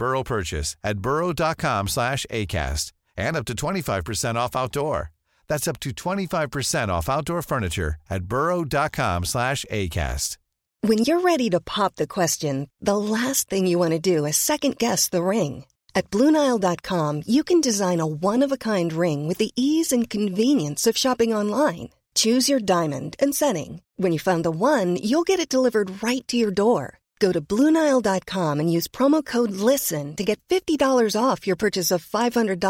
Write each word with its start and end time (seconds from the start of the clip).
برو 0.00 0.22
purchase 0.22 0.76
off 4.36 4.56
out 7.08 7.28
per 7.48 7.82
when 10.88 11.02
your 11.06 11.20
ready 11.24 11.48
do 11.48 11.58
hop 11.76 12.00
second 14.34 14.80
guess 14.80 15.02
the 15.12 15.18
ring 15.30 15.60
at 15.96 16.04
Blue 16.12 16.28
Nile 16.36 16.56
dot 16.62 16.88
you 17.26 17.42
can 17.48 17.60
design 17.64 18.00
ease 19.40 19.92
and 19.92 20.06
convenience 20.14 20.88
choose 22.20 22.48
you 22.50 22.58
delivered 25.28 25.90
right 26.02 26.34
Nile 27.78 28.00
dot 28.04 28.66
use 31.46 31.92
off 31.92 32.10
five 32.10 32.40
hundred 32.40 32.64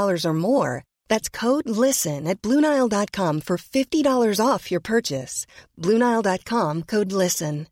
off 4.41 4.73
purchase 4.89 5.47
Blue 5.83 5.97
Nile 5.99 6.19
dot 6.23 7.03
listen 7.25 7.63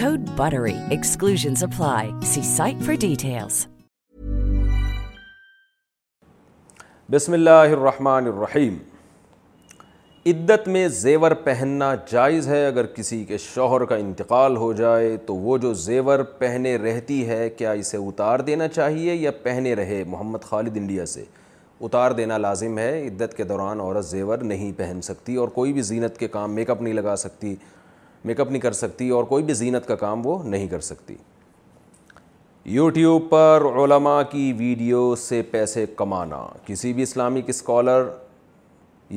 Code 0.00 0.30
BUTTERY. 0.42 0.76
Exclusions 1.00 1.64
apply. 1.70 2.00
See 2.34 2.44
site 2.56 2.82
for 2.88 2.96
details. 3.08 3.62
بسم 7.10 7.32
اللہ 7.32 7.70
الرحمن 7.72 8.26
الرحیم 8.26 8.76
عدت 10.26 10.66
میں 10.68 10.86
زیور 11.00 11.30
پہننا 11.44 11.92
جائز 12.12 12.46
ہے 12.48 12.66
اگر 12.66 12.86
کسی 12.94 13.22
کے 13.24 13.38
شوہر 13.38 13.84
کا 13.92 13.96
انتقال 14.04 14.56
ہو 14.56 14.72
جائے 14.80 15.16
تو 15.26 15.34
وہ 15.34 15.56
جو 15.64 15.72
زیور 15.82 16.22
پہنے 16.38 16.76
رہتی 16.84 17.26
ہے 17.28 17.48
کیا 17.58 17.70
اسے 17.82 17.96
اتار 18.06 18.38
دینا 18.48 18.68
چاہیے 18.68 19.14
یا 19.14 19.30
پہنے 19.42 19.74
رہے 19.82 20.02
محمد 20.08 20.44
خالد 20.48 20.76
انڈیا 20.76 21.06
سے 21.12 21.24
اتار 21.86 22.10
دینا 22.20 22.38
لازم 22.38 22.78
ہے 22.78 22.90
عدت 23.06 23.36
کے 23.36 23.44
دوران 23.52 23.80
عورت 23.80 24.04
زیور 24.06 24.38
نہیں 24.54 24.72
پہن 24.78 25.00
سکتی 25.10 25.34
اور 25.42 25.48
کوئی 25.60 25.72
بھی 25.72 25.82
زینت 25.92 26.18
کے 26.18 26.28
کام 26.38 26.54
میک 26.54 26.70
اپ 26.70 26.82
نہیں 26.82 26.94
لگا 26.94 27.16
سکتی 27.26 27.54
میک 28.26 28.40
اپ 28.40 28.48
نہیں 28.50 28.60
کر 28.62 28.72
سکتی 28.72 29.08
اور 29.16 29.24
کوئی 29.24 29.42
بھی 29.44 29.54
زینت 29.54 29.86
کا 29.86 29.94
کام 29.96 30.26
وہ 30.26 30.36
نہیں 30.44 30.66
کر 30.68 30.80
سکتی 30.84 31.14
یوٹیوب 32.74 33.28
پر 33.30 33.62
علماء 33.84 34.20
کی 34.30 34.52
ویڈیو 34.58 35.14
سے 35.28 35.40
پیسے 35.50 35.84
کمانا 35.96 36.46
کسی 36.66 36.92
بھی 36.92 37.02
اسلامک 37.02 37.48
اسکالر 37.48 38.08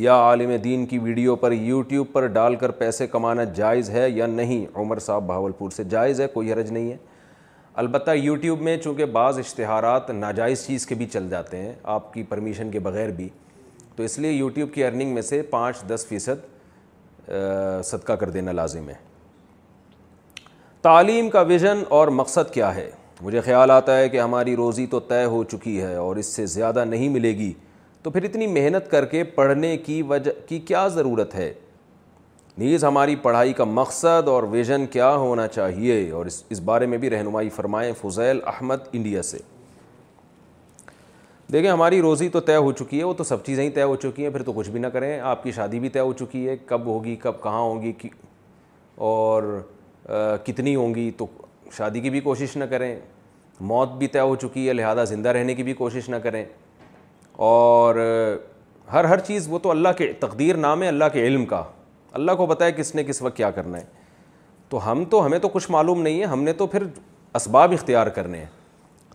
یا 0.02 0.16
عالم 0.25 0.56
دین 0.64 0.86
کی 0.86 0.98
ویڈیو 1.03 1.36
پر 1.44 1.52
یوٹیوب 1.52 2.12
پر 2.14 2.25
ڈال 2.36 2.56
کر 2.64 2.72
پیسے 2.81 3.08
کمانا 3.08 3.44
جائز 3.56 3.90
ہے 3.90 4.09
یا 4.09 4.25
نہیں 4.28 4.66
عمر 4.80 5.00
صاحب 5.06 5.25
بہاول 5.28 5.52
پور 5.58 5.69
سے 5.75 5.84
جائز 5.96 6.22
ہے 6.22 6.28
کوئی 6.34 6.53
حرج 6.53 6.72
نہیں 6.72 6.92
ہے 6.92 6.98
البتہ 7.84 8.12
یوٹیوب 8.16 8.62
میں 8.68 8.78
چونکہ 8.84 9.06
بعض 9.18 9.40
اشتہارات 9.40 10.09
ناجائز 10.09 10.66
چیز 10.68 10.86
کے 10.86 10.96
بھی 11.02 11.06
چل 11.14 11.30
جاتے 11.30 11.58
ہیں 11.58 11.74
آپ 11.98 12.14
کی 12.14 12.24
پرمیشن 12.30 12.72
کے 12.72 12.80
بغیر 12.88 13.09
بھی 13.19 13.28
تو 13.96 14.03
اس 14.03 14.19
لیے 14.19 14.31
یوٹیوب 14.31 14.74
کی 14.74 14.84
ارننگ 14.86 15.14
میں 15.14 15.22
سے 15.22 15.42
پانچ 15.52 15.81
دس 15.90 16.06
فیصد 16.09 16.46
صدقہ 17.85 18.13
کر 18.19 18.29
دینا 18.29 18.51
لازم 18.51 18.90
ہے 18.90 18.94
تعلیم 20.81 21.29
کا 21.29 21.41
ویژن 21.47 21.84
اور 21.97 22.07
مقصد 22.22 22.53
کیا 22.53 22.73
ہے 22.75 22.90
مجھے 23.22 23.41
خیال 23.45 23.72
آتا 23.72 23.97
ہے 23.97 24.07
کہ 24.09 24.19
ہماری 24.19 24.56
روزی 24.56 24.85
تو 24.88 25.00
طے 25.07 25.23
ہو 25.25 25.44
چکی 25.51 25.81
ہے 25.81 25.95
اور 25.95 26.16
اس 26.18 26.25
سے 26.35 26.45
زیادہ 26.53 26.85
نہیں 26.89 27.09
ملے 27.09 27.35
گی 27.38 27.51
تو 28.03 28.09
پھر 28.12 28.23
اتنی 28.23 28.47
محنت 28.47 28.89
کر 28.91 29.06
کے 29.06 29.23
پڑھنے 29.38 29.75
کی 29.85 30.01
وجہ 30.09 30.31
کی 30.47 30.59
کیا 30.68 30.88
ضرورت 30.94 31.35
ہے 31.35 31.51
نیز 32.57 32.84
ہماری 32.84 33.16
پڑھائی 33.22 33.53
کا 33.53 33.63
مقصد 33.63 34.28
اور 34.28 34.44
ویژن 34.51 34.85
کیا 34.91 35.13
ہونا 35.16 35.47
چاہیے 35.47 36.09
اور 36.12 36.25
اس 36.25 36.41
اس 36.50 36.59
بارے 36.72 36.85
میں 36.94 36.97
بھی 36.97 37.09
رہنمائی 37.09 37.50
فرمائیں 37.56 37.91
فضیل 38.01 38.39
احمد 38.53 38.88
انڈیا 38.94 39.22
سے 39.23 39.38
دیکھیں 41.52 41.70
ہماری 41.72 42.00
روزی 42.02 42.28
تو 42.30 42.40
طے 42.48 42.56
ہو 42.56 42.72
چکی 42.72 42.98
ہے 43.00 43.04
وہ 43.04 43.14
تو 43.18 43.24
سب 43.24 43.44
چیزیں 43.46 43.64
ہی 43.64 43.70
طے 43.74 43.84
ہو 43.84 43.96
چکی 44.02 44.24
ہیں 44.24 44.30
پھر 44.32 44.44
تو 44.44 44.52
کچھ 44.56 44.70
بھی 44.70 44.80
نہ 44.80 44.88
کریں 44.94 45.20
آپ 45.20 45.44
کی 45.44 45.52
شادی 45.52 45.80
بھی 45.80 45.90
طے 45.90 46.00
ہو 46.00 46.12
چکی 46.20 46.48
ہے 46.48 46.56
کب 46.66 46.86
ہوگی 46.86 47.16
کب 47.22 47.42
کہاں 47.44 47.60
ہوں 47.60 47.82
گی 47.82 47.94
اور 49.12 49.44
کتنی 50.46 50.76
ہوں 50.76 50.94
گی 50.96 51.10
تو 51.18 51.26
شادی 51.78 52.00
کی 52.00 52.10
بھی 52.10 52.20
کوشش 52.22 52.56
نہ 52.58 52.64
کریں 52.70 52.96
موت 53.72 53.92
بھی 53.98 54.08
طے 54.08 54.20
ہو 54.20 54.36
چکی 54.42 54.68
ہے 54.68 54.74
لہذا 54.74 55.04
زندہ 55.04 55.30
رہنے 55.38 55.56
کی 55.56 55.64
بھی 55.64 55.74
کوشش 55.74 56.10
نہ 56.10 56.16
کریں 56.24 56.44
اور 57.50 57.96
ہر 58.94 59.04
ہر 59.04 59.20
چیز 59.26 59.48
وہ 59.52 59.60
تو 59.64 59.72
اللہ 59.72 59.90
کے 59.98 60.12
تقدیر 60.20 60.58
نام 60.58 60.84
ہے 60.84 60.88
اللہ 60.88 61.06
کے 61.14 61.26
علم 61.28 61.46
کا 61.46 61.64
اللہ 62.20 62.31
کو 62.38 62.46
بتایا 62.46 62.72
کس 62.78 62.94
نے 62.96 63.04
کس 63.04 63.22
وقت 63.22 63.38
کیا 63.38 63.52
کرنا 63.56 63.78
ہے 63.78 63.84
تو 64.70 64.92
ہم 64.92 65.04
تو 65.10 65.26
ہمیں 65.26 65.40
تو 65.40 65.50
کچھ 65.54 65.70
معلوم 65.72 66.02
نہیں 66.02 66.20
ہے 66.22 66.26
ہم 66.26 66.44
نے 66.44 66.54
تو 66.62 66.68
پھر 66.68 66.84
اسباب 67.36 67.72
اختیار 67.74 68.08
کرنے 68.18 68.38
ہیں 68.40 68.46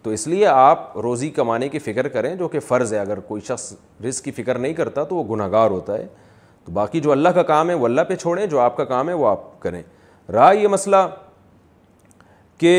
تو 0.05 0.11
اس 0.11 0.27
لیے 0.29 0.47
آپ 0.47 0.97
روزی 1.03 1.29
کمانے 1.37 1.69
کی 1.69 1.79
فکر 1.79 2.07
کریں 2.15 2.35
جو 2.37 2.49
کہ 2.49 2.61
فرض 2.61 2.93
ہے 2.95 2.99
اگر 2.99 3.21
کوئی 3.29 3.43
شخص 3.47 3.73
رزق 4.09 4.25
کی 4.25 4.31
فکر 4.43 4.59
نہیں 4.59 4.73
کرتا 4.81 5.05
تو 5.05 5.17
وہ 5.17 5.23
گناہ 5.35 5.49
گار 5.51 5.71
ہوتا 5.71 5.97
ہے 5.99 6.07
تو 6.65 6.73
باقی 6.73 7.01
جو 7.01 7.13
اللہ 7.13 7.29
کا 7.35 7.43
کام 7.53 7.69
ہے 7.71 7.75
وہ 7.75 7.85
اللہ 7.87 8.01
پہ 8.09 8.17
چھوڑیں 8.17 8.45
جو 8.47 8.59
آپ 8.61 8.77
کا 8.77 8.85
کام 8.93 9.09
ہے 9.09 9.15
وہ 9.21 9.29
آپ 9.29 9.59
کریں 9.61 9.83
رہا 10.33 10.51
یہ 10.53 10.69
مسئلہ 10.69 10.97
کہ 12.59 12.75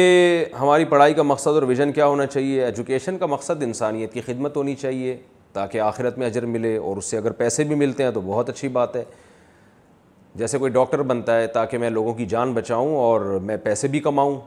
ہماری 0.59 0.85
پڑھائی 0.93 1.13
کا 1.13 1.23
مقصد 1.23 1.47
اور 1.47 1.63
ویژن 1.67 1.91
کیا 1.93 2.05
ہونا 2.07 2.25
چاہیے 2.25 2.63
ایجوکیشن 2.65 3.17
کا 3.17 3.25
مقصد 3.25 3.63
انسانیت 3.63 4.13
کی 4.13 4.21
خدمت 4.25 4.57
ہونی 4.57 4.75
چاہیے 4.85 5.17
تاکہ 5.53 5.81
آخرت 5.81 6.17
میں 6.17 6.27
اجر 6.27 6.45
ملے 6.45 6.77
اور 6.77 6.97
اس 6.97 7.05
سے 7.11 7.17
اگر 7.17 7.31
پیسے 7.41 7.63
بھی 7.63 7.75
ملتے 7.75 8.03
ہیں 8.03 8.11
تو 8.11 8.21
بہت 8.25 8.49
اچھی 8.49 8.67
بات 8.77 8.95
ہے 8.95 9.03
جیسے 10.35 10.57
کوئی 10.57 10.71
ڈاکٹر 10.71 11.01
بنتا 11.09 11.39
ہے 11.39 11.47
تاکہ 11.57 11.77
میں 11.77 11.89
لوگوں 11.89 12.13
کی 12.13 12.25
جان 12.35 12.53
بچاؤں 12.53 12.95
اور 12.97 13.39
میں 13.49 13.57
پیسے 13.63 13.87
بھی 13.87 13.99
کماؤں 14.07 14.37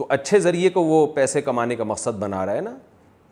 تو 0.00 0.04
اچھے 0.08 0.38
ذریعے 0.40 0.68
کو 0.70 0.82
وہ 0.84 1.06
پیسے 1.14 1.40
کمانے 1.42 1.74
کا 1.76 1.84
مقصد 1.84 2.18
بنا 2.18 2.44
رہا 2.46 2.52
ہے 2.56 2.60
نا 2.60 2.70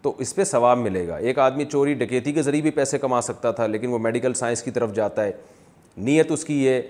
تو 0.03 0.13
اس 0.21 0.35
پہ 0.35 0.45
ثواب 0.45 0.79
ملے 0.79 1.07
گا 1.09 1.17
ایک 1.17 1.39
آدمی 1.39 1.65
چوری 1.73 1.93
ڈکیتی 2.01 2.33
کے 2.33 2.43
ذریعے 2.43 2.63
بھی 2.63 2.71
پیسے 2.71 2.99
کما 2.99 3.21
سکتا 3.23 3.51
تھا 3.53 3.67
لیکن 3.67 3.91
وہ 3.93 3.99
میڈیکل 3.99 4.35
سائنس 4.41 4.63
کی 4.63 4.71
طرف 4.71 4.93
جاتا 4.95 5.25
ہے 5.25 5.31
نیت 5.97 6.33
اس 6.33 6.45
کی 6.45 6.57
یہ 6.65 6.81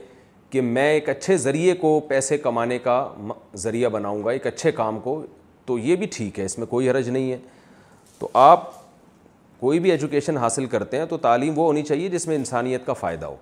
کہ 0.50 0.60
میں 0.60 0.86
ایک 0.92 1.08
اچھے 1.08 1.36
ذریعے 1.36 1.74
کو 1.80 1.98
پیسے 2.08 2.38
کمانے 2.38 2.78
کا 2.84 2.96
ذریعہ 3.64 3.88
بناؤں 3.92 4.24
گا 4.24 4.30
ایک 4.30 4.46
اچھے 4.46 4.72
کام 4.80 4.98
کو 5.04 5.20
تو 5.66 5.78
یہ 5.78 5.96
بھی 5.96 6.06
ٹھیک 6.16 6.40
ہے 6.40 6.44
اس 6.44 6.58
میں 6.58 6.66
کوئی 6.70 6.90
حرج 6.90 7.08
نہیں 7.10 7.30
ہے 7.32 7.38
تو 8.18 8.28
آپ 8.42 8.70
کوئی 9.60 9.78
بھی 9.86 9.90
ایجوکیشن 9.90 10.36
حاصل 10.38 10.66
کرتے 10.74 10.98
ہیں 10.98 11.06
تو 11.10 11.16
تعلیم 11.28 11.58
وہ 11.58 11.66
ہونی 11.66 11.82
چاہیے 11.82 12.08
جس 12.16 12.26
میں 12.26 12.36
انسانیت 12.36 12.86
کا 12.86 12.92
فائدہ 13.00 13.26
ہو 13.26 13.36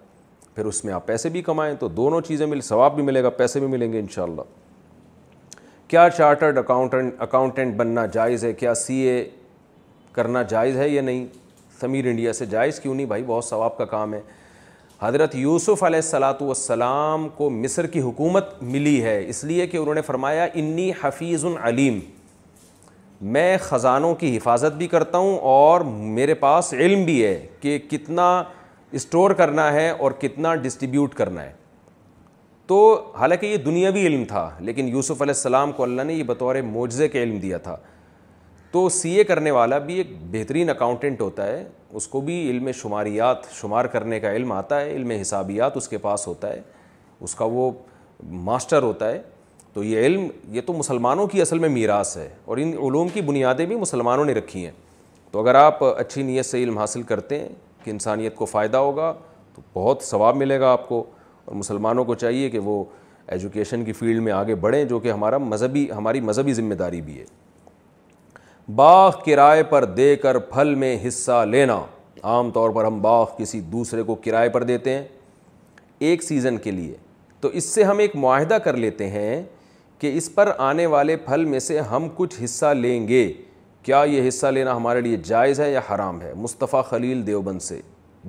پھر 0.54 0.64
اس 0.66 0.84
میں 0.84 0.92
آپ 0.94 1.06
پیسے 1.06 1.28
بھی 1.28 1.42
کمائیں 1.50 1.74
تو 1.80 1.88
دونوں 2.02 2.20
چیزیں 2.28 2.46
مل 2.46 2.60
ثواب 2.70 2.94
بھی 2.94 3.02
ملے 3.04 3.22
گا 3.22 3.30
پیسے 3.42 3.60
بھی 3.60 3.68
ملیں 3.76 3.92
گے 3.92 3.98
انشاءاللہ 4.00 4.40
کیا 5.88 6.06
چارٹرڈ 6.16 6.58
اکاؤنٹنٹ 6.58 7.14
اکاؤنٹنٹ 7.22 7.74
بننا 7.76 8.04
جائز 8.12 8.44
ہے 8.44 8.52
کیا 8.52 8.72
سی 8.74 8.94
اے 9.08 9.22
کرنا 10.12 10.40
جائز 10.48 10.76
ہے 10.76 10.88
یا 10.88 11.02
نہیں 11.02 11.26
سمیر 11.80 12.04
انڈیا 12.10 12.32
سے 12.32 12.46
جائز 12.50 12.80
کیوں 12.80 12.94
نہیں 12.94 13.06
بھائی 13.06 13.22
بہت 13.26 13.44
ثواب 13.44 13.76
کا 13.78 13.84
کام 13.84 14.14
ہے 14.14 14.20
حضرت 15.00 15.34
یوسف 15.36 15.82
علیہ 15.84 15.96
السلاۃ 16.04 16.40
والسلام 16.42 17.28
کو 17.36 17.50
مصر 17.50 17.86
کی 17.86 18.00
حکومت 18.00 18.52
ملی 18.62 19.02
ہے 19.04 19.18
اس 19.28 19.42
لیے 19.44 19.66
کہ 19.66 19.76
انہوں 19.76 19.94
نے 19.94 20.02
فرمایا 20.02 20.46
انی 20.54 20.90
حفیظ 21.02 21.44
العلیم 21.44 21.98
میں 23.32 23.56
خزانوں 23.62 24.14
کی 24.14 24.36
حفاظت 24.36 24.76
بھی 24.76 24.86
کرتا 24.88 25.18
ہوں 25.18 25.36
اور 25.50 25.80
میرے 26.18 26.34
پاس 26.46 26.72
علم 26.78 27.04
بھی 27.04 27.22
ہے 27.24 27.38
کہ 27.60 27.78
کتنا 27.90 28.28
اسٹور 29.00 29.30
کرنا 29.42 29.72
ہے 29.72 29.88
اور 29.90 30.12
کتنا 30.20 30.54
ڈسٹریبیوٹ 30.64 31.14
کرنا 31.14 31.42
ہے 31.42 31.52
تو 32.66 32.76
حالانکہ 33.18 33.46
یہ 33.46 33.56
دنیاوی 33.64 34.06
علم 34.06 34.24
تھا 34.28 34.48
لیکن 34.60 34.88
یوسف 34.92 35.20
علیہ 35.22 35.34
السلام 35.36 35.72
کو 35.72 35.82
اللہ 35.82 36.02
نے 36.06 36.14
یہ 36.14 36.22
بطور 36.26 36.56
معجزے 36.72 37.08
کے 37.08 37.22
علم 37.22 37.36
دیا 37.40 37.58
تھا 37.66 37.76
تو 38.70 38.88
سی 38.88 39.14
اے 39.16 39.24
کرنے 39.24 39.50
والا 39.50 39.78
بھی 39.78 39.94
ایک 39.98 40.08
بہترین 40.32 40.70
اکاؤنٹنٹ 40.70 41.20
ہوتا 41.20 41.46
ہے 41.46 41.62
اس 41.98 42.06
کو 42.14 42.20
بھی 42.20 42.40
علم 42.50 42.70
شماریات 42.80 43.50
شمار 43.60 43.84
کرنے 43.94 44.18
کا 44.20 44.32
علم 44.36 44.52
آتا 44.52 44.80
ہے 44.80 44.90
علم 44.94 45.10
حسابیات 45.20 45.76
اس 45.76 45.88
کے 45.88 45.98
پاس 45.98 46.26
ہوتا 46.26 46.48
ہے 46.52 46.60
اس 47.20 47.34
کا 47.34 47.44
وہ 47.52 47.70
ماسٹر 48.48 48.82
ہوتا 48.82 49.10
ہے 49.12 49.20
تو 49.74 49.84
یہ 49.84 50.06
علم 50.06 50.26
یہ 50.54 50.60
تو 50.66 50.72
مسلمانوں 50.72 51.26
کی 51.26 51.42
اصل 51.42 51.58
میں 51.58 51.68
میراث 51.68 52.16
ہے 52.16 52.28
اور 52.46 52.58
ان 52.58 52.72
علوم 52.86 53.08
کی 53.14 53.20
بنیادیں 53.22 53.64
بھی 53.66 53.76
مسلمانوں 53.76 54.24
نے 54.24 54.32
رکھی 54.34 54.64
ہیں 54.64 54.72
تو 55.30 55.40
اگر 55.40 55.54
آپ 55.54 55.82
اچھی 55.84 56.22
نیت 56.22 56.46
سے 56.46 56.62
علم 56.62 56.78
حاصل 56.78 57.02
کرتے 57.12 57.38
ہیں 57.40 57.48
کہ 57.84 57.90
انسانیت 57.90 58.34
کو 58.36 58.44
فائدہ 58.46 58.76
ہوگا 58.76 59.12
تو 59.54 59.62
بہت 59.74 60.02
ثواب 60.04 60.36
ملے 60.36 60.58
گا 60.60 60.72
آپ 60.72 60.88
کو 60.88 61.04
اور 61.46 61.54
مسلمانوں 61.56 62.04
کو 62.04 62.14
چاہیے 62.14 62.48
کہ 62.50 62.58
وہ 62.58 62.82
ایجوکیشن 63.34 63.84
کی 63.84 63.92
فیلڈ 63.92 64.20
میں 64.22 64.32
آگے 64.32 64.54
بڑھیں 64.64 64.84
جو 64.84 64.98
کہ 65.00 65.10
ہمارا 65.12 65.38
مذہبی 65.38 65.86
ہماری 65.96 66.20
مذہبی 66.20 66.52
ذمہ 66.52 66.74
داری 66.78 67.00
بھی 67.02 67.18
ہے 67.18 67.24
باغ 68.76 69.10
کرائے 69.26 69.62
پر 69.70 69.84
دے 69.96 70.14
کر 70.22 70.38
پھل 70.52 70.74
میں 70.78 70.96
حصہ 71.06 71.44
لینا 71.50 71.80
عام 72.22 72.50
طور 72.50 72.70
پر 72.74 72.84
ہم 72.84 73.00
باغ 73.02 73.24
کسی 73.38 73.60
دوسرے 73.72 74.02
کو 74.02 74.14
کرائے 74.24 74.48
پر 74.48 74.62
دیتے 74.64 74.94
ہیں 74.94 75.04
ایک 76.08 76.22
سیزن 76.22 76.56
کے 76.64 76.70
لیے 76.70 76.96
تو 77.40 77.48
اس 77.58 77.64
سے 77.74 77.82
ہم 77.84 77.98
ایک 77.98 78.16
معاہدہ 78.16 78.58
کر 78.64 78.76
لیتے 78.76 79.08
ہیں 79.10 79.42
کہ 79.98 80.16
اس 80.18 80.34
پر 80.34 80.50
آنے 80.58 80.86
والے 80.94 81.16
پھل 81.26 81.44
میں 81.52 81.58
سے 81.68 81.78
ہم 81.92 82.08
کچھ 82.16 82.42
حصہ 82.44 82.72
لیں 82.80 83.06
گے 83.08 83.30
کیا 83.82 84.02
یہ 84.08 84.26
حصہ 84.28 84.46
لینا 84.46 84.76
ہمارے 84.76 85.00
لیے 85.00 85.16
جائز 85.24 85.60
ہے 85.60 85.70
یا 85.72 85.80
حرام 85.94 86.20
ہے 86.22 86.32
مصطفیٰ 86.36 86.82
خلیل 86.88 87.26
دیوبند 87.26 87.62
سے 87.62 87.80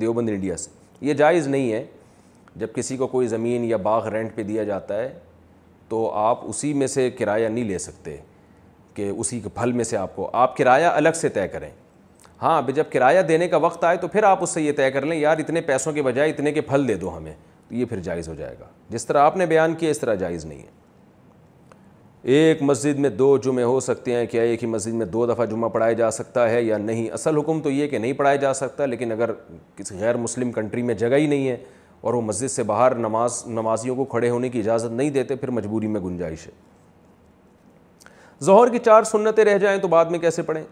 دیوبند 0.02 0.30
انڈیا 0.30 0.58
سے 0.58 0.70
یہ 1.06 1.14
جائز 1.14 1.48
نہیں 1.48 1.72
ہے 1.72 1.86
جب 2.60 2.74
کسی 2.76 2.96
کو 2.98 3.08
کوئی 3.08 3.28
زمین 3.28 3.64
یا 3.70 3.78
باغ 3.88 4.08
رینٹ 4.14 4.36
پہ 4.36 4.44
دیا 4.44 4.64
جاتا 4.64 4.96
ہے 5.02 5.12
تو 5.90 6.10
آپ 6.20 6.40
اسی 6.50 6.74
میں 6.74 6.88
سے 6.88 7.10
کرایہ 7.18 7.48
نہیں 7.48 7.64
لے 7.64 7.78
سکتے 7.80 8.16
کہ 8.94 9.10
اسی 9.18 9.40
کے 9.40 9.50
پھل 9.56 9.72
میں 9.72 9.84
سے 9.84 9.98
آپ 9.98 10.16
کو 10.16 10.30
آپ 10.44 10.56
کرایہ 10.58 10.86
الگ 10.96 11.12
سے 11.16 11.30
طے 11.30 11.48
کریں 11.48 11.70
ہاں 12.42 12.58
ابھی 12.58 12.74
جب 12.74 12.92
کرایہ 12.94 13.22
دینے 13.28 13.48
کا 13.48 13.58
وقت 13.62 13.84
آئے 13.84 13.98
تو 13.98 14.08
پھر 14.08 14.24
آپ 14.24 14.44
اس 14.44 14.50
سے 14.54 14.62
یہ 14.62 14.72
طے 14.78 14.90
کر 14.92 15.06
لیں 15.06 15.18
یار 15.20 15.38
اتنے 15.40 15.62
پیسوں 15.70 15.94
کے 15.94 16.02
بجائے 16.04 16.30
اتنے 16.30 16.52
کے 16.52 16.62
پھل 16.62 16.88
دے 16.88 16.96
دو 16.96 17.16
ہمیں 17.18 17.34
تو 17.68 17.76
یہ 17.76 17.86
پھر 17.86 18.00
جائز 18.00 18.28
ہو 18.30 18.36
جائے 18.36 18.56
گا 18.60 18.66
جس 18.90 19.06
طرح 19.06 19.22
آپ 19.26 19.38
نے 19.38 19.46
بیان 19.46 19.74
کیا 19.80 19.90
اس 19.92 20.00
طرح 20.00 20.16
جائز 20.16 20.46
نہیں 20.46 20.60
ہے 20.60 20.76
ایک 22.36 22.62
مسجد 22.64 23.00
میں 23.00 23.10
دو 23.10 23.38
جمعے 23.44 23.64
ہو 23.64 23.80
سکتے 23.80 24.14
ہیں 24.16 24.26
کیا 24.32 24.42
ایک 24.42 24.64
ہی 24.64 24.68
مسجد 24.70 24.94
میں 24.94 25.06
دو 25.06 25.26
دفعہ 25.28 25.46
جمعہ 25.46 25.70
پڑھایا 25.70 25.94
جا 25.98 26.10
سکتا 26.12 26.50
ہے 26.50 26.62
یا 26.64 26.78
نہیں 26.78 27.10
اصل 27.14 27.38
حکم 27.38 27.60
تو 27.62 27.72
یہ 27.72 27.88
کہ 27.88 27.98
نہیں 27.98 28.14
پڑھایا 28.14 28.36
جا 28.38 28.54
سکتا 28.54 28.86
لیکن 28.86 29.12
اگر 29.12 29.32
کسی 29.76 29.98
غیر 30.00 30.18
مسلم 30.18 30.52
کنٹری 30.52 30.82
میں 30.84 30.96
جگہ 31.04 31.16
ہی 31.20 31.28
نہیں 31.28 31.48
ہے 31.50 31.58
اور 32.02 32.14
وہ 32.14 32.22
مسجد 32.22 32.52
سے 32.52 32.64
باہر 32.64 32.96
نماز 32.96 33.42
نمازیوں 33.48 33.96
کو 33.96 34.06
کھڑے 34.06 34.30
ہونے 34.30 34.50
کی 34.50 34.60
اجازت 34.60 34.92
نہیں 34.92 35.10
دیتے 35.10 35.36
پھر 35.36 35.50
مجبوری 35.52 35.88
میں 35.88 36.02
گنجائش 36.02 36.46
ہے 36.48 36.52
ظہر 38.46 38.70
کی 38.72 38.80
چار 38.86 39.04
سنتیں 39.04 39.44
رہ 39.46 39.58
جائیں 39.58 39.78
تو 39.82 39.88
بعد 39.88 40.06
میں 40.12 40.20
کیسے 40.20 40.42
پڑھیں 40.42 40.64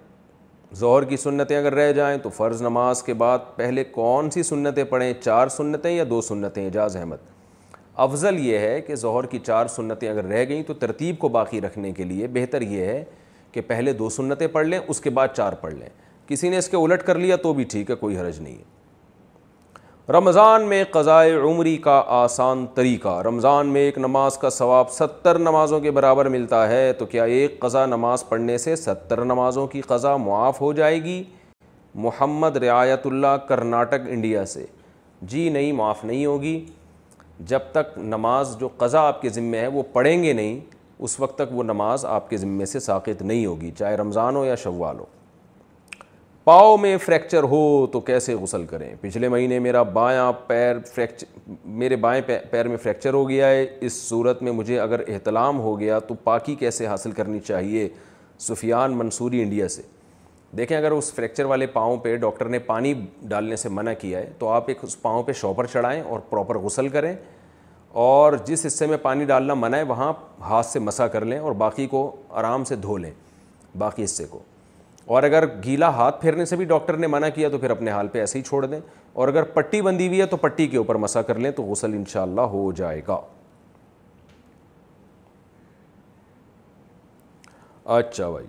ظہر 0.79 1.03
کی 1.09 1.17
سنتیں 1.17 1.57
اگر 1.57 1.73
رہ 1.75 1.91
جائیں 1.93 2.17
تو 2.23 2.29
فرض 2.37 2.61
نماز 2.61 3.01
کے 3.03 3.13
بعد 3.21 3.39
پہلے 3.55 3.83
کون 3.83 4.29
سی 4.31 4.43
سنتیں 4.43 4.83
پڑھیں 4.89 5.13
چار 5.23 5.47
سنتیں 5.49 5.91
یا 5.91 6.03
دو 6.09 6.21
سنتیں 6.21 6.63
اعجاز 6.65 6.95
احمد 6.97 7.33
افضل 8.05 8.39
یہ 8.45 8.57
ہے 8.59 8.79
کہ 8.87 8.95
ظہر 9.01 9.25
کی 9.31 9.39
چار 9.45 9.67
سنتیں 9.75 10.09
اگر 10.09 10.25
رہ 10.27 10.43
گئیں 10.49 10.63
تو 10.67 10.73
ترتیب 10.73 11.19
کو 11.19 11.29
باقی 11.35 11.61
رکھنے 11.61 11.91
کے 11.91 12.03
لیے 12.03 12.27
بہتر 12.33 12.61
یہ 12.61 12.85
ہے 12.85 13.03
کہ 13.51 13.61
پہلے 13.67 13.93
دو 13.93 14.09
سنتیں 14.09 14.47
پڑھ 14.51 14.67
لیں 14.67 14.79
اس 14.87 15.01
کے 15.01 15.09
بعد 15.19 15.27
چار 15.35 15.53
پڑھ 15.61 15.73
لیں 15.75 15.89
کسی 16.27 16.49
نے 16.49 16.57
اس 16.57 16.69
کے 16.69 16.77
الٹ 16.77 17.03
کر 17.05 17.17
لیا 17.19 17.35
تو 17.43 17.53
بھی 17.53 17.63
ٹھیک 17.71 17.89
ہے 17.91 17.95
کوئی 17.95 18.17
حرج 18.17 18.39
نہیں 18.39 18.55
ہے 18.57 18.73
رمضان 20.13 20.65
میں 20.69 20.83
قضائے 20.91 21.33
عمری 21.35 21.75
کا 21.83 22.01
آسان 22.15 22.65
طریقہ 22.73 23.09
رمضان 23.27 23.67
میں 23.73 23.81
ایک 23.81 23.97
نماز 23.97 24.37
کا 24.37 24.49
ثواب 24.57 24.91
ستر 24.93 25.37
نمازوں 25.39 25.79
کے 25.81 25.91
برابر 25.97 26.25
ملتا 26.29 26.67
ہے 26.69 26.91
تو 26.99 27.05
کیا 27.13 27.23
ایک 27.37 27.57
قضا 27.59 27.85
نماز 27.85 28.27
پڑھنے 28.29 28.57
سے 28.65 28.75
ستر 28.75 29.23
نمازوں 29.25 29.65
کی 29.67 29.81
قضا 29.87 30.15
معاف 30.27 30.59
ہو 30.61 30.71
جائے 30.79 31.01
گی 31.03 31.21
محمد 32.05 32.57
رعایت 32.63 33.05
اللہ 33.07 33.35
کرناٹک 33.47 34.07
انڈیا 34.09 34.45
سے 34.53 34.65
جی 35.33 35.47
نہیں 35.57 35.71
معاف 35.81 36.03
نہیں 36.05 36.25
ہوگی 36.25 36.59
جب 37.51 37.61
تک 37.71 37.97
نماز 38.13 38.55
جو 38.59 38.69
قضا 38.77 39.01
آپ 39.07 39.21
کے 39.21 39.29
ذمے 39.39 39.59
ہے 39.59 39.67
وہ 39.79 39.83
پڑھیں 39.93 40.23
گے 40.23 40.33
نہیں 40.33 40.59
اس 41.03 41.19
وقت 41.19 41.37
تک 41.37 41.53
وہ 41.55 41.63
نماز 41.63 42.05
آپ 42.19 42.29
کے 42.29 42.37
ذمے 42.37 42.65
سے 42.75 42.79
ساقط 42.89 43.21
نہیں 43.21 43.45
ہوگی 43.45 43.71
چاہے 43.79 43.95
رمضان 43.97 44.35
ہو 44.35 44.45
یا 44.45 44.55
شوال 44.63 44.99
ہو 44.99 45.05
پاؤں 46.45 46.77
میں 46.77 46.97
فریکچر 47.05 47.43
ہو 47.51 47.59
تو 47.91 47.99
کیسے 48.07 48.33
غسل 48.41 48.65
کریں 48.69 48.89
پچھلے 49.01 49.27
مہینے 49.29 49.57
میرا 49.59 49.81
بائیں 49.93 50.17
پیر 50.47 50.79
فریکچر 50.95 51.25
میرے 51.75 51.95
بائیں 52.03 52.21
پیر 52.51 52.67
میں 52.67 52.77
فریکچر 52.83 53.13
ہو 53.13 53.27
گیا 53.29 53.47
ہے 53.49 53.65
اس 53.85 53.93
صورت 54.09 54.41
میں 54.43 54.51
مجھے 54.51 54.79
اگر 54.79 55.01
احتلام 55.07 55.59
ہو 55.59 55.79
گیا 55.79 55.97
تو 56.07 56.13
پاکی 56.23 56.55
کیسے 56.55 56.87
حاصل 56.87 57.11
کرنی 57.11 57.39
چاہیے 57.47 57.87
سفیان 58.49 58.97
منصوری 58.97 59.41
انڈیا 59.43 59.67
سے 59.67 59.81
دیکھیں 60.57 60.77
اگر 60.77 60.91
اس 60.91 61.11
فریکچر 61.13 61.45
والے 61.45 61.67
پاؤں 61.67 61.97
پہ 62.03 62.15
ڈاکٹر 62.15 62.49
نے 62.49 62.59
پانی 62.69 62.93
ڈالنے 63.27 63.55
سے 63.65 63.69
منع 63.69 63.93
کیا 64.01 64.19
ہے 64.19 64.31
تو 64.39 64.47
آپ 64.49 64.63
ایک 64.69 64.83
اس 64.83 65.01
پاؤں 65.01 65.23
پہ 65.23 65.31
شوپر 65.41 65.65
چڑھائیں 65.73 66.01
اور 66.01 66.19
پراپر 66.29 66.57
غسل 66.65 66.89
کریں 66.89 67.13
اور 68.07 68.33
جس 68.47 68.65
حصے 68.65 68.85
میں 68.87 68.97
پانی 69.01 69.25
ڈالنا 69.33 69.53
منع 69.53 69.77
ہے 69.77 69.83
وہاں 69.95 70.13
ہاتھ 70.49 70.65
سے 70.65 70.79
مسا 70.79 71.07
کر 71.17 71.25
لیں 71.25 71.39
اور 71.39 71.51
باقی 71.65 71.87
کو 71.97 72.09
آرام 72.43 72.63
سے 72.71 72.75
دھو 72.87 72.97
لیں 72.97 73.11
باقی 73.77 74.03
حصے 74.03 74.25
کو 74.29 74.39
اور 75.13 75.23
اگر 75.23 75.45
گیلا 75.63 75.87
ہاتھ 75.95 76.19
پھیرنے 76.21 76.45
سے 76.45 76.55
بھی 76.55 76.65
ڈاکٹر 76.65 76.97
نے 76.97 77.07
منع 77.07 77.27
کیا 77.33 77.49
تو 77.49 77.57
پھر 77.57 77.69
اپنے 77.69 77.91
حال 77.91 78.07
پہ 78.11 78.19
ایسے 78.19 78.37
ہی 78.39 78.43
چھوڑ 78.43 78.65
دیں 78.65 78.79
اور 79.13 79.27
اگر 79.27 79.43
پٹی 79.53 79.81
بندی 79.81 80.07
ہوئی 80.07 80.19
ہے 80.21 80.25
تو 80.25 80.37
پٹی 80.37 80.67
کے 80.67 80.77
اوپر 80.77 80.95
مسا 81.03 81.21
کر 81.21 81.39
لیں 81.39 81.51
تو 81.57 81.63
غسل 81.63 81.93
ان 81.93 82.05
شاء 82.13 82.21
اللہ 82.21 82.49
ہو 82.55 82.71
جائے 82.75 83.01
گا 83.07 83.19
اچھا 87.97 88.29
بھائی 88.29 88.47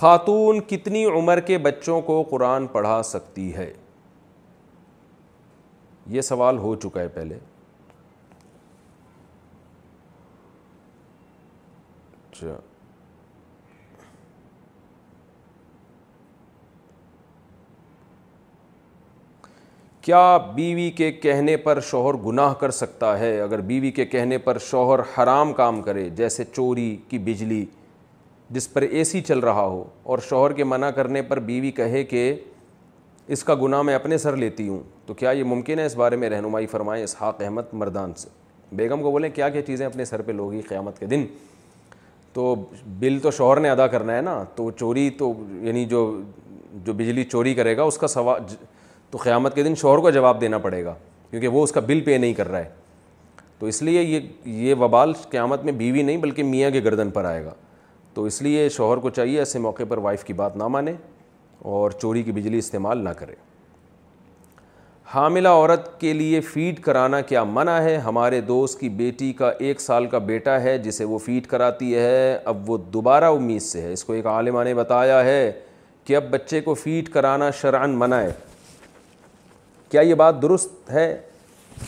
خاتون 0.00 0.60
کتنی 0.68 1.04
عمر 1.18 1.40
کے 1.46 1.58
بچوں 1.68 2.00
کو 2.02 2.22
قرآن 2.30 2.66
پڑھا 2.72 3.00
سکتی 3.04 3.54
ہے 3.56 3.72
یہ 6.14 6.20
سوال 6.32 6.58
ہو 6.58 6.74
چکا 6.82 7.00
ہے 7.00 7.08
پہلے 7.18 7.38
اچھا 12.30 12.58
کیا 20.02 20.36
بیوی 20.54 20.90
کے 20.96 21.10
کہنے 21.12 21.56
پر 21.56 21.80
شوہر 21.88 22.14
گناہ 22.26 22.52
کر 22.60 22.70
سکتا 22.70 23.18
ہے 23.18 23.40
اگر 23.40 23.60
بیوی 23.70 23.90
کے 23.98 24.04
کہنے 24.06 24.38
پر 24.44 24.58
شوہر 24.70 25.00
حرام 25.18 25.52
کام 25.52 25.80
کرے 25.82 26.08
جیسے 26.18 26.44
چوری 26.54 26.96
کی 27.08 27.18
بجلی 27.24 27.64
جس 28.50 28.72
پر 28.72 28.82
اے 28.90 29.02
سی 29.04 29.20
چل 29.26 29.38
رہا 29.40 29.64
ہو 29.64 29.82
اور 30.12 30.18
شوہر 30.28 30.52
کے 30.52 30.64
منع 30.64 30.90
کرنے 30.96 31.22
پر 31.22 31.40
بیوی 31.50 31.70
کہے 31.70 32.02
کہ 32.04 32.32
اس 33.34 33.44
کا 33.44 33.54
گناہ 33.62 33.82
میں 33.82 33.94
اپنے 33.94 34.18
سر 34.18 34.36
لیتی 34.36 34.68
ہوں 34.68 34.80
تو 35.06 35.14
کیا 35.14 35.30
یہ 35.30 35.44
ممکن 35.44 35.78
ہے 35.78 35.86
اس 35.86 35.96
بارے 35.96 36.16
میں 36.16 36.30
رہنمائی 36.30 36.66
فرمائیں 36.66 37.02
اسحاق 37.04 37.40
احمد 37.44 37.72
مردان 37.82 38.14
سے 38.16 38.28
بیگم 38.76 39.02
کو 39.02 39.10
بولیں 39.10 39.28
کیا 39.34 39.48
کیا 39.48 39.62
چیزیں 39.66 39.86
اپنے 39.86 40.04
سر 40.04 40.22
پہ 40.26 40.32
لوگی 40.32 40.60
قیامت 40.68 40.98
کے 40.98 41.06
دن 41.06 41.24
تو 42.32 42.54
بل 42.98 43.18
تو 43.22 43.30
شوہر 43.30 43.60
نے 43.60 43.70
ادا 43.70 43.86
کرنا 43.94 44.16
ہے 44.16 44.20
نا 44.22 44.42
تو 44.56 44.70
چوری 44.78 45.08
تو 45.18 45.32
یعنی 45.62 45.84
جو 45.84 46.10
جو 46.84 46.92
بجلی 46.96 47.24
چوری 47.30 47.54
کرے 47.54 47.76
گا 47.76 47.82
اس 47.82 47.98
کا 47.98 48.06
سوا 48.08 48.36
تو 49.10 49.18
قیامت 49.18 49.54
کے 49.54 49.62
دن 49.62 49.74
شوہر 49.74 49.98
کو 50.00 50.10
جواب 50.10 50.40
دینا 50.40 50.58
پڑے 50.64 50.84
گا 50.84 50.94
کیونکہ 51.30 51.48
وہ 51.48 51.62
اس 51.64 51.72
کا 51.72 51.80
بل 51.86 52.00
پے 52.04 52.18
نہیں 52.18 52.34
کر 52.34 52.48
رہا 52.50 52.58
ہے 52.58 52.68
تو 53.58 53.66
اس 53.66 53.82
لیے 53.82 54.02
یہ 54.02 54.28
یہ 54.64 54.74
وبال 54.80 55.12
قیامت 55.30 55.64
میں 55.64 55.72
بیوی 55.78 56.02
نہیں 56.02 56.16
بلکہ 56.16 56.42
میاں 56.44 56.70
کے 56.70 56.82
گردن 56.84 57.10
پر 57.10 57.24
آئے 57.24 57.44
گا 57.44 57.52
تو 58.14 58.24
اس 58.24 58.40
لیے 58.42 58.68
شوہر 58.76 58.98
کو 58.98 59.10
چاہیے 59.10 59.38
ایسے 59.38 59.58
موقع 59.58 59.82
پر 59.88 59.98
وائف 60.02 60.24
کی 60.24 60.32
بات 60.34 60.56
نہ 60.56 60.66
مانے 60.74 60.92
اور 61.72 61.90
چوری 62.00 62.22
کی 62.22 62.32
بجلی 62.32 62.58
استعمال 62.58 63.04
نہ 63.04 63.08
کرے 63.16 63.34
حاملہ 65.14 65.48
عورت 65.48 65.88
کے 66.00 66.12
لیے 66.12 66.40
فیڈ 66.40 66.80
کرانا 66.82 67.20
کیا 67.30 67.42
منع 67.44 67.76
ہے 67.82 67.96
ہمارے 68.04 68.40
دوست 68.50 68.80
کی 68.80 68.88
بیٹی 68.98 69.32
کا 69.38 69.50
ایک 69.58 69.80
سال 69.80 70.06
کا 70.08 70.18
بیٹا 70.32 70.60
ہے 70.62 70.76
جسے 70.82 71.04
وہ 71.04 71.18
فیڈ 71.24 71.46
کراتی 71.46 71.94
ہے 71.94 72.36
اب 72.52 72.70
وہ 72.70 72.76
دوبارہ 72.92 73.30
امید 73.34 73.62
سے 73.62 73.80
ہے 73.82 73.92
اس 73.92 74.04
کو 74.04 74.12
ایک 74.12 74.26
عالمہ 74.26 74.62
نے 74.64 74.74
بتایا 74.74 75.24
ہے 75.24 75.50
کہ 76.04 76.16
اب 76.16 76.30
بچے 76.30 76.60
کو 76.60 76.74
فیڈ 76.74 77.08
کرانا 77.12 77.50
شرعن 77.60 77.96
منع 77.98 78.16
ہے 78.20 78.30
کیا 79.90 80.00
یہ 80.00 80.14
بات 80.14 80.40
درست 80.42 80.90
ہے 80.92 81.06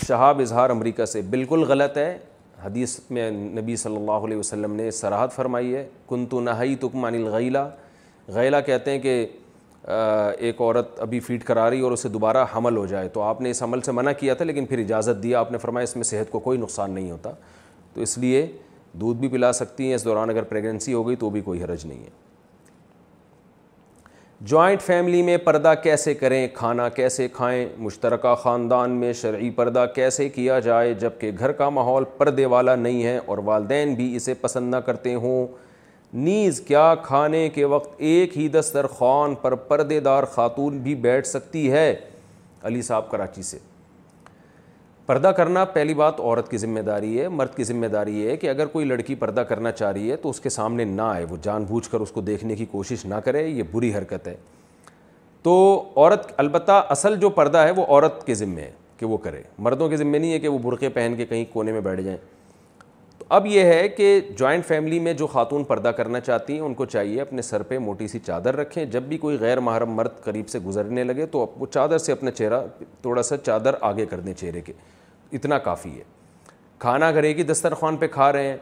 شہاب 0.07 0.41
اظہار 0.41 0.71
امریکہ 0.71 1.05
سے 1.07 1.21
بالکل 1.31 1.63
غلط 1.69 1.97
ہے 1.99 2.17
حدیث 2.65 2.99
میں 3.11 3.31
نبی 3.31 3.77
صلی 3.77 3.97
اللہ 3.97 4.25
علیہ 4.27 4.37
وسلم 4.37 4.73
نے 4.77 4.91
سراحت 4.91 5.33
فرمائی 5.35 5.75
ہے 5.75 5.85
کن 6.09 6.25
تو 6.31 6.41
نہائی 6.41 6.75
تکمان 6.81 7.15
الغیلا 7.15 7.67
غیلا 8.35 8.61
کہتے 8.69 8.91
ہیں 8.91 8.99
کہ 9.03 9.13
ایک 9.85 10.61
عورت 10.61 11.01
ابھی 11.03 11.21
فیڈ 11.21 11.45
کرا 11.45 11.69
رہی 11.71 11.81
اور 11.81 11.93
اسے 11.93 12.09
دوبارہ 12.09 12.45
حمل 12.57 12.77
ہو 12.77 12.85
جائے 12.87 13.09
تو 13.15 13.23
آپ 13.23 13.41
نے 13.41 13.51
اس 13.51 13.63
عمل 13.63 13.81
سے 13.83 13.93
منع 13.93 14.13
کیا 14.19 14.35
تھا 14.41 14.45
لیکن 14.45 14.67
پھر 14.67 14.79
اجازت 14.79 15.23
دیا 15.23 15.41
آپ 15.41 15.53
نے 15.53 15.59
فرمایا 15.59 15.85
اس 15.85 15.95
میں 15.97 16.05
صحت 16.05 16.31
کو 16.33 16.39
کوئی 16.41 16.59
نقصان 16.59 16.91
نہیں 16.91 17.11
ہوتا 17.11 17.31
تو 17.95 18.01
اس 18.01 18.19
لیے 18.19 18.47
دودھ 19.01 19.19
بھی 19.21 19.29
پلا 19.29 19.53
سکتی 19.53 19.87
ہیں 19.89 19.95
اس 19.95 20.05
دوران 20.05 20.31
اگر 20.31 20.43
پریگنسی 20.53 20.93
ہو 20.95 21.07
گئی 21.09 21.17
تو 21.17 21.31
بھی 21.31 21.41
کوئی 21.45 21.63
حرج 21.65 21.87
نہیں 21.87 22.03
ہے 22.03 22.21
جوائنٹ 24.51 24.81
فیملی 24.83 25.21
میں 25.23 25.37
پردہ 25.45 25.73
کیسے 25.83 26.13
کریں 26.15 26.47
کھانا 26.55 26.89
کیسے 26.95 27.27
کھائیں 27.33 27.67
مشترکہ 27.79 28.35
خاندان 28.43 28.91
میں 29.01 29.13
شرعی 29.21 29.51
پردہ 29.57 29.85
کیسے 29.95 30.29
کیا 30.29 30.59
جائے 30.61 30.95
جب 31.01 31.11
کہ 31.21 31.31
گھر 31.39 31.53
کا 31.61 31.69
ماحول 31.71 32.05
پردے 32.17 32.47
والا 32.55 32.75
نہیں 32.77 33.03
ہے 33.05 33.17
اور 33.27 33.39
والدین 33.45 33.95
بھی 33.97 34.15
اسے 34.17 34.35
پسند 34.41 34.71
نہ 34.71 34.77
کرتے 34.87 35.15
ہوں 35.15 35.47
نیز 36.25 36.61
کیا 36.69 36.95
کھانے 37.03 37.49
کے 37.55 37.65
وقت 37.77 37.95
ایک 37.99 38.37
ہی 38.39 38.49
دسترخوان 38.59 39.35
پر 39.43 39.55
پردے 39.69 40.01
دار 40.09 40.25
خاتون 40.35 40.79
بھی 40.83 40.95
بیٹھ 41.07 41.27
سکتی 41.27 41.71
ہے 41.73 41.95
علی 42.67 42.83
صاحب 42.89 43.11
کراچی 43.11 43.43
سے 43.53 43.59
پردہ 45.07 45.29
کرنا 45.37 45.65
پہلی 45.75 45.95
بات 45.95 46.21
عورت 46.21 46.51
کی 46.51 46.57
ذمہ 46.59 46.81
داری 46.87 47.21
ہے 47.21 47.29
مرد 47.29 47.55
کی 47.55 47.65
ذمہ 47.65 47.87
داری 47.93 48.27
ہے 48.27 48.37
کہ 48.37 48.49
اگر 48.51 48.67
کوئی 48.73 48.85
لڑکی 48.87 49.15
پردہ 49.23 49.41
کرنا 49.49 49.71
چاہ 49.73 49.93
رہی 49.93 50.11
ہے 50.11 50.17
تو 50.17 50.31
اس 50.31 50.41
کے 50.41 50.49
سامنے 50.51 50.85
نہ 50.85 51.03
آئے 51.03 51.25
وہ 51.31 51.37
جان 51.43 51.65
بوجھ 51.69 51.89
کر 51.91 52.01
اس 52.01 52.13
کو 52.13 52.21
دیکھنے 52.21 52.57
کی 52.57 52.67
کوشش 52.71 53.05
نہ 53.07 53.15
کرے 53.25 53.47
یہ 53.47 53.63
بری 53.73 53.93
حرکت 53.95 54.29
ہے 54.29 54.35
تو 55.43 55.55
عورت 55.97 56.31
البتہ 56.41 56.83
اصل 56.91 57.17
جو 57.21 57.31
پردہ 57.41 57.59
ہے 57.67 57.71
وہ 57.77 57.85
عورت 57.87 58.25
کے 58.27 58.35
ذمے 58.35 58.63
ہے 58.63 58.71
کہ 58.99 59.07
وہ 59.07 59.17
کرے 59.25 59.43
مردوں 59.63 59.89
کے 59.89 59.97
ذمے 59.97 60.19
نہیں 60.19 60.33
ہے 60.33 60.39
کہ 60.41 60.49
وہ 60.49 60.59
برقعے 60.63 60.89
پہن 60.89 61.15
کے 61.17 61.27
کہیں 61.27 61.45
کونے 61.53 61.73
میں 61.73 61.81
بیٹھ 61.81 62.01
جائیں 62.03 62.19
تو 63.23 63.27
اب 63.35 63.47
یہ 63.47 63.65
ہے 63.65 63.89
کہ 63.89 64.21
جوائنٹ 64.37 64.65
فیملی 64.67 64.99
میں 64.99 65.13
جو 65.15 65.27
خاتون 65.33 65.65
پردہ 65.65 65.89
کرنا 65.97 66.21
چاہتی 66.21 66.53
ہیں 66.53 66.61
ان 66.61 66.73
کو 66.75 66.85
چاہیے 66.85 67.21
اپنے 67.21 67.43
سر 67.43 67.63
پہ 67.69 67.77
موٹی 67.79 68.07
سی 68.09 68.19
چادر 68.27 68.57
رکھیں 68.57 68.85
جب 68.85 69.03
بھی 69.09 69.19
کوئی 69.25 69.37
غیر 69.41 69.61
محرم 69.61 69.91
مرد 69.97 70.19
قریب 70.25 70.49
سے 70.49 70.59
گزرنے 70.65 71.05
لگے 71.05 71.27
تو 71.33 71.47
وہ 71.59 71.67
چادر 71.75 71.99
سے 71.99 72.13
اپنا 72.13 72.31
چہرہ 72.31 72.61
تھوڑا 73.03 73.23
سا 73.23 73.37
چادر 73.37 73.75
آگے 73.89 74.07
کر 74.11 74.21
دیں 74.21 74.35
چہرے 74.41 74.61
کے 74.61 74.73
اتنا 75.37 75.59
کافی 75.69 75.91
ہے 75.99 76.03
کھانا 76.79 77.11
گھر 77.11 77.23
ایک 77.23 77.39
ہی 77.39 77.43
دسترخوان 77.53 77.97
پہ 77.97 78.07
کھا 78.13 78.33
رہے 78.33 78.49
ہیں 78.49 78.57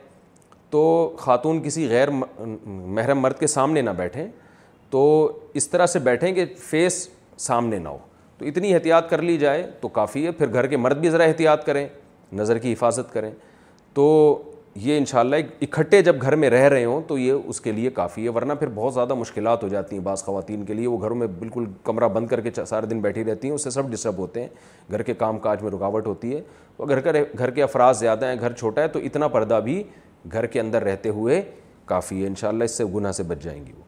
تو 0.71 0.83
خاتون 1.19 1.63
کسی 1.65 1.89
غیر 1.91 2.09
محرم 2.11 3.21
مرد 3.21 3.39
کے 3.41 3.47
سامنے 3.55 3.83
نہ 3.83 3.91
بیٹھیں 3.99 4.25
تو 4.91 5.03
اس 5.55 5.69
طرح 5.71 5.87
سے 5.95 5.99
بیٹھیں 6.11 6.33
کہ 6.35 6.45
فیس 6.67 7.07
سامنے 7.47 7.79
نہ 7.79 7.89
ہو 7.89 7.99
تو 8.39 8.45
اتنی 8.47 8.75
احتیاط 8.75 9.09
کر 9.11 9.23
لی 9.23 9.37
جائے 9.39 9.71
تو 9.81 9.89
کافی 10.01 10.27
ہے 10.27 10.33
پھر 10.33 10.53
گھر 10.53 10.67
کے 10.67 10.77
مرد 10.77 10.99
بھی 11.01 11.11
ذرا 11.11 11.25
احتیاط 11.25 11.67
کریں 11.67 11.87
نظر 12.43 12.59
کی 12.59 12.73
حفاظت 12.73 13.13
کریں 13.13 13.31
تو 13.95 14.05
یہ 14.77 14.99
انشاءاللہ 14.99 15.37
اکٹھے 15.63 16.01
جب 16.03 16.21
گھر 16.23 16.35
میں 16.37 16.49
رہ 16.51 16.69
رہے 16.69 16.85
ہوں 16.85 17.01
تو 17.07 17.17
یہ 17.19 17.33
اس 17.33 17.61
کے 17.61 17.73
لیے 17.73 17.91
کافی 17.95 18.25
ہے 18.25 18.29
ورنہ 18.35 18.53
پھر 18.59 18.69
بہت 18.75 18.95
زیادہ 18.95 19.15
مشکلات 19.15 19.63
ہو 19.63 19.69
جاتی 19.69 19.97
ہیں 19.97 20.03
بعض 20.05 20.23
خواتین 20.25 20.65
کے 20.65 20.75
لیے 20.75 20.87
وہ 20.87 21.01
گھروں 21.01 21.17
میں 21.17 21.27
بالکل 21.39 21.65
کمرہ 21.85 22.09
بند 22.15 22.27
کر 22.29 22.41
کے 22.49 22.65
سارے 22.65 22.87
دن 22.91 23.01
بیٹھی 23.01 23.25
رہتی 23.25 23.49
ہیں 23.49 23.55
اس 23.55 23.65
سے 23.65 23.71
سب 23.71 23.91
ڈسٹرب 23.93 24.19
ہوتے 24.19 24.41
ہیں 24.43 24.49
گھر 24.91 25.03
کے 25.03 25.15
کام 25.25 25.39
کاج 25.49 25.63
میں 25.63 25.71
رکاوٹ 25.71 26.07
ہوتی 26.07 26.35
ہے 26.37 26.41
اور 26.77 26.89
گھر 26.89 27.01
کا 27.01 27.13
گھر 27.39 27.51
کے 27.55 27.63
افراد 27.63 27.95
زیادہ 28.01 28.27
ہیں 28.27 28.37
گھر 28.41 28.53
چھوٹا 28.53 28.83
ہے 28.83 28.89
تو 28.89 28.99
اتنا 29.05 29.29
پردہ 29.29 29.61
بھی 29.65 29.83
گھر 30.33 30.47
کے 30.55 30.61
اندر 30.61 30.83
رہتے 30.83 31.09
ہوئے 31.19 31.43
کافی 31.87 32.23
ہے 32.23 32.27
انشاءاللہ 32.27 32.65
اس 32.65 32.77
سے 32.79 32.85
گناہ 32.95 33.13
سے 33.13 33.23
بچ 33.29 33.43
جائیں 33.43 33.65
گی 33.67 33.73
وہ 33.77 33.85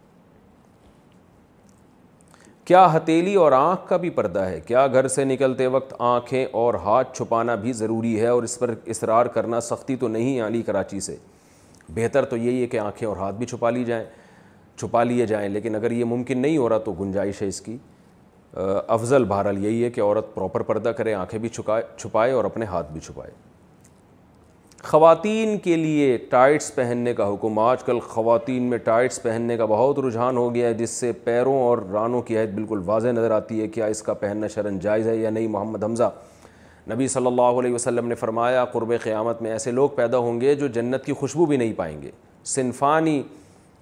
کیا 2.72 2.86
ہتیلی 2.92 3.34
اور 3.34 3.52
آنکھ 3.52 3.80
کا 3.88 3.96
بھی 4.02 4.10
پردہ 4.10 4.40
ہے 4.44 4.60
کیا 4.66 4.86
گھر 4.92 5.06
سے 5.14 5.24
نکلتے 5.24 5.66
وقت 5.74 5.92
آنکھیں 6.10 6.44
اور 6.60 6.74
ہاتھ 6.84 7.16
چھپانا 7.16 7.54
بھی 7.64 7.72
ضروری 7.80 8.14
ہے 8.20 8.26
اور 8.26 8.42
اس 8.42 8.58
پر 8.58 8.70
اصرار 8.94 9.26
کرنا 9.34 9.60
سختی 9.68 9.96
تو 10.00 10.08
نہیں 10.08 10.40
علی 10.46 10.62
کراچی 10.66 11.00
سے 11.06 11.16
بہتر 11.94 12.24
تو 12.30 12.36
یہی 12.36 12.62
ہے 12.62 12.66
کہ 12.74 12.78
آنکھیں 12.80 13.06
اور 13.08 13.16
ہاتھ 13.16 13.34
بھی 13.38 13.46
چھپا 13.46 13.70
لی 13.70 13.84
جائیں 13.84 14.04
چھپا 14.76 15.02
لیے 15.04 15.26
جائیں 15.32 15.48
لیکن 15.48 15.74
اگر 15.74 15.90
یہ 15.90 16.04
ممکن 16.14 16.38
نہیں 16.42 16.56
ہو 16.58 16.68
رہا 16.68 16.78
تو 16.84 16.92
گنجائش 17.00 17.42
ہے 17.42 17.48
اس 17.48 17.60
کی 17.60 17.76
افضل 18.96 19.24
بہرحال 19.34 19.64
یہی 19.64 19.84
ہے 19.84 19.90
کہ 19.90 20.00
عورت 20.00 20.34
پراپر 20.34 20.62
پردہ 20.72 20.88
کرے 20.98 21.14
آنکھیں 21.14 21.38
بھی 21.40 21.48
چھپائے 21.48 22.32
اور 22.32 22.44
اپنے 22.44 22.64
ہاتھ 22.74 22.92
بھی 22.92 23.00
چھپائے 23.06 23.30
خواتین 24.84 25.56
کے 25.64 25.74
لیے 25.76 26.16
ٹائٹس 26.30 26.74
پہننے 26.74 27.12
کا 27.14 27.28
حکم 27.32 27.58
آج 27.58 27.82
کل 27.84 27.98
خواتین 28.08 28.62
میں 28.70 28.78
ٹائٹس 28.84 29.20
پہننے 29.22 29.56
کا 29.56 29.64
بہت 29.70 29.98
رجحان 30.06 30.36
ہو 30.36 30.54
گیا 30.54 30.68
ہے 30.68 30.72
جس 30.74 30.90
سے 30.90 31.10
پیروں 31.24 31.54
اور 31.62 31.78
رانوں 31.92 32.22
کی 32.22 32.38
عید 32.38 32.52
بالکل 32.54 32.80
واضح 32.86 33.08
نظر 33.14 33.30
آتی 33.30 33.60
ہے 33.60 33.68
کیا 33.74 33.86
اس 33.86 34.02
کا 34.02 34.14
پہننا 34.20 34.46
شرن 34.54 34.78
جائز 34.80 35.06
ہے 35.08 35.16
یا 35.16 35.30
نہیں 35.30 35.46
محمد 35.48 35.84
حمزہ 35.84 36.10
نبی 36.94 37.08
صلی 37.08 37.26
اللہ 37.26 37.58
علیہ 37.60 37.74
وسلم 37.74 38.08
نے 38.08 38.14
فرمایا 38.14 38.64
قرب 38.72 38.92
قیامت 39.02 39.42
میں 39.42 39.50
ایسے 39.50 39.70
لوگ 39.72 39.88
پیدا 39.96 40.18
ہوں 40.18 40.40
گے 40.40 40.54
جو 40.54 40.66
جنت 40.78 41.04
کی 41.04 41.12
خوشبو 41.20 41.46
بھی 41.46 41.56
نہیں 41.56 41.72
پائیں 41.76 42.00
گے 42.02 42.10
صنفانی 42.54 43.22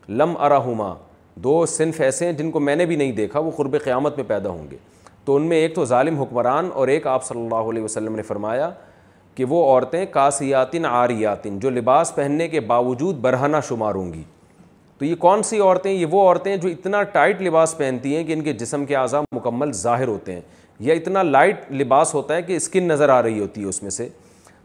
لم 0.09 0.37
اراہما 0.38 0.92
دو 1.45 1.64
صنف 1.78 2.00
ایسے 2.00 2.26
ہیں 2.26 2.33
جن 2.38 2.50
کو 2.50 2.61
میں 2.61 2.76
نے 2.76 2.87
بھی 2.87 2.97
نہیں 2.97 3.12
دیکھا 3.12 3.38
وہ 3.40 3.50
قرب 3.57 3.76
قیامت 3.85 4.16
میں 4.16 4.25
پیدا 4.28 4.49
ہوں 4.50 4.71
گے 4.71 4.76
تو 5.25 5.37
ان 5.37 5.47
میں 5.49 5.57
ایک 5.61 5.75
تو 5.75 5.85
ظالم 5.85 6.21
حکمران 6.21 6.69
اور 6.75 6.88
ایک 6.88 7.07
آپ 7.07 7.25
صلی 7.25 7.40
اللہ 7.45 7.71
علیہ 7.71 7.83
وسلم 7.83 8.16
نے 8.16 8.23
فرمایا 8.23 8.71
کہ 9.34 9.44
وہ 9.49 9.64
عورتیں 9.64 10.04
کاسیاتن 10.12 10.84
آریاتن 10.87 11.58
جو 11.60 11.70
لباس 11.70 12.14
پہننے 12.14 12.49
کے 12.49 12.60
باوجود 12.60 13.16
برہنہ 13.20 13.56
شمار 13.68 13.94
ہوں 13.94 14.12
گی 14.12 14.22
تو 14.99 15.04
یہ 15.04 15.14
کون 15.18 15.42
سی 15.42 15.58
عورتیں 15.60 15.90
یہ 15.90 16.06
وہ 16.10 16.20
عورتیں 16.28 16.56
جو 16.56 16.68
اتنا 16.68 17.02
ٹائٹ 17.12 17.40
لباس 17.42 17.76
پہنتی 17.76 18.16
ہیں 18.16 18.25
کہ 18.25 18.32
ان 18.32 18.42
کے 18.44 18.52
جسم 18.52 18.84
کے 18.87 18.96
اعضاء 18.96 19.20
مکمل 19.37 19.72
ظاہر 19.75 20.08
ہوتے 20.08 20.32
ہیں 20.32 20.40
یا 20.88 20.94
اتنا 20.94 21.22
لائٹ 21.22 21.70
لباس 21.72 22.14
ہوتا 22.14 22.34
ہے 22.34 22.42
کہ 22.42 22.56
اسکن 22.56 22.84
نظر 22.88 23.08
آ 23.08 23.22
رہی 23.22 23.38
ہوتی 23.40 23.60
ہے 23.60 23.66
اس 23.66 23.82
میں 23.82 23.90
سے 23.90 24.08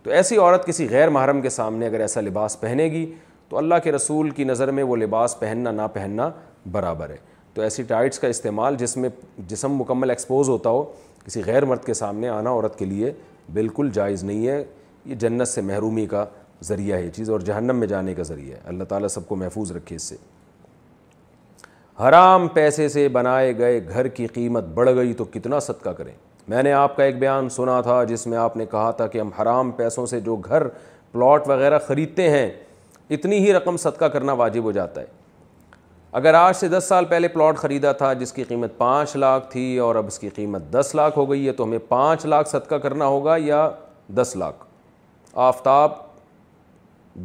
تو 0.03 0.11
ایسی 0.11 0.37
عورت 0.37 0.65
کسی 0.65 0.87
غیر 0.89 1.09
محرم 1.09 1.41
کے 1.41 1.49
سامنے 1.49 1.85
اگر 1.87 1.99
ایسا 2.01 2.21
لباس 2.21 2.59
پہنے 2.59 2.83
گی 2.91 3.05
تو 3.49 3.57
اللہ 3.57 3.75
کے 3.83 3.91
رسول 3.91 4.29
کی 4.29 4.43
نظر 4.43 4.71
میں 4.71 4.83
وہ 4.83 4.95
لباس 4.97 5.35
پہننا 5.39 5.71
نہ 5.71 5.81
پہننا 5.93 6.29
برابر 6.71 7.09
ہے 7.09 7.17
تو 7.53 7.61
ایسی 7.61 7.83
ٹائٹس 7.87 8.19
کا 8.19 8.27
استعمال 8.27 8.75
جس 8.79 8.95
میں 8.97 9.09
جسم 9.47 9.75
مکمل 9.79 10.09
ایکسپوز 10.09 10.49
ہوتا 10.49 10.69
ہو 10.69 10.83
کسی 11.25 11.41
غیر 11.45 11.65
مرد 11.65 11.83
کے 11.85 11.93
سامنے 11.93 12.29
آنا 12.29 12.49
عورت 12.49 12.77
کے 12.79 12.85
لیے 12.85 13.11
بالکل 13.53 13.89
جائز 13.93 14.23
نہیں 14.23 14.47
ہے 14.47 14.63
یہ 15.05 15.15
جنت 15.19 15.47
سے 15.47 15.61
محرومی 15.61 16.05
کا 16.09 16.25
ذریعہ 16.63 16.97
ہے 16.97 17.03
یہ 17.03 17.09
چیز 17.15 17.29
اور 17.29 17.39
جہنم 17.39 17.75
میں 17.79 17.87
جانے 17.87 18.13
کا 18.15 18.23
ذریعہ 18.23 18.55
ہے 18.57 18.61
اللہ 18.67 18.83
تعالیٰ 18.89 19.07
سب 19.09 19.27
کو 19.27 19.35
محفوظ 19.35 19.71
رکھے 19.71 19.95
اس 19.95 20.03
سے 20.09 20.15
حرام 21.99 22.47
پیسے 22.53 22.87
سے 22.89 23.07
بنائے 23.09 23.57
گئے 23.57 23.79
گھر 23.87 24.07
کی 24.15 24.27
قیمت 24.33 24.63
بڑھ 24.73 24.89
گئی 24.95 25.13
تو 25.17 25.25
کتنا 25.33 25.59
صدقہ 25.67 25.89
کریں 25.97 26.13
میں 26.47 26.63
نے 26.63 26.71
آپ 26.73 26.95
کا 26.95 27.03
ایک 27.03 27.19
بیان 27.19 27.49
سنا 27.49 27.79
تھا 27.81 28.03
جس 28.09 28.25
میں 28.27 28.37
آپ 28.37 28.57
نے 28.57 28.65
کہا 28.71 28.89
تھا 28.97 29.07
کہ 29.07 29.19
ہم 29.19 29.29
حرام 29.41 29.71
پیسوں 29.77 30.05
سے 30.05 30.19
جو 30.21 30.35
گھر 30.45 30.67
پلاٹ 31.11 31.47
وغیرہ 31.47 31.79
خریدتے 31.87 32.29
ہیں 32.29 32.49
اتنی 33.15 33.37
ہی 33.45 33.53
رقم 33.53 33.77
صدقہ 33.77 34.05
کرنا 34.15 34.33
واجب 34.33 34.63
ہو 34.63 34.71
جاتا 34.71 35.01
ہے 35.01 35.05
اگر 36.17 36.33
آج 36.35 36.55
سے 36.55 36.67
دس 36.69 36.85
سال 36.89 37.05
پہلے 37.05 37.27
پلاٹ 37.27 37.57
خریدا 37.57 37.91
تھا 37.91 38.11
جس 38.19 38.31
کی 38.33 38.43
قیمت 38.47 38.77
پانچ 38.77 39.15
لاکھ 39.15 39.49
تھی 39.51 39.77
اور 39.85 39.95
اب 39.95 40.07
اس 40.07 40.17
کی 40.19 40.29
قیمت 40.35 40.71
دس 40.73 40.91
لاکھ 40.95 41.17
ہو 41.17 41.29
گئی 41.31 41.47
ہے 41.47 41.51
تو 41.53 41.63
ہمیں 41.63 41.77
پانچ 41.87 42.25
لاکھ 42.25 42.49
صدقہ 42.49 42.75
کرنا 42.83 43.05
ہوگا 43.05 43.35
یا 43.43 43.67
دس 44.17 44.31
لاکھ 44.39 44.63
آفتاب 45.47 45.91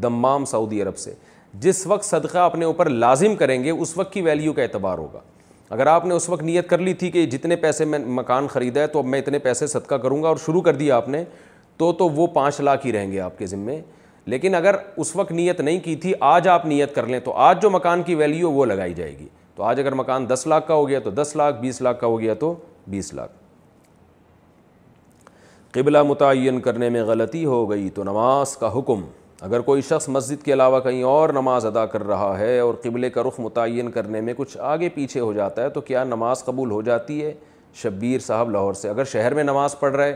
دمام 0.03 0.45
سعودی 0.55 0.83
عرب 0.83 0.97
سے 0.99 1.15
جس 1.65 1.87
وقت 1.87 2.05
صدقہ 2.05 2.39
اپنے 2.39 2.65
اوپر 2.65 2.89
لازم 2.91 3.37
کریں 3.41 3.63
گے 3.65 3.71
اس 3.71 3.97
وقت 3.99 4.13
کی 4.13 4.23
ویلیو 4.23 4.53
کا 4.53 4.63
اعتبار 4.63 4.99
ہوگا 4.99 5.21
اگر 5.71 5.87
آپ 5.87 6.05
نے 6.07 6.15
اس 6.15 6.29
وقت 6.29 6.43
نیت 6.43 6.69
کر 6.71 6.79
لی 6.79 6.95
تھی 7.05 7.11
کہ 7.11 7.27
جتنے 7.37 7.57
پیسے 7.65 7.85
میں 7.85 7.99
مکان 8.07 8.49
خریدا 8.55 8.81
ہے 8.83 8.87
تو 8.87 8.99
اب 8.99 9.07
میں 9.07 9.19
اتنے 9.19 9.39
پیسے 9.39 9.67
صدقہ 9.67 9.95
کروں 10.03 10.23
گا 10.23 10.29
اور 10.29 10.37
شروع 10.47 10.61
کر 10.63 10.75
دیا 10.77 10.97
آپ 10.97 11.09
نے 11.09 11.25
تو 11.77 11.93
تو 12.03 12.09
وہ 12.17 12.27
پانچ 12.35 12.61
لاکھ 12.61 12.87
ہی 12.87 12.93
رہیں 12.93 13.11
گے 13.13 13.21
آپ 13.21 13.39
کے 13.39 13.47
ذمے 13.47 13.81
لیکن 14.31 14.55
اگر 14.55 14.75
اس 15.03 15.15
وقت 15.17 15.31
نیت 15.37 15.61
نہیں 15.61 15.79
کی 15.85 15.95
تھی 16.03 16.13
آج 16.35 16.47
آپ 16.49 16.67
نیت 16.73 16.95
کر 16.95 17.07
لیں 17.13 17.19
تو 17.25 17.33
آج 17.47 17.63
جو 17.63 17.71
مکان 17.77 18.03
کی 18.03 18.15
ویلیو 18.15 18.51
وہ 18.53 18.65
لگائی 18.67 18.95
جائے 18.95 19.15
گی 19.19 19.27
تو 19.55 19.63
آج 19.71 19.81
اگر 19.81 19.93
مکان 20.01 20.29
دس 20.31 20.47
لاکھ 20.53 20.67
کا 20.69 20.75
ہو 20.75 20.87
گیا 20.89 20.99
تو 21.07 21.11
دس 21.21 21.35
لاکھ 21.37 21.57
بیس 21.61 21.81
لاکھ 21.83 22.01
کا 22.01 22.07
ہو 22.07 22.21
گیا 22.21 22.35
تو 22.43 22.55
بیس 22.95 23.13
لاکھ 23.15 23.33
قبلہ 25.75 26.03
متعین 26.09 26.61
کرنے 26.61 26.89
میں 26.95 27.03
غلطی 27.09 27.45
ہو 27.45 27.59
گئی 27.71 27.89
تو 27.95 28.05
نماز 28.05 28.57
کا 28.61 28.71
حکم 28.79 29.05
اگر 29.49 29.61
کوئی 29.69 29.83
شخص 29.91 30.09
مسجد 30.17 30.45
کے 30.45 30.53
علاوہ 30.53 30.81
کہیں 30.87 31.03
اور 31.15 31.29
نماز 31.41 31.67
ادا 31.67 31.85
کر 31.93 32.07
رہا 32.07 32.33
ہے 32.39 32.59
اور 32.61 32.75
قبلے 32.83 33.11
کا 33.11 33.23
رخ 33.29 33.41
متعین 33.41 33.91
کرنے 33.91 34.21
میں 34.29 34.35
کچھ 34.37 34.57
آگے 34.73 34.89
پیچھے 34.95 35.21
ہو 35.21 35.33
جاتا 35.33 35.63
ہے 35.63 35.69
تو 35.77 35.81
کیا 35.91 36.05
نماز 36.15 36.45
قبول 36.45 36.71
ہو 36.71 36.81
جاتی 36.91 37.23
ہے 37.25 37.33
شبیر 37.83 38.19
صاحب 38.27 38.51
لاہور 38.51 38.75
سے 38.83 38.89
اگر 38.89 39.05
شہر 39.13 39.35
میں 39.35 39.45
نماز 39.45 39.79
پڑھ 39.81 39.97
رہے 39.97 40.15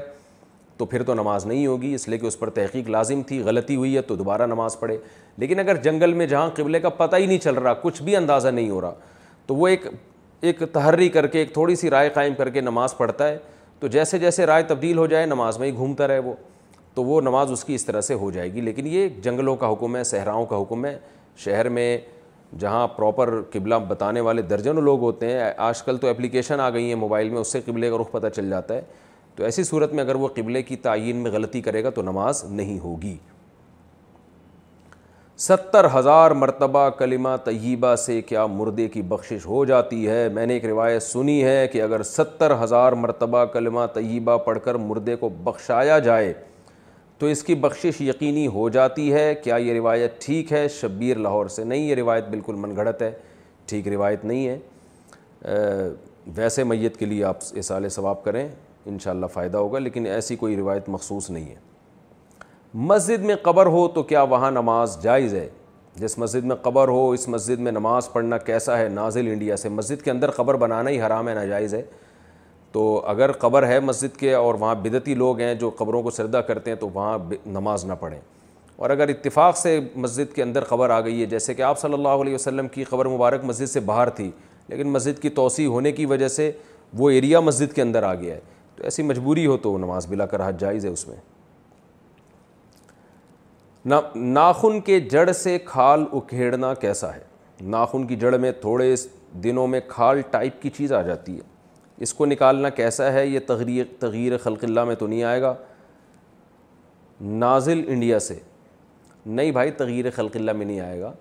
تو 0.79 0.87
پھر 0.87 1.03
تو 1.07 1.15
نماز 1.15 1.45
نہیں 1.47 1.67
ہوگی 1.67 1.93
اس 1.95 2.09
لیے 2.09 2.19
کہ 2.19 2.27
اس 2.27 2.39
پر 2.39 2.51
تحقیق 2.51 2.89
لازم 2.91 3.23
تھی 3.27 3.39
غلطی 3.47 3.77
ہوئی 3.77 3.95
ہے 3.97 4.01
تو 4.03 4.15
دوبارہ 4.17 4.47
نماز 4.47 4.79
پڑھے 4.79 4.97
لیکن 5.39 5.59
اگر 5.61 5.77
جنگل 5.83 6.13
میں 6.15 6.27
جہاں 6.27 6.49
قبلے 6.55 6.81
کا 6.81 6.89
پتہ 6.97 7.17
ہی 7.17 7.27
نہیں 7.27 7.39
چل 7.43 7.55
رہا 7.59 7.75
کچھ 7.83 8.03
بھی 8.03 8.17
اندازہ 8.17 8.49
نہیں 8.49 8.71
ہو 8.71 8.81
رہا 8.81 8.95
تو 9.47 9.55
وہ 9.57 9.69
ایک 9.69 9.87
ایک 10.41 10.63
تحری 10.73 11.09
کر 11.09 11.27
کے 11.27 11.39
ایک 11.39 11.53
تھوڑی 11.55 11.77
سی 11.77 11.91
رائے 11.91 12.09
قائم 12.15 12.35
کر 12.39 12.49
کے 12.51 12.61
نماز 12.61 12.97
پڑھتا 12.97 13.29
ہے 13.29 13.37
تو 13.81 13.87
جیسے 13.93 14.19
جیسے 14.19 14.47
رائے 14.47 14.63
تبدیل 14.69 14.99
ہو 14.99 15.07
جائے 15.07 15.27
نماز 15.27 15.59
میں 15.59 15.69
ہی 15.69 15.75
گھومتا 15.77 16.09
رہے 16.09 16.19
وہ 16.19 16.33
تو 16.95 17.05
وہ 17.05 17.21
نماز 17.21 17.53
اس 17.53 17.65
کی 17.65 17.75
اس 17.75 17.85
طرح 17.85 18.01
سے 18.01 18.15
ہو 18.15 18.31
جائے 18.31 18.53
گی 18.55 18.61
لیکن 18.61 18.87
یہ 18.87 19.09
جنگلوں 19.23 19.57
کا 19.57 19.73
حکم 19.73 19.97
ہے 19.97 20.03
صحراؤں 20.05 20.47
کا 20.47 20.61
حکم 20.63 20.85
ہے 20.85 20.97
شہر 21.45 21.69
میں 21.77 21.97
جہاں 22.59 22.87
پراپر 22.97 23.41
قبلہ 23.53 23.75
بتانے 23.89 24.21
والے 24.21 24.43
درجنوں 24.43 24.83
لوگ 24.83 25.01
ہوتے 25.03 25.31
ہیں 25.31 25.51
آج 25.69 25.83
کل 25.83 25.97
تو 26.01 26.09
اپلیکیشن 26.09 26.61
آ 26.61 26.69
گئی 26.71 26.89
ہیں 26.89 26.95
موبائل 26.95 27.29
میں 27.31 27.39
اس 27.41 27.53
سے 27.53 27.61
قبلے 27.67 27.91
کا 27.91 27.97
رخ 28.01 28.11
پتہ 28.11 28.27
چل 28.35 28.51
جاتا 28.51 28.75
ہے 28.75 28.81
تو 29.37 29.45
ایسی 29.45 29.63
صورت 29.65 29.93
میں 29.93 30.03
اگر 30.05 30.15
وہ 30.15 30.29
قبلے 30.35 30.63
کی 30.63 30.77
تعین 30.83 31.17
میں 31.23 31.31
غلطی 31.33 31.61
کرے 31.61 31.83
گا 31.85 31.91
تو 31.91 32.03
نماز 32.03 32.45
نہیں 32.51 32.79
ہوگی 32.83 33.17
ستر 35.49 35.87
ہزار 35.95 36.31
مرتبہ 36.43 36.89
کلمہ 36.99 37.29
طیبہ 37.45 37.95
سے 38.05 38.21
کیا 38.23 38.45
مردے 38.47 38.89
کی 38.89 39.01
بخشش 39.13 39.47
ہو 39.47 39.65
جاتی 39.65 40.07
ہے 40.09 40.29
میں 40.33 40.45
نے 40.47 40.55
ایک 40.55 40.65
روایت 40.65 41.03
سنی 41.03 41.43
ہے 41.45 41.67
کہ 41.73 41.83
اگر 41.83 42.03
ستر 42.11 42.53
ہزار 42.63 42.93
مرتبہ 43.05 43.45
کلمہ 43.53 43.87
طیبہ 43.95 44.37
پڑھ 44.45 44.59
کر 44.65 44.75
مردے 44.89 45.17
کو 45.21 45.29
بخشایا 45.45 45.99
جائے 46.09 46.33
تو 47.19 47.27
اس 47.31 47.43
کی 47.45 47.55
بخشش 47.55 48.01
یقینی 48.01 48.47
ہو 48.55 48.69
جاتی 48.69 49.13
ہے 49.13 49.35
کیا 49.43 49.57
یہ 49.57 49.73
روایت 49.75 50.21
ٹھیک 50.25 50.53
ہے 50.53 50.67
شبیر 50.81 51.17
لاہور 51.19 51.47
سے 51.57 51.65
نہیں 51.65 51.89
یہ 51.89 51.95
روایت 51.95 52.29
بالکل 52.31 52.55
من 52.59 52.77
گھڑت 52.77 53.03
ہے 53.03 53.11
ٹھیک 53.67 53.89
روایت 53.89 54.25
نہیں 54.25 54.47
ہے 54.47 55.53
ویسے 56.37 56.65
میت 56.65 56.97
کے 56.99 57.07
لیے 57.07 57.25
آپ 57.25 57.41
سال 57.63 57.89
ثواب 57.89 58.23
کریں 58.25 58.47
انشاءاللہ 58.91 59.27
فائدہ 59.33 59.59
ہوگا 59.59 59.79
لیکن 59.79 60.07
ایسی 60.07 60.37
کوئی 60.37 60.57
روایت 60.57 60.89
مخصوص 60.89 61.31
نہیں 61.31 61.45
ہے 61.51 61.55
مسجد 62.91 63.25
میں 63.25 63.35
قبر 63.43 63.67
ہو 63.77 63.87
تو 63.95 64.03
کیا 64.03 64.23
وہاں 64.31 64.51
نماز 64.51 64.99
جائز 65.03 65.35
ہے 65.35 65.49
جس 65.97 66.19
مسجد 66.19 66.45
میں 66.45 66.57
قبر 66.63 66.89
ہو 66.89 67.11
اس 67.13 67.29
مسجد 67.29 67.61
میں 67.61 67.73
نماز 67.73 68.13
پڑھنا 68.13 68.39
کیسا 68.39 68.79
ہے 68.79 68.89
نازل 68.89 69.27
انڈیا 69.33 69.57
سے 69.57 69.69
مسجد 69.69 70.03
کے 70.05 70.11
اندر 70.11 70.31
قبر 70.37 70.55
بنانا 70.63 70.91
ہی 70.91 71.01
حرام 71.03 71.29
ہے 71.29 71.35
ناجائز 71.35 71.75
ہے 71.75 71.83
تو 72.73 72.97
اگر 73.09 73.33
قبر 73.43 73.67
ہے 73.69 73.79
مسجد 73.81 74.17
کے 74.21 74.33
اور 74.35 74.55
وہاں 74.61 74.75
بدتی 74.85 75.15
لوگ 75.15 75.41
ہیں 75.41 75.55
جو 75.55 75.71
قبروں 75.79 76.03
کو 76.03 76.11
سردہ 76.11 76.37
کرتے 76.47 76.71
ہیں 76.71 76.79
تو 76.79 76.89
وہاں 76.95 77.17
نماز 77.47 77.85
نہ 77.85 77.93
پڑھیں 78.01 78.19
اور 78.77 78.91
اگر 78.91 79.09
اتفاق 79.09 79.57
سے 79.59 79.79
مسجد 79.97 80.35
کے 80.35 80.43
اندر 80.43 80.65
خبر 80.69 80.91
آ 80.91 81.01
گئی 81.01 81.21
ہے 81.21 81.27
جیسے 81.27 81.55
کہ 81.55 81.63
آپ 81.63 81.79
صلی 81.81 81.95
اللہ 81.95 82.23
علیہ 82.25 82.35
وسلم 82.35 82.69
کی 82.69 82.85
خبر 82.85 83.07
مبارک 83.09 83.45
مسجد 83.45 83.71
سے 83.71 83.81
باہر 83.91 84.11
تھی 84.21 84.31
لیکن 84.69 84.89
مسجد 84.93 85.23
کی 85.23 85.29
توسیع 85.41 85.67
ہونے 85.73 85.93
کی 85.93 86.07
وجہ 86.07 86.29
سے 86.29 86.51
وہ 86.99 87.11
ایریا 87.11 87.41
مسجد 87.41 87.73
کے 87.75 87.83
اندر 87.83 88.03
آ 88.03 88.15
گیا 88.15 88.35
ہے 88.35 88.41
ایسی 88.85 89.03
مجبوری 89.03 89.47
ہو 89.47 89.57
تو 89.63 89.77
نماز 89.79 90.07
بلا 90.09 90.25
کر 90.27 90.47
حج 90.49 90.59
جائز 90.61 90.85
ہے 90.85 90.91
اس 90.91 91.07
میں 91.09 91.17
ناخن 94.25 94.81
کے 94.81 94.99
جڑ 95.11 95.31
سے 95.43 95.59
کھال 95.65 96.05
اکھیڑنا 96.17 96.73
کیسا 96.81 97.15
ہے 97.15 97.23
ناخن 97.75 98.07
کی 98.07 98.17
جڑ 98.17 98.37
میں 98.41 98.51
تھوڑے 98.61 98.95
دنوں 99.45 99.67
میں 99.69 99.81
کھال 99.89 100.21
ٹائپ 100.31 100.61
کی 100.63 100.71
چیز 100.77 100.93
آ 100.93 101.01
جاتی 101.03 101.35
ہے 101.37 101.43
اس 102.05 102.13
کو 102.15 102.27
نکالنا 102.27 102.69
کیسا 102.81 103.13
ہے 103.13 103.27
یہ 103.27 103.39
تغیر 103.47 103.85
تغیر 103.99 104.33
اللہ 104.47 104.85
میں 104.85 104.95
تو 104.99 105.07
نہیں 105.07 105.23
آئے 105.25 105.41
گا 105.43 105.55
نازل 107.45 107.83
انڈیا 107.87 108.19
سے 108.19 108.39
نہیں 109.27 109.51
بھائی 109.53 109.71
تغیر 109.83 110.11
خلق 110.17 110.37
اللہ 110.37 110.53
میں 110.53 110.67
نہیں 110.67 110.81
آئے 110.81 111.01
گا 111.01 111.13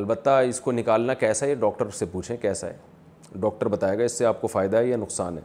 البتہ 0.00 0.30
اس 0.48 0.60
کو 0.60 0.72
نکالنا 0.72 1.14
کیسا 1.22 1.44
ہے 1.46 1.50
یہ 1.50 1.54
ڈاکٹر 1.60 1.90
سے 1.98 2.06
پوچھیں 2.12 2.36
کیسا 2.42 2.66
ہے 2.70 2.76
ڈاکٹر 3.40 3.68
بتائے 3.74 3.98
گا 3.98 4.04
اس 4.04 4.18
سے 4.18 4.26
آپ 4.26 4.40
کو 4.40 4.46
فائدہ 4.56 4.76
ہے 4.76 4.86
یا 4.86 4.96
نقصان 4.96 5.36
ہے 5.38 5.42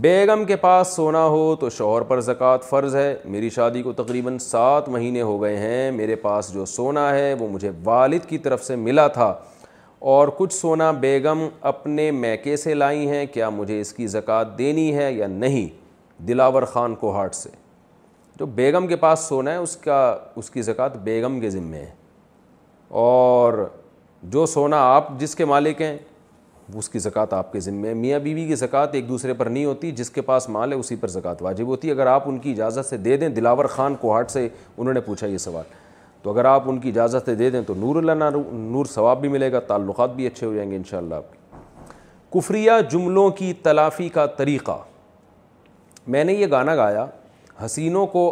بیگم 0.00 0.42
کے 0.46 0.56
پاس 0.56 0.88
سونا 0.94 1.24
ہو 1.30 1.54
تو 1.60 1.68
شوہر 1.70 2.02
پر 2.04 2.20
زکوٰۃ 2.20 2.62
فرض 2.68 2.94
ہے 2.96 3.14
میری 3.30 3.48
شادی 3.50 3.82
کو 3.82 3.92
تقریباً 3.96 4.38
سات 4.40 4.88
مہینے 4.88 5.20
ہو 5.22 5.40
گئے 5.42 5.56
ہیں 5.56 5.90
میرے 5.96 6.14
پاس 6.22 6.50
جو 6.52 6.64
سونا 6.66 7.08
ہے 7.14 7.32
وہ 7.40 7.48
مجھے 7.48 7.70
والد 7.84 8.24
کی 8.28 8.38
طرف 8.46 8.64
سے 8.64 8.76
ملا 8.76 9.06
تھا 9.18 9.32
اور 10.14 10.28
کچھ 10.38 10.54
سونا 10.54 10.90
بیگم 11.00 11.46
اپنے 11.72 12.10
میکے 12.10 12.56
سے 12.56 12.74
لائی 12.74 13.08
ہیں 13.08 13.24
کیا 13.32 13.48
مجھے 13.50 13.80
اس 13.80 13.92
کی 13.94 14.06
زکوٰۃ 14.16 14.56
دینی 14.58 14.92
ہے 14.96 15.12
یا 15.12 15.26
نہیں 15.26 15.68
دلاور 16.28 16.62
خان 16.72 16.94
کو 17.00 17.12
ہارٹ 17.16 17.34
سے 17.34 17.50
جو 18.38 18.46
بیگم 18.56 18.86
کے 18.86 18.96
پاس 19.06 19.26
سونا 19.28 19.50
ہے 19.52 19.56
اس 19.56 19.76
کا 19.84 20.00
اس 20.36 20.50
کی 20.50 20.62
زکوٰۃ 20.62 20.96
بیگم 21.04 21.40
کے 21.40 21.50
ذمے 21.50 21.78
ہے 21.80 21.90
اور 23.06 23.66
جو 24.32 24.46
سونا 24.46 24.80
آپ 24.94 25.18
جس 25.20 25.34
کے 25.36 25.44
مالک 25.44 25.82
ہیں 25.82 25.96
اس 26.78 26.88
کی 26.88 26.98
زکوٰۃ 26.98 27.32
آپ 27.36 27.52
کے 27.52 27.60
ذمے 27.60 27.88
ہے 27.88 27.94
میاں 27.94 28.18
بیوی 28.18 28.40
بی 28.42 28.46
کی 28.48 28.54
زکوٰۃ 28.56 28.90
ایک 28.94 29.08
دوسرے 29.08 29.32
پر 29.34 29.46
نہیں 29.46 29.64
ہوتی 29.64 29.90
جس 29.96 30.10
کے 30.10 30.22
پاس 30.22 30.48
مال 30.50 30.72
ہے 30.72 30.76
اسی 30.78 30.96
پر 30.96 31.08
زکوٰۃ 31.08 31.42
واجب 31.42 31.66
ہوتی 31.66 31.88
ہے 31.88 31.92
اگر 31.92 32.06
آپ 32.06 32.28
ان 32.28 32.38
کی 32.38 32.50
اجازت 32.52 32.86
سے 32.88 32.96
دے 32.96 33.16
دیں 33.16 33.28
دلاور 33.28 33.64
خان 33.70 33.94
کوہاٹ 34.00 34.30
سے 34.30 34.48
انہوں 34.76 34.94
نے 34.94 35.00
پوچھا 35.00 35.26
یہ 35.26 35.38
سوال 35.38 35.64
تو 36.22 36.30
اگر 36.32 36.44
آپ 36.50 36.68
ان 36.70 36.78
کی 36.80 36.88
اجازت 36.88 37.26
سے 37.26 37.34
دے 37.34 37.48
دیں 37.50 37.60
تو 37.66 37.74
نور 37.78 37.96
اللہ 38.02 38.30
نور 38.52 38.86
ثواب 38.92 39.20
بھی 39.20 39.28
ملے 39.28 39.50
گا 39.52 39.60
تعلقات 39.66 40.14
بھی 40.14 40.26
اچھے 40.26 40.46
ہو 40.46 40.54
جائیں 40.54 40.70
گے 40.70 40.76
ان 40.76 40.84
شاء 40.90 40.98
اللہ 40.98 41.14
آپ 41.14 41.32
کے 41.32 41.42
کفریہ 42.38 42.70
جملوں 42.90 43.28
کی 43.38 43.52
تلافی 43.62 44.08
کا 44.14 44.26
طریقہ 44.36 44.76
میں 46.14 46.24
نے 46.24 46.32
یہ 46.34 46.46
گانا 46.50 46.74
گایا 46.76 47.04
حسینوں 47.64 48.06
کو 48.14 48.24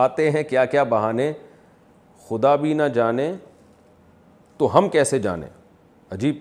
آتے 0.00 0.30
ہیں 0.30 0.42
کیا 0.50 0.64
کیا 0.64 0.82
بہانے 0.92 1.32
خدا 2.28 2.54
بھی 2.56 2.72
نہ 2.74 2.82
جانے 2.94 3.32
تو 4.58 4.76
ہم 4.78 4.88
کیسے 4.88 5.18
جانیں 5.18 5.48
عجیب 6.14 6.34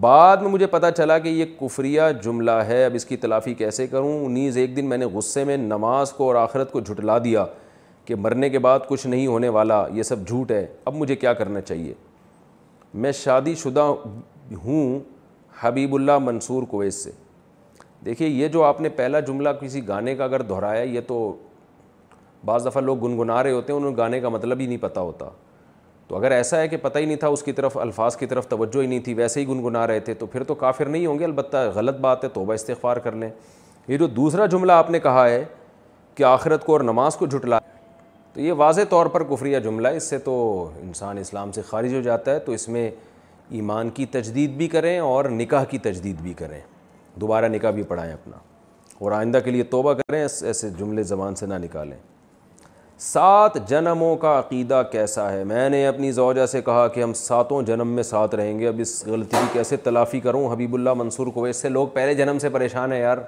بعد 0.00 0.36
میں 0.42 0.48
مجھے 0.50 0.66
پتا 0.70 0.90
چلا 0.90 1.18
کہ 1.18 1.28
یہ 1.28 1.44
کفریہ 1.60 2.02
جملہ 2.24 2.50
ہے 2.66 2.84
اب 2.84 2.94
اس 2.94 3.04
کی 3.04 3.16
تلافی 3.16 3.54
کیسے 3.54 3.86
کروں 3.86 4.28
نیز 4.30 4.56
ایک 4.58 4.76
دن 4.76 4.88
میں 4.88 4.98
نے 4.98 5.04
غصے 5.14 5.44
میں 5.44 5.56
نماز 5.56 6.12
کو 6.12 6.26
اور 6.26 6.34
آخرت 6.42 6.72
کو 6.72 6.80
جھٹلا 6.80 7.16
دیا 7.24 7.44
کہ 8.04 8.14
مرنے 8.16 8.50
کے 8.50 8.58
بعد 8.58 8.80
کچھ 8.88 9.06
نہیں 9.06 9.26
ہونے 9.26 9.48
والا 9.56 9.84
یہ 9.94 10.02
سب 10.02 10.26
جھوٹ 10.26 10.50
ہے 10.50 10.64
اب 10.84 10.94
مجھے 10.96 11.16
کیا 11.16 11.32
کرنا 11.32 11.60
چاہیے 11.60 11.94
میں 12.94 13.12
شادی 13.22 13.54
شدہ 13.62 13.88
ہوں 14.64 14.98
حبیب 15.60 15.94
اللہ 15.94 16.18
منصور 16.22 16.62
کویت 16.70 16.94
سے 16.94 17.10
دیکھیے 18.04 18.28
یہ 18.28 18.48
جو 18.48 18.62
آپ 18.64 18.80
نے 18.80 18.88
پہلا 18.96 19.20
جملہ 19.20 19.48
کسی 19.60 19.86
گانے 19.88 20.14
کا 20.16 20.24
اگر 20.24 20.42
دہرایا 20.42 20.82
یہ 20.82 21.00
تو 21.06 21.18
بعض 22.44 22.66
دفعہ 22.66 22.82
لوگ 22.82 23.04
گنگنا 23.06 23.42
رہے 23.42 23.52
ہوتے 23.52 23.72
ہیں 23.72 23.80
ان 23.80 23.96
گانے 23.96 24.20
کا 24.20 24.28
مطلب 24.28 24.60
ہی 24.60 24.66
نہیں 24.66 24.78
پتہ 24.80 25.00
ہوتا 25.00 25.28
تو 26.10 26.16
اگر 26.16 26.30
ایسا 26.32 26.58
ہے 26.60 26.68
کہ 26.68 26.76
پتہ 26.82 26.98
ہی 26.98 27.04
نہیں 27.04 27.16
تھا 27.16 27.28
اس 27.28 27.42
کی 27.42 27.52
طرف 27.52 27.76
الفاظ 27.78 28.14
کی 28.16 28.26
طرف 28.26 28.46
توجہ 28.48 28.80
ہی 28.82 28.86
نہیں 28.86 29.00
تھی 29.00 29.12
ویسے 29.14 29.40
ہی 29.40 29.46
گنگنا 29.48 29.86
رہے 29.86 30.00
تھے 30.08 30.14
تو 30.22 30.26
پھر 30.32 30.44
تو 30.44 30.54
کافر 30.62 30.86
نہیں 30.88 31.04
ہوں 31.06 31.18
گے 31.18 31.24
البتہ 31.24 31.56
غلط 31.74 31.98
بات 32.06 32.24
ہے 32.24 32.28
توبہ 32.34 32.54
استغفار 32.54 32.96
کر 33.04 33.16
لیں 33.16 33.28
یہ 33.88 33.96
جو 33.98 34.06
دوسرا 34.16 34.46
جملہ 34.56 34.72
آپ 34.72 34.90
نے 34.90 35.00
کہا 35.00 35.24
ہے 35.28 35.44
کہ 36.14 36.24
آخرت 36.32 36.64
کو 36.66 36.72
اور 36.72 36.80
نماز 36.90 37.16
کو 37.16 37.26
جھٹلا 37.26 37.58
تو 38.32 38.40
یہ 38.40 38.52
واضح 38.58 38.80
طور 38.90 39.06
پر 39.14 39.24
کفریہ 39.30 39.58
جملہ 39.64 39.88
ہے 39.88 39.96
اس 39.96 40.10
سے 40.10 40.18
تو 40.24 40.34
انسان 40.82 41.18
اسلام 41.18 41.52
سے 41.52 41.62
خارج 41.68 41.94
ہو 41.94 42.00
جاتا 42.02 42.34
ہے 42.34 42.38
تو 42.38 42.52
اس 42.52 42.68
میں 42.68 42.90
ایمان 43.60 43.90
کی 43.94 44.06
تجدید 44.16 44.56
بھی 44.56 44.68
کریں 44.74 44.98
اور 44.98 45.24
نکاح 45.38 45.64
کی 45.70 45.78
تجدید 45.86 46.20
بھی 46.22 46.34
کریں 46.38 46.60
دوبارہ 47.20 47.48
نکاح 47.54 47.70
بھی 47.78 47.82
پڑھائیں 47.92 48.12
اپنا 48.12 48.36
اور 48.98 49.12
آئندہ 49.12 49.38
کے 49.44 49.50
لیے 49.50 49.62
توبہ 49.76 49.92
کریں 50.06 50.20
ایسے 50.20 50.70
جملے 50.78 51.02
زبان 51.12 51.34
سے 51.34 51.46
نہ 51.46 51.54
نکالیں 51.64 51.96
سات 53.02 53.54
جنموں 53.68 54.14
کا 54.20 54.38
عقیدہ 54.38 54.82
کیسا 54.92 55.30
ہے 55.32 55.44
میں 55.48 55.68
نے 55.70 55.86
اپنی 55.86 56.10
زوجہ 56.12 56.44
سے 56.46 56.60
کہا 56.62 56.86
کہ 56.94 57.02
ہم 57.02 57.12
ساتوں 57.16 57.60
جنم 57.66 57.88
میں 57.94 58.02
ساتھ 58.02 58.34
رہیں 58.34 58.58
گے 58.58 58.66
اب 58.68 58.80
اس 58.80 59.02
غلطی 59.06 59.36
کی 59.40 59.46
کیسے 59.52 59.76
تلافی 59.84 60.20
کروں 60.20 60.46
حبیب 60.52 60.74
اللہ 60.74 60.94
منصور 60.96 61.26
کو 61.34 61.44
اس 61.46 61.56
سے 61.62 61.68
لوگ 61.68 61.86
پہلے 61.92 62.14
جنم 62.14 62.38
سے 62.40 62.48
پریشان 62.52 62.92
ہیں 62.92 63.00
یار 63.00 63.18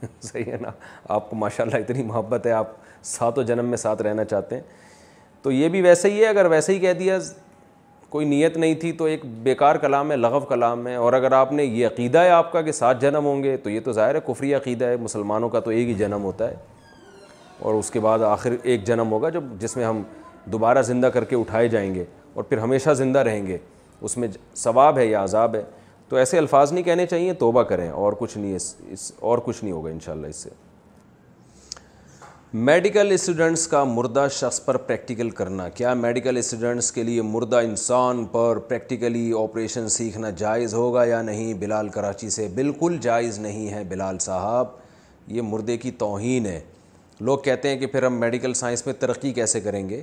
صحیح 0.20 0.50
ہے 0.52 0.56
نا 0.60 0.70
آپ 1.14 1.28
کو 1.30 1.36
ماشاء 1.36 1.64
اللہ 1.64 1.76
اتنی 1.84 2.02
محبت 2.04 2.46
ہے 2.46 2.52
آپ 2.52 2.70
ساتوں 3.12 3.44
جنم 3.44 3.68
میں 3.70 3.76
ساتھ 3.76 4.02
رہنا 4.02 4.24
چاہتے 4.24 4.56
ہیں 4.56 4.62
تو 5.42 5.52
یہ 5.52 5.68
بھی 5.68 5.82
ویسے 5.82 6.10
ہی 6.12 6.20
ہے 6.20 6.26
اگر 6.28 6.46
ویسے 6.50 6.72
ہی 6.74 6.78
کہہ 6.80 6.92
دیا 6.98 7.18
کوئی 8.10 8.26
نیت 8.28 8.56
نہیں 8.56 8.74
تھی 8.80 8.92
تو 8.92 9.04
ایک 9.14 9.24
بیکار 9.44 9.76
کلام 9.84 10.10
ہے 10.10 10.16
لغو 10.16 10.40
کلام 10.48 10.86
ہے 10.86 10.94
اور 10.94 11.12
اگر 11.12 11.32
آپ 11.32 11.52
نے 11.52 11.64
یہ 11.64 11.86
عقیدہ 11.86 12.18
ہے 12.18 12.30
آپ 12.30 12.52
کا 12.52 12.62
کہ 12.62 12.72
سات 12.72 13.00
جنم 13.00 13.24
ہوں 13.24 13.42
گے 13.44 13.56
تو 13.62 13.70
یہ 13.70 13.80
تو 13.84 13.92
ظاہر 13.92 14.14
ہے 14.14 14.20
کفری 14.32 14.54
عقیدہ 14.54 14.84
ہے 14.84 14.96
مسلمانوں 15.02 15.48
کا 15.48 15.60
تو 15.60 15.70
ایک 15.70 15.88
ہی 15.88 15.94
جنم 15.98 16.24
ہوتا 16.24 16.48
ہے 16.50 16.54
اور 17.62 17.74
اس 17.74 17.90
کے 17.90 18.00
بعد 18.00 18.18
آخر 18.26 18.54
ایک 18.62 18.84
جنم 18.86 19.10
ہوگا 19.12 19.28
جب 19.30 19.44
جس 19.60 19.76
میں 19.76 19.84
ہم 19.84 20.02
دوبارہ 20.52 20.82
زندہ 20.82 21.06
کر 21.14 21.24
کے 21.24 21.36
اٹھائے 21.36 21.68
جائیں 21.74 21.94
گے 21.94 22.04
اور 22.34 22.44
پھر 22.44 22.58
ہمیشہ 22.58 22.90
زندہ 23.00 23.18
رہیں 23.30 23.46
گے 23.46 23.58
اس 24.06 24.16
میں 24.18 24.28
ثواب 24.62 24.98
ہے 24.98 25.06
یا 25.06 25.22
عذاب 25.24 25.54
ہے 25.54 25.62
تو 26.08 26.16
ایسے 26.16 26.38
الفاظ 26.38 26.72
نہیں 26.72 26.84
کہنے 26.84 27.06
چاہیے 27.06 27.32
توبہ 27.42 27.62
کریں 27.72 27.88
اور 27.90 28.12
کچھ 28.18 28.36
نہیں 28.38 28.94
اور 29.30 29.38
کچھ 29.44 29.62
نہیں 29.64 29.72
ہوگا 29.74 29.90
انشاءاللہ 29.90 30.26
اس 30.26 30.36
سے 30.42 30.50
میڈیکل 32.68 33.10
اسٹوڈنٹس 33.14 33.66
کا 33.68 33.82
مردہ 33.84 34.26
شخص 34.38 34.60
پر 34.64 34.76
پریکٹیکل 34.88 35.30
کرنا 35.38 35.68
کیا 35.78 35.92
میڈیکل 36.00 36.36
اسٹوڈنٹس 36.36 36.90
کے 36.92 37.02
لیے 37.02 37.22
مردہ 37.36 37.56
انسان 37.66 38.24
پر 38.32 38.58
پریکٹیکلی 38.68 39.30
آپریشن 39.42 39.88
سیکھنا 39.98 40.30
جائز 40.42 40.74
ہوگا 40.74 41.04
یا 41.04 41.22
نہیں 41.30 41.54
بلال 41.60 41.88
کراچی 41.94 42.28
سے 42.30 42.48
بالکل 42.54 42.96
جائز 43.02 43.38
نہیں 43.46 43.72
ہے 43.74 43.82
بلال 43.88 44.18
صاحب 44.26 44.80
یہ 45.36 45.42
مردے 45.52 45.76
کی 45.86 45.90
توہین 46.04 46.46
ہے 46.46 46.60
لوگ 47.20 47.38
کہتے 47.44 47.68
ہیں 47.68 47.76
کہ 47.78 47.86
پھر 47.86 48.02
ہم 48.02 48.18
میڈیکل 48.20 48.54
سائنس 48.54 48.84
میں 48.86 48.94
ترقی 48.98 49.32
کیسے 49.32 49.60
کریں 49.60 49.88
گے 49.88 50.02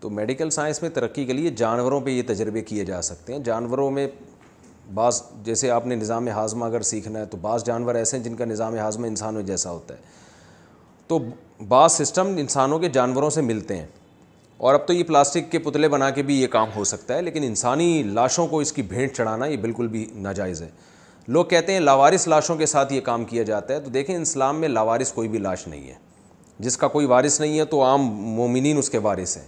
تو 0.00 0.10
میڈیکل 0.10 0.50
سائنس 0.50 0.82
میں 0.82 0.90
ترقی 0.94 1.24
کے 1.24 1.32
لیے 1.32 1.50
جانوروں 1.56 2.00
پہ 2.00 2.10
یہ 2.10 2.22
تجربے 2.26 2.60
کیے 2.62 2.84
جا 2.84 3.00
سکتے 3.02 3.32
ہیں 3.32 3.38
جانوروں 3.44 3.90
میں 3.90 4.06
بعض 4.94 5.22
جیسے 5.44 5.70
آپ 5.70 5.86
نے 5.86 5.94
نظام 5.96 6.28
ہاضمہ 6.28 6.64
اگر 6.64 6.80
سیکھنا 6.92 7.18
ہے 7.20 7.24
تو 7.26 7.36
بعض 7.42 7.64
جانور 7.66 7.94
ایسے 7.94 8.16
ہیں 8.16 8.24
جن 8.24 8.34
کا 8.36 8.44
نظام 8.44 8.76
ہاضمہ 8.78 9.06
انسانوں 9.06 9.42
جیسا 9.42 9.70
ہوتا 9.70 9.94
ہے 9.94 10.12
تو 11.08 11.18
بعض 11.68 11.92
سسٹم 11.92 12.34
انسانوں 12.38 12.78
کے 12.78 12.88
جانوروں 12.92 13.30
سے 13.30 13.40
ملتے 13.40 13.76
ہیں 13.76 13.86
اور 14.68 14.74
اب 14.74 14.86
تو 14.86 14.92
یہ 14.92 15.02
پلاسٹک 15.04 15.50
کے 15.52 15.58
پتلے 15.58 15.88
بنا 15.88 16.10
کے 16.16 16.22
بھی 16.22 16.40
یہ 16.40 16.46
کام 16.50 16.68
ہو 16.74 16.84
سکتا 16.84 17.14
ہے 17.16 17.22
لیکن 17.22 17.42
انسانی 17.44 18.02
لاشوں 18.06 18.46
کو 18.48 18.58
اس 18.60 18.72
کی 18.72 18.82
بھینٹ 18.92 19.16
چڑھانا 19.16 19.46
یہ 19.46 19.56
بالکل 19.60 19.86
بھی 19.96 20.06
ناجائز 20.14 20.62
ہے 20.62 20.68
لوگ 21.28 21.44
کہتے 21.46 21.72
ہیں 21.72 21.80
لاوارس 21.80 22.26
لاشوں 22.28 22.56
کے 22.56 22.66
ساتھ 22.66 22.92
یہ 22.92 23.00
کام 23.04 23.24
کیا 23.24 23.42
جاتا 23.42 23.74
ہے 23.74 23.80
تو 23.80 23.90
دیکھیں 23.90 24.16
اسلام 24.16 24.60
میں 24.60 24.68
لاوارس 24.68 25.12
کوئی 25.12 25.28
بھی 25.28 25.38
لاش 25.38 25.66
نہیں 25.68 25.88
ہے 25.88 25.94
جس 26.60 26.76
کا 26.78 26.88
کوئی 26.88 27.06
وارث 27.06 27.40
نہیں 27.40 27.58
ہے 27.58 27.64
تو 27.64 27.82
عام 27.84 28.02
مومنین 28.36 28.78
اس 28.78 28.90
کے 28.90 28.98
وارث 29.02 29.36
ہیں 29.36 29.44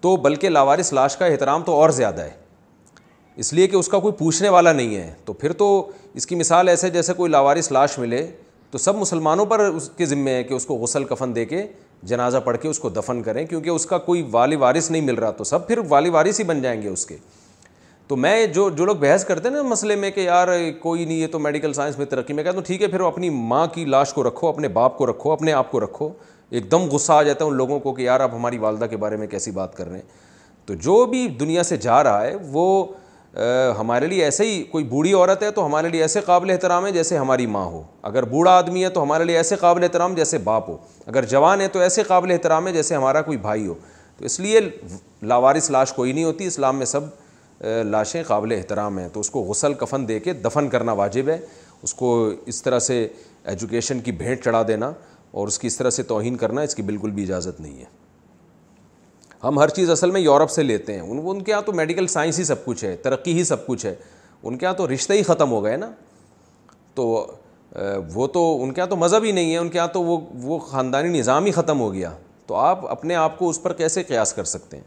تو 0.00 0.16
بلکہ 0.22 0.48
لاوارث 0.48 0.92
لاش 0.92 1.16
کا 1.16 1.26
احترام 1.26 1.62
تو 1.66 1.74
اور 1.74 1.90
زیادہ 1.98 2.22
ہے 2.22 2.42
اس 3.42 3.52
لیے 3.52 3.66
کہ 3.66 3.76
اس 3.76 3.88
کا 3.88 3.98
کوئی 3.98 4.12
پوچھنے 4.18 4.48
والا 4.48 4.72
نہیں 4.72 4.94
ہے 4.96 5.10
تو 5.24 5.32
پھر 5.32 5.52
تو 5.62 5.68
اس 6.14 6.26
کی 6.26 6.34
مثال 6.36 6.68
ایسے 6.68 6.90
جیسے 6.90 7.12
کوئی 7.16 7.30
لاوارث 7.30 7.70
لاش 7.72 7.98
ملے 7.98 8.26
تو 8.70 8.78
سب 8.78 8.96
مسلمانوں 8.96 9.46
پر 9.46 9.60
اس 9.68 9.88
کے 9.96 10.06
ذمے 10.06 10.34
ہیں 10.34 10.42
کہ 10.44 10.54
اس 10.54 10.66
کو 10.66 10.74
غسل 10.78 11.04
کفن 11.04 11.34
دے 11.34 11.44
کے 11.44 11.62
جنازہ 12.08 12.38
پڑھ 12.44 12.56
کے 12.62 12.68
اس 12.68 12.78
کو 12.78 12.88
دفن 12.90 13.22
کریں 13.22 13.44
کیونکہ 13.46 13.70
اس 13.70 13.86
کا 13.86 13.98
کوئی 13.98 14.22
والی 14.30 14.56
وارث 14.56 14.90
نہیں 14.90 15.02
مل 15.02 15.14
رہا 15.18 15.30
تو 15.30 15.44
سب 15.44 15.66
پھر 15.66 15.78
والی 15.88 16.10
وارث 16.10 16.38
ہی 16.40 16.44
بن 16.44 16.60
جائیں 16.62 16.80
گے 16.82 16.88
اس 16.88 17.06
کے 17.06 17.16
تو 18.08 18.16
میں 18.16 18.46
جو 18.46 18.68
جو 18.76 18.84
لوگ 18.84 18.96
بحث 19.00 19.24
کرتے 19.24 19.48
ہیں 19.48 19.54
نا 19.56 19.62
مسئلے 19.68 19.94
میں 19.96 20.10
کہ 20.10 20.20
یار 20.20 20.48
کوئی 20.80 21.04
نہیں 21.04 21.22
ہے 21.22 21.26
تو 21.26 21.38
میڈیکل 21.38 21.72
سائنس 21.72 21.98
میں 21.98 22.06
ترقی 22.06 22.32
میں 22.32 22.44
کہتا 22.44 22.56
ہوں 22.56 22.64
ٹھیک 22.64 22.82
ہے 22.82 22.86
پھر 22.88 23.00
اپنی 23.06 23.30
ماں 23.52 23.66
کی 23.74 23.84
لاش 23.84 24.12
کو 24.12 24.22
رکھو 24.28 24.48
اپنے 24.48 24.68
باپ 24.78 24.98
کو 24.98 25.06
رکھو 25.10 25.32
اپنے 25.32 25.52
آپ 25.52 25.70
کو 25.70 25.80
رکھو 25.84 26.10
ایک 26.50 26.70
دم 26.72 26.88
غصہ 26.90 27.12
آ 27.12 27.22
جاتا 27.22 27.44
ہے 27.44 27.50
ان 27.50 27.56
لوگوں 27.56 27.78
کو 27.80 27.92
کہ 27.94 28.02
یار 28.02 28.20
آپ 28.20 28.34
ہماری 28.34 28.58
والدہ 28.58 28.84
کے 28.90 28.96
بارے 28.96 29.16
میں 29.16 29.26
کیسی 29.26 29.50
بات 29.50 29.74
کر 29.76 29.88
رہے 29.88 29.96
ہیں 29.98 30.22
تو 30.66 30.74
جو 30.86 31.04
بھی 31.06 31.26
دنیا 31.40 31.62
سے 31.62 31.76
جا 31.76 32.02
رہا 32.04 32.22
ہے 32.24 32.34
وہ 32.52 32.86
ہمارے 33.78 34.06
لیے 34.06 34.24
ایسے 34.24 34.44
ہی 34.46 34.62
کوئی 34.70 34.84
بوڑھی 34.88 35.12
عورت 35.12 35.42
ہے 35.42 35.50
تو 35.50 35.64
ہمارے 35.66 35.88
لیے 35.90 36.02
ایسے 36.02 36.20
قابل 36.26 36.50
احترام 36.50 36.86
ہے 36.86 36.90
جیسے 36.92 37.16
ہماری 37.18 37.46
ماں 37.54 37.64
ہو 37.66 37.82
اگر 38.10 38.24
بوڑھا 38.34 38.50
آدمی 38.58 38.84
ہے 38.84 38.88
تو 38.90 39.02
ہمارے 39.02 39.24
لیے 39.24 39.36
ایسے 39.36 39.56
قابل 39.60 39.82
احترام 39.82 40.14
جیسے 40.14 40.38
باپ 40.44 40.68
ہو 40.68 40.76
اگر 41.06 41.24
جوان 41.30 41.60
ہے 41.60 41.68
تو 41.72 41.78
ایسے 41.80 42.02
قابل 42.08 42.30
احترام 42.30 42.66
ہے 42.66 42.72
جیسے 42.72 42.94
ہمارا 42.96 43.22
کوئی 43.22 43.38
بھائی 43.38 43.66
ہو 43.66 43.74
تو 44.18 44.24
اس 44.24 44.38
لیے 44.40 44.60
لاوارث 45.22 45.70
لاش 45.70 45.92
کوئی 45.92 46.12
نہیں 46.12 46.24
ہوتی 46.24 46.46
اسلام 46.46 46.76
میں 46.78 46.86
سب 46.86 47.64
لاشیں 47.84 48.22
قابل 48.26 48.52
احترام 48.56 48.98
ہیں 48.98 49.08
تو 49.12 49.20
اس 49.20 49.30
کو 49.30 49.40
غسل 49.44 49.74
کفن 49.80 50.06
دے 50.08 50.18
کے 50.20 50.32
دفن 50.44 50.68
کرنا 50.68 50.92
واجب 50.92 51.28
ہے 51.28 51.38
اس 51.82 51.94
کو 51.94 52.14
اس 52.46 52.62
طرح 52.62 52.78
سے 52.78 53.06
ایجوکیشن 53.52 54.00
کی 54.00 54.12
بھینٹ 54.12 54.44
چڑھا 54.44 54.62
دینا 54.68 54.90
اور 55.34 55.48
اس 55.48 55.58
کی 55.58 55.66
اس 55.68 55.76
طرح 55.76 55.90
سے 55.90 56.02
توہین 56.14 56.36
کرنا 56.36 56.60
اس 56.62 56.74
کی 56.74 56.82
بالکل 56.88 57.10
بھی 57.10 57.22
اجازت 57.22 57.60
نہیں 57.60 57.78
ہے 57.78 57.84
ہم 59.44 59.58
ہر 59.58 59.68
چیز 59.78 59.88
اصل 59.90 60.10
میں 60.10 60.20
یورپ 60.20 60.50
سے 60.50 60.62
لیتے 60.62 60.94
ہیں 60.94 61.00
ان 61.00 61.20
ان 61.30 61.40
کے 61.44 61.52
یہاں 61.52 61.62
تو 61.62 61.72
میڈیکل 61.72 62.06
سائنس 62.12 62.38
ہی 62.38 62.44
سب 62.50 62.64
کچھ 62.64 62.84
ہے 62.84 62.94
ترقی 63.06 63.32
ہی 63.38 63.44
سب 63.44 63.66
کچھ 63.66 63.84
ہے 63.86 63.94
ان 64.42 64.56
کے 64.58 64.64
یہاں 64.66 64.74
تو 64.76 64.86
رشتے 64.92 65.14
ہی 65.18 65.22
ختم 65.28 65.50
ہو 65.50 65.62
گئے 65.64 65.76
نا 65.76 65.90
تو 66.94 67.06
وہ 68.14 68.26
تو 68.36 68.42
ان 68.62 68.72
کے 68.72 68.80
یہاں 68.80 68.88
تو 68.90 68.96
مذہب 68.96 69.24
ہی 69.24 69.32
نہیں 69.32 69.52
ہے 69.52 69.56
ان 69.58 69.68
کے 69.68 69.78
یہاں 69.78 69.88
تو 69.92 70.02
وہ 70.02 70.18
وہ 70.42 70.58
خاندانی 70.68 71.08
نظام 71.18 71.44
ہی 71.44 71.50
ختم 71.58 71.80
ہو 71.80 71.92
گیا 71.94 72.12
تو 72.46 72.54
آپ 72.68 72.86
اپنے 72.90 73.14
آپ 73.24 73.38
کو 73.38 73.48
اس 73.50 73.62
پر 73.62 73.72
کیسے 73.82 74.02
قیاس 74.12 74.32
کر 74.34 74.44
سکتے 74.54 74.76
ہیں 74.76 74.84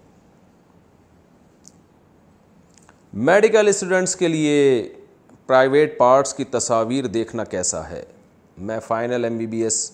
میڈیکل 3.29 3.67
اسٹوڈنٹس 3.67 4.15
کے 4.15 4.27
لیے 4.27 4.57
پرائیویٹ 5.47 5.97
پارٹس 5.97 6.33
کی 6.33 6.43
تصاویر 6.57 7.05
دیکھنا 7.19 7.43
کیسا 7.53 7.89
ہے 7.89 8.03
میں 8.69 8.79
final 8.87 9.23
M 9.23 9.37
B 9.37 9.45
B 9.47 9.61
S 9.63 9.85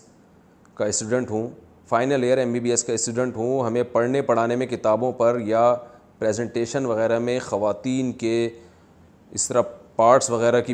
کا 0.75 0.86
اسٹوڈنٹ 0.86 1.31
ہوں 1.31 1.47
final 1.89 2.23
year 2.23 2.38
M 2.38 2.51
B 2.53 2.59
B 2.59 2.69
S 2.71 2.83
کا 2.83 2.93
اسٹوڈنٹ 2.93 3.36
ہوں 3.38 3.65
ہمیں 3.65 3.83
پڑھنے 3.91 4.21
پڑھانے 4.29 4.55
میں 4.55 4.67
کتابوں 4.67 5.12
پر 5.17 5.39
یا 5.45 5.73
پریزنٹیشن 6.19 6.86
وغیرہ 6.86 7.19
میں 7.19 7.39
خواتین 7.45 8.12
کے 8.23 8.39
اس 9.36 9.47
طرح 9.47 9.62
پارٹس 9.95 10.29
وغیرہ 10.29 10.62
کی 10.67 10.73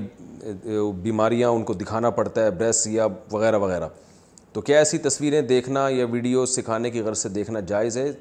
بیماریاں 1.04 1.50
ان 1.50 1.64
کو 1.64 1.74
دکھانا 1.74 2.10
پڑتا 2.20 2.44
ہے 2.46 2.52
بریس 2.60 2.86
یا 2.88 3.08
وغیرہ 3.32 3.58
وغیرہ 3.60 3.88
تو 4.54 4.62
کیا 4.70 4.78
ایسی 4.78 4.98
تصویریں 4.98 5.42
دیکھنا 5.50 5.88
یا 5.90 6.06
ویڈیو 6.12 6.46
سکھانے 6.54 6.90
کی 6.92 7.02
غرض 7.02 7.18
سے 7.22 7.30
دیکھنا 7.30 7.60
جائز 7.74 7.98
ہے 7.98 8.12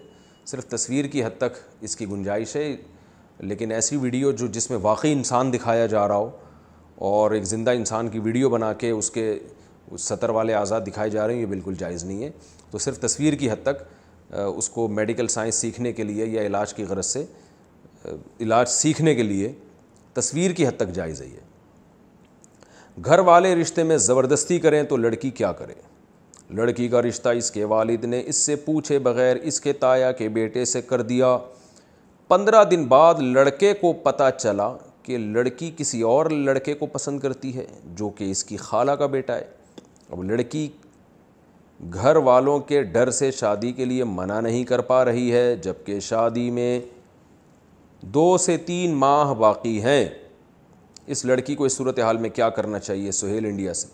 صرف 0.46 0.66
تصویر 0.68 1.04
کی 1.12 1.24
حد 1.24 1.38
تک 1.38 1.56
اس 1.84 1.96
کی 1.96 2.06
گنجائش 2.10 2.56
ہے 2.56 2.74
لیکن 3.48 3.70
ایسی 3.72 3.96
ویڈیو 3.96 4.30
جو 4.42 4.46
جس 4.52 4.70
میں 4.70 4.78
واقعی 4.82 5.12
انسان 5.12 5.52
دکھایا 5.52 5.86
جا 5.86 6.06
رہا 6.08 6.16
ہو 6.16 6.30
اور 7.12 7.30
ایک 7.30 7.44
زندہ 7.46 7.70
انسان 7.80 8.08
کی 8.10 8.18
ویڈیو 8.18 8.48
بنا 8.50 8.72
کے 8.78 8.90
اس 8.90 9.10
کے 9.10 9.30
سطر 9.98 10.28
والے 10.30 10.54
آزاد 10.54 10.80
دکھائے 10.86 11.10
جا 11.10 11.26
رہے 11.26 11.34
ہیں 11.34 11.40
یہ 11.40 11.46
بالکل 11.46 11.74
جائز 11.78 12.04
نہیں 12.04 12.22
ہے 12.24 12.30
تو 12.70 12.78
صرف 12.78 12.98
تصویر 13.00 13.32
کی 13.38 13.50
حد 13.50 13.62
تک 13.64 14.32
اس 14.56 14.68
کو 14.70 14.86
میڈیکل 14.94 15.28
سائنس 15.28 15.54
سیکھنے 15.60 15.92
کے 15.92 16.02
لیے 16.04 16.26
یا 16.26 16.42
علاج 16.46 16.74
کی 16.74 16.84
غرض 16.88 17.06
سے 17.06 17.24
علاج 18.40 18.68
سیکھنے 18.68 19.14
کے 19.14 19.22
لیے 19.22 19.52
تصویر 20.14 20.52
کی 20.52 20.66
حد 20.66 20.76
تک 20.76 20.90
جائز 20.94 21.20
ہے 21.22 21.26
یہ 21.26 21.46
گھر 23.04 23.18
والے 23.28 23.54
رشتے 23.60 23.82
میں 23.84 23.96
زبردستی 24.06 24.58
کریں 24.60 24.82
تو 24.88 24.96
لڑکی 24.96 25.30
کیا 25.30 25.52
کرے 25.58 25.74
لڑکی 26.56 26.88
کا 26.88 27.02
رشتہ 27.02 27.28
اس 27.38 27.50
کے 27.50 27.64
والد 27.72 28.04
نے 28.04 28.22
اس 28.26 28.36
سے 28.46 28.56
پوچھے 28.64 28.98
بغیر 29.08 29.36
اس 29.36 29.60
کے 29.60 29.72
تایا 29.80 30.10
کے 30.20 30.28
بیٹے 30.36 30.64
سے 30.64 30.82
کر 30.82 31.02
دیا 31.02 31.36
پندرہ 32.28 32.62
دن 32.70 32.84
بعد 32.88 33.14
لڑکے 33.34 33.72
کو 33.80 33.92
پتہ 34.02 34.28
چلا 34.38 34.72
کہ 35.02 35.18
لڑکی 35.18 35.70
کسی 35.76 36.00
اور 36.12 36.26
لڑکے 36.30 36.74
کو 36.74 36.86
پسند 36.92 37.20
کرتی 37.20 37.56
ہے 37.56 37.64
جو 37.96 38.08
کہ 38.16 38.30
اس 38.30 38.44
کی 38.44 38.56
خالہ 38.60 38.92
کا 38.98 39.06
بیٹا 39.12 39.36
ہے 39.36 39.44
اب 40.10 40.22
لڑکی 40.24 40.68
گھر 41.94 42.16
والوں 42.26 42.58
کے 42.68 42.82
ڈر 42.92 43.10
سے 43.16 43.30
شادی 43.30 43.72
کے 43.72 43.84
لیے 43.84 44.04
منع 44.04 44.38
نہیں 44.40 44.64
کر 44.68 44.80
پا 44.90 45.04
رہی 45.04 45.32
ہے 45.32 45.54
جبکہ 45.62 45.98
شادی 46.02 46.50
میں 46.50 46.78
دو 48.14 48.36
سے 48.44 48.56
تین 48.66 48.94
ماہ 48.98 49.32
باقی 49.38 49.80
ہیں 49.82 50.04
اس 51.14 51.24
لڑکی 51.24 51.54
کو 51.54 51.64
اس 51.64 51.76
صورت 51.76 51.98
حال 52.00 52.16
میں 52.18 52.30
کیا 52.30 52.48
کرنا 52.56 52.78
چاہیے 52.78 53.12
سہیل 53.12 53.46
انڈیا 53.46 53.74
سے 53.74 53.86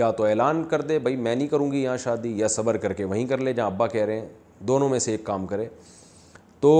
یا 0.00 0.10
تو 0.18 0.24
اعلان 0.24 0.62
کر 0.68 0.80
دے 0.90 0.98
بھائی 0.98 1.16
میں 1.16 1.34
نہیں 1.34 1.48
کروں 1.48 1.70
گی 1.72 1.82
یہاں 1.82 1.96
شادی 2.04 2.32
یا 2.38 2.48
صبر 2.48 2.76
کر 2.84 2.92
کے 3.00 3.04
وہیں 3.04 3.26
کر 3.28 3.38
لے 3.38 3.52
جہاں 3.52 3.66
ابا 3.66 3.86
کہہ 3.86 4.04
رہے 4.04 4.20
ہیں 4.20 4.28
دونوں 4.68 4.88
میں 4.88 4.98
سے 4.98 5.10
ایک 5.12 5.24
کام 5.24 5.46
کرے 5.46 5.66
تو 6.60 6.72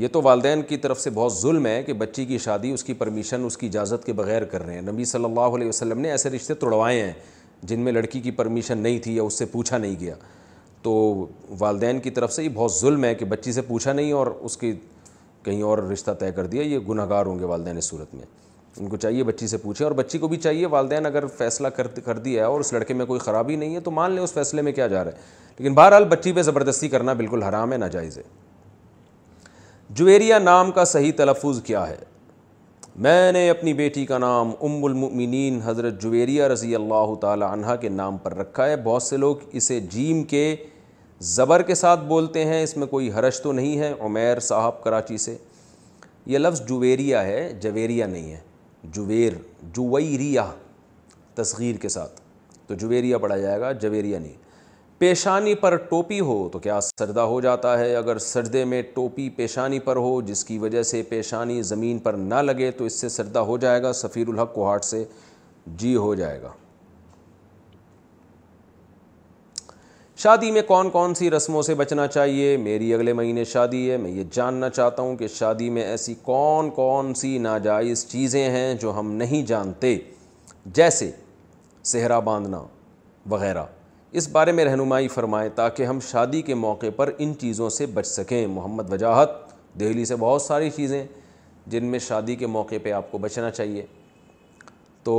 یہ 0.00 0.08
تو 0.12 0.20
والدین 0.22 0.62
کی 0.68 0.76
طرف 0.76 1.00
سے 1.00 1.10
بہت 1.14 1.32
ظلم 1.36 1.66
ہے 1.66 1.82
کہ 1.86 1.92
بچی 1.92 2.24
کی 2.26 2.36
شادی 2.44 2.70
اس 2.72 2.84
کی 2.84 2.92
پرمیشن 2.98 3.44
اس 3.44 3.56
کی 3.58 3.66
اجازت 3.66 4.04
کے 4.04 4.12
بغیر 4.20 4.44
کر 4.52 4.64
رہے 4.66 4.74
ہیں 4.74 4.82
نبی 4.82 5.04
صلی 5.04 5.24
اللہ 5.24 5.56
علیہ 5.56 5.68
وسلم 5.68 5.98
نے 6.00 6.10
ایسے 6.10 6.30
رشتے 6.30 6.54
توڑوائے 6.62 7.02
ہیں 7.02 7.12
جن 7.70 7.80
میں 7.80 7.92
لڑکی 7.92 8.20
کی 8.20 8.30
پرمیشن 8.38 8.78
نہیں 8.78 8.98
تھی 9.02 9.16
یا 9.16 9.22
اس 9.22 9.38
سے 9.38 9.44
پوچھا 9.52 9.78
نہیں 9.78 9.94
گیا 10.00 10.14
تو 10.82 10.92
والدین 11.58 12.00
کی 12.00 12.10
طرف 12.10 12.32
سے 12.32 12.44
یہ 12.44 12.48
بہت 12.54 12.72
ظلم 12.74 13.04
ہے 13.04 13.14
کہ 13.14 13.24
بچی 13.28 13.52
سے 13.52 13.62
پوچھا 13.62 13.92
نہیں 13.92 14.12
اور 14.12 14.26
اس 14.40 14.56
کی 14.56 14.72
کہیں 15.44 15.62
اور 15.62 15.78
رشتہ 15.92 16.10
طے 16.20 16.30
کر 16.32 16.46
دیا 16.46 16.62
یہ 16.62 16.78
گناہ 16.88 17.08
گار 17.08 17.26
ہوں 17.26 17.38
گے 17.38 17.44
والدین 17.44 17.76
اس 17.78 17.84
صورت 17.88 18.14
میں 18.14 18.24
ان 18.76 18.88
کو 18.88 18.96
چاہیے 18.96 19.24
بچی 19.24 19.46
سے 19.46 19.56
پوچھیں 19.62 19.84
اور 19.86 19.94
بچی 19.96 20.18
کو 20.18 20.28
بھی 20.28 20.36
چاہیے 20.36 20.66
والدین 20.74 21.06
اگر 21.06 21.26
فیصلہ 21.38 21.68
کر 21.76 21.86
کر 22.04 22.18
دیا 22.18 22.42
ہے 22.42 22.46
اور 22.52 22.60
اس 22.60 22.72
لڑکے 22.72 22.94
میں 22.94 23.06
کوئی 23.06 23.20
خرابی 23.20 23.56
نہیں 23.56 23.74
ہے 23.74 23.80
تو 23.80 23.90
مان 23.90 24.12
لیں 24.12 24.22
اس 24.22 24.32
فیصلے 24.34 24.62
میں 24.62 24.72
کیا 24.72 24.86
جا 24.86 25.04
رہا 25.04 25.10
ہے 25.10 25.50
لیکن 25.58 25.74
بہرحال 25.74 26.04
بچی 26.08 26.32
پہ 26.32 26.42
زبردستی 26.42 26.88
کرنا 26.88 27.12
بالکل 27.22 27.42
حرام 27.42 27.72
ہے 27.72 27.76
ناجائز 27.78 28.16
ہے 28.18 28.22
جویریہ 29.96 30.34
نام 30.42 30.70
کا 30.72 30.84
صحیح 30.90 31.12
تلفظ 31.16 31.60
کیا 31.62 31.86
ہے 31.88 31.96
میں 33.06 33.32
نے 33.32 33.48
اپنی 33.50 33.72
بیٹی 33.74 34.04
کا 34.06 34.18
نام 34.18 34.50
ام 34.66 34.84
المؤمنین 34.84 35.60
حضرت 35.64 36.00
جویریا 36.02 36.48
رضی 36.48 36.74
اللہ 36.74 37.14
تعالی 37.20 37.44
عنہ 37.50 37.74
کے 37.80 37.88
نام 37.88 38.16
پر 38.22 38.34
رکھا 38.36 38.66
ہے 38.68 38.76
بہت 38.84 39.02
سے 39.02 39.16
لوگ 39.16 39.36
اسے 39.60 39.78
جیم 39.96 40.22
کے 40.32 40.44
زبر 41.34 41.62
کے 41.70 41.74
ساتھ 41.80 42.04
بولتے 42.08 42.44
ہیں 42.46 42.62
اس 42.62 42.76
میں 42.76 42.86
کوئی 42.94 43.10
حرش 43.18 43.40
تو 43.42 43.52
نہیں 43.58 43.78
ہے 43.78 43.92
عمیر 44.06 44.40
صاحب 44.50 44.82
کراچی 44.84 45.16
سے 45.26 45.36
یہ 46.34 46.38
لفظ 46.38 46.62
جویریہ 46.68 47.16
ہے 47.30 47.48
جویریہ 47.62 48.04
نہیں 48.14 48.30
ہے 48.32 48.40
جویر 48.94 49.32
جویریہ 49.76 50.40
تصغیر 51.42 51.76
کے 51.82 51.88
ساتھ 51.98 52.20
تو 52.66 52.74
جویریہ 52.84 53.16
پڑھا 53.22 53.36
جائے 53.36 53.60
گا 53.60 53.72
جویریہ 53.82 54.18
نہیں 54.18 54.40
پیشانی 55.02 55.54
پر 55.62 55.74
ٹوپی 55.88 56.18
ہو 56.26 56.34
تو 56.52 56.58
کیا 56.64 56.78
سردہ 56.80 57.20
ہو 57.30 57.40
جاتا 57.40 57.78
ہے 57.78 57.94
اگر 57.96 58.18
سردے 58.24 58.64
میں 58.72 58.80
ٹوپی 58.94 59.28
پیشانی 59.36 59.78
پر 59.86 59.96
ہو 59.96 60.20
جس 60.26 60.44
کی 60.44 60.58
وجہ 60.64 60.82
سے 60.90 61.02
پیشانی 61.08 61.62
زمین 61.70 61.98
پر 62.04 62.14
نہ 62.18 62.34
لگے 62.42 62.70
تو 62.76 62.84
اس 62.84 63.00
سے 63.00 63.08
سردہ 63.14 63.38
ہو 63.48 63.56
جائے 63.64 63.80
گا 63.82 63.92
سفیر 64.02 64.28
الحق 64.32 64.52
کو 64.54 64.66
ہاٹ 64.68 64.84
سے 64.84 65.02
جی 65.82 65.94
ہو 65.96 66.14
جائے 66.20 66.40
گا 66.42 66.52
شادی 70.24 70.50
میں 70.58 70.62
کون 70.68 70.90
کون 70.90 71.14
سی 71.22 71.30
رسموں 71.36 71.62
سے 71.70 71.74
بچنا 71.82 72.06
چاہیے 72.06 72.56
میری 72.68 72.94
اگلے 72.94 73.12
مہینے 73.22 73.44
شادی 73.54 73.90
ہے 73.90 73.96
میں 74.02 74.10
یہ 74.10 74.24
جاننا 74.32 74.68
چاہتا 74.78 75.02
ہوں 75.02 75.16
کہ 75.24 75.28
شادی 75.38 75.70
میں 75.78 75.82
ایسی 75.86 76.14
کون 76.22 76.70
کون 76.80 77.12
سی 77.24 77.36
ناجائز 77.50 78.06
چیزیں 78.12 78.44
ہیں 78.48 78.72
جو 78.82 78.98
ہم 78.98 79.12
نہیں 79.24 79.46
جانتے 79.46 79.96
جیسے 80.78 81.10
صحرا 81.92 82.18
باندھنا 82.30 82.62
وغیرہ 83.30 83.66
اس 84.18 84.28
بارے 84.32 84.52
میں 84.52 84.64
رہنمائی 84.64 85.06
فرمائیں 85.08 85.48
تاکہ 85.54 85.82
ہم 85.86 86.00
شادی 86.10 86.40
کے 86.42 86.54
موقع 86.54 86.86
پر 86.96 87.10
ان 87.18 87.32
چیزوں 87.40 87.68
سے 87.70 87.86
بچ 87.94 88.06
سکیں 88.06 88.46
محمد 88.46 88.90
وجاہت 88.92 89.30
دہلی 89.80 90.04
سے 90.04 90.16
بہت 90.20 90.42
ساری 90.42 90.70
چیزیں 90.76 91.02
جن 91.72 91.84
میں 91.90 91.98
شادی 92.06 92.34
کے 92.36 92.46
موقع 92.46 92.74
پہ 92.82 92.92
آپ 92.92 93.10
کو 93.12 93.18
بچنا 93.18 93.50
چاہیے 93.50 93.86
تو 95.04 95.12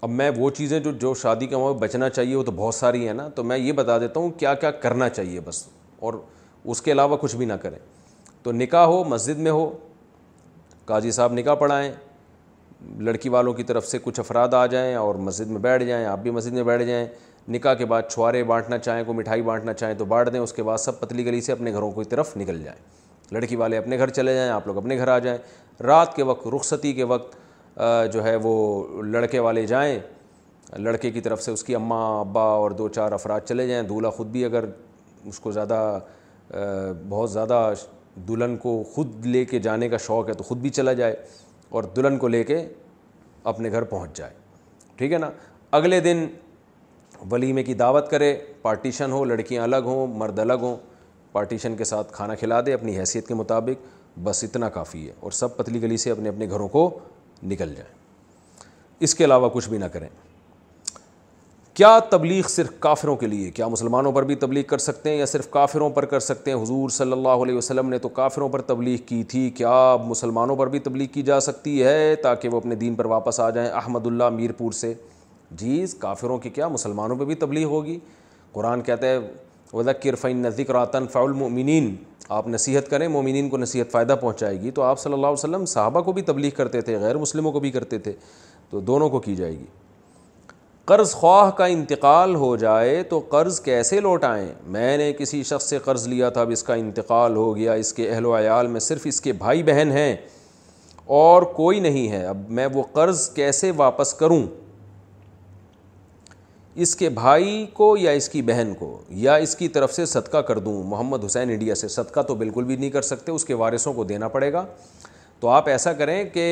اب 0.00 0.10
میں 0.10 0.30
وہ 0.36 0.48
چیزیں 0.56 0.78
جو 0.80 0.90
جو 1.02 1.12
شادی 1.22 1.46
کے 1.46 1.56
موقع 1.56 1.78
بچنا 1.78 2.08
چاہیے 2.08 2.34
وہ 2.36 2.42
تو 2.44 2.52
بہت 2.56 2.74
ساری 2.74 3.06
ہیں 3.06 3.14
نا 3.14 3.28
تو 3.34 3.44
میں 3.44 3.58
یہ 3.58 3.72
بتا 3.80 3.98
دیتا 3.98 4.20
ہوں 4.20 4.30
کیا 4.38 4.54
کیا 4.62 4.70
کرنا 4.70 5.08
چاہیے 5.08 5.40
بس 5.44 5.64
اور 6.06 6.14
اس 6.64 6.82
کے 6.82 6.92
علاوہ 6.92 7.16
کچھ 7.20 7.36
بھی 7.36 7.46
نہ 7.46 7.52
کریں 7.62 7.78
تو 8.42 8.52
نکاح 8.52 8.84
ہو 8.86 9.02
مسجد 9.08 9.38
میں 9.46 9.50
ہو 9.50 9.70
قاضی 10.84 11.10
صاحب 11.10 11.32
نکاح 11.32 11.54
پڑھائیں 11.60 11.90
لڑکی 13.04 13.28
والوں 13.28 13.52
کی 13.54 13.62
طرف 13.70 13.86
سے 13.86 13.98
کچھ 14.02 14.20
افراد 14.20 14.54
آ 14.54 14.64
جائیں 14.74 14.94
اور 14.96 15.14
مسجد 15.28 15.50
میں 15.50 15.60
بیٹھ 15.60 15.84
جائیں 15.84 16.04
آپ 16.06 16.18
بھی 16.22 16.30
مسجد 16.30 16.52
میں 16.52 16.62
بیٹھ 16.64 16.82
جائیں 16.86 17.06
نکاح 17.52 17.74
کے 17.78 17.84
بعد 17.86 18.02
چھوارے 18.10 18.42
بانٹنا 18.44 18.78
چاہیں 18.78 19.02
کوئی 19.04 19.18
مٹھائی 19.18 19.42
بانٹنا 19.42 19.72
چاہیں 19.74 19.94
تو 19.98 20.04
بانٹ 20.06 20.32
دیں 20.32 20.40
اس 20.40 20.52
کے 20.52 20.62
بعد 20.62 20.78
سب 20.78 20.98
پتلی 21.00 21.24
گلی 21.26 21.40
سے 21.40 21.52
اپنے 21.52 21.72
گھروں 21.72 21.90
کی 21.92 22.04
طرف 22.08 22.36
نکل 22.36 22.62
جائیں 22.62 22.78
لڑکی 23.34 23.56
والے 23.56 23.76
اپنے 23.78 23.98
گھر 23.98 24.08
چلے 24.08 24.34
جائیں 24.34 24.50
آپ 24.50 24.66
لوگ 24.66 24.76
اپنے 24.76 24.96
گھر 24.98 25.08
آ 25.08 25.18
جائیں 25.18 25.38
رات 25.82 26.14
کے 26.16 26.22
وقت 26.30 26.46
رخصتی 26.54 26.92
کے 26.94 27.04
وقت 27.12 27.36
جو 28.12 28.24
ہے 28.24 28.34
وہ 28.42 29.02
لڑکے 29.04 29.38
والے 29.38 29.64
جائیں 29.66 29.98
لڑکے 30.78 31.10
کی 31.10 31.20
طرف 31.20 31.42
سے 31.42 31.50
اس 31.52 31.62
کی 31.64 31.74
اماں 31.74 32.06
ابا 32.20 32.42
اور 32.54 32.70
دو 32.78 32.88
چار 32.96 33.12
افراد 33.12 33.40
چلے 33.48 33.66
جائیں 33.68 33.82
دولہا 33.88 34.10
خود 34.16 34.26
بھی 34.30 34.44
اگر 34.44 34.64
اس 35.28 35.38
کو 35.40 35.52
زیادہ 35.52 35.78
بہت 37.08 37.30
زیادہ 37.32 37.72
دلہن 38.28 38.56
کو 38.62 38.82
خود 38.94 39.26
لے 39.26 39.44
کے 39.44 39.58
جانے 39.66 39.88
کا 39.88 39.96
شوق 40.06 40.28
ہے 40.28 40.34
تو 40.34 40.44
خود 40.44 40.58
بھی 40.60 40.70
چلا 40.80 40.92
جائے 41.00 41.14
اور 41.70 41.84
دلہن 41.96 42.16
کو 42.18 42.28
لے 42.28 42.42
کے 42.44 42.62
اپنے 43.52 43.70
گھر 43.72 43.82
پہنچ 43.94 44.16
جائے 44.16 44.32
ٹھیک 44.96 45.12
ہے 45.12 45.18
نا 45.18 45.30
اگلے 45.78 46.00
دن 46.00 46.26
ولیمے 47.30 47.62
کی 47.62 47.74
دعوت 47.74 48.10
کرے 48.10 48.34
پارٹیشن 48.62 49.12
ہو 49.12 49.24
لڑکیاں 49.24 49.62
الگ 49.62 49.86
ہوں 49.86 50.06
مرد 50.18 50.38
الگ 50.38 50.52
ہوں 50.62 50.76
پارٹیشن 51.32 51.76
کے 51.76 51.84
ساتھ 51.84 52.12
کھانا 52.12 52.34
کھلا 52.34 52.60
دے 52.66 52.72
اپنی 52.74 52.98
حیثیت 52.98 53.26
کے 53.28 53.34
مطابق 53.34 53.86
بس 54.24 54.44
اتنا 54.44 54.68
کافی 54.74 55.06
ہے 55.06 55.12
اور 55.20 55.30
سب 55.32 55.56
پتلی 55.56 55.82
گلی 55.82 55.96
سے 55.96 56.10
اپنے 56.10 56.28
اپنے 56.28 56.48
گھروں 56.50 56.68
کو 56.68 56.88
نکل 57.48 57.74
جائیں 57.74 57.92
اس 59.06 59.14
کے 59.14 59.24
علاوہ 59.24 59.48
کچھ 59.52 59.68
بھی 59.68 59.78
نہ 59.78 59.84
کریں 59.92 60.08
کیا 61.74 61.98
تبلیغ 62.10 62.46
صرف 62.48 62.70
کافروں 62.80 63.14
کے 63.16 63.26
لیے 63.26 63.50
کیا 63.54 63.66
مسلمانوں 63.68 64.12
پر 64.12 64.22
بھی 64.26 64.34
تبلیغ 64.36 64.62
کر 64.68 64.78
سکتے 64.78 65.10
ہیں 65.10 65.16
یا 65.16 65.26
صرف 65.32 65.50
کافروں 65.50 65.90
پر 65.96 66.04
کر 66.12 66.20
سکتے 66.20 66.50
ہیں 66.50 66.62
حضور 66.62 66.88
صلی 66.90 67.12
اللہ 67.12 67.42
علیہ 67.42 67.56
وسلم 67.56 67.88
نے 67.88 67.98
تو 67.98 68.08
کافروں 68.16 68.48
پر 68.48 68.60
تبلیغ 68.70 68.96
کی 69.06 69.22
تھی 69.30 69.48
کیا 69.56 69.96
مسلمانوں 70.06 70.56
پر 70.56 70.68
بھی 70.68 70.78
تبلیغ 70.88 71.06
کی 71.12 71.22
جا 71.22 71.38
سکتی 71.40 71.82
ہے 71.84 72.14
تاکہ 72.22 72.48
وہ 72.48 72.56
اپنے 72.60 72.74
دین 72.80 72.94
پر 72.94 73.04
واپس 73.14 73.40
آ 73.40 73.48
جائیں 73.50 73.70
احمد 73.70 74.06
اللہ 74.06 74.28
میر 74.36 74.52
پور 74.58 74.72
سے 74.80 74.92
جی 75.56 75.84
کافروں 75.98 76.38
کی 76.38 76.50
کیا 76.50 76.68
مسلمانوں 76.68 77.16
پہ 77.16 77.24
بھی 77.24 77.34
تبلیغ 77.34 77.66
ہوگی 77.68 77.98
قرآن 78.52 78.80
کہتا 78.82 79.06
ہے 79.06 79.16
ادا 79.72 79.92
کرفین 80.02 80.36
نزدیک 80.42 80.70
راتن 80.70 81.06
فاعل 81.12 81.88
آپ 82.36 82.48
نصیحت 82.48 82.88
کریں 82.90 83.06
مومنین 83.08 83.48
کو 83.48 83.56
نصیحت 83.58 83.90
فائدہ 83.92 84.14
پہنچائے 84.20 84.60
گی 84.60 84.70
تو 84.70 84.82
آپ 84.82 84.98
صلی 85.00 85.12
اللہ 85.12 85.26
علیہ 85.26 85.32
وسلم 85.42 85.64
صحابہ 85.66 86.00
کو 86.02 86.12
بھی 86.12 86.22
تبلیغ 86.22 86.50
کرتے 86.56 86.80
تھے 86.80 86.96
غیر 87.00 87.16
مسلموں 87.18 87.52
کو 87.52 87.60
بھی 87.60 87.70
کرتے 87.70 87.98
تھے 87.98 88.12
تو 88.70 88.80
دونوں 88.80 89.08
کو 89.10 89.20
کی 89.20 89.36
جائے 89.36 89.52
گی 89.52 89.64
قرض 90.84 91.12
خواہ 91.14 91.50
کا 91.56 91.64
انتقال 91.66 92.34
ہو 92.34 92.54
جائے 92.56 93.02
تو 93.10 93.20
قرض 93.28 93.60
کیسے 93.60 94.00
لوٹائیں 94.00 94.46
میں 94.72 94.96
نے 94.98 95.12
کسی 95.18 95.42
شخص 95.42 95.68
سے 95.70 95.78
قرض 95.84 96.06
لیا 96.08 96.28
تھا 96.30 96.40
اب 96.40 96.50
اس 96.50 96.62
کا 96.64 96.74
انتقال 96.74 97.36
ہو 97.36 97.54
گیا 97.56 97.72
اس 97.72 97.92
کے 97.94 98.08
اہل 98.10 98.26
و 98.26 98.36
عیال 98.38 98.66
میں 98.76 98.80
صرف 98.80 99.02
اس 99.06 99.20
کے 99.20 99.32
بھائی 99.38 99.62
بہن 99.62 99.90
ہیں 99.92 100.14
اور 101.22 101.42
کوئی 101.56 101.80
نہیں 101.80 102.10
ہے 102.12 102.24
اب 102.26 102.50
میں 102.58 102.66
وہ 102.74 102.82
قرض 102.94 103.28
کیسے 103.34 103.70
واپس 103.76 104.14
کروں 104.14 104.42
اس 106.82 106.94
کے 106.96 107.08
بھائی 107.10 107.64
کو 107.74 107.96
یا 108.00 108.10
اس 108.18 108.28
کی 108.28 108.40
بہن 108.48 108.72
کو 108.78 108.88
یا 109.22 109.34
اس 109.44 109.54
کی 109.56 109.68
طرف 109.76 109.92
سے 109.94 110.04
صدقہ 110.06 110.38
کر 110.48 110.58
دوں 110.66 110.82
محمد 110.88 111.24
حسین 111.24 111.50
انڈیا 111.50 111.74
سے 111.74 111.88
صدقہ 111.88 112.20
تو 112.28 112.34
بالکل 112.42 112.64
بھی 112.64 112.76
نہیں 112.76 112.90
کر 112.96 113.02
سکتے 113.02 113.32
اس 113.32 113.44
کے 113.44 113.54
وارثوں 113.62 113.92
کو 113.94 114.04
دینا 114.10 114.28
پڑے 114.34 114.52
گا 114.52 114.64
تو 115.40 115.48
آپ 115.48 115.68
ایسا 115.68 115.92
کریں 116.02 116.22
کہ 116.34 116.44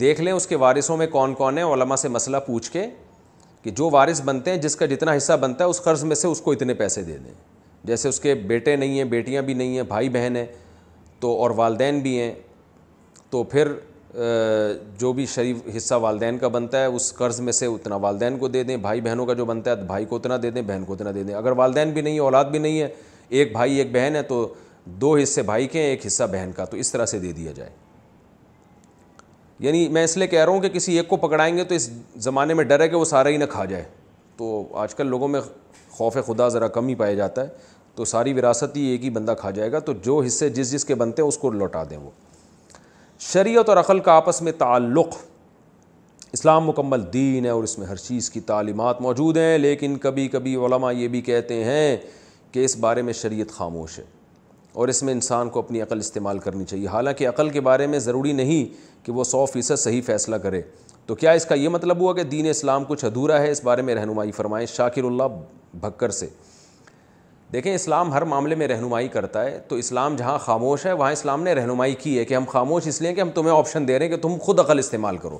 دیکھ 0.00 0.20
لیں 0.20 0.32
اس 0.32 0.46
کے 0.46 0.56
وارثوں 0.62 0.96
میں 0.96 1.06
کون 1.16 1.34
کون 1.34 1.58
ہیں 1.58 1.64
علماء 1.72 1.96
سے 2.02 2.08
مسئلہ 2.08 2.36
پوچھ 2.46 2.70
کے 2.72 2.86
کہ 3.62 3.70
جو 3.80 3.90
وارث 3.92 4.20
بنتے 4.24 4.50
ہیں 4.50 4.58
جس 4.58 4.76
کا 4.76 4.86
جتنا 4.94 5.16
حصہ 5.16 5.32
بنتا 5.40 5.64
ہے 5.64 5.68
اس 5.70 5.80
قرض 5.82 6.04
میں 6.04 6.16
سے 6.16 6.28
اس 6.28 6.40
کو 6.40 6.52
اتنے 6.52 6.74
پیسے 6.74 7.02
دے 7.02 7.16
دیں 7.24 7.32
جیسے 7.90 8.08
اس 8.08 8.20
کے 8.20 8.34
بیٹے 8.54 8.76
نہیں 8.76 8.96
ہیں 8.98 9.04
بیٹیاں 9.14 9.42
بھی 9.42 9.54
نہیں 9.54 9.76
ہیں 9.76 9.82
بھائی 9.88 10.08
بہن 10.16 10.36
ہیں 10.36 10.46
تو 11.20 11.36
اور 11.42 11.50
والدین 11.56 11.98
بھی 12.02 12.18
ہیں 12.20 12.32
تو 13.30 13.42
پھر 13.52 13.68
جو 14.98 15.12
بھی 15.16 15.24
شریف 15.34 15.56
حصہ 15.76 15.94
والدین 16.00 16.38
کا 16.38 16.48
بنتا 16.54 16.80
ہے 16.80 16.86
اس 16.86 17.12
قرض 17.16 17.40
میں 17.40 17.52
سے 17.52 17.66
اتنا 17.66 17.96
والدین 18.00 18.36
کو 18.38 18.48
دے 18.48 18.62
دیں 18.62 18.76
بھائی 18.76 19.00
بہنوں 19.00 19.26
کا 19.26 19.32
جو 19.34 19.44
بنتا 19.44 19.70
ہے 19.70 19.76
بھائی 19.86 20.04
کو 20.06 20.16
اتنا 20.16 20.36
دے 20.42 20.50
دیں 20.50 20.62
بہن 20.66 20.84
کو 20.86 20.92
اتنا 20.94 21.10
دے 21.14 21.22
دیں 21.22 21.34
اگر 21.34 21.52
والدین 21.56 21.90
بھی 21.92 22.02
نہیں 22.02 22.18
اولاد 22.18 22.44
بھی 22.50 22.58
نہیں 22.58 22.80
ہے 22.80 22.88
ایک 23.28 23.52
بھائی 23.52 23.76
ایک 23.78 23.92
بہن 23.92 24.16
ہے 24.16 24.22
تو 24.22 24.46
دو 25.00 25.14
حصے 25.16 25.42
بھائی 25.42 25.66
کے 25.68 25.82
ہیں 25.82 25.88
ایک 25.90 26.06
حصہ 26.06 26.24
بہن 26.32 26.50
کا 26.56 26.64
تو 26.70 26.76
اس 26.76 26.92
طرح 26.92 27.06
سے 27.06 27.18
دے 27.18 27.32
دیا 27.32 27.52
جائے 27.56 27.70
یعنی 29.64 29.86
میں 29.94 30.02
اس 30.04 30.16
لیے 30.16 30.26
کہہ 30.28 30.44
رہا 30.44 30.52
ہوں 30.52 30.60
کہ 30.60 30.68
کسی 30.68 30.96
ایک 30.96 31.08
کو 31.08 31.16
پکڑائیں 31.26 31.56
گے 31.56 31.64
تو 31.64 31.74
اس 31.74 31.88
زمانے 32.22 32.54
میں 32.54 32.64
ڈر 32.64 32.80
ہے 32.80 32.88
کہ 32.88 32.96
وہ 32.96 33.04
سارا 33.04 33.28
ہی 33.28 33.36
نہ 33.36 33.44
کھا 33.50 33.64
جائے 33.64 33.84
تو 34.36 34.64
آج 34.80 34.94
کل 34.94 35.06
لوگوں 35.06 35.28
میں 35.28 35.40
خوف 35.90 36.16
خدا 36.26 36.48
ذرا 36.48 36.68
کم 36.76 36.88
ہی 36.88 36.94
پایا 36.94 37.14
جاتا 37.14 37.44
ہے 37.44 37.70
تو 37.94 38.04
ساری 38.04 38.32
وراثت 38.32 38.76
ہی 38.76 38.82
ایک 38.90 39.04
ہی 39.04 39.10
بندہ 39.10 39.32
کھا 39.38 39.50
جائے 39.50 39.72
گا 39.72 39.78
تو 39.88 39.92
جو 40.04 40.20
حصے 40.26 40.48
جس 40.50 40.70
جس 40.72 40.84
کے 40.84 40.94
بنتے 40.94 41.22
ہیں 41.22 41.28
اس 41.28 41.38
کو 41.38 41.50
لوٹا 41.52 41.82
دیں 41.90 41.96
وہ 41.96 42.10
شریعت 43.30 43.68
اور 43.68 43.76
عقل 43.76 43.98
کا 44.06 44.12
آپس 44.12 44.40
میں 44.42 44.52
تعلق 44.58 45.14
اسلام 46.32 46.66
مکمل 46.68 47.02
دین 47.12 47.44
ہے 47.44 47.50
اور 47.50 47.64
اس 47.64 47.78
میں 47.78 47.86
ہر 47.86 47.96
چیز 47.96 48.28
کی 48.30 48.40
تعلیمات 48.46 49.00
موجود 49.00 49.36
ہیں 49.36 49.58
لیکن 49.58 49.96
کبھی 50.02 50.26
کبھی 50.28 50.54
علماء 50.66 50.90
یہ 50.92 51.08
بھی 51.08 51.20
کہتے 51.28 51.62
ہیں 51.64 51.96
کہ 52.52 52.64
اس 52.64 52.76
بارے 52.80 53.02
میں 53.02 53.12
شریعت 53.12 53.52
خاموش 53.56 53.98
ہے 53.98 54.04
اور 54.72 54.88
اس 54.88 55.02
میں 55.02 55.12
انسان 55.12 55.48
کو 55.50 55.58
اپنی 55.58 55.82
عقل 55.82 55.98
استعمال 55.98 56.38
کرنی 56.46 56.64
چاہیے 56.64 56.86
حالانکہ 56.92 57.28
عقل 57.28 57.50
کے 57.50 57.60
بارے 57.70 57.86
میں 57.94 57.98
ضروری 58.08 58.32
نہیں 58.32 58.74
کہ 59.06 59.12
وہ 59.12 59.24
سو 59.24 59.44
فیصد 59.52 59.78
صحیح 59.78 60.02
فیصلہ 60.06 60.36
کرے 60.44 60.60
تو 61.06 61.14
کیا 61.14 61.30
اس 61.38 61.44
کا 61.46 61.54
یہ 61.54 61.68
مطلب 61.78 62.00
ہوا 62.00 62.12
کہ 62.14 62.22
دین 62.34 62.48
اسلام 62.48 62.84
کچھ 62.88 63.04
ادھورا 63.04 63.40
ہے 63.42 63.50
اس 63.50 63.64
بارے 63.64 63.82
میں 63.82 63.94
رہنمائی 63.94 64.32
فرمائیں 64.32 64.66
شاکر 64.74 65.04
اللہ 65.04 65.42
بھکر 65.80 66.10
سے 66.22 66.26
دیکھیں 67.52 67.74
اسلام 67.74 68.12
ہر 68.12 68.22
معاملے 68.24 68.54
میں 68.56 68.66
رہنمائی 68.68 69.08
کرتا 69.14 69.44
ہے 69.44 69.58
تو 69.68 69.76
اسلام 69.76 70.14
جہاں 70.16 70.36
خاموش 70.42 70.84
ہے 70.86 70.92
وہاں 70.92 71.10
اسلام 71.12 71.42
نے 71.42 71.52
رہنمائی 71.54 71.94
کی 72.02 72.18
ہے 72.18 72.24
کہ 72.24 72.34
ہم 72.34 72.44
خاموش 72.48 72.86
اس 72.88 73.00
لیے 73.02 73.12
کہ 73.14 73.20
ہم 73.20 73.30
تمہیں 73.34 73.56
آپشن 73.56 73.88
دے 73.88 73.98
رہے 73.98 74.06
ہیں 74.06 74.14
کہ 74.14 74.20
تم 74.22 74.36
خود 74.42 74.58
عقل 74.60 74.78
استعمال 74.78 75.16
کرو 75.22 75.38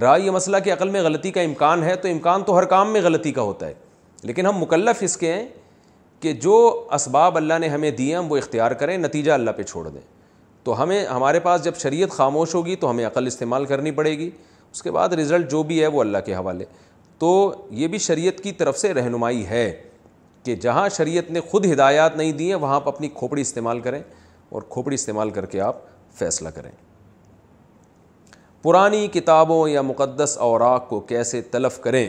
رائے 0.00 0.22
یہ 0.22 0.30
مسئلہ 0.30 0.56
کہ 0.64 0.72
عقل 0.72 0.88
میں 0.90 1.02
غلطی 1.02 1.30
کا 1.30 1.40
امکان 1.40 1.82
ہے 1.82 1.94
تو 2.02 2.08
امکان 2.08 2.42
تو 2.46 2.56
ہر 2.58 2.64
کام 2.72 2.92
میں 2.92 3.00
غلطی 3.04 3.32
کا 3.32 3.42
ہوتا 3.42 3.66
ہے 3.66 3.72
لیکن 4.22 4.46
ہم 4.46 4.58
مکلف 4.60 5.02
اس 5.02 5.16
کے 5.16 5.32
ہیں 5.32 5.46
کہ 6.20 6.32
جو 6.46 6.56
اسباب 6.94 7.36
اللہ 7.36 7.58
نے 7.60 7.68
ہمیں 7.68 7.90
دیے 7.90 8.14
ہم 8.16 8.30
وہ 8.32 8.36
اختیار 8.36 8.70
کریں 8.84 8.96
نتیجہ 8.98 9.32
اللہ 9.32 9.50
پہ 9.56 9.62
چھوڑ 9.62 9.88
دیں 9.88 10.00
تو 10.64 10.82
ہمیں 10.82 11.04
ہمارے 11.06 11.40
پاس 11.40 11.64
جب 11.64 11.76
شریعت 11.82 12.10
خاموش 12.16 12.54
ہوگی 12.54 12.76
تو 12.84 12.90
ہمیں 12.90 13.04
عقل 13.06 13.26
استعمال 13.26 13.64
کرنی 13.66 13.90
پڑے 14.00 14.16
گی 14.18 14.30
اس 14.72 14.82
کے 14.82 14.90
بعد 14.90 15.08
رزلٹ 15.20 15.50
جو 15.50 15.62
بھی 15.70 15.80
ہے 15.82 15.86
وہ 15.86 16.00
اللہ 16.00 16.18
کے 16.26 16.34
حوالے 16.34 16.64
تو 17.18 17.30
یہ 17.82 17.86
بھی 17.92 17.98
شریعت 18.08 18.42
کی 18.42 18.52
طرف 18.52 18.78
سے 18.78 18.92
رہنمائی 18.94 19.46
ہے 19.46 19.70
کہ 20.44 20.54
جہاں 20.62 20.88
شریعت 20.96 21.30
نے 21.30 21.40
خود 21.50 21.66
ہدایات 21.72 22.16
نہیں 22.16 22.32
دی 22.38 22.48
ہیں 22.48 22.54
وہاں 22.60 22.74
آپ 22.74 22.88
اپنی 22.88 23.08
کھوپڑی 23.14 23.42
استعمال 23.42 23.80
کریں 23.80 24.00
اور 24.48 24.62
کھوپڑی 24.70 24.94
استعمال 24.94 25.30
کر 25.30 25.46
کے 25.46 25.60
آپ 25.60 25.76
فیصلہ 26.18 26.48
کریں 26.54 26.70
پرانی 28.62 29.06
کتابوں 29.12 29.68
یا 29.68 29.82
مقدس 29.82 30.36
اوراق 30.42 30.88
کو 30.88 31.00
کیسے 31.10 31.40
تلف 31.50 31.80
کریں 31.80 32.06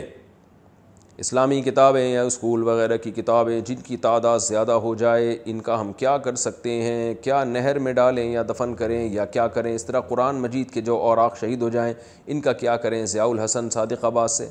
اسلامی 1.22 1.60
کتابیں 1.62 2.06
یا 2.08 2.22
اسکول 2.24 2.62
وغیرہ 2.66 2.96
کی 2.96 3.10
کتابیں 3.16 3.60
جن 3.66 3.80
کی 3.86 3.96
تعداد 4.04 4.38
زیادہ 4.40 4.72
ہو 4.84 4.94
جائے 5.02 5.36
ان 5.50 5.60
کا 5.62 5.80
ہم 5.80 5.92
کیا 5.96 6.16
کر 6.24 6.34
سکتے 6.44 6.80
ہیں 6.82 7.12
کیا 7.22 7.42
نہر 7.44 7.78
میں 7.86 7.92
ڈالیں 7.92 8.24
یا 8.32 8.42
دفن 8.48 8.74
کریں 8.74 9.06
یا 9.12 9.24
کیا 9.36 9.46
کریں 9.56 9.74
اس 9.74 9.84
طرح 9.86 10.00
قرآن 10.08 10.36
مجید 10.42 10.70
کے 10.74 10.80
جو 10.86 10.96
اوراق 11.08 11.38
شہید 11.40 11.62
ہو 11.62 11.68
جائیں 11.76 11.92
ان 12.26 12.40
کا 12.46 12.52
کیا 12.62 12.76
کریں 12.86 13.04
ضیاء 13.06 13.24
الحسن 13.28 13.70
صادق 13.70 14.04
آباد 14.04 14.28
سے 14.38 14.48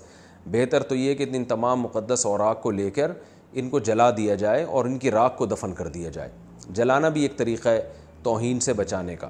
بہتر 0.52 0.84
تو 0.92 0.96
یہ 0.96 1.16
کہ 1.16 1.26
ان 1.34 1.44
تمام 1.46 1.82
مقدس 1.82 2.26
اوراق 2.26 2.62
کو 2.64 2.72
لے 2.72 2.90
کر 2.92 3.12
ان 3.58 3.70
کو 3.70 3.80
جلا 3.80 4.10
دیا 4.18 4.36
جائے 4.42 4.64
اور 4.64 4.86
ان 4.86 4.98
کی 5.00 5.12
راک 5.12 5.38
کو 5.38 5.46
دفن 5.46 5.74
کر 5.74 5.88
دیا 5.94 6.10
جائے 6.14 6.30
جلانا 6.78 7.10
بھی 7.10 7.22
ایک 7.22 7.38
طریقہ 7.38 7.70
ہے 7.70 7.82
توہین 8.24 8.60
سے 8.60 8.74
بچانے 8.74 9.16
کا 9.16 9.30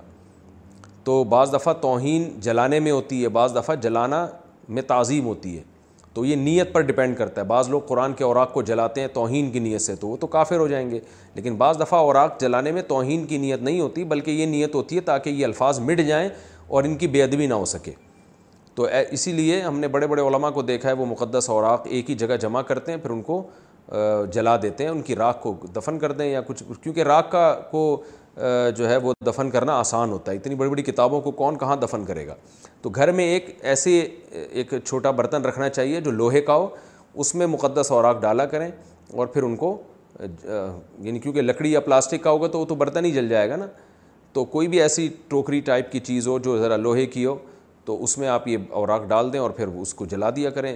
تو 1.04 1.24
بعض 1.30 1.54
دفعہ 1.54 1.74
توہین 1.82 2.30
جلانے 2.42 2.80
میں 2.80 2.92
ہوتی 2.92 3.22
ہے 3.24 3.30
بعض 3.38 3.56
دفعہ 3.56 3.76
جلانا 3.82 4.28
میں 4.78 4.82
تعظیم 4.88 5.26
ہوتی 5.26 5.58
ہے 5.58 5.64
تو 6.14 6.24
یہ 6.26 6.36
نیت 6.36 6.72
پر 6.74 6.82
ڈپینڈ 6.82 7.18
کرتا 7.18 7.42
ہے 7.42 7.46
بعض 7.48 7.70
لوگ 7.70 7.82
قرآن 7.88 8.14
کے 8.14 8.24
اوراق 8.24 8.54
کو 8.54 8.62
جلاتے 8.70 9.02
ہیں 9.02 9.08
توہین 9.14 9.50
کی 9.52 9.60
نیت 9.60 9.82
سے 9.82 9.96
تو 9.96 10.08
وہ 10.08 10.18
تو 10.22 10.28
کافر 10.28 10.58
ہو 10.60 10.68
جائیں 10.68 10.90
گے 10.90 11.00
لیکن 11.34 11.56
بعض 11.58 11.80
دفعہ 11.80 12.00
اوراق 12.00 12.40
جلانے 12.42 12.72
میں 12.72 12.82
توہین 12.88 13.26
کی 13.28 13.38
نیت 13.38 13.62
نہیں 13.64 13.80
ہوتی 13.80 14.04
بلکہ 14.14 14.32
یہ 14.32 14.46
نیت 14.46 14.76
ہوتی 14.76 14.96
ہے 14.96 15.02
تاکہ 15.10 15.30
یہ 15.30 15.46
الفاظ 15.46 15.80
مٹ 15.80 16.02
جائیں 16.08 16.28
اور 16.68 16.84
ان 16.84 16.96
کی 16.98 17.08
بے 17.08 17.24
ادبی 17.24 17.48
نہ 17.48 17.54
ہو 17.54 17.66
سکے 17.66 17.92
تو 18.76 18.88
اسی 19.12 19.32
لیے 19.32 19.62
ہم 19.62 19.80
نے 19.80 19.88
بڑے 19.94 20.08
بڑے 20.08 20.22
علماء 20.28 20.50
کو 20.54 20.62
دیکھا 20.62 20.90
ہے 20.90 20.94
وہ 20.96 21.06
مقدس 21.06 21.50
اوراق 21.50 21.88
ایک 21.90 22.10
ہی 22.10 22.16
جگہ 22.16 22.36
جمع 22.42 22.62
کرتے 22.62 22.92
ہیں 22.92 22.98
پھر 23.04 23.10
ان 23.12 23.22
کو 23.22 23.44
جلا 24.34 24.56
دیتے 24.62 24.84
ہیں 24.84 24.92
ان 24.92 25.02
کی 25.02 25.16
راکھ 25.16 25.42
کو 25.42 25.56
دفن 25.76 25.98
کر 26.00 26.12
دیں 26.12 26.26
یا 26.32 26.42
کچھ 26.48 26.62
کیونکہ 26.82 27.04
راکھ 27.04 27.32
کا 27.32 27.44
کو 27.72 27.84
جو 28.78 28.90
ہے 28.90 28.98
وہ 29.04 29.14
دفن 29.28 29.50
کرنا 29.52 29.78
آسان 29.80 30.12
ہوتا 30.12 30.32
ہے 30.32 30.38
اتنی 30.38 30.56
بڑی 30.56 30.70
بڑی 30.70 30.84
کتابوں 30.84 31.22
کو 31.22 31.32
کون 31.40 31.58
کہاں 31.58 31.76
دفن 31.78 32.06
کرے 32.06 32.26
گا 32.28 32.36
تو 32.82 32.90
گھر 32.90 33.12
میں 33.12 33.26
ایک 33.34 33.50
ایسے 33.66 34.00
ایک 34.32 34.74
چھوٹا 34.86 35.12
برتن 35.12 35.46
رکھنا 35.46 35.70
چاہیے 35.70 36.02
جو 36.02 36.12
لوہے 36.12 36.42
کا 36.52 36.56
ہو 36.56 36.68
اس 37.22 37.34
میں 37.36 37.48
مقدس 37.48 37.92
اوراق 37.92 38.22
ڈالا 38.22 38.46
کریں 38.54 38.70
اور 39.14 39.28
پھر 39.28 39.44
ان 39.44 39.56
کو 39.56 39.78
یعنی 40.20 41.20
کیونکہ 41.20 41.42
لکڑی 41.42 41.72
یا 41.72 41.80
پلاسٹک 41.80 42.24
کا 42.24 42.30
ہوگا 42.32 42.48
تو 42.52 42.60
وہ 42.60 42.66
تو 42.66 42.76
برتن 42.76 43.06
ہی 43.06 43.12
جل 43.12 43.28
جائے 43.30 43.50
گا 43.50 43.56
نا 43.56 43.68
تو 44.34 44.44
کوئی 44.46 44.68
بھی 44.68 44.82
ایسی 44.82 45.08
ٹوکری 45.28 45.60
ٹائپ 45.70 45.92
کی 45.92 46.00
چیز 46.00 46.28
ہو 46.28 46.38
جو 46.48 46.58
ذرا 46.62 46.76
لوہے 46.78 47.06
کی 47.16 47.26
ہو 47.26 47.36
تو 47.86 48.04
اس 48.04 48.18
میں 48.18 48.28
آپ 48.28 48.48
یہ 48.48 48.58
اوراق 48.80 49.06
ڈال 49.10 49.32
دیں 49.34 49.40
اور 49.40 49.50
پھر 49.60 49.68
اس 49.82 49.94
کو 50.02 50.06
جلا 50.10 50.30
دیا 50.36 50.50
کریں 50.58 50.76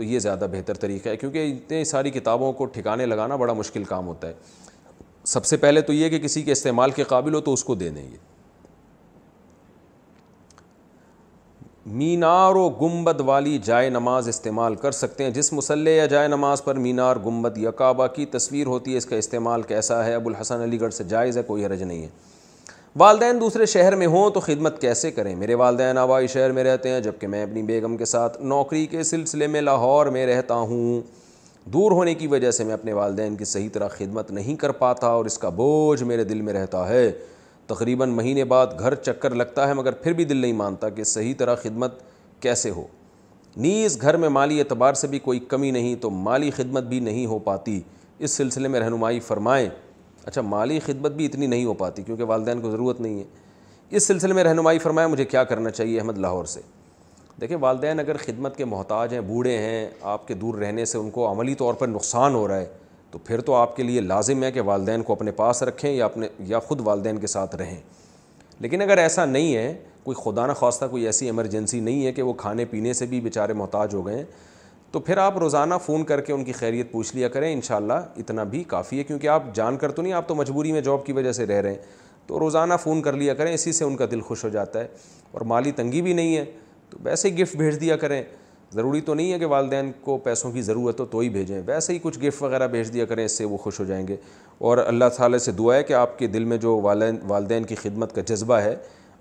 تو 0.00 0.04
یہ 0.04 0.18
زیادہ 0.18 0.46
بہتر 0.52 0.74
طریقہ 0.80 1.08
ہے 1.08 1.16
کیونکہ 1.22 1.82
ساری 1.86 2.10
کتابوں 2.10 2.50
کو 2.58 2.64
ٹھکانے 2.76 3.06
لگانا 3.06 3.36
بڑا 3.36 3.52
مشکل 3.54 3.82
کام 3.84 4.06
ہوتا 4.06 4.28
ہے 4.28 4.32
سب 5.32 5.44
سے 5.46 5.56
پہلے 5.64 5.80
تو 5.88 5.92
یہ 5.92 6.08
کہ 6.08 6.18
کسی 6.18 6.42
کے 6.42 6.52
استعمال 6.52 6.90
کے 6.90 7.02
قابل 7.08 7.34
ہو 7.34 7.40
تو 7.48 7.52
اس 7.52 7.64
کو 7.64 7.74
دے 7.82 7.88
دیں 7.96 8.06
گے 8.12 8.16
مینار 12.02 12.54
و 12.62 12.68
گنبد 12.80 13.20
والی 13.26 13.56
جائے 13.64 13.90
نماز 13.90 14.28
استعمال 14.28 14.74
کر 14.86 14.90
سکتے 15.02 15.24
ہیں 15.24 15.30
جس 15.40 15.52
مسلح 15.52 15.90
یا 15.90 16.06
جائے 16.14 16.28
نماز 16.28 16.64
پر 16.64 16.74
مینار 16.86 17.16
گنبد 17.26 17.58
یا 17.58 17.70
کعبہ 17.82 18.06
کی 18.16 18.26
تصویر 18.38 18.66
ہوتی 18.66 18.92
ہے 18.92 18.96
اس 18.98 19.06
کا 19.06 19.16
استعمال 19.16 19.62
کیسا 19.74 20.04
ہے 20.04 20.14
ابو 20.14 20.28
الحسن 20.30 20.62
علی 20.62 20.80
گڑھ 20.80 20.94
سے 20.94 21.04
جائز 21.14 21.38
ہے 21.38 21.42
کوئی 21.52 21.66
حرج 21.66 21.82
نہیں 21.82 22.02
ہے 22.02 22.08
والدین 22.98 23.38
دوسرے 23.40 23.66
شہر 23.66 23.94
میں 23.96 24.06
ہوں 24.12 24.30
تو 24.34 24.40
خدمت 24.40 24.80
کیسے 24.80 25.10
کریں 25.12 25.34
میرے 25.38 25.54
والدین 25.54 25.98
آبائی 25.98 26.26
شہر 26.28 26.52
میں 26.52 26.62
رہتے 26.64 26.88
ہیں 26.90 27.00
جبکہ 27.00 27.26
میں 27.28 27.42
اپنی 27.42 27.62
بیگم 27.62 27.96
کے 27.96 28.04
ساتھ 28.04 28.40
نوکری 28.42 28.86
کے 28.90 29.02
سلسلے 29.02 29.46
میں 29.46 29.60
لاہور 29.60 30.06
میں 30.12 30.24
رہتا 30.26 30.54
ہوں 30.54 31.00
دور 31.72 31.92
ہونے 31.92 32.14
کی 32.14 32.26
وجہ 32.26 32.50
سے 32.50 32.64
میں 32.64 32.72
اپنے 32.74 32.92
والدین 32.92 33.36
کی 33.36 33.44
صحیح 33.44 33.68
طرح 33.72 33.88
خدمت 33.98 34.30
نہیں 34.30 34.56
کر 34.60 34.72
پاتا 34.80 35.06
اور 35.06 35.24
اس 35.26 35.38
کا 35.38 35.48
بوجھ 35.56 36.02
میرے 36.02 36.24
دل 36.24 36.40
میں 36.42 36.52
رہتا 36.52 36.88
ہے 36.88 37.10
تقریباً 37.66 38.10
مہینے 38.14 38.44
بعد 38.54 38.66
گھر 38.78 38.94
چکر 38.94 39.34
لگتا 39.34 39.68
ہے 39.68 39.74
مگر 39.74 39.92
پھر 40.02 40.12
بھی 40.12 40.24
دل 40.24 40.36
نہیں 40.36 40.52
مانتا 40.62 40.88
کہ 40.96 41.04
صحیح 41.14 41.34
طرح 41.38 41.54
خدمت 41.62 41.98
کیسے 42.42 42.70
ہو 42.70 42.86
نیز 43.56 44.00
گھر 44.02 44.16
میں 44.24 44.28
مالی 44.28 44.58
اعتبار 44.60 44.94
سے 44.94 45.06
بھی 45.08 45.18
کوئی 45.18 45.38
کمی 45.48 45.70
نہیں 45.70 45.94
تو 46.00 46.10
مالی 46.10 46.50
خدمت 46.56 46.84
بھی 46.88 47.00
نہیں 47.10 47.26
ہو 47.26 47.38
پاتی 47.50 47.80
اس 48.18 48.30
سلسلے 48.36 48.68
میں 48.68 48.80
رہنمائی 48.80 49.20
فرمائیں 49.28 49.68
اچھا 50.26 50.42
مالی 50.42 50.78
خدمت 50.86 51.12
بھی 51.16 51.26
اتنی 51.26 51.46
نہیں 51.46 51.64
ہو 51.64 51.74
پاتی 51.74 52.02
کیونکہ 52.02 52.24
والدین 52.28 52.60
کو 52.60 52.70
ضرورت 52.70 53.00
نہیں 53.00 53.18
ہے 53.18 53.24
اس 53.96 54.06
سلسلے 54.06 54.34
میں 54.34 54.42
رہنمائی 54.44 54.78
فرمایا 54.78 55.06
مجھے 55.08 55.24
کیا 55.24 55.44
کرنا 55.44 55.70
چاہیے 55.70 55.98
احمد 56.00 56.18
لاہور 56.18 56.44
سے 56.54 56.60
دیکھیں 57.40 57.56
والدین 57.60 58.00
اگر 58.00 58.16
خدمت 58.24 58.56
کے 58.56 58.64
محتاج 58.64 59.12
ہیں 59.14 59.20
بوڑھے 59.28 59.56
ہیں 59.58 59.86
آپ 60.14 60.26
کے 60.28 60.34
دور 60.34 60.54
رہنے 60.58 60.84
سے 60.84 60.98
ان 60.98 61.10
کو 61.10 61.30
عملی 61.30 61.54
طور 61.58 61.74
پر 61.74 61.88
نقصان 61.88 62.34
ہو 62.34 62.46
رہا 62.48 62.56
ہے 62.58 62.66
تو 63.10 63.18
پھر 63.24 63.40
تو 63.40 63.54
آپ 63.54 63.74
کے 63.76 63.82
لیے 63.82 64.00
لازم 64.00 64.42
ہے 64.44 64.50
کہ 64.52 64.60
والدین 64.66 65.02
کو 65.02 65.12
اپنے 65.12 65.30
پاس 65.36 65.62
رکھیں 65.62 65.90
یا 65.92 66.04
اپنے 66.04 66.28
یا 66.48 66.58
خود 66.66 66.80
والدین 66.86 67.18
کے 67.20 67.26
ساتھ 67.26 67.56
رہیں 67.56 67.80
لیکن 68.60 68.82
اگر 68.82 68.98
ایسا 68.98 69.24
نہیں 69.24 69.54
ہے 69.56 69.72
کوئی 70.02 70.16
خدا 70.24 70.46
نخواستہ 70.46 70.84
کوئی 70.90 71.04
ایسی 71.06 71.26
ایمرجنسی 71.26 71.80
نہیں 71.80 72.04
ہے 72.06 72.12
کہ 72.12 72.22
وہ 72.22 72.32
کھانے 72.42 72.64
پینے 72.70 72.92
سے 72.92 73.06
بھی 73.06 73.20
بیچارے 73.20 73.52
محتاج 73.62 73.94
ہو 73.94 74.06
گئے 74.06 74.16
ہیں 74.16 74.24
تو 74.92 75.00
پھر 75.00 75.16
آپ 75.18 75.36
روزانہ 75.38 75.74
فون 75.84 76.04
کر 76.04 76.20
کے 76.20 76.32
ان 76.32 76.44
کی 76.44 76.52
خیریت 76.52 76.90
پوچھ 76.92 77.14
لیا 77.16 77.28
کریں 77.28 77.52
انشاءاللہ 77.52 77.92
اتنا 78.18 78.44
بھی 78.54 78.62
کافی 78.68 78.98
ہے 78.98 79.02
کیونکہ 79.04 79.28
آپ 79.28 79.42
جان 79.54 79.76
کر 79.78 79.90
تو 79.92 80.02
نہیں 80.02 80.12
آپ 80.12 80.28
تو 80.28 80.34
مجبوری 80.34 80.72
میں 80.72 80.80
جاب 80.88 81.04
کی 81.06 81.12
وجہ 81.12 81.32
سے 81.32 81.46
رہ 81.46 81.60
رہے 81.62 81.74
ہیں 81.74 81.82
تو 82.26 82.38
روزانہ 82.40 82.74
فون 82.82 83.02
کر 83.02 83.12
لیا 83.16 83.34
کریں 83.34 83.52
اسی 83.52 83.72
سے 83.72 83.84
ان 83.84 83.96
کا 83.96 84.06
دل 84.10 84.20
خوش 84.28 84.44
ہو 84.44 84.48
جاتا 84.48 84.80
ہے 84.80 84.86
اور 85.32 85.40
مالی 85.52 85.72
تنگی 85.76 86.02
بھی 86.02 86.12
نہیں 86.12 86.36
ہے 86.36 86.44
تو 86.90 86.98
ویسے 87.02 87.30
ہی 87.30 87.38
گفٹ 87.40 87.56
بھیج 87.56 87.80
دیا 87.80 87.96
کریں 87.96 88.22
ضروری 88.74 89.00
تو 89.00 89.14
نہیں 89.14 89.32
ہے 89.32 89.38
کہ 89.38 89.44
والدین 89.52 89.90
کو 90.00 90.16
پیسوں 90.24 90.50
کی 90.52 90.62
ضرورت 90.62 91.00
ہو 91.00 91.04
تو 91.14 91.18
ہی 91.18 91.28
بھیجیں 91.28 91.60
ویسے 91.66 91.92
ہی 91.92 91.98
کچھ 92.02 92.18
گفٹ 92.24 92.42
وغیرہ 92.42 92.66
بھیج 92.74 92.92
دیا 92.94 93.04
کریں 93.10 93.24
اس 93.24 93.38
سے 93.38 93.44
وہ 93.44 93.56
خوش 93.58 93.80
ہو 93.80 93.84
جائیں 93.84 94.06
گے 94.08 94.16
اور 94.68 94.78
اللہ 94.86 95.04
تعالیٰ 95.16 95.38
سے 95.46 95.52
دعا 95.58 95.76
ہے 95.76 95.82
کہ 95.84 95.92
آپ 95.94 96.18
کے 96.18 96.26
دل 96.36 96.44
میں 96.52 96.56
جو 96.66 96.78
والدین 96.82 97.18
والدین 97.28 97.64
کی 97.64 97.74
خدمت 97.82 98.14
کا 98.14 98.22
جذبہ 98.32 98.58
ہے 98.60 98.74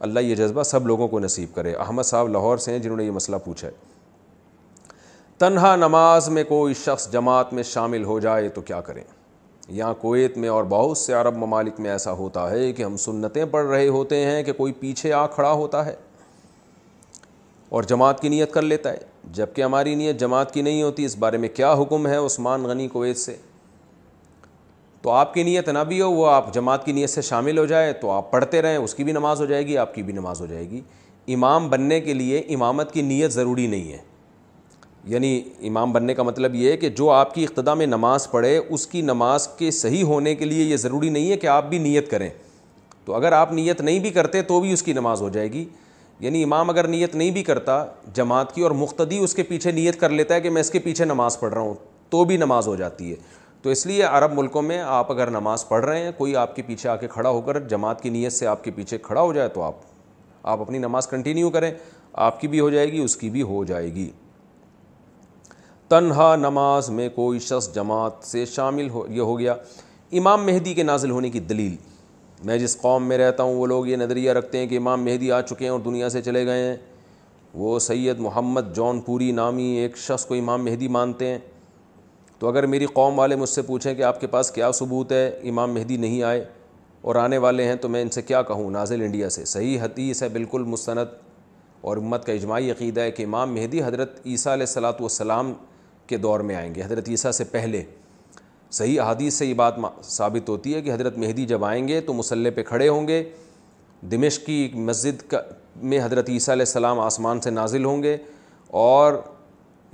اللہ 0.08 0.20
یہ 0.20 0.36
جذبہ 0.36 0.64
سب 0.64 0.88
لوگوں 0.88 1.08
کو 1.08 1.20
نصیب 1.20 1.56
کرے 1.56 1.74
احمد 1.88 2.04
صاحب 2.12 2.28
لاہور 2.32 2.58
سے 2.66 2.72
ہیں 2.72 2.80
جنہوں 2.80 2.98
نے 2.98 3.04
یہ 3.06 3.12
مسئلہ 3.12 3.38
پوچھا 3.46 3.68
ہے 3.68 3.72
تنہا 5.40 5.76
نماز 5.76 6.28
میں 6.30 6.44
کوئی 6.48 6.74
شخص 6.74 7.08
جماعت 7.12 7.52
میں 7.54 7.64
شامل 7.64 8.04
ہو 8.04 8.20
جائے 8.20 8.48
تو 8.56 8.62
کیا 8.62 8.80
کریں 8.86 9.04
یہاں 9.76 9.94
کویت 10.00 10.38
میں 10.38 10.50
اور 10.50 10.64
بہت 10.70 10.98
سے 10.98 11.14
عرب 11.14 11.38
ممالک 11.38 11.80
میں 11.80 11.90
ایسا 11.92 12.12
ہوتا 12.14 12.50
ہے 12.52 12.72
کہ 12.78 12.84
ہم 12.84 12.98
سنتیں 13.04 13.46
پڑھ 13.52 13.66
رہے 13.66 13.88
ہوتے 13.88 14.16
ہیں 14.26 14.42
کہ 14.44 14.54
کوئی 14.54 14.74
پیچھے 14.80 15.12
آ 15.14 15.26
کھڑا 15.36 15.52
ہوتا 15.52 15.86
ہے 15.86 15.94
اور 17.78 17.84
جماعت 17.92 18.22
کی 18.22 18.30
نیت 18.30 18.52
کر 18.54 18.62
لیتا 18.62 18.92
ہے 18.94 18.98
جب 19.40 19.54
کہ 19.56 19.64
ہماری 19.64 19.96
نیت 19.96 20.20
جماعت 20.20 20.54
کی 20.54 20.62
نہیں 20.62 20.84
ہوتی 20.84 21.06
اس 21.06 21.16
بارے 21.20 21.38
میں 21.46 21.50
کیا 21.56 21.72
حکم 21.82 22.08
ہے 22.08 22.18
عثمان 22.26 22.64
غنی 22.70 22.88
کویت 22.98 23.18
سے 23.18 23.36
تو 25.02 25.12
آپ 25.12 25.34
کی 25.34 25.44
نیت 25.44 25.70
نہ 25.70 25.84
بھی 25.88 26.02
ہو 26.02 26.12
وہ 26.12 26.30
آپ 26.32 26.54
جماعت 26.54 26.86
کی 26.86 26.92
نیت 26.92 27.10
سے 27.10 27.22
شامل 27.30 27.58
ہو 27.58 27.66
جائے 27.66 27.94
تو 28.02 28.12
آپ 28.12 28.32
پڑھتے 28.32 28.62
رہیں 28.62 28.78
اس 28.78 28.96
کی 28.96 29.04
بھی 29.04 29.14
نماز 29.14 29.42
ہو 29.42 29.46
جائے 29.46 29.66
گی 29.68 29.78
آپ 29.86 29.94
کی 29.96 30.04
بھی 30.04 30.14
نماز 30.14 30.42
ہو 30.42 30.46
جائے 30.46 30.70
گی 30.70 30.82
امام 31.34 31.70
بننے 31.70 32.02
کے 32.02 32.14
لیے 32.14 32.40
امامت 32.56 32.92
کی 32.94 33.02
نیت 33.02 33.32
ضروری 33.32 33.68
نہیں 33.68 33.92
ہے 33.92 33.98
یعنی 35.08 35.42
امام 35.68 35.92
بننے 35.94 36.14
کا 36.14 36.24
مطلب 36.24 36.56
یہ 36.56 36.72
ہے 36.72 36.78
کہ 36.78 36.90
جو 36.98 37.10
آپ 37.12 37.34
کی 37.34 37.44
اقتدا 37.44 37.74
میں 37.74 37.86
نماز 37.88 38.30
پڑھے 38.32 38.58
اس 38.58 38.86
کی 38.88 39.02
نماز 39.02 39.48
کے 39.58 39.70
صحیح 39.72 40.04
ہونے 40.04 40.34
کے 40.36 40.46
لیے 40.46 40.64
یہ 40.64 40.78
ضروری 40.78 41.10
نہیں 41.10 41.30
ہے 41.32 41.38
کہ 41.38 41.48
آپ 41.48 41.68
بھی 41.70 41.78
نیت 41.80 42.10
کریں 42.12 42.30
تو 43.06 43.16
اگر 43.16 43.32
آپ 43.32 43.52
نیت 43.54 43.82
نہیں 43.82 44.00
بھی 44.00 44.10
کرتے 44.12 44.42
تو 44.48 44.60
بھی 44.62 44.74
اس 44.74 44.84
کی 44.84 44.94
نماز 44.94 45.22
ہو 45.22 45.30
جائے 45.34 45.52
گی 45.54 45.66
یعنی 46.20 46.44
امام 46.44 46.70
اگر 46.70 46.88
نیت 46.88 47.16
نہیں 47.16 47.32
بھی 47.32 47.44
کرتا 47.44 47.84
جماعت 48.14 48.54
کی 48.56 48.62
اور 48.62 48.72
مختدی 48.80 49.18
اس 49.24 49.36
کے 49.36 49.44
پیچھے 49.44 49.72
نیت 49.72 50.00
کر 50.00 50.10
لیتا 50.10 50.36
ہے 50.36 50.42
کہ 50.42 50.50
میں 50.50 50.62
اس 50.62 50.72
کے 50.72 50.80
پیچھے 50.80 51.06
نماز 51.06 51.40
پڑھ 51.40 51.54
رہا 51.54 51.62
ہوں 51.62 51.74
تو 52.10 52.24
بھی 52.26 52.38
نماز 52.38 52.68
ہو 52.68 52.76
جاتی 52.76 53.10
ہے 53.12 53.16
تو 53.62 53.70
اس 53.70 53.86
لیے 53.86 54.04
عرب 54.04 54.34
ملکوں 54.38 54.62
میں 54.62 54.80
آپ 54.86 55.12
اگر 55.12 55.30
نماز 55.32 55.68
پڑھ 55.68 55.86
رہے 55.86 56.04
ہیں 56.04 56.12
کوئی 56.18 56.36
آپ 56.36 56.56
کے 56.56 56.62
پیچھے 56.68 56.90
آ 56.90 56.96
کے 56.96 57.08
کھڑا 57.12 57.30
ہو 57.30 57.42
کر 57.46 57.60
جماعت 57.70 58.02
کی 58.02 58.10
نیت 58.10 58.34
سے 58.34 58.48
آپ 58.48 58.64
کے 58.64 58.72
پیچھے 58.76 58.98
کھڑا 59.04 59.22
ہو 59.22 59.34
جائے 59.34 59.48
تو 59.54 59.62
آپ 59.64 59.76
آپ 60.44 60.62
اپنی 60.62 60.78
نماز 60.78 61.08
کنٹینیو 61.08 61.50
کریں 61.50 61.72
آپ 62.28 62.40
کی 62.42 62.48
بھی 62.48 62.60
ہو 62.60 62.70
جائے 62.70 62.92
گی 62.92 63.00
اس 63.04 63.16
کی 63.18 63.30
بھی 63.30 63.42
ہو 63.42 63.64
جائے 63.68 63.94
گی 63.96 64.10
تنہا 65.90 66.36
نماز 66.36 66.90
میں 66.98 67.08
کوئی 67.14 67.40
شخص 67.40 67.74
جماعت 67.76 68.24
سے 68.26 68.44
شامل 68.46 68.90
ہو 68.90 69.04
یہ 69.12 69.22
ہو 69.30 69.38
گیا 69.38 69.54
امام 70.18 70.46
مہدی 70.46 70.74
کے 70.74 70.84
نازل 70.84 71.10
ہونے 71.12 71.30
کی 71.30 71.40
دلیل 71.50 71.76
میں 72.46 72.58
جس 72.58 72.78
قوم 72.82 73.08
میں 73.08 73.18
رہتا 73.18 73.44
ہوں 73.44 73.56
وہ 73.56 73.66
لوگ 73.68 73.88
یہ 73.88 73.96
نظریہ 73.98 74.32
رکھتے 74.38 74.58
ہیں 74.58 74.68
کہ 74.68 74.78
امام 74.78 75.04
مہدی 75.06 75.32
آ 75.32 75.40
چکے 75.42 75.64
ہیں 75.66 75.72
اور 75.72 75.80
دنیا 75.86 76.10
سے 76.10 76.22
چلے 76.22 76.46
گئے 76.46 76.68
ہیں 76.68 76.76
وہ 77.62 77.78
سید 77.86 78.20
محمد 78.28 78.74
جون 78.76 79.00
پوری 79.06 79.32
نامی 79.40 79.64
ایک 79.78 79.98
شخص 79.98 80.26
کو 80.26 80.36
امام 80.36 80.64
مہدی 80.66 80.88
مانتے 80.98 81.28
ہیں 81.28 81.38
تو 82.40 82.48
اگر 82.48 82.66
میری 82.76 82.86
قوم 82.94 83.18
والے 83.20 83.36
مجھ 83.36 83.50
سے 83.50 83.62
پوچھیں 83.72 83.94
کہ 83.96 84.04
آپ 84.12 84.20
کے 84.22 84.28
پاس 84.36 84.52
کیا 84.60 84.72
ثبوت 84.80 85.12
ہے 85.12 85.28
امام 85.50 85.74
مہدی 85.74 85.98
نہیں 86.06 86.22
آئے 86.24 86.44
اور 87.02 87.16
آنے 87.24 87.38
والے 87.48 87.66
ہیں 87.68 87.76
تو 87.82 87.90
میں 87.96 88.02
ان 88.02 88.10
سے 88.10 88.22
کیا 88.22 88.42
کہوں 88.52 88.70
نازل 88.72 89.02
انڈیا 89.06 89.30
سے 89.40 89.46
صحیح 89.56 89.80
حدیث 89.82 90.22
ہے 90.24 90.30
بالکل 90.38 90.64
مستند 90.76 91.14
اور 91.90 91.98
امت 91.98 92.26
کا 92.26 92.34
اجماعی 92.34 92.72
عقیدہ 92.72 93.02
ہے 93.02 93.12
کہ 93.20 93.24
امام 93.24 93.54
مہدی 93.54 93.84
حضرت 93.86 94.20
عیسیٰ 94.26 94.54
علیہ 94.54 94.66
السلاۃ 94.70 95.00
والسلام 95.02 95.54
کے 96.10 96.18
دور 96.18 96.40
میں 96.50 96.56
آئیں 96.56 96.74
گے 96.76 96.84
حضرت 96.84 97.10
عیسیٰ 97.10 97.32
سے 97.38 97.44
پہلے 97.54 97.84
صحیح 98.78 99.02
احادیث 99.02 99.34
سے 99.38 99.46
یہ 99.46 99.54
بات 99.64 99.76
ثابت 100.06 100.50
ہوتی 100.50 100.74
ہے 100.74 100.82
کہ 100.82 100.94
حضرت 100.94 101.18
مہدی 101.18 101.46
جب 101.54 101.66
آئیں 101.66 101.88
گے 101.88 102.00
تو 102.08 102.14
مسلح 102.14 102.50
پہ 102.56 102.64
کھڑے 102.64 102.88
ہوں 102.88 103.08
گے 103.08 103.24
دمشق 104.12 104.46
کی 104.46 104.60
مسجد 104.90 105.22
کا 105.30 105.40
میں 105.94 106.00
حضرت 106.04 106.30
عیسیٰ 106.30 106.54
علیہ 106.54 106.66
السلام 106.68 107.00
آسمان 107.00 107.40
سے 107.42 107.50
نازل 107.50 107.86
ہوں 107.86 108.04
گے 108.04 108.16
اور 108.86 109.14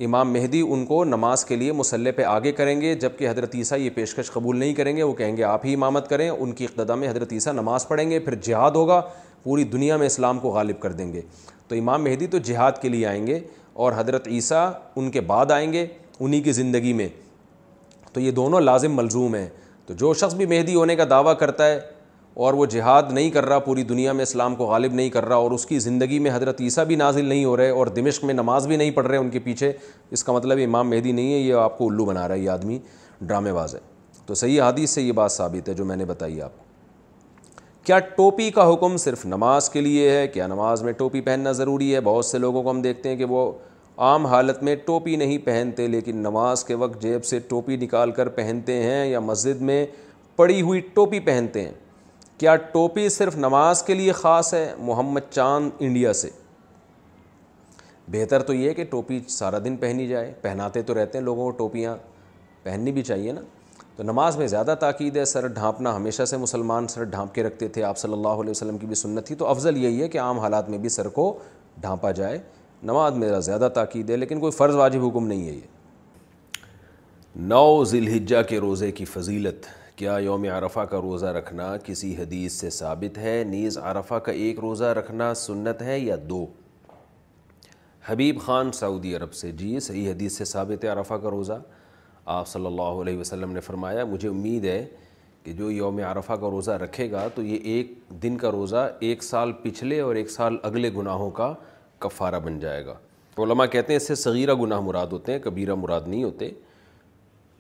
امام 0.06 0.32
مہدی 0.34 0.62
ان 0.76 0.86
کو 0.86 1.04
نماز 1.06 1.44
کے 1.46 1.56
لیے 1.56 1.72
مسلح 1.82 2.12
پہ 2.16 2.24
آگے 2.32 2.52
کریں 2.52 2.80
گے 2.82 2.94
جب 3.04 3.12
کہ 3.18 3.30
حضرت 3.30 3.56
عیسیٰ 3.56 3.78
یہ 3.80 3.90
پیشکش 3.96 4.32
قبول 4.32 4.58
نہیں 4.58 4.74
کریں 4.80 4.96
گے 4.98 5.04
وہ 5.04 5.14
کہیں 5.22 5.38
گے 5.38 5.44
آپ 5.52 5.66
ہی 5.66 5.74
امامت 5.74 6.10
کریں 6.10 6.30
ان 6.30 6.52
کی 6.60 6.66
اقتدا 6.66 6.96
میں 7.04 7.10
حضرت 7.10 7.34
عیسیٰ 7.34 7.54
نماز 7.62 7.88
پڑھیں 7.88 8.10
گے 8.10 8.20
پھر 8.26 8.36
جہاد 8.48 8.72
ہوگا 8.80 9.02
پوری 9.44 9.64
دنیا 9.78 9.98
میں 9.98 10.06
اسلام 10.08 10.40
کو 10.40 10.50
غالب 10.52 10.80
کر 10.80 10.92
دیں 11.00 11.12
گے 11.14 11.22
تو 11.68 11.76
امام 11.76 12.04
مہدی 12.04 12.28
تو 12.34 12.38
جہاد 12.50 12.82
کے 12.82 12.90
لیے 12.90 13.06
آئیں 13.08 13.26
گے 13.28 13.40
اور 13.86 13.94
حضرت 13.96 14.28
عیسیٰ 14.32 14.70
ان 15.00 15.10
کے 15.12 15.22
بعد 15.32 15.52
آئیں 15.52 15.72
گے 15.74 15.86
انہی 16.20 16.42
کی 16.42 16.52
زندگی 16.54 16.94
میں 16.94 17.08
تو 18.14 18.20
یہ 18.20 18.32
دونوں 18.32 18.60
لازم 18.62 18.96
ملزوم 18.96 19.36
ہیں 19.36 19.48
تو 19.86 19.94
جو 19.94 20.14
شخص 20.14 20.34
بھی 20.36 20.46
مہدی 20.46 20.76
ہونے 20.76 20.96
کا 20.96 21.04
دعویٰ 21.10 21.38
کرتا 21.40 21.66
ہے 21.68 21.80
اور 22.46 22.54
وہ 22.54 22.66
جہاد 22.70 23.04
نہیں 23.14 23.30
کر 23.32 23.46
رہا 23.46 23.60
پوری 23.66 23.84
دنیا 23.90 24.12
میں 24.14 24.24
اسلام 24.24 24.56
کو 24.56 24.66
غالب 24.68 24.94
نہیں 24.94 25.10
کر 25.10 25.26
رہا 25.26 25.36
اور 25.36 25.52
اس 25.52 25.66
کی 25.66 25.80
زندگی 25.80 26.18
میں 26.20 26.32
حضرت 26.34 26.62
عیسیٰ 26.62 26.86
بھی 26.86 26.96
نازل 26.96 27.26
نہیں 27.26 27.44
ہو 27.46 27.56
رہے 27.58 27.70
اور 27.70 27.88
دمشق 27.98 28.24
میں 28.26 28.34
نماز 28.34 28.68
بھی 28.68 28.78
نہیں 28.78 28.92
پڑھ 28.92 29.08
رہے 29.08 29.18
ان 29.18 29.30
کے 29.30 29.40
پیچھے 29.44 29.72
اس 30.18 30.24
کا 30.24 30.32
مطلب 30.34 30.60
امام 30.66 30.90
مہدی 30.90 31.12
نہیں 31.12 31.34
ہے 31.34 31.38
یہ 31.38 31.54
آپ 31.60 31.78
کو 31.78 31.88
الو 31.90 32.06
بنا 32.06 32.28
رہا 32.28 32.34
ہے 32.36 32.40
یہ 32.40 32.50
آدمی 32.50 32.80
ڈرامے 33.22 33.54
باز 33.54 33.76
ہے 33.76 33.80
تو 34.26 34.34
صحیح 34.34 34.62
حادیث 34.62 34.90
سے 34.92 35.02
یہ 35.02 35.12
بات 35.22 35.32
ثابت 35.32 35.70
ہے 35.70 35.74
جو 35.74 35.86
میں 35.86 35.96
نے 35.96 36.06
بتائی 36.06 36.42
آپ 36.42 36.52
کو 36.58 36.64
کیا 37.86 38.00
ٹوپی 38.16 38.50
کا 38.52 38.72
حکم 38.74 38.96
صرف 38.98 39.26
نماز 39.26 39.70
کے 39.70 39.82
لیے 39.82 40.10
ہے 40.16 40.28
کیا 40.28 40.48
نماز 40.48 40.82
میں 40.84 40.94
ٹوپی 40.98 41.22
پہننا 41.22 41.52
ضروری 41.60 41.94
ہے 41.96 42.00
بہت 42.04 42.26
سے 42.26 42.38
لوگوں 42.38 42.64
کو 42.64 42.70
ہم 42.72 42.82
دیکھتے 42.82 43.10
ہیں 43.10 43.16
کہ 43.18 43.26
وہ 43.30 43.52
عام 44.04 44.26
حالت 44.28 44.64
میں 44.64 44.76
ٹوپی 44.86 45.16
نہیں 45.16 45.38
پہنتے 45.44 45.86
لیکن 45.88 46.16
نماز 46.22 46.64
کے 46.66 46.76
وقت 46.76 47.02
جیب 47.02 47.26
سے 47.26 47.38
ٹوپی 47.50 47.76
نکال 47.82 48.12
کر 48.12 48.30
پہنتے 48.30 48.82
ہیں 48.84 49.06
یا 49.06 49.20
مسجد 49.20 49.62
میں 49.62 49.86
پڑی 50.36 50.62
ہوئی 50.62 50.80
ٹوپی 50.94 51.20
پہنتے 51.26 51.62
ہیں 51.66 51.72
کیا 52.38 52.56
ٹوپی 52.72 53.08
صرف 53.10 53.36
نماز 53.38 53.84
کے 53.84 53.94
لیے 53.94 54.12
خاص 54.12 54.54
ہے 54.54 54.74
محمد 54.80 55.30
چاند 55.30 55.70
انڈیا 55.80 56.12
سے 56.14 56.30
بہتر 58.12 58.42
تو 58.48 58.54
یہ 58.54 58.74
کہ 58.74 58.84
ٹوپی 58.90 59.20
سارا 59.38 59.58
دن 59.66 59.76
پہنی 59.78 60.08
جائے 60.08 60.34
پہناتے 60.42 60.82
تو 60.90 60.94
رہتے 60.94 61.18
ہیں 61.18 61.26
لوگوں 61.26 61.46
کو 61.46 61.52
ٹوپیاں 61.58 61.96
پہننی 62.64 62.92
بھی 62.92 63.02
چاہیے 63.04 63.32
نا 63.32 63.42
تو 63.96 64.04
نماز 64.04 64.38
میں 64.38 64.48
زیادہ 64.48 64.76
تاکید 64.80 65.18
ہے 65.18 65.24
سر 65.26 65.48
ڈھانپنا 65.48 65.96
ہمیشہ 65.96 66.26
سے 66.26 66.38
مسلمان 66.38 66.88
سر 66.88 67.04
ڈھانپ 67.14 67.34
کے 67.36 67.44
رکھتے 67.44 67.68
تھے 67.78 67.84
آپ 67.84 67.98
صلی 67.98 68.14
اللہ 68.14 68.42
علیہ 68.44 68.50
وسلم 68.52 68.78
کی 68.78 68.88
بھی 68.88 68.96
سنت 68.96 69.28
تھی 69.28 69.36
تو 69.36 69.48
افضل 69.48 69.78
یہی 69.84 70.02
ہے 70.02 70.08
کہ 70.10 70.20
عام 70.20 70.40
حالات 70.40 70.70
میں 70.70 70.78
بھی 70.78 70.90
سر 70.90 71.08
کو 71.20 71.34
ڈھانپا 71.82 72.12
جائے 72.20 72.38
نماز 72.84 73.18
میرا 73.18 73.40
زیادہ 73.40 73.68
تاکید 73.76 74.10
ہے 74.10 74.16
لیکن 74.18 74.40
کوئی 74.40 74.52
فرض 74.52 74.76
واجب 74.76 75.06
حکم 75.06 75.28
نہیں 75.28 75.46
ہے 75.48 75.52
یہ 75.54 75.74
نو 77.48 77.84
ذی 77.90 78.00
الحجہ 78.00 78.42
کے 78.50 78.58
روزے 78.60 78.92
کی 78.92 79.06
فضیلت 79.06 79.66
کیا 79.98 80.18
یوم 80.24 80.44
عرفہ 80.56 80.80
کا 80.90 81.00
روزہ 81.02 81.26
رکھنا 81.36 81.76
کسی 81.84 82.16
حدیث 82.18 82.54
سے 82.60 82.70
ثابت 82.78 83.18
ہے 83.18 83.42
نیز 83.48 83.78
عرفہ 83.82 84.16
کا 84.24 84.32
ایک 84.32 84.60
روزہ 84.60 84.84
رکھنا 84.98 85.34
سنت 85.46 85.82
ہے 85.82 86.00
یا 86.00 86.16
دو 86.30 86.46
حبیب 88.06 88.40
خان 88.46 88.72
سعودی 88.74 89.16
عرب 89.16 89.34
سے 89.34 89.52
جی 89.58 89.80
صحیح 89.82 90.10
حدیث 90.12 90.38
سے 90.38 90.46
ثابت 90.46 90.84
ہے 90.84 90.90
عرفہ 90.90 91.14
کا 91.24 91.30
روزہ 91.32 91.58
آپ 92.34 92.48
صلی 92.48 92.66
اللہ 92.66 93.02
علیہ 93.02 93.18
وسلم 93.18 93.52
نے 93.52 93.60
فرمایا 93.62 94.06
مجھے 94.06 94.28
امید 94.30 94.66
ہے 94.66 94.86
کہ 95.44 95.54
جو 95.54 95.72
یوم 95.72 96.00
عرفہ 96.10 96.34
کا 96.42 96.50
روزہ 96.50 96.72
رکھے 96.84 97.10
گا 97.12 97.28
تو 97.36 97.44
یہ 97.44 97.68
ایک 97.74 97.94
دن 98.24 98.38
کا 98.38 98.52
روزہ 98.52 98.88
ایک 99.10 99.24
سال 99.24 99.52
پچھلے 99.64 100.00
اور 100.02 100.16
ایک 100.16 100.30
سال 100.32 100.58
اگلے 100.64 100.92
گناہوں 100.98 101.30
کا 101.40 101.54
کفارہ 102.08 102.40
بن 102.44 102.60
جائے 102.60 102.86
گا 102.86 102.94
علماء 103.44 103.66
کہتے 103.72 103.94
ہیں 103.94 103.98
اس 104.00 104.08
سے 104.08 104.16
صغیرہ 104.16 104.54
گناہ 104.62 104.80
مراد 104.90 105.08
ہوتے 105.12 105.32
ہیں 105.32 105.40
کبیرہ 105.46 105.76
مراد 105.86 106.08
نہیں 106.08 106.24
ہوتے 106.24 106.50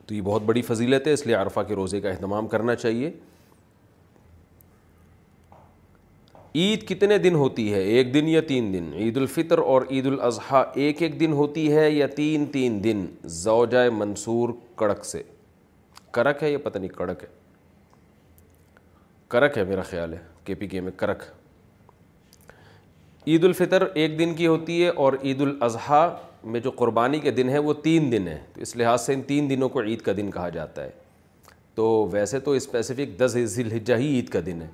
تو 0.07 0.13
یہ 0.13 0.21
بہت 0.21 0.41
بڑی 0.45 0.61
فضیلت 0.71 1.07
ہے 1.07 1.13
اس 1.13 1.25
لیے 1.27 1.35
عرفہ 1.35 1.59
کے 1.67 1.75
روزے 1.75 2.01
کا 2.01 2.09
اہتمام 2.09 2.47
کرنا 2.47 2.75
چاہیے 2.83 3.11
عید 6.63 6.87
کتنے 6.89 7.17
دن 7.23 7.35
ہوتی 7.35 7.71
ہے 7.73 7.79
ایک 7.93 8.13
دن 8.13 8.27
یا 8.29 8.41
تین 8.47 8.71
دن 8.73 8.91
عید 9.05 9.17
الفطر 9.17 9.57
اور 9.71 9.81
عید 9.91 10.05
الاضحیٰ 10.07 10.63
ایک 10.83 11.01
ایک 11.03 11.19
دن 11.19 11.33
ہوتی 11.39 11.71
ہے 11.75 11.89
یا 11.91 12.07
تین 12.15 12.45
تین 12.51 12.83
دن 12.83 13.05
زوجہ 13.43 13.89
منصور 13.93 14.49
کڑک 14.81 15.05
سے 15.05 15.23
کرک 16.19 16.43
ہے 16.43 16.51
یا 16.51 16.57
پتہ 16.63 16.77
نہیں 16.79 16.95
کڑک 16.97 17.23
ہے 17.23 17.27
کرک 19.35 19.57
ہے 19.57 19.63
میرا 19.73 19.81
خیال 19.91 20.13
ہے 20.13 20.19
کے 20.45 20.55
پی 20.55 20.67
کے 20.75 20.81
میں 20.87 20.91
کرک 21.03 21.23
عید 23.27 23.43
الفطر 23.43 23.83
ایک 23.99 24.17
دن 24.19 24.33
کی 24.35 24.47
ہوتی 24.47 24.83
ہے 24.83 24.87
اور 25.03 25.13
عید 25.23 25.39
الاضحیٰ 25.41 26.07
میں 26.53 26.59
جو 26.63 26.71
قربانی 26.77 27.19
کے 27.19 27.31
دن 27.37 27.49
ہیں 27.49 27.59
وہ 27.59 27.73
تین 27.83 28.11
دن 28.11 28.27
ہیں 28.27 28.37
تو 28.53 28.61
اس 28.61 28.75
لحاظ 28.75 29.05
سے 29.05 29.13
ان 29.13 29.21
تین 29.27 29.49
دنوں 29.49 29.69
کو 29.75 29.81
عید 29.81 30.01
کا 30.01 30.11
دن 30.17 30.29
کہا 30.31 30.49
جاتا 30.57 30.83
ہے 30.83 30.89
تو 31.75 31.85
ویسے 32.11 32.39
تو 32.39 32.51
اسپیسیفک 32.59 33.17
دس 33.19 33.37
ذی 33.55 33.63
الحجہ 33.63 33.93
ہی 33.99 34.07
عید 34.15 34.29
کا 34.35 34.39
دن 34.45 34.61
ہے 34.61 34.67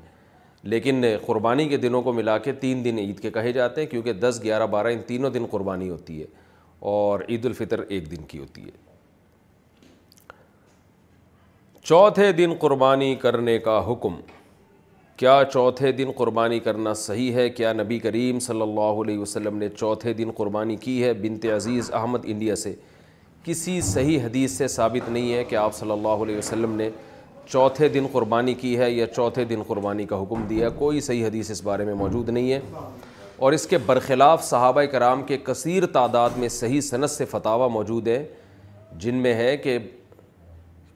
لیکن 0.73 1.03
قربانی 1.25 1.67
کے 1.69 1.77
دنوں 1.85 2.01
کو 2.07 2.13
ملا 2.13 2.37
کے 2.47 2.53
تین 2.65 2.83
دن 2.85 2.97
عید 3.05 3.19
کے 3.19 3.29
کہے 3.37 3.51
جاتے 3.51 3.81
ہیں 3.81 3.87
کیونکہ 3.89 4.13
دس 4.25 4.39
گیارہ 4.43 4.67
بارہ 4.75 4.87
ان 4.93 5.01
تینوں 5.07 5.29
دن 5.33 5.45
قربانی 5.51 5.89
ہوتی 5.89 6.19
ہے 6.19 6.25
اور 6.95 7.19
عید 7.29 7.45
الفطر 7.45 7.79
ایک 7.87 8.11
دن 8.11 8.23
کی 8.27 8.39
ہوتی 8.39 8.65
ہے 8.65 8.71
چوتھے 11.83 12.31
دن 12.31 12.53
قربانی 12.59 13.13
کرنے 13.21 13.57
کا 13.69 13.81
حکم 13.91 14.15
کیا 15.17 15.41
چوتھے 15.53 15.91
دن 15.91 16.11
قربانی 16.17 16.59
کرنا 16.59 16.93
صحیح 16.97 17.33
ہے 17.33 17.49
کیا 17.49 17.71
نبی 17.73 17.97
کریم 17.99 18.39
صلی 18.39 18.61
اللہ 18.61 19.01
علیہ 19.03 19.19
وسلم 19.19 19.57
نے 19.57 19.69
چوتھے 19.77 20.13
دن 20.13 20.31
قربانی 20.37 20.75
کی 20.85 21.03
ہے 21.03 21.13
بنت 21.21 21.45
عزیز 21.55 21.91
احمد 21.93 22.19
انڈیا 22.31 22.55
سے 22.55 22.73
کسی 23.43 23.79
صحیح 23.81 24.19
حدیث 24.25 24.51
سے 24.57 24.67
ثابت 24.67 25.09
نہیں 25.09 25.33
ہے 25.33 25.43
کہ 25.43 25.55
آپ 25.55 25.75
صلی 25.75 25.91
اللہ 25.91 26.23
علیہ 26.23 26.37
وسلم 26.37 26.75
نے 26.75 26.89
چوتھے 27.49 27.87
دن 27.89 28.05
قربانی 28.11 28.53
کی 28.53 28.77
ہے 28.77 28.89
یا 28.91 29.05
چوتھے 29.07 29.43
دن 29.45 29.61
قربانی 29.67 30.05
کا 30.07 30.21
حکم 30.21 30.43
دیا 30.49 30.69
کوئی 30.79 30.99
صحیح 31.01 31.25
حدیث 31.25 31.49
اس 31.51 31.63
بارے 31.63 31.85
میں 31.85 31.93
موجود 31.95 32.29
نہیں 32.29 32.51
ہے 32.51 32.59
اور 33.45 33.53
اس 33.53 33.65
کے 33.67 33.77
برخلاف 33.85 34.43
صحابہ 34.45 34.81
کرام 34.91 35.23
کے 35.27 35.37
کثیر 35.43 35.85
تعداد 35.93 36.37
میں 36.37 36.49
صحیح 36.59 36.81
صنعت 36.89 37.09
سے 37.11 37.25
فتاوہ 37.31 37.69
موجود 37.69 38.07
ہے 38.07 38.23
جن 38.99 39.15
میں 39.21 39.33
ہے 39.33 39.55
کہ 39.57 39.77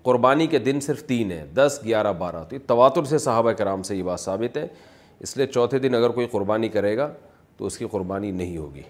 قربانی 0.05 0.45
کے 0.47 0.59
دن 0.59 0.79
صرف 0.85 1.01
تین 1.07 1.31
ہیں 1.31 1.45
دس 1.55 1.79
گیارہ 1.83 2.11
بارہ 2.17 2.43
تو 2.49 2.55
یہ 2.55 2.67
تواتر 2.67 3.03
سے 3.11 3.17
صحابہ 3.19 3.51
کرام 3.59 3.83
سے 3.83 3.95
یہ 3.95 4.03
بات 4.03 4.19
ثابت 4.19 4.57
ہے 4.57 4.65
اس 5.25 5.35
لیے 5.37 5.45
چوتھے 5.47 5.79
دن 5.85 5.95
اگر 5.95 6.09
کوئی 6.17 6.27
قربانی 6.31 6.67
کرے 6.69 6.95
گا 6.97 7.07
تو 7.57 7.65
اس 7.65 7.77
کی 7.77 7.85
قربانی 7.91 8.29
نہیں 8.31 8.57
ہوگی 8.57 8.81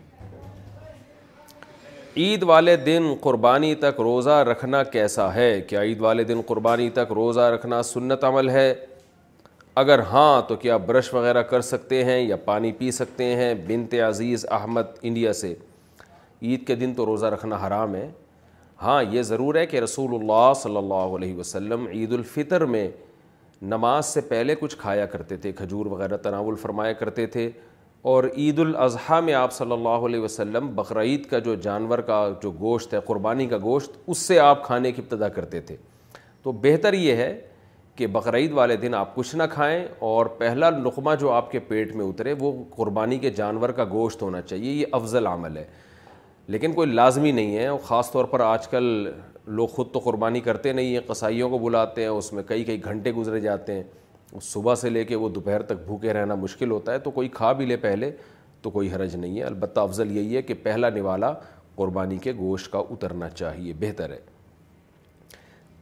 عید 2.23 2.43
والے 2.49 2.75
دن 2.85 3.07
قربانی 3.21 3.73
تک 3.83 3.99
روزہ 4.01 4.37
رکھنا 4.49 4.81
کیسا 4.97 5.33
ہے 5.33 5.49
کیا 5.67 5.81
عید 5.87 5.99
والے 6.01 6.23
دن 6.33 6.41
قربانی 6.47 6.89
تک 6.99 7.11
روزہ 7.15 7.47
رکھنا 7.55 7.81
سنت 7.93 8.23
عمل 8.31 8.49
ہے 8.49 8.73
اگر 9.83 9.99
ہاں 10.11 10.41
تو 10.47 10.55
کیا 10.55 10.77
برش 10.89 11.13
وغیرہ 11.13 11.41
کر 11.53 11.61
سکتے 11.69 12.03
ہیں 12.05 12.19
یا 12.21 12.35
پانی 12.45 12.71
پی 12.77 12.91
سکتے 13.01 13.33
ہیں 13.35 13.53
بنت 13.67 13.93
عزیز 14.07 14.45
احمد 14.59 14.97
انڈیا 15.01 15.33
سے 15.43 15.53
عید 16.41 16.67
کے 16.67 16.75
دن 16.83 16.93
تو 16.97 17.05
روزہ 17.05 17.25
رکھنا 17.35 17.65
حرام 17.65 17.95
ہے 17.95 18.07
ہاں 18.81 19.01
یہ 19.11 19.21
ضرور 19.23 19.55
ہے 19.55 19.65
کہ 19.65 19.79
رسول 19.79 20.13
اللہ 20.15 20.53
صلی 20.61 20.77
اللہ 20.77 21.15
علیہ 21.17 21.35
وسلم 21.35 21.85
عید 21.93 22.13
الفطر 22.13 22.65
میں 22.73 22.87
نماز 23.73 24.05
سے 24.05 24.21
پہلے 24.21 24.55
کچھ 24.59 24.75
کھایا 24.77 25.05
کرتے 25.13 25.37
تھے 25.43 25.51
کھجور 25.57 25.85
وغیرہ 25.91 26.17
تناول 26.23 26.55
فرمایا 26.61 26.93
کرتے 27.03 27.25
تھے 27.35 27.49
اور 28.13 28.23
عید 28.37 28.59
الاضحیٰ 28.59 29.21
میں 29.23 29.33
آپ 29.33 29.53
صلی 29.53 29.71
اللہ 29.73 30.05
علیہ 30.07 30.19
وسلم 30.21 30.67
بقرعید 30.75 31.25
کا 31.29 31.39
جو 31.45 31.55
جانور 31.67 31.99
کا 32.09 32.19
جو 32.43 32.51
گوشت 32.59 32.93
ہے 32.93 32.99
قربانی 33.05 33.45
کا 33.53 33.57
گوشت 33.63 33.97
اس 34.07 34.17
سے 34.17 34.39
آپ 34.39 34.63
کھانے 34.65 34.91
کی 34.91 35.01
ابتدا 35.01 35.27
کرتے 35.37 35.61
تھے 35.69 35.75
تو 36.43 36.51
بہتر 36.63 36.93
یہ 36.93 37.15
ہے 37.15 37.35
کہ 37.95 38.07
بقرعید 38.13 38.51
والے 38.53 38.75
دن 38.77 38.93
آپ 38.93 39.15
کچھ 39.15 39.35
نہ 39.35 39.43
کھائیں 39.51 39.83
اور 40.09 40.25
پہلا 40.37 40.69
لقمہ 40.69 41.11
جو 41.19 41.31
آپ 41.31 41.51
کے 41.51 41.59
پیٹ 41.67 41.95
میں 41.95 42.05
اترے 42.05 42.33
وہ 42.39 42.51
قربانی 42.75 43.17
کے 43.19 43.29
جانور 43.39 43.69
کا 43.77 43.83
گوشت 43.91 44.21
ہونا 44.21 44.41
چاہیے 44.41 44.71
یہ 44.73 44.85
افضل 44.95 45.27
عمل 45.27 45.57
ہے 45.57 45.63
لیکن 46.53 46.71
کوئی 46.73 46.91
لازمی 46.91 47.31
نہیں 47.31 47.55
ہے 47.57 47.65
اور 47.67 47.77
خاص 47.83 48.11
طور 48.11 48.25
پر 48.31 48.39
آج 48.45 48.67
کل 48.69 48.83
لوگ 49.55 49.67
خود 49.75 49.91
تو 49.93 49.99
قربانی 49.99 50.39
کرتے 50.47 50.73
نہیں 50.73 50.93
ہیں 50.93 50.99
قصائیوں 51.07 51.49
کو 51.49 51.57
بلاتے 51.65 52.01
ہیں 52.01 52.09
اس 52.09 52.31
میں 52.33 52.43
کئی 52.47 52.63
کئی 52.63 52.83
گھنٹے 52.83 53.11
گزرے 53.11 53.39
جاتے 53.41 53.73
ہیں 53.73 54.39
صبح 54.43 54.75
سے 54.81 54.89
لے 54.89 55.03
کے 55.05 55.15
وہ 55.15 55.29
دوپہر 55.29 55.61
تک 55.71 55.83
بھوکے 55.85 56.13
رہنا 56.13 56.35
مشکل 56.41 56.71
ہوتا 56.71 56.93
ہے 56.93 56.99
تو 57.07 57.11
کوئی 57.17 57.27
کھا 57.39 57.51
بھی 57.61 57.65
لے 57.65 57.77
پہلے 57.87 58.11
تو 58.61 58.69
کوئی 58.77 58.93
حرج 58.93 59.15
نہیں 59.15 59.37
ہے 59.37 59.43
البتہ 59.43 59.79
افضل 59.79 60.15
یہی 60.17 60.35
ہے 60.35 60.41
کہ 60.41 60.53
پہلا 60.63 60.89
نوالا 60.95 61.33
قربانی 61.75 62.17
کے 62.23 62.33
گوشت 62.39 62.71
کا 62.71 62.79
اترنا 62.91 63.29
چاہیے 63.29 63.73
بہتر 63.79 64.09
ہے 64.13 64.19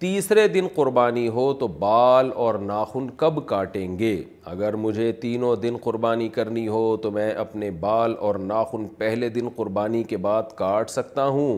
تیسرے 0.03 0.47
دن 0.53 0.65
قربانی 0.75 1.27
ہو 1.33 1.43
تو 1.59 1.67
بال 1.81 2.29
اور 2.45 2.55
ناخن 2.59 3.05
کب 3.17 3.35
کاٹیں 3.47 3.97
گے 3.99 4.09
اگر 4.53 4.73
مجھے 4.85 5.11
تینوں 5.21 5.55
دن 5.63 5.75
قربانی 5.83 6.27
کرنی 6.37 6.67
ہو 6.67 6.81
تو 7.03 7.11
میں 7.17 7.29
اپنے 7.43 7.69
بال 7.85 8.15
اور 8.27 8.35
ناخن 8.49 8.85
پہلے 8.97 9.29
دن 9.37 9.47
قربانی 9.55 10.01
کے 10.09 10.17
بعد 10.25 10.51
کاٹ 10.55 10.89
سکتا 10.89 11.25
ہوں 11.35 11.57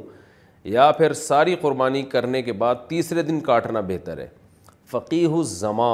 یا 0.73 0.91
پھر 0.97 1.13
ساری 1.21 1.55
قربانی 1.61 2.01
کرنے 2.11 2.41
کے 2.49 2.53
بعد 2.63 2.87
تیسرے 2.87 3.21
دن 3.31 3.39
کاٹنا 3.47 3.81
بہتر 3.87 4.17
ہے 4.21 4.27
فقیح 4.91 5.33
الزماں 5.37 5.93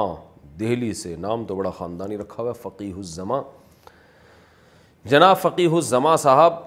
دہلی 0.60 0.92
سے 1.02 1.14
نام 1.20 1.44
تو 1.48 1.54
بڑا 1.56 1.70
خاندانی 1.78 2.18
رکھا 2.18 2.42
ہوا 2.42 2.50
ہے 2.52 2.60
فقیح 2.62 2.94
الزماں 3.04 3.42
جناب 5.10 5.40
فقیح 5.42 5.74
الزماں 5.76 6.16
صاحب 6.28 6.60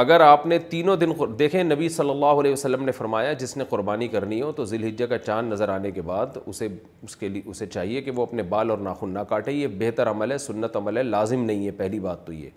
اگر 0.00 0.20
آپ 0.20 0.44
نے 0.46 0.58
تینوں 0.70 0.96
دن 0.96 1.10
دیکھیں 1.38 1.62
نبی 1.64 1.88
صلی 1.88 2.10
اللہ 2.10 2.40
علیہ 2.40 2.52
وسلم 2.52 2.82
نے 2.84 2.92
فرمایا 2.92 3.32
جس 3.42 3.56
نے 3.56 3.64
قربانی 3.68 4.08
کرنی 4.14 4.40
ہو 4.40 4.50
تو 4.56 4.64
ذی 4.64 4.76
الحجہ 4.76 5.04
کا 5.10 5.18
چاند 5.18 5.52
نظر 5.52 5.68
آنے 5.74 5.90
کے 5.90 6.02
بعد 6.08 6.36
اسے 6.46 6.68
اس 7.02 7.14
کے 7.16 7.28
لیے 7.28 7.42
اسے 7.50 7.66
چاہیے 7.66 8.02
کہ 8.02 8.10
وہ 8.16 8.22
اپنے 8.26 8.42
بال 8.48 8.70
اور 8.70 8.78
ناخن 8.88 9.14
نہ 9.14 9.18
کاٹے 9.28 9.52
یہ 9.52 9.66
بہتر 9.78 10.10
عمل 10.10 10.32
ہے 10.32 10.38
سنت 10.38 10.76
عمل 10.76 10.96
ہے 10.96 11.02
لازم 11.02 11.44
نہیں 11.44 11.64
ہے 11.66 11.70
پہلی 11.80 12.00
بات 12.00 12.24
تو 12.26 12.32
یہ 12.32 12.50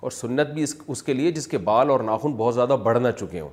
اور 0.00 0.10
سنت 0.10 0.50
بھی 0.54 0.62
اس 0.62 0.74
اس 0.88 1.02
کے 1.02 1.14
لیے 1.14 1.30
جس 1.32 1.46
کے 1.48 1.58
بال 1.68 1.90
اور 1.90 2.00
ناخن 2.12 2.32
بہت 2.36 2.54
زیادہ 2.54 2.76
بڑھ 2.82 2.98
نہ 3.02 3.08
چکے 3.20 3.40
ہوں 3.40 3.50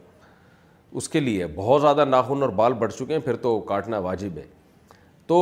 اس 1.02 1.10
کے 1.10 1.20
لیے 1.20 1.48
بہت 1.56 1.82
زیادہ 1.82 2.06
ناخن 2.10 2.42
اور 2.44 2.50
بال 2.62 2.74
بڑھ 2.80 2.92
چکے 2.94 3.14
ہیں 3.14 3.22
پھر 3.26 3.36
تو 3.44 3.60
کاٹنا 3.74 3.98
واجب 4.10 4.38
ہے 4.38 4.44
تو 5.28 5.38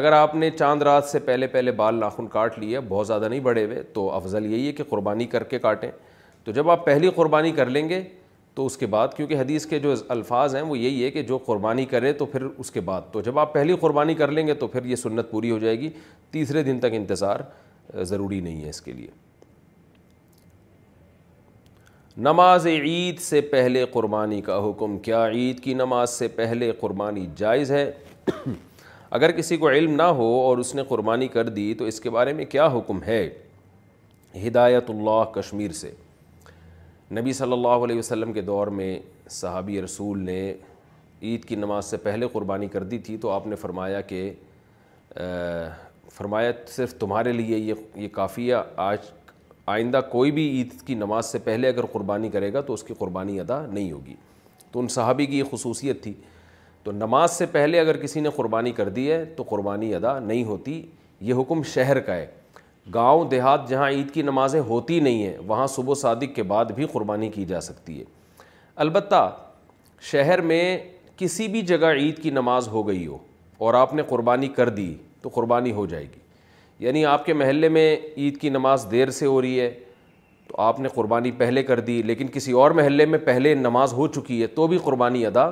اگر 0.00 0.12
آپ 0.12 0.34
نے 0.34 0.50
چاند 0.58 0.82
رات 0.82 1.04
سے 1.08 1.18
پہلے 1.28 1.46
پہلے 1.46 1.72
بال 1.82 1.94
ناخن 2.00 2.26
کاٹ 2.38 2.58
لیا 2.58 2.80
بہت 2.88 3.06
زیادہ 3.06 3.28
نہیں 3.28 3.40
بڑھے 3.40 3.64
ہوئے 3.64 3.82
تو 3.94 4.10
افضل 4.14 4.52
یہی 4.52 4.66
ہے 4.66 4.72
کہ 4.80 4.84
قربانی 4.88 5.26
کر 5.36 5.44
کے 5.54 5.58
کاٹیں 5.58 5.90
تو 6.46 6.52
جب 6.56 6.68
آپ 6.70 6.84
پہلی 6.86 7.08
قربانی 7.14 7.50
کر 7.52 7.70
لیں 7.76 7.88
گے 7.88 8.00
تو 8.54 8.64
اس 8.66 8.76
کے 8.78 8.86
بعد 8.86 9.08
کیونکہ 9.16 9.36
حدیث 9.38 9.64
کے 9.66 9.78
جو 9.78 9.94
الفاظ 10.08 10.54
ہیں 10.54 10.60
وہ 10.62 10.76
یہی 10.78 11.02
ہے 11.04 11.10
کہ 11.10 11.22
جو 11.30 11.38
قربانی 11.46 11.84
کرے 11.86 12.12
تو 12.20 12.26
پھر 12.26 12.42
اس 12.56 12.70
کے 12.70 12.80
بعد 12.90 13.10
تو 13.12 13.20
جب 13.28 13.38
آپ 13.38 13.52
پہلی 13.54 13.76
قربانی 13.80 14.14
کر 14.20 14.30
لیں 14.32 14.46
گے 14.46 14.54
تو 14.60 14.66
پھر 14.74 14.84
یہ 14.90 14.96
سنت 14.96 15.30
پوری 15.30 15.50
ہو 15.50 15.58
جائے 15.64 15.78
گی 15.80 15.88
تیسرے 16.36 16.62
دن 16.68 16.78
تک 16.82 16.94
انتظار 16.98 17.40
ضروری 18.10 18.38
نہیں 18.40 18.62
ہے 18.64 18.68
اس 18.70 18.80
کے 18.82 18.92
لیے 18.92 19.08
نماز 22.28 22.66
عید 22.66 23.18
سے 23.20 23.40
پہلے 23.50 23.84
قربانی 23.92 24.40
کا 24.42 24.58
حکم 24.68 24.96
کیا 25.08 25.26
عید 25.28 25.60
کی 25.64 25.74
نماز 25.82 26.10
سے 26.18 26.28
پہلے 26.38 26.70
قربانی 26.80 27.26
جائز 27.36 27.70
ہے 27.72 27.90
اگر 29.18 29.32
کسی 29.40 29.56
کو 29.64 29.70
علم 29.70 29.94
نہ 29.96 30.06
ہو 30.20 30.30
اور 30.46 30.58
اس 30.58 30.74
نے 30.74 30.82
قربانی 30.88 31.28
کر 31.36 31.48
دی 31.58 31.72
تو 31.78 31.84
اس 31.84 32.00
کے 32.00 32.10
بارے 32.10 32.32
میں 32.40 32.44
کیا 32.56 32.66
حکم 32.78 33.02
ہے 33.06 33.28
ہدایت 34.46 34.90
اللہ 34.90 35.22
کشمیر 35.34 35.72
سے 35.82 35.92
نبی 37.14 37.32
صلی 37.32 37.52
اللہ 37.52 37.84
علیہ 37.84 37.98
وسلم 37.98 38.32
کے 38.32 38.40
دور 38.42 38.66
میں 38.76 38.98
صحابی 39.30 39.80
رسول 39.82 40.20
نے 40.26 40.52
عید 41.22 41.44
کی 41.44 41.56
نماز 41.56 41.84
سے 41.90 41.96
پہلے 41.96 42.26
قربانی 42.32 42.66
کر 42.68 42.82
دی 42.84 42.98
تھی 42.98 43.16
تو 43.20 43.30
آپ 43.30 43.46
نے 43.46 43.56
فرمایا 43.56 44.00
کہ 44.10 44.30
فرمایا 46.14 46.50
صرف 46.74 46.94
تمہارے 46.98 47.32
لیے 47.32 47.56
یہ 47.58 47.74
یہ 47.96 48.08
کافی 48.12 48.48
ہے 48.52 48.56
آج 48.76 48.98
آئندہ 49.74 50.00
کوئی 50.10 50.30
بھی 50.32 50.48
عید 50.56 50.80
کی 50.86 50.94
نماز 50.94 51.26
سے 51.26 51.38
پہلے 51.44 51.68
اگر 51.68 51.86
قربانی 51.92 52.28
کرے 52.30 52.52
گا 52.52 52.60
تو 52.66 52.72
اس 52.74 52.82
کی 52.84 52.94
قربانی 52.98 53.38
ادا 53.40 53.64
نہیں 53.66 53.90
ہوگی 53.92 54.14
تو 54.72 54.80
ان 54.80 54.88
صحابی 54.98 55.26
کی 55.26 55.38
یہ 55.38 55.44
خصوصیت 55.50 56.02
تھی 56.02 56.12
تو 56.84 56.92
نماز 56.92 57.30
سے 57.36 57.46
پہلے 57.52 57.80
اگر 57.80 57.96
کسی 58.02 58.20
نے 58.20 58.28
قربانی 58.36 58.72
کر 58.72 58.88
دی 58.98 59.10
ہے 59.10 59.24
تو 59.36 59.42
قربانی 59.48 59.94
ادا 59.94 60.18
نہیں 60.18 60.44
ہوتی 60.44 60.80
یہ 61.30 61.34
حکم 61.40 61.62
شہر 61.74 62.00
کا 62.10 62.14
ہے 62.16 62.26
گاؤں 62.94 63.24
دیہات 63.30 63.68
جہاں 63.68 63.88
عید 63.90 64.10
کی 64.14 64.22
نمازیں 64.22 64.60
ہوتی 64.68 64.98
نہیں 65.00 65.22
ہیں 65.26 65.36
وہاں 65.46 65.66
صبح 65.74 65.90
و 65.90 65.94
صادق 66.02 66.34
کے 66.36 66.42
بعد 66.52 66.64
بھی 66.74 66.86
قربانی 66.92 67.28
کی 67.30 67.44
جا 67.44 67.60
سکتی 67.60 67.98
ہے 67.98 68.04
البتہ 68.84 69.28
شہر 70.10 70.40
میں 70.50 70.78
کسی 71.16 71.48
بھی 71.48 71.62
جگہ 71.70 71.90
عید 72.00 72.22
کی 72.22 72.30
نماز 72.30 72.68
ہو 72.68 72.86
گئی 72.88 73.06
ہو 73.06 73.18
اور 73.66 73.74
آپ 73.74 73.94
نے 73.94 74.02
قربانی 74.08 74.48
کر 74.56 74.68
دی 74.68 74.92
تو 75.22 75.28
قربانی 75.34 75.72
ہو 75.72 75.86
جائے 75.86 76.04
گی 76.14 76.24
یعنی 76.84 77.04
آپ 77.06 77.24
کے 77.26 77.34
محلے 77.34 77.68
میں 77.68 77.94
عید 78.16 78.36
کی 78.40 78.48
نماز 78.50 78.86
دیر 78.90 79.10
سے 79.18 79.26
ہو 79.26 79.40
رہی 79.42 79.60
ہے 79.60 79.70
تو 80.48 80.60
آپ 80.62 80.80
نے 80.80 80.88
قربانی 80.94 81.30
پہلے 81.38 81.62
کر 81.62 81.80
دی 81.80 82.00
لیکن 82.06 82.26
کسی 82.32 82.52
اور 82.64 82.70
محلے 82.80 83.06
میں 83.06 83.18
پہلے 83.24 83.54
نماز 83.54 83.92
ہو 83.92 84.06
چکی 84.06 84.40
ہے 84.42 84.46
تو 84.46 84.66
بھی 84.66 84.78
قربانی 84.84 85.24
ادا 85.26 85.50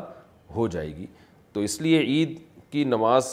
ہو 0.57 0.67
جائے 0.75 0.97
گی 0.97 1.07
تو 1.53 1.61
اس 1.61 1.81
لیے 1.83 2.01
عید 2.01 2.39
کی 2.71 2.83
نماز 2.85 3.27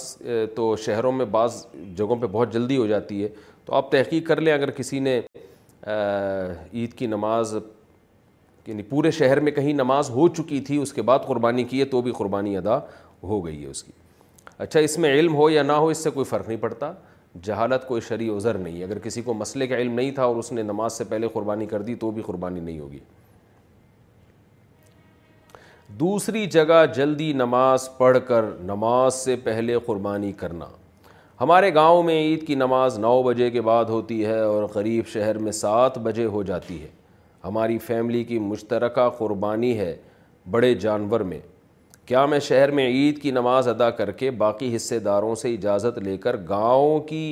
تو 0.55 0.75
شہروں 0.85 1.11
میں 1.11 1.25
بعض 1.31 1.65
جگہوں 1.97 2.15
پہ 2.21 2.27
بہت 2.31 2.53
جلدی 2.53 2.77
ہو 2.77 2.85
جاتی 2.87 3.23
ہے 3.23 3.27
تو 3.65 3.73
آپ 3.75 3.91
تحقیق 3.91 4.27
کر 4.27 4.41
لیں 4.41 4.53
اگر 4.53 4.71
کسی 4.77 4.99
نے 4.99 5.19
عید 5.87 6.93
کی 6.97 7.07
نماز 7.07 7.55
یعنی 8.65 8.83
پورے 8.89 9.11
شہر 9.11 9.39
میں 9.39 9.51
کہیں 9.51 9.71
نماز 9.73 10.09
ہو 10.09 10.27
چکی 10.35 10.59
تھی 10.67 10.77
اس 10.81 10.93
کے 10.93 11.01
بعد 11.11 11.19
قربانی 11.27 11.63
کی 11.69 11.79
ہے 11.79 11.85
تو 11.93 12.01
بھی 12.01 12.11
قربانی 12.17 12.57
ادا 12.57 12.77
ہو 13.23 13.45
گئی 13.45 13.63
ہے 13.63 13.69
اس 13.69 13.83
کی 13.83 13.91
اچھا 14.57 14.79
اس 14.79 14.97
میں 14.97 15.13
علم 15.13 15.35
ہو 15.35 15.49
یا 15.49 15.63
نہ 15.63 15.71
ہو 15.83 15.87
اس 15.89 15.97
سے 16.03 16.09
کوئی 16.09 16.25
فرق 16.25 16.47
نہیں 16.47 16.57
پڑتا 16.61 16.91
جہالت 17.43 17.87
کوئی 17.87 18.01
شرعی 18.07 18.29
عذر 18.29 18.57
نہیں 18.57 18.77
ہے 18.79 18.83
اگر 18.83 18.99
کسی 18.99 19.21
کو 19.27 19.33
مسئلے 19.33 19.67
کا 19.67 19.77
علم 19.77 19.93
نہیں 19.93 20.11
تھا 20.15 20.23
اور 20.23 20.35
اس 20.35 20.51
نے 20.51 20.63
نماز 20.63 20.93
سے 20.97 21.03
پہلے 21.09 21.27
قربانی 21.33 21.65
کر 21.65 21.81
دی 21.81 21.95
تو 22.03 22.11
بھی 22.11 22.21
قربانی 22.25 22.59
نہیں 22.59 22.79
ہوگی 22.79 22.99
دوسری 25.99 26.45
جگہ 26.55 26.85
جلدی 26.95 27.31
نماز 27.35 27.89
پڑھ 27.97 28.17
کر 28.27 28.45
نماز 28.65 29.13
سے 29.15 29.35
پہلے 29.45 29.77
قربانی 29.85 30.31
کرنا 30.43 30.65
ہمارے 31.41 31.73
گاؤں 31.73 32.01
میں 32.03 32.15
عید 32.21 32.45
کی 32.47 32.55
نماز 32.55 32.97
نو 32.99 33.11
بجے 33.23 33.49
کے 33.51 33.61
بعد 33.67 33.85
ہوتی 33.89 34.19
ہے 34.25 34.39
اور 34.39 34.63
غریب 34.73 35.07
شہر 35.13 35.37
میں 35.45 35.51
سات 35.59 35.97
بجے 36.07 36.25
ہو 36.33 36.41
جاتی 36.49 36.81
ہے 36.81 36.87
ہماری 37.43 37.77
فیملی 37.85 38.23
کی 38.23 38.37
مشترکہ 38.39 39.07
قربانی 39.17 39.77
ہے 39.77 39.95
بڑے 40.51 40.73
جانور 40.83 41.19
میں 41.29 41.39
کیا 42.07 42.25
میں 42.33 42.39
شہر 42.47 42.71
میں 42.79 42.85
عید 42.87 43.21
کی 43.21 43.31
نماز 43.31 43.67
ادا 43.67 43.89
کر 44.01 44.11
کے 44.19 44.29
باقی 44.43 44.75
حصے 44.75 44.99
داروں 45.07 45.33
سے 45.41 45.53
اجازت 45.53 45.97
لے 46.03 46.15
کر 46.27 46.35
گاؤں 46.49 46.99
کی 47.07 47.25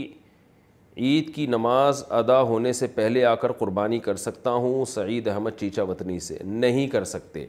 عید 0.97 1.34
کی 1.36 1.45
نماز 1.57 2.03
ادا 2.22 2.41
ہونے 2.51 2.72
سے 2.82 2.88
پہلے 2.95 3.26
آ 3.26 3.34
کر 3.43 3.51
قربانی 3.60 3.99
کر 4.10 4.16
سکتا 4.28 4.51
ہوں 4.66 4.84
سعید 4.95 5.28
احمد 5.34 5.60
چیچا 5.60 5.84
وطنی 5.91 6.20
سے 6.30 6.38
نہیں 6.43 6.88
کر 6.97 7.03
سکتے 7.16 7.45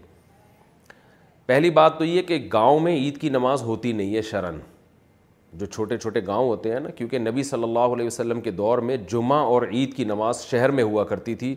پہلی 1.47 1.71
بات 1.81 1.99
تو 1.99 2.05
یہ 2.05 2.23
کہ 2.33 2.39
گاؤں 2.53 2.81
میں 2.81 2.95
عید 2.97 3.21
کی 3.21 3.29
نماز 3.41 3.63
ہوتی 3.63 3.93
نہیں 3.93 4.15
ہے 4.17 4.23
شرن 4.33 4.59
جو 5.59 5.67
چھوٹے 5.67 5.97
چھوٹے 5.99 6.21
گاؤں 6.27 6.49
ہوتے 6.49 6.73
ہیں 6.73 6.81
نا 6.81 6.89
کیونکہ 6.97 7.19
نبی 7.19 7.43
صلی 7.45 7.63
اللہ 7.65 7.95
علیہ 7.95 8.07
وسلم 8.07 8.41
کے 8.41 8.51
دور 8.51 8.79
میں 8.89 8.97
جمعہ 9.13 9.39
اور 9.53 9.63
عید 9.73 9.95
کی 9.95 10.05
نماز 10.05 10.41
شہر 10.51 10.71
میں 10.71 10.85
ہوا 10.85 11.05
کرتی 11.05 11.35
تھی 11.37 11.55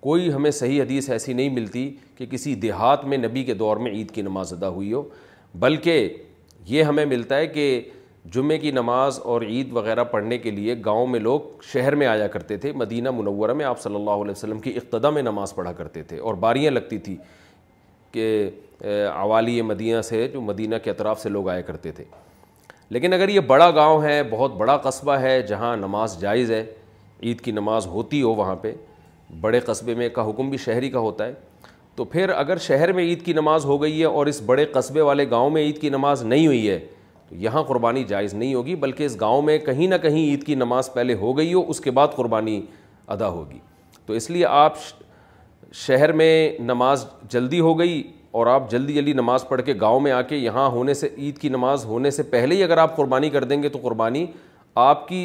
کوئی 0.00 0.32
ہمیں 0.32 0.50
صحیح 0.50 0.80
حدیث 0.82 1.08
ایسی 1.10 1.32
نہیں 1.32 1.48
ملتی 1.54 1.90
کہ 2.18 2.26
کسی 2.30 2.54
دیہات 2.64 3.04
میں 3.04 3.18
نبی 3.18 3.44
کے 3.44 3.54
دور 3.54 3.76
میں 3.76 3.90
عید 3.92 4.10
کی 4.10 4.22
نماز 4.22 4.52
ادا 4.52 4.68
ہوئی 4.68 4.92
ہو 4.92 5.02
بلکہ 5.60 6.16
یہ 6.66 6.82
ہمیں 6.84 7.04
ملتا 7.06 7.36
ہے 7.36 7.46
کہ 7.46 7.80
جمعے 8.34 8.56
کی 8.58 8.70
نماز 8.70 9.18
اور 9.32 9.42
عید 9.42 9.72
وغیرہ 9.72 10.04
پڑھنے 10.04 10.38
کے 10.38 10.50
لیے 10.50 10.74
گاؤں 10.84 11.06
میں 11.06 11.20
لوگ 11.20 11.40
شہر 11.72 11.94
میں 11.96 12.06
آیا 12.06 12.26
کرتے 12.28 12.56
تھے 12.64 12.72
مدینہ 12.76 13.10
منورہ 13.16 13.52
میں 13.60 13.64
آپ 13.64 13.80
صلی 13.82 13.94
اللہ 13.94 14.22
علیہ 14.24 14.30
وسلم 14.32 14.58
کی 14.60 14.72
اقتدا 14.76 15.10
میں 15.10 15.22
نماز 15.22 15.54
پڑھا 15.54 15.72
کرتے 15.72 16.02
تھے 16.08 16.18
اور 16.18 16.34
باریاں 16.40 16.70
لگتی 16.70 16.98
تھیں 17.06 17.16
کہ 18.14 18.34
عوالی 19.12 19.60
مدینہ 19.62 20.00
سے 20.04 20.26
جو 20.32 20.40
مدینہ 20.40 20.74
کے 20.84 20.90
اطراف 20.90 21.20
سے 21.22 21.28
لوگ 21.28 21.48
آیا 21.48 21.60
کرتے 21.60 21.92
تھے 21.92 22.04
لیکن 22.92 23.12
اگر 23.12 23.28
یہ 23.28 23.40
بڑا 23.46 23.70
گاؤں 23.74 24.02
ہے 24.02 24.20
بہت 24.30 24.54
بڑا 24.58 24.76
قصبہ 24.84 25.14
ہے 25.20 25.40
جہاں 25.48 25.76
نماز 25.76 26.18
جائز 26.20 26.50
ہے 26.50 26.64
عید 27.22 27.40
کی 27.40 27.50
نماز 27.52 27.86
ہوتی 27.86 28.22
ہو 28.22 28.32
وہاں 28.34 28.54
پہ 28.62 28.72
بڑے 29.40 29.60
قصبے 29.66 29.94
میں 29.94 30.08
کا 30.14 30.28
حکم 30.28 30.48
بھی 30.50 30.58
شہری 30.64 30.88
کا 30.90 30.98
ہوتا 30.98 31.26
ہے 31.26 31.32
تو 31.96 32.04
پھر 32.14 32.28
اگر 32.36 32.58
شہر 32.66 32.92
میں 32.92 33.04
عید 33.04 33.24
کی 33.24 33.32
نماز 33.32 33.64
ہو 33.64 33.80
گئی 33.82 34.00
ہے 34.00 34.04
اور 34.06 34.26
اس 34.26 34.40
بڑے 34.46 34.64
قصبے 34.72 35.00
والے 35.08 35.28
گاؤں 35.30 35.50
میں 35.50 35.62
عید 35.66 35.80
کی 35.80 35.88
نماز 35.90 36.22
نہیں 36.26 36.46
ہوئی 36.46 36.68
ہے 36.68 36.78
تو 37.28 37.34
یہاں 37.44 37.62
قربانی 37.62 38.04
جائز 38.08 38.34
نہیں 38.34 38.54
ہوگی 38.54 38.74
بلکہ 38.84 39.04
اس 39.04 39.20
گاؤں 39.20 39.42
میں 39.50 39.58
کہیں 39.66 39.86
نہ 39.88 39.94
کہیں 40.02 40.18
عید 40.24 40.44
کی 40.46 40.54
نماز 40.54 40.92
پہلے 40.92 41.14
ہو 41.20 41.36
گئی 41.38 41.52
ہو 41.54 41.64
اس 41.70 41.80
کے 41.80 41.90
بعد 42.00 42.08
قربانی 42.16 42.60
ادا 43.16 43.28
ہوگی 43.28 43.58
تو 44.06 44.12
اس 44.12 44.30
لیے 44.30 44.46
آپ 44.46 44.76
شہر 45.86 46.12
میں 46.22 46.50
نماز 46.66 47.06
جلدی 47.30 47.60
ہو 47.60 47.78
گئی 47.78 48.02
اور 48.32 48.46
آپ 48.46 48.70
جلدی 48.70 48.94
جلدی 48.94 49.12
نماز 49.12 49.46
پڑھ 49.48 49.62
کے 49.66 49.74
گاؤں 49.80 50.00
میں 50.00 50.12
آ 50.12 50.20
کے 50.22 50.36
یہاں 50.36 50.66
ہونے 50.70 50.94
سے 50.94 51.08
عید 51.18 51.38
کی 51.38 51.48
نماز 51.48 51.84
ہونے 51.84 52.10
سے 52.10 52.22
پہلے 52.22 52.54
ہی 52.56 52.62
اگر 52.62 52.78
آپ 52.78 52.96
قربانی 52.96 53.30
کر 53.30 53.44
دیں 53.44 53.62
گے 53.62 53.68
تو 53.68 53.78
قربانی 53.82 54.24
آپ 54.82 55.06
کی 55.08 55.22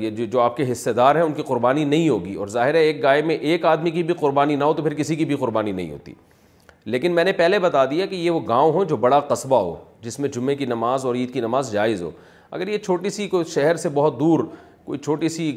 یہ 0.00 0.10
جو 0.10 0.24
جو 0.32 0.40
آپ 0.40 0.56
کے 0.56 0.70
حصے 0.70 0.92
دار 0.92 1.16
ہیں 1.16 1.22
ان 1.22 1.32
کی 1.34 1.42
قربانی 1.46 1.84
نہیں 1.84 2.08
ہوگی 2.08 2.34
اور 2.34 2.48
ظاہر 2.54 2.74
ہے 2.74 2.80
ایک 2.84 3.02
گائے 3.02 3.22
میں 3.22 3.36
ایک 3.36 3.64
آدمی 3.66 3.90
کی 3.90 4.02
بھی 4.02 4.14
قربانی 4.20 4.56
نہ 4.56 4.64
ہو 4.64 4.72
تو 4.74 4.82
پھر 4.82 4.94
کسی 4.94 5.16
کی 5.16 5.24
بھی 5.24 5.36
قربانی 5.40 5.72
نہیں 5.72 5.90
ہوتی 5.90 6.12
لیکن 6.92 7.14
میں 7.14 7.24
نے 7.24 7.32
پہلے 7.32 7.58
بتا 7.58 7.84
دیا 7.90 8.06
کہ 8.06 8.14
یہ 8.14 8.30
وہ 8.30 8.40
گاؤں 8.48 8.72
ہو 8.72 8.84
جو 8.84 8.96
بڑا 9.04 9.20
قصبہ 9.28 9.60
ہو 9.62 9.74
جس 10.02 10.18
میں 10.20 10.28
جمعے 10.34 10.54
کی 10.54 10.66
نماز 10.66 11.04
اور 11.06 11.14
عید 11.14 11.32
کی 11.32 11.40
نماز 11.40 11.72
جائز 11.72 12.02
ہو 12.02 12.10
اگر 12.50 12.68
یہ 12.68 12.78
چھوٹی 12.78 13.10
سی 13.10 13.28
کوئی 13.28 13.44
شہر 13.54 13.76
سے 13.84 13.88
بہت 13.94 14.18
دور 14.20 14.40
کوئی 14.84 14.98
چھوٹی 14.98 15.28
سی 15.28 15.56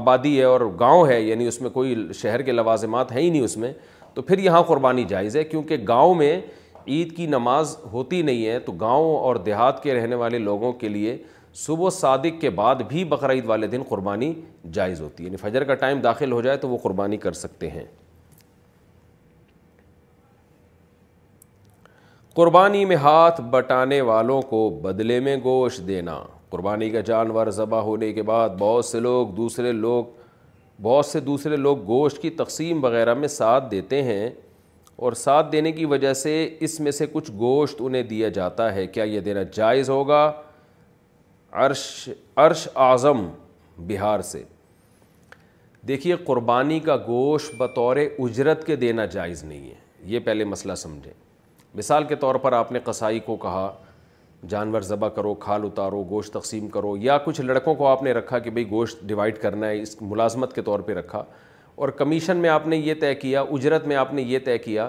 آبادی 0.00 0.38
ہے 0.38 0.44
اور 0.44 0.60
گاؤں 0.80 1.06
ہے 1.08 1.20
یعنی 1.20 1.46
اس 1.48 1.60
میں 1.62 1.70
کوئی 1.70 1.94
شہر 2.20 2.42
کے 2.42 2.52
لوازمات 2.52 3.12
ہیں 3.12 3.22
ہی 3.22 3.30
نہیں 3.30 3.42
اس 3.42 3.56
میں 3.56 3.72
تو 4.14 4.22
پھر 4.22 4.38
یہاں 4.38 4.62
قربانی 4.66 5.04
جائز 5.08 5.36
ہے 5.36 5.44
کیونکہ 5.44 5.76
گاؤں 5.88 6.14
میں 6.14 6.40
عید 6.88 7.16
کی 7.16 7.26
نماز 7.26 7.76
ہوتی 7.92 8.20
نہیں 8.22 8.46
ہے 8.46 8.58
تو 8.60 8.72
گاؤں 8.80 9.16
اور 9.16 9.36
دیہات 9.46 9.82
کے 9.82 9.94
رہنے 9.94 10.14
والے 10.22 10.38
لوگوں 10.38 10.72
کے 10.80 10.88
لیے 10.88 11.16
صبح 11.64 11.86
و 11.86 11.90
صادق 11.90 12.40
کے 12.40 12.50
بعد 12.58 12.74
بھی 12.88 13.04
بقر 13.04 13.30
عید 13.30 13.46
والے 13.46 13.66
دن 13.74 13.82
قربانی 13.88 14.32
جائز 14.72 15.00
ہوتی 15.00 15.22
ہے 15.22 15.26
یعنی 15.28 15.36
فجر 15.36 15.64
کا 15.64 15.74
ٹائم 15.84 16.00
داخل 16.00 16.32
ہو 16.32 16.40
جائے 16.42 16.56
تو 16.64 16.68
وہ 16.68 16.78
قربانی 16.82 17.16
کر 17.24 17.32
سکتے 17.40 17.70
ہیں 17.70 17.84
قربانی 22.36 22.84
میں 22.90 22.96
ہاتھ 22.96 23.40
بٹانے 23.50 24.00
والوں 24.10 24.42
کو 24.50 24.68
بدلے 24.82 25.18
میں 25.20 25.36
گوشت 25.44 25.86
دینا 25.88 26.22
قربانی 26.50 26.88
کا 26.90 27.00
جانور 27.06 27.46
ذبح 27.56 27.80
ہونے 27.88 28.12
کے 28.12 28.22
بعد 28.30 28.50
بہت 28.58 28.84
سے 28.84 29.00
لوگ 29.00 29.26
دوسرے 29.36 29.72
لوگ 29.72 30.04
بہت 30.82 31.06
سے 31.06 31.20
دوسرے 31.20 31.56
لوگ 31.56 31.78
گوشت 31.86 32.20
کی 32.22 32.30
تقسیم 32.30 32.84
وغیرہ 32.84 33.14
میں 33.14 33.28
ساتھ 33.28 33.70
دیتے 33.70 34.02
ہیں 34.02 34.30
اور 34.96 35.12
ساتھ 35.16 35.50
دینے 35.52 35.72
کی 35.72 35.84
وجہ 35.86 36.12
سے 36.14 36.32
اس 36.66 36.78
میں 36.80 36.92
سے 36.92 37.06
کچھ 37.12 37.30
گوشت 37.38 37.76
انہیں 37.80 38.02
دیا 38.08 38.28
جاتا 38.34 38.72
ہے 38.74 38.86
کیا 38.86 39.04
یہ 39.04 39.20
دینا 39.20 39.42
جائز 39.52 39.90
ہوگا 39.90 40.30
عرش 41.64 42.08
عرش 42.44 42.66
اعظم 42.74 43.28
بہار 43.86 44.20
سے 44.24 44.42
دیکھیے 45.88 46.16
قربانی 46.26 46.78
کا 46.80 46.96
گوشت 47.06 47.54
بطور 47.58 47.96
اجرت 47.96 48.66
کے 48.66 48.76
دینا 48.76 49.04
جائز 49.14 49.42
نہیں 49.44 49.68
ہے 49.68 49.74
یہ 50.10 50.20
پہلے 50.24 50.44
مسئلہ 50.44 50.74
سمجھیں 50.74 51.12
مثال 51.78 52.04
کے 52.04 52.14
طور 52.20 52.34
پر 52.34 52.52
آپ 52.52 52.72
نے 52.72 52.78
قصائی 52.84 53.20
کو 53.26 53.36
کہا 53.42 53.70
جانور 54.50 54.80
ذبح 54.82 55.08
کرو 55.16 55.34
کھال 55.40 55.64
اتارو 55.64 56.02
گوشت 56.10 56.32
تقسیم 56.32 56.68
کرو 56.68 56.96
یا 57.00 57.16
کچھ 57.24 57.40
لڑکوں 57.40 57.74
کو 57.74 57.86
آپ 57.86 58.02
نے 58.02 58.12
رکھا 58.12 58.38
کہ 58.38 58.50
بھئی 58.50 58.70
گوشت 58.70 59.02
ڈیوائڈ 59.06 59.38
کرنا 59.42 59.68
ہے 59.68 59.80
اس 59.82 59.96
ملازمت 60.02 60.52
کے 60.54 60.62
طور 60.62 60.80
پہ 60.86 60.94
رکھا 60.94 61.22
اور 61.74 61.88
کمیشن 61.98 62.36
میں 62.36 62.50
آپ 62.50 62.66
نے 62.68 62.76
یہ 62.76 62.94
طے 63.00 63.14
کیا 63.14 63.40
اجرت 63.40 63.86
میں 63.88 63.96
آپ 63.96 64.12
نے 64.14 64.22
یہ 64.22 64.38
طے 64.44 64.56
کیا 64.58 64.88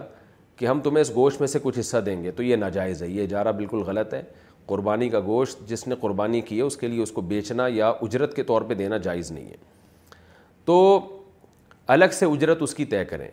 کہ 0.55 0.65
ہم 0.67 0.79
تمہیں 0.83 1.01
اس 1.01 1.13
گوشت 1.15 1.39
میں 1.41 1.47
سے 1.47 1.59
کچھ 1.63 1.79
حصہ 1.79 1.97
دیں 2.05 2.21
گے 2.23 2.31
تو 2.31 2.43
یہ 2.43 2.55
ناجائز 2.55 3.03
ہے 3.03 3.07
یہ 3.09 3.23
اجارہ 3.23 3.51
بالکل 3.57 3.81
غلط 3.85 4.13
ہے 4.13 4.21
قربانی 4.65 5.09
کا 5.09 5.19
گوشت 5.25 5.67
جس 5.69 5.87
نے 5.87 5.95
قربانی 6.01 6.41
کی 6.41 6.57
ہے 6.57 6.63
اس 6.63 6.77
کے 6.77 6.87
لیے 6.87 7.01
اس 7.03 7.11
کو 7.11 7.21
بیچنا 7.21 7.67
یا 7.71 7.87
اجرت 8.01 8.35
کے 8.35 8.43
طور 8.43 8.61
پہ 8.67 8.73
دینا 8.73 8.97
جائز 9.05 9.31
نہیں 9.31 9.49
ہے 9.49 9.55
تو 10.65 10.99
الگ 11.95 12.13
سے 12.19 12.25
اجرت 12.25 12.61
اس 12.63 12.73
کی 12.75 12.85
طے 12.85 13.03
کریں 13.05 13.29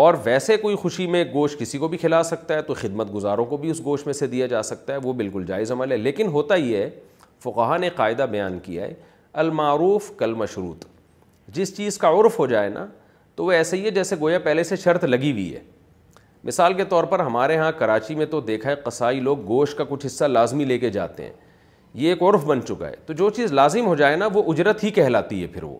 اور 0.00 0.14
ویسے 0.24 0.56
کوئی 0.56 0.76
خوشی 0.82 1.06
میں 1.06 1.24
گوشت 1.32 1.58
کسی 1.60 1.78
کو 1.78 1.88
بھی 1.88 1.98
کھلا 1.98 2.22
سکتا 2.24 2.54
ہے 2.54 2.62
تو 2.66 2.74
خدمت 2.74 3.12
گزاروں 3.14 3.44
کو 3.46 3.56
بھی 3.64 3.70
اس 3.70 3.80
گوشت 3.84 4.06
میں 4.06 4.12
سے 4.14 4.26
دیا 4.26 4.46
جا 4.52 4.62
سکتا 4.62 4.92
ہے 4.92 4.98
وہ 5.02 5.12
بالکل 5.12 5.44
جائز 5.46 5.72
عمل 5.72 5.92
ہے 5.92 5.96
لیکن 5.96 6.26
ہوتا 6.36 6.54
یہ 6.54 6.76
ہے 6.76 6.88
فقہ 7.44 7.76
نے 7.80 7.88
قاعدہ 7.96 8.26
بیان 8.30 8.58
کیا 8.62 8.84
ہے 8.86 8.94
المعروف 9.42 10.10
کل 10.18 10.34
مشروط 10.42 10.84
جس 11.58 11.76
چیز 11.76 11.98
کا 12.04 12.10
عرف 12.20 12.38
ہو 12.38 12.46
جائے 12.54 12.68
نا 12.68 12.86
تو 13.36 13.44
وہ 13.44 13.52
ایسے 13.58 13.76
ہی 13.76 13.84
ہے 13.84 13.90
جیسے 13.98 14.16
گویا 14.20 14.38
پہلے 14.44 14.64
سے 14.70 14.76
شرط 14.84 15.04
لگی 15.04 15.32
ہوئی 15.32 15.54
ہے 15.54 15.60
مثال 16.50 16.74
کے 16.74 16.84
طور 16.94 17.04
پر 17.12 17.20
ہمارے 17.28 17.56
ہاں 17.56 17.70
کراچی 17.78 18.14
میں 18.20 18.26
تو 18.30 18.40
دیکھا 18.50 18.70
ہے 18.70 18.74
قصائی 18.84 19.20
لوگ 19.28 19.44
گوشت 19.48 19.78
کا 19.78 19.84
کچھ 19.88 20.06
حصہ 20.06 20.24
لازمی 20.36 20.64
لے 20.64 20.78
کے 20.78 20.90
جاتے 20.96 21.24
ہیں 21.26 21.32
یہ 22.02 22.08
ایک 22.08 22.22
عرف 22.32 22.44
بن 22.46 22.62
چکا 22.68 22.88
ہے 22.88 22.96
تو 23.06 23.12
جو 23.22 23.30
چیز 23.40 23.52
لازم 23.52 23.86
ہو 23.86 23.94
جائے 24.02 24.16
نا 24.16 24.28
وہ 24.34 24.50
اجرت 24.52 24.84
ہی 24.84 24.90
کہلاتی 25.00 25.42
ہے 25.42 25.46
پھر 25.54 25.62
وہ 25.62 25.78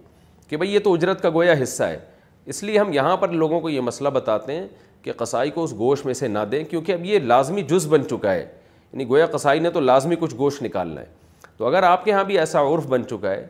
کہ 0.48 0.56
بھائی 0.56 0.74
یہ 0.74 0.78
تو 0.84 0.94
اجرت 0.94 1.22
کا 1.22 1.30
گویا 1.40 1.62
حصہ 1.62 1.82
ہے 1.84 1.98
اس 2.46 2.62
لیے 2.62 2.78
ہم 2.78 2.92
یہاں 2.92 3.16
پر 3.16 3.28
لوگوں 3.28 3.60
کو 3.60 3.70
یہ 3.70 3.80
مسئلہ 3.80 4.08
بتاتے 4.08 4.52
ہیں 4.56 4.66
کہ 5.02 5.12
قصائی 5.16 5.50
کو 5.50 5.62
اس 5.64 5.72
گوشت 5.78 6.06
میں 6.06 6.14
سے 6.14 6.28
نہ 6.28 6.38
دیں 6.50 6.62
کیونکہ 6.70 6.92
اب 6.92 7.04
یہ 7.04 7.18
لازمی 7.18 7.62
جز 7.68 7.86
بن 7.90 8.06
چکا 8.08 8.32
ہے 8.32 8.40
یعنی 8.92 9.08
گویا 9.08 9.26
قصائی 9.32 9.60
نے 9.60 9.70
تو 9.70 9.80
لازمی 9.80 10.16
کچھ 10.20 10.34
گوشت 10.38 10.62
نکالنا 10.62 11.00
ہے 11.00 11.06
تو 11.56 11.66
اگر 11.66 11.82
آپ 11.82 12.04
کے 12.04 12.12
ہاں 12.12 12.24
بھی 12.24 12.38
ایسا 12.38 12.60
عرف 12.68 12.86
بن 12.88 13.06
چکا 13.10 13.30
ہے 13.30 13.46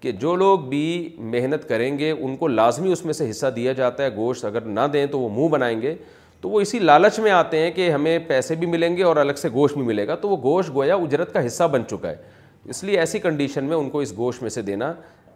کہ 0.00 0.12
جو 0.22 0.34
لوگ 0.36 0.58
بھی 0.68 1.08
محنت 1.18 1.68
کریں 1.68 1.98
گے 1.98 2.10
ان 2.10 2.36
کو 2.36 2.46
لازمی 2.48 2.92
اس 2.92 3.04
میں 3.04 3.12
سے 3.14 3.30
حصہ 3.30 3.46
دیا 3.56 3.72
جاتا 3.72 4.04
ہے 4.04 4.08
گوشت 4.16 4.44
اگر 4.44 4.60
نہ 4.66 4.86
دیں 4.92 5.04
تو 5.10 5.18
وہ 5.20 5.28
منہ 5.38 5.48
بنائیں 5.48 5.80
گے 5.82 5.94
تو 6.40 6.48
وہ 6.50 6.60
اسی 6.60 6.78
لالچ 6.78 7.18
میں 7.20 7.30
آتے 7.30 7.58
ہیں 7.62 7.70
کہ 7.70 7.90
ہمیں 7.90 8.18
پیسے 8.28 8.54
بھی 8.60 8.66
ملیں 8.66 8.96
گے 8.96 9.02
اور 9.04 9.16
الگ 9.16 9.32
سے 9.40 9.48
گوشت 9.54 9.76
بھی 9.76 9.82
ملے 9.86 10.06
گا 10.06 10.14
تو 10.20 10.28
وہ 10.28 10.36
گوشت 10.42 10.74
گویا 10.74 10.94
اجرت 10.94 11.32
کا 11.34 11.44
حصہ 11.46 11.64
بن 11.72 11.86
چکا 11.90 12.10
ہے 12.10 12.16
اس 12.70 12.82
لیے 12.84 12.98
ایسی 13.00 13.18
کنڈیشن 13.18 13.64
میں 13.64 13.76
ان 13.76 13.90
کو 13.90 14.00
اس 14.00 14.16
گوشت 14.16 14.42
میں 14.42 14.50
سے 14.50 14.62
دینا 14.62 14.92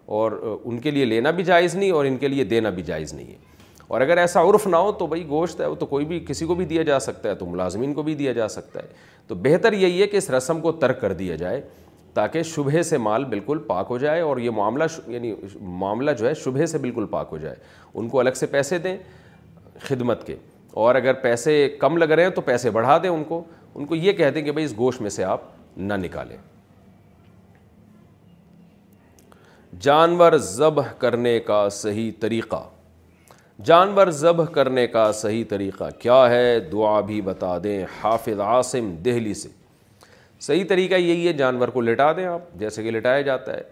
اور 0.07 0.33
ان 0.65 0.79
کے 0.81 0.91
لیے 0.91 1.05
لینا 1.05 1.31
بھی 1.37 1.45
جائز 1.45 1.75
نہیں 1.75 1.91
اور 1.91 2.05
ان 2.05 2.17
کے 2.17 2.29
لیے 2.29 2.45
دینا 2.45 2.71
بھی 2.71 2.83
جائز 2.87 3.13
نہیں 3.15 3.27
ہے 3.31 3.37
اور 3.89 4.01
اگر 4.01 4.17
ایسا 4.19 4.43
عرف 4.49 4.67
نہ 4.67 4.77
ہو 4.77 4.93
تو 4.99 5.07
بھائی 5.07 5.27
گوشت 5.29 5.61
ہے 5.61 5.67
وہ 5.67 5.75
تو 5.79 5.87
کوئی 5.87 6.05
بھی 6.07 6.19
کسی 6.29 6.47
کو 6.47 6.55
بھی 6.55 6.65
دیا 6.65 6.83
جا 6.83 6.99
سکتا 7.01 7.29
ہے 7.29 7.35
تو 7.35 7.47
ملازمین 7.47 7.93
کو 7.95 8.03
بھی 8.03 8.15
دیا 8.15 8.33
جا 8.33 8.47
سکتا 8.49 8.81
ہے 8.83 8.87
تو 9.27 9.35
بہتر 9.43 9.73
یہی 9.73 10.01
ہے 10.03 10.07
کہ 10.07 10.17
اس 10.17 10.31
رسم 10.31 10.61
کو 10.61 10.73
ترک 10.73 11.01
کر 11.01 11.13
دیا 11.23 11.35
جائے 11.37 11.61
تاکہ 12.15 12.43
شبہ 12.55 12.83
سے 12.89 12.99
مال 12.99 13.25
بالکل 13.25 13.59
پاک 13.67 13.87
ہو 13.91 13.99
جائے 13.99 14.21
اور 14.23 14.37
یہ 14.41 14.51
معاملہ 14.57 14.85
یعنی 15.07 15.35
معاملہ 15.83 16.11
جو 16.19 16.29
ہے 16.29 16.35
شبہ 16.45 16.67
سے 16.67 16.79
بالکل 16.79 17.07
پاک 17.11 17.29
ہو 17.33 17.39
جائے 17.39 17.57
ان 17.95 18.09
کو 18.09 18.21
الگ 18.21 18.35
سے 18.37 18.47
پیسے 18.51 18.79
دیں 18.87 18.97
خدمت 19.89 20.27
کے 20.27 20.37
اور 20.85 20.95
اگر 20.95 21.13
پیسے 21.23 21.69
کم 21.79 21.97
لگ 21.97 22.11
رہے 22.11 22.23
ہیں 22.23 22.31
تو 22.31 22.41
پیسے 22.41 22.71
بڑھا 22.71 22.99
دیں 23.03 23.11
ان 23.11 23.25
کو 23.29 23.43
ان 23.75 23.87
کو 23.87 23.95
یہ 23.95 24.13
کہہ 24.13 24.31
دیں 24.35 24.43
کہ 24.43 24.53
بھائی 24.53 24.65
اس 24.65 24.77
گوشت 24.79 25.01
میں 25.03 25.11
سے 25.11 25.25
آپ 25.25 25.41
نہ 25.77 25.95
نکالیں 26.05 26.37
جانور 29.83 30.33
ذبح 30.43 30.87
کرنے 30.99 31.39
کا 31.47 31.69
صحیح 31.73 32.11
طریقہ 32.21 32.63
جانور 33.65 34.11
ذبح 34.21 34.45
کرنے 34.53 34.87
کا 34.87 35.11
صحیح 35.15 35.45
طریقہ 35.49 35.85
کیا 36.01 36.23
ہے 36.31 36.59
دعا 36.73 37.01
بھی 37.07 37.21
بتا 37.23 37.57
دیں 37.65 37.83
حافظ 38.03 38.41
عاصم 38.41 38.91
دہلی 39.05 39.35
سے 39.35 39.49
صحیح 40.47 40.65
طریقہ 40.69 40.95
یہی 40.95 41.27
ہے 41.27 41.33
جانور 41.33 41.69
کو 41.75 41.81
لٹا 41.81 42.11
دیں 42.17 42.25
آپ 42.27 42.53
جیسے 42.59 42.83
کہ 42.83 42.91
لٹایا 42.91 43.21
جاتا 43.31 43.57
ہے 43.57 43.63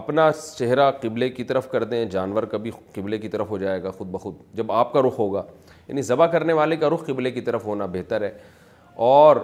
اپنا 0.00 0.28
چہرہ 0.58 0.90
قبلے 1.02 1.28
کی 1.30 1.44
طرف 1.44 1.70
کر 1.70 1.84
دیں 1.94 2.04
جانور 2.12 2.42
کبھی 2.52 2.70
قبلے 2.94 3.18
کی 3.18 3.28
طرف 3.28 3.50
ہو 3.50 3.58
جائے 3.58 3.82
گا 3.82 3.90
خود 3.98 4.08
بخود 4.10 4.34
جب 4.56 4.72
آپ 4.72 4.92
کا 4.92 5.02
رخ 5.06 5.18
ہوگا 5.18 5.42
یعنی 5.88 6.02
ذبح 6.02 6.26
کرنے 6.32 6.52
والے 6.52 6.76
کا 6.76 6.90
رخ 6.94 7.06
قبلے 7.06 7.30
کی 7.30 7.40
طرف 7.50 7.64
ہونا 7.64 7.86
بہتر 7.92 8.22
ہے 8.22 8.30
اور 9.10 9.36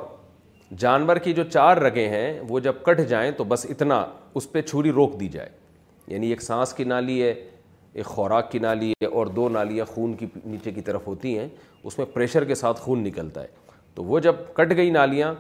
جانور 0.79 1.17
کی 1.25 1.33
جو 1.35 1.45
چار 1.53 1.77
رگیں 1.83 2.09
ہیں 2.09 2.41
وہ 2.49 2.61
جب 2.69 2.83
کٹ 2.87 3.01
جائیں 3.09 3.31
تو 3.37 3.45
بس 3.53 3.67
اتنا 3.71 4.05
اس 4.37 4.51
پہ 4.53 4.63
چھری 4.63 4.93
روک 4.93 5.19
دی 5.21 5.29
جائے 5.29 5.49
یعنی 6.11 6.29
ایک 6.31 6.41
سانس 6.43 6.73
کی 6.75 6.85
نالی 6.85 7.23
ہے 7.23 7.33
ایک 7.93 8.05
خوراک 8.07 8.51
کی 8.51 8.59
نالی 8.59 8.91
ہے 9.03 9.07
اور 9.07 9.27
دو 9.37 9.49
نالیاں 9.49 9.85
خون 9.95 10.15
کی 10.17 10.27
نیچے 10.45 10.71
کی 10.73 10.81
طرف 10.89 11.07
ہوتی 11.07 11.39
ہیں 11.39 11.49
اس 11.85 11.99
میں 11.99 12.07
پریشر 12.15 12.45
کے 12.45 12.55
ساتھ 12.55 12.81
خون 12.81 13.03
نکلتا 13.05 13.43
ہے 13.43 13.47
تو 13.95 14.05
وہ 14.05 14.19
جب 14.27 14.35
کٹ 14.55 14.77
گئی 14.77 14.91
نالیاں 14.91 15.33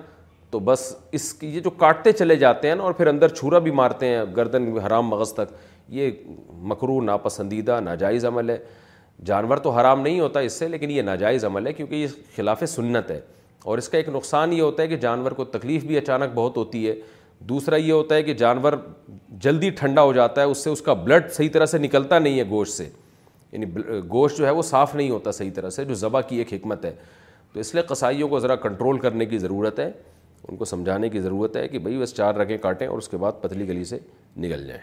تو 0.51 0.59
بس 0.69 0.83
اس 1.19 1.33
کی 1.41 1.47
یہ 1.55 1.61
جو 1.61 1.71
کاٹتے 1.71 2.13
چلے 2.13 2.37
جاتے 2.37 2.69
ہیں 2.69 2.75
نا 2.75 2.83
اور 2.83 2.93
پھر 3.01 3.07
اندر 3.07 3.29
چھرا 3.35 3.59
بھی 3.67 3.71
مارتے 3.81 4.07
ہیں 4.09 4.25
گردن 4.37 4.73
حرام 4.87 5.09
مغز 5.09 5.33
تک 5.33 5.53
یہ 5.99 6.11
مکرو 6.71 7.01
ناپسندیدہ 7.03 7.79
ناجائز 7.85 8.25
عمل 8.27 8.51
ہے 8.51 8.59
جانور 9.27 9.57
تو 9.65 9.71
حرام 9.79 10.01
نہیں 10.01 10.21
ہوتا 10.21 10.41
اس 10.49 10.53
سے 10.59 10.69
لیکن 10.69 10.91
یہ 10.91 11.03
ناجائز 11.03 11.45
عمل 11.45 11.67
ہے 11.67 11.73
کیونکہ 11.73 11.95
یہ 11.95 12.07
خلاف 12.37 12.63
سنت 12.69 13.11
ہے 13.11 13.21
اور 13.65 13.79
اس 13.79 13.89
کا 13.89 13.97
ایک 13.99 14.09
نقصان 14.09 14.53
یہ 14.53 14.63
ہوتا 14.63 14.83
ہے 14.83 14.89
کہ 14.89 14.97
جانور 14.97 15.33
کو 15.41 15.45
تکلیف 15.57 15.85
بھی 15.85 15.97
اچانک 15.99 16.31
بہت 16.35 16.57
ہوتی 16.57 16.89
ہے 16.89 16.95
دوسرا 17.49 17.77
یہ 17.77 17.93
ہوتا 17.93 18.15
ہے 18.15 18.23
کہ 18.23 18.35
جانور 18.35 18.73
جلدی 19.43 19.71
ٹھنڈا 19.79 20.03
ہو 20.03 20.13
جاتا 20.13 20.41
ہے 20.41 20.47
اس 20.47 20.59
سے 20.65 20.71
اس 20.71 20.81
کا 20.83 20.93
بلڈ 20.95 21.31
صحیح 21.33 21.49
طرح 21.53 21.67
سے 21.67 21.79
نکلتا 21.79 22.19
نہیں 22.19 22.39
ہے 22.39 22.45
گوشت 22.49 22.73
سے 22.77 22.89
یعنی 23.53 23.67
گوشت 24.11 24.39
جو 24.39 24.47
ہے 24.47 24.51
وہ 24.55 24.63
صاف 24.63 24.95
نہیں 24.95 25.11
ہوتا 25.11 25.31
صحیح 25.33 25.51
طرح 25.55 25.71
سے 25.77 25.85
جو 25.85 25.95
ذبح 26.03 26.21
کی 26.29 26.37
ایک 26.39 26.53
حکمت 26.55 26.85
ہے 26.85 26.95
تو 27.53 27.61
اس 27.61 27.75
لیے 27.75 27.83
قصائیوں 27.89 28.29
کو 28.29 28.39
ذرا 28.41 28.57
کنٹرول 28.67 28.99
کرنے 29.01 29.27
کی 29.27 29.39
ضرورت 29.39 29.79
ہے 29.81 29.91
ان 30.49 30.57
کو 30.57 30.65
سمجھانے 30.65 31.09
کی 31.09 31.21
ضرورت 31.21 31.57
ہے 31.57 31.67
کہ 31.69 31.79
بھائی 31.79 31.99
بس 31.99 32.15
چار 32.15 32.35
رگیں 32.35 32.57
کاٹیں 32.59 32.87
اور 32.87 32.99
اس 32.99 33.09
کے 33.09 33.17
بعد 33.23 33.41
پتلی 33.41 33.69
گلی 33.69 33.85
سے 33.85 33.99
نکل 34.45 34.67
جائیں 34.67 34.83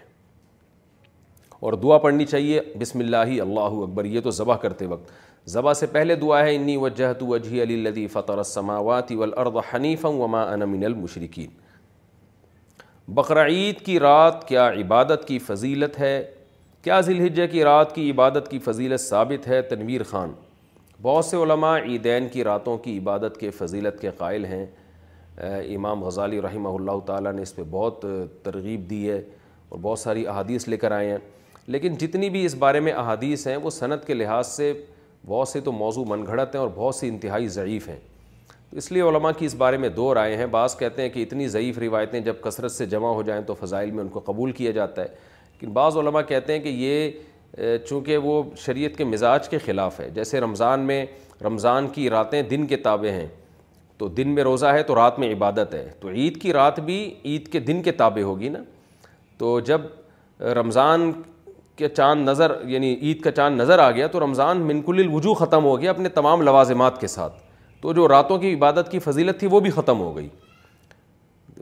اور 1.59 1.73
دعا 1.83 1.97
پڑھنی 1.97 2.25
چاہیے 2.25 2.59
بسم 2.79 2.99
اللہ 2.99 3.39
اللہ 3.41 3.77
اکبر 3.83 4.05
یہ 4.05 4.21
تو 4.23 4.29
ذبح 4.39 4.55
کرتے 4.63 4.85
وقت 4.87 5.11
ذبح 5.51 5.73
سے 5.73 5.85
پہلے 5.91 6.15
دعا 6.25 6.43
ہے 6.45 6.55
انی 6.55 6.75
وجہ 6.77 7.07
وجہ 7.21 7.61
علی 7.63 8.05
فطر 8.13 8.37
السماوات 8.37 9.11
ولاد 9.19 9.55
حنیفا 9.73 10.09
وما 10.21 10.43
من 10.55 10.83
المشرقین 10.85 11.49
بقرعید 13.15 13.77
کی 13.85 13.99
رات 13.99 14.47
کیا 14.47 14.67
عبادت 14.79 15.27
کی 15.27 15.37
فضیلت 15.39 15.99
ہے 15.99 16.21
کیا 16.83 16.99
ذی 17.01 17.27
کی 17.51 17.63
رات 17.63 17.93
کی 17.95 18.09
عبادت 18.11 18.49
کی 18.51 18.57
فضیلت 18.63 18.99
ثابت 19.01 19.47
ہے 19.47 19.61
تنویر 19.69 20.03
خان 20.09 20.31
بہت 21.01 21.25
سے 21.25 21.37
علماء 21.37 21.77
عیدین 21.85 22.27
کی 22.31 22.43
راتوں 22.43 22.77
کی 22.83 22.97
عبادت 22.97 23.37
کے 23.39 23.49
فضیلت 23.59 23.99
کے 24.01 24.09
قائل 24.17 24.45
ہیں 24.45 24.65
امام 25.75 26.03
غزالی 26.03 26.41
رحمہ 26.41 26.69
اللہ 26.79 26.99
تعالیٰ 27.05 27.31
نے 27.33 27.41
اس 27.41 27.55
پہ 27.55 27.63
بہت 27.71 28.05
ترغیب 28.43 28.89
دی 28.89 29.09
ہے 29.09 29.21
اور 29.69 29.79
بہت 29.81 29.99
ساری 29.99 30.27
احادیث 30.27 30.67
لے 30.67 30.77
کر 30.77 30.91
آئے 30.91 31.09
ہیں 31.11 31.17
لیکن 31.67 31.95
جتنی 31.99 32.29
بھی 32.29 32.45
اس 32.45 32.55
بارے 32.59 32.79
میں 32.79 32.93
احادیث 32.93 33.47
ہیں 33.47 33.55
وہ 33.63 33.69
صنعت 33.79 34.05
کے 34.07 34.13
لحاظ 34.13 34.47
سے 34.47 34.71
بہت 35.27 35.47
سے 35.47 35.59
تو 35.61 35.71
موضوع 35.71 36.05
من 36.07 36.25
گھڑت 36.25 36.55
ہیں 36.55 36.61
اور 36.61 36.69
بہت 36.75 36.95
سے 36.95 37.07
انتہائی 37.07 37.47
ضعیف 37.59 37.89
ہیں 37.89 37.99
اس 38.75 38.91
لیے 38.91 39.01
علماء 39.01 39.31
کی 39.37 39.45
اس 39.45 39.53
بارے 39.57 39.77
میں 39.77 39.89
دو 39.89 40.13
رائے 40.15 40.35
ہیں 40.37 40.45
بعض 40.51 40.75
کہتے 40.77 41.01
ہیں 41.01 41.09
کہ 41.09 41.21
اتنی 41.23 41.47
ضعیف 41.47 41.77
روایتیں 41.79 42.19
جب 42.21 42.41
کثرت 42.43 42.71
سے 42.71 42.85
جمع 42.85 43.09
ہو 43.13 43.21
جائیں 43.25 43.41
تو 43.47 43.53
فضائل 43.59 43.91
میں 43.91 44.01
ان 44.03 44.09
کو 44.09 44.19
قبول 44.25 44.51
کیا 44.51 44.71
جاتا 44.71 45.01
ہے 45.01 45.07
لیکن 45.51 45.71
بعض 45.73 45.97
علماء 45.97 46.21
کہتے 46.27 46.53
ہیں 46.53 46.59
کہ 46.63 46.69
یہ 46.69 47.77
چونکہ 47.89 48.17
وہ 48.23 48.41
شریعت 48.65 48.97
کے 48.97 49.03
مزاج 49.05 49.47
کے 49.49 49.57
خلاف 49.65 49.99
ہے 49.99 50.09
جیسے 50.13 50.39
رمضان 50.39 50.79
میں 50.87 51.05
رمضان 51.45 51.87
کی 51.93 52.09
راتیں 52.09 52.41
دن 52.49 52.65
کے 52.67 52.77
تابع 52.77 53.09
ہیں 53.11 53.27
تو 53.97 54.07
دن 54.17 54.29
میں 54.35 54.43
روزہ 54.43 54.65
ہے 54.73 54.81
تو 54.83 54.95
رات 54.95 55.17
میں 55.19 55.31
عبادت 55.33 55.73
ہے 55.73 55.89
تو 55.99 56.09
عید 56.09 56.41
کی 56.41 56.53
رات 56.53 56.79
بھی 56.79 56.97
عید 57.25 57.47
کے 57.51 57.59
دن 57.59 57.81
کے 57.83 57.91
تابع 58.01 58.21
ہوگی 58.23 58.49
نا 58.49 58.59
تو 59.37 59.59
جب 59.65 59.81
رمضان 60.55 61.11
کے 61.75 61.87
چاند 61.89 62.29
نظر 62.29 62.51
یعنی 62.67 62.93
عید 62.93 63.21
کا 63.21 63.31
چاند 63.31 63.61
نظر 63.61 63.79
آ 63.79 63.89
گیا 63.91 64.07
تو 64.07 64.19
رمضان 64.19 64.61
منکل 64.67 64.99
الوجو 64.99 65.33
ختم 65.43 65.63
ہو 65.63 65.79
گیا 65.81 65.89
اپنے 65.91 66.09
تمام 66.09 66.41
لوازمات 66.41 66.99
کے 67.01 67.07
ساتھ 67.07 67.41
تو 67.81 67.93
جو 67.93 68.07
راتوں 68.07 68.37
کی 68.37 68.53
عبادت 68.53 68.91
کی 68.91 68.99
فضیلت 68.99 69.39
تھی 69.39 69.47
وہ 69.51 69.59
بھی 69.59 69.69
ختم 69.71 69.99
ہو 69.99 70.15
گئی 70.15 70.27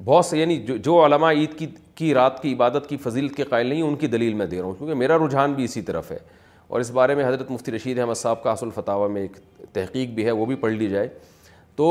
بہت 0.05 0.25
سے 0.25 0.37
یعنی 0.37 0.57
جو 0.65 0.75
جو 0.83 1.03
علماء 1.05 1.31
عید 1.33 1.57
کی 1.57 1.67
کی 1.95 2.13
رات 2.13 2.41
کی 2.41 2.53
عبادت 2.53 2.87
کی 2.89 2.97
فضیلت 3.03 3.35
کے 3.35 3.43
قائل 3.49 3.67
نہیں 3.67 3.81
ان 3.81 3.95
کی 3.95 4.07
دلیل 4.07 4.33
میں 4.33 4.45
دے 4.45 4.57
رہا 4.57 4.65
ہوں 4.65 4.73
کیونکہ 4.77 4.95
میرا 4.95 5.17
رجحان 5.25 5.53
بھی 5.53 5.63
اسی 5.63 5.81
طرف 5.89 6.11
ہے 6.11 6.17
اور 6.67 6.79
اس 6.81 6.91
بارے 6.91 7.15
میں 7.15 7.25
حضرت 7.27 7.51
مفتی 7.51 7.71
رشید 7.71 7.99
احمد 7.99 8.13
صاحب 8.15 8.43
کا 8.43 8.53
حصل 8.53 8.69
فتح 8.75 9.05
میں 9.11 9.21
ایک 9.21 9.35
تحقیق 9.73 10.09
بھی 10.15 10.25
ہے 10.25 10.31
وہ 10.31 10.45
بھی 10.45 10.55
پڑھ 10.63 10.73
لی 10.73 10.89
جائے 10.89 11.07
تو 11.75 11.89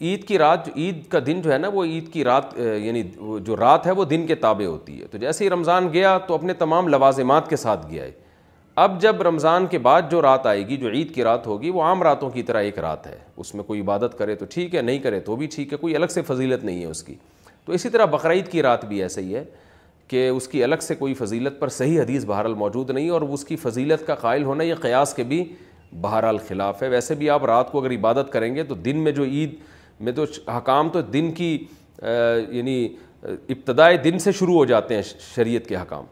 عید 0.00 0.26
کی 0.28 0.38
رات 0.38 0.66
جو 0.66 0.72
عید 0.82 1.04
کا 1.10 1.18
دن 1.26 1.40
جو 1.42 1.52
ہے 1.52 1.58
نا 1.58 1.68
وہ 1.74 1.84
عید 1.84 2.12
کی 2.12 2.24
رات 2.24 2.56
یعنی 2.58 3.02
جو 3.44 3.56
رات 3.56 3.86
ہے 3.86 3.92
وہ 3.98 4.04
دن 4.04 4.26
کے 4.26 4.34
تابع 4.46 4.66
ہوتی 4.66 5.00
ہے 5.00 5.06
تو 5.10 5.18
جیسے 5.18 5.44
ہی 5.44 5.50
رمضان 5.50 5.92
گیا 5.92 6.16
تو 6.26 6.34
اپنے 6.34 6.54
تمام 6.64 6.88
لوازمات 6.88 7.48
کے 7.50 7.56
ساتھ 7.56 7.86
گیا 7.90 8.04
ہے 8.04 8.10
اب 8.82 8.98
جب 9.00 9.20
رمضان 9.22 9.66
کے 9.70 9.78
بعد 9.78 10.02
جو 10.10 10.20
رات 10.22 10.46
آئے 10.46 10.66
گی 10.68 10.76
جو 10.76 10.88
عید 10.90 11.14
کی 11.14 11.24
رات 11.24 11.46
ہوگی 11.46 11.68
وہ 11.70 11.82
عام 11.82 12.02
راتوں 12.02 12.30
کی 12.30 12.42
طرح 12.42 12.60
ایک 12.62 12.78
رات 12.78 13.06
ہے 13.06 13.16
اس 13.42 13.54
میں 13.54 13.64
کوئی 13.64 13.80
عبادت 13.80 14.16
کرے 14.18 14.34
تو 14.36 14.44
ٹھیک 14.50 14.74
ہے 14.74 14.80
نہیں 14.82 14.98
کرے 15.00 15.20
تو 15.26 15.36
بھی 15.36 15.46
ٹھیک 15.54 15.72
ہے 15.72 15.76
کوئی 15.78 15.94
الگ 15.96 16.06
سے 16.10 16.22
فضیلت 16.26 16.64
نہیں 16.64 16.80
ہے 16.80 16.86
اس 16.86 17.02
کی 17.02 17.14
تو 17.64 17.72
اسی 17.72 17.88
طرح 17.88 18.04
بقرعید 18.14 18.48
کی 18.52 18.62
رات 18.62 18.84
بھی 18.84 19.00
ایسے 19.02 19.20
ہی 19.22 19.34
ہے 19.36 19.44
کہ 20.08 20.26
اس 20.28 20.48
کی 20.48 20.64
الگ 20.64 20.82
سے 20.82 20.94
کوئی 20.94 21.14
فضیلت 21.20 21.60
پر 21.60 21.68
صحیح 21.76 22.00
حدیث 22.00 22.24
بہرحال 22.26 22.54
موجود 22.64 22.90
نہیں 22.90 23.08
اور 23.10 23.22
اس 23.28 23.44
کی 23.44 23.56
فضیلت 23.56 24.06
کا 24.06 24.14
قائل 24.24 24.44
ہونا 24.44 24.64
یہ 24.64 24.74
قیاس 24.80 25.14
کے 25.14 25.24
بھی 25.30 25.42
بہرحال 26.00 26.38
خلاف 26.48 26.82
ہے 26.82 26.88
ویسے 26.88 27.14
بھی 27.22 27.30
آپ 27.30 27.44
رات 27.44 27.70
کو 27.72 27.80
اگر 27.84 27.94
عبادت 27.94 28.32
کریں 28.32 28.54
گے 28.54 28.64
تو 28.64 28.74
دن 28.84 28.96
میں 29.04 29.12
جو 29.20 29.24
عید 29.24 29.54
میں 30.00 30.12
تو 30.12 30.24
حکام 30.56 30.88
تو 30.92 31.00
دن 31.12 31.30
کی 31.34 31.52
یعنی 32.02 32.84
ابتدائے 33.28 33.96
دن 34.04 34.18
سے 34.18 34.32
شروع 34.38 34.54
ہو 34.54 34.64
جاتے 34.74 34.94
ہیں 34.94 35.02
شریعت 35.34 35.66
کے 35.68 35.76
حکام 35.76 36.04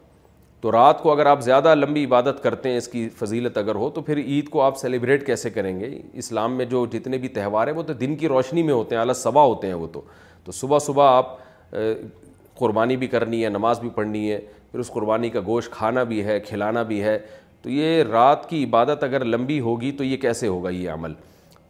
تو 0.63 0.71
رات 0.71 1.01
کو 1.03 1.11
اگر 1.11 1.25
آپ 1.25 1.41
زیادہ 1.43 1.73
لمبی 1.75 2.03
عبادت 2.05 2.41
کرتے 2.43 2.69
ہیں 2.69 2.77
اس 2.77 2.87
کی 2.87 3.07
فضیلت 3.19 3.57
اگر 3.57 3.75
ہو 3.75 3.89
تو 3.95 4.01
پھر 4.09 4.17
عید 4.17 4.49
کو 4.49 4.61
آپ 4.61 4.77
سیلیبریٹ 4.77 5.25
کیسے 5.25 5.49
کریں 5.55 5.79
گے 5.79 5.89
اسلام 6.23 6.55
میں 6.57 6.65
جو 6.73 6.85
جتنے 6.91 7.17
بھی 7.23 7.27
تہوار 7.37 7.67
ہیں 7.67 7.73
وہ 7.75 7.83
تو 7.87 7.93
دن 8.03 8.15
کی 8.17 8.27
روشنی 8.27 8.63
میں 8.67 8.73
ہوتے 8.73 8.95
ہیں 8.95 8.99
اعلیٰ 8.99 9.13
صبح 9.23 9.43
ہوتے 9.45 9.67
ہیں 9.67 9.73
وہ 9.81 9.87
تو 9.93 10.01
تو 10.43 10.51
صبح 10.59 10.79
صبح 10.85 11.09
آپ 11.17 11.35
قربانی 12.59 12.95
بھی 13.03 13.07
کرنی 13.15 13.43
ہے 13.43 13.49
نماز 13.49 13.79
بھی 13.79 13.89
پڑھنی 13.95 14.29
ہے 14.31 14.39
پھر 14.71 14.79
اس 14.79 14.91
قربانی 14.91 15.29
کا 15.29 15.41
گوشت 15.45 15.71
کھانا 15.71 16.03
بھی 16.13 16.23
ہے 16.25 16.39
کھلانا 16.47 16.83
بھی 16.93 17.01
ہے 17.03 17.17
تو 17.61 17.69
یہ 17.69 18.01
رات 18.11 18.49
کی 18.49 18.63
عبادت 18.63 19.03
اگر 19.03 19.25
لمبی 19.25 19.59
ہوگی 19.69 19.91
تو 19.99 20.03
یہ 20.03 20.17
کیسے 20.21 20.47
ہوگا 20.47 20.69
یہ 20.69 20.89
عمل 20.91 21.13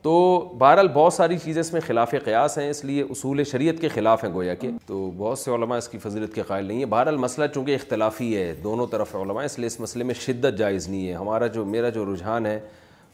تو 0.04 0.14
بہرحال 0.60 0.88
بہت 0.94 1.14
ساری 1.14 1.38
چیزیں 1.44 1.60
اس 1.60 1.72
میں 1.74 1.82
خلاف 1.86 2.14
قیاس 2.24 2.58
ہیں 2.58 2.70
اس 2.70 2.84
لیے 2.86 3.02
اصول 3.10 3.44
شریعت 3.52 3.80
کے 3.82 3.88
خلاف 3.90 4.24
ہیں 4.24 4.32
گویا 4.32 4.54
کہ 4.64 4.70
تو 4.86 5.10
بہت 5.18 5.40
سے 5.40 5.52
علماء 5.56 5.78
اس 5.78 5.88
کی 5.90 5.98
فضیلت 6.04 6.34
کے 6.36 6.42
قائل 6.48 6.66
نہیں 6.66 6.78
ہیں 6.78 6.86
بہرحال 6.94 7.18
مسئلہ 7.18 7.46
چونکہ 7.54 7.76
اختلافی 7.76 8.36
ہے 8.38 8.54
دونوں 8.64 8.88
طرف 8.92 9.16
علماء 9.16 9.44
اس 9.44 9.58
لیے 9.60 9.68
اس 9.68 9.80
مسئلے 9.80 10.04
میں 10.04 10.16
شدت 10.22 10.58
جائز 10.60 10.88
نہیں 10.90 11.08
ہے 11.08 11.14
ہمارا 11.14 11.48
جو 11.56 11.64
میرا 11.66 11.90
جو 12.00 12.04
رجحان 12.14 12.46
ہے 12.46 12.60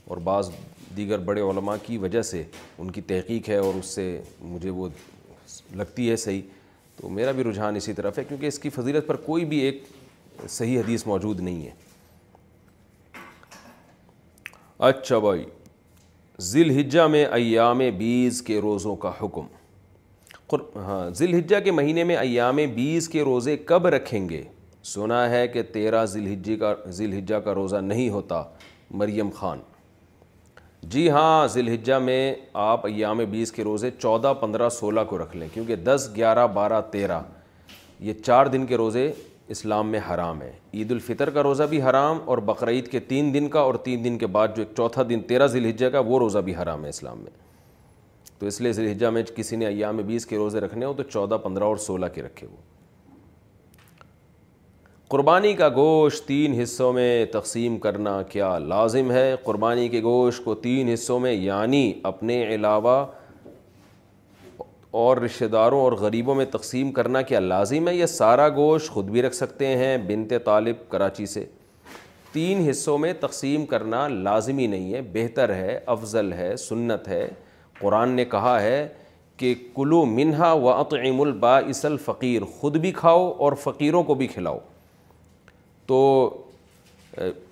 اور 0.07 0.17
بعض 0.31 0.49
دیگر 0.97 1.17
بڑے 1.29 1.41
علماء 1.49 1.75
کی 1.85 1.97
وجہ 2.07 2.21
سے 2.31 2.43
ان 2.77 2.89
کی 2.91 3.01
تحقیق 3.11 3.49
ہے 3.49 3.57
اور 3.65 3.77
اس 3.79 3.93
سے 3.95 4.09
مجھے 4.41 4.69
وہ 4.77 4.87
لگتی 5.75 6.09
ہے 6.09 6.15
صحیح 6.25 6.41
تو 7.01 7.09
میرا 7.19 7.31
بھی 7.39 7.43
رجحان 7.49 7.75
اسی 7.75 7.93
طرف 7.99 8.17
ہے 8.19 8.23
کیونکہ 8.29 8.45
اس 8.47 8.59
کی 8.59 8.69
فضیلت 8.79 9.07
پر 9.07 9.15
کوئی 9.29 9.45
بھی 9.53 9.59
ایک 9.65 9.83
صحیح 10.47 10.79
حدیث 10.79 11.05
موجود 11.07 11.39
نہیں 11.39 11.65
ہے 11.65 11.71
اچھا 14.87 15.17
بھائی 15.19 15.43
ذی 16.47 16.61
الحجہ 16.63 17.01
میں 17.11 17.25
ایام 17.31 17.79
بیس 17.97 18.41
کے 18.41 18.59
روزوں 18.61 18.95
کا 18.95 19.11
حکم 19.21 19.45
ہاں 20.85 21.09
ذی 21.15 21.25
الحجہ 21.25 21.55
کے 21.63 21.71
مہینے 21.71 22.03
میں 22.03 22.15
ایام 22.17 22.55
بیس 22.75 23.07
کے 23.09 23.21
روزے 23.23 23.55
کب 23.71 23.87
رکھیں 23.87 24.27
گے 24.29 24.41
سنا 24.93 25.29
ہے 25.29 25.47
کہ 25.47 25.63
تیرہ 25.73 26.05
ذی 26.11 26.19
الحجی 26.23 26.55
کا 26.57 26.73
ذی 26.97 27.05
الحجہ 27.05 27.35
کا 27.45 27.53
روزہ 27.53 27.75
نہیں 27.83 28.09
ہوتا 28.09 28.41
مریم 29.01 29.29
خان 29.39 29.59
جی 30.91 31.09
ہاں 31.11 31.47
ذی 31.53 31.59
الحجہ 31.61 31.95
میں 32.03 32.33
آپ 32.69 32.85
ایام 32.87 33.17
بیس 33.31 33.51
کے 33.51 33.63
روزے 33.63 33.91
چودہ 33.99 34.33
پندرہ 34.41 34.69
سولہ 34.79 35.01
کو 35.09 35.17
رکھ 35.23 35.35
لیں 35.37 35.47
کیونکہ 35.53 35.75
دس 35.85 36.09
گیارہ 36.15 36.47
بارہ 36.53 36.81
تیرہ 36.91 37.19
یہ 38.07 38.13
چار 38.25 38.45
دن 38.53 38.65
کے 38.65 38.77
روزے 38.77 39.11
اسلام 39.53 39.87
میں 39.91 39.99
حرام 40.09 40.41
ہے 40.41 40.51
عید 40.73 40.91
الفطر 40.91 41.29
کا 41.35 41.43
روزہ 41.43 41.63
بھی 41.69 41.81
حرام 41.81 42.17
اور 42.29 42.37
بقرعید 42.49 42.87
کے 42.87 42.99
تین 43.11 43.33
دن 43.33 43.47
کا 43.49 43.59
اور 43.69 43.75
تین 43.85 44.03
دن 44.03 44.17
کے 44.17 44.27
بعد 44.35 44.47
جو 44.55 44.61
ایک 44.63 44.75
چوتھا 44.77 45.03
دن 45.09 45.21
تیرہ 45.27 45.47
ذیلحجہ 45.53 45.85
کا 45.93 45.99
وہ 46.07 46.19
روزہ 46.19 46.39
بھی 46.49 46.55
حرام 46.55 46.83
ہے 46.83 46.89
اسلام 46.89 47.21
میں 47.21 47.31
تو 48.39 48.45
اس 48.47 48.59
لیے 48.61 48.71
ذیلحجہ 48.71 49.07
میں 49.15 49.23
کسی 49.35 49.55
نے 49.55 49.65
ایام 49.65 49.95
میں 49.95 50.03
بیس 50.09 50.25
کے 50.25 50.37
روزے 50.37 50.59
رکھنے 50.61 50.85
ہوں 50.85 50.93
تو 50.97 51.03
چودہ 51.03 51.37
پندرہ 51.43 51.63
اور 51.63 51.77
سولہ 51.87 52.05
کے 52.15 52.21
رکھے 52.23 52.47
وہ 52.47 52.57
قربانی 55.11 55.53
کا 55.63 55.69
گوشت 55.75 56.27
تین 56.27 56.59
حصوں 56.61 56.93
میں 56.93 57.25
تقسیم 57.31 57.77
کرنا 57.85 58.21
کیا 58.31 58.57
لازم 58.73 59.11
ہے 59.11 59.25
قربانی 59.43 59.87
کے 59.89 60.01
گوشت 60.01 60.43
کو 60.45 60.55
تین 60.67 60.89
حصوں 60.93 61.19
میں 61.19 61.33
یعنی 61.33 61.83
اپنے 62.11 62.43
علاوہ 62.55 63.05
اور 64.97 65.17
رشتہ 65.17 65.45
داروں 65.51 65.79
اور 65.81 65.91
غریبوں 65.99 66.35
میں 66.35 66.45
تقسیم 66.51 66.91
کرنا 66.91 67.21
کیا 67.21 67.39
لازم 67.39 67.87
ہے 67.87 67.93
یہ 67.95 68.05
سارا 68.05 68.47
گوشت 68.55 68.89
خود 68.91 69.09
بھی 69.09 69.21
رکھ 69.21 69.35
سکتے 69.35 69.67
ہیں 69.77 69.97
بنت 70.07 70.33
طالب 70.45 70.75
کراچی 70.89 71.25
سے 71.33 71.45
تین 72.33 72.67
حصوں 72.69 72.97
میں 72.97 73.11
تقسیم 73.19 73.65
کرنا 73.65 74.07
لازمی 74.07 74.65
نہیں 74.67 74.93
ہے 74.93 75.01
بہتر 75.13 75.53
ہے 75.55 75.79
افضل 75.95 76.33
ہے 76.33 76.55
سنت 76.57 77.07
ہے 77.07 77.27
قرآن 77.79 78.09
نے 78.15 78.25
کہا 78.31 78.61
ہے 78.61 78.87
کہ 79.37 79.53
کلو 79.75 80.03
منہا 80.05 80.51
و 80.53 80.69
عقعم 80.69 81.21
الباصل 81.21 81.97
فقیر 82.05 82.43
خود 82.59 82.77
بھی 82.81 82.91
کھاؤ 82.95 83.29
اور 83.39 83.53
فقیروں 83.63 84.03
کو 84.03 84.13
بھی 84.21 84.27
کھلاؤ 84.27 84.57
تو 85.87 85.97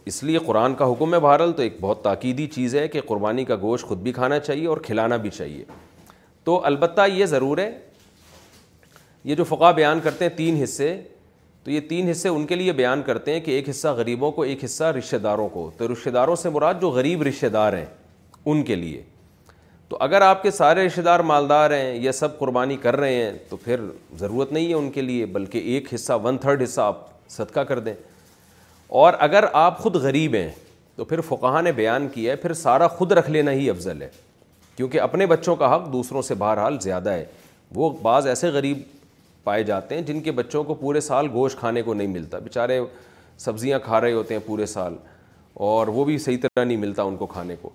اس 0.05 0.23
لیے 0.23 0.37
قرآن 0.45 0.75
کا 0.75 0.91
حکم 0.91 1.13
ہے 1.13 1.19
بہرحال 1.19 1.51
تو 1.53 1.61
ایک 1.61 1.77
بہت 1.81 2.03
تاکیدی 2.03 2.45
چیز 2.55 2.75
ہے 2.75 2.87
کہ 2.87 3.01
قربانی 3.07 3.45
کا 3.45 3.55
گوشت 3.61 3.85
خود 3.87 3.99
بھی 4.01 4.11
کھانا 4.13 4.39
چاہیے 4.39 4.67
اور 4.67 4.77
کھلانا 4.83 5.17
بھی 5.25 5.29
چاہیے 5.29 5.63
تو 6.47 6.59
البتہ 6.65 7.01
یہ 7.13 7.25
ضرور 7.25 7.57
ہے 7.57 7.69
یہ 9.29 9.35
جو 9.35 9.43
فقہ 9.43 9.71
بیان 9.75 9.99
کرتے 10.03 10.25
ہیں 10.25 10.31
تین 10.37 10.61
حصے 10.63 10.85
تو 11.63 11.71
یہ 11.71 11.79
تین 11.89 12.09
حصے 12.09 12.29
ان 12.29 12.45
کے 12.47 12.55
لیے 12.55 12.73
بیان 12.73 13.01
کرتے 13.05 13.33
ہیں 13.33 13.39
کہ 13.47 13.51
ایک 13.51 13.67
حصہ 13.69 13.87
غریبوں 13.97 14.29
کو 14.31 14.41
ایک 14.51 14.63
حصہ 14.63 14.83
رشتہ 14.97 15.15
داروں 15.25 15.47
کو 15.55 15.69
تو 15.77 15.91
رشتہ 15.91 16.09
داروں 16.17 16.35
سے 16.43 16.49
مراد 16.49 16.75
جو 16.81 16.89
غریب 16.99 17.21
رشتہ 17.27 17.45
دار 17.57 17.73
ہیں 17.77 17.85
ان 18.45 18.61
کے 18.69 18.75
لیے 18.75 19.01
تو 19.89 19.97
اگر 20.01 20.21
آپ 20.27 20.41
کے 20.43 20.51
سارے 20.61 20.85
رشتہ 20.85 21.01
دار 21.05 21.19
مالدار 21.31 21.71
ہیں 21.71 21.93
یا 22.03 22.11
سب 22.11 22.37
قربانی 22.39 22.77
کر 22.85 22.95
رہے 22.99 23.15
ہیں 23.23 23.31
تو 23.49 23.57
پھر 23.65 23.81
ضرورت 24.19 24.51
نہیں 24.51 24.69
ہے 24.69 24.73
ان 24.73 24.89
کے 24.91 25.01
لیے 25.01 25.25
بلکہ 25.39 25.67
ایک 25.73 25.93
حصہ 25.93 26.13
ون 26.23 26.37
تھرڈ 26.47 26.63
حصہ 26.63 26.81
آپ 26.81 27.05
صدقہ 27.37 27.59
کر 27.71 27.79
دیں 27.87 27.93
اور 29.03 29.13
اگر 29.27 29.45
آپ 29.67 29.79
خود 29.83 29.95
غریب 30.07 30.35
ہیں 30.35 30.49
تو 30.95 31.05
پھر 31.05 31.21
فقہ 31.27 31.61
نے 31.63 31.71
بیان 31.81 32.07
کیا 32.13 32.31
ہے 32.31 32.37
پھر 32.45 32.53
سارا 32.63 32.87
خود 32.97 33.11
رکھ 33.19 33.29
لینا 33.31 33.51
ہی 33.51 33.69
افضل 33.69 34.01
ہے 34.01 34.09
کیونکہ 34.77 34.99
اپنے 35.01 35.25
بچوں 35.25 35.55
کا 35.55 35.73
حق 35.75 35.91
دوسروں 35.93 36.21
سے 36.21 36.33
بہرحال 36.41 36.77
زیادہ 36.81 37.09
ہے 37.11 37.25
وہ 37.75 37.89
بعض 38.01 38.27
ایسے 38.27 38.49
غریب 38.51 38.79
پائے 39.43 39.63
جاتے 39.63 39.95
ہیں 39.95 40.01
جن 40.07 40.19
کے 40.21 40.31
بچوں 40.39 40.63
کو 40.63 40.73
پورے 40.81 40.99
سال 41.01 41.27
گوشت 41.33 41.59
کھانے 41.59 41.81
کو 41.83 41.93
نہیں 41.93 42.07
ملتا 42.07 42.39
بیچارے 42.39 42.79
سبزیاں 43.45 43.79
کھا 43.85 44.01
رہے 44.01 44.13
ہوتے 44.13 44.33
ہیں 44.33 44.41
پورے 44.45 44.65
سال 44.65 44.95
اور 45.69 45.87
وہ 45.97 46.05
بھی 46.05 46.17
صحیح 46.17 46.37
طرح 46.41 46.63
نہیں 46.63 46.77
ملتا 46.77 47.03
ان 47.03 47.15
کو 47.17 47.25
کھانے 47.25 47.55
کو 47.61 47.69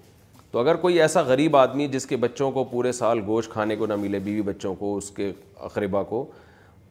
تو 0.50 0.59
اگر 0.59 0.76
کوئی 0.76 1.00
ایسا 1.03 1.20
غریب 1.26 1.57
آدمی 1.57 1.86
جس 1.88 2.07
کے 2.07 2.16
بچوں 2.24 2.50
کو 2.53 2.64
پورے 2.70 2.92
سال 2.92 3.20
گوشت 3.26 3.50
کھانے 3.53 3.76
کو 3.76 3.86
نہ 3.86 3.96
ملے 4.00 4.18
بیوی 4.24 4.42
بچوں 4.53 4.74
کو 4.78 4.96
اس 4.96 5.11
کے 5.16 5.30
اقربا 5.70 6.03
کو 6.14 6.24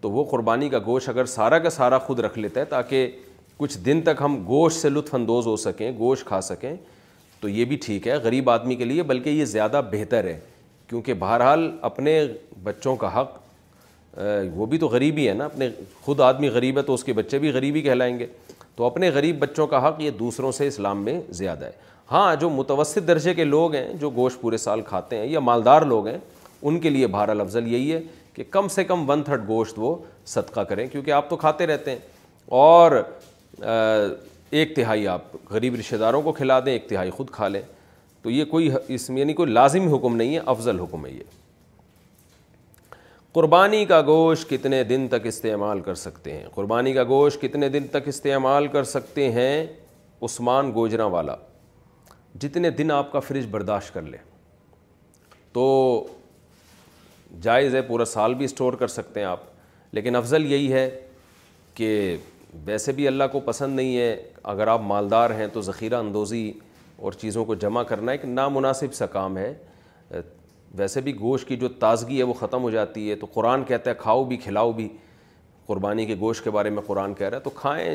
تو 0.02 0.12
وہ 0.12 0.24
قربانی 0.32 0.70
کا 0.70 0.80
گوشت 0.86 1.10
اگر 1.10 1.26
سارا 1.38 1.60
کا 1.66 1.70
سارا 1.70 1.98
خود 2.06 2.20
رکھ 2.20 2.40
لیتا 2.40 2.60
ہے 2.60 2.66
تاکہ 2.66 3.12
کچھ 3.58 3.78
دن 3.86 4.02
تک 4.06 4.22
ہم 4.22 4.44
گوشت 4.48 4.82
سے 4.82 4.90
لطف 4.90 5.16
اندوز 5.16 5.48
ہو 5.48 5.56
سکیں 5.66 5.92
گوشت 5.98 6.26
کھا 6.28 6.42
سکیں 6.50 6.76
تو 7.42 7.50
یہ 7.50 7.66
بھی 7.66 7.76
ٹھیک 7.86 8.08
ہے 8.08 8.16
غریب 8.24 8.50
آدمی 8.50 8.76
کے 8.76 8.86
لیے 8.86 9.04
بلکہ 9.04 9.30
یہ 9.30 9.46
زیادہ 9.52 9.82
بہتر 9.92 10.24
ہے 10.26 10.40
کیونکہ 10.88 11.14
بہرحال 11.20 11.70
اپنے 11.90 12.20
بچوں 12.64 12.96
کا 13.04 13.20
حق 13.20 13.40
وہ 14.56 14.66
بھی 14.70 14.78
تو 14.78 14.88
غریب 14.88 15.18
ہی 15.18 15.28
ہے 15.28 15.34
نا 15.34 15.46
اپنے 15.46 15.70
خود 16.06 16.20
آدمی 16.22 16.48
غریب 16.54 16.78
ہے 16.78 16.84
تو 16.84 16.94
اس 16.94 17.04
کے 17.04 17.14
بچے 17.14 17.40
بھی 17.40 17.52
غریبی 17.54 17.82
کہلائیں 17.82 18.18
گے 18.20 18.26
تو 18.76 18.86
اپنے 18.86 19.10
غریب 19.14 19.40
بچوں 19.40 19.68
کا 19.68 19.88
حق 19.88 20.02
یہ 20.02 20.10
دوسروں 20.20 20.52
سے 20.58 20.68
اسلام 20.68 21.04
میں 21.04 21.20
زیادہ 21.40 21.66
ہے 21.66 21.72
ہاں 22.12 22.36
جو 22.40 22.50
متوسط 22.50 23.08
درجے 23.08 23.34
کے 23.34 23.44
لوگ 23.44 23.76
ہیں 23.76 23.88
جو 24.00 24.10
گوشت 24.16 24.42
پورے 24.42 24.58
سال 24.58 24.82
کھاتے 24.88 25.18
ہیں 25.18 25.26
یا 25.32 25.40
مالدار 25.50 25.82
لوگ 25.94 26.08
ہیں 26.08 26.18
ان 26.62 26.80
کے 26.80 26.90
لیے 26.90 27.08
بہرحال 27.08 27.42
افضل 27.42 27.68
یہی 27.74 27.94
ہے 27.94 28.02
کہ 28.34 28.44
کم 28.52 28.68
سے 28.76 28.84
کم 28.84 29.10
ون 29.10 29.24
تھرڈ 29.24 29.48
گوشت 29.48 29.74
وہ 29.80 29.96
صدقہ 30.34 30.60
کریں 30.70 30.88
کیونکہ 30.92 31.12
آپ 31.12 31.30
تو 31.30 31.36
کھاتے 31.38 31.68
رہتے 31.68 31.92
ہیں 31.92 31.98
اور 32.66 32.92
ایک 34.52 34.76
تہائی 34.76 35.08
آپ 35.08 35.24
غریب 35.50 35.76
رشتہ 35.80 35.96
داروں 35.96 36.22
کو 36.22 36.32
کھلا 36.38 36.60
دیں 36.66 36.72
ایک 36.72 36.88
تہائی 36.90 37.10
خود 37.12 37.30
کھا 37.32 37.48
لیں 37.48 37.62
تو 38.22 38.30
یہ 38.30 38.46
کوئی 38.46 38.70
اس 38.94 39.10
میں 39.10 39.20
یعنی 39.20 39.34
کوئی 39.34 39.52
لازمی 39.52 39.92
حکم 39.96 40.16
نہیں 40.16 40.34
ہے 40.36 40.40
افضل 40.54 40.80
حکم 40.80 41.06
ہے 41.06 41.12
یہ 41.12 41.40
قربانی 43.34 43.84
کا 43.86 44.02
گوشت 44.08 44.50
کتنے 44.50 44.84
دن 44.84 45.08
تک 45.12 45.26
استعمال 45.28 45.80
کر 45.82 45.96
سکتے 45.96 46.32
ہیں 46.38 46.48
قربانی 46.56 46.94
کا 46.94 47.04
گوشت 47.10 47.42
کتنے 47.42 47.70
دن 47.76 47.88
تک 47.92 48.08
استعمال 48.10 48.68
کر 48.72 48.84
سکتے 48.84 49.32
ہیں 49.32 49.66
عثمان 50.26 50.74
گوجرا 50.74 51.06
والا 51.16 51.36
جتنے 52.42 52.70
دن 52.70 52.92
آپ 52.92 53.12
کا 53.12 53.20
فریج 53.20 53.46
برداشت 53.52 53.94
کر 53.94 54.02
لے 54.02 54.18
تو 55.54 55.64
جائز 57.42 57.76
ہے 57.76 57.82
پورا 57.82 58.06
سال 58.06 58.34
بھی 58.36 58.46
اسٹور 58.46 58.74
کر 58.84 58.88
سکتے 58.88 59.20
ہیں 59.20 59.28
آپ 59.28 59.40
لیکن 59.94 60.16
افضل 60.16 60.52
یہی 60.52 60.72
ہے 60.74 60.90
کہ 61.76 62.16
ویسے 62.66 62.92
بھی 62.92 63.08
اللہ 63.08 63.24
کو 63.32 63.40
پسند 63.46 63.76
نہیں 63.76 63.98
ہے 63.98 64.16
اگر 64.44 64.68
آپ 64.68 64.82
مالدار 64.84 65.30
ہیں 65.38 65.48
تو 65.54 65.62
ذخیرہ 65.62 65.96
اندوزی 66.00 66.52
اور 67.02 67.12
چیزوں 67.22 67.46
کو 67.46 67.56
جمع 67.56 67.84
کرنا 67.88 68.12
ایک 68.12 68.26
نامناسب 68.26 68.94
سا 68.94 69.06
کام 69.06 69.38
ہے 69.38 69.54
ویسے 70.78 71.02
بھی 71.02 71.14
گوشت 71.20 71.48
کی 71.48 71.56
جو 71.58 71.68
تازگی 71.80 72.18
ہے 72.18 72.24
وہ 72.24 72.34
ختم 72.40 72.62
ہو 72.64 72.70
جاتی 72.70 73.10
ہے 73.10 73.16
تو 73.22 73.28
قرآن 73.34 73.64
کہتا 73.68 73.90
ہے 73.90 73.96
کھاؤ 74.00 74.24
بھی 74.26 74.38
کھلاؤ 74.44 74.72
بھی 74.74 74.88
قربانی 75.66 76.06
کے 76.06 76.16
گوشت 76.20 76.44
کے 76.44 76.50
بارے 76.52 76.70
میں 76.70 76.82
قرآن 76.88 77.14
کہہ 77.14 77.28
رہا 77.30 77.38
ہے 77.38 77.42
تو 77.44 77.50
کھائیں 77.56 77.94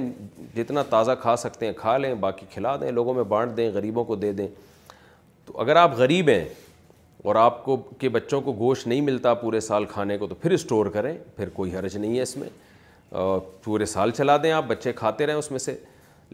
جتنا 0.56 0.82
تازہ 0.90 1.12
کھا 1.22 1.36
سکتے 1.36 1.66
ہیں 1.66 1.72
کھا 1.76 1.96
لیں 1.98 2.14
باقی 2.20 2.46
کھلا 2.52 2.76
دیں 2.80 2.90
لوگوں 2.92 3.14
میں 3.14 3.22
بانٹ 3.28 3.56
دیں 3.56 3.70
غریبوں 3.74 4.04
کو 4.04 4.16
دے 4.16 4.32
دیں 4.32 4.46
تو 5.46 5.58
اگر 5.60 5.76
آپ 5.76 5.96
غریب 5.96 6.28
ہیں 6.28 6.44
اور 7.24 7.34
آپ 7.34 7.64
کو 7.64 7.76
کے 7.98 8.08
بچوں 8.08 8.40
کو 8.40 8.52
گوشت 8.58 8.86
نہیں 8.86 9.00
ملتا 9.00 9.34
پورے 9.34 9.60
سال 9.60 9.84
کھانے 9.90 10.18
کو 10.18 10.26
تو 10.26 10.34
پھر 10.42 10.50
اسٹور 10.52 10.86
کریں 10.96 11.16
پھر 11.36 11.48
کوئی 11.54 11.74
حرج 11.76 11.96
نہیں 11.96 12.16
ہے 12.16 12.22
اس 12.22 12.36
میں 12.36 12.48
پورے 13.64 13.86
سال 13.86 14.10
چلا 14.16 14.36
دیں 14.42 14.52
آپ 14.52 14.64
بچے 14.68 14.92
کھاتے 14.92 15.26
رہیں 15.26 15.34
اس 15.36 15.50
میں 15.50 15.58
سے 15.58 15.74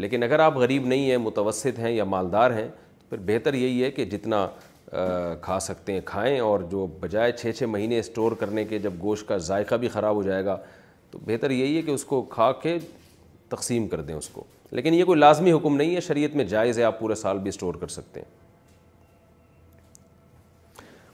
لیکن 0.01 0.23
اگر 0.23 0.39
آپ 0.41 0.55
غریب 0.59 0.87
نہیں 0.87 1.11
ہیں 1.11 1.17
متوسط 1.19 1.79
ہیں 1.79 1.93
یا 1.93 2.05
مالدار 2.05 2.51
ہیں 2.57 2.69
پھر 3.09 3.19
بہتر 3.27 3.55
یہی 3.55 3.83
ہے 3.85 3.91
کہ 3.91 4.05
جتنا 4.05 4.47
کھا 5.41 5.59
سکتے 5.63 5.93
ہیں 5.93 6.01
کھائیں 6.05 6.39
اور 6.41 6.61
جو 6.71 6.87
بجائے 7.01 7.33
چھ 7.33 7.51
چھ 7.59 7.65
مہینے 7.71 7.99
اسٹور 7.99 8.33
کرنے 8.41 8.65
کے 8.65 8.79
جب 8.79 8.93
گوشت 9.03 9.29
کا 9.29 9.37
ذائقہ 9.51 9.75
بھی 9.85 9.89
خراب 9.89 10.15
ہو 10.15 10.23
جائے 10.23 10.45
گا 10.45 10.57
تو 11.11 11.19
بہتر 11.27 11.51
یہی 11.51 11.77
ہے 11.77 11.83
کہ 11.83 11.91
اس 11.91 12.05
کو 12.05 12.23
کھا 12.31 12.51
کے 12.63 12.79
تقسیم 13.49 13.89
کر 13.89 14.01
دیں 14.03 14.15
اس 14.15 14.29
کو 14.33 14.45
لیکن 14.71 14.95
یہ 14.95 15.05
کوئی 15.05 15.19
لازمی 15.19 15.53
حکم 15.53 15.77
نہیں 15.77 15.95
ہے 15.95 16.01
شریعت 16.01 16.35
میں 16.37 16.45
جائز 16.53 16.79
ہے 16.79 16.85
آپ 16.85 16.99
پورے 17.01 17.15
سال 17.15 17.39
بھی 17.39 17.49
اسٹور 17.49 17.75
کر 17.81 17.89
سکتے 17.97 18.21
ہیں 18.21 18.41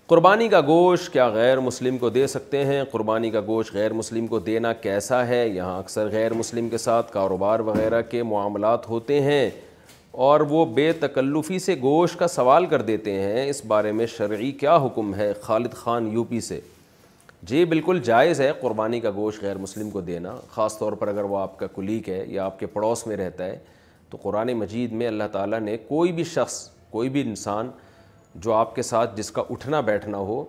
قربانی 0.09 0.46
کا 0.48 0.61
گوشت 0.66 1.12
کیا 1.12 1.26
غیر 1.30 1.59
مسلم 1.61 1.96
کو 1.98 2.09
دے 2.11 2.26
سکتے 2.26 2.64
ہیں 2.64 2.82
قربانی 2.90 3.30
کا 3.30 3.40
گوشت 3.46 3.76
مسلم 3.94 4.26
کو 4.26 4.38
دینا 4.40 4.72
کیسا 4.72 5.26
ہے 5.28 5.40
یہاں 5.48 5.76
اکثر 5.78 6.06
غیر 6.12 6.32
مسلم 6.34 6.68
کے 6.68 6.78
ساتھ 6.78 7.11
کاروبار 7.12 7.61
وغیرہ 7.66 8.00
کے 8.11 8.22
معاملات 8.28 8.88
ہوتے 8.88 9.20
ہیں 9.22 9.44
اور 10.28 10.40
وہ 10.50 10.64
بے 10.74 10.90
تکلفی 11.00 11.59
سے 11.64 11.74
گوشت 11.82 12.18
کا 12.18 12.28
سوال 12.28 12.66
کر 12.66 12.82
دیتے 12.82 13.12
ہیں 13.22 13.44
اس 13.48 13.64
بارے 13.74 13.90
میں 13.98 14.06
شرعی 14.16 14.50
کیا 14.62 14.76
حکم 14.84 15.14
ہے 15.14 15.32
خالد 15.40 15.74
خان 15.82 16.09
یو 16.12 16.24
پی 16.28 16.40
سے 16.48 16.59
جی 17.50 17.64
بالکل 17.74 18.00
جائز 18.04 18.40
ہے 18.40 18.50
قربانی 18.61 19.00
کا 19.00 19.11
گوشت 19.16 19.44
مسلم 19.61 19.90
کو 19.90 20.00
دینا 20.11 20.34
خاص 20.52 20.78
طور 20.78 20.92
پر 21.02 21.09
اگر 21.09 21.24
وہ 21.24 21.36
آپ 21.38 21.59
کا 21.59 21.66
کلیک 21.74 22.09
ہے 22.09 22.24
یا 22.28 22.44
آپ 22.44 22.59
کے 22.61 22.66
پڑوس 22.78 23.06
میں 23.06 23.16
رہتا 23.16 23.46
ہے 23.46 23.59
تو 24.11 24.18
قرآن 24.22 24.52
مجید 24.64 24.92
میں 25.02 25.06
اللہ 25.09 25.28
تعالیٰ 25.32 25.61
نے 25.70 25.76
کوئی 25.88 26.12
بھی 26.20 26.24
شخص 26.36 26.59
کوئی 26.90 27.09
بھی 27.16 27.20
انسان 27.28 27.70
جو 28.43 28.53
آپ 28.55 28.74
کے 28.74 28.82
ساتھ 28.82 29.16
جس 29.16 29.30
کا 29.30 29.43
اٹھنا 29.51 29.80
بیٹھنا 29.89 30.18
ہو 30.30 30.45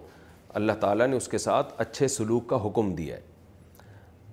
اللہ 0.60 0.72
تعالیٰ 0.80 1.08
نے 1.08 1.16
اس 1.18 1.28
کے 1.28 1.38
ساتھ 1.38 1.74
اچھے 1.82 2.08
سلوک 2.08 2.48
کا 2.50 2.58
حکم 2.66 2.94
دیا 2.96 3.16
ہے 3.16 3.22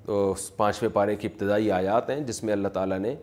تو 0.06 0.34
پانچویں 0.56 0.90
پارے 0.92 1.14
کی 1.16 1.28
ابتدائی 1.28 1.70
آیات 1.72 2.10
ہیں 2.10 2.20
جس 2.26 2.42
میں 2.44 2.52
اللہ 2.52 2.68
تعالیٰ 2.74 2.98
نے 2.98 3.14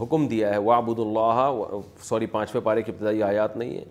حکم 0.00 0.26
دیا 0.28 0.50
ہے 0.52 0.58
وبود 0.68 0.98
اللہ 1.00 1.66
سوری 2.08 2.26
پانچویں 2.36 2.62
پارے 2.64 2.82
کی 2.82 2.92
ابتدائی 2.92 3.22
آیات 3.22 3.56
نہیں 3.56 3.76
ہے 3.78 3.84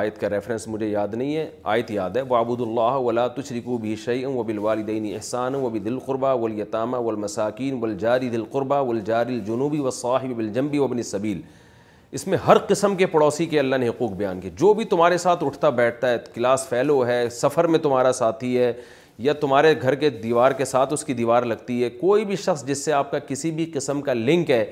آیت 0.00 0.20
کا 0.20 0.28
ریفرنس 0.30 0.66
مجھے 0.68 0.88
یاد 0.88 1.14
نہیں 1.14 1.34
ہے 1.36 1.48
آیت 1.72 1.90
یاد 1.90 2.16
ہے 2.16 2.22
و 2.28 2.34
اللہ 2.36 2.94
ولا 3.06 3.26
تشرکو 3.40 3.78
بھی 3.78 3.96
شعیع 4.04 4.28
و 4.28 4.42
بالوالدین 4.42 5.02
بال 5.04 5.14
احسان 5.14 5.54
و 5.54 5.60
وہ 5.60 5.70
بھی 5.70 5.80
دل 5.88 5.98
قربہ 6.06 6.34
ولیطامہ 6.42 6.96
و 6.96 7.08
المساکین 7.10 7.78
و 7.84 7.90
دل 8.02 8.44
قربہ 8.52 8.80
ولجار 8.88 9.26
الجنوبی 9.26 9.78
و 9.80 9.90
صاحب 9.98 10.36
بلجمبی 10.36 10.78
وبن 10.78 11.02
صبیل 11.12 11.40
اس 12.14 12.26
میں 12.26 12.38
ہر 12.46 12.58
قسم 12.68 12.94
کے 12.96 13.06
پڑوسی 13.12 13.44
کے 13.50 13.58
اللہ 13.58 13.76
نے 13.80 13.88
حقوق 13.88 14.10
بیان 14.16 14.40
کیے 14.40 14.50
جو 14.58 14.72
بھی 14.74 14.84
تمہارے 14.84 15.18
ساتھ 15.18 15.44
اٹھتا 15.44 15.68
بیٹھتا 15.76 16.08
ہے 16.10 16.16
کلاس 16.34 16.66
فیلو 16.68 17.04
ہے 17.06 17.28
سفر 17.32 17.66
میں 17.74 17.78
تمہارا 17.82 18.10
ساتھی 18.18 18.56
ہے 18.58 18.72
یا 19.28 19.32
تمہارے 19.40 19.74
گھر 19.82 19.94
کے 20.02 20.10
دیوار 20.10 20.52
کے 20.58 20.64
ساتھ 20.64 20.92
اس 20.92 21.04
کی 21.04 21.14
دیوار 21.14 21.42
لگتی 21.42 21.82
ہے 21.82 21.90
کوئی 21.90 22.24
بھی 22.24 22.36
شخص 22.44 22.64
جس 22.66 22.84
سے 22.84 22.92
آپ 22.92 23.10
کا 23.10 23.18
کسی 23.28 23.50
بھی 23.60 23.70
قسم 23.74 24.00
کا 24.02 24.12
لنک 24.14 24.50
ہے 24.50 24.64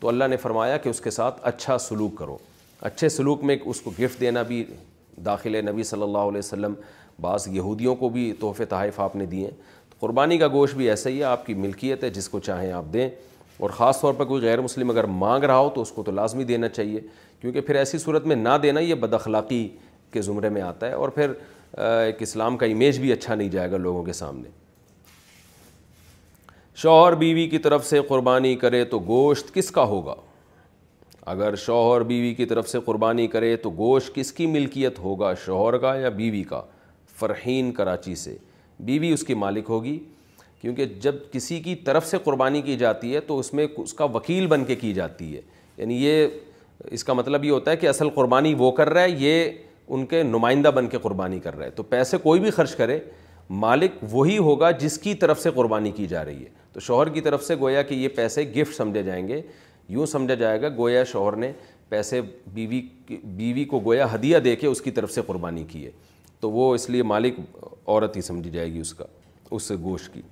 تو 0.00 0.08
اللہ 0.08 0.24
نے 0.30 0.36
فرمایا 0.36 0.76
کہ 0.76 0.88
اس 0.88 1.00
کے 1.00 1.10
ساتھ 1.10 1.40
اچھا 1.48 1.78
سلوک 1.88 2.16
کرو 2.18 2.36
اچھے 2.90 3.08
سلوک 3.08 3.44
میں 3.50 3.56
اس 3.64 3.80
کو 3.80 3.90
گفٹ 3.98 4.20
دینا 4.20 4.42
بھی 4.52 4.64
داخل 5.24 5.64
نبی 5.70 5.82
صلی 5.90 6.02
اللہ 6.02 6.28
علیہ 6.32 6.38
وسلم 6.38 6.74
بعض 7.20 7.48
یہودیوں 7.52 7.94
کو 7.96 8.08
بھی 8.16 8.32
تحفے 8.40 8.64
تحائف 8.74 9.00
آپ 9.00 9.16
نے 9.16 9.26
دیے 9.26 9.50
قربانی 10.00 10.38
کا 10.38 10.48
گوشت 10.52 10.74
بھی 10.76 10.88
ایسا 10.90 11.10
ہی 11.10 11.18
ہے 11.18 11.24
آپ 11.24 11.46
کی 11.46 11.54
ملکیت 11.54 12.04
ہے 12.04 12.10
جس 12.10 12.28
کو 12.28 12.38
چاہیں 12.48 12.72
آپ 12.72 12.92
دیں 12.92 13.08
اور 13.58 13.70
خاص 13.72 14.00
طور 14.00 14.14
پر 14.14 14.24
کوئی 14.24 14.42
غیر 14.42 14.60
مسلم 14.60 14.90
اگر 14.90 15.04
مانگ 15.22 15.44
رہا 15.44 15.58
ہو 15.58 15.68
تو 15.74 15.82
اس 15.82 15.90
کو 15.92 16.02
تو 16.04 16.12
لازمی 16.12 16.44
دینا 16.44 16.68
چاہیے 16.68 17.00
کیونکہ 17.40 17.60
پھر 17.60 17.74
ایسی 17.76 17.98
صورت 17.98 18.26
میں 18.26 18.36
نہ 18.36 18.56
دینا 18.62 18.80
یہ 18.80 18.94
بد 19.04 19.14
اخلاقی 19.14 19.66
کے 20.12 20.22
زمرے 20.22 20.48
میں 20.48 20.62
آتا 20.62 20.88
ہے 20.88 20.92
اور 20.94 21.08
پھر 21.18 21.32
ایک 21.88 22.22
اسلام 22.22 22.56
کا 22.56 22.66
امیج 22.66 22.98
بھی 23.00 23.12
اچھا 23.12 23.34
نہیں 23.34 23.48
جائے 23.50 23.70
گا 23.70 23.76
لوگوں 23.76 24.02
کے 24.04 24.12
سامنے 24.12 24.48
شوہر 26.82 27.14
بیوی 27.16 27.46
کی 27.48 27.58
طرف 27.58 27.86
سے 27.86 28.00
قربانی 28.08 28.54
کرے 28.64 28.84
تو 28.84 28.98
گوشت 29.06 29.54
کس 29.54 29.70
کا 29.70 29.82
ہوگا 29.94 30.14
اگر 31.30 31.54
شوہر 31.56 32.02
بیوی 32.08 32.34
کی 32.34 32.44
طرف 32.46 32.68
سے 32.68 32.80
قربانی 32.84 33.26
کرے 33.28 33.54
تو 33.62 33.70
گوشت 33.78 34.14
کس 34.14 34.32
کی 34.32 34.46
ملکیت 34.46 34.98
ہوگا 34.98 35.32
شوہر 35.44 35.78
کا 35.86 35.94
یا 35.98 36.08
بیوی 36.20 36.42
کا 36.50 36.60
فرحین 37.18 37.72
کراچی 37.72 38.14
سے 38.24 38.36
بیوی 38.88 39.10
اس 39.12 39.22
کی 39.24 39.34
مالک 39.34 39.66
ہوگی 39.68 39.98
کیونکہ 40.60 40.84
جب 41.00 41.14
کسی 41.32 41.58
کی 41.62 41.74
طرف 41.84 42.06
سے 42.06 42.18
قربانی 42.24 42.60
کی 42.62 42.76
جاتی 42.76 43.14
ہے 43.14 43.20
تو 43.26 43.38
اس 43.38 43.52
میں 43.54 43.66
اس 43.76 43.94
کا 43.94 44.04
وکیل 44.14 44.46
بن 44.46 44.64
کے 44.64 44.74
کی 44.76 44.92
جاتی 44.94 45.34
ہے 45.34 45.40
یعنی 45.76 46.02
یہ 46.04 46.26
اس 46.96 47.04
کا 47.04 47.12
مطلب 47.12 47.44
یہ 47.44 47.50
ہوتا 47.50 47.70
ہے 47.70 47.76
کہ 47.76 47.88
اصل 47.88 48.08
قربانی 48.14 48.54
وہ 48.58 48.70
کر 48.78 48.90
رہا 48.90 49.02
ہے 49.02 49.10
یہ 49.18 49.50
ان 49.88 50.06
کے 50.06 50.22
نمائندہ 50.22 50.68
بن 50.74 50.86
کے 50.88 50.98
قربانی 51.02 51.38
کر 51.40 51.56
رہا 51.56 51.64
ہے 51.66 51.70
تو 51.70 51.82
پیسے 51.90 52.18
کوئی 52.22 52.40
بھی 52.40 52.50
خرچ 52.50 52.74
کرے 52.76 52.98
مالک 53.64 53.92
وہی 54.12 54.36
ہوگا 54.38 54.70
جس 54.80 54.98
کی 54.98 55.14
طرف 55.14 55.40
سے 55.42 55.50
قربانی 55.54 55.90
کی 55.96 56.06
جا 56.06 56.24
رہی 56.24 56.44
ہے 56.44 56.48
تو 56.72 56.80
شوہر 56.80 57.08
کی 57.08 57.20
طرف 57.20 57.44
سے 57.44 57.54
گویا 57.60 57.82
کہ 57.82 57.94
یہ 57.94 58.08
پیسے 58.14 58.42
گفٹ 58.56 58.74
سمجھے 58.76 59.02
جائیں 59.02 59.26
گے 59.28 59.40
یوں 59.88 60.06
سمجھا 60.06 60.34
جائے 60.34 60.60
گا 60.62 60.68
گویا 60.78 61.04
شوہر 61.12 61.36
نے 61.36 61.52
پیسے 61.88 62.20
بیوی 62.54 62.80
بیوی 63.10 63.64
کو 63.64 63.80
گویا 63.84 64.14
ہدیہ 64.14 64.38
دے 64.44 64.56
کے 64.56 64.66
اس 64.66 64.80
کی 64.82 64.90
طرف 64.90 65.10
سے 65.12 65.22
قربانی 65.26 65.64
کی 65.68 65.84
ہے 65.84 65.90
تو 66.40 66.50
وہ 66.50 66.74
اس 66.74 66.88
لیے 66.90 67.02
مالک 67.14 67.38
عورت 67.86 68.16
ہی 68.16 68.20
سمجھی 68.22 68.50
جائے 68.50 68.72
گی 68.72 68.78
اس 68.80 68.94
کا 68.94 69.04
اس 69.56 69.70
گوشت 69.82 70.12
کی 70.14 70.22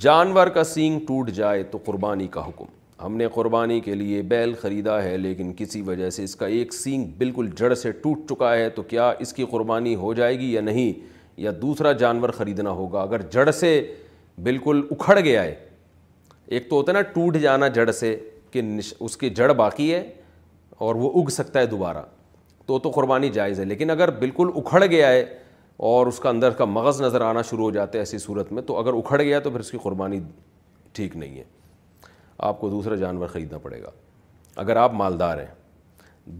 جانور 0.00 0.46
کا 0.54 0.62
سینگ 0.64 0.98
ٹوٹ 1.06 1.30
جائے 1.32 1.62
تو 1.70 1.78
قربانی 1.84 2.26
کا 2.30 2.46
حکم 2.46 2.74
ہم 3.04 3.16
نے 3.16 3.26
قربانی 3.34 3.78
کے 3.80 3.94
لیے 3.94 4.20
بیل 4.28 4.54
خریدا 4.60 5.02
ہے 5.04 5.16
لیکن 5.16 5.52
کسی 5.56 5.80
وجہ 5.86 6.08
سے 6.10 6.24
اس 6.24 6.34
کا 6.36 6.46
ایک 6.46 6.72
سینگ 6.74 7.06
بالکل 7.18 7.48
جڑ 7.56 7.72
سے 7.74 7.90
ٹوٹ 8.02 8.28
چکا 8.30 8.54
ہے 8.54 8.68
تو 8.76 8.82
کیا 8.90 9.10
اس 9.20 9.32
کی 9.32 9.44
قربانی 9.50 9.94
ہو 9.96 10.12
جائے 10.14 10.38
گی 10.38 10.50
یا 10.52 10.60
نہیں 10.60 10.92
یا 11.42 11.50
دوسرا 11.62 11.92
جانور 12.02 12.28
خریدنا 12.38 12.70
ہوگا 12.70 13.00
اگر 13.02 13.22
جڑ 13.32 13.50
سے 13.50 13.80
بالکل 14.42 14.82
اکھڑ 14.90 15.18
گیا 15.20 15.42
ہے 15.44 15.54
ایک 16.46 16.68
تو 16.70 16.76
ہوتا 16.76 16.90
ہے 16.92 16.96
نا 16.96 17.02
ٹوٹ 17.12 17.36
جانا 17.42 17.68
جڑ 17.78 17.90
سے 17.90 18.16
کہ 18.50 18.62
اس 18.98 19.16
کی 19.16 19.30
جڑ 19.30 19.52
باقی 19.54 19.92
ہے 19.94 20.02
اور 20.86 20.94
وہ 20.94 21.10
اگ 21.22 21.28
سکتا 21.30 21.60
ہے 21.60 21.66
دوبارہ 21.66 22.02
تو 22.66 22.78
قربانی 22.94 23.28
جائز 23.32 23.58
ہے 23.60 23.64
لیکن 23.64 23.90
اگر 23.90 24.10
بالکل 24.20 24.48
اکھڑ 24.56 24.84
گیا 24.84 25.08
ہے 25.12 25.24
اور 25.78 26.06
اس 26.06 26.18
کا 26.20 26.28
اندر 26.28 26.50
کا 26.58 26.64
مغز 26.64 27.00
نظر 27.02 27.20
آنا 27.20 27.42
شروع 27.50 27.64
ہو 27.64 27.70
جاتا 27.70 27.98
ہے 27.98 28.02
ایسی 28.02 28.18
صورت 28.18 28.52
میں 28.52 28.62
تو 28.66 28.76
اگر 28.78 28.94
اکھڑ 28.98 29.20
گیا 29.22 29.38
تو 29.40 29.50
پھر 29.50 29.60
اس 29.60 29.70
کی 29.70 29.78
قربانی 29.82 30.20
ٹھیک 30.92 31.16
نہیں 31.16 31.36
ہے 31.38 31.42
آپ 32.48 32.60
کو 32.60 32.70
دوسرا 32.70 32.96
جانور 32.96 33.26
خریدنا 33.28 33.58
پڑے 33.62 33.82
گا 33.82 33.90
اگر 34.60 34.76
آپ 34.76 34.92
مالدار 34.94 35.38
ہیں 35.38 35.54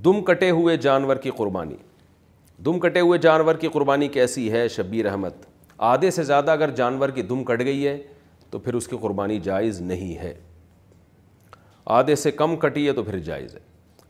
دم 0.04 0.22
کٹے 0.24 0.50
ہوئے 0.50 0.76
جانور 0.86 1.16
کی 1.26 1.30
قربانی 1.36 1.76
دم 2.66 2.78
کٹے 2.80 3.00
ہوئے 3.00 3.18
جانور 3.22 3.54
کی 3.54 3.68
قربانی 3.72 4.08
کیسی 4.08 4.50
ہے 4.52 4.66
شبیر 4.76 5.06
احمد 5.06 5.44
آدھے 5.92 6.10
سے 6.10 6.22
زیادہ 6.24 6.50
اگر 6.50 6.70
جانور 6.76 7.08
کی 7.18 7.22
دم 7.22 7.44
کٹ 7.44 7.64
گئی 7.64 7.86
ہے 7.86 7.96
تو 8.50 8.58
پھر 8.58 8.74
اس 8.74 8.86
کی 8.88 8.96
قربانی 9.00 9.38
جائز 9.48 9.80
نہیں 9.80 10.16
ہے 10.18 10.34
آدھے 11.98 12.14
سے 12.16 12.30
کم 12.32 12.56
کٹی 12.58 12.86
ہے 12.86 12.92
تو 12.92 13.02
پھر 13.04 13.18
جائز 13.28 13.54
ہے 13.54 13.60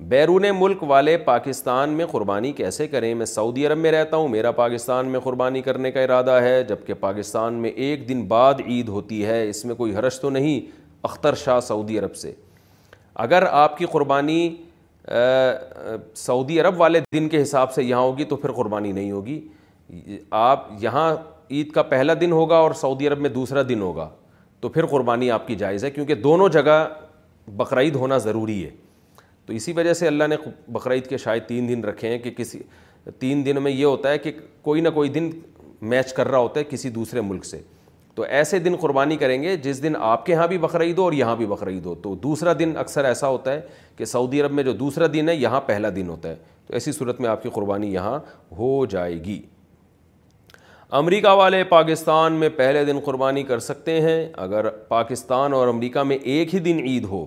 بیرون 0.00 0.44
ملک 0.58 0.82
والے 0.88 1.16
پاکستان 1.24 1.90
میں 1.96 2.06
قربانی 2.10 2.50
کیسے 2.52 2.86
کریں 2.88 3.12
میں 3.14 3.26
سعودی 3.26 3.66
عرب 3.66 3.78
میں 3.78 3.92
رہتا 3.92 4.16
ہوں 4.16 4.28
میرا 4.28 4.50
پاکستان 4.52 5.06
میں 5.12 5.20
قربانی 5.24 5.62
کرنے 5.62 5.90
کا 5.92 6.00
ارادہ 6.02 6.30
ہے 6.42 6.62
جبکہ 6.68 6.94
پاکستان 7.00 7.54
میں 7.62 7.70
ایک 7.70 8.08
دن 8.08 8.22
بعد 8.28 8.60
عید 8.66 8.88
ہوتی 8.88 9.24
ہے 9.26 9.42
اس 9.50 9.64
میں 9.64 9.74
کوئی 9.74 9.94
حرش 9.96 10.20
تو 10.20 10.30
نہیں 10.30 10.60
اختر 11.08 11.34
شاہ 11.44 11.60
سعودی 11.68 11.98
عرب 11.98 12.16
سے 12.16 12.32
اگر 13.24 13.44
آپ 13.50 13.78
کی 13.78 13.86
قربانی 13.92 14.42
سعودی 16.14 16.60
عرب 16.60 16.80
والے 16.80 17.00
دن 17.14 17.28
کے 17.28 17.42
حساب 17.42 17.72
سے 17.74 17.82
یہاں 17.82 18.02
ہوگی 18.02 18.24
تو 18.28 18.36
پھر 18.36 18.52
قربانی 18.56 18.92
نہیں 18.92 19.10
ہوگی 19.12 19.40
آپ 20.30 20.68
یہاں 20.80 21.12
عید 21.50 21.70
کا 21.72 21.82
پہلا 21.82 22.14
دن 22.20 22.32
ہوگا 22.32 22.56
اور 22.58 22.72
سعودی 22.80 23.08
عرب 23.08 23.20
میں 23.20 23.30
دوسرا 23.30 23.62
دن 23.68 23.80
ہوگا 23.82 24.08
تو 24.60 24.68
پھر 24.68 24.86
قربانی 24.86 25.30
آپ 25.30 25.46
کی 25.46 25.54
جائز 25.56 25.84
ہے 25.84 25.90
کیونکہ 25.90 26.14
دونوں 26.14 26.48
جگہ 26.48 26.86
بقرعید 27.56 27.94
ہونا 27.96 28.18
ضروری 28.18 28.64
ہے 28.64 28.70
تو 29.46 29.52
اسی 29.52 29.72
وجہ 29.72 29.92
سے 29.94 30.06
اللہ 30.06 30.24
نے 30.30 30.36
بقرعید 30.72 31.06
کے 31.06 31.16
شاید 31.18 31.42
تین 31.46 31.68
دن 31.68 31.84
رکھے 31.84 32.08
ہیں 32.08 32.18
کہ 32.18 32.30
کسی 32.36 32.58
تین 33.18 33.44
دن 33.46 33.62
میں 33.62 33.70
یہ 33.70 33.84
ہوتا 33.84 34.10
ہے 34.10 34.18
کہ 34.18 34.32
کوئی 34.62 34.80
نہ 34.80 34.88
کوئی 34.94 35.08
دن 35.16 35.30
میچ 35.92 36.12
کر 36.12 36.28
رہا 36.28 36.38
ہوتا 36.38 36.60
ہے 36.60 36.64
کسی 36.70 36.90
دوسرے 36.90 37.20
ملک 37.20 37.44
سے 37.44 37.60
تو 38.14 38.22
ایسے 38.36 38.58
دن 38.58 38.76
قربانی 38.80 39.16
کریں 39.16 39.42
گے 39.42 39.56
جس 39.62 39.82
دن 39.82 39.92
آپ 40.00 40.24
کے 40.26 40.34
ہاں 40.34 40.46
بھی 40.48 40.58
بقرعید 40.58 40.98
ہو 40.98 41.02
اور 41.04 41.12
یہاں 41.12 41.34
بھی 41.36 41.46
بقرعید 41.46 41.86
ہو 41.86 41.94
تو 42.02 42.14
دوسرا 42.22 42.52
دن 42.58 42.72
اکثر 42.80 43.04
ایسا 43.04 43.28
ہوتا 43.28 43.52
ہے 43.52 43.60
کہ 43.96 44.04
سعودی 44.04 44.40
عرب 44.42 44.52
میں 44.52 44.62
جو 44.64 44.72
دوسرا 44.82 45.06
دن 45.12 45.28
ہے 45.28 45.34
یہاں 45.36 45.60
پہلا 45.66 45.88
دن 45.96 46.08
ہوتا 46.08 46.28
ہے 46.28 46.36
تو 46.66 46.74
ایسی 46.74 46.92
صورت 46.92 47.20
میں 47.20 47.28
آپ 47.30 47.42
کی 47.42 47.48
قربانی 47.54 47.92
یہاں 47.92 48.18
ہو 48.58 48.84
جائے 48.90 49.22
گی 49.24 49.40
امریکہ 51.02 51.28
والے 51.38 51.62
پاکستان 51.68 52.32
میں 52.40 52.48
پہلے 52.56 52.84
دن 52.84 52.98
قربانی 53.04 53.42
کر 53.42 53.58
سکتے 53.60 54.00
ہیں 54.00 54.18
اگر 54.46 54.68
پاکستان 54.88 55.52
اور 55.52 55.68
امریکہ 55.68 56.02
میں 56.10 56.16
ایک 56.22 56.54
ہی 56.54 56.58
دن 56.68 56.80
عید 56.84 57.04
ہو 57.10 57.24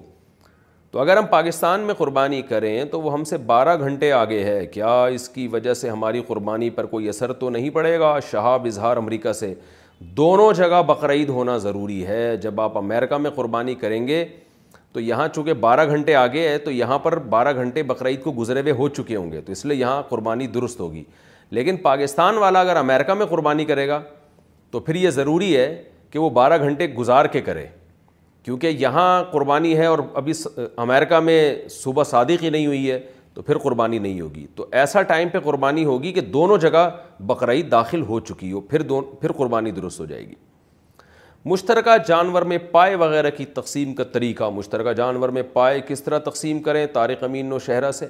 تو 0.92 1.00
اگر 1.00 1.18
ہم 1.18 1.26
پاکستان 1.32 1.80
میں 1.88 1.94
قربانی 1.94 2.42
کریں 2.42 2.84
تو 2.92 3.02
وہ 3.02 3.12
ہم 3.14 3.24
سے 3.24 3.38
بارہ 3.48 3.76
گھنٹے 3.80 4.12
آگے 4.12 4.44
ہے 4.44 4.66
کیا 4.68 4.94
اس 5.18 5.28
کی 5.30 5.48
وجہ 5.52 5.74
سے 5.82 5.90
ہماری 5.90 6.22
قربانی 6.28 6.70
پر 6.78 6.86
کوئی 6.94 7.10
اثر 7.10 7.34
تو 7.42 7.50
نہیں 7.50 7.70
پڑے 7.74 7.98
گا 8.00 8.18
شہاب 8.32 8.66
اظہار 8.66 8.98
امریکہ 8.98 9.34
سے 9.40 9.54
دونوں 10.18 10.52
جگہ 10.58 10.82
بقرعید 10.88 11.30
ہونا 11.38 11.58
ضروری 11.68 12.06
ہے 12.08 12.36
جب 12.42 12.62
آپ 12.62 12.78
امریکہ 12.78 13.18
میں 13.18 13.32
قربانی 13.36 13.76
کریں 13.76 14.06
گے 14.08 14.24
تو 14.94 15.00
یہاں 15.00 15.28
چونکہ 15.36 15.54
بارہ 15.66 15.86
گھنٹے 15.90 16.16
آگے 16.16 16.48
ہے 16.50 16.58
تو 16.60 16.72
یہاں 16.72 17.00
پر 17.00 17.18
بارہ 17.36 17.54
گھنٹے 17.62 17.84
بقرعید 17.92 18.24
کو 18.24 18.32
گزرے 18.38 18.62
ہوئے 18.62 18.72
ہو 18.78 18.88
چکے 18.90 19.16
ہوں 19.16 19.32
گے 19.32 19.42
تو 19.42 19.52
اس 19.52 19.66
لیے 19.66 19.78
یہاں 19.78 20.02
قربانی 20.10 20.48
درست 20.54 20.80
ہوگی 20.80 21.04
لیکن 21.58 21.78
پاکستان 21.84 22.38
والا 22.38 22.60
اگر 22.62 22.76
امریکہ 22.78 23.14
میں 23.22 23.26
قربانی 23.30 23.66
کرے 23.66 23.88
گا 23.88 24.02
تو 24.72 24.80
پھر 24.80 24.96
یہ 24.96 25.10
ضروری 25.10 25.56
ہے 25.58 25.74
کہ 26.12 26.20
وہ 26.20 26.30
بارہ 26.42 26.58
گھنٹے 26.64 26.88
گزار 26.94 27.26
کے 27.32 27.42
کرے 27.42 27.66
کیونکہ 28.44 28.68
یہاں 28.80 29.24
قربانی 29.32 29.76
ہے 29.78 29.86
اور 29.86 30.00
ابھی 30.16 30.34
امریکہ 30.84 31.20
میں 31.24 31.40
صبح 31.70 32.04
صادق 32.10 32.44
ہی 32.44 32.50
نہیں 32.50 32.68
ہوئی 32.68 32.92
ہے 32.92 33.00
تو 33.34 33.42
پھر 33.42 33.58
قربانی 33.64 33.98
نہیں 34.00 34.22
ہوگی 34.22 34.46
تو 34.56 34.66
ایسا 34.82 35.02
ٹائم 35.12 35.30
پہ 35.34 35.40
قربانی 35.44 35.84
ہوگی 35.86 36.12
کہ 36.14 36.22
دونوں 36.22 36.58
جگہ 36.62 36.90
بقرعید 37.26 37.72
داخل 37.72 38.02
ہو 38.08 38.20
چکی 38.20 38.52
ہو 38.52 38.62
پھر 38.70 38.82
دون 38.92 39.04
پھر 39.22 39.32
قربانی 39.38 39.72
درست 39.72 40.00
ہو 40.00 40.06
جائے 40.06 40.28
گی 40.28 40.36
مشترکہ 41.46 41.92
جانور 42.08 42.42
میں 42.52 42.58
پائے 42.72 42.96
وغیرہ 43.04 43.30
کی 43.38 43.46
تقسیم 43.60 43.94
کا 43.96 44.04
طریقہ 44.14 44.50
مشترکہ 44.54 44.94
جانور 44.94 45.30
میں 45.36 45.44
پائے 45.54 45.80
کس 45.88 46.04
طرح 46.04 46.20
تقسیم 46.26 46.62
کریں 46.62 46.86
طارق 46.94 47.24
امین 47.24 47.52
و 47.54 47.60
شہرہ 47.66 47.92
سے 48.00 48.08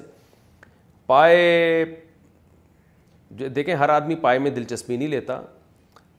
پائے 1.06 1.84
دیکھیں 3.54 3.74
ہر 3.74 3.88
آدمی 3.88 4.14
پائے 4.22 4.38
میں 4.38 4.50
دلچسپی 4.50 4.96
نہیں 4.96 5.08
لیتا 5.08 5.40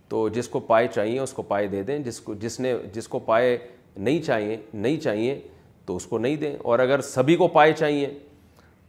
تو 0.09 0.27
جس 0.35 0.47
کو 0.49 0.59
پائے 0.69 0.87
چاہیے 0.93 1.19
اس 1.19 1.33
کو 1.33 1.41
پائے 1.49 1.67
دے 1.67 1.81
دیں 1.83 1.97
جس 2.03 2.19
کو 2.21 2.33
جس 2.39 2.59
نے 2.59 2.73
جس 2.93 3.07
کو 3.07 3.19
پائے 3.27 3.57
نہیں 3.97 4.21
چاہیے 4.23 4.55
نہیں 4.73 4.97
چاہیے 5.01 5.39
تو 5.85 5.95
اس 5.95 6.05
کو 6.07 6.17
نہیں 6.17 6.35
دیں 6.37 6.55
اور 6.63 6.79
اگر 6.79 7.01
سبھی 7.01 7.35
کو 7.35 7.47
پائے 7.53 7.73
چاہیے 7.77 8.11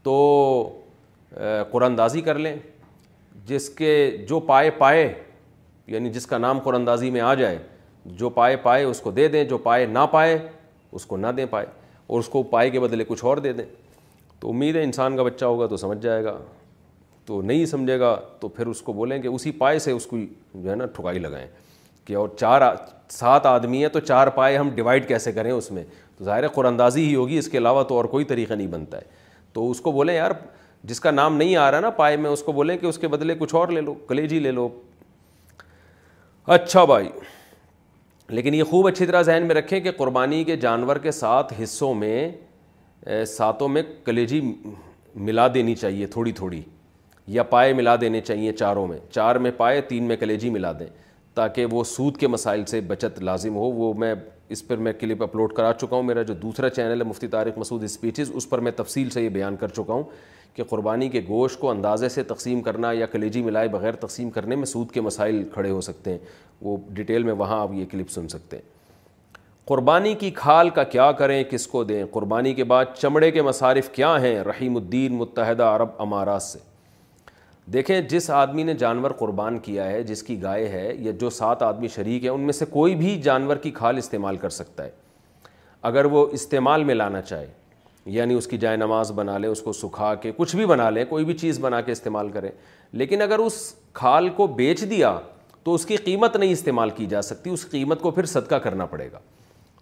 تو 0.02 0.80
قرآندازی 1.70 2.20
کر 2.20 2.38
لیں 2.38 2.54
جس 3.46 3.68
کے 3.76 3.94
جو 4.28 4.40
پائے 4.48 4.70
پائے 4.78 5.12
یعنی 5.92 6.10
جس 6.12 6.26
کا 6.26 6.38
نام 6.38 6.58
دازی 6.86 7.10
میں 7.10 7.20
آ 7.20 7.34
جائے 7.34 7.58
جو 8.16 8.28
پائے 8.30 8.56
پائے 8.62 8.84
اس 8.84 9.00
کو 9.00 9.10
دے 9.10 9.26
دیں 9.28 9.42
جو 9.48 9.58
پائے 9.62 9.86
نہ 9.86 9.98
پائے 10.10 10.36
اس 10.92 11.06
کو 11.06 11.16
نہ 11.16 11.26
دیں 11.36 11.46
پائے 11.50 11.66
اور 12.06 12.18
اس 12.18 12.28
کو 12.28 12.42
پائے 12.42 12.70
کے 12.70 12.80
بدلے 12.80 13.04
کچھ 13.08 13.24
اور 13.24 13.36
دے 13.36 13.52
دیں 13.52 13.64
تو 14.40 14.50
امید 14.50 14.76
ہے 14.76 14.82
انسان 14.84 15.16
کا 15.16 15.22
بچہ 15.22 15.44
ہوگا 15.44 15.66
تو 15.66 15.76
سمجھ 15.76 15.98
جائے 16.02 16.24
گا 16.24 16.36
تو 17.26 17.40
نہیں 17.42 17.66
سمجھے 17.66 17.98
گا 18.00 18.14
تو 18.40 18.48
پھر 18.48 18.66
اس 18.66 18.80
کو 18.82 18.92
بولیں 18.92 19.20
کہ 19.22 19.28
اسی 19.28 19.50
پائے 19.58 19.78
سے 19.78 19.90
اس 19.92 20.06
کو 20.06 20.16
جو 20.54 20.70
ہے 20.70 20.74
نا 20.76 20.86
ٹھکائی 20.94 21.18
لگائیں 21.18 21.46
کہ 22.04 22.14
اور 22.16 22.28
چار 22.38 22.60
سات 23.10 23.46
آدمی 23.46 23.80
ہیں 23.82 23.88
تو 23.92 24.00
چار 24.00 24.26
پائے 24.36 24.56
ہم 24.56 24.70
ڈیوائڈ 24.74 25.06
کیسے 25.08 25.32
کریں 25.32 25.50
اس 25.50 25.70
میں 25.72 25.84
تو 26.18 26.24
ظاہر 26.24 26.42
ہے 26.44 26.66
اندازی 26.68 27.06
ہی 27.08 27.14
ہوگی 27.14 27.38
اس 27.38 27.48
کے 27.48 27.58
علاوہ 27.58 27.82
تو 27.88 27.96
اور 27.96 28.04
کوئی 28.14 28.24
طریقہ 28.24 28.54
نہیں 28.54 28.66
بنتا 28.66 28.98
ہے 28.98 29.04
تو 29.52 29.70
اس 29.70 29.80
کو 29.80 29.92
بولیں 29.92 30.14
یار 30.14 30.30
جس 30.90 31.00
کا 31.00 31.10
نام 31.10 31.36
نہیں 31.36 31.56
آ 31.56 31.70
رہا 31.70 31.80
نا 31.80 31.90
پائے 31.98 32.16
میں 32.16 32.30
اس 32.30 32.42
کو 32.42 32.52
بولیں 32.52 32.76
کہ 32.78 32.86
اس 32.86 32.98
کے 32.98 33.08
بدلے 33.08 33.34
کچھ 33.38 33.54
اور 33.54 33.68
لے 33.68 33.80
لو 33.80 33.94
کلیجی 34.08 34.38
لے 34.38 34.50
لو 34.50 34.68
اچھا 36.56 36.84
بھائی 36.84 37.08
لیکن 38.38 38.54
یہ 38.54 38.64
خوب 38.70 38.86
اچھی 38.86 39.06
طرح 39.06 39.22
ذہن 39.22 39.46
میں 39.46 39.54
رکھیں 39.54 39.78
کہ 39.80 39.90
قربانی 39.96 40.42
کے 40.44 40.56
جانور 40.56 40.96
کے 41.02 41.10
سات 41.12 41.52
حصوں 41.62 41.94
میں 41.94 42.30
ساتوں 43.26 43.68
میں 43.68 43.82
کلیجی 44.04 44.40
ملا 45.28 45.46
دینی 45.54 45.74
چاہیے 45.74 46.06
تھوڑی 46.16 46.32
تھوڑی 46.32 46.60
یا 47.38 47.42
پائے 47.52 47.72
ملا 47.72 47.94
دینے 48.00 48.20
چاہیے 48.20 48.52
چاروں 48.52 48.86
میں 48.86 48.98
چار 49.10 49.36
میں 49.46 49.50
پائے 49.56 49.80
تین 49.88 50.04
میں 50.08 50.16
کلیجی 50.16 50.50
ملا 50.50 50.72
دیں 50.78 50.86
تاکہ 51.34 51.66
وہ 51.70 51.82
سود 51.86 52.16
کے 52.18 52.26
مسائل 52.28 52.64
سے 52.68 52.80
بچت 52.86 53.20
لازم 53.24 53.54
ہو 53.56 53.70
وہ 53.72 53.92
میں 53.98 54.14
اس 54.54 54.66
پر 54.68 54.76
میں 54.86 54.92
کلپ 55.00 55.22
اپلوڈ 55.22 55.52
کرا 55.56 55.72
چکا 55.80 55.96
ہوں 55.96 56.02
میرا 56.02 56.22
جو 56.30 56.34
دوسرا 56.42 56.68
چینل 56.70 57.00
ہے 57.00 57.04
مفتی 57.08 57.26
طارق 57.34 57.58
مسعود 57.58 57.84
اسپیچز 57.84 58.30
اس 58.36 58.48
پر 58.50 58.58
میں 58.66 58.72
تفصیل 58.76 59.10
سے 59.10 59.22
یہ 59.22 59.28
بیان 59.36 59.56
کر 59.60 59.68
چکا 59.78 59.92
ہوں 59.94 60.02
کہ 60.54 60.62
قربانی 60.68 61.08
کے 61.08 61.20
گوشت 61.28 61.58
کو 61.60 61.70
اندازے 61.70 62.08
سے 62.08 62.22
تقسیم 62.32 62.60
کرنا 62.62 62.90
یا 62.92 63.06
کلیجی 63.12 63.42
ملائے 63.42 63.68
بغیر 63.76 63.94
تقسیم 64.00 64.30
کرنے 64.30 64.56
میں 64.56 64.66
سود 64.66 64.90
کے 64.94 65.00
مسائل 65.00 65.42
کھڑے 65.52 65.70
ہو 65.70 65.80
سکتے 65.80 66.10
ہیں 66.12 66.18
وہ 66.62 66.76
ڈیٹیل 66.98 67.22
میں 67.24 67.32
وہاں 67.42 67.60
آپ 67.60 67.72
یہ 67.74 67.86
کلپ 67.90 68.10
سن 68.12 68.28
سکتے 68.28 68.56
ہیں 68.56 68.70
قربانی 69.68 70.12
کی 70.20 70.30
کھال 70.34 70.70
کا 70.76 70.82
کیا 70.94 71.10
کریں 71.18 71.42
کس 71.50 71.66
کو 71.66 71.82
دیں 71.84 72.04
قربانی 72.12 72.52
کے 72.54 72.64
بعد 72.74 72.84
چمڑے 73.00 73.30
کے 73.30 73.42
مصارف 73.42 73.88
کیا 73.94 74.14
ہیں 74.22 74.38
رحیم 74.46 74.76
الدین 74.76 75.14
متحدہ 75.18 75.62
عرب 75.76 75.90
امارات 76.02 76.42
سے 76.42 76.58
دیکھیں 77.72 78.00
جس 78.10 78.28
آدمی 78.34 78.62
نے 78.62 78.74
جانور 78.78 79.10
قربان 79.18 79.58
کیا 79.64 79.86
ہے 79.90 80.02
جس 80.02 80.22
کی 80.22 80.40
گائے 80.42 80.68
ہے 80.68 80.92
یا 80.98 81.12
جو 81.20 81.30
سات 81.30 81.62
آدمی 81.62 81.88
شریک 81.94 82.24
ہے 82.24 82.28
ان 82.28 82.40
میں 82.44 82.52
سے 82.52 82.64
کوئی 82.70 82.94
بھی 82.96 83.16
جانور 83.22 83.56
کی 83.62 83.70
کھال 83.74 83.98
استعمال 83.98 84.36
کر 84.36 84.48
سکتا 84.50 84.84
ہے 84.84 84.90
اگر 85.90 86.04
وہ 86.04 86.26
استعمال 86.32 86.84
میں 86.84 86.94
لانا 86.94 87.20
چاہے 87.22 87.46
یعنی 88.14 88.34
اس 88.34 88.46
کی 88.46 88.58
جائے 88.58 88.76
نماز 88.76 89.10
بنا 89.14 89.36
لے 89.38 89.46
اس 89.48 89.60
کو 89.62 89.72
سکھا 89.72 90.14
کے 90.22 90.32
کچھ 90.36 90.54
بھی 90.56 90.66
بنا 90.66 90.88
لے 90.90 91.04
کوئی 91.04 91.24
بھی 91.24 91.34
چیز 91.38 91.58
بنا 91.60 91.80
کے 91.80 91.92
استعمال 91.92 92.28
کرے 92.32 92.50
لیکن 92.92 93.22
اگر 93.22 93.38
اس 93.38 93.54
کھال 93.92 94.28
کو 94.36 94.46
بیچ 94.56 94.82
دیا 94.90 95.18
تو 95.64 95.74
اس 95.74 95.84
کی 95.86 95.96
قیمت 96.04 96.36
نہیں 96.36 96.52
استعمال 96.52 96.90
کی 96.90 97.06
جا 97.06 97.22
سکتی 97.22 97.50
اس 97.50 97.68
قیمت 97.70 98.00
کو 98.00 98.10
پھر 98.10 98.24
صدقہ 98.26 98.54
کرنا 98.64 98.86
پڑے 98.86 99.08
گا 99.12 99.18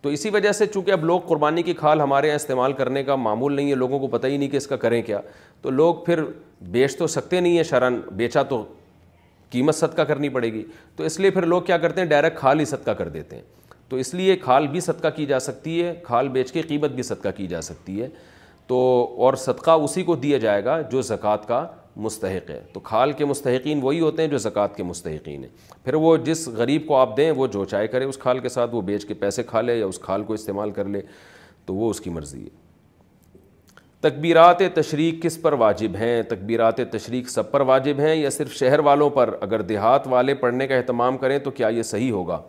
تو 0.03 0.09
اسی 0.09 0.31
وجہ 0.31 0.53
سے 0.53 0.67
چونکہ 0.67 0.91
اب 0.93 1.05
لوگ 1.05 1.21
قربانی 1.29 1.63
کی 1.63 1.73
کھال 1.75 2.01
ہمارے 2.01 2.27
یہاں 2.27 2.37
استعمال 2.37 2.73
کرنے 2.73 3.03
کا 3.05 3.17
معمول 3.17 3.53
نہیں 3.55 3.71
ہے 3.71 3.75
لوگوں 3.75 3.99
کو 3.99 4.07
پتہ 4.17 4.27
ہی 4.27 4.37
نہیں 4.37 4.49
کہ 4.49 4.57
اس 4.57 4.67
کا 4.67 4.77
کریں 4.85 5.01
کیا 5.03 5.21
تو 5.63 5.71
لوگ 5.71 5.95
پھر 6.07 6.23
بیچ 6.71 6.97
تو 6.99 7.07
سکتے 7.07 7.41
نہیں 7.41 7.57
ہیں 7.57 7.63
شرن 7.65 8.01
بیچا 8.17 8.43
تو 8.49 8.65
قیمت 9.51 9.75
صدقہ 9.75 10.03
کرنی 10.09 10.29
پڑے 10.29 10.53
گی 10.53 10.65
تو 10.97 11.05
اس 11.05 11.19
لیے 11.21 11.31
پھر 11.31 11.47
لوگ 11.47 11.63
کیا 11.63 11.79
کرتے 11.79 12.01
ہیں 12.01 12.09
ڈائریکٹ 12.09 12.39
کھال 12.39 12.61
ہی 12.61 12.65
صدقہ 12.65 12.91
کر 12.99 13.09
دیتے 13.09 13.37
ہیں 13.37 13.43
تو 13.89 13.97
اس 13.97 14.13
لیے 14.15 14.37
کھال 14.43 14.67
بھی 14.73 14.81
صدقہ 14.81 15.09
کی 15.17 15.27
جا 15.27 15.39
سکتی 15.41 15.83
ہے 15.83 15.95
کھال 16.03 16.29
بیچ 16.37 16.53
کے 16.53 16.63
قیمت 16.69 16.91
بھی 16.95 17.03
صدقہ 17.03 17.29
کی 17.37 17.47
جا 17.47 17.61
سکتی 17.63 18.01
ہے 18.01 18.09
تو 18.67 18.77
اور 19.27 19.35
صدقہ 19.45 19.71
اسی 19.85 20.03
کو 20.03 20.17
دیا 20.17 20.39
جائے 20.39 20.65
گا 20.65 20.81
جو 20.91 21.03
زکوٰۃ 21.03 21.47
کا 21.49 21.67
مستحق 21.97 22.51
ہے 22.51 22.61
تو 22.73 22.81
کھال 22.81 23.13
کے 23.13 23.25
مستحقین 23.25 23.81
وہی 23.83 24.01
ہوتے 24.01 24.23
ہیں 24.23 24.29
جو 24.31 24.39
زکوٰۃ 24.39 24.75
کے 24.77 24.83
مستحقین 24.83 25.43
ہیں 25.45 25.51
پھر 25.85 25.95
وہ 26.05 26.17
جس 26.25 26.47
غریب 26.57 26.87
کو 26.87 26.97
آپ 26.97 27.17
دیں 27.17 27.31
وہ 27.37 27.47
جو 27.53 27.65
چائے 27.71 27.87
کرے 27.95 28.05
اس 28.05 28.19
کھال 28.19 28.39
کے 28.39 28.49
ساتھ 28.49 28.75
وہ 28.75 28.81
بیچ 28.91 29.05
کے 29.07 29.15
پیسے 29.25 29.43
کھا 29.47 29.61
لے 29.61 29.77
یا 29.79 29.87
اس 29.87 29.99
کھال 30.03 30.25
کو 30.25 30.35
استعمال 30.35 30.71
کر 30.79 30.85
لے 30.89 31.01
تو 31.67 31.75
وہ 31.75 31.91
اس 31.91 32.01
کی 32.01 32.11
مرضی 32.11 32.45
ہے 32.45 32.59
تکبیرات 34.01 34.59
تشریق 34.75 35.23
کس 35.23 35.41
پر 35.43 35.53
واجب 35.63 35.97
ہیں 36.01 36.23
تکبیرات 36.29 36.77
تشریق 36.93 37.29
سب 37.31 37.51
پر 37.51 37.61
واجب 37.71 37.99
ہیں 38.01 38.15
یا 38.15 38.31
صرف 38.31 38.53
شہر 38.57 38.79
والوں 38.89 39.11
پر 39.17 39.35
اگر 39.43 39.63
دیہات 39.63 40.07
والے 40.11 40.35
پڑھنے 40.35 40.67
کا 40.67 40.75
اہتمام 40.75 41.17
کریں 41.19 41.39
تو 41.45 41.51
کیا 41.59 41.69
یہ 41.69 41.83
صحیح 41.83 42.13
ہوگا 42.13 42.41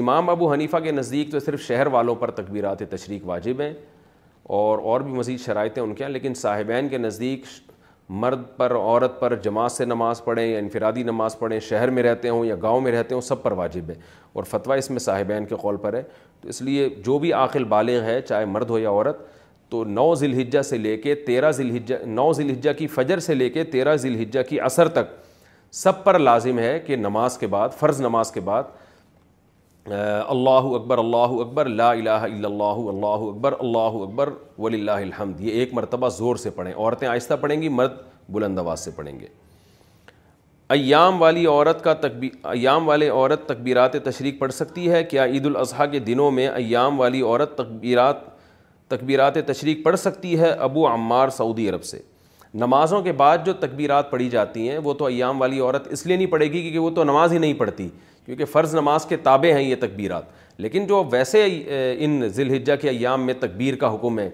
امام 0.00 0.30
ابو 0.30 0.52
حنیفہ 0.52 0.76
کے 0.84 0.90
نزدیک 0.92 1.30
تو 1.32 1.40
صرف 1.40 1.60
شہر 1.66 1.86
والوں 1.92 2.14
پر 2.14 2.30
تکبیرات 2.30 2.82
تشریق 2.90 3.26
واجب 3.26 3.60
ہیں 3.60 3.72
اور 4.60 4.78
اور 4.92 5.00
بھی 5.00 5.12
مزید 5.12 5.40
شرائطیں 5.44 5.82
ان 5.82 5.94
کے 5.94 6.04
ہیں 6.04 6.10
لیکن 6.10 6.34
صاحبین 6.34 6.88
کے 6.88 6.98
نزدیک 6.98 7.44
مرد 8.22 8.42
پر 8.56 8.74
عورت 8.76 9.18
پر 9.20 9.34
جماعت 9.42 9.72
سے 9.72 9.84
نماز 9.84 10.22
پڑھیں 10.24 10.46
یا 10.46 10.58
انفرادی 10.58 11.02
نماز 11.10 11.38
پڑھیں 11.38 11.58
شہر 11.68 11.90
میں 11.98 12.02
رہتے 12.02 12.28
ہوں 12.28 12.44
یا 12.44 12.54
گاؤں 12.62 12.80
میں 12.80 12.92
رہتے 12.92 13.14
ہوں 13.14 13.20
سب 13.26 13.42
پر 13.42 13.52
واجب 13.60 13.90
ہے 13.90 13.94
اور 14.32 14.44
فتویٰ 14.50 14.78
اس 14.78 14.90
میں 14.90 14.98
صاحبین 15.00 15.44
کے 15.46 15.54
قول 15.60 15.76
پر 15.82 15.94
ہے 15.94 16.02
تو 16.40 16.48
اس 16.48 16.62
لیے 16.62 16.88
جو 17.04 17.18
بھی 17.18 17.32
عاقل 17.32 17.64
بالغ 17.76 18.02
ہے 18.04 18.20
چاہے 18.28 18.44
مرد 18.56 18.70
ہو 18.70 18.78
یا 18.78 18.88
عورت 18.90 19.20
تو 19.70 19.82
نو 19.96 20.14
ذی 20.20 20.26
الحجہ 20.26 20.62
سے 20.68 20.76
لے 20.78 20.96
کے 21.02 21.14
تیرہ 21.26 21.50
الحجہ 21.58 21.94
نو 22.20 22.32
ذی 22.36 22.44
الحجہ 22.44 22.70
کی 22.78 22.86
فجر 22.96 23.18
سے 23.26 23.34
لے 23.34 23.48
کے 23.56 23.64
تیرہ 23.74 23.94
ذی 24.04 24.08
الحجہ 24.12 24.42
کی 24.48 24.60
اثر 24.68 24.88
تک 24.98 25.10
سب 25.82 26.02
پر 26.04 26.18
لازم 26.18 26.58
ہے 26.58 26.78
کہ 26.86 26.96
نماز 26.96 27.36
کے 27.38 27.46
بعد 27.46 27.76
فرض 27.78 28.00
نماز 28.00 28.30
کے 28.32 28.40
بعد 28.50 28.78
اللہ 29.92 30.66
اکبر 30.78 30.98
اللہ 30.98 31.34
اکبر 31.42 31.66
لا 31.68 31.90
الہ 31.90 32.18
الا 32.30 32.46
اللہ 32.48 32.80
اللہ 32.94 33.26
اکبر 33.28 33.54
اللہ 33.58 33.96
اکبر 34.08 34.30
ولی 34.58 34.80
اللہ 34.80 35.04
الحمد 35.06 35.40
یہ 35.40 35.52
ایک 35.60 35.74
مرتبہ 35.74 36.08
زور 36.16 36.36
سے 36.46 36.50
پڑھیں 36.58 36.72
عورتیں 36.74 37.06
آہستہ 37.08 37.34
پڑھیں 37.40 37.60
گی 37.62 37.68
مرد 37.80 37.94
بلند 38.36 38.58
آواز 38.58 38.80
سے 38.84 38.90
پڑھیں 38.96 39.18
گے 39.20 39.26
ایام 40.78 41.20
والی 41.22 41.46
عورت 41.46 41.82
کا 41.84 41.92
تکبیر 42.02 42.46
ایام 42.48 42.88
والے 42.88 43.08
عورت 43.08 43.46
تقبیرات 43.46 43.92
تشریق 44.04 44.38
پڑھ 44.40 44.52
سکتی 44.54 44.90
ہے 44.90 45.02
کیا 45.14 45.24
عید 45.24 45.46
الاضحیٰ 45.46 45.90
کے 45.92 45.98
دنوں 46.10 46.30
میں 46.30 46.46
ایام 46.48 47.00
والی 47.00 47.22
عورت 47.30 47.56
تقبیرات 47.58 48.28
تکبیرات 48.90 49.34
تشریق 49.46 49.82
پڑھ 49.84 49.96
سکتی 49.98 50.38
ہے 50.40 50.50
ابو 50.68 50.86
عمار 50.92 51.28
سعودی 51.36 51.68
عرب 51.70 51.82
سے 51.84 51.98
نمازوں 52.62 53.00
کے 53.02 53.12
بعد 53.18 53.38
جو 53.46 53.52
تکبیرات 53.64 54.10
پڑھی 54.10 54.28
جاتی 54.30 54.68
ہیں 54.68 54.78
وہ 54.84 54.94
تو 54.94 55.04
ایام 55.06 55.40
والی 55.40 55.60
عورت 55.60 55.86
اس 55.92 56.04
لیے 56.06 56.16
نہیں 56.16 56.26
پڑھے 56.30 56.44
گی 56.52 56.62
کیونکہ 56.62 56.78
وہ 56.78 56.90
تو 56.94 57.04
نماز 57.04 57.32
ہی 57.32 57.38
نہیں 57.38 57.54
پڑھتی 57.58 57.88
کیونکہ 58.26 58.44
فرض 58.52 58.74
نماز 58.74 59.04
کے 59.08 59.16
تابع 59.28 59.52
ہیں 59.54 59.62
یہ 59.62 59.76
تکبیرات 59.80 60.24
لیکن 60.64 60.86
جو 60.86 61.02
ویسے 61.10 61.44
ان 62.04 62.28
ذی 62.34 62.42
الحجہ 62.42 62.72
کے 62.80 62.88
ایام 62.88 63.26
میں 63.26 63.34
تکبیر 63.40 63.76
کا 63.84 63.94
حکم 63.94 64.18
ہے 64.18 64.28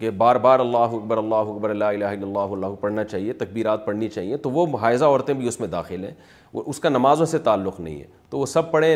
کہ 0.00 0.10
بار 0.24 0.36
بار 0.46 0.58
اللہ 0.60 0.94
اکبر 0.98 1.18
اللہ 1.18 1.50
اکبر 1.54 1.70
اللہ 1.70 1.84
الہ 1.84 2.04
الا 2.10 2.26
اللہ 2.26 2.52
اللہ 2.56 2.74
پڑھنا 2.80 3.04
چاہیے 3.04 3.32
تکبیرات 3.42 3.86
پڑھنی 3.86 4.08
چاہیے 4.08 4.36
تو 4.44 4.50
وہ 4.50 4.66
حائضہ 4.80 5.04
عورتیں 5.04 5.34
بھی 5.34 5.48
اس 5.48 5.58
میں 5.60 5.68
داخل 5.68 6.04
ہیں 6.04 6.12
وہ 6.52 6.62
اس 6.66 6.80
کا 6.80 6.88
نمازوں 6.88 7.26
سے 7.32 7.38
تعلق 7.48 7.80
نہیں 7.80 7.98
ہے 8.00 8.06
تو 8.30 8.38
وہ 8.38 8.46
سب 8.56 8.70
پڑھیں 8.70 8.94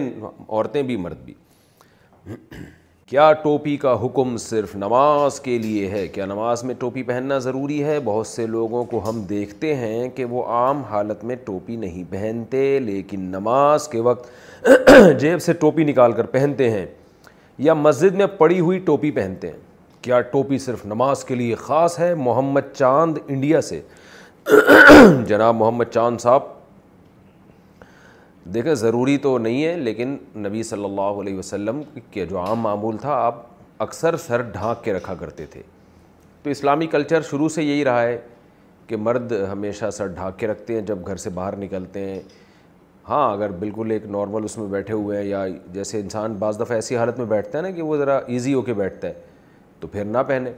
عورتیں 0.49 0.82
بھی 0.82 0.97
مرد 1.07 1.24
بھی 1.24 1.34
کیا 3.09 3.33
ٹوپی 3.43 3.77
کا 3.77 3.95
حکم 4.05 4.37
صرف 4.41 4.75
نماز 4.77 5.39
کے 5.41 5.57
لیے 5.59 5.89
ہے 5.91 6.07
کیا 6.09 6.27
نماز 6.27 6.63
میں 6.65 6.75
ٹوپی 6.79 7.03
پہننا 7.03 7.39
ضروری 7.47 7.83
ہے 7.85 7.99
بہت 8.05 8.27
سے 8.27 8.47
لوگوں 8.47 8.83
کو 8.91 9.01
ہم 9.09 9.21
دیکھتے 9.29 9.75
ہیں 9.77 10.09
کہ 10.17 10.25
وہ 10.31 10.45
عام 10.57 10.83
حالت 10.91 11.25
میں 11.31 11.37
ٹوپی 11.45 11.77
نہیں 11.77 12.05
پہنتے 12.11 12.79
لیکن 12.85 13.21
نماز 13.31 13.89
کے 13.93 14.01
وقت 14.09 14.69
جیب 15.21 15.43
سے 15.43 15.53
ٹوپی 15.65 15.85
نکال 15.85 16.13
کر 16.21 16.27
پہنتے 16.37 16.71
ہیں 16.71 16.87
یا 17.69 17.75
مسجد 17.75 18.15
میں 18.23 18.27
پڑی 18.39 18.61
ہوئی 18.61 18.79
ٹوپی 18.87 19.11
پہنتے 19.11 19.49
ہیں 19.51 19.57
کیا 20.03 20.21
ٹوپی 20.31 20.59
صرف 20.59 20.87
نماز 20.87 21.25
کے 21.25 21.35
لیے 21.35 21.55
خاص 21.55 21.99
ہے 21.99 22.15
محمد 22.19 22.75
چاند 22.77 23.19
انڈیا 23.27 23.61
سے 23.71 23.81
جناب 25.27 25.55
محمد 25.57 25.93
چاند 25.95 26.21
صاحب 26.21 26.43
دیکھیں 28.55 28.74
ضروری 28.74 29.16
تو 29.22 29.36
نہیں 29.38 29.62
ہے 29.64 29.76
لیکن 29.76 30.16
نبی 30.45 30.62
صلی 30.62 30.84
اللہ 30.84 31.20
علیہ 31.20 31.38
وسلم 31.38 31.82
کے 32.11 32.24
جو 32.26 32.38
عام 32.40 32.61
معمول 32.61 32.97
تھا 33.01 33.14
آپ 33.24 33.34
اکثر 33.82 34.16
سر 34.26 34.40
ڈھانک 34.53 34.82
کے 34.84 34.93
رکھا 34.93 35.14
کرتے 35.20 35.47
تھے 35.51 35.62
تو 36.43 36.51
اسلامی 36.51 36.86
کلچر 36.90 37.22
شروع 37.30 37.49
سے 37.55 37.62
یہی 37.62 37.84
رہا 37.84 38.03
ہے 38.03 38.16
کہ 38.86 38.97
مرد 38.97 39.32
ہمیشہ 39.53 39.90
سر 39.97 40.07
ڈھانک 40.14 40.38
کے 40.38 40.47
رکھتے 40.47 40.74
ہیں 40.74 40.80
جب 40.86 41.07
گھر 41.07 41.16
سے 41.16 41.30
باہر 41.34 41.57
نکلتے 41.57 42.01
ہیں 42.09 42.20
ہاں 43.09 43.30
اگر 43.32 43.51
بالکل 43.59 43.90
ایک 43.90 44.05
نارمل 44.11 44.45
اس 44.45 44.57
میں 44.59 44.66
بیٹھے 44.70 44.95
ہوئے 44.95 45.18
ہیں 45.18 45.24
یا 45.26 45.45
جیسے 45.72 46.01
انسان 46.01 46.34
بعض 46.38 46.61
دفعہ 46.61 46.76
ایسی 46.76 46.97
حالت 46.97 47.18
میں 47.18 47.26
بیٹھتا 47.26 47.59
ہے 47.59 47.62
نا 47.62 47.70
کہ 47.76 47.82
وہ 47.82 47.97
ذرا 47.97 48.16
ایزی 48.26 48.55
ہو 48.55 48.62
کے 48.62 48.74
بیٹھتا 48.74 49.09
ہے 49.09 49.14
تو 49.80 49.88
پھر 49.93 50.05
نہ 50.05 50.18
پہنے 50.26 50.53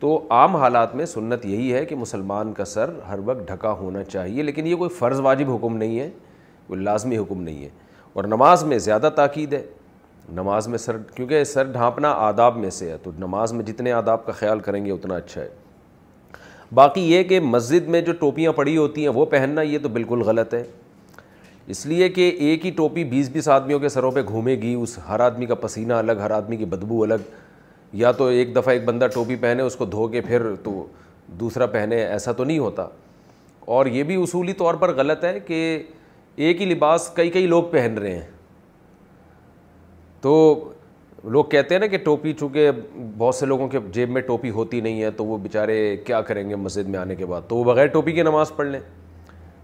تو 0.00 0.20
عام 0.30 0.56
حالات 0.56 0.94
میں 0.94 1.04
سنت 1.06 1.44
یہی 1.46 1.72
ہے 1.74 1.84
کہ 1.86 1.96
مسلمان 1.96 2.52
کا 2.54 2.64
سر 2.64 2.90
ہر 3.08 3.18
وقت 3.24 3.46
ڈھکا 3.48 3.70
ہونا 3.80 4.02
چاہیے 4.04 4.42
لیکن 4.42 4.66
یہ 4.66 4.76
کوئی 4.76 4.90
فرض 4.98 5.20
واجب 5.20 5.50
حکم 5.54 5.76
نہیں 5.76 5.98
ہے 5.98 6.08
وہ 6.68 6.76
لازمی 6.76 7.18
حکم 7.18 7.42
نہیں 7.42 7.62
ہے 7.64 7.68
اور 8.14 8.24
نماز 8.24 8.64
میں 8.64 8.78
زیادہ 8.86 9.10
تاکید 9.16 9.52
ہے 9.52 9.62
نماز 10.34 10.68
میں 10.68 10.78
سر 10.78 10.96
کیونکہ 11.14 11.44
سر 11.52 11.64
ڈھانپنا 11.72 12.10
آداب 12.26 12.56
میں 12.58 12.70
سے 12.78 12.90
ہے 12.90 12.96
تو 13.02 13.10
نماز 13.18 13.52
میں 13.52 13.64
جتنے 13.64 13.92
آداب 13.92 14.24
کا 14.26 14.32
خیال 14.40 14.60
کریں 14.68 14.84
گے 14.86 14.90
اتنا 14.92 15.14
اچھا 15.16 15.40
ہے 15.40 15.48
باقی 16.74 17.00
یہ 17.12 17.22
کہ 17.28 17.40
مسجد 17.40 17.88
میں 17.88 18.00
جو 18.08 18.12
ٹوپیاں 18.20 18.52
پڑی 18.52 18.76
ہوتی 18.76 19.02
ہیں 19.02 19.08
وہ 19.14 19.24
پہننا 19.26 19.62
یہ 19.62 19.78
تو 19.82 19.88
بالکل 19.88 20.22
غلط 20.26 20.54
ہے 20.54 20.62
اس 21.74 21.84
لیے 21.86 22.08
کہ 22.08 22.28
ایک 22.48 22.64
ہی 22.66 22.70
ٹوپی 22.76 23.04
بیس 23.04 23.28
بیس 23.30 23.48
آدمیوں 23.54 23.78
کے 23.80 23.88
سروں 23.88 24.10
پہ 24.10 24.22
گھومے 24.28 24.54
گی 24.62 24.74
اس 24.82 24.98
ہر 25.08 25.20
آدمی 25.20 25.46
کا 25.46 25.54
پسینہ 25.62 25.92
الگ 25.94 26.20
ہر 26.24 26.30
آدمی 26.30 26.56
کی 26.56 26.64
بدبو 26.64 27.02
الگ 27.02 27.26
یا 28.02 28.12
تو 28.12 28.26
ایک 28.26 28.54
دفعہ 28.56 28.72
ایک 28.74 28.84
بندہ 28.84 29.06
ٹوپی 29.14 29.36
پہنے 29.40 29.62
اس 29.62 29.76
کو 29.76 29.84
دھو 29.84 30.06
کے 30.08 30.20
پھر 30.20 30.42
تو 30.64 30.84
دوسرا 31.40 31.66
پہنے 31.74 32.02
ایسا 32.06 32.32
تو 32.32 32.44
نہیں 32.44 32.58
ہوتا 32.58 32.86
اور 33.76 33.86
یہ 33.86 34.02
بھی 34.02 34.22
اصولی 34.22 34.52
طور 34.62 34.74
پر 34.80 34.94
غلط 34.96 35.24
ہے 35.24 35.38
کہ 35.46 35.62
ایک 36.46 36.60
ہی 36.62 36.66
لباس 36.66 37.08
کئی 37.14 37.30
کئی 37.30 37.46
لوگ 37.46 37.62
پہن 37.70 37.96
رہے 37.98 38.14
ہیں 38.14 38.24
تو 40.22 40.32
لوگ 41.36 41.44
کہتے 41.50 41.74
ہیں 41.74 41.80
نا 41.80 41.86
کہ 41.94 41.98
ٹوپی 42.04 42.32
چونکہ 42.40 42.70
بہت 43.18 43.34
سے 43.34 43.46
لوگوں 43.46 43.68
کے 43.68 43.78
جیب 43.92 44.10
میں 44.10 44.20
ٹوپی 44.26 44.50
ہوتی 44.58 44.80
نہیں 44.80 45.02
ہے 45.02 45.10
تو 45.16 45.24
وہ 45.24 45.38
بےچارے 45.38 45.78
کیا 46.06 46.20
کریں 46.28 46.48
گے 46.50 46.56
مسجد 46.56 46.88
میں 46.88 46.98
آنے 46.98 47.14
کے 47.16 47.26
بعد 47.26 47.48
تو 47.48 47.56
وہ 47.56 47.64
بغیر 47.72 47.86
ٹوپی 47.96 48.12
کی 48.12 48.22
نماز 48.22 48.52
پڑھ 48.56 48.66
لیں 48.68 48.80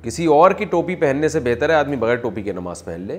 کسی 0.02 0.26
اور 0.38 0.50
کی 0.58 0.64
ٹوپی 0.70 0.96
پہننے 1.02 1.28
سے 1.28 1.40
بہتر 1.44 1.68
ہے 1.70 1.74
آدمی 1.74 1.96
بغیر 1.96 2.16
ٹوپی 2.24 2.42
کی 2.42 2.52
نماز 2.52 2.84
پہن 2.84 3.00
لے 3.06 3.18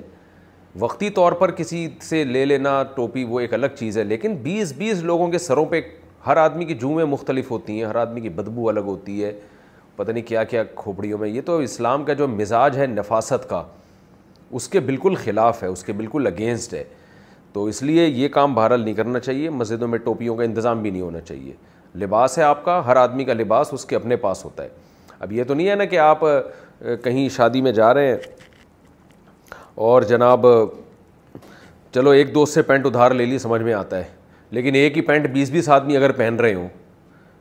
وقتی 0.80 1.10
طور 1.20 1.32
پر 1.40 1.50
کسی 1.60 1.88
سے 2.08 2.22
لے 2.24 2.44
لینا 2.44 2.82
ٹوپی 2.96 3.24
وہ 3.28 3.40
ایک 3.40 3.54
الگ 3.54 3.74
چیز 3.78 3.98
ہے 3.98 4.04
لیکن 4.04 4.34
بیس 4.42 4.72
بیس 4.78 5.02
لوگوں 5.02 5.28
کے 5.30 5.38
سروں 5.48 5.64
پہ 5.66 5.80
ہر 6.26 6.36
آدمی 6.36 6.64
کی 6.64 6.74
جومیں 6.80 7.04
مختلف 7.04 7.50
ہوتی 7.50 7.78
ہیں 7.78 7.84
ہر 7.84 7.96
آدمی 7.96 8.20
کی 8.20 8.28
بدبو 8.36 8.68
الگ 8.68 8.86
ہوتی 8.94 9.22
ہے 9.24 9.32
پتہ 9.96 10.10
نہیں 10.12 10.24
کیا 10.28 10.42
کیا 10.44 10.62
کھوپڑیوں 10.76 11.18
میں 11.18 11.28
یہ 11.28 11.40
تو 11.44 11.56
اسلام 11.58 12.04
کا 12.04 12.12
جو 12.12 12.26
مزاج 12.28 12.76
ہے 12.78 12.86
نفاست 12.86 13.48
کا 13.48 13.62
اس 14.58 14.68
کے 14.68 14.80
بالکل 14.88 15.14
خلاف 15.24 15.62
ہے 15.62 15.68
اس 15.68 15.84
کے 15.84 15.92
بالکل 15.92 16.26
اگینسٹ 16.26 16.74
ہے 16.74 16.82
تو 17.52 17.64
اس 17.66 17.82
لیے 17.82 18.06
یہ 18.06 18.28
کام 18.28 18.54
بہرحال 18.54 18.80
نہیں 18.80 18.94
کرنا 18.94 19.20
چاہیے 19.20 19.50
مسجدوں 19.50 19.88
میں 19.88 19.98
ٹوپیوں 20.04 20.36
کا 20.36 20.44
انتظام 20.44 20.82
بھی 20.82 20.90
نہیں 20.90 21.02
ہونا 21.02 21.20
چاہیے 21.20 21.52
لباس 22.04 22.38
ہے 22.38 22.42
آپ 22.44 22.64
کا 22.64 22.80
ہر 22.86 22.96
آدمی 22.96 23.24
کا 23.24 23.32
لباس 23.34 23.72
اس 23.72 23.84
کے 23.86 23.96
اپنے 23.96 24.16
پاس 24.26 24.44
ہوتا 24.44 24.62
ہے 24.64 24.68
اب 25.20 25.32
یہ 25.32 25.44
تو 25.48 25.54
نہیں 25.54 25.68
ہے 25.68 25.74
نا 25.74 25.84
کہ 25.84 25.98
آپ 25.98 26.20
کہیں 27.04 27.28
شادی 27.36 27.62
میں 27.62 27.72
جا 27.72 27.92
رہے 27.94 28.08
ہیں 28.08 28.16
اور 29.86 30.02
جناب 30.10 30.46
چلو 31.94 32.10
ایک 32.10 32.34
دوست 32.34 32.54
سے 32.54 32.62
پینٹ 32.62 32.86
ادھار 32.86 33.10
لے 33.10 33.24
لی 33.26 33.38
سمجھ 33.38 33.62
میں 33.62 33.74
آتا 33.74 33.98
ہے 33.98 34.08
لیکن 34.56 34.74
ایک 34.74 34.96
ہی 34.96 35.02
پینٹ 35.02 35.26
بیس 35.32 35.50
بیس 35.50 35.68
آدمی 35.76 35.96
اگر 35.96 36.12
پہن 36.18 36.36
رہے 36.40 36.54
ہوں 36.54 36.68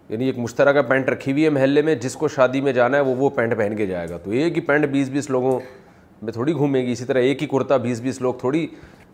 یعنی 0.10 0.26
ایک 0.26 0.38
مشترکہ 0.40 0.82
پینٹ 0.90 1.10
رکھی 1.10 1.32
ہوئی 1.32 1.44
ہے 1.44 1.50
محلے 1.50 1.82
میں 1.82 1.96
جس 2.02 2.16
کو 2.16 2.28
شادی 2.28 2.62
میں 2.62 2.72
جانا 2.74 2.98
ہے 2.98 3.02
وہ 3.04 3.16
وہ 3.18 3.30
پینٹ 3.36 3.56
پہن 3.58 3.76
کے 3.78 3.86
جائے 3.88 4.10
گا 4.10 4.18
تو 4.24 4.32
ایک 4.32 4.56
ہی 4.56 4.62
پینٹ 4.66 4.86
بیس 4.92 5.10
بیس 5.10 5.30
لوگوں 5.30 5.60
میں 6.22 6.34
تھوڑی 6.34 6.54
گھومے 6.54 6.82
گی 6.86 6.92
اسی 6.92 7.06
طرح 7.06 7.20
ایک 7.30 7.42
ہی 7.44 7.48
کرتا 7.52 7.78
بیس 7.86 8.02
بیس 8.02 8.22
لوگ 8.22 8.34
تھوڑی 8.40 8.66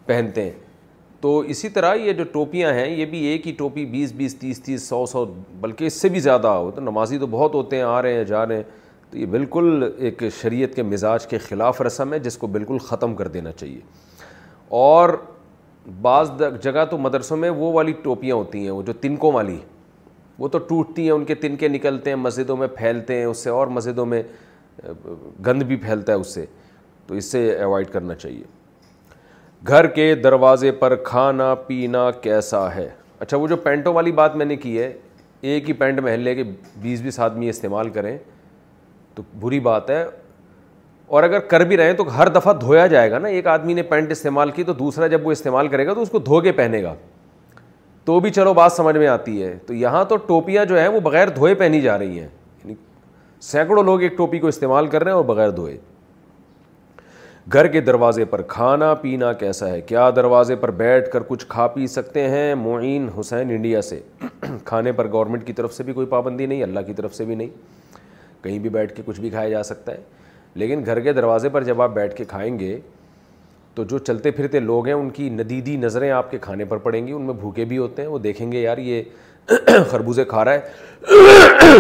پہنتے 0.06 0.44
ہیں 0.44 0.52
تو 1.22 1.38
اسی 1.54 1.70
طرح 1.70 1.96
یہ 1.96 2.14
جو 2.14 2.24
ٹوپیاں 2.34 2.74
ہیں 2.74 2.88
یہ 2.89 3.06
بھی 3.06 3.20
ایک 3.28 3.48
ہی 3.48 3.52
ٹوپی 3.58 3.86
بیس 3.86 4.12
بیس 4.18 4.36
تیس 4.39 4.62
تیس 4.64 4.88
سو 4.89 5.06
سو 5.12 5.26
بلکہ 5.62 5.86
اس 5.86 6.02
سے 6.02 6.10
بھی 6.10 6.20
زیادہ 6.20 6.48
ہو 6.48 6.72
تو 6.76 6.82
نمازی 6.82 7.18
تو 7.20 7.28
بہت 7.32 7.54
ہوتے 7.56 7.76
ہیں 7.76 7.84
آ 7.84 8.02
رہے 8.02 8.14
ہیں 8.14 8.24
جا 8.24 8.46
رہے 8.48 8.56
ہیں 8.56 8.64
تو 9.12 9.18
یہ 9.18 9.26
بالکل 9.26 9.88
ایک 9.98 10.24
شریعت 10.42 10.76
کے 10.76 10.84
مزاج 10.84 11.28
کے 11.28 11.38
خلاف 11.48 11.82
رسم 11.82 12.14
ہے 12.14 12.20
جس 12.20 12.38
کو 12.38 12.48
بالکل 12.48 12.78
ختم 12.88 13.16
کر 13.16 13.28
دینا 13.28 13.52
چاہیے 13.52 13.80
اور 14.84 15.10
بعض 16.02 16.32
جگہ 16.64 16.86
تو 16.89 16.98
مدرسوں 16.98 17.38
میں 17.38 17.50
وہ 17.50 17.72
والی 17.74 17.92
ٹوپیاں 18.04 18.36
ہوتی 18.36 18.64
ہیں 18.64 18.72
وہ 18.72 18.82
جو 18.88 18.94
تنکوں 19.02 19.32
والی 19.34 19.58
وہ 20.42 20.48
تو 20.50 20.60
ٹوٹتی 20.68 21.04
ہیں 21.06 21.12
ان 21.12 21.24
کے 21.26 21.36
تنکے 21.42 21.68
نکلتے 21.68 22.10
ہیں 22.10 22.18
مسجدوں 22.18 22.56
میں 22.58 22.68
پھیلتے 22.76 23.18
ہیں 23.18 23.26
اس 23.26 23.38
سے 23.44 23.50
اور 23.50 23.68
مسجدوں 23.74 24.06
میں 24.14 24.22
گند 25.48 25.64
بھی 25.68 25.76
پھیلتا 25.84 26.14
ہے 26.14 26.18
اس 26.18 26.34
سے 26.34 26.46
تو 27.08 27.16
اس 27.16 27.26
سے 27.32 27.39
ایوائڈ 27.58 27.89
کرنا 27.92 28.16
چاہیے 28.16 28.44
گھر 29.68 29.88
کے 29.98 30.14
دروازے 30.24 30.72
پر 30.80 30.96
کھانا 31.12 31.54
پینا 31.68 32.10
کیسا 32.22 32.64
ہے 32.76 32.88
اچھا 33.20 33.38
وہ 33.38 33.48
جو 33.48 33.56
پینٹوں 33.68 33.94
والی 33.94 34.12
بات 34.22 34.36
میں 34.36 34.46
نے 34.46 34.56
کی 34.66 34.78
ہے 34.80 34.92
ایک 35.52 35.68
ہی 35.70 35.74
پینٹ 35.74 36.00
محلے 36.04 36.36
کے 36.36 36.44
بیس 36.82 37.02
بیس 37.02 37.20
آدمی 37.28 37.50
استعمال 37.50 37.89
کریں 37.89 38.18
تو 39.16 39.24
بری 39.42 39.60
بات 39.70 39.89
ہے 39.89 40.04
اور 41.08 41.24
اگر 41.24 41.39
کر 41.54 41.64
بھی 41.70 41.78
رہے 41.78 41.86
ہیں 41.89 41.94
تو 41.98 42.18
ہر 42.18 42.28
دفعہ 42.39 42.54
دھویا 42.60 42.88
جائے 42.88 43.12
گا 43.12 43.20
نا 43.20 43.28
ایک 43.28 43.48
آدمی 43.56 43.74
نے 43.74 43.84
پینٹ 43.94 44.12
استعمال 44.12 44.52
کی 44.52 44.64
تو 44.64 44.74
دوسرا 44.84 45.08
جب 45.16 45.28
وہ 45.28 45.32
استعمال 45.32 45.68
کرے 45.68 45.88
گا 45.88 45.94
تو 45.94 46.02
اس 46.02 46.10
کو 46.10 46.20
دھو 46.26 46.42
کے 46.42 46.52
پہنے 46.62 46.84
گا 46.84 46.96
تو 48.06 48.20
بھی 48.20 48.30
چلو 48.32 48.54
بات 48.54 48.72
سمجھ 48.74 48.95
میں 48.97 49.08
آتی 49.08 49.41
ہے 49.43 49.56
تو 49.66 49.74
یہاں 49.74 50.04
تو 50.10 50.16
ٹوپیاں 50.28 50.66
جو 50.66 50.80
ہیں 50.80 50.88
وہ 50.88 50.99
بغیر 50.99 51.28
دھوئے 51.36 51.54
پہنی 51.56 51.82
جا 51.82 51.97
رہی 51.99 52.20
ہیں 52.20 52.28
یعنی 52.28 52.74
سینکڑوں 53.45 53.84
لوگ 53.84 54.02
ایک 54.04 54.18
ٹوپی 54.18 54.39
کو 54.39 54.47
استعمال 54.47 54.88
کر 54.88 55.04
رہے 55.04 55.12
ہیں 55.12 55.18
اور 55.18 55.26
بغیر 55.26 55.49
دھوئے 55.60 55.78
گھر 57.54 57.68
کے 57.72 57.82
دروازے 57.82 58.26
پر 58.32 58.41
کھانا 58.47 58.93
پینا 59.02 59.32
کیسا 59.34 59.68
ہے 59.70 59.80
کیا 59.82 60.10
دروازے 60.16 60.56
پر 60.56 60.72
بیٹھ 60.82 61.10
کر 61.12 61.24
کچھ 61.28 61.45
کھا 61.49 61.68
پی 61.68 61.88
سکتے 61.88 62.28
ہیں 62.30 62.54
معین 62.56 63.08
حسین 63.20 63.49
انڈیا 63.52 63.82
سے 63.82 63.99
کھانے 64.66 64.91
پر 64.95 65.12
گورنمنٹ 65.12 65.45
کی 65.47 65.54
طرف 65.54 65.74
سے 65.74 65.84
بھی 65.84 65.93
کوئی 65.93 66.08
پابندی 66.08 66.45
نہیں 66.45 66.64
اللہ 66.64 66.80
کی 66.88 66.93
طرف 66.93 67.16
سے 67.16 67.26
بھی 67.26 67.36
نہیں 67.36 67.49
کہیں 68.43 68.60
بھی 68.60 68.70
بیٹھ 68.70 68.93
کے 68.95 69.04
کچھ 69.06 69.20
بھی 69.22 69.30
کھایا 69.30 69.49
جا 69.49 69.64
سکتا 69.64 69.91
ہے 69.93 70.02
لیکن 70.62 70.86
گھر 70.86 70.99
کے 70.99 71.14
دروازے 71.14 71.49
پر 71.49 71.64
جب 71.64 71.82
آپ 71.82 71.93
بیٹھ 71.93 72.16
کے 72.16 72.26
کھائیں 72.28 72.58
گے 72.60 72.78
تو 73.76 73.84
جو 73.89 73.97
چلتے 73.99 74.32
پھرتے 74.32 74.59
لوگ 74.59 74.86
ہیں 74.88 74.93
ان 74.93 75.09
کی 75.09 75.30
ندیدی 75.30 75.76
نظریں 75.78 76.09
آپ 76.11 76.32
کے 76.32 76.38
کھانے 76.41 76.65
پر 76.69 76.78
پڑیں 76.88 77.05
گی 77.07 77.11
ان 77.13 77.22
میں 77.26 77.34
بھوکے 77.34 77.65
بھی 77.65 77.78
ہوتے 77.78 78.01
ہیں 78.01 78.09
وہ 78.09 78.19
دیکھیں 78.19 78.51
گے 78.51 78.61
یار 78.61 78.78
یہ 78.78 79.01
خربوزے 79.91 80.26
کھا 80.26 80.43
رہا 80.45 80.53
ہے 80.53 81.80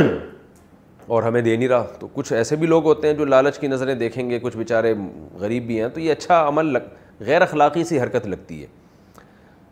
اور 1.07 1.23
ہمیں 1.23 1.41
دے 1.41 1.55
نہیں 1.55 1.67
رہا 1.69 1.85
تو 1.99 2.07
کچھ 2.13 2.31
ایسے 2.33 2.55
بھی 2.55 2.67
لوگ 2.67 2.83
ہوتے 2.85 3.07
ہیں 3.07 3.13
جو 3.15 3.25
لالچ 3.25 3.59
کی 3.59 3.67
نظریں 3.67 3.93
دیکھیں 3.95 4.29
گے 4.29 4.39
کچھ 4.41 4.57
بیچارے 4.57 4.93
غریب 5.39 5.65
بھی 5.67 5.81
ہیں 5.81 5.89
تو 5.93 5.99
یہ 5.99 6.11
اچھا 6.11 6.47
عمل 6.47 6.71
لگ 6.73 6.87
غیر 7.25 7.41
اخلاقی 7.41 7.83
سی 7.85 7.99
حرکت 7.99 8.27
لگتی 8.27 8.61
ہے 8.61 8.67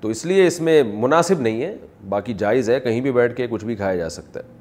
تو 0.02 0.08
اس 0.10 0.26
لیے 0.26 0.46
اس 0.48 0.60
میں 0.62 0.82
مناسب 0.94 1.40
نہیں 1.42 1.62
ہے 1.62 1.76
باقی 2.10 2.34
جائز 2.40 2.70
ہے 2.70 2.80
کہیں 2.80 3.02
بھی 3.02 3.12
بیٹھ 3.12 3.36
کے 3.36 3.48
کچھ 3.50 3.66
بھی 3.66 3.76
کھایا 3.76 3.96
جا 3.96 4.10
سکتا 4.10 4.40
ہے 4.40 4.58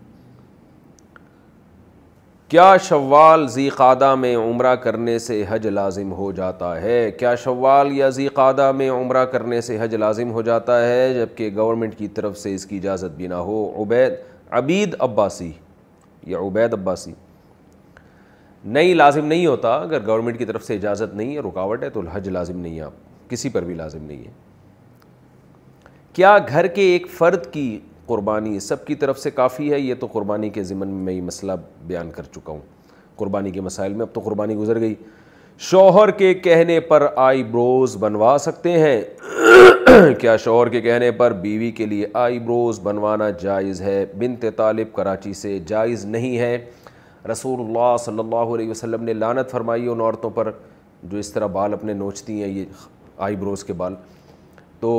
کیا 2.51 2.74
شوال 2.82 3.44
قادہ 3.76 4.14
میں 4.18 4.34
عمرہ 4.36 4.74
کرنے 4.82 5.18
سے 5.18 5.44
حج 5.49 5.66
لازم 5.66 6.12
ہو 6.16 6.30
جاتا 6.32 6.80
ہے 6.80 7.11
کیا 7.18 7.34
شوال 7.42 7.90
یا 7.96 8.09
قادہ 8.34 8.70
میں 8.76 8.88
عمرہ 8.90 9.24
کرنے 9.32 9.61
سے 9.61 9.76
حج 9.80 9.94
لازم 9.94 10.30
ہو 10.32 10.42
جاتا 10.42 10.80
ہے 10.88 11.12
جبکہ 11.14 11.51
گورنمنٹ 11.57 11.96
کی 11.99 12.09
طرف 12.18 12.38
سے 12.38 12.55
اس 12.55 12.64
کی 12.66 12.76
اجازت 12.76 13.16
بھی 13.16 13.26
نہ 13.28 13.40
ہو 13.51 13.61
عبید 13.82 14.12
عبید 14.59 14.94
عباسی 15.09 15.51
یا 16.26 16.38
عبید 16.46 16.74
عباسی 16.74 17.12
نہیں 18.64 18.94
لازم 18.94 19.26
نہیں 19.26 19.46
ہوتا 19.46 19.74
اگر 19.82 20.07
گورنمنٹ 20.07 20.38
کی 20.38 20.44
طرف 20.44 20.64
سے 20.66 20.74
اجازت 20.74 21.14
نہیں 21.14 21.34
ہے 21.36 21.40
رکاوٹ 21.49 21.82
ہے 21.84 21.90
تو 21.99 22.03
حج 22.12 22.28
لازم 22.28 22.61
نہیں 22.61 22.76
ہے 22.76 22.82
آپ 22.84 23.30
کسی 23.30 23.49
پر 23.57 23.64
بھی 23.64 23.74
لازم 23.74 24.05
نہیں 24.05 24.24
ہے 24.24 24.30
کیا 26.14 26.36
گھر 26.49 26.66
کے 26.74 26.82
ایک 26.92 27.07
فرد 27.18 27.53
کی 27.53 27.68
قربانی 28.09 28.59
سب 28.64 28.84
کی 28.86 28.94
طرف 29.02 29.18
سے 29.18 29.30
کافی 29.30 29.70
ہے 29.72 29.78
یہ 29.80 29.94
تو 30.00 30.06
قربانی 30.12 30.48
کے 30.50 30.62
ذمن 30.64 30.88
میں 31.06 31.12
یہ 31.14 31.22
مسئلہ 31.22 31.52
بیان 31.86 32.11
کر 32.11 32.22
چکا 32.34 32.52
ہوں 32.52 32.61
قربانی 33.16 33.50
کے 33.50 33.61
مسائل 33.61 33.92
میں 33.94 34.06
اب 34.06 34.14
تو 34.14 34.20
قربانی 34.24 34.54
گزر 34.56 34.80
گئی 34.80 34.94
شوہر 35.70 36.11
کے 36.22 36.32
کہنے 36.34 36.78
پر 36.90 37.06
آئی 37.26 37.42
بروز 37.54 37.96
بنوا 38.00 38.36
سکتے 38.40 38.72
ہیں 38.78 39.00
کیا 40.20 40.36
شوہر 40.44 40.68
کے 40.74 40.80
کہنے 40.80 41.11
پر 41.22 41.32
بیوی 41.42 41.70
کے 41.80 41.86
لیے 41.92 42.06
آئی 42.24 42.38
بروز 42.38 42.80
بنوانا 42.82 43.30
جائز 43.40 43.80
ہے 43.82 44.04
بنت 44.18 44.44
طالب 44.56 44.92
کراچی 44.94 45.32
سے 45.42 45.59
جائز 45.68 46.04
نہیں 46.16 46.38
ہے 46.38 46.56
رسول 47.32 47.61
اللہ 47.66 47.96
صلی 48.04 48.18
اللہ 48.18 48.54
علیہ 48.54 48.70
وسلم 48.70 49.02
نے 49.04 49.12
لانت 49.12 49.50
فرمائی 49.50 49.88
ان 49.88 50.00
عورتوں 50.00 50.30
پر 50.34 50.50
جو 51.11 51.18
اس 51.18 51.32
طرح 51.32 51.46
بال 51.59 51.72
اپنے 51.72 51.92
نوچتی 51.94 52.42
ہیں 52.42 52.48
یہ 52.48 52.64
آئی 53.26 53.36
بروز 53.36 53.64
کے 53.64 53.72
بال 53.82 53.94
تو 54.80 54.94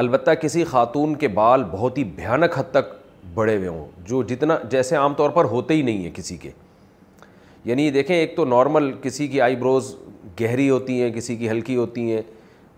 البتہ 0.00 0.30
کسی 0.40 0.62
خاتون 0.70 1.14
کے 1.18 1.28
بال 1.34 1.62
بہت 1.70 1.98
ہی 1.98 2.02
بھیانک 2.16 2.58
حد 2.58 2.70
تک 2.70 2.88
بڑے 3.34 3.56
ہوئے 3.56 3.68
ہوں 3.68 3.84
جو 4.08 4.22
جتنا 4.28 4.56
جیسے 4.70 4.96
عام 4.96 5.14
طور 5.18 5.30
پر 5.36 5.44
ہوتے 5.52 5.74
ہی 5.74 5.82
نہیں 5.82 6.02
ہیں 6.04 6.10
کسی 6.14 6.36
کے 6.42 6.50
یعنی 7.64 7.86
یہ 7.86 7.90
دیکھیں 7.90 8.14
ایک 8.16 8.36
تو 8.36 8.44
نارمل 8.44 8.90
کسی 9.02 9.26
کی 9.28 9.40
آئی 9.42 9.56
بروز 9.62 9.92
گہری 10.40 10.68
ہوتی 10.70 11.00
ہیں 11.02 11.10
کسی 11.12 11.36
کی 11.36 11.50
ہلکی 11.50 11.76
ہوتی 11.76 12.00
ہیں 12.12 12.20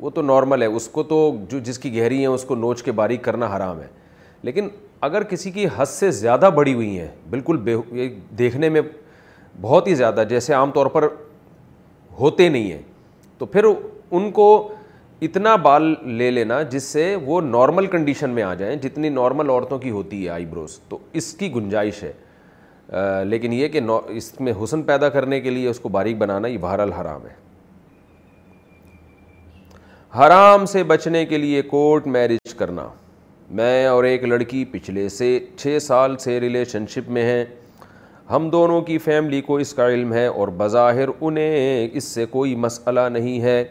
وہ 0.00 0.10
تو 0.14 0.22
نارمل 0.22 0.62
ہے 0.62 0.66
اس 0.66 0.86
کو 0.92 1.02
تو 1.10 1.18
جو 1.50 1.58
جس 1.68 1.78
کی 1.78 1.94
گہری 1.98 2.18
ہیں 2.18 2.26
اس 2.36 2.44
کو 2.48 2.54
نوچ 2.56 2.82
کے 2.82 2.92
باریک 3.00 3.22
کرنا 3.24 3.56
حرام 3.56 3.80
ہے 3.82 3.86
لیکن 4.48 4.68
اگر 5.10 5.22
کسی 5.34 5.50
کی 5.50 5.66
حد 5.76 5.86
سے 5.88 6.10
زیادہ 6.22 6.50
بڑی 6.54 6.74
ہوئی 6.74 6.98
ہیں 6.98 7.08
بالکل 7.30 7.56
بے 7.64 7.76
دیکھنے 8.38 8.68
میں 8.76 8.80
بہت 9.60 9.86
ہی 9.88 9.94
زیادہ 10.02 10.24
جیسے 10.28 10.54
عام 10.54 10.70
طور 10.78 10.86
پر 10.96 11.08
ہوتے 12.20 12.48
نہیں 12.48 12.70
ہیں 12.72 12.82
تو 13.38 13.46
پھر 13.46 13.64
ان 14.10 14.30
کو 14.32 14.50
اتنا 15.26 15.54
بال 15.56 15.84
لے 16.18 16.30
لینا 16.30 16.60
جس 16.70 16.82
سے 16.92 17.04
وہ 17.26 17.40
نارمل 17.42 17.86
کنڈیشن 17.92 18.30
میں 18.30 18.42
آ 18.42 18.52
جائیں 18.54 18.74
جتنی 18.82 19.08
نارمل 19.08 19.48
عورتوں 19.50 19.78
کی 19.78 19.90
ہوتی 19.90 20.22
ہے 20.24 20.28
آئی 20.30 20.44
بروز 20.46 20.78
تو 20.88 20.98
اس 21.20 21.32
کی 21.38 21.50
گنجائش 21.54 22.02
ہے 22.02 22.12
لیکن 23.28 23.52
یہ 23.52 23.68
کہ 23.68 23.80
اس 24.16 24.32
میں 24.40 24.52
حسن 24.62 24.82
پیدا 24.90 25.08
کرنے 25.16 25.40
کے 25.40 25.50
لیے 25.50 25.68
اس 25.68 25.80
کو 25.80 25.88
باریک 25.96 26.18
بنانا 26.18 26.48
یہ 26.48 26.58
بہر 26.60 26.78
الحرام 26.84 27.26
ہے 27.26 27.34
حرام 30.18 30.66
سے 30.66 30.82
بچنے 30.92 31.24
کے 31.26 31.38
لیے 31.38 31.62
کورٹ 31.72 32.06
میرج 32.18 32.54
کرنا 32.58 32.88
میں 33.58 33.84
اور 33.86 34.04
ایک 34.04 34.24
لڑکی 34.24 34.64
پچھلے 34.70 35.08
سے 35.08 35.38
چھ 35.56 35.78
سال 35.82 36.16
سے 36.24 36.38
ریلیشن 36.40 36.86
شپ 36.94 37.08
میں 37.16 37.22
ہیں 37.30 37.44
ہم 38.30 38.48
دونوں 38.50 38.80
کی 38.86 38.96
فیملی 38.98 39.40
کو 39.42 39.56
اس 39.58 39.74
کا 39.74 39.88
علم 39.88 40.12
ہے 40.12 40.26
اور 40.26 40.48
بظاہر 40.56 41.08
انہیں 41.20 41.88
اس 41.96 42.04
سے 42.14 42.26
کوئی 42.30 42.54
مسئلہ 42.64 43.08
نہیں 43.12 43.40
ہے 43.42 43.62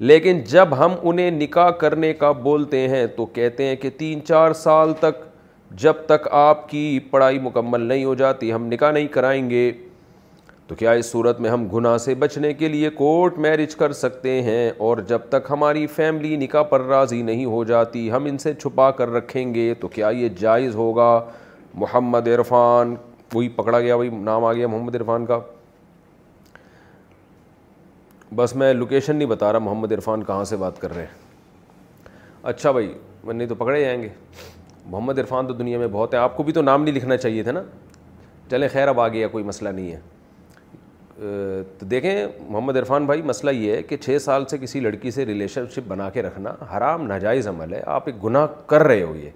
لیکن 0.00 0.40
جب 0.50 0.68
ہم 0.78 0.94
انہیں 1.08 1.30
نکاح 1.30 1.68
کرنے 1.80 2.12
کا 2.18 2.30
بولتے 2.42 2.86
ہیں 2.88 3.06
تو 3.16 3.26
کہتے 3.34 3.66
ہیں 3.66 3.76
کہ 3.82 3.90
تین 3.98 4.22
چار 4.26 4.52
سال 4.62 4.92
تک 5.00 5.22
جب 5.82 6.04
تک 6.06 6.26
آپ 6.30 6.68
کی 6.68 6.98
پڑھائی 7.10 7.38
مکمل 7.42 7.80
نہیں 7.88 8.04
ہو 8.04 8.14
جاتی 8.14 8.52
ہم 8.52 8.66
نکاح 8.72 8.90
نہیں 8.92 9.06
کرائیں 9.12 9.48
گے 9.50 9.70
تو 10.66 10.74
کیا 10.74 10.90
اس 10.98 11.10
صورت 11.10 11.40
میں 11.40 11.50
ہم 11.50 11.66
گناہ 11.74 11.96
سے 12.04 12.14
بچنے 12.18 12.52
کے 12.58 12.68
لیے 12.68 12.90
کورٹ 13.00 13.38
میرج 13.44 13.74
کر 13.76 13.92
سکتے 13.92 14.40
ہیں 14.42 14.70
اور 14.86 14.98
جب 15.08 15.28
تک 15.30 15.46
ہماری 15.50 15.86
فیملی 15.96 16.36
نکاح 16.36 16.62
پر 16.70 16.82
راضی 16.86 17.20
نہیں 17.22 17.44
ہو 17.44 17.62
جاتی 17.64 18.10
ہم 18.10 18.24
ان 18.28 18.38
سے 18.38 18.54
چھپا 18.54 18.90
کر 19.00 19.12
رکھیں 19.12 19.54
گے 19.54 19.72
تو 19.80 19.88
کیا 19.88 20.08
یہ 20.20 20.28
جائز 20.40 20.74
ہوگا 20.74 21.18
محمد 21.82 22.28
عرفان 22.38 22.94
وہی 23.34 23.48
پکڑا 23.56 23.78
گیا 23.80 23.94
وہی 23.94 24.08
نام 24.20 24.44
آ 24.44 24.52
گیا 24.52 24.66
محمد 24.66 24.94
عرفان 24.96 25.26
کا 25.26 25.38
بس 28.36 28.54
میں 28.56 28.72
لوکیشن 28.74 29.16
نہیں 29.16 29.28
بتا 29.28 29.52
رہا 29.52 29.58
محمد 29.58 29.92
عرفان 29.92 30.22
کہاں 30.24 30.44
سے 30.44 30.56
بات 30.56 30.80
کر 30.80 30.94
رہے 30.94 31.02
ہیں 31.04 31.22
اچھا 32.42 32.70
بھائی 32.72 32.92
میں 33.24 33.34
نہیں 33.34 33.48
تو 33.48 33.54
پکڑے 33.54 33.80
جائیں 33.80 34.00
گے 34.02 34.08
محمد 34.86 35.18
عرفان 35.18 35.46
تو 35.46 35.54
دنیا 35.54 35.78
میں 35.78 35.86
بہت 35.92 36.14
ہے 36.14 36.18
آپ 36.18 36.36
کو 36.36 36.42
بھی 36.42 36.52
تو 36.52 36.62
نام 36.62 36.82
نہیں 36.84 36.94
لکھنا 36.94 37.16
چاہیے 37.16 37.42
تھا 37.42 37.52
نا 37.52 37.62
چلیں 38.50 38.68
خیر 38.72 38.88
اب 38.88 39.00
آ 39.00 39.06
گیا 39.08 39.28
کوئی 39.28 39.44
مسئلہ 39.44 39.68
نہیں 39.68 39.92
ہے 39.92 40.00
تو 41.78 41.86
دیکھیں 41.90 42.26
محمد 42.48 42.76
عرفان 42.76 43.06
بھائی 43.06 43.22
مسئلہ 43.22 43.50
یہ 43.50 43.72
ہے 43.76 43.82
کہ 43.82 43.96
چھ 43.96 44.16
سال 44.20 44.44
سے 44.50 44.58
کسی 44.58 44.80
لڑکی 44.80 45.10
سے 45.10 45.26
ریلیشن 45.26 45.64
شپ 45.74 45.88
بنا 45.88 46.08
کے 46.12 46.22
رکھنا 46.22 46.54
حرام 46.76 47.06
ناجائز 47.06 47.48
عمل 47.48 47.72
ہے 47.74 47.82
آپ 47.86 48.08
ایک 48.08 48.22
گناہ 48.24 48.46
کر 48.70 48.82
رہے 48.82 49.02
ہو 49.02 49.14
یہ 49.16 49.30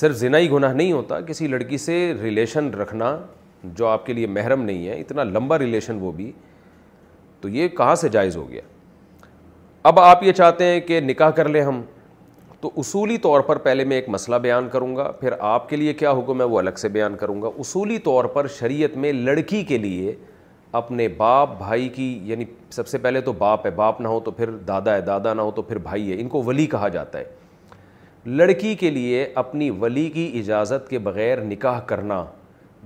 صرف 0.00 0.16
زنا 0.16 0.38
ہی 0.38 0.50
گناہ 0.50 0.72
نہیں 0.72 0.92
ہوتا 0.92 1.20
کسی 1.26 1.46
لڑکی 1.48 1.78
سے 1.78 2.12
ریلیشن 2.22 2.70
رکھنا 2.80 3.16
جو 3.64 3.86
آپ 3.86 4.06
کے 4.06 4.12
لیے 4.12 4.26
محرم 4.26 4.62
نہیں 4.64 4.86
ہے 4.88 4.98
اتنا 5.00 5.24
لمبا 5.24 5.58
ریلیشن 5.58 5.98
وہ 6.00 6.12
بھی 6.12 6.30
تو 7.40 7.48
یہ 7.48 7.68
کہاں 7.76 7.94
سے 7.96 8.08
جائز 8.12 8.36
ہو 8.36 8.48
گیا 8.50 8.60
اب 9.88 10.00
آپ 10.00 10.22
یہ 10.22 10.32
چاہتے 10.32 10.64
ہیں 10.70 10.80
کہ 10.86 11.00
نکاح 11.00 11.30
کر 11.36 11.48
لیں 11.48 11.62
ہم 11.62 11.80
تو 12.60 12.70
اصولی 12.78 13.16
طور 13.18 13.40
پر 13.40 13.58
پہلے 13.58 13.84
میں 13.84 13.96
ایک 13.96 14.08
مسئلہ 14.08 14.36
بیان 14.42 14.68
کروں 14.72 14.94
گا 14.96 15.10
پھر 15.20 15.34
آپ 15.38 15.68
کے 15.68 15.76
لیے 15.76 15.92
کیا 16.02 16.10
ہوگا 16.10 16.32
میں 16.32 16.46
وہ 16.46 16.58
الگ 16.58 16.78
سے 16.78 16.88
بیان 16.96 17.16
کروں 17.20 17.40
گا 17.42 17.48
اصولی 17.58 17.98
طور 18.08 18.24
پر 18.34 18.46
شریعت 18.58 18.96
میں 19.04 19.12
لڑکی 19.12 19.62
کے 19.68 19.78
لیے 19.78 20.14
اپنے 20.80 21.06
باپ 21.16 21.56
بھائی 21.58 21.88
کی 21.94 22.12
یعنی 22.30 22.44
سب 22.70 22.88
سے 22.88 22.98
پہلے 22.98 23.20
تو 23.20 23.32
باپ 23.38 23.64
ہے 23.66 23.70
باپ 23.76 24.00
نہ 24.00 24.08
ہو 24.08 24.18
تو 24.24 24.30
پھر 24.30 24.50
دادا 24.68 24.94
ہے 24.94 25.00
دادا 25.06 25.32
نہ 25.34 25.42
ہو 25.42 25.50
تو 25.56 25.62
پھر 25.62 25.78
بھائی 25.88 26.10
ہے 26.12 26.20
ان 26.20 26.28
کو 26.28 26.42
ولی 26.46 26.66
کہا 26.74 26.88
جاتا 26.98 27.18
ہے 27.18 27.38
لڑکی 28.36 28.74
کے 28.80 28.90
لیے 28.90 29.26
اپنی 29.42 29.70
ولی 29.80 30.08
کی 30.14 30.30
اجازت 30.38 30.88
کے 30.90 30.98
بغیر 31.08 31.40
نکاح 31.44 31.80
کرنا 31.86 32.24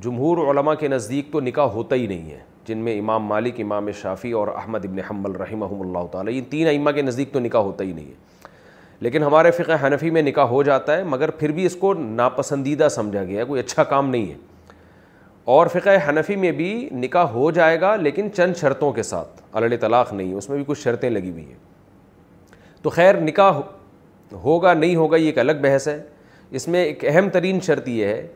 جمہور 0.02 0.48
علماء 0.50 0.74
کے 0.80 0.88
نزدیک 0.88 1.32
تو 1.32 1.40
نکاح 1.40 1.66
ہوتا 1.74 1.96
ہی 1.96 2.06
نہیں 2.06 2.30
ہے 2.30 2.40
جن 2.66 2.78
میں 2.84 2.98
امام 2.98 3.24
مالک 3.26 3.60
امام 3.60 3.90
شافی 4.02 4.30
اور 4.32 4.48
احمد 4.48 4.84
ابن 4.84 4.98
حمل 5.10 5.34
رحمہ 5.40 5.64
اللہ 5.80 6.06
تعالیٰ 6.12 6.32
ان 6.36 6.44
تین 6.50 6.66
ائمہ 6.68 6.90
کے 6.94 7.02
نزدیک 7.02 7.32
تو 7.32 7.40
نکاح 7.40 7.60
ہوتا 7.62 7.84
ہی 7.84 7.92
نہیں 7.92 8.04
ہے 8.06 8.32
لیکن 9.00 9.22
ہمارے 9.22 9.50
فقہ 9.50 9.72
حنفی 9.86 10.10
میں 10.10 10.22
نکاح 10.22 10.44
ہو 10.48 10.62
جاتا 10.62 10.96
ہے 10.96 11.02
مگر 11.12 11.30
پھر 11.38 11.52
بھی 11.52 11.64
اس 11.66 11.76
کو 11.80 11.92
ناپسندیدہ 11.94 12.88
سمجھا 12.90 13.22
گیا 13.22 13.40
ہے 13.40 13.44
کوئی 13.46 13.60
اچھا 13.60 13.84
کام 13.94 14.10
نہیں 14.10 14.30
ہے 14.30 14.36
اور 15.54 15.66
فقہ 15.72 15.96
حنفی 16.08 16.36
میں 16.44 16.50
بھی 16.60 16.68
نکاح 16.92 17.24
ہو 17.32 17.50
جائے 17.56 17.80
گا 17.80 17.94
لیکن 17.96 18.28
چند 18.36 18.54
شرطوں 18.60 18.92
کے 18.92 19.02
ساتھ 19.02 19.40
علل 19.56 19.76
طلاق 19.80 20.12
نہیں 20.12 20.28
ہے 20.30 20.36
اس 20.36 20.48
میں 20.48 20.56
بھی 20.56 20.64
کچھ 20.66 20.80
شرطیں 20.82 21.08
لگی 21.10 21.30
ہوئی 21.30 21.44
ہیں 21.46 21.54
تو 22.82 22.90
خیر 22.90 23.20
نکاح 23.20 23.60
ہوگا 24.44 24.72
نہیں 24.74 24.96
ہوگا 24.96 25.16
یہ 25.16 25.26
ایک 25.26 25.38
الگ 25.38 25.60
بحث 25.62 25.88
ہے 25.88 26.00
اس 26.58 26.66
میں 26.68 26.84
ایک 26.84 27.04
اہم 27.08 27.28
ترین 27.32 27.60
شرط 27.66 27.88
یہ 27.88 28.06
ہے 28.06 28.26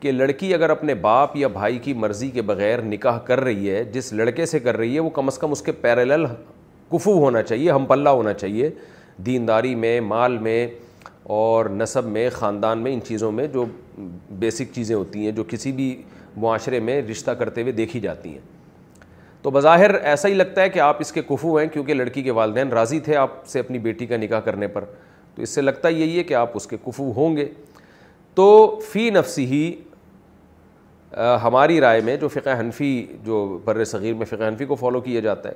کہ 0.00 0.12
لڑکی 0.12 0.52
اگر 0.54 0.70
اپنے 0.70 0.94
باپ 1.04 1.36
یا 1.36 1.48
بھائی 1.48 1.78
کی 1.82 1.92
مرضی 1.94 2.28
کے 2.30 2.42
بغیر 2.42 2.82
نکاح 2.82 3.18
کر 3.24 3.40
رہی 3.40 3.70
ہے 3.70 3.82
جس 3.92 4.12
لڑکے 4.12 4.46
سے 4.46 4.58
کر 4.60 4.76
رہی 4.76 4.94
ہے 4.94 5.00
وہ 5.00 5.10
کم 5.18 5.26
از 5.28 5.38
کم 5.38 5.52
اس 5.52 5.62
کے 5.62 5.72
پیرلل 5.80 6.24
کفو 6.92 7.12
ہونا 7.24 7.42
چاہیے 7.42 7.70
ہم 7.70 7.84
پلہ 7.86 8.08
ہونا 8.18 8.32
چاہیے 8.34 8.70
دینداری 9.26 9.74
میں 9.74 9.98
مال 10.00 10.38
میں 10.46 10.66
اور 11.38 11.66
نصب 11.76 12.06
میں 12.10 12.28
خاندان 12.32 12.78
میں 12.82 12.92
ان 12.94 13.00
چیزوں 13.06 13.30
میں 13.32 13.46
جو 13.52 13.64
بیسک 14.38 14.72
چیزیں 14.74 14.94
ہوتی 14.96 15.24
ہیں 15.24 15.32
جو 15.32 15.44
کسی 15.48 15.72
بھی 15.72 15.94
معاشرے 16.44 16.80
میں 16.80 17.00
رشتہ 17.10 17.30
کرتے 17.38 17.60
ہوئے 17.62 17.72
دیکھی 17.72 18.00
جاتی 18.00 18.32
ہیں 18.32 18.40
تو 19.42 19.50
بظاہر 19.50 19.94
ایسا 19.94 20.28
ہی 20.28 20.34
لگتا 20.34 20.62
ہے 20.62 20.68
کہ 20.70 20.78
آپ 20.86 20.96
اس 21.00 21.12
کے 21.12 21.22
کفو 21.28 21.56
ہیں 21.58 21.66
کیونکہ 21.72 21.94
لڑکی 21.94 22.22
کے 22.22 22.30
والدین 22.38 22.68
راضی 22.72 23.00
تھے 23.00 23.16
آپ 23.16 23.44
سے 23.48 23.60
اپنی 23.60 23.78
بیٹی 23.86 24.06
کا 24.06 24.16
نکاح 24.16 24.40
کرنے 24.48 24.66
پر 24.68 24.84
تو 25.34 25.42
اس 25.42 25.50
سے 25.54 25.60
لگتا 25.62 25.88
یہی 25.88 26.18
ہے 26.18 26.22
کہ 26.24 26.34
آپ 26.34 26.50
اس 26.54 26.66
کے 26.66 26.76
کفو 26.86 27.10
ہوں 27.16 27.36
گے 27.36 27.48
تو 28.34 28.44
فی 28.90 29.08
نفسی 29.10 29.44
ہی 29.46 29.72
ہماری 31.42 31.80
رائے 31.80 32.00
میں 32.04 32.16
جو 32.16 32.28
فقہ 32.28 32.58
حنفی 32.58 33.06
جو 33.24 33.58
بر 33.64 33.82
صغیر 33.84 34.14
میں 34.14 34.26
فقہ 34.30 34.48
حنفی 34.48 34.64
کو 34.64 34.74
فالو 34.80 35.00
کیا 35.00 35.20
جاتا 35.20 35.48
ہے 35.48 35.54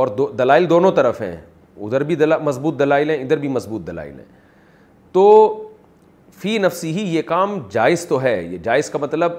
اور 0.00 0.08
دو 0.16 0.26
دلائل 0.38 0.68
دونوں 0.70 0.90
طرف 0.96 1.20
ہیں 1.20 1.36
ادھر 1.84 2.02
بھی 2.04 2.14
دلا 2.16 2.38
مضبوط 2.42 2.78
دلائل 2.78 3.10
ہیں 3.10 3.16
ادھر 3.22 3.36
بھی 3.36 3.48
مضبوط 3.48 3.86
دلائل 3.86 4.12
ہیں 4.18 4.26
تو 5.12 5.24
فی 6.42 6.56
نفسی 6.58 6.90
ہی 6.98 7.02
یہ 7.16 7.22
کام 7.26 7.58
جائز 7.72 8.06
تو 8.06 8.22
ہے 8.22 8.40
یہ 8.42 8.58
جائز 8.62 8.90
کا 8.90 8.98
مطلب 9.02 9.32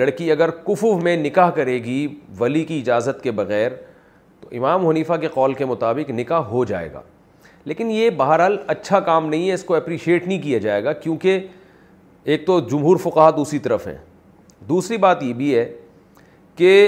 لڑکی 0.00 0.30
اگر 0.32 0.50
کفو 0.66 0.98
میں 1.02 1.16
نکاح 1.16 1.50
کرے 1.54 1.76
گی 1.84 2.06
ولی 2.40 2.64
کی 2.64 2.78
اجازت 2.80 3.22
کے 3.22 3.30
بغیر 3.38 3.72
تو 4.40 4.48
امام 4.56 4.86
حنیفہ 4.86 5.12
کے 5.20 5.28
قول 5.34 5.54
کے 5.54 5.64
مطابق 5.64 6.10
نکاح 6.10 6.42
ہو 6.50 6.64
جائے 6.64 6.92
گا 6.92 7.02
لیکن 7.64 7.90
یہ 7.90 8.10
بہرحال 8.16 8.56
اچھا 8.66 9.00
کام 9.06 9.26
نہیں 9.28 9.48
ہے 9.48 9.54
اس 9.54 9.64
کو 9.64 9.74
اپریشیٹ 9.74 10.26
نہیں 10.26 10.42
کیا 10.42 10.58
جائے 10.58 10.84
گا 10.84 10.92
کیونکہ 10.92 11.46
ایک 12.24 12.46
تو 12.46 12.60
جمہور 12.70 12.96
فقہ 13.04 13.30
دوسری 13.36 13.58
طرف 13.58 13.86
ہیں 13.86 13.96
دوسری 14.68 14.96
بات 14.98 15.22
یہ 15.22 15.32
بھی 15.34 15.54
ہے 15.54 15.68
کہ 16.56 16.86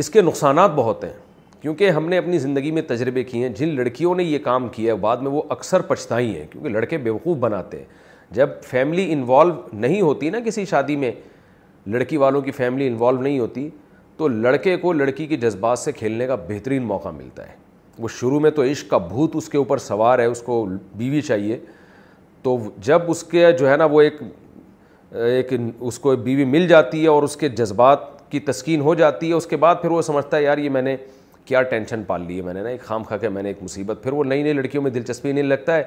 اس 0.00 0.10
کے 0.10 0.22
نقصانات 0.22 0.70
بہت 0.74 1.04
ہیں 1.04 1.12
کیونکہ 1.60 1.90
ہم 1.90 2.08
نے 2.08 2.18
اپنی 2.18 2.38
زندگی 2.38 2.70
میں 2.72 2.82
تجربے 2.88 3.22
کیے 3.24 3.46
ہیں 3.48 3.54
جن 3.56 3.74
لڑکیوں 3.76 4.14
نے 4.16 4.24
یہ 4.24 4.38
کام 4.44 4.68
کیا 4.74 4.92
ہے 4.92 4.98
بعد 4.98 5.16
میں 5.22 5.30
وہ 5.30 5.42
اکثر 5.50 5.80
پچھتائی 5.88 6.36
ہیں 6.38 6.46
کیونکہ 6.50 6.68
لڑکے 6.70 6.98
بیوقوف 6.98 7.36
بناتے 7.40 7.78
ہیں 7.78 7.84
جب 8.34 8.50
فیملی 8.68 9.10
انوالو 9.12 9.54
نہیں 9.72 10.00
ہوتی 10.00 10.30
نا 10.30 10.38
کسی 10.46 10.64
شادی 10.70 10.96
میں 10.96 11.12
لڑکی 11.90 12.16
والوں 12.16 12.40
کی 12.42 12.50
فیملی 12.50 12.86
انوالو 12.88 13.22
نہیں 13.22 13.38
ہوتی 13.38 13.68
تو 14.16 14.28
لڑکے 14.28 14.76
کو 14.76 14.92
لڑکی 14.92 15.26
کے 15.26 15.36
جذبات 15.36 15.78
سے 15.78 15.92
کھیلنے 15.92 16.26
کا 16.26 16.34
بہترین 16.48 16.82
موقع 16.86 17.08
ملتا 17.16 17.48
ہے 17.48 17.54
وہ 17.98 18.08
شروع 18.20 18.40
میں 18.40 18.50
تو 18.50 18.62
عشق 18.70 18.90
کا 18.90 18.98
بھوت 18.98 19.36
اس 19.36 19.48
کے 19.48 19.58
اوپر 19.58 19.78
سوار 19.78 20.18
ہے 20.18 20.24
اس 20.26 20.40
کو 20.42 20.64
بیوی 20.96 21.20
چاہیے 21.22 21.58
تو 22.42 22.56
جب 22.84 23.10
اس 23.10 23.22
کے 23.30 23.50
جو 23.58 23.70
ہے 23.70 23.76
نا 23.76 23.84
وہ 23.90 24.00
ایک 24.02 24.20
ایک 25.18 25.52
اس 25.80 25.98
کو 25.98 26.14
بیوی 26.16 26.44
مل 26.44 26.66
جاتی 26.68 27.02
ہے 27.02 27.08
اور 27.08 27.22
اس 27.22 27.36
کے 27.36 27.48
جذبات 27.48 27.98
کی 28.30 28.40
تسکین 28.40 28.80
ہو 28.80 28.94
جاتی 28.94 29.28
ہے 29.28 29.34
اس 29.34 29.46
کے 29.46 29.56
بعد 29.56 29.74
پھر 29.82 29.90
وہ 29.90 30.02
سمجھتا 30.02 30.36
ہے 30.36 30.42
یار 30.42 30.58
یہ 30.58 30.70
میں 30.70 30.82
نے 30.82 30.96
کیا 31.44 31.62
ٹینشن 31.70 32.02
پال 32.06 32.22
لی 32.26 32.36
ہے 32.36 32.42
میں 32.42 32.54
نے 32.54 32.62
نا 32.62 32.68
ایک 32.68 32.82
خام 32.84 33.04
کھا 33.04 33.16
کے 33.18 33.28
میں 33.28 33.42
نے 33.42 33.48
ایک 33.48 33.62
مصیبت 33.62 34.02
پھر 34.02 34.12
وہ 34.12 34.24
نئی 34.24 34.42
نئی 34.42 34.52
لڑکیوں 34.52 34.82
میں 34.82 34.90
دلچسپی 34.90 35.32
نہیں 35.32 35.44
لگتا 35.44 35.76
ہے 35.76 35.82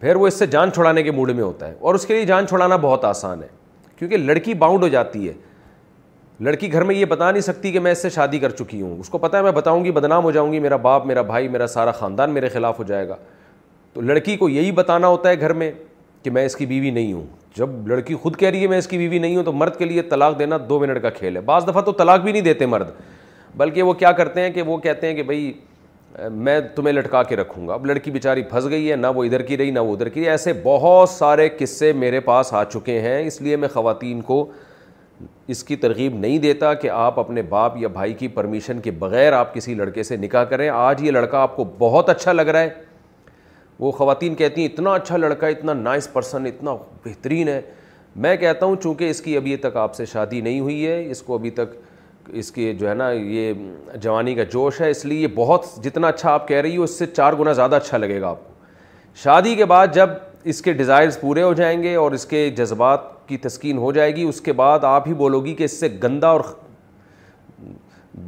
پھر 0.00 0.16
وہ 0.16 0.26
اس 0.26 0.34
سے 0.38 0.46
جان 0.46 0.72
چھڑانے 0.72 1.02
کے 1.02 1.10
موڈ 1.12 1.30
میں 1.36 1.44
ہوتا 1.44 1.68
ہے 1.68 1.74
اور 1.80 1.94
اس 1.94 2.06
کے 2.06 2.14
لیے 2.14 2.24
جان 2.26 2.46
چھوڑانا 2.46 2.76
بہت 2.82 3.04
آسان 3.04 3.42
ہے 3.42 3.48
کیونکہ 3.98 4.16
لڑکی 4.16 4.54
باؤنڈ 4.54 4.82
ہو 4.82 4.88
جاتی 4.88 5.28
ہے 5.28 5.32
لڑکی 6.44 6.72
گھر 6.72 6.82
میں 6.84 6.94
یہ 6.94 7.04
بتا 7.04 7.30
نہیں 7.30 7.40
سکتی 7.42 7.72
کہ 7.72 7.80
میں 7.80 7.92
اس 7.92 8.02
سے 8.02 8.10
شادی 8.10 8.38
کر 8.38 8.50
چکی 8.58 8.80
ہوں 8.82 8.98
اس 9.00 9.08
کو 9.08 9.18
پتہ 9.18 9.36
ہے 9.36 9.42
میں 9.42 9.52
بتاؤں 9.52 9.84
گی 9.84 9.90
بدنام 9.92 10.24
ہو 10.24 10.30
جاؤں 10.30 10.52
گی 10.52 10.58
میرا 10.60 10.76
باپ 10.86 11.06
میرا 11.06 11.22
بھائی 11.32 11.48
میرا 11.48 11.66
سارا 11.66 11.92
خاندان 11.92 12.30
میرے 12.34 12.48
خلاف 12.48 12.78
ہو 12.78 12.84
جائے 12.84 13.08
گا 13.08 13.16
تو 13.92 14.00
لڑکی 14.00 14.36
کو 14.36 14.48
یہی 14.48 14.70
بتانا 14.72 15.06
ہوتا 15.08 15.28
ہے 15.30 15.40
گھر 15.40 15.52
میں 15.62 15.70
کہ 16.22 16.30
میں 16.30 16.44
اس 16.46 16.56
کی 16.56 16.66
بیوی 16.66 16.90
نہیں 16.90 17.12
ہوں 17.12 17.26
جب 17.56 17.86
لڑکی 17.88 18.14
خود 18.22 18.36
کہہ 18.38 18.48
رہی 18.48 18.62
ہے 18.62 18.66
میں 18.68 18.78
اس 18.78 18.86
کی 18.88 18.98
بیوی 18.98 19.18
نہیں 19.18 19.36
ہوں 19.36 19.44
تو 19.44 19.52
مرد 19.52 19.76
کے 19.76 19.84
لیے 19.84 20.02
طلاق 20.10 20.38
دینا 20.38 20.56
دو 20.68 20.78
منٹ 20.80 21.02
کا 21.02 21.10
کھیل 21.10 21.36
ہے 21.36 21.40
بعض 21.44 21.66
دفعہ 21.68 21.82
تو 21.84 21.92
طلاق 21.98 22.20
بھی 22.22 22.32
نہیں 22.32 22.42
دیتے 22.42 22.66
مرد 22.66 22.90
بلکہ 23.56 23.82
وہ 23.82 23.92
کیا 24.02 24.12
کرتے 24.18 24.40
ہیں 24.40 24.50
کہ 24.52 24.62
وہ 24.62 24.76
کہتے 24.78 25.06
ہیں 25.06 25.14
کہ 25.14 25.22
بھائی 25.22 25.52
میں 26.32 26.58
تمہیں 26.74 26.92
لٹکا 26.92 27.22
کے 27.22 27.36
رکھوں 27.36 27.66
گا 27.68 27.74
اب 27.74 27.86
لڑکی 27.86 28.10
بیچاری 28.10 28.42
پھنس 28.50 28.64
گئی 28.70 28.90
ہے 28.90 28.96
نہ 28.96 29.06
وہ 29.14 29.24
ادھر 29.24 29.42
کی 29.46 29.56
رہی 29.58 29.70
نہ 29.70 29.80
وہ 29.80 29.92
ادھر 29.94 30.08
کی 30.08 30.20
رہی 30.20 30.28
ایسے 30.30 30.52
بہت 30.62 31.08
سارے 31.08 31.48
قصے 31.58 31.92
میرے 31.96 32.20
پاس 32.20 32.52
آ 32.54 32.62
چکے 32.72 33.00
ہیں 33.00 33.18
اس 33.26 33.40
لیے 33.42 33.56
میں 33.56 33.68
خواتین 33.72 34.20
کو 34.30 34.44
اس 35.52 35.62
کی 35.64 35.76
ترغیب 35.76 36.14
نہیں 36.18 36.38
دیتا 36.38 36.72
کہ 36.74 36.90
آپ 36.92 37.18
اپنے 37.20 37.42
باپ 37.48 37.76
یا 37.80 37.88
بھائی 37.92 38.12
کی 38.18 38.28
پرمیشن 38.38 38.80
کے 38.80 38.90
بغیر 38.98 39.32
آپ 39.38 39.54
کسی 39.54 39.74
لڑکے 39.74 40.02
سے 40.02 40.16
نکاح 40.16 40.44
کریں 40.52 40.68
آج 40.74 41.02
یہ 41.04 41.10
لڑکا 41.10 41.38
آپ 41.42 41.56
کو 41.56 41.64
بہت 41.78 42.08
اچھا 42.10 42.32
لگ 42.32 42.48
رہا 42.48 42.60
ہے 42.60 42.68
وہ 43.80 43.90
خواتین 43.90 44.34
کہتی 44.34 44.60
ہیں 44.60 44.68
اتنا 44.68 44.92
اچھا 44.94 45.16
لڑکا 45.16 45.46
اتنا 45.48 45.72
نائس 45.74 46.12
پرسن 46.12 46.46
اتنا 46.46 46.72
بہترین 47.04 47.48
ہے 47.48 47.60
میں 48.24 48.34
کہتا 48.36 48.66
ہوں 48.66 48.74
چونکہ 48.82 49.10
اس 49.10 49.20
کی 49.22 49.36
ابھی 49.36 49.56
تک 49.56 49.76
آپ 49.82 49.94
سے 49.94 50.06
شادی 50.06 50.40
نہیں 50.40 50.60
ہوئی 50.60 50.86
ہے 50.86 51.10
اس 51.10 51.22
کو 51.22 51.34
ابھی 51.34 51.50
تک 51.60 51.74
اس 52.40 52.50
کے 52.52 52.72
جو 52.80 52.88
ہے 52.88 52.94
نا 52.94 53.10
یہ 53.12 53.52
جوانی 54.00 54.34
کا 54.34 54.42
جوش 54.52 54.80
ہے 54.80 54.90
اس 54.90 55.04
لیے 55.04 55.20
یہ 55.20 55.26
بہت 55.34 55.66
جتنا 55.84 56.08
اچھا 56.08 56.32
آپ 56.32 56.46
کہہ 56.48 56.56
رہی 56.60 56.76
ہو 56.76 56.82
اس 56.82 56.98
سے 56.98 57.06
چار 57.14 57.32
گنا 57.38 57.52
زیادہ 57.52 57.76
اچھا 57.76 57.98
لگے 57.98 58.20
گا 58.20 58.28
آپ 58.28 58.44
کو 58.46 58.54
شادی 59.22 59.54
کے 59.56 59.64
بعد 59.72 59.86
جب 59.94 60.10
اس 60.52 60.60
کے 60.62 60.72
ڈیزائرز 60.72 61.18
پورے 61.20 61.42
ہو 61.42 61.52
جائیں 61.54 61.82
گے 61.82 61.94
اور 62.02 62.12
اس 62.18 62.26
کے 62.26 62.48
جذبات 62.56 63.08
کی 63.28 63.36
تسکین 63.38 63.78
ہو 63.78 63.92
جائے 63.92 64.14
گی 64.16 64.22
اس 64.28 64.40
کے 64.40 64.52
بعد 64.60 64.84
آپ 64.84 65.08
ہی 65.08 65.14
بولو 65.14 65.40
گی 65.44 65.54
کہ 65.54 65.64
اس 65.64 65.80
سے 65.80 65.88
گندہ 66.02 66.26
اور 66.26 66.40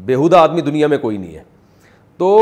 بیہودہ 0.06 0.36
آدمی 0.36 0.60
دنیا 0.70 0.86
میں 0.88 0.98
کوئی 0.98 1.16
نہیں 1.16 1.34
ہے 1.36 1.42
تو 2.18 2.36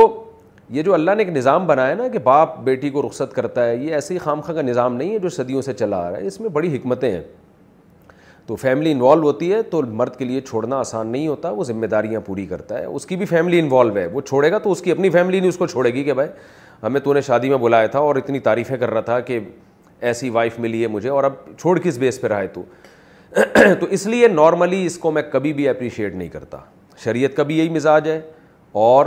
یہ 0.76 0.82
جو 0.82 0.94
اللہ 0.94 1.10
نے 1.16 1.22
ایک 1.22 1.32
نظام 1.36 1.66
بنایا 1.66 1.94
نا 1.94 2.06
کہ 2.09 2.18
باپ 2.24 2.59
بیٹی 2.64 2.90
کو 2.90 3.02
رخصت 3.06 3.32
کرتا 3.34 3.64
ہے 3.68 3.76
یہ 3.76 3.94
ایسی 3.94 4.18
خام 4.24 4.40
خواہ 4.40 4.55
کا 4.56 4.62
نظام 4.62 4.97
نہیں 4.97 5.12
ہے 5.12 5.18
جو 5.18 5.28
صدیوں 5.28 5.62
سے 5.62 5.72
چلا 5.74 5.98
آ 6.06 6.10
رہا 6.10 6.18
ہے 6.18 6.26
اس 6.26 6.40
میں 6.40 6.48
بڑی 6.59 6.74
حکمتیں 6.76 7.10
ہیں 7.10 7.20
تو 8.47 8.56
فیملی 8.56 8.90
انوالو 8.92 9.22
ہوتی 9.26 9.52
ہے 9.52 9.60
تو 9.70 9.80
مرد 10.01 10.16
کے 10.16 10.24
لیے 10.24 10.40
چھوڑنا 10.48 10.76
آسان 10.80 11.06
نہیں 11.12 11.26
ہوتا 11.28 11.51
وہ 11.56 11.64
ذمہ 11.64 11.86
داریاں 11.86 12.20
پوری 12.26 12.44
کرتا 12.47 12.78
ہے 12.78 12.84
اس 12.84 13.06
کی 13.06 13.16
بھی 13.16 13.26
فیملی 13.26 13.59
انوالو 13.60 13.97
ہے 13.97 14.06
وہ 14.12 14.20
چھوڑے 14.28 14.51
گا 14.52 14.59
تو 14.59 14.72
اس 14.72 14.82
کی 14.82 14.90
اپنی 14.92 15.10
فیملی 15.10 15.40
نہیں 15.40 15.48
اس 15.48 15.56
کو 15.59 15.66
چھوڑے 15.66 15.92
گی 15.94 16.05
کہ 16.05 16.12
بھائی 16.20 16.28
ہمیں 16.82 17.01
تو 17.01 17.10
انہیں 17.10 17.22
شادی 17.22 17.48
میں 17.51 17.59
بلایا 17.59 17.86
تھا 17.94 17.98
اور 17.98 18.16
اتنی 18.16 18.40
تعریفیں 18.40 18.76
کر 18.76 18.90
رہا 18.90 19.01
تھا 19.12 19.18
کہ 19.20 19.38
ایسی 20.01 20.30
وائف 20.30 20.59
ملی 20.60 20.82
ہے 20.82 20.86
مجھے 20.88 21.09
اور 21.10 21.24
اب 21.24 21.32
چھوڑ 21.59 21.78
کس 21.84 21.98
بیس 21.98 22.20
پہ 22.20 22.26
رہے 22.34 22.47
تو 23.80 23.86
اس 23.90 24.06
لیے 24.12 24.28
نارملی 24.28 24.84
اس 24.86 24.98
کو 24.98 25.10
میں 25.10 25.22
کبھی 25.32 25.52
بھی 25.52 25.68
اپریشیٹ 25.68 26.14
نہیں 26.14 26.28
کرتا 26.28 26.59
شریعت 27.05 27.36
کا 27.36 27.42
بھی 27.51 27.59
یہی 27.59 27.68
مزاج 27.74 28.09
ہے 28.10 28.20
اور 28.86 29.06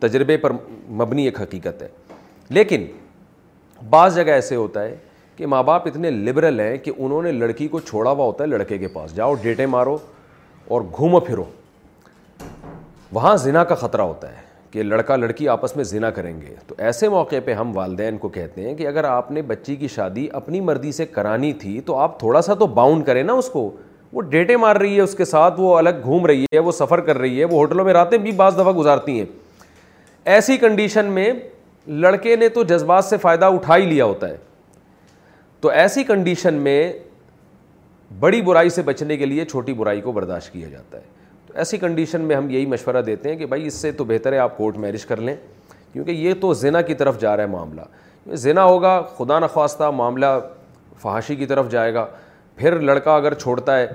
تجربے 0.00 0.36
پر 0.42 0.52
مبنی 0.98 1.24
ایک 1.24 1.40
حقیقت 1.40 1.82
ہے 1.82 1.88
لیکن 2.58 2.84
بعض 3.90 4.16
جگہ 4.16 4.30
ایسے 4.32 4.56
ہوتا 4.56 4.82
ہے 4.84 4.94
کہ 5.36 5.46
ماں 5.46 5.62
باپ 5.62 5.86
اتنے 5.86 6.10
لبرل 6.10 6.60
ہیں 6.60 6.76
کہ 6.78 6.92
انہوں 6.98 7.22
نے 7.22 7.32
لڑکی 7.32 7.68
کو 7.68 7.80
چھوڑا 7.80 8.10
ہوا 8.10 8.24
ہوتا 8.24 8.44
ہے 8.44 8.48
لڑکے 8.48 8.78
کے 8.78 8.88
پاس 8.92 9.14
جاؤ 9.16 9.34
ڈیٹے 9.42 9.66
مارو 9.66 9.96
اور 10.68 10.80
گھومو 10.96 11.20
پھرو 11.20 11.44
وہاں 13.12 13.36
زنا 13.36 13.64
کا 13.64 13.74
خطرہ 13.74 14.00
ہوتا 14.02 14.28
ہے 14.32 14.48
کہ 14.70 14.82
لڑکا 14.82 15.16
لڑکی 15.16 15.48
آپس 15.48 15.74
میں 15.76 15.84
زنا 15.84 16.10
کریں 16.16 16.32
گے 16.40 16.54
تو 16.66 16.74
ایسے 16.88 17.08
موقع 17.08 17.36
پہ 17.44 17.52
ہم 17.54 17.76
والدین 17.76 18.18
کو 18.18 18.28
کہتے 18.36 18.66
ہیں 18.68 18.74
کہ 18.76 18.86
اگر 18.86 19.04
آپ 19.04 19.30
نے 19.30 19.42
بچی 19.46 19.76
کی 19.76 19.88
شادی 19.94 20.26
اپنی 20.32 20.60
مرضی 20.60 20.92
سے 20.92 21.06
کرانی 21.06 21.52
تھی 21.62 21.80
تو 21.86 21.96
آپ 21.98 22.18
تھوڑا 22.18 22.42
سا 22.42 22.54
تو 22.58 22.66
باؤنڈ 22.76 23.06
کریں 23.06 23.22
نا 23.22 23.32
اس 23.32 23.48
کو 23.52 23.70
وہ 24.12 24.22
ڈیٹے 24.30 24.56
مار 24.56 24.76
رہی 24.76 24.96
ہے 24.96 25.00
اس 25.00 25.14
کے 25.16 25.24
ساتھ 25.24 25.60
وہ 25.60 25.76
الگ 25.78 26.02
گھوم 26.02 26.26
رہی 26.26 26.44
ہے 26.54 26.58
وہ 26.58 26.72
سفر 26.72 27.00
کر 27.08 27.18
رہی 27.18 27.40
ہے 27.40 27.44
وہ 27.44 27.58
ہوٹلوں 27.58 27.84
میں 27.84 27.92
راتیں 27.92 28.16
بھی 28.18 28.32
بعض 28.36 28.56
دفعہ 28.58 28.72
گزارتی 28.76 29.18
ہیں 29.18 29.26
ایسی 30.24 30.56
کنڈیشن 30.58 31.04
میں 31.12 31.32
لڑکے 31.86 32.34
نے 32.36 32.48
تو 32.54 32.62
جذبات 32.68 33.04
سے 33.04 33.16
فائدہ 33.18 33.44
اٹھا 33.52 33.76
ہی 33.76 33.84
لیا 33.86 34.04
ہوتا 34.04 34.28
ہے 34.28 34.36
تو 35.60 35.68
ایسی 35.68 36.02
کنڈیشن 36.04 36.54
میں 36.54 36.92
بڑی 38.20 38.40
برائی 38.42 38.70
سے 38.70 38.82
بچنے 38.82 39.16
کے 39.16 39.26
لیے 39.26 39.44
چھوٹی 39.44 39.72
برائی 39.74 40.00
کو 40.00 40.12
برداشت 40.12 40.52
کیا 40.52 40.68
جاتا 40.68 40.98
ہے 40.98 41.02
تو 41.46 41.54
ایسی 41.58 41.78
کنڈیشن 41.78 42.20
میں 42.20 42.36
ہم 42.36 42.50
یہی 42.50 42.66
مشورہ 42.66 43.02
دیتے 43.06 43.28
ہیں 43.30 43.36
کہ 43.36 43.46
بھائی 43.46 43.66
اس 43.66 43.74
سے 43.74 43.92
تو 43.92 44.04
بہتر 44.04 44.32
ہے 44.32 44.38
آپ 44.38 44.56
کورٹ 44.56 44.76
میرج 44.78 45.04
کر 45.06 45.20
لیں 45.20 45.34
کیونکہ 45.92 46.10
یہ 46.10 46.34
تو 46.40 46.52
زنا 46.54 46.80
کی 46.80 46.94
طرف 46.94 47.20
جا 47.20 47.36
رہا 47.36 47.42
ہے 47.42 47.48
معاملہ 47.48 47.82
زنا 48.40 48.64
ہوگا 48.64 49.00
خدا 49.18 49.38
نخواستہ 49.38 49.90
معاملہ 49.94 50.26
فحاشی 51.02 51.36
کی 51.36 51.46
طرف 51.46 51.70
جائے 51.70 51.94
گا 51.94 52.06
پھر 52.56 52.78
لڑکا 52.80 53.14
اگر 53.16 53.34
چھوڑتا 53.34 53.78
ہے 53.78 53.86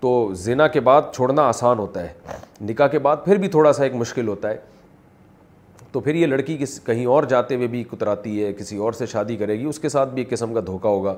تو 0.00 0.30
زنا 0.44 0.66
کے 0.68 0.80
بعد 0.88 1.02
چھوڑنا 1.14 1.42
آسان 1.48 1.78
ہوتا 1.78 2.02
ہے 2.02 2.12
نکاح 2.68 2.86
کے 2.88 2.98
بعد 2.98 3.16
پھر 3.24 3.36
بھی 3.38 3.48
تھوڑا 3.48 3.72
سا 3.72 3.84
ایک 3.84 3.94
مشکل 3.94 4.28
ہوتا 4.28 4.50
ہے 4.50 4.56
تو 5.92 6.00
پھر 6.00 6.14
یہ 6.14 6.26
لڑکی 6.26 6.56
کس 6.60 6.78
کہیں 6.84 7.04
اور 7.06 7.22
جاتے 7.28 7.54
ہوئے 7.56 7.66
بھی 7.68 7.82
کتراتی 7.90 8.42
ہے 8.44 8.52
کسی 8.52 8.76
اور 8.86 8.92
سے 8.92 9.06
شادی 9.06 9.36
کرے 9.36 9.58
گی 9.58 9.64
اس 9.66 9.78
کے 9.78 9.88
ساتھ 9.88 10.08
بھی 10.14 10.22
ایک 10.22 10.30
قسم 10.30 10.54
کا 10.54 10.60
دھوکہ 10.66 10.88
ہوگا 10.88 11.14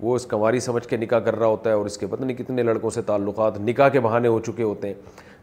وہ 0.00 0.14
اس 0.16 0.26
کنواری 0.26 0.60
سمجھ 0.60 0.86
کے 0.88 0.96
نکاح 0.96 1.18
کر 1.24 1.36
رہا 1.38 1.46
ہوتا 1.46 1.70
ہے 1.70 1.74
اور 1.74 1.86
اس 1.86 1.96
کے 1.98 2.06
پتہ 2.10 2.24
نہیں 2.24 2.36
کتنے 2.36 2.62
لڑکوں 2.62 2.90
سے 2.90 3.02
تعلقات 3.06 3.58
نکاح 3.60 3.88
کے 3.92 4.00
بہانے 4.00 4.28
ہو 4.28 4.40
چکے 4.46 4.62
ہوتے 4.62 4.88
ہیں 4.88 4.94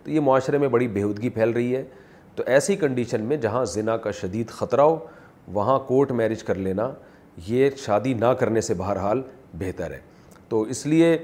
تو 0.03 0.11
یہ 0.11 0.19
معاشرے 0.25 0.57
میں 0.57 0.67
بڑی 0.75 0.87
بےودگی 0.97 1.29
پھیل 1.37 1.49
رہی 1.53 1.75
ہے 1.75 1.83
تو 2.35 2.43
ایسی 2.45 2.75
کنڈیشن 2.75 3.21
میں 3.25 3.37
جہاں 3.37 3.63
زنا 3.73 3.95
کا 4.05 4.11
شدید 4.19 4.49
خطرہ 4.57 4.81
ہو 4.81 4.97
وہاں 5.53 5.77
کورٹ 5.87 6.11
میرج 6.19 6.43
کر 6.43 6.55
لینا 6.55 6.89
یہ 7.47 7.69
شادی 7.85 8.13
نہ 8.19 8.25
کرنے 8.39 8.61
سے 8.61 8.73
بہرحال 8.77 9.21
بہتر 9.59 9.91
ہے 9.91 9.99
تو 10.49 10.61
اس 10.73 10.85
لیے 10.85 11.17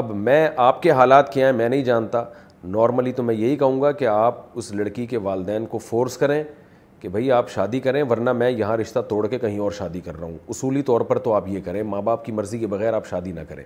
اب 0.00 0.10
میں 0.16 0.46
آپ 0.66 0.82
کے 0.82 0.90
حالات 1.00 1.32
کیا 1.32 1.46
ہیں 1.46 1.52
میں 1.56 1.68
نہیں 1.68 1.84
جانتا 1.84 2.22
نارملی 2.74 3.12
تو 3.12 3.22
میں 3.22 3.34
یہی 3.34 3.56
کہوں 3.56 3.80
گا 3.82 3.90
کہ 3.92 4.06
آپ 4.06 4.40
اس 4.58 4.72
لڑکی 4.74 5.06
کے 5.06 5.18
والدین 5.22 5.66
کو 5.70 5.78
فورس 5.88 6.16
کریں 6.16 6.42
کہ 7.02 7.08
بھائی 7.08 7.30
آپ 7.32 7.48
شادی 7.50 7.78
کریں 7.80 8.02
ورنہ 8.10 8.32
میں 8.32 8.48
یہاں 8.50 8.76
رشتہ 8.76 8.98
توڑ 9.08 9.26
کے 9.28 9.38
کہیں 9.38 9.58
اور 9.60 9.70
شادی 9.78 10.00
کر 10.00 10.16
رہا 10.18 10.24
ہوں 10.26 10.36
اصولی 10.48 10.82
طور 10.90 11.00
پر 11.08 11.18
تو 11.22 11.32
آپ 11.34 11.48
یہ 11.48 11.60
کریں 11.64 11.82
ماں 11.92 12.02
باپ 12.08 12.24
کی 12.24 12.32
مرضی 12.32 12.58
کے 12.58 12.66
بغیر 12.74 12.94
آپ 12.94 13.06
شادی 13.06 13.32
نہ 13.32 13.40
کریں 13.48 13.62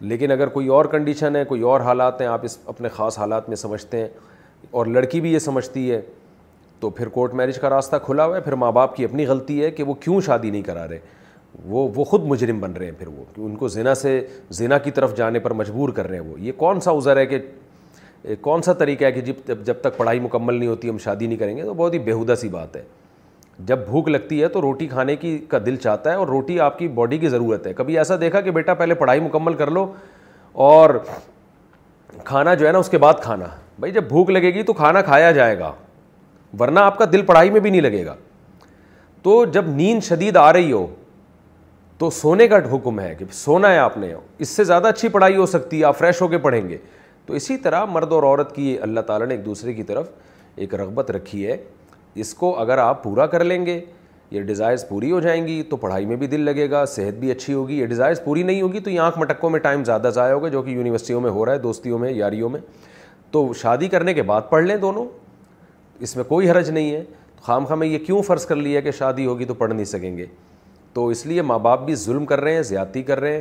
لیکن 0.00 0.32
اگر 0.32 0.48
کوئی 0.54 0.68
اور 0.76 0.84
کنڈیشن 0.94 1.36
ہے 1.36 1.44
کوئی 1.48 1.62
اور 1.72 1.80
حالات 1.86 2.20
ہیں 2.20 2.28
آپ 2.28 2.44
اس 2.44 2.56
اپنے 2.72 2.88
خاص 2.94 3.18
حالات 3.18 3.48
میں 3.48 3.56
سمجھتے 3.56 4.00
ہیں 4.00 4.08
اور 4.78 4.86
لڑکی 4.86 5.20
بھی 5.20 5.32
یہ 5.32 5.38
سمجھتی 5.48 5.90
ہے 5.90 6.00
تو 6.80 6.90
پھر 6.90 7.08
کورٹ 7.18 7.34
میرج 7.42 7.58
کا 7.60 7.70
راستہ 7.70 7.96
کھلا 8.04 8.24
ہوا 8.26 8.36
ہے 8.36 8.40
پھر 8.40 8.54
ماں 8.64 8.72
باپ 8.72 8.96
کی 8.96 9.04
اپنی 9.04 9.26
غلطی 9.26 9.62
ہے 9.64 9.70
کہ 9.70 9.82
وہ 9.86 9.94
کیوں 10.00 10.20
شادی 10.26 10.50
نہیں 10.50 10.62
کرا 10.62 10.86
رہے 10.88 10.98
وہ 11.68 11.88
وہ 11.96 12.04
خود 12.04 12.24
مجرم 12.28 12.60
بن 12.60 12.72
رہے 12.72 12.84
ہیں 12.86 12.92
پھر 12.98 13.06
وہ 13.08 13.24
ان 13.36 13.56
کو 13.56 13.68
زنا 13.68 13.94
سے 13.94 14.20
زنا 14.58 14.78
کی 14.78 14.90
طرف 14.98 15.16
جانے 15.16 15.38
پر 15.46 15.50
مجبور 15.60 15.88
کر 15.92 16.08
رہے 16.08 16.18
ہیں 16.18 16.28
وہ 16.30 16.40
یہ 16.40 16.52
کون 16.56 16.80
سا 16.80 16.90
ازر 16.90 17.16
ہے 17.16 17.26
کہ 17.26 17.38
کون 18.42 18.62
سا 18.62 18.72
طریقہ 18.78 19.04
ہے 19.04 19.12
کہ 19.12 19.20
جب 19.20 19.56
جب 19.64 19.74
تک 19.82 19.96
پڑھائی 19.96 20.20
مکمل 20.20 20.54
نہیں 20.54 20.68
ہوتی 20.68 20.88
ہم 20.88 20.98
شادی 21.04 21.26
نہیں 21.26 21.38
کریں 21.38 21.56
گے 21.56 21.62
تو 21.64 21.74
بہت 21.74 21.94
ہی 21.94 21.98
بےحودہ 21.98 22.34
سی 22.40 22.48
بات 22.48 22.74
ہے 22.76 22.82
جب 23.66 23.78
بھوک 23.88 24.08
لگتی 24.08 24.40
ہے 24.42 24.48
تو 24.48 24.60
روٹی 24.62 24.86
کھانے 24.88 25.14
کی 25.16 25.36
کا 25.48 25.58
دل 25.66 25.76
چاہتا 25.82 26.10
ہے 26.10 26.16
اور 26.16 26.26
روٹی 26.26 26.58
آپ 26.60 26.78
کی 26.78 26.88
باڈی 26.98 27.18
کی 27.18 27.28
ضرورت 27.28 27.66
ہے 27.66 27.72
کبھی 27.74 27.98
ایسا 27.98 28.14
دیکھا 28.20 28.40
کہ 28.40 28.50
بیٹا 28.50 28.74
پہلے 28.74 28.94
پڑھائی 28.94 29.20
مکمل 29.20 29.54
کر 29.54 29.70
لو 29.70 29.86
اور 30.64 30.90
کھانا 32.24 32.54
جو 32.54 32.66
ہے 32.66 32.72
نا 32.72 32.78
اس 32.78 32.88
کے 32.90 32.98
بعد 32.98 33.14
کھانا 33.22 33.46
بھائی 33.78 33.92
جب 33.92 34.04
بھوک 34.08 34.30
لگے 34.30 34.54
گی 34.54 34.62
تو 34.62 34.72
کھانا 34.72 35.00
کھایا 35.02 35.30
جائے 35.32 35.58
گا 35.58 35.72
ورنہ 36.60 36.80
آپ 36.80 36.98
کا 36.98 37.04
دل 37.12 37.22
پڑھائی 37.26 37.50
میں 37.50 37.60
بھی 37.60 37.70
نہیں 37.70 37.80
لگے 37.80 38.04
گا 38.06 38.14
تو 39.22 39.44
جب 39.52 39.66
نیند 39.74 40.04
شدید 40.04 40.36
آ 40.36 40.52
رہی 40.52 40.72
ہو 40.72 40.86
تو 41.98 42.08
سونے 42.10 42.46
کا 42.48 42.56
حکم 42.72 43.00
ہے 43.00 43.14
کہ 43.18 43.24
سونا 43.32 43.70
ہے 43.72 43.78
آپ 43.78 43.96
نے 43.98 44.12
اس 44.38 44.48
سے 44.48 44.64
زیادہ 44.64 44.88
اچھی 44.88 45.08
پڑھائی 45.08 45.36
ہو 45.36 45.46
سکتی 45.46 45.80
ہے 45.80 45.84
آپ 45.84 45.98
فریش 45.98 46.20
ہو 46.22 46.28
کے 46.28 46.38
پڑھیں 46.46 46.68
گے 46.68 46.76
تو 47.30 47.36
اسی 47.36 47.56
طرح 47.64 47.84
مرد 47.92 48.12
اور 48.12 48.22
عورت 48.22 48.54
کی 48.54 48.64
اللہ 48.82 49.00
تعالیٰ 49.06 49.26
نے 49.28 49.34
ایک 49.34 49.44
دوسرے 49.44 49.72
کی 49.74 49.82
طرف 49.86 50.06
ایک 50.62 50.74
رغبت 50.74 51.10
رکھی 51.10 51.46
ہے 51.46 51.56
اس 52.22 52.32
کو 52.34 52.48
اگر 52.60 52.78
آپ 52.84 53.02
پورا 53.02 53.26
کر 53.34 53.44
لیں 53.44 53.58
گے 53.66 53.78
یہ 54.30 54.42
ڈیزائرز 54.46 54.84
پوری 54.88 55.10
ہو 55.10 55.20
جائیں 55.20 55.46
گی 55.46 55.62
تو 55.70 55.76
پڑھائی 55.84 56.06
میں 56.06 56.16
بھی 56.22 56.26
دل 56.32 56.40
لگے 56.44 56.68
گا 56.70 56.84
صحت 56.94 57.18
بھی 57.18 57.30
اچھی 57.30 57.52
ہوگی 57.54 57.78
یہ 57.80 57.86
ڈیزائرز 57.92 58.24
پوری 58.24 58.42
نہیں 58.48 58.62
ہوگی 58.62 58.80
تو 58.80 58.90
یہ 58.90 59.00
آنکھ 59.00 59.18
مٹکوں 59.18 59.50
میں 59.50 59.60
ٹائم 59.68 59.84
زیادہ 59.84 60.10
ضائع 60.14 60.32
ہوگا 60.34 60.48
جو 60.48 60.62
کہ 60.62 60.70
یونیورسٹیوں 60.70 61.20
میں 61.20 61.30
ہو 61.30 61.44
رہا 61.46 61.52
ہے 61.52 61.58
دوستیوں 61.68 61.98
میں 61.98 62.12
یاریوں 62.12 62.48
میں 62.50 62.60
تو 63.30 63.46
شادی 63.62 63.88
کرنے 63.94 64.14
کے 64.14 64.22
بعد 64.32 64.50
پڑھ 64.50 64.64
لیں 64.64 64.76
دونوں 64.88 65.04
اس 66.02 66.16
میں 66.16 66.24
کوئی 66.34 66.50
حرج 66.50 66.70
نہیں 66.70 66.90
ہے 66.90 67.02
خام 67.40 67.46
خام 67.46 67.64
خواہ 67.66 67.78
میں 67.78 67.86
یہ 67.88 67.98
کیوں 68.06 68.22
فرض 68.22 68.46
کر 68.46 68.56
لیا 68.56 68.80
کہ 68.80 68.90
شادی 68.98 69.26
ہوگی 69.26 69.44
تو 69.44 69.54
پڑھ 69.62 69.72
نہیں 69.74 69.84
سکیں 69.94 70.16
گے 70.16 70.26
تو 70.94 71.08
اس 71.08 71.26
لیے 71.26 71.42
ماں 71.52 71.58
باپ 71.68 71.84
بھی 71.86 71.94
ظلم 72.04 72.26
کر 72.26 72.40
رہے 72.40 72.54
ہیں 72.54 72.62
زیادتی 72.74 73.02
کر 73.12 73.20
رہے 73.20 73.34
ہیں 73.34 73.40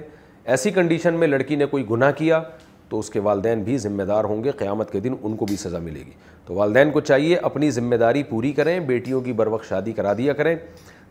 ایسی 0.52 0.72
کنڈیشن 0.72 1.14
میں 1.20 1.28
لڑکی 1.28 1.56
نے 1.56 1.66
کوئی 1.74 1.90
گناہ 1.90 2.12
کیا 2.18 2.42
تو 2.90 3.00
اس 3.00 3.10
کے 3.10 3.20
والدین 3.20 3.64
بھی 3.64 3.78
ذمہ 3.78 4.04
دار 4.04 4.24
ہوں 4.24 4.44
گے 4.44 4.52
قیامت 4.60 4.92
کے 4.92 5.00
دن 5.00 5.14
ان 5.22 5.36
کو 5.38 5.46
بھی 5.50 5.56
سزا 5.58 5.80
ملے 5.80 6.00
گی 6.06 6.12
تو 6.46 6.54
والدین 6.56 6.92
کو 6.92 7.00
چاہیے 7.00 7.36
اپنی 7.50 7.70
ذمہ 7.72 7.96
داری 7.96 8.24
پوری 8.30 8.52
کریں 8.54 8.80
بیٹیوں 8.88 9.22
کی 9.22 9.34
بروقت 9.34 9.68
شادی 9.70 9.92
کرا 9.94 10.14
دیا 10.18 10.34
کریں 10.34 10.56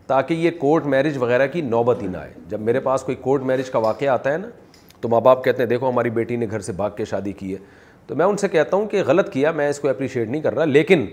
تاکہ 0.07 0.33
یہ 0.33 0.51
کورٹ 0.59 0.85
میرج 0.85 1.17
وغیرہ 1.21 1.47
کی 1.51 1.61
نوبت 1.61 2.01
ہی 2.03 2.07
نہ 2.07 2.17
آئے 2.17 2.31
جب 2.49 2.61
میرے 2.61 2.79
پاس 2.89 3.01
کوئی 3.03 3.15
کورٹ 3.21 3.43
میرج 3.45 3.69
کا 3.69 3.79
واقعہ 3.79 4.07
آتا 4.13 4.31
ہے 4.33 4.37
نا 4.37 4.47
تو 5.01 5.09
ماں 5.09 5.21
باپ 5.21 5.43
کہتے 5.43 5.63
ہیں 5.63 5.69
دیکھو 5.69 5.89
ہماری 5.89 6.09
بیٹی 6.09 6.35
نے 6.35 6.45
گھر 6.51 6.59
سے 6.59 6.71
بھاگ 6.75 6.91
کے 6.95 7.05
شادی 7.05 7.31
کی 7.39 7.51
ہے 7.53 7.57
تو 8.07 8.15
میں 8.15 8.25
ان 8.25 8.37
سے 8.37 8.47
کہتا 8.47 8.77
ہوں 8.77 8.85
کہ 8.89 9.03
غلط 9.07 9.29
کیا 9.33 9.51
میں 9.51 9.69
اس 9.69 9.79
کو 9.79 9.89
اپریشیٹ 9.89 10.29
نہیں 10.29 10.41
کر 10.41 10.55
رہا 10.55 10.65
لیکن 10.65 11.05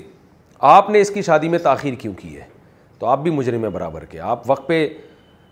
آپ 0.74 0.90
نے 0.90 1.00
اس 1.00 1.10
کی 1.14 1.22
شادی 1.22 1.48
میں 1.48 1.58
تاخیر 1.62 1.94
کیوں 2.00 2.12
کی 2.18 2.36
ہے 2.36 2.44
تو 2.98 3.06
آپ 3.06 3.22
بھی 3.22 3.38
ہیں 3.52 3.56
برابر 3.68 4.04
کے 4.10 4.20
آپ 4.34 4.50
وقت 4.50 4.66
پہ 4.68 4.86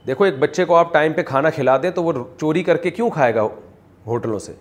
دیکھو 0.06 0.24
ایک 0.24 0.38
بچے 0.38 0.64
کو 0.64 0.76
آپ 0.76 0.92
ٹائم 0.92 1.12
پہ 1.12 1.22
کھانا 1.26 1.50
کھلا 1.50 1.76
دیں 1.82 1.90
تو 1.90 2.02
وہ 2.04 2.12
چوری 2.40 2.62
کر 2.62 2.76
کے 2.76 2.90
کیوں 2.90 3.10
کھائے 3.10 3.34
گا 3.34 3.42
ہوٹلوں 4.06 4.38
سے 4.38 4.52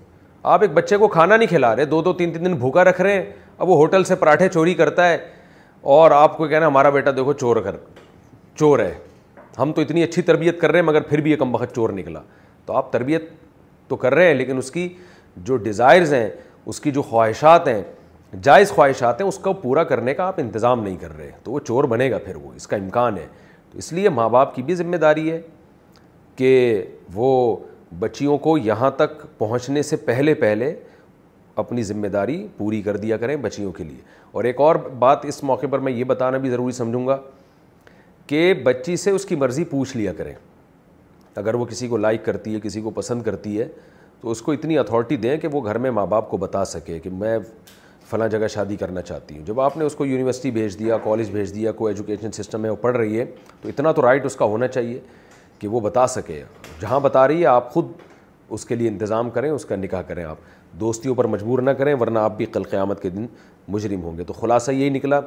آپ 0.51 0.61
ایک 0.61 0.71
بچے 0.73 0.97
کو 0.97 1.07
کھانا 1.07 1.35
نہیں 1.35 1.47
کھلا 1.49 1.75
رہے 1.75 1.85
دو 1.85 2.01
دو 2.03 2.11
تین 2.13 2.31
تین 2.31 2.45
دن 2.45 2.53
بھوکا 2.59 2.83
رکھ 2.83 2.99
رہے 3.01 3.11
ہیں 3.13 3.21
اب 3.57 3.69
وہ 3.69 3.75
ہوٹل 3.77 4.03
سے 4.03 4.15
پراٹھے 4.15 4.47
چوری 4.53 4.73
کرتا 4.73 5.07
ہے 5.09 5.17
اور 5.97 6.11
آپ 6.11 6.35
کو 6.37 6.47
کہنا 6.47 6.67
ہمارا 6.67 6.89
بیٹا 6.89 7.11
دیکھو 7.15 7.33
چور 7.33 7.55
کر 7.63 7.75
چور 8.59 8.79
ہے 8.79 8.93
ہم 9.59 9.71
تو 9.73 9.81
اتنی 9.81 10.03
اچھی 10.03 10.21
تربیت 10.21 10.59
کر 10.61 10.71
رہے 10.71 10.79
ہیں 10.79 10.85
مگر 10.85 11.01
پھر 11.09 11.21
بھی 11.21 11.31
ایک 11.31 11.39
کم 11.39 11.51
بخت 11.51 11.75
چور 11.75 11.89
نکلا 11.93 12.21
تو 12.65 12.73
آپ 12.77 12.91
تربیت 12.91 13.29
تو 13.87 13.95
کر 13.95 14.13
رہے 14.13 14.27
ہیں 14.27 14.33
لیکن 14.33 14.57
اس 14.57 14.71
کی 14.71 14.87
جو 15.47 15.57
ڈیزائرز 15.57 16.13
ہیں 16.13 16.29
اس 16.65 16.79
کی 16.79 16.91
جو 16.91 17.01
خواہشات 17.01 17.67
ہیں 17.67 17.81
جائز 18.43 18.69
خواہشات 18.71 19.21
ہیں 19.21 19.27
اس 19.27 19.37
کو 19.43 19.53
پورا 19.63 19.83
کرنے 19.93 20.13
کا 20.13 20.25
آپ 20.27 20.39
انتظام 20.39 20.83
نہیں 20.83 20.95
کر 21.01 21.15
رہے 21.17 21.29
تو 21.43 21.51
وہ 21.51 21.59
چور 21.67 21.83
بنے 21.93 22.09
گا 22.11 22.17
پھر 22.25 22.35
وہ 22.35 22.51
اس 22.55 22.67
کا 22.67 22.77
امکان 22.77 23.17
ہے 23.17 23.25
تو 23.71 23.77
اس 23.77 23.91
لیے 23.93 24.09
ماں 24.19 24.29
باپ 24.29 24.55
کی 24.55 24.61
بھی 24.63 24.75
ذمہ 24.75 24.95
داری 25.01 25.31
ہے 25.31 25.41
کہ 26.35 26.49
وہ 27.13 27.31
بچیوں 27.99 28.37
کو 28.37 28.57
یہاں 28.57 28.89
تک 28.97 29.21
پہنچنے 29.37 29.81
سے 29.83 29.95
پہلے 30.05 30.33
پہلے 30.35 30.73
اپنی 31.63 31.83
ذمہ 31.83 32.07
داری 32.13 32.45
پوری 32.57 32.81
کر 32.81 32.97
دیا 32.97 33.17
کریں 33.17 33.35
بچیوں 33.41 33.71
کے 33.71 33.83
لیے 33.83 33.97
اور 34.31 34.43
ایک 34.43 34.59
اور 34.61 34.75
بات 34.99 35.25
اس 35.25 35.43
موقع 35.43 35.65
پر 35.71 35.79
میں 35.87 35.91
یہ 35.93 36.03
بتانا 36.11 36.37
بھی 36.45 36.49
ضروری 36.49 36.71
سمجھوں 36.73 37.05
گا 37.07 37.17
کہ 38.27 38.53
بچی 38.63 38.95
سے 38.97 39.11
اس 39.11 39.25
کی 39.25 39.35
مرضی 39.35 39.63
پوچھ 39.69 39.95
لیا 39.97 40.13
کریں 40.17 40.33
اگر 41.35 41.53
وہ 41.55 41.65
کسی 41.65 41.87
کو 41.87 41.97
لائک 41.97 42.25
کرتی 42.25 42.55
ہے 42.55 42.59
کسی 42.63 42.81
کو 42.81 42.89
پسند 42.95 43.21
کرتی 43.23 43.59
ہے 43.59 43.67
تو 44.21 44.31
اس 44.31 44.41
کو 44.41 44.51
اتنی 44.51 44.77
اتھارٹی 44.77 45.15
دیں 45.17 45.37
کہ 45.37 45.47
وہ 45.51 45.63
گھر 45.65 45.77
میں 45.85 45.91
ماں 45.91 46.05
باپ 46.07 46.29
کو 46.29 46.37
بتا 46.37 46.63
سکے 46.65 46.99
کہ 47.03 47.09
میں 47.13 47.37
فلاں 48.09 48.27
جگہ 48.29 48.47
شادی 48.53 48.75
کرنا 48.75 49.01
چاہتی 49.01 49.37
ہوں 49.37 49.45
جب 49.45 49.59
آپ 49.61 49.77
نے 49.77 49.85
اس 49.85 49.95
کو 49.95 50.05
یونیورسٹی 50.05 50.51
بھیج 50.51 50.77
دیا 50.79 50.97
کالج 51.03 51.29
بھیج 51.31 51.53
دیا 51.55 51.71
کوئی 51.71 51.93
ایجوکیشن 51.93 52.31
سسٹم 52.41 52.65
ہے 52.65 52.69
وہ 52.69 52.75
پڑھ 52.81 52.97
رہی 52.97 53.19
ہے 53.19 53.25
تو 53.61 53.69
اتنا 53.69 53.91
تو 53.91 54.01
رائٹ 54.01 54.25
اس 54.25 54.35
کا 54.35 54.45
ہونا 54.45 54.67
چاہیے 54.67 54.99
کہ 55.63 55.67
وہ 55.73 55.79
بتا 55.79 56.05
سکے 56.09 56.41
جہاں 56.79 56.99
بتا 56.99 57.27
رہی 57.27 57.41
ہے 57.41 57.45
آپ 57.47 57.69
خود 57.73 57.91
اس 58.55 58.65
کے 58.65 58.75
لیے 58.75 58.87
انتظام 58.89 59.29
کریں 59.35 59.49
اس 59.49 59.65
کا 59.65 59.75
نکاح 59.75 60.01
کریں 60.07 60.23
آپ 60.23 60.37
دوستیوں 60.79 61.13
پر 61.15 61.25
مجبور 61.33 61.59
نہ 61.61 61.71
کریں 61.79 61.93
ورنہ 61.99 62.19
آپ 62.19 62.35
بھی 62.37 62.45
کل 62.53 62.63
قیامت 62.69 63.01
کے 63.01 63.09
دن 63.09 63.25
مجرم 63.75 64.01
ہوں 64.03 64.17
گے 64.17 64.23
تو 64.27 64.33
خلاصہ 64.39 64.71
یہی 64.71 64.89
نکلا 64.95 65.19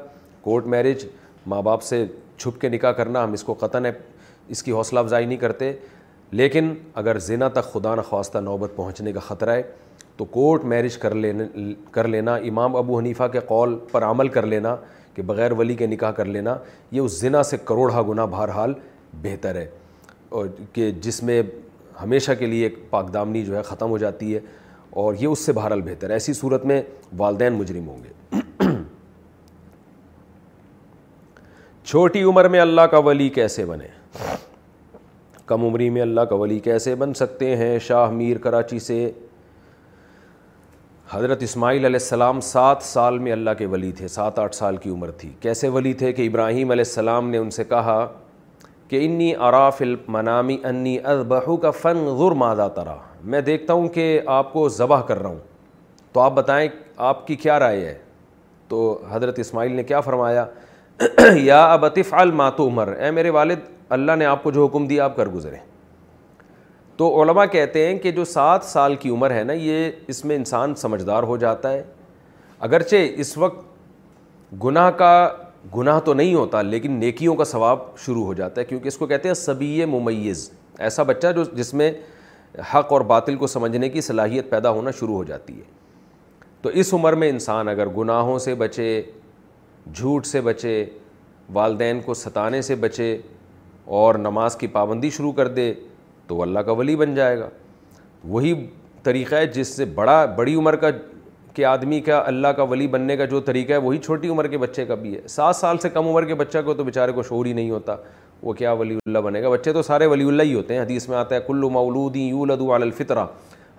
کورٹ 0.42 0.66
میرج 0.74 1.04
ماں 1.52 1.60
باپ 1.68 1.82
سے 1.82 2.04
چھپ 2.36 2.60
کے 2.60 2.68
نکاح 2.74 2.92
کرنا 2.98 3.22
ہم 3.24 3.32
اس 3.38 3.44
کو 3.44 3.54
قطن 3.60 3.86
ہے 3.86 3.92
اس 4.54 4.62
کی 4.62 4.72
حوصلہ 4.72 4.98
افزائی 5.00 5.26
نہیں 5.26 5.38
کرتے 5.46 5.72
لیکن 6.42 6.72
اگر 7.04 7.18
زنا 7.30 7.48
تک 7.56 7.72
خدا 7.72 7.94
نخواستہ 7.94 8.38
نوبت 8.50 8.76
پہنچنے 8.76 9.12
کا 9.12 9.20
خطرہ 9.28 9.54
ہے 9.56 9.62
تو 10.16 10.24
کورٹ 10.36 10.64
میرج 10.74 10.98
کر 11.06 11.14
لینا 11.24 11.44
کر 11.92 12.08
لینا 12.16 12.34
امام 12.52 12.76
ابو 12.82 12.98
حنیفہ 12.98 13.28
کے 13.32 13.40
قول 13.48 13.78
پر 13.92 14.04
عمل 14.10 14.28
کر 14.36 14.46
لینا 14.56 14.76
کہ 15.14 15.22
بغیر 15.32 15.52
ولی 15.58 15.74
کے 15.80 15.86
نکاح 15.96 16.10
کر 16.20 16.24
لینا 16.38 16.56
یہ 16.90 17.00
اس 17.00 17.20
زنا 17.20 17.42
سے 17.52 17.56
کروڑہ 17.64 18.02
گنا 18.10 18.24
بہرحال 18.38 18.74
بہتر 19.22 19.54
ہے 19.54 19.66
کہ 20.72 20.90
جس 21.02 21.22
میں 21.22 21.42
ہمیشہ 22.02 22.32
کے 22.38 22.46
لیے 22.46 22.62
ایک 22.66 22.78
پاکدامنی 22.90 23.44
جو 23.44 23.56
ہے 23.56 23.62
ختم 23.64 23.90
ہو 23.90 23.98
جاتی 23.98 24.34
ہے 24.34 24.40
اور 25.02 25.14
یہ 25.20 25.26
اس 25.26 25.38
سے 25.46 25.52
بہرحال 25.52 25.80
بہتر 25.84 26.08
ہے 26.10 26.14
ایسی 26.14 26.32
صورت 26.34 26.64
میں 26.66 26.80
والدین 27.18 27.52
مجرم 27.52 27.88
ہوں 27.88 28.02
گے 28.04 28.14
چھوٹی 31.86 32.22
عمر 32.28 32.48
میں 32.48 32.60
اللہ 32.60 32.80
کا 32.90 32.98
ولی 33.08 33.28
کیسے 33.34 33.64
بنے 33.64 33.86
کم 35.46 35.64
عمری 35.64 35.88
میں 35.96 36.02
اللہ 36.02 36.20
کا 36.30 36.34
ولی 36.34 36.58
کیسے 36.60 36.94
بن 37.00 37.12
سکتے 37.14 37.56
ہیں 37.56 37.78
شاہ 37.88 38.10
میر 38.12 38.38
کراچی 38.46 38.78
سے 38.86 39.10
حضرت 41.10 41.42
اسماعیل 41.42 41.84
علیہ 41.84 41.98
السلام 42.00 42.40
سات 42.42 42.82
سال 42.82 43.18
میں 43.26 43.32
اللہ 43.32 43.50
کے 43.58 43.66
ولی 43.74 43.90
تھے 43.96 44.08
سات 44.08 44.38
آٹھ 44.38 44.54
سال 44.54 44.76
کی 44.76 44.90
عمر 44.90 45.10
تھی 45.18 45.30
کیسے 45.40 45.68
ولی 45.76 45.92
تھے 46.00 46.12
کہ 46.12 46.26
ابراہیم 46.26 46.70
علیہ 46.70 46.84
السلام 46.86 47.28
نے 47.30 47.38
ان 47.38 47.50
سے 47.58 47.64
کہا 47.64 48.06
کہ 48.88 49.04
انی 49.04 49.34
اراف 49.46 49.82
منامی 50.08 50.56
انی 50.64 50.96
اذبحو 51.12 51.56
کا 51.62 51.70
فن 51.80 52.04
غر 52.18 52.32
مادہ 52.42 52.68
ترا 52.74 52.94
میں 53.32 53.40
دیکھتا 53.40 53.72
ہوں 53.72 53.88
کہ 53.94 54.20
آپ 54.34 54.52
کو 54.52 54.68
ذبح 54.68 55.00
کر 55.06 55.18
رہا 55.22 55.28
ہوں 55.30 55.38
تو 56.12 56.20
آپ 56.20 56.32
بتائیں 56.32 56.68
آپ 57.06 57.26
کی 57.26 57.36
کیا 57.36 57.58
رائے 57.58 57.84
ہے 57.84 57.94
تو 58.68 58.82
حضرت 59.10 59.38
اسماعیل 59.38 59.72
نے 59.76 59.82
کیا 59.84 60.00
فرمایا 60.00 60.44
یا 61.34 61.64
ابطف 61.72 62.14
المات 62.18 62.60
عمر 62.60 62.92
اے 62.96 63.10
میرے 63.10 63.30
والد 63.30 63.60
اللہ 63.96 64.12
نے 64.18 64.24
آپ 64.26 64.42
کو 64.42 64.50
جو 64.50 64.66
حکم 64.66 64.86
دیا 64.86 65.04
آپ 65.04 65.16
کر 65.16 65.28
گزریں 65.30 65.58
تو 66.96 67.10
علماء 67.22 67.44
کہتے 67.52 67.86
ہیں 67.86 67.98
کہ 67.98 68.10
جو 68.12 68.24
سات 68.24 68.64
سال 68.64 68.94
کی 69.00 69.10
عمر 69.14 69.30
ہے 69.30 69.42
نا 69.44 69.52
یہ 69.52 69.90
اس 70.08 70.24
میں 70.24 70.36
انسان 70.36 70.74
سمجھدار 70.82 71.22
ہو 71.32 71.36
جاتا 71.36 71.72
ہے 71.72 71.82
اگرچہ 72.68 73.06
اس 73.20 73.36
وقت 73.38 73.64
گناہ 74.64 74.90
کا 75.02 75.12
گناہ 75.76 75.98
تو 76.04 76.14
نہیں 76.14 76.34
ہوتا 76.34 76.60
لیکن 76.62 76.92
نیکیوں 77.00 77.34
کا 77.36 77.44
ثواب 77.44 77.78
شروع 78.04 78.24
ہو 78.24 78.34
جاتا 78.34 78.60
ہے 78.60 78.66
کیونکہ 78.66 78.88
اس 78.88 78.96
کو 78.96 79.06
کہتے 79.06 79.28
ہیں 79.28 79.34
سبی 79.34 79.84
ممیز 79.88 80.50
ایسا 80.78 81.02
بچہ 81.02 81.32
جو 81.36 81.44
جس 81.56 81.72
میں 81.74 81.90
حق 82.74 82.92
اور 82.92 83.00
باطل 83.12 83.36
کو 83.36 83.46
سمجھنے 83.46 83.88
کی 83.88 84.00
صلاحیت 84.00 84.50
پیدا 84.50 84.70
ہونا 84.70 84.90
شروع 84.98 85.14
ہو 85.14 85.24
جاتی 85.24 85.56
ہے 85.58 85.62
تو 86.62 86.68
اس 86.82 86.92
عمر 86.94 87.12
میں 87.22 87.28
انسان 87.30 87.68
اگر 87.68 87.88
گناہوں 87.96 88.38
سے 88.38 88.54
بچے 88.58 88.86
جھوٹ 89.94 90.26
سے 90.26 90.40
بچے 90.40 90.84
والدین 91.52 92.00
کو 92.04 92.14
ستانے 92.14 92.62
سے 92.62 92.74
بچے 92.84 93.16
اور 93.96 94.14
نماز 94.18 94.56
کی 94.58 94.66
پابندی 94.66 95.10
شروع 95.16 95.32
کر 95.32 95.48
دے 95.58 95.72
تو 96.26 96.40
اللہ 96.42 96.60
کا 96.66 96.72
ولی 96.78 96.96
بن 96.96 97.14
جائے 97.14 97.38
گا 97.38 97.48
وہی 98.28 98.52
طریقہ 99.02 99.34
ہے 99.34 99.46
جس 99.46 99.68
سے 99.76 99.84
بڑا 99.94 100.24
بڑی 100.36 100.54
عمر 100.54 100.76
کا 100.76 100.88
کہ 101.56 101.64
آدمی 101.64 102.00
کا 102.06 102.18
اللہ 102.26 102.48
کا 102.56 102.62
ولی 102.70 102.86
بننے 102.94 103.16
کا 103.16 103.24
جو 103.26 103.38
طریقہ 103.44 103.72
ہے 103.72 103.76
وہی 103.84 103.98
چھوٹی 104.04 104.28
عمر 104.28 104.46
کے 104.46 104.58
بچے 104.58 104.84
کا 104.86 104.94
بھی 105.00 105.12
ہے 105.14 105.20
سات 105.34 105.56
سال 105.56 105.78
سے 105.82 105.88
کم 105.90 106.08
عمر 106.08 106.24
کے 106.26 106.34
بچہ 106.40 106.58
کو 106.64 106.74
تو 106.74 106.84
بیچارے 106.84 107.12
کو 107.12 107.22
شعور 107.28 107.46
ہی 107.46 107.52
نہیں 107.52 107.70
ہوتا 107.70 107.96
وہ 108.42 108.52
کیا 108.52 108.72
ولی 108.80 108.94
اللہ 109.06 109.18
بنے 109.24 109.42
گا 109.42 109.48
بچے 109.50 109.72
تو 109.72 109.82
سارے 109.82 110.06
ولی 110.06 110.24
اللہ 110.28 110.42
ہی 110.42 110.54
ہوتے 110.54 110.74
ہیں 110.74 110.80
حدیث 110.80 111.08
میں 111.08 111.16
آتا 111.18 111.34
ہے 111.34 111.40
کل 111.46 111.64
مولودی 111.78 112.30
اول 112.30 112.50
علی 112.50 112.82
الفطرہ 112.82 113.24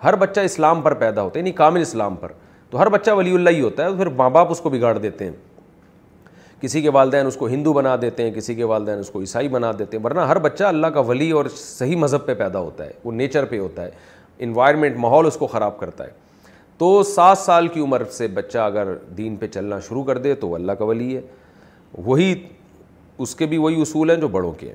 ہر 0.04 0.16
بچہ 0.24 0.40
اسلام 0.50 0.80
پر 0.82 0.94
پیدا 1.04 1.22
ہوتا 1.22 1.38
ہے 1.38 1.44
یعنی 1.44 1.52
کامل 1.62 1.80
اسلام 1.80 2.16
پر 2.20 2.32
تو 2.70 2.80
ہر 2.80 2.88
بچہ 2.96 3.10
ولی 3.20 3.34
اللہ 3.34 3.50
ہی 3.50 3.60
ہوتا 3.60 3.84
ہے 3.86 3.94
پھر 3.96 4.08
ماں 4.16 4.30
باپ 4.30 4.50
اس 4.50 4.60
کو 4.60 4.70
بگاڑ 4.70 4.96
دیتے 4.98 5.24
ہیں 5.28 5.32
کسی 6.60 6.82
کے 6.82 6.90
والدین 6.98 7.26
اس 7.26 7.36
کو 7.36 7.46
ہندو 7.48 7.72
بنا 7.72 7.96
دیتے 8.02 8.22
ہیں 8.22 8.30
کسی 8.34 8.54
کے 8.54 8.64
والدین 8.72 8.98
اس 8.98 9.10
کو 9.10 9.20
عیسائی 9.20 9.48
بنا 9.48 9.72
دیتے 9.78 9.96
ہیں 9.96 10.04
ورنہ 10.04 10.20
ہر 10.28 10.38
بچہ 10.48 10.64
اللہ 10.64 10.86
کا 10.94 11.00
ولی 11.10 11.30
اور 11.40 11.44
صحیح 11.56 11.96
مذہب 11.96 12.26
پہ 12.26 12.34
پیدا 12.34 12.58
ہوتا 12.60 12.84
ہے 12.86 12.92
وہ 13.04 13.12
نیچر 13.12 13.44
پہ 13.54 13.58
ہوتا 13.58 13.84
ہے 13.84 13.90
انوائرمنٹ 14.46 14.96
ماحول 15.04 15.26
اس 15.26 15.36
کو 15.36 15.46
خراب 15.46 15.78
کرتا 15.78 16.04
ہے 16.04 16.26
تو 16.78 17.02
سات 17.02 17.38
سال 17.38 17.68
کی 17.68 17.80
عمر 17.80 18.02
سے 18.16 18.26
بچہ 18.34 18.58
اگر 18.58 18.94
دین 19.16 19.36
پہ 19.36 19.46
چلنا 19.54 19.78
شروع 19.86 20.02
کر 20.04 20.18
دے 20.26 20.34
تو 20.40 20.54
اللہ 20.54 20.72
کا 20.78 20.84
ولی 20.84 21.14
ہے 21.16 21.20
وہی 22.06 22.34
اس 23.24 23.34
کے 23.34 23.46
بھی 23.52 23.56
وہی 23.58 23.80
اصول 23.82 24.10
ہیں 24.10 24.16
جو 24.20 24.28
بڑوں 24.36 24.52
کے 24.58 24.66
ہیں 24.68 24.74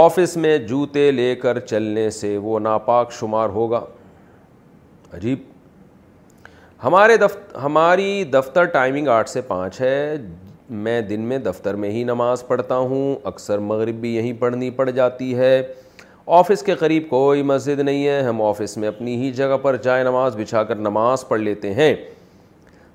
آفس 0.00 0.36
میں 0.42 0.56
جوتے 0.68 1.10
لے 1.12 1.34
کر 1.42 1.58
چلنے 1.60 2.08
سے 2.18 2.36
وہ 2.42 2.58
ناپاک 2.60 3.12
شمار 3.12 3.48
ہوگا 3.58 3.84
عجیب 5.16 5.38
ہمارے 6.84 7.16
دف 7.16 7.36
ہماری 7.62 8.24
دفتر 8.32 8.64
ٹائمنگ 8.78 9.08
آٹھ 9.16 9.28
سے 9.30 9.40
پانچ 9.48 9.80
ہے 9.80 10.14
میں 10.86 11.00
دن 11.10 11.20
میں 11.30 11.38
دفتر 11.38 11.74
میں 11.82 11.90
ہی 11.90 12.02
نماز 12.04 12.46
پڑھتا 12.46 12.76
ہوں 12.90 13.14
اکثر 13.28 13.58
مغرب 13.70 14.00
بھی 14.00 14.14
یہیں 14.14 14.32
پڑھنی 14.40 14.70
پڑ 14.80 14.88
جاتی 14.90 15.34
ہے 15.38 15.60
آفس 16.26 16.62
کے 16.62 16.74
قریب 16.78 17.08
کوئی 17.08 17.42
مسجد 17.42 17.78
نہیں 17.80 18.06
ہے 18.06 18.20
ہم 18.22 18.42
آفس 18.42 18.76
میں 18.76 18.88
اپنی 18.88 19.14
ہی 19.22 19.30
جگہ 19.32 19.56
پر 19.62 19.76
جائے 19.82 20.02
نماز 20.04 20.36
بچھا 20.36 20.62
کر 20.64 20.74
نماز 20.76 21.26
پڑھ 21.28 21.40
لیتے 21.40 21.72
ہیں 21.74 21.94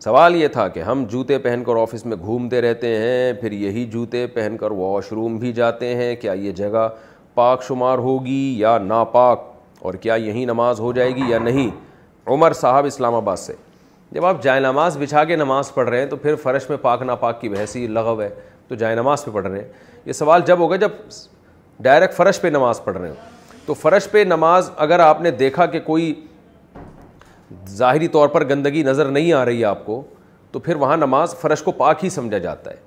سوال 0.03 0.35
یہ 0.35 0.47
تھا 0.47 0.67
کہ 0.67 0.79
ہم 0.83 1.03
جوتے 1.09 1.37
پہن 1.43 1.63
کر 1.65 1.81
آفس 1.81 2.05
میں 2.05 2.17
گھومتے 2.17 2.61
رہتے 2.61 2.95
ہیں 2.97 3.33
پھر 3.41 3.51
یہی 3.51 3.85
جوتے 3.91 4.25
پہن 4.33 4.55
کر 4.59 4.71
واش 4.71 5.11
روم 5.11 5.37
بھی 5.37 5.51
جاتے 5.53 5.93
ہیں 5.95 6.15
کیا 6.21 6.33
یہ 6.33 6.51
جگہ 6.61 6.87
پاک 7.35 7.63
شمار 7.67 7.97
ہوگی 8.07 8.53
یا 8.59 8.77
ناپاک 8.83 9.41
اور 9.81 9.93
کیا 10.01 10.15
یہی 10.15 10.45
نماز 10.45 10.79
ہو 10.79 10.91
جائے 10.93 11.15
گی 11.15 11.29
یا 11.29 11.39
نہیں 11.39 11.69
عمر 12.31 12.53
صاحب 12.61 12.85
اسلام 12.85 13.15
آباد 13.15 13.37
سے 13.37 13.53
جب 14.11 14.25
آپ 14.25 14.43
جائے 14.43 14.59
نماز 14.61 14.97
بچھا 15.01 15.23
کے 15.23 15.35
نماز 15.35 15.73
پڑھ 15.73 15.89
رہے 15.89 15.99
ہیں 15.99 16.07
تو 16.09 16.15
پھر 16.15 16.35
فرش 16.43 16.69
میں 16.69 16.77
پاک 16.81 17.01
ناپاک 17.03 17.41
کی 17.41 17.49
بحثی 17.49 17.87
لغو 17.87 18.21
ہے 18.21 18.29
تو 18.67 18.75
جائے 18.75 18.95
نماز 18.95 19.25
پہ 19.25 19.31
پڑھ 19.31 19.47
رہے 19.47 19.59
ہیں 19.59 19.67
یہ 20.05 20.13
سوال 20.13 20.41
جب 20.45 20.57
ہوگا 20.59 20.75
جب 20.75 20.89
ڈائریکٹ 21.83 22.13
فرش 22.15 22.39
پہ 22.41 22.47
نماز 22.47 22.83
پڑھ 22.83 22.97
رہے 22.97 23.09
ہو 23.09 23.15
تو 23.65 23.73
فرش 23.73 24.07
پہ 24.11 24.23
نماز 24.27 24.69
اگر 24.77 24.99
آپ 24.99 25.21
نے 25.21 25.31
دیکھا 25.41 25.65
کہ 25.65 25.79
کوئی 25.85 26.13
ظاہری 27.75 28.07
طور 28.11 28.27
پر 28.29 28.43
گندگی 28.49 28.83
نظر 28.83 29.09
نہیں 29.11 29.31
آ 29.33 29.43
رہی 29.45 29.63
آپ 29.65 29.85
کو 29.85 30.01
تو 30.51 30.59
پھر 30.59 30.75
وہاں 30.75 30.97
نماز 30.97 31.35
فرش 31.41 31.61
کو 31.63 31.71
پاک 31.81 32.03
ہی 32.05 32.09
سمجھا 32.09 32.37
جاتا 32.37 32.71
ہے 32.71 32.85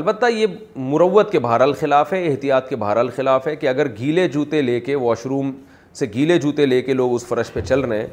البتہ 0.00 0.26
یہ 0.30 0.46
مروت 0.76 1.30
کے 1.32 1.38
بہر 1.44 1.60
الخلاف 1.60 2.12
ہے 2.12 2.26
احتیاط 2.28 2.68
کے 2.68 2.76
بہر 2.76 2.96
الخلاف 2.96 3.46
ہے 3.46 3.54
کہ 3.56 3.68
اگر 3.68 3.86
گیلے 3.98 4.26
جوتے 4.32 4.60
لے 4.62 4.78
کے 4.80 4.94
واش 4.96 5.24
روم 5.26 5.50
سے 5.98 6.06
گیلے 6.14 6.38
جوتے 6.40 6.66
لے 6.66 6.80
کے 6.82 6.94
لوگ 6.94 7.14
اس 7.14 7.26
فرش 7.26 7.52
پہ 7.52 7.60
چل 7.60 7.80
رہے 7.80 7.98
ہیں 8.00 8.06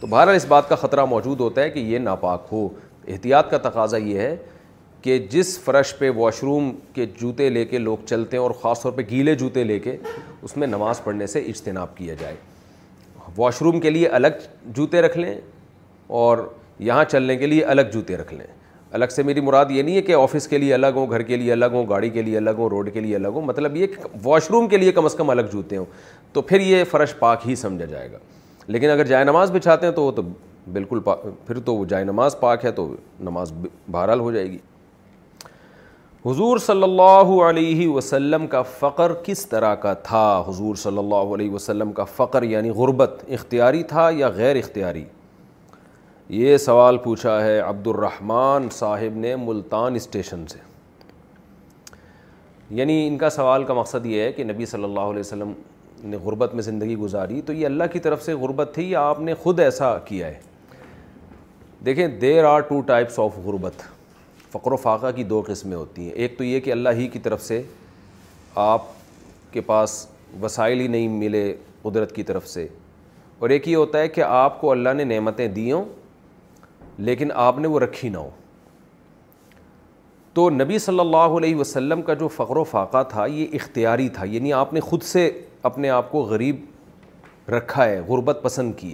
تو 0.00 0.06
بہرحال 0.06 0.34
اس 0.36 0.44
بات 0.48 0.68
کا 0.68 0.76
خطرہ 0.76 1.04
موجود 1.04 1.40
ہوتا 1.40 1.62
ہے 1.62 1.70
کہ 1.70 1.78
یہ 1.80 1.98
ناپاک 1.98 2.46
ہو 2.52 2.66
احتیاط 3.08 3.50
کا 3.50 3.58
تقاضا 3.68 3.96
یہ 3.96 4.18
ہے 4.20 4.36
کہ 5.04 5.18
جس 5.30 5.58
فرش 5.64 5.92
پہ 5.98 6.08
واش 6.16 6.42
روم 6.42 6.70
کے 6.94 7.04
جوتے 7.20 7.48
لے 7.50 7.64
کے 7.72 7.78
لوگ 7.78 8.04
چلتے 8.08 8.36
ہیں 8.36 8.42
اور 8.42 8.50
خاص 8.62 8.82
طور 8.82 8.92
پہ 8.92 9.02
گیلے 9.10 9.34
جوتے 9.42 9.64
لے 9.64 9.78
کے 9.78 9.96
اس 10.42 10.56
میں 10.56 10.66
نماز 10.66 11.02
پڑھنے 11.04 11.26
سے 11.32 11.40
اجتناب 11.48 11.96
کیا 11.96 12.14
جائے 12.20 12.34
واش 13.36 13.60
روم 13.62 13.80
کے 13.80 13.90
لیے 13.90 14.08
الگ 14.18 14.38
جوتے 14.76 15.02
رکھ 15.02 15.18
لیں 15.18 15.34
اور 16.22 16.38
یہاں 16.88 17.04
چلنے 17.10 17.36
کے 17.36 17.46
لیے 17.46 17.64
الگ 17.74 17.90
جوتے 17.92 18.16
رکھ 18.16 18.32
لیں 18.34 18.46
الگ 18.92 19.08
سے 19.16 19.22
میری 19.22 19.40
مراد 19.40 19.66
یہ 19.70 19.82
نہیں 19.82 19.96
ہے 19.96 20.02
کہ 20.02 20.14
آفس 20.22 20.48
کے 20.48 20.58
لیے 20.58 20.74
الگ 20.74 20.96
ہوں 20.96 21.10
گھر 21.10 21.22
کے 21.22 21.36
لیے 21.36 21.52
الگ 21.52 21.72
ہوں 21.74 21.88
گاڑی 21.90 22.10
کے 22.10 22.22
لیے 22.22 22.36
الگ 22.36 22.50
ہوں 22.58 22.68
روڈ 22.70 22.92
کے 22.94 23.00
لیے 23.00 23.16
الگ 23.16 23.32
ہوں 23.34 23.42
مطلب 23.52 23.76
یہ 23.76 23.86
کہ 23.94 24.16
واش 24.24 24.50
روم 24.50 24.68
کے 24.68 24.76
لیے 24.76 24.92
کم 24.92 25.04
از 25.04 25.14
کم 25.18 25.30
الگ 25.30 25.52
جوتے 25.52 25.76
ہوں 25.76 25.84
تو 26.32 26.42
پھر 26.42 26.60
یہ 26.60 26.84
فرش 26.90 27.14
پاک 27.18 27.48
ہی 27.48 27.54
سمجھا 27.66 27.86
جائے 27.86 28.10
گا 28.12 28.18
لیکن 28.66 28.90
اگر 28.90 29.04
جائے 29.06 29.24
نماز 29.24 29.50
بچھاتے 29.54 29.86
ہیں 29.86 29.94
تو 29.94 30.04
وہ 30.04 30.10
تو 30.12 30.22
بالکل 30.72 31.00
پا... 31.04 31.14
پھر 31.46 31.58
تو 31.64 31.74
وہ 31.76 31.84
جائے 31.84 32.04
نماز 32.04 32.38
پاک 32.40 32.64
ہے 32.64 32.70
تو 32.72 32.92
نماز 33.20 33.52
بہرحال 33.90 34.20
ہو 34.20 34.30
جائے 34.32 34.50
گی 34.50 34.58
حضور 36.26 36.58
صلی 36.64 36.82
اللہ 36.82 37.28
علیہ 37.48 37.86
وسلم 37.88 38.46
کا 38.52 38.60
فقر 38.78 39.12
کس 39.24 39.44
طرح 39.46 39.74
کا 39.80 39.92
تھا 40.02 40.20
حضور 40.46 40.74
صلی 40.82 40.98
اللہ 40.98 41.34
علیہ 41.34 41.50
وسلم 41.50 41.92
کا 41.92 42.04
فقر 42.16 42.42
یعنی 42.42 42.70
غربت 42.78 43.22
اختیاری 43.38 43.82
تھا 43.88 44.08
یا 44.18 44.28
غیر 44.36 44.56
اختیاری 44.56 45.04
یہ 46.38 46.56
سوال 46.66 46.98
پوچھا 47.04 47.40
ہے 47.44 47.58
عبد 47.60 47.86
الرحمن 47.88 48.68
صاحب 48.76 49.16
نے 49.24 49.34
ملتان 49.40 49.94
اسٹیشن 49.94 50.46
سے 50.52 50.58
یعنی 52.80 53.06
ان 53.06 53.18
کا 53.18 53.30
سوال 53.30 53.64
کا 53.64 53.74
مقصد 53.80 54.06
یہ 54.06 54.20
ہے 54.22 54.32
کہ 54.32 54.44
نبی 54.44 54.66
صلی 54.66 54.84
اللہ 54.84 55.10
علیہ 55.10 55.20
وسلم 55.20 55.52
نے 56.04 56.16
غربت 56.24 56.54
میں 56.54 56.62
زندگی 56.70 56.96
گزاری 57.04 57.40
تو 57.46 57.52
یہ 57.52 57.66
اللہ 57.66 57.92
کی 57.92 57.98
طرف 58.08 58.22
سے 58.24 58.34
غربت 58.44 58.70
تھی 58.74 58.90
یا 58.90 59.00
آپ 59.08 59.20
نے 59.28 59.34
خود 59.42 59.60
ایسا 59.68 59.96
کیا 60.04 60.26
ہے 60.26 60.38
دیکھیں 61.86 62.06
there 62.20 62.44
are 62.54 62.60
two 62.68 62.80
types 62.92 63.18
of 63.26 63.36
غربت 63.44 63.84
فقر 64.54 64.72
و 64.72 64.76
فاقہ 64.86 65.10
کی 65.14 65.22
دو 65.30 65.42
قسمیں 65.46 65.76
ہوتی 65.76 66.04
ہیں 66.04 66.12
ایک 66.24 66.36
تو 66.38 66.44
یہ 66.44 66.60
کہ 66.64 66.72
اللہ 66.72 66.88
ہی 66.98 67.06
کی 67.12 67.18
طرف 67.22 67.42
سے 67.42 67.62
آپ 68.64 68.82
کے 69.52 69.60
پاس 69.70 69.94
وسائل 70.42 70.80
ہی 70.80 70.86
نہیں 70.94 71.08
ملے 71.22 71.42
قدرت 71.82 72.14
کی 72.14 72.22
طرف 72.30 72.46
سے 72.48 72.66
اور 73.38 73.50
ایک 73.54 73.68
یہ 73.68 73.76
ہوتا 73.76 73.98
ہے 73.98 74.08
کہ 74.08 74.22
آپ 74.28 74.60
کو 74.60 74.70
اللہ 74.70 74.92
نے 75.00 75.04
نعمتیں 75.14 75.46
دی 75.58 75.70
ہوں 75.72 75.84
لیکن 77.10 77.32
آپ 77.48 77.58
نے 77.58 77.68
وہ 77.68 77.80
رکھی 77.80 78.08
نہ 78.08 78.16
ہو 78.18 78.30
تو 80.34 80.48
نبی 80.50 80.78
صلی 80.88 81.00
اللہ 81.00 81.36
علیہ 81.40 81.56
وسلم 81.56 82.02
کا 82.10 82.14
جو 82.22 82.28
فقر 82.36 82.56
و 82.56 82.64
فاقہ 82.70 83.02
تھا 83.10 83.26
یہ 83.34 83.54
اختیاری 83.60 84.08
تھا 84.16 84.24
یعنی 84.30 84.52
آپ 84.62 84.72
نے 84.74 84.80
خود 84.88 85.02
سے 85.12 85.30
اپنے 85.70 85.90
آپ 86.00 86.10
کو 86.12 86.22
غریب 86.32 87.50
رکھا 87.56 87.84
ہے 87.88 88.00
غربت 88.08 88.38
پسند 88.42 88.72
کی 88.78 88.93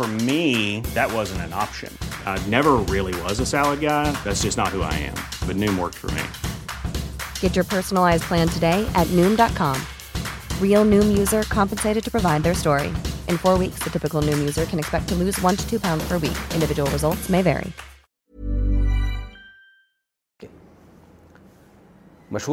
مشہور 0.00 1.00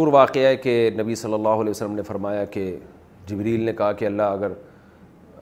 واقعہ 0.07 0.45
ہے 0.45 0.55
کہ 0.57 0.89
نبی 0.95 1.15
صلی 1.15 1.33
اللہ 1.33 1.49
علیہ 1.49 1.69
وسلم 1.69 1.95
نے 1.95 2.03
فرمایا 2.03 2.45
کہ 2.45 2.75
جبریل 3.27 3.61
نے 3.65 3.73
کہا 3.73 3.91
کہ 3.91 4.05
اللہ 4.05 4.21
اگر 4.21 4.51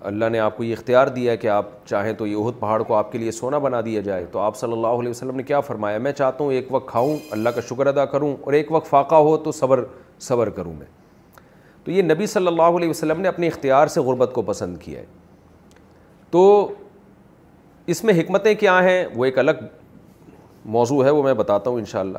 اللہ 0.08 0.26
نے 0.32 0.40
آپ 0.40 0.56
کو 0.58 0.64
یہ 0.64 0.74
اختیار 0.74 1.08
دیا 1.16 1.32
ہے 1.32 1.38
کہ 1.38 1.48
آپ 1.50 1.70
چاہیں 1.88 2.12
تو 2.18 2.28
یہ 2.28 2.36
عہد 2.44 2.60
پہاڑ 2.60 2.82
کو 2.84 2.96
آپ 2.96 3.12
کے 3.12 3.18
لیے 3.18 3.32
سونا 3.32 3.58
بنا 3.60 3.80
دیا 3.86 4.02
جائے 4.02 4.26
تو 4.32 4.40
آپ 4.40 4.56
صلی 4.58 4.74
اللہ 4.74 5.00
علیہ 5.02 5.10
وسلم 5.10 5.36
نے 5.36 5.44
کیا 5.44 5.60
فرمایا 5.62 5.98
میں 6.00 6.12
چاہتا 6.12 6.44
ہوں 6.44 6.52
ایک 6.54 6.68
وقت 6.74 6.88
کھاؤں 6.92 7.16
اللہ 7.32 7.50
کا 7.56 7.62
شکر 7.70 7.88
ادا 7.88 8.06
کروں 8.14 8.36
اور 8.42 8.54
ایک 8.54 8.72
وقت 8.72 8.88
فاقہ 8.90 9.16
ہو 9.16 9.36
تو 9.44 9.52
صبر 9.60 9.84
صبر 10.28 10.50
کروں 10.50 10.74
میں 10.78 10.86
تو 11.84 11.92
یہ 11.92 12.02
نبی 12.04 12.26
صلی 12.28 12.48
اللہ 12.48 12.78
علیہ 12.78 12.90
وسلم 12.90 13.22
نے 13.22 13.28
اپنے 13.28 13.48
اختیار 13.48 13.88
سے 13.88 14.02
غربت 14.02 14.32
کو 14.34 14.42
پسند 14.46 14.78
کیا 14.82 15.00
ہے 15.00 15.06
تو 16.32 16.70
اس 17.94 18.04
میں 18.04 18.14
حکمتیں 18.20 18.54
کیا 18.60 18.82
ہیں 18.84 19.06
وہ 19.16 19.26
ایک 19.26 19.38
الگ 19.40 19.64
موضوع 20.78 21.04
ہے 21.06 21.10
وہ 21.10 21.24
میں 21.24 21.34
بتاتا 21.34 21.70
ہوں 21.70 21.80
انشاءاللہ 21.80 22.18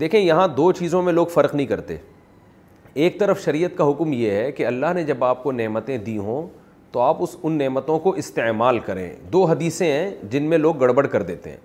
دیکھیں 0.00 0.20
یہاں 0.20 0.46
دو 0.56 0.70
چیزوں 0.72 1.02
میں 1.02 1.12
لوگ 1.12 1.26
فرق 1.34 1.54
نہیں 1.54 1.66
کرتے 1.66 1.96
ایک 3.04 3.18
طرف 3.20 3.40
شریعت 3.44 3.76
کا 3.78 3.88
حکم 3.90 4.12
یہ 4.12 4.30
ہے 4.30 4.50
کہ 4.52 4.66
اللہ 4.66 4.92
نے 4.94 5.02
جب 5.04 5.24
آپ 5.24 5.42
کو 5.42 5.52
نعمتیں 5.52 5.96
دی 6.04 6.16
ہوں 6.18 6.46
تو 6.92 7.00
آپ 7.00 7.16
اس 7.22 7.36
ان 7.42 7.52
نعمتوں 7.58 7.98
کو 8.04 8.10
استعمال 8.20 8.78
کریں 8.86 9.08
دو 9.32 9.44
حدیثیں 9.46 9.86
ہیں 9.90 10.10
جن 10.30 10.42
میں 10.50 10.58
لوگ 10.58 10.76
گڑبڑ 10.80 11.06
کر 11.06 11.22
دیتے 11.22 11.50
ہیں 11.50 11.56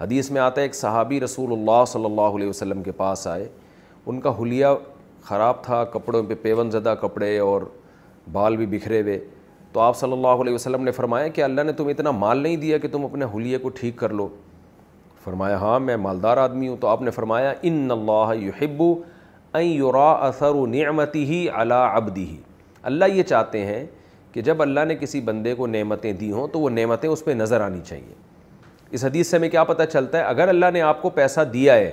حدیث 0.00 0.30
میں 0.30 0.40
آتا 0.40 0.60
ہے 0.60 0.66
ایک 0.66 0.74
صحابی 0.74 1.20
رسول 1.20 1.52
اللہ 1.52 1.84
صلی 1.88 2.04
اللہ 2.04 2.36
علیہ 2.36 2.48
وسلم 2.48 2.82
کے 2.82 2.92
پاس 2.96 3.26
آئے 3.26 3.48
ان 4.10 4.20
کا 4.26 4.34
حلیہ 4.40 4.66
خراب 5.28 5.62
تھا 5.64 5.82
کپڑوں 5.92 6.22
پہ 6.28 6.34
پیون 6.42 6.70
زدہ 6.70 6.94
کپڑے 7.00 7.36
اور 7.46 7.62
بال 8.32 8.56
بھی 8.56 8.66
بکھرے 8.76 9.00
ہوئے 9.02 9.18
تو 9.72 9.80
آپ 9.80 9.96
صلی 9.96 10.12
اللہ 10.12 10.42
علیہ 10.42 10.54
وسلم 10.54 10.84
نے 10.84 10.90
فرمایا 11.00 11.28
کہ 11.38 11.42
اللہ 11.44 11.62
نے 11.66 11.72
تم 11.80 11.88
اتنا 11.88 12.10
مال 12.10 12.38
نہیں 12.42 12.56
دیا 12.56 12.78
کہ 12.78 12.88
تم 12.92 13.04
اپنے 13.04 13.24
حلیہ 13.34 13.58
کو 13.62 13.68
ٹھیک 13.80 13.96
کر 13.96 14.12
لو 14.20 14.28
فرمایا 15.24 15.56
ہاں 15.60 15.78
میں 15.80 15.96
مالدار 16.06 16.36
آدمی 16.46 16.68
ہوں 16.68 16.76
تو 16.80 16.88
آپ 16.88 17.02
نے 17.02 17.10
فرمایا 17.10 17.52
ان 17.70 17.88
اللہ 17.90 18.32
ان 19.54 19.62
یرا 19.64 20.10
اثر 20.26 20.54
نعمتی 20.74 21.24
ہی 21.32 21.46
علا 21.62 21.84
ابدی 21.86 22.24
ہی 22.26 22.36
اللہ 22.88 23.04
یہ 23.14 23.22
چاہتے 23.28 23.64
ہیں 23.66 23.84
کہ 24.38 24.42
جب 24.44 24.60
اللہ 24.62 24.80
نے 24.86 24.94
کسی 24.96 25.20
بندے 25.20 25.54
کو 25.56 25.66
نعمتیں 25.66 26.12
دی 26.18 26.30
ہوں 26.32 26.46
تو 26.48 26.58
وہ 26.60 26.68
نعمتیں 26.70 27.08
اس 27.08 27.24
پہ 27.24 27.30
نظر 27.36 27.60
آنی 27.60 27.80
چاہیے 27.86 28.14
اس 28.96 29.04
حدیث 29.04 29.30
سے 29.30 29.36
ہمیں 29.36 29.48
کیا 29.50 29.62
پتہ 29.70 29.82
چلتا 29.92 30.18
ہے 30.18 30.22
اگر 30.24 30.48
اللہ 30.48 30.70
نے 30.72 30.80
آپ 30.80 31.00
کو 31.02 31.10
پیسہ 31.16 31.40
دیا 31.52 31.74
ہے 31.76 31.90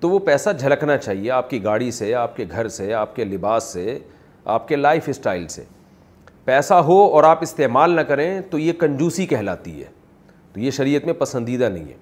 تو 0.00 0.10
وہ 0.10 0.18
پیسہ 0.26 0.50
جھلکنا 0.58 0.96
چاہیے 0.98 1.30
آپ 1.30 1.50
کی 1.50 1.62
گاڑی 1.64 1.90
سے 1.98 2.12
آپ 2.22 2.36
کے 2.36 2.44
گھر 2.50 2.68
سے 2.76 2.92
آپ 3.00 3.14
کے 3.16 3.24
لباس 3.24 3.64
سے 3.72 3.98
آپ 4.54 4.66
کے 4.68 4.76
لائف 4.76 5.08
اسٹائل 5.08 5.46
سے 5.56 5.64
پیسہ 6.44 6.74
ہو 6.88 6.98
اور 7.14 7.24
آپ 7.34 7.42
استعمال 7.42 7.90
نہ 7.96 8.00
کریں 8.10 8.40
تو 8.50 8.58
یہ 8.58 8.72
کنجوسی 8.80 9.26
کہلاتی 9.34 9.78
ہے 9.80 9.88
تو 10.52 10.60
یہ 10.60 10.70
شریعت 10.78 11.04
میں 11.06 11.14
پسندیدہ 11.18 11.68
نہیں 11.74 11.88
ہے 11.88 11.96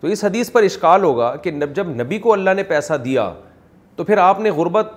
تو 0.00 0.08
اس 0.08 0.24
حدیث 0.24 0.52
پر 0.52 0.62
اشکال 0.62 1.04
ہوگا 1.04 1.34
کہ 1.42 1.50
جب 1.74 2.00
نبی 2.02 2.18
کو 2.26 2.32
اللہ 2.32 2.54
نے 2.56 2.62
پیسہ 2.74 2.94
دیا 3.04 3.32
تو 3.96 4.04
پھر 4.04 4.18
آپ 4.28 4.40
نے 4.40 4.50
غربت 4.56 4.92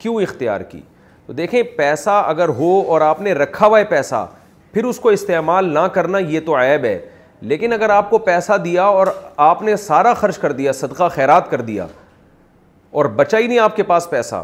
کیوں 0.00 0.16
اختیار 0.22 0.60
کی 0.70 0.80
تو 1.30 1.34
دیکھیں 1.36 1.62
پیسہ 1.76 2.10
اگر 2.26 2.48
ہو 2.58 2.68
اور 2.92 3.00
آپ 3.00 3.20
نے 3.22 3.32
رکھا 3.34 3.66
ہوا 3.66 3.78
ہے 3.78 3.84
پیسہ 3.88 4.24
پھر 4.72 4.84
اس 4.84 4.98
کو 5.00 5.08
استعمال 5.08 5.68
نہ 5.74 5.86
کرنا 5.94 6.18
یہ 6.18 6.40
تو 6.46 6.54
عیب 6.60 6.84
ہے 6.84 6.98
لیکن 7.50 7.72
اگر 7.72 7.90
آپ 7.90 8.08
کو 8.10 8.18
پیسہ 8.28 8.52
دیا 8.64 8.82
اور 8.84 9.06
آپ 9.44 9.60
نے 9.62 9.76
سارا 9.82 10.14
خرچ 10.14 10.38
کر 10.38 10.52
دیا 10.52 10.72
صدقہ 10.80 11.08
خیرات 11.14 11.50
کر 11.50 11.60
دیا 11.68 11.86
اور 12.92 13.04
بچا 13.16 13.38
ہی 13.38 13.46
نہیں 13.46 13.58
آپ 13.58 13.76
کے 13.76 13.82
پاس 13.92 14.08
پیسہ 14.10 14.42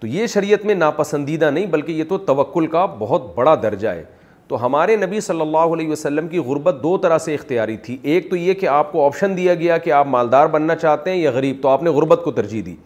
تو 0.00 0.06
یہ 0.06 0.26
شریعت 0.32 0.64
میں 0.66 0.74
ناپسندیدہ 0.74 1.50
نہیں 1.50 1.66
بلکہ 1.76 1.92
یہ 1.92 2.04
تو 2.08 2.18
توکل 2.32 2.66
کا 2.76 2.84
بہت 2.98 3.34
بڑا 3.36 3.54
درجہ 3.62 3.88
ہے 3.88 4.02
تو 4.48 4.64
ہمارے 4.64 4.96
نبی 5.06 5.20
صلی 5.28 5.40
اللہ 5.40 5.72
علیہ 5.74 5.90
وسلم 5.90 6.28
کی 6.28 6.38
غربت 6.48 6.82
دو 6.82 6.96
طرح 7.02 7.18
سے 7.18 7.34
اختیاری 7.34 7.76
تھی 7.86 7.96
ایک 8.02 8.28
تو 8.30 8.36
یہ 8.36 8.54
کہ 8.54 8.66
آپ 8.74 8.92
کو 8.92 9.06
آپشن 9.06 9.36
دیا 9.36 9.54
گیا 9.54 9.78
کہ 9.88 9.92
آپ 9.92 10.06
مالدار 10.16 10.46
بننا 10.56 10.74
چاہتے 10.76 11.10
ہیں 11.10 11.18
یا 11.18 11.30
غریب 11.34 11.56
تو 11.62 11.68
آپ 11.68 11.82
نے 11.82 11.90
غربت 11.90 12.20
کو 12.24 12.32
ترجیح 12.32 12.62
دی 12.66 12.76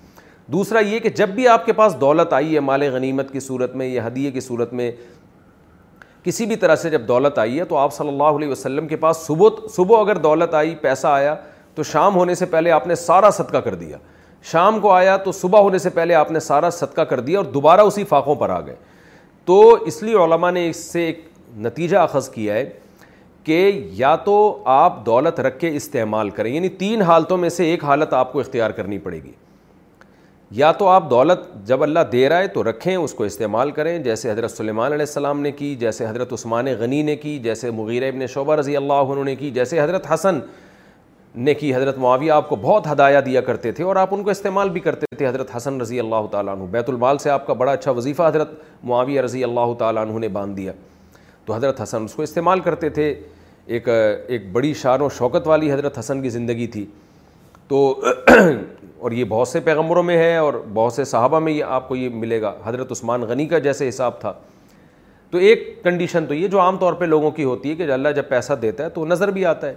دوسرا 0.53 0.81
یہ 0.81 0.99
کہ 1.01 1.09
جب 1.15 1.29
بھی 1.35 1.47
آپ 1.49 1.65
کے 1.67 1.73
پاس 1.73 1.95
دولت 2.01 2.33
آئی 2.33 2.55
ہے 2.55 2.61
مال 2.61 2.83
غنیمت 2.93 3.31
کی 3.33 3.41
صورت 3.41 3.75
میں 3.77 3.87
یا 3.87 4.07
ہدیے 4.07 4.31
کی 4.31 4.41
صورت 4.41 4.73
میں 4.75 4.91
کسی 6.23 6.47
بھی 6.47 6.57
طرح 6.63 6.77
سے 6.77 6.91
جب 6.91 7.07
دولت 7.09 7.39
آئی 7.39 7.59
ہے 7.59 7.65
تو 7.65 7.77
آپ 7.79 7.93
صلی 7.95 8.09
اللہ 8.09 8.37
علیہ 8.39 8.49
وسلم 8.49 8.87
کے 8.89 8.97
پاس 9.05 9.17
صبح 9.27 9.67
صبح 9.77 10.01
اگر 10.01 10.19
دولت 10.25 10.55
آئی 10.55 10.75
پیسہ 10.81 11.07
آیا 11.07 11.35
تو 11.75 11.83
شام 11.93 12.17
ہونے 12.17 12.35
سے 12.35 12.47
پہلے 12.55 12.71
آپ 12.71 12.87
نے 12.87 12.95
سارا 12.95 13.31
صدقہ 13.37 13.57
کر 13.65 13.75
دیا 13.75 13.97
شام 14.53 14.81
کو 14.81 14.91
آیا 14.93 15.17
تو 15.25 15.33
صبح 15.33 15.61
ہونے 15.61 15.79
سے 15.79 15.91
پہلے 15.99 16.15
آپ 16.15 16.31
نے 16.33 16.41
سارا 16.41 16.71
صدقہ 16.79 17.01
کر 17.11 17.21
دیا 17.21 17.39
اور 17.39 17.45
دوبارہ 17.53 17.81
اسی 17.91 18.05
فاقوں 18.09 18.35
پر 18.43 18.51
آ 18.51 18.61
گئے 18.67 18.77
تو 19.47 19.63
اس 19.87 20.03
لیے 20.03 20.15
علماء 20.25 20.51
نے 20.51 20.69
اس 20.71 20.77
سے 20.93 21.05
ایک 21.07 21.21
نتیجہ 21.67 21.97
اخذ 21.99 22.29
کیا 22.31 22.55
ہے 22.55 22.69
کہ 23.45 23.71
یا 23.99 24.15
تو 24.25 24.35
آپ 24.79 25.05
دولت 25.07 25.39
رکھ 25.41 25.59
کے 25.61 25.71
استعمال 25.77 26.31
کریں 26.31 26.53
یعنی 26.55 26.69
تین 26.83 27.03
حالتوں 27.03 27.37
میں 27.39 27.49
سے 27.59 27.65
ایک 27.71 27.85
حالت 27.85 28.13
آپ 28.15 28.33
کو 28.33 28.41
اختیار 28.41 28.71
کرنی 28.81 28.99
پڑے 29.07 29.23
گی 29.23 29.33
یا 30.57 30.71
تو 30.79 30.87
آپ 30.89 31.09
دولت 31.11 31.39
جب 31.65 31.83
اللہ 31.83 31.99
دے 32.13 32.29
رہا 32.29 32.39
ہے 32.39 32.47
تو 32.53 32.63
رکھیں 32.71 32.95
اس 32.95 33.13
کو 33.15 33.25
استعمال 33.25 33.71
کریں 33.71 33.99
جیسے 34.03 34.31
حضرت 34.31 34.51
سلیمان 34.51 34.93
علیہ 34.93 35.05
السلام 35.07 35.41
نے 35.41 35.51
کی 35.53 35.75
جیسے 35.81 36.07
حضرت 36.07 36.33
عثمان 36.33 36.67
غنی 36.79 37.03
نے 37.03 37.15
کی 37.17 37.39
جیسے 37.43 37.71
مغیر 37.71 38.07
ابن 38.07 38.27
شعبہ 38.33 38.55
رضی 38.57 38.77
اللہ 38.77 39.13
عنہ 39.13 39.23
نے 39.25 39.35
کی 39.37 39.51
جیسے 39.51 39.81
حضرت 39.81 40.11
حسن 40.13 40.39
نے 41.45 41.55
کی 41.55 41.75
حضرت 41.75 41.99
معاویہ 41.99 42.33
آپ 42.33 42.49
کو 42.49 42.57
بہت 42.63 42.87
ہدایہ 42.93 43.19
دیا 43.27 43.41
کرتے 43.41 43.73
تھے 43.73 43.85
اور 43.85 43.97
آپ 43.97 44.15
ان 44.15 44.23
کو 44.25 44.31
استعمال 44.31 44.71
بھی 44.71 44.81
کرتے 44.81 45.07
تھے 45.19 45.27
حضرت 45.27 45.55
حسن 45.57 45.81
رضی 45.81 46.01
اللہ 46.01 46.27
تعالیٰ 46.31 46.55
عنہ 46.57 46.65
بیت 46.71 46.89
المال 46.91 47.19
سے 47.19 47.31
آپ 47.31 47.47
کا 47.47 47.53
بڑا 47.63 47.73
اچھا 47.73 47.91
وظیفہ 47.91 48.23
حضرت 48.29 48.51
معاویہ 48.85 49.21
رضی 49.21 49.45
اللہ 49.45 49.75
تعالیٰ 49.79 50.07
عنہ 50.07 50.19
نے 50.19 50.29
باندھ 50.39 50.57
دیا 50.57 50.73
تو 51.45 51.55
حضرت 51.55 51.81
حسن 51.83 52.05
اس 52.05 52.15
کو 52.15 52.23
استعمال 52.23 52.61
کرتے 52.61 52.89
تھے 52.99 53.13
ایک 53.67 53.89
ایک 53.89 54.51
بڑی 54.53 54.73
شان 54.83 55.01
و 55.03 55.09
شوکت 55.19 55.47
والی 55.49 55.73
حضرت 55.73 55.99
حسن 55.99 56.23
کی 56.23 56.29
زندگی 56.29 56.67
تھی 56.77 56.85
تو 57.69 57.81
اور 59.01 59.13
یہ 59.13 59.25
بہت 59.29 59.49
سے 59.49 59.61
پیغمبروں 59.67 60.03
میں 60.03 60.17
ہے 60.19 60.35
اور 60.37 60.55
بہت 60.75 60.93
سے 60.93 61.05
صحابہ 61.13 61.39
میں 61.41 61.53
یہ 61.53 61.65
آپ 61.65 61.87
کو 61.89 61.97
یہ 61.97 62.09
ملے 62.15 62.41
گا 62.43 62.53
حضرت 62.65 62.91
عثمان 62.93 63.21
غنی 63.29 63.47
کا 63.49 63.59
جیسے 63.67 63.89
حساب 63.89 64.21
تھا 64.21 64.33
تو 65.31 65.39
ایک 65.39 65.61
کنڈیشن 65.85 66.27
تو 66.27 66.35
یہ 66.35 66.49
جو 66.49 66.61
عام 66.61 66.77
طور 66.79 66.93
پہ 67.01 67.05
لوگوں 67.05 67.31
کی 67.31 67.45
ہوتی 67.45 67.71
ہے 67.71 67.75
کہ 67.77 67.91
اللہ 67.93 68.09
جب 68.17 68.29
پیسہ 68.29 68.53
دیتا 68.63 68.85
ہے 68.85 68.89
تو 68.95 69.05
نظر 69.07 69.31
بھی 69.31 69.45
آتا 69.47 69.67
ہے 69.69 69.75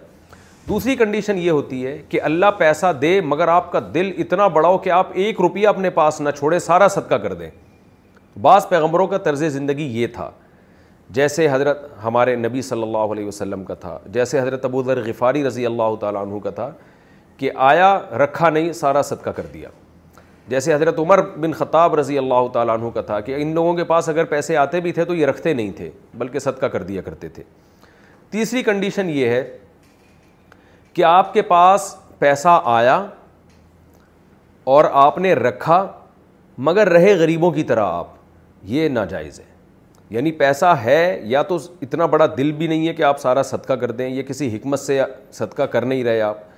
دوسری 0.67 0.95
کنڈیشن 0.95 1.37
یہ 1.37 1.49
ہوتی 1.51 1.85
ہے 1.85 1.97
کہ 2.09 2.21
اللہ 2.21 2.51
پیسہ 2.57 2.91
دے 3.01 3.19
مگر 3.21 3.47
آپ 3.47 3.71
کا 3.71 3.79
دل 3.93 4.11
اتنا 4.25 4.47
بڑا 4.57 4.67
ہو 4.69 4.77
کہ 4.85 4.89
آپ 4.91 5.07
ایک 5.13 5.41
روپیہ 5.41 5.67
اپنے 5.67 5.89
پاس 5.99 6.19
نہ 6.21 6.29
چھوڑے 6.37 6.59
سارا 6.67 6.87
صدقہ 6.87 7.15
کر 7.25 7.33
دیں 7.33 7.49
بعض 8.41 8.67
پیغمبروں 8.69 9.07
کا 9.07 9.17
طرز 9.25 9.43
زندگی 9.53 9.83
یہ 10.01 10.07
تھا 10.13 10.29
جیسے 11.13 11.47
حضرت 11.51 11.85
ہمارے 12.03 12.35
نبی 12.35 12.61
صلی 12.61 12.81
اللہ 12.83 13.11
علیہ 13.13 13.25
وسلم 13.25 13.63
کا 13.63 13.73
تھا 13.79 13.97
جیسے 14.13 14.39
حضرت 14.39 14.65
ابو 14.65 14.83
ذر 14.83 15.01
غفاری 15.07 15.45
رضی 15.47 15.65
اللہ 15.65 15.95
تعالیٰ 16.01 16.21
عنہ 16.27 16.39
کا 16.43 16.49
تھا 16.49 16.71
کہ 17.37 17.51
آیا 17.65 17.93
رکھا 18.23 18.49
نہیں 18.49 18.71
سارا 18.73 19.01
صدقہ 19.01 19.29
کر 19.35 19.45
دیا 19.53 19.69
جیسے 20.49 20.73
حضرت 20.73 20.99
عمر 20.99 21.21
بن 21.39 21.53
خطاب 21.57 21.95
رضی 21.95 22.17
اللہ 22.17 22.47
تعالیٰ 22.53 22.77
عنہ 22.79 22.89
کا 22.93 23.01
تھا 23.01 23.19
کہ 23.27 23.35
ان 23.41 23.53
لوگوں 23.53 23.73
کے 23.75 23.83
پاس 23.91 24.09
اگر 24.09 24.25
پیسے 24.33 24.57
آتے 24.57 24.79
بھی 24.81 24.91
تھے 24.93 25.05
تو 25.05 25.15
یہ 25.15 25.25
رکھتے 25.25 25.53
نہیں 25.53 25.71
تھے 25.77 25.89
بلکہ 26.17 26.39
صدقہ 26.39 26.65
کر 26.73 26.83
دیا 26.83 27.01
کرتے 27.01 27.29
تھے 27.37 27.43
تیسری 28.29 28.63
کنڈیشن 28.63 29.09
یہ 29.09 29.27
ہے 29.29 29.43
کہ 30.93 31.03
آپ 31.03 31.33
کے 31.33 31.41
پاس 31.41 31.93
پیسہ 32.19 32.61
آیا 32.65 33.03
اور 34.73 34.85
آپ 35.05 35.17
نے 35.19 35.33
رکھا 35.33 35.85
مگر 36.65 36.89
رہے 36.89 37.13
غریبوں 37.19 37.51
کی 37.51 37.63
طرح 37.71 37.85
آپ 37.91 38.07
یہ 38.73 38.89
ناجائز 38.89 39.39
ہے 39.39 39.51
یعنی 40.15 40.31
پیسہ 40.31 40.65
ہے 40.83 41.19
یا 41.27 41.41
تو 41.43 41.57
اتنا 41.81 42.05
بڑا 42.05 42.25
دل 42.37 42.51
بھی 42.57 42.67
نہیں 42.67 42.87
ہے 42.87 42.93
کہ 42.93 43.03
آپ 43.03 43.19
سارا 43.19 43.43
صدقہ 43.43 43.73
کر 43.81 43.91
دیں 43.91 44.09
یا 44.15 44.23
کسی 44.27 44.55
حکمت 44.55 44.79
سے 44.79 45.01
صدقہ 45.33 45.63
کر 45.71 45.85
نہیں 45.85 46.03
رہے 46.03 46.21
آپ 46.21 46.51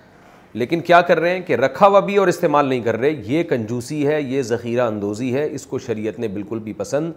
لیکن 0.59 0.79
کیا 0.87 0.99
کر 1.07 1.19
رہے 1.19 1.29
ہیں 1.35 1.39
کہ 1.47 1.55
رکھا 1.55 1.87
ہوا 1.87 1.99
بھی 1.99 2.15
اور 2.17 2.27
استعمال 2.27 2.65
نہیں 2.65 2.81
کر 2.81 2.97
رہے 2.99 3.09
یہ 3.27 3.43
کنجوسی 3.47 4.05
ہے 4.07 4.21
یہ 4.21 4.41
ذخیرہ 4.49 4.81
اندوزی 4.87 5.33
ہے 5.33 5.47
اس 5.53 5.65
کو 5.67 5.79
شریعت 5.87 6.19
نے 6.19 6.27
بالکل 6.35 6.59
بھی 6.63 6.73
پسند 6.77 7.11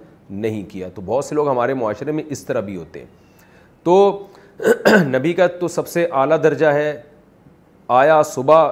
نہیں 0.45 0.63
کیا 0.71 0.89
تو 0.95 1.03
بہت 1.07 1.25
سے 1.25 1.35
لوگ 1.35 1.49
ہمارے 1.49 1.75
معاشرے 1.83 2.13
میں 2.13 2.25
اس 2.37 2.45
طرح 2.45 2.61
بھی 2.71 2.75
ہوتے 2.77 3.01
ہیں 3.01 3.07
تو 3.85 3.95
نبی 5.09 5.33
کا 5.33 5.47
تو 5.61 5.69
سب 5.79 5.89
سے 5.89 6.07
اعلیٰ 6.23 6.43
درجہ 6.43 6.67
ہے 6.77 6.91
آیا 8.01 8.23
صبح 8.35 8.67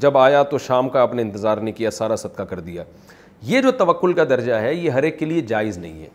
جب 0.00 0.18
آیا 0.18 0.42
تو 0.50 0.58
شام 0.66 0.88
کا 0.88 1.02
آپ 1.02 1.14
نے 1.14 1.22
انتظار 1.22 1.58
نہیں 1.58 1.74
کیا 1.76 1.90
سارا 2.00 2.16
صدقہ 2.24 2.42
کر 2.50 2.60
دیا 2.68 2.84
یہ 3.52 3.60
جو 3.62 3.70
توکل 3.80 4.12
کا 4.12 4.24
درجہ 4.30 4.54
ہے 4.66 4.74
یہ 4.74 4.90
ہر 4.90 5.02
ایک 5.02 5.18
کے 5.18 5.26
لیے 5.26 5.40
جائز 5.52 5.78
نہیں 5.78 6.00
ہے 6.02 6.08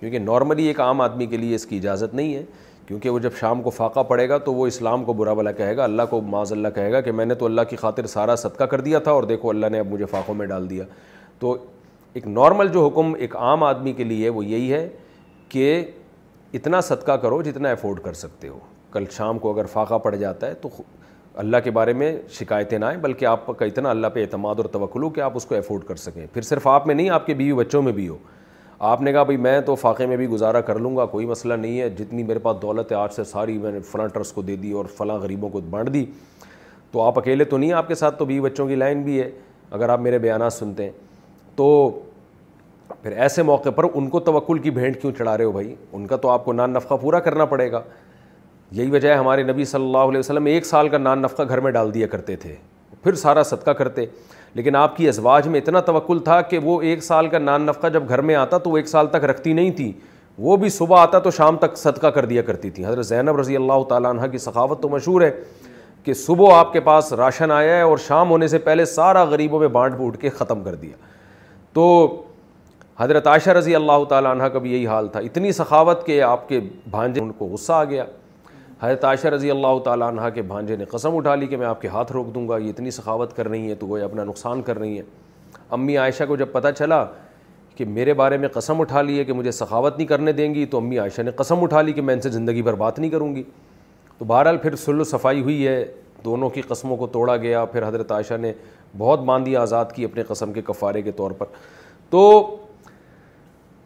کیونکہ 0.00 0.18
نارملی 0.18 0.66
ایک 0.66 0.80
عام 0.80 1.00
آدمی 1.00 1.26
کے 1.26 1.36
لیے 1.36 1.54
اس 1.54 1.66
کی 1.66 1.76
اجازت 1.76 2.14
نہیں 2.14 2.34
ہے 2.34 2.44
کیونکہ 2.90 3.10
وہ 3.10 3.18
جب 3.22 3.30
شام 3.40 3.60
کو 3.62 3.70
فاقہ 3.70 4.02
پڑے 4.08 4.28
گا 4.28 4.36
تو 4.44 4.52
وہ 4.54 4.66
اسلام 4.66 5.04
کو 5.04 5.12
برا 5.18 5.32
بلا 5.34 5.50
کہے 5.58 5.76
گا 5.76 5.82
اللہ 5.84 6.02
کو 6.10 6.20
معاذ 6.30 6.52
اللہ 6.52 6.68
کہے 6.74 6.90
گا 6.92 7.00
کہ 7.00 7.12
میں 7.12 7.24
نے 7.24 7.34
تو 7.34 7.44
اللہ 7.46 7.62
کی 7.70 7.76
خاطر 7.76 8.06
سارا 8.14 8.34
صدقہ 8.36 8.64
کر 8.72 8.80
دیا 8.80 8.98
تھا 8.98 9.10
اور 9.12 9.22
دیکھو 9.30 9.50
اللہ 9.50 9.66
نے 9.72 9.78
اب 9.80 9.86
مجھے 9.90 10.04
فاقوں 10.10 10.34
میں 10.34 10.46
ڈال 10.46 10.68
دیا 10.70 10.84
تو 11.38 11.56
ایک 12.12 12.26
نارمل 12.26 12.68
جو 12.72 12.86
حکم 12.86 13.12
ایک 13.18 13.36
عام 13.36 13.62
آدمی 13.64 13.92
کے 14.00 14.04
لیے 14.04 14.28
وہ 14.38 14.44
یہی 14.46 14.72
ہے 14.72 14.88
کہ 15.48 15.72
اتنا 16.54 16.80
صدقہ 16.88 17.16
کرو 17.22 17.40
جتنا 17.42 17.68
ایفورڈ 17.68 18.00
کر 18.04 18.12
سکتے 18.24 18.48
ہو 18.48 18.58
کل 18.92 19.04
شام 19.16 19.38
کو 19.38 19.52
اگر 19.52 19.66
فاقہ 19.72 19.98
پڑ 20.04 20.14
جاتا 20.14 20.46
ہے 20.46 20.54
تو 20.62 20.68
اللہ 21.44 21.56
کے 21.64 21.70
بارے 21.70 21.92
میں 22.02 22.14
شکایتیں 22.38 22.78
نہ 22.78 22.84
آئیں 22.84 22.98
بلکہ 23.00 23.24
آپ 23.26 23.46
کا 23.58 23.64
اتنا 23.64 23.90
اللہ 23.90 24.06
پہ 24.14 24.22
اعتماد 24.22 24.54
اور 24.58 24.64
توقل 24.72 25.02
ہو 25.02 25.10
کہ 25.10 25.20
آپ 25.28 25.36
اس 25.36 25.46
کو 25.46 25.54
ایفورڈ 25.54 25.84
کر 25.88 25.96
سکیں 26.08 26.26
پھر 26.34 26.42
صرف 26.50 26.66
آپ 26.68 26.86
میں 26.86 26.94
نہیں 26.94 27.10
آپ 27.20 27.26
کے 27.26 27.34
بیوی 27.34 27.52
بچوں 27.64 27.82
میں 27.82 27.92
بھی 27.92 28.08
ہو 28.08 28.18
آپ 28.88 29.00
نے 29.02 29.12
کہا 29.12 29.22
بھائی 29.22 29.36
میں 29.36 29.60
تو 29.60 29.74
فاقے 29.74 30.04
میں 30.06 30.16
بھی 30.16 30.26
گزارا 30.26 30.60
کر 30.66 30.78
لوں 30.80 30.96
گا 30.96 31.04
کوئی 31.06 31.26
مسئلہ 31.26 31.54
نہیں 31.54 31.80
ہے 31.80 31.88
جتنی 31.98 32.22
میرے 32.24 32.38
پاس 32.42 32.56
دولت 32.62 32.92
ہے 32.92 32.96
آج 32.96 33.12
سے 33.12 33.24
ساری 33.32 33.56
میں 33.58 33.72
نے 33.72 33.80
فلاں 33.90 34.06
ٹرس 34.14 34.30
کو 34.32 34.42
دے 34.42 34.54
دی 34.56 34.70
اور 34.72 34.84
فلاں 34.96 35.16
غریبوں 35.22 35.48
کو 35.48 35.60
بانٹ 35.70 35.92
دی 35.94 36.04
تو 36.92 37.02
آپ 37.02 37.18
اکیلے 37.18 37.44
تو 37.44 37.56
نہیں 37.58 37.72
آپ 37.72 37.88
کے 37.88 37.94
ساتھ 37.94 38.18
تو 38.18 38.24
بھی 38.26 38.40
بچوں 38.40 38.66
کی 38.68 38.74
لائن 38.74 39.02
بھی 39.02 39.20
ہے 39.20 39.30
اگر 39.70 39.88
آپ 39.88 40.00
میرے 40.00 40.18
بیانات 40.18 40.52
سنتے 40.52 40.84
ہیں 40.84 40.90
تو 41.56 41.88
پھر 43.02 43.16
ایسے 43.22 43.42
موقع 43.42 43.70
پر 43.76 43.84
ان 43.94 44.08
کو 44.10 44.20
توکل 44.20 44.58
کی 44.58 44.70
بھینٹ 44.80 45.00
کیوں 45.02 45.12
چڑھا 45.18 45.36
رہے 45.36 45.44
ہو 45.44 45.52
بھائی 45.52 45.74
ان 45.92 46.06
کا 46.06 46.16
تو 46.22 46.28
آپ 46.30 46.44
کو 46.44 46.52
نان 46.52 46.70
نفقہ 46.72 46.94
پورا 47.02 47.20
کرنا 47.28 47.44
پڑے 47.52 47.70
گا 47.72 47.82
یہی 48.72 48.90
وجہ 48.90 49.08
ہے 49.08 49.14
ہمارے 49.14 49.42
نبی 49.42 49.64
صلی 49.64 49.84
اللہ 49.84 50.08
علیہ 50.08 50.18
وسلم 50.18 50.46
ایک 50.46 50.66
سال 50.66 50.88
کا 50.88 50.98
نان 50.98 51.22
نفقہ 51.22 51.42
گھر 51.48 51.60
میں 51.60 51.70
ڈال 51.72 51.94
دیا 51.94 52.06
کرتے 52.06 52.36
تھے 52.46 52.54
پھر 53.02 53.14
سارا 53.14 53.42
صدقہ 53.42 53.70
کرتے 53.70 54.06
لیکن 54.54 54.76
آپ 54.76 54.96
کی 54.96 55.08
ازواج 55.08 55.46
میں 55.48 55.60
اتنا 55.60 55.80
توقل 55.80 56.18
تھا 56.24 56.40
کہ 56.42 56.58
وہ 56.62 56.80
ایک 56.82 57.02
سال 57.04 57.28
کا 57.28 57.38
نان 57.38 57.62
نفقہ 57.66 57.86
جب 57.92 58.08
گھر 58.08 58.20
میں 58.28 58.34
آتا 58.34 58.58
تو 58.58 58.70
وہ 58.70 58.76
ایک 58.76 58.88
سال 58.88 59.06
تک 59.10 59.24
رکھتی 59.30 59.52
نہیں 59.52 59.70
تھی 59.76 59.92
وہ 60.48 60.56
بھی 60.56 60.68
صبح 60.70 61.00
آتا 61.02 61.18
تو 61.18 61.30
شام 61.30 61.56
تک 61.58 61.76
صدقہ 61.78 62.06
کر 62.16 62.24
دیا 62.26 62.42
کرتی 62.42 62.70
تھی 62.70 62.86
حضرت 62.86 63.06
زینب 63.06 63.36
رضی 63.38 63.56
اللہ 63.56 63.82
تعالیٰ 63.88 64.10
عنہ 64.14 64.26
کی 64.32 64.38
ثقافت 64.38 64.82
تو 64.82 64.88
مشہور 64.88 65.22
ہے 65.22 65.30
کہ 66.04 66.14
صبح 66.14 66.54
آپ 66.58 66.72
کے 66.72 66.80
پاس 66.80 67.12
راشن 67.12 67.50
آیا 67.50 67.76
ہے 67.76 67.80
اور 67.82 67.98
شام 68.06 68.30
ہونے 68.30 68.48
سے 68.48 68.58
پہلے 68.68 68.84
سارا 68.94 69.24
غریبوں 69.32 69.60
میں 69.60 69.68
بانٹ 69.72 69.94
بوٹ 69.96 70.16
کے 70.20 70.30
ختم 70.38 70.62
کر 70.64 70.74
دیا 70.74 70.96
تو 71.72 72.16
حضرت 72.98 73.26
عائشہ 73.26 73.50
رضی 73.50 73.74
اللہ 73.74 74.04
تعالیٰ 74.08 74.30
عنہ 74.30 74.42
کا 74.52 74.58
بھی 74.58 74.72
یہی 74.72 74.86
حال 74.86 75.08
تھا 75.12 75.20
اتنی 75.20 75.52
سخاوت 75.52 76.06
کہ 76.06 76.20
آپ 76.22 76.48
کے 76.48 76.60
بھانجے 76.90 77.20
ان 77.20 77.30
کو 77.38 77.46
غصہ 77.52 77.72
آ 77.72 77.84
گیا 77.84 78.04
حضرت 78.82 79.04
عائشہ 79.04 79.28
رضی 79.28 79.50
اللہ 79.50 79.78
تعالیٰ 79.84 80.06
عنہ 80.12 80.28
کے 80.34 80.42
بھانجے 80.50 80.76
نے 80.76 80.84
قسم 80.90 81.16
اٹھا 81.16 81.34
لی 81.36 81.46
کہ 81.46 81.56
میں 81.56 81.66
آپ 81.66 81.80
کے 81.80 81.88
ہاتھ 81.88 82.12
روک 82.12 82.34
دوں 82.34 82.48
گا 82.48 82.56
یہ 82.58 82.68
اتنی 82.70 82.90
سخاوت 82.90 83.34
کر 83.36 83.48
رہی 83.48 83.66
ہیں 83.68 83.74
تو 83.80 83.86
وہ 83.86 83.98
اپنا 84.04 84.24
نقصان 84.24 84.62
کر 84.68 84.78
رہی 84.78 84.94
ہیں 84.98 85.02
امی 85.78 85.96
عائشہ 85.98 86.24
کو 86.28 86.36
جب 86.36 86.52
پتہ 86.52 86.68
چلا 86.78 87.04
کہ 87.76 87.84
میرے 87.84 88.14
بارے 88.14 88.36
میں 88.38 88.48
قسم 88.52 88.80
اٹھا 88.80 89.02
لی 89.02 89.18
ہے 89.18 89.24
کہ 89.24 89.32
مجھے 89.32 89.50
سخاوت 89.52 89.96
نہیں 89.96 90.06
کرنے 90.08 90.32
دیں 90.38 90.52
گی 90.54 90.64
تو 90.70 90.78
امی 90.78 90.98
عائشہ 90.98 91.22
نے 91.22 91.30
قسم 91.36 91.62
اٹھا 91.62 91.82
لی 91.82 91.92
کہ 91.92 92.02
میں 92.02 92.14
ان 92.14 92.20
سے 92.20 92.28
زندگی 92.30 92.62
بھر 92.62 92.74
بات 92.84 92.98
نہیں 92.98 93.10
کروں 93.10 93.34
گی 93.36 93.42
تو 94.18 94.24
بہرحال 94.24 94.56
پھر 94.62 94.76
سلو 94.76 95.04
صفائی 95.10 95.42
ہوئی 95.42 95.66
ہے 95.66 95.84
دونوں 96.24 96.48
کی 96.50 96.62
قسموں 96.68 96.96
کو 96.96 97.06
توڑا 97.12 97.36
گیا 97.44 97.64
پھر 97.64 97.86
حضرت 97.88 98.12
عائشہ 98.12 98.34
نے 98.40 98.52
بہت 98.98 99.20
باندھی 99.24 99.56
آزاد 99.56 99.92
کی 99.94 100.04
اپنے 100.04 100.22
قسم 100.28 100.52
کے 100.52 100.62
کفارے 100.62 101.02
کے 101.02 101.12
طور 101.20 101.30
پر 101.38 101.46
تو 102.10 102.28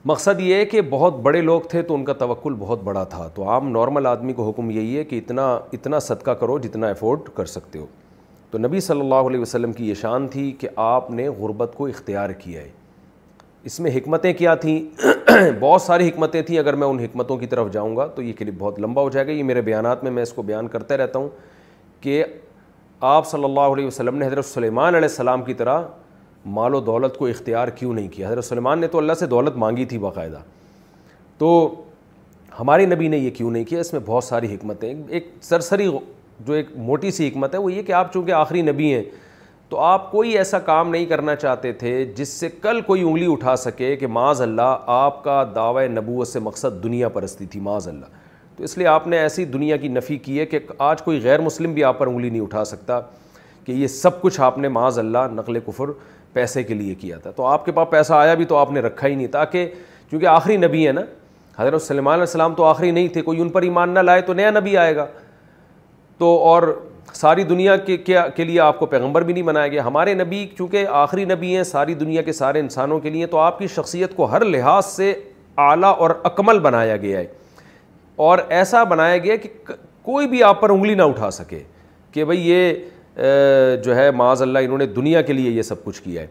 مقصد 0.06 0.40
یہ 0.40 0.54
ہے 0.54 0.64
کہ 0.66 0.80
بہت 0.90 1.16
بڑے 1.22 1.40
لوگ 1.40 1.60
تھے 1.70 1.82
تو 1.82 1.94
ان 1.94 2.04
کا 2.04 2.12
توقل 2.22 2.54
بہت 2.58 2.80
بڑا 2.84 3.04
تھا 3.12 3.26
تو 3.34 3.48
عام 3.50 3.68
نارمل 3.72 4.06
آدمی 4.06 4.32
کو 4.40 4.48
حکم 4.48 4.70
یہی 4.70 4.96
ہے 4.98 5.04
کہ 5.04 5.16
اتنا 5.18 5.44
اتنا 5.72 5.98
صدقہ 6.06 6.30
کرو 6.40 6.58
جتنا 6.62 6.88
افورڈ 6.90 7.28
کر 7.36 7.44
سکتے 7.52 7.78
ہو 7.78 7.86
تو 8.50 8.58
نبی 8.58 8.80
صلی 8.88 9.00
اللہ 9.00 9.28
علیہ 9.28 9.40
وسلم 9.40 9.72
کی 9.72 9.88
یہ 9.88 9.94
شان 10.00 10.26
تھی 10.32 10.50
کہ 10.60 10.68
آپ 10.86 11.10
نے 11.10 11.28
غربت 11.38 11.72
کو 11.76 11.86
اختیار 11.86 12.30
کیا 12.38 12.60
ہے 12.62 12.68
اس 13.70 13.80
میں 13.80 13.90
حکمتیں 13.96 14.32
کیا 14.42 14.54
تھیں 14.64 14.78
بہت 15.60 15.82
ساری 15.82 16.08
حکمتیں 16.08 16.40
تھیں 16.42 16.58
اگر 16.58 16.74
میں 16.82 16.86
ان 16.88 16.98
حکمتوں 17.00 17.36
کی 17.38 17.46
طرف 17.54 17.72
جاؤں 17.72 17.96
گا 17.96 18.06
تو 18.14 18.22
یہ 18.22 18.32
کلپ 18.38 18.54
بہت 18.58 18.80
لمبا 18.80 19.02
ہو 19.02 19.10
جائے 19.10 19.26
گا 19.26 19.32
یہ 19.32 19.42
میرے 19.52 19.60
بیانات 19.70 20.02
میں 20.04 20.10
میں 20.12 20.22
اس 20.22 20.32
کو 20.32 20.42
بیان 20.52 20.68
کرتا 20.68 20.96
رہتا 20.96 21.18
ہوں 21.18 21.28
کہ 22.00 22.22
آپ 23.14 23.26
صلی 23.28 23.44
اللہ 23.44 23.72
علیہ 23.74 23.86
وسلم 23.86 24.18
نے 24.18 24.26
حضرت 24.26 24.44
سلیمان 24.46 24.94
علیہ 24.94 25.08
السلام 25.08 25.42
کی 25.44 25.54
طرح 25.54 25.82
مال 26.46 26.74
و 26.74 26.80
دولت 26.84 27.16
کو 27.18 27.26
اختیار 27.26 27.68
کیوں 27.78 27.92
نہیں 27.94 28.08
کیا 28.12 28.28
حضرت 28.28 28.44
سلمان 28.44 28.78
نے 28.80 28.86
تو 28.88 28.98
اللہ 28.98 29.12
سے 29.18 29.26
دولت 29.26 29.56
مانگی 29.56 29.84
تھی 29.88 29.98
باقاعدہ 29.98 30.38
تو 31.38 31.74
ہمارے 32.58 32.86
نبی 32.86 33.08
نے 33.08 33.18
یہ 33.18 33.30
کیوں 33.36 33.50
نہیں 33.50 33.64
کیا 33.64 33.80
اس 33.80 33.92
میں 33.92 34.00
بہت 34.06 34.24
ساری 34.24 34.54
حکمتیں 34.54 34.92
ایک 35.08 35.28
سرسری 35.42 35.88
جو 36.46 36.52
ایک 36.52 36.66
موٹی 36.76 37.10
سی 37.10 37.28
حکمت 37.28 37.54
ہے 37.54 37.58
وہ 37.60 37.72
یہ 37.72 37.82
کہ 37.82 37.92
آپ 37.92 38.12
چونکہ 38.12 38.32
آخری 38.32 38.62
نبی 38.62 38.92
ہیں 38.94 39.02
تو 39.68 39.78
آپ 39.80 40.10
کوئی 40.10 40.36
ایسا 40.38 40.58
کام 40.64 40.90
نہیں 40.90 41.04
کرنا 41.06 41.34
چاہتے 41.36 41.72
تھے 41.72 42.04
جس 42.16 42.28
سے 42.28 42.48
کل 42.62 42.80
کوئی 42.86 43.02
انگلی 43.02 43.30
اٹھا 43.32 43.54
سکے 43.56 43.94
کہ 43.96 44.06
معاذ 44.06 44.40
اللہ 44.42 44.76
آپ 44.96 45.22
کا 45.24 45.42
دعوی 45.54 45.86
نبوت 45.88 46.28
سے 46.28 46.40
مقصد 46.40 46.82
دنیا 46.82 47.08
پرستی 47.16 47.46
تھی 47.50 47.60
معاذ 47.60 47.88
اللہ 47.88 48.06
تو 48.56 48.64
اس 48.64 48.76
لیے 48.78 48.86
آپ 48.86 49.06
نے 49.06 49.18
ایسی 49.18 49.44
دنیا 49.44 49.76
کی 49.76 49.88
نفی 49.88 50.18
کی 50.18 50.38
ہے 50.40 50.46
کہ 50.46 50.58
آج 50.88 51.02
کوئی 51.02 51.22
غیر 51.22 51.40
مسلم 51.42 51.72
بھی 51.74 51.84
آپ 51.84 51.98
پر 51.98 52.06
انگلی 52.06 52.30
نہیں 52.30 52.40
اٹھا 52.40 52.64
سکتا 52.64 53.00
کہ 53.64 53.72
یہ 53.72 53.86
سب 53.86 54.20
کچھ 54.20 54.40
آپ 54.40 54.58
نے 54.58 54.68
معاذ 54.68 54.98
اللہ 54.98 55.18
نقل 55.34 55.58
کفر 55.66 55.90
پیسے 56.34 56.62
کے 56.64 56.74
لیے 56.74 56.94
کیا 57.00 57.16
تھا 57.22 57.30
تو 57.36 57.44
آپ 57.46 57.64
کے 57.66 57.72
پاس 57.72 57.88
پیسہ 57.90 58.12
آیا 58.14 58.34
بھی 58.34 58.44
تو 58.44 58.56
آپ 58.56 58.70
نے 58.72 58.80
رکھا 58.80 59.08
ہی 59.08 59.14
نہیں 59.14 59.26
تاکہ 59.36 59.66
چونکہ 60.10 60.26
آخری 60.26 60.56
نبی 60.56 60.86
ہے 60.86 60.92
نا 60.92 61.00
حضرت 61.58 61.82
سلمان 61.82 62.12
علیہ 62.12 62.20
السلام 62.28 62.54
تو 62.54 62.64
آخری 62.64 62.90
نہیں 62.90 63.08
تھے 63.12 63.22
کوئی 63.22 63.40
ان 63.40 63.48
پر 63.48 63.62
ایمان 63.62 63.90
نہ 63.94 63.98
لائے 64.00 64.20
تو 64.26 64.32
نیا 64.34 64.50
نبی 64.50 64.76
آئے 64.76 64.96
گا 64.96 65.06
تو 66.18 66.36
اور 66.48 66.62
ساری 67.12 67.42
دنیا 67.44 67.76
کے 67.86 67.96
کے 68.36 68.44
لیے 68.44 68.58
آپ 68.60 68.78
کو 68.78 68.86
پیغمبر 68.92 69.22
بھی 69.22 69.32
نہیں 69.34 69.44
بنایا 69.44 69.68
گیا 69.68 69.84
ہمارے 69.86 70.14
نبی 70.14 70.46
چونکہ 70.58 70.86
آخری 71.02 71.24
نبی 71.24 71.54
ہیں 71.56 71.62
ساری 71.64 71.94
دنیا 71.94 72.22
کے 72.22 72.32
سارے 72.32 72.60
انسانوں 72.60 72.98
کے 73.00 73.10
لیے 73.10 73.26
تو 73.34 73.38
آپ 73.38 73.58
کی 73.58 73.66
شخصیت 73.74 74.16
کو 74.16 74.24
ہر 74.32 74.44
لحاظ 74.54 74.86
سے 74.86 75.12
اعلیٰ 75.66 75.92
اور 75.98 76.10
اکمل 76.24 76.58
بنایا 76.66 76.96
گیا 77.04 77.18
ہے 77.18 77.26
اور 78.28 78.38
ایسا 78.56 78.82
بنایا 78.94 79.18
گیا 79.18 79.36
کہ 79.42 79.48
کوئی 80.02 80.26
بھی 80.28 80.42
آپ 80.42 80.60
پر 80.60 80.70
انگلی 80.70 80.94
نہ 80.94 81.02
اٹھا 81.12 81.30
سکے 81.30 81.62
کہ 82.12 82.24
بھئی 82.24 82.48
یہ 82.48 82.72
جو 83.84 83.94
ہے 83.96 84.10
معاذ 84.10 84.40
اللہ 84.42 84.58
انہوں 84.64 84.78
نے 84.78 84.86
دنیا 84.94 85.20
کے 85.22 85.32
لیے 85.32 85.50
یہ 85.50 85.62
سب 85.62 85.84
کچھ 85.84 86.02
کیا 86.02 86.22
ہے 86.22 86.26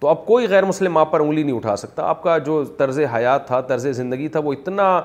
تو 0.00 0.08
اب 0.08 0.24
کوئی 0.26 0.48
غیر 0.48 0.64
مسلم 0.64 0.96
آپ 0.98 1.10
پر 1.12 1.20
انگلی 1.20 1.42
نہیں 1.42 1.54
اٹھا 1.56 1.74
سکتا 1.76 2.04
آپ 2.08 2.22
کا 2.22 2.36
جو 2.46 2.62
طرز 2.76 2.98
حیات 3.14 3.46
تھا 3.46 3.60
طرز 3.68 3.86
زندگی 3.96 4.28
تھا 4.36 4.40
وہ 4.44 4.52
اتنا 4.52 5.00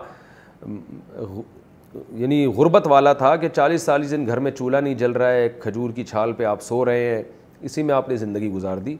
یعنی 2.19 2.45
غربت 2.56 2.88
والا 2.89 3.14
تھا 3.14 3.35
کہ 3.35 3.49
چالیس 3.56 3.85
چالیس 3.85 4.11
دن 4.11 4.26
گھر 4.27 4.39
میں 4.47 4.52
چولہا 4.52 4.80
نہیں 4.80 4.93
جل 4.95 5.11
رہا 5.11 5.31
ہے 5.31 5.49
کھجور 5.60 5.89
کی 5.95 6.03
چھال 6.03 6.34
پہ 6.38 6.43
آپ 6.45 6.61
سو 6.61 6.84
رہے 6.85 7.03
ہیں 7.15 7.22
اسی 7.68 7.84
میں 7.84 7.95
آپ 7.95 8.10
نے 8.10 8.15
زندگی 8.18 8.49
گزار 8.52 8.77
دی 8.85 8.95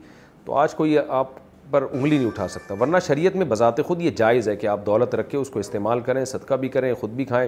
تو 0.45 0.53
آج 0.57 0.73
کوئی 0.76 0.97
آپ 1.07 1.30
پر 1.72 1.84
انگلی 1.91 2.18
نہیں 2.18 2.27
اٹھا 2.27 2.47
سکتا 2.47 2.76
ورنہ 2.80 2.97
شریعت 3.07 3.35
میں 3.35 3.45
بذات 3.49 3.84
خود 3.85 4.02
یہ 4.02 4.11
جائز 4.18 4.47
ہے 4.49 4.56
کہ 4.56 4.68
آپ 4.68 4.85
دولت 4.85 5.15
رکھے 5.15 5.38
اس 5.38 5.49
کو 5.49 5.60
استعمال 5.60 5.99
کریں 6.06 6.23
صدقہ 6.26 6.53
بھی 6.60 6.69
کریں 6.69 6.93
خود 6.99 7.11
بھی 7.15 7.26
کھائیں 7.26 7.47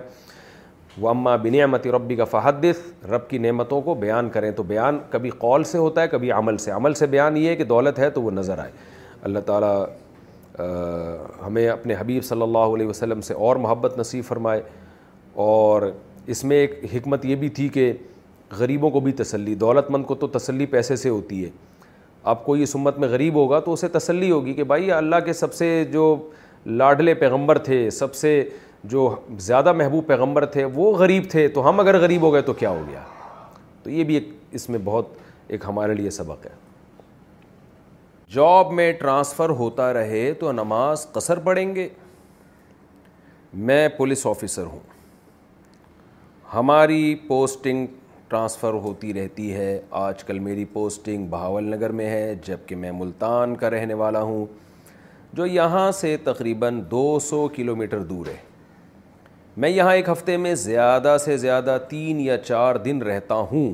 وہ 1.02 1.10
اماں 1.10 1.38
بنعمت 1.42 1.86
ربی 1.96 2.16
کا 2.16 2.24
فحدث 2.26 2.78
رب 3.10 3.28
کی 3.30 3.38
نعمتوں 3.38 3.82
کو 3.82 3.94
بیان 3.96 4.30
کریں 4.30 4.52
تو 4.56 4.64
بیان 4.72 4.98
کبھی 5.10 5.30
قول 5.40 5.64
سے 5.72 5.78
ہوتا 5.78 6.02
ہے 6.02 6.08
کبھی 6.08 6.32
عمل 6.32 6.58
سے 6.58 6.72
عمل 6.72 6.94
سے 6.94 7.08
بیان 7.08 7.38
یہ 7.38 7.50
ہے 7.50 7.56
کہ 7.56 7.64
دولت 7.64 8.00
ہے 8.00 8.10
تو 8.10 8.22
وہ 8.22 8.32
نظر 8.32 8.60
آئے 8.60 8.72
اللہ 9.30 9.40
تعالیٰ 9.46 9.84
ہمیں 11.46 11.68
اپنے 11.70 11.96
حبیب 12.00 12.24
صلی 12.24 12.42
اللہ 12.42 12.74
علیہ 12.76 12.88
وسلم 12.88 13.22
سے 13.22 13.34
اور 13.48 13.56
محبت 13.66 13.98
نصیب 13.98 14.24
فرمائے 14.28 14.62
اور 15.48 15.82
اس 16.36 16.44
میں 16.44 16.58
ایک 16.58 16.80
حکمت 16.94 17.26
یہ 17.26 17.36
بھی 17.44 17.50
تھی 17.58 17.68
کہ 17.74 17.92
غریبوں 18.60 18.90
کو 18.92 19.00
بھی 19.00 19.12
تسلی 19.12 19.56
دولت 19.56 19.90
مند 19.92 20.06
کو 20.06 20.16
تو 20.16 20.28
تسلی 20.40 20.66
پیسے 20.74 20.96
سے 20.96 21.10
ہوتی 21.10 21.44
ہے 21.44 21.50
اب 22.32 22.44
کوئی 22.46 22.64
اس 22.64 22.76
امت 22.76 22.98
میں 23.00 23.08
غریب 23.10 23.36
ہوگا 23.36 23.60
تو 23.66 23.74
اسے 23.74 23.88
تسلی 23.88 24.30
ہوگی 24.32 24.54
کہ 24.54 24.64
بھائی 24.72 24.92
اللہ 24.92 25.16
کے 25.26 25.34
سب 25.34 25.54
سے 25.54 25.84
جو 25.94 26.16
لاڈلے 26.66 27.14
پیغمبر 27.14 27.58
تھے 27.68 27.90
سب 27.98 28.16
سے 28.16 28.32
جو 28.90 29.10
زیادہ 29.46 29.72
محبوب 29.74 30.06
پیغمبر 30.08 30.46
تھے 30.52 30.64
وہ 30.74 30.92
غریب 30.98 31.24
تھے 31.32 31.48
تو 31.56 31.68
ہم 31.68 31.80
اگر 31.80 32.00
غریب 32.02 32.22
ہو 32.22 32.32
گئے 32.34 32.42
تو 32.50 32.54
کیا 32.62 32.70
ہو 32.70 32.82
گیا 32.90 33.04
تو 33.84 33.90
یہ 33.90 34.04
بھی 34.10 34.14
ایک 34.16 34.28
اس 34.58 34.68
میں 34.70 34.80
بہت 34.84 35.10
ایک 35.56 35.64
ہمارے 35.68 35.94
لیے 35.94 36.10
سبق 36.20 36.46
ہے 36.46 36.54
جاب 38.36 38.72
میں 38.80 38.92
ٹرانسفر 39.00 39.50
ہوتا 39.60 39.92
رہے 39.94 40.32
تو 40.40 40.52
نماز 40.52 41.06
قصر 41.12 41.40
پڑیں 41.44 41.74
گے 41.76 41.88
میں 43.70 43.88
پولیس 43.98 44.26
آفیسر 44.28 44.64
ہوں 44.72 44.80
ہماری 46.54 47.16
پوسٹنگ 47.28 47.86
ٹرانسفر 48.30 48.74
ہوتی 48.84 49.14
رہتی 49.14 49.54
ہے 49.54 49.80
آج 50.06 50.24
کل 50.24 50.40
میری 50.48 50.66
پوسٹنگ 50.74 51.28
بہاول 51.30 51.64
نگر 51.76 51.90
میں 52.00 52.10
ہے 52.10 52.36
جب 52.48 52.68
کہ 52.68 52.76
میں 52.84 52.92
ملتان 52.96 53.56
کا 53.58 53.70
رہنے 53.70 53.94
والا 54.04 54.22
ہوں 54.32 54.46
جو 55.38 55.46
یہاں 55.46 55.92
سے 56.00 56.16
تقریباً 56.24 56.82
دو 56.92 57.04
سو 57.30 57.48
کلو 57.56 57.76
میٹر 57.76 58.04
دور 58.12 58.28
ہے 58.28 58.36
میں 59.62 59.70
یہاں 59.70 59.94
ایک 59.96 60.10
ہفتے 60.10 60.36
میں 60.38 60.54
زیادہ 60.56 61.16
سے 61.24 61.36
زیادہ 61.38 61.78
تین 61.90 62.20
یا 62.22 62.38
چار 62.42 62.76
دن 62.86 63.02
رہتا 63.04 63.36
ہوں 63.52 63.74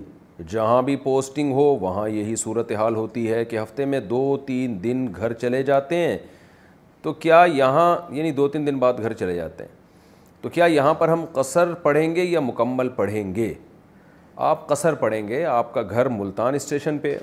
جہاں 0.49 0.81
بھی 0.81 0.95
پوسٹنگ 1.03 1.51
ہو 1.53 1.63
وہاں 1.81 2.07
یہی 2.09 2.35
صورت 2.43 2.71
حال 2.79 2.95
ہوتی 2.95 3.31
ہے 3.31 3.43
کہ 3.45 3.59
ہفتے 3.59 3.85
میں 3.85 3.99
دو 3.99 4.19
تین 4.45 4.77
دن 4.83 5.05
گھر 5.15 5.33
چلے 5.41 5.61
جاتے 5.63 5.95
ہیں 6.05 6.17
تو 7.03 7.13
کیا 7.25 7.43
یہاں 7.53 7.89
یعنی 8.17 8.31
دو 8.31 8.47
تین 8.53 8.67
دن 8.67 8.77
بعد 8.79 9.01
گھر 9.01 9.13
چلے 9.13 9.35
جاتے 9.35 9.63
ہیں 9.63 9.71
تو 10.41 10.49
کیا 10.49 10.65
یہاں 10.65 10.93
پر 11.01 11.09
ہم 11.09 11.25
قصر 11.33 11.73
پڑھیں 11.83 12.15
گے 12.15 12.23
یا 12.23 12.39
مکمل 12.39 12.89
پڑھیں 12.95 13.35
گے 13.35 13.53
آپ 14.51 14.67
قصر 14.67 14.93
پڑھیں 15.03 15.27
گے 15.27 15.43
آپ 15.45 15.73
کا 15.73 15.81
گھر 15.89 16.09
ملتان 16.19 16.55
اسٹیشن 16.55 16.97
پہ 17.01 17.17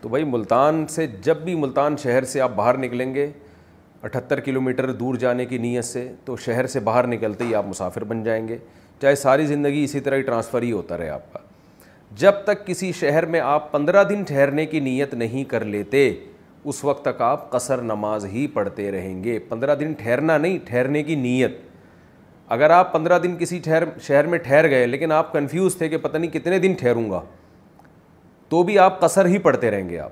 تو 0.00 0.08
بھائی 0.08 0.24
ملتان 0.34 0.86
سے 0.94 1.06
جب 1.24 1.36
بھی 1.44 1.54
ملتان 1.66 1.96
شہر 2.02 2.24
سے 2.34 2.40
آپ 2.40 2.50
باہر 2.56 2.78
نکلیں 2.78 3.14
گے 3.14 3.30
اٹھتر 4.02 4.40
کلو 4.44 4.60
میٹر 4.60 4.90
دور 4.92 5.14
جانے 5.20 5.44
کی 5.46 5.58
نیت 5.58 5.84
سے 5.84 6.06
تو 6.24 6.36
شہر 6.44 6.66
سے 6.66 6.80
باہر 6.84 7.06
نکلتے 7.06 7.44
ہی 7.44 7.54
آپ 7.54 7.66
مسافر 7.68 8.04
بن 8.04 8.22
جائیں 8.24 8.46
گے 8.48 8.56
چاہے 9.02 9.14
ساری 9.16 9.46
زندگی 9.46 9.82
اسی 9.84 10.00
طرح 10.00 10.16
ہی 10.16 10.22
ٹرانسفر 10.22 10.62
ہی 10.62 10.72
ہوتا 10.72 10.98
رہے 10.98 11.08
آپ 11.10 11.32
کا 11.32 11.38
جب 12.16 12.42
تک 12.44 12.66
کسی 12.66 12.90
شہر 13.00 13.26
میں 13.34 13.40
آپ 13.40 13.70
پندرہ 13.72 14.02
دن 14.08 14.22
ٹھہرنے 14.26 14.66
کی 14.66 14.80
نیت 14.80 15.14
نہیں 15.14 15.44
کر 15.50 15.64
لیتے 15.64 16.10
اس 16.70 16.82
وقت 16.84 17.04
تک 17.04 17.20
آپ 17.22 17.50
قصر 17.50 17.82
نماز 17.82 18.24
ہی 18.32 18.46
پڑھتے 18.54 18.90
رہیں 18.92 19.22
گے 19.24 19.38
پندرہ 19.48 19.74
دن 19.80 19.92
ٹھہرنا 19.98 20.36
نہیں 20.38 20.58
ٹھہرنے 20.66 21.02
کی 21.02 21.14
نیت 21.14 21.58
اگر 22.54 22.70
آپ 22.70 22.92
پندرہ 22.92 23.18
دن 23.18 23.36
کسی 23.38 23.58
ٹھہر 23.64 23.84
شہر 24.06 24.26
میں 24.32 24.38
ٹھہر 24.38 24.68
گئے 24.70 24.86
لیکن 24.86 25.12
آپ 25.12 25.32
کنفیوز 25.32 25.76
تھے 25.76 25.88
کہ 25.88 25.96
پتہ 25.98 26.16
نہیں 26.18 26.30
کتنے 26.30 26.58
دن 26.58 26.72
ٹھہروں 26.78 27.10
گا 27.10 27.20
تو 28.48 28.62
بھی 28.62 28.78
آپ 28.78 29.00
قصر 29.00 29.26
ہی 29.26 29.38
پڑھتے 29.46 29.70
رہیں 29.70 29.88
گے 29.88 29.98
آپ 29.98 30.10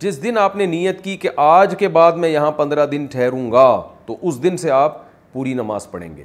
جس 0.00 0.22
دن 0.22 0.38
آپ 0.38 0.56
نے 0.56 0.66
نیت 0.66 1.02
کی 1.04 1.16
کہ 1.16 1.28
آج 1.38 1.74
کے 1.78 1.88
بعد 1.88 2.12
میں 2.22 2.28
یہاں 2.28 2.50
پندرہ 2.56 2.86
دن 2.86 3.06
ٹھہروں 3.10 3.50
گا 3.52 3.66
تو 4.06 4.16
اس 4.28 4.42
دن 4.42 4.56
سے 4.56 4.70
آپ 4.70 4.98
پوری 5.32 5.52
نماز 5.54 5.90
پڑھیں 5.90 6.16
گے 6.16 6.24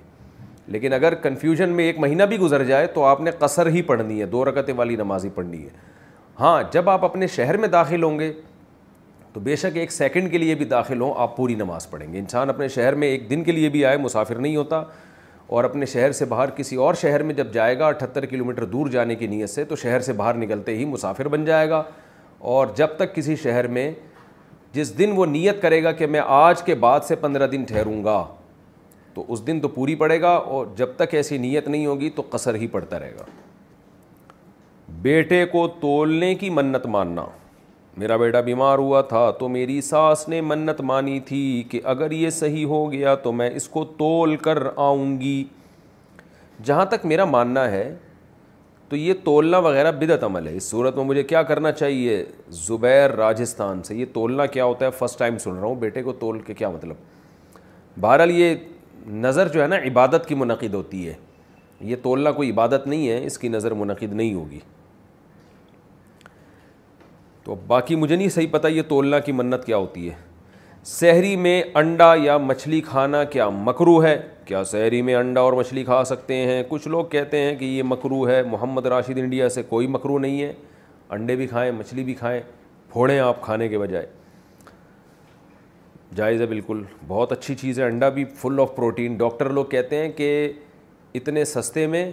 لیکن 0.72 0.94
اگر 0.94 1.14
کنفیوژن 1.22 1.70
میں 1.76 1.84
ایک 1.86 2.00
مہینہ 2.00 2.24
بھی 2.30 2.38
گزر 2.40 2.64
جائے 2.64 2.88
تو 2.94 3.04
آپ 3.06 3.22
نے 3.22 3.32
قصر 3.40 3.68
ہی 3.74 3.82
پڑھنی 3.82 4.20
ہے 4.22 4.26
دو 4.32 4.44
رکتیں 4.46 4.74
والی 4.78 4.96
نماز 4.96 5.26
ہی 5.26 5.30
پڑھنی 5.36 5.64
ہے 5.64 5.70
ہاں 6.40 6.62
جب 6.72 6.90
آپ 6.90 7.06
اپنے 7.06 7.28
شہر 7.28 7.58
میں 7.58 7.68
داخل 7.68 8.04
ہوں 8.04 8.20
گے 8.20 8.32
تو 9.34 9.40
بے 9.44 9.56
شک 9.56 9.78
ایک 9.78 9.92
سیکنڈ 9.92 10.32
کے 10.32 10.38
لیے 10.38 10.56
بھی 10.56 10.66
داخل 10.66 11.02
ہوں 11.02 11.14
آپ 11.18 11.36
پوری 11.38 11.56
نماز 11.56 11.90
پڑھیں 11.90 12.12
گے 12.14 12.20
انسان 12.20 12.50
اپنے 12.50 12.68
شہر 12.76 12.96
میں 13.02 13.08
ایک 13.08 13.30
دن 13.30 13.44
کے 13.44 13.52
لیے 13.52 13.70
بھی 13.70 13.86
آئے 13.86 13.98
مسافر 13.98 14.36
نہیں 14.36 14.56
ہوتا 14.56 14.82
اور 15.58 15.64
اپنے 15.64 15.86
شہر 15.92 16.12
سے 16.12 16.26
باہر 16.32 16.50
کسی 16.56 16.76
اور 16.88 16.94
شہر 17.02 17.24
میں 17.24 17.34
جب 17.36 17.52
جائے 17.54 17.78
گا 17.80 17.88
اٹھتر 17.88 18.26
کلومیٹر 18.26 18.64
دور 18.74 18.88
جانے 18.92 19.16
کی 19.16 19.28
نیت 19.28 19.50
سے 19.50 19.64
تو 19.66 19.76
شہر 19.84 20.00
سے 20.10 20.14
باہر 20.14 20.36
نکلتے 20.38 20.76
ہی 20.78 20.86
مسافر 20.86 21.28
بن 21.28 21.46
جائے 21.46 21.70
گا 21.70 21.84
اور 22.40 22.68
جب 22.78 22.96
تک 22.98 23.14
کسی 23.16 23.36
شہر 23.36 23.68
میں 23.78 23.92
جس 24.74 24.98
دن 24.98 25.12
وہ 25.16 25.26
نیت 25.26 25.62
کرے 25.62 25.84
گا 25.84 25.92
کہ 25.92 26.08
میں 26.08 26.20
آج 26.26 26.62
کے 26.64 26.76
بعد 26.86 27.00
سے 27.08 27.16
پندرہ 27.22 27.48
دن 27.52 27.64
ٹھہروں 27.68 28.04
گا 28.04 28.24
تو 29.14 29.24
اس 29.34 29.46
دن 29.48 29.60
تو 29.62 29.68
پوری 29.68 29.96
پڑے 29.96 30.20
گا 30.22 30.30
اور 30.58 30.66
جب 30.78 30.90
تک 30.98 31.14
ایسی 31.16 31.38
نیت 31.38 31.68
نہیں 31.68 31.86
ہوگی 31.86 32.10
تو 32.16 32.24
قصر 32.30 32.56
ہی 32.56 32.68
پڑتا 32.72 33.00
رہے 33.00 33.12
گا 33.20 33.26
بیٹے 35.02 35.44
کو 35.52 35.68
تولنے 35.82 36.34
کی 36.36 36.50
منت 36.50 36.86
ماننا 36.96 37.26
میرا 37.98 38.16
بیٹا 38.18 38.40
بیمار 38.42 38.78
ہوا 38.78 39.02
تھا 39.08 39.30
تو 39.40 39.48
میری 39.50 39.80
ساس 39.82 40.28
نے 40.30 40.42
منت 40.42 40.82
مانی 40.92 41.20
تھی 41.28 41.64
کہ 41.70 41.80
اگر 41.94 42.12
یہ 42.12 42.30
صحیح 42.30 42.66
ہو 42.66 42.92
گیا 42.92 43.16
تو 43.24 43.32
میں 43.34 43.50
اس 43.56 43.68
کو 43.70 43.84
تول 43.98 44.36
کر 44.46 44.64
آؤں 44.76 45.20
گی 45.22 45.44
جہاں 46.66 46.86
تک 46.90 47.06
میرا 47.06 47.26
ماننا 47.26 47.70
ہے 47.72 47.92
تو 48.90 48.96
یہ 48.98 49.14
تولنا 49.24 49.58
وغیرہ 49.66 49.92
بدعت 50.00 50.24
عمل 50.24 50.48
ہے 50.48 50.56
اس 50.58 50.64
صورت 50.70 50.96
میں 50.96 51.04
مجھے 51.06 51.24
کیا 51.24 51.42
کرنا 51.50 51.72
چاہیے 51.72 52.24
زبیر 52.68 53.12
راجستھان 53.16 53.82
سے 53.84 53.96
یہ 53.96 54.06
تولنا 54.14 54.46
کیا 54.56 54.66
ہوتا 54.66 54.86
ہے 54.86 54.92
فسٹ 55.00 55.20
ٹائم 55.20 55.38
سن 55.38 55.56
رہا 55.56 55.66
ہوں 55.68 55.76
بیٹے 55.80 56.02
کو 56.04 56.14
تول 56.20 56.40
کے 56.48 56.54
کیا 56.54 56.70
مطلب 56.70 56.96
بہرحال 58.02 58.32
یہ 58.32 58.56
نظر 59.26 59.48
جو 59.54 59.62
ہے 59.62 59.68
نا 59.68 59.76
عبادت 59.88 60.26
کی 60.28 60.36
منعقد 60.36 60.74
ہوتی 60.74 61.08
ہے 61.08 61.14
یہ 61.90 61.96
تولنا 62.04 62.32
کوئی 62.40 62.50
عبادت 62.52 62.88
نہیں 62.88 63.08
ہے 63.10 63.24
اس 63.26 63.38
کی 63.40 63.48
نظر 63.48 63.74
منعقد 63.82 64.14
نہیں 64.14 64.34
ہوگی 64.34 64.60
تو 67.44 67.56
باقی 67.68 67.96
مجھے 67.96 68.16
نہیں 68.16 68.30
صحیح 68.30 68.48
پتہ 68.52 68.68
یہ 68.68 68.82
تولنا 68.88 69.20
کی 69.20 69.32
منت 69.32 69.66
کیا 69.66 69.78
ہوتی 69.78 70.10
ہے 70.10 70.16
سحری 70.90 71.36
میں 71.36 71.62
انڈا 71.80 72.14
یا 72.22 72.38
مچھلی 72.38 72.80
کھانا 72.86 73.24
کیا 73.34 73.48
مکرو 73.54 73.92
ہے 74.04 74.16
کیا 74.46 74.64
سحری 74.66 75.02
میں 75.08 75.16
انڈا 75.16 75.42
اور 75.42 75.54
مچھلی 75.54 75.84
کھا 75.86 76.04
سکتے 76.06 76.36
ہیں 76.48 76.64
کچھ 76.70 76.88
لوگ 76.88 77.06
کہتے 77.10 77.42
ہیں 77.42 77.54
کہ 77.56 77.66
یہ 77.66 77.84
مکرو 77.86 78.22
ہے 78.30 78.42
محمد 78.52 78.86
راشد 78.94 79.18
انڈیا 79.20 79.50
سے 79.56 79.64
کوئی 79.70 79.88
مکرو 79.96 80.18
نہیں 80.20 80.42
ہے 80.42 80.52
انڈے 81.18 81.36
بھی 81.36 81.48
کھائیں 81.48 81.72
مچھلی 81.78 82.04
بھی 82.04 82.14
کھائیں 82.22 82.40
پھوڑیں 82.94 83.20
آپ 83.20 83.42
کھانے 83.42 83.68
کے 83.70 83.78
بجائے 83.80 84.06
جائز 86.16 86.42
ہے 86.42 86.46
بالکل 86.56 86.84
بہت 87.08 87.32
اچھی 87.32 87.56
چیز 87.56 87.80
ہے 87.80 87.86
انڈا 87.86 88.10
بھی 88.18 88.26
فل 88.42 88.60
آف 88.62 88.76
پروٹین 88.76 89.18
ڈاکٹر 89.18 89.50
لوگ 89.60 89.66
کہتے 89.72 89.98
ہیں 90.04 90.12
کہ 90.18 90.52
اتنے 91.16 91.46
سستے 91.54 91.86
میں 91.96 92.06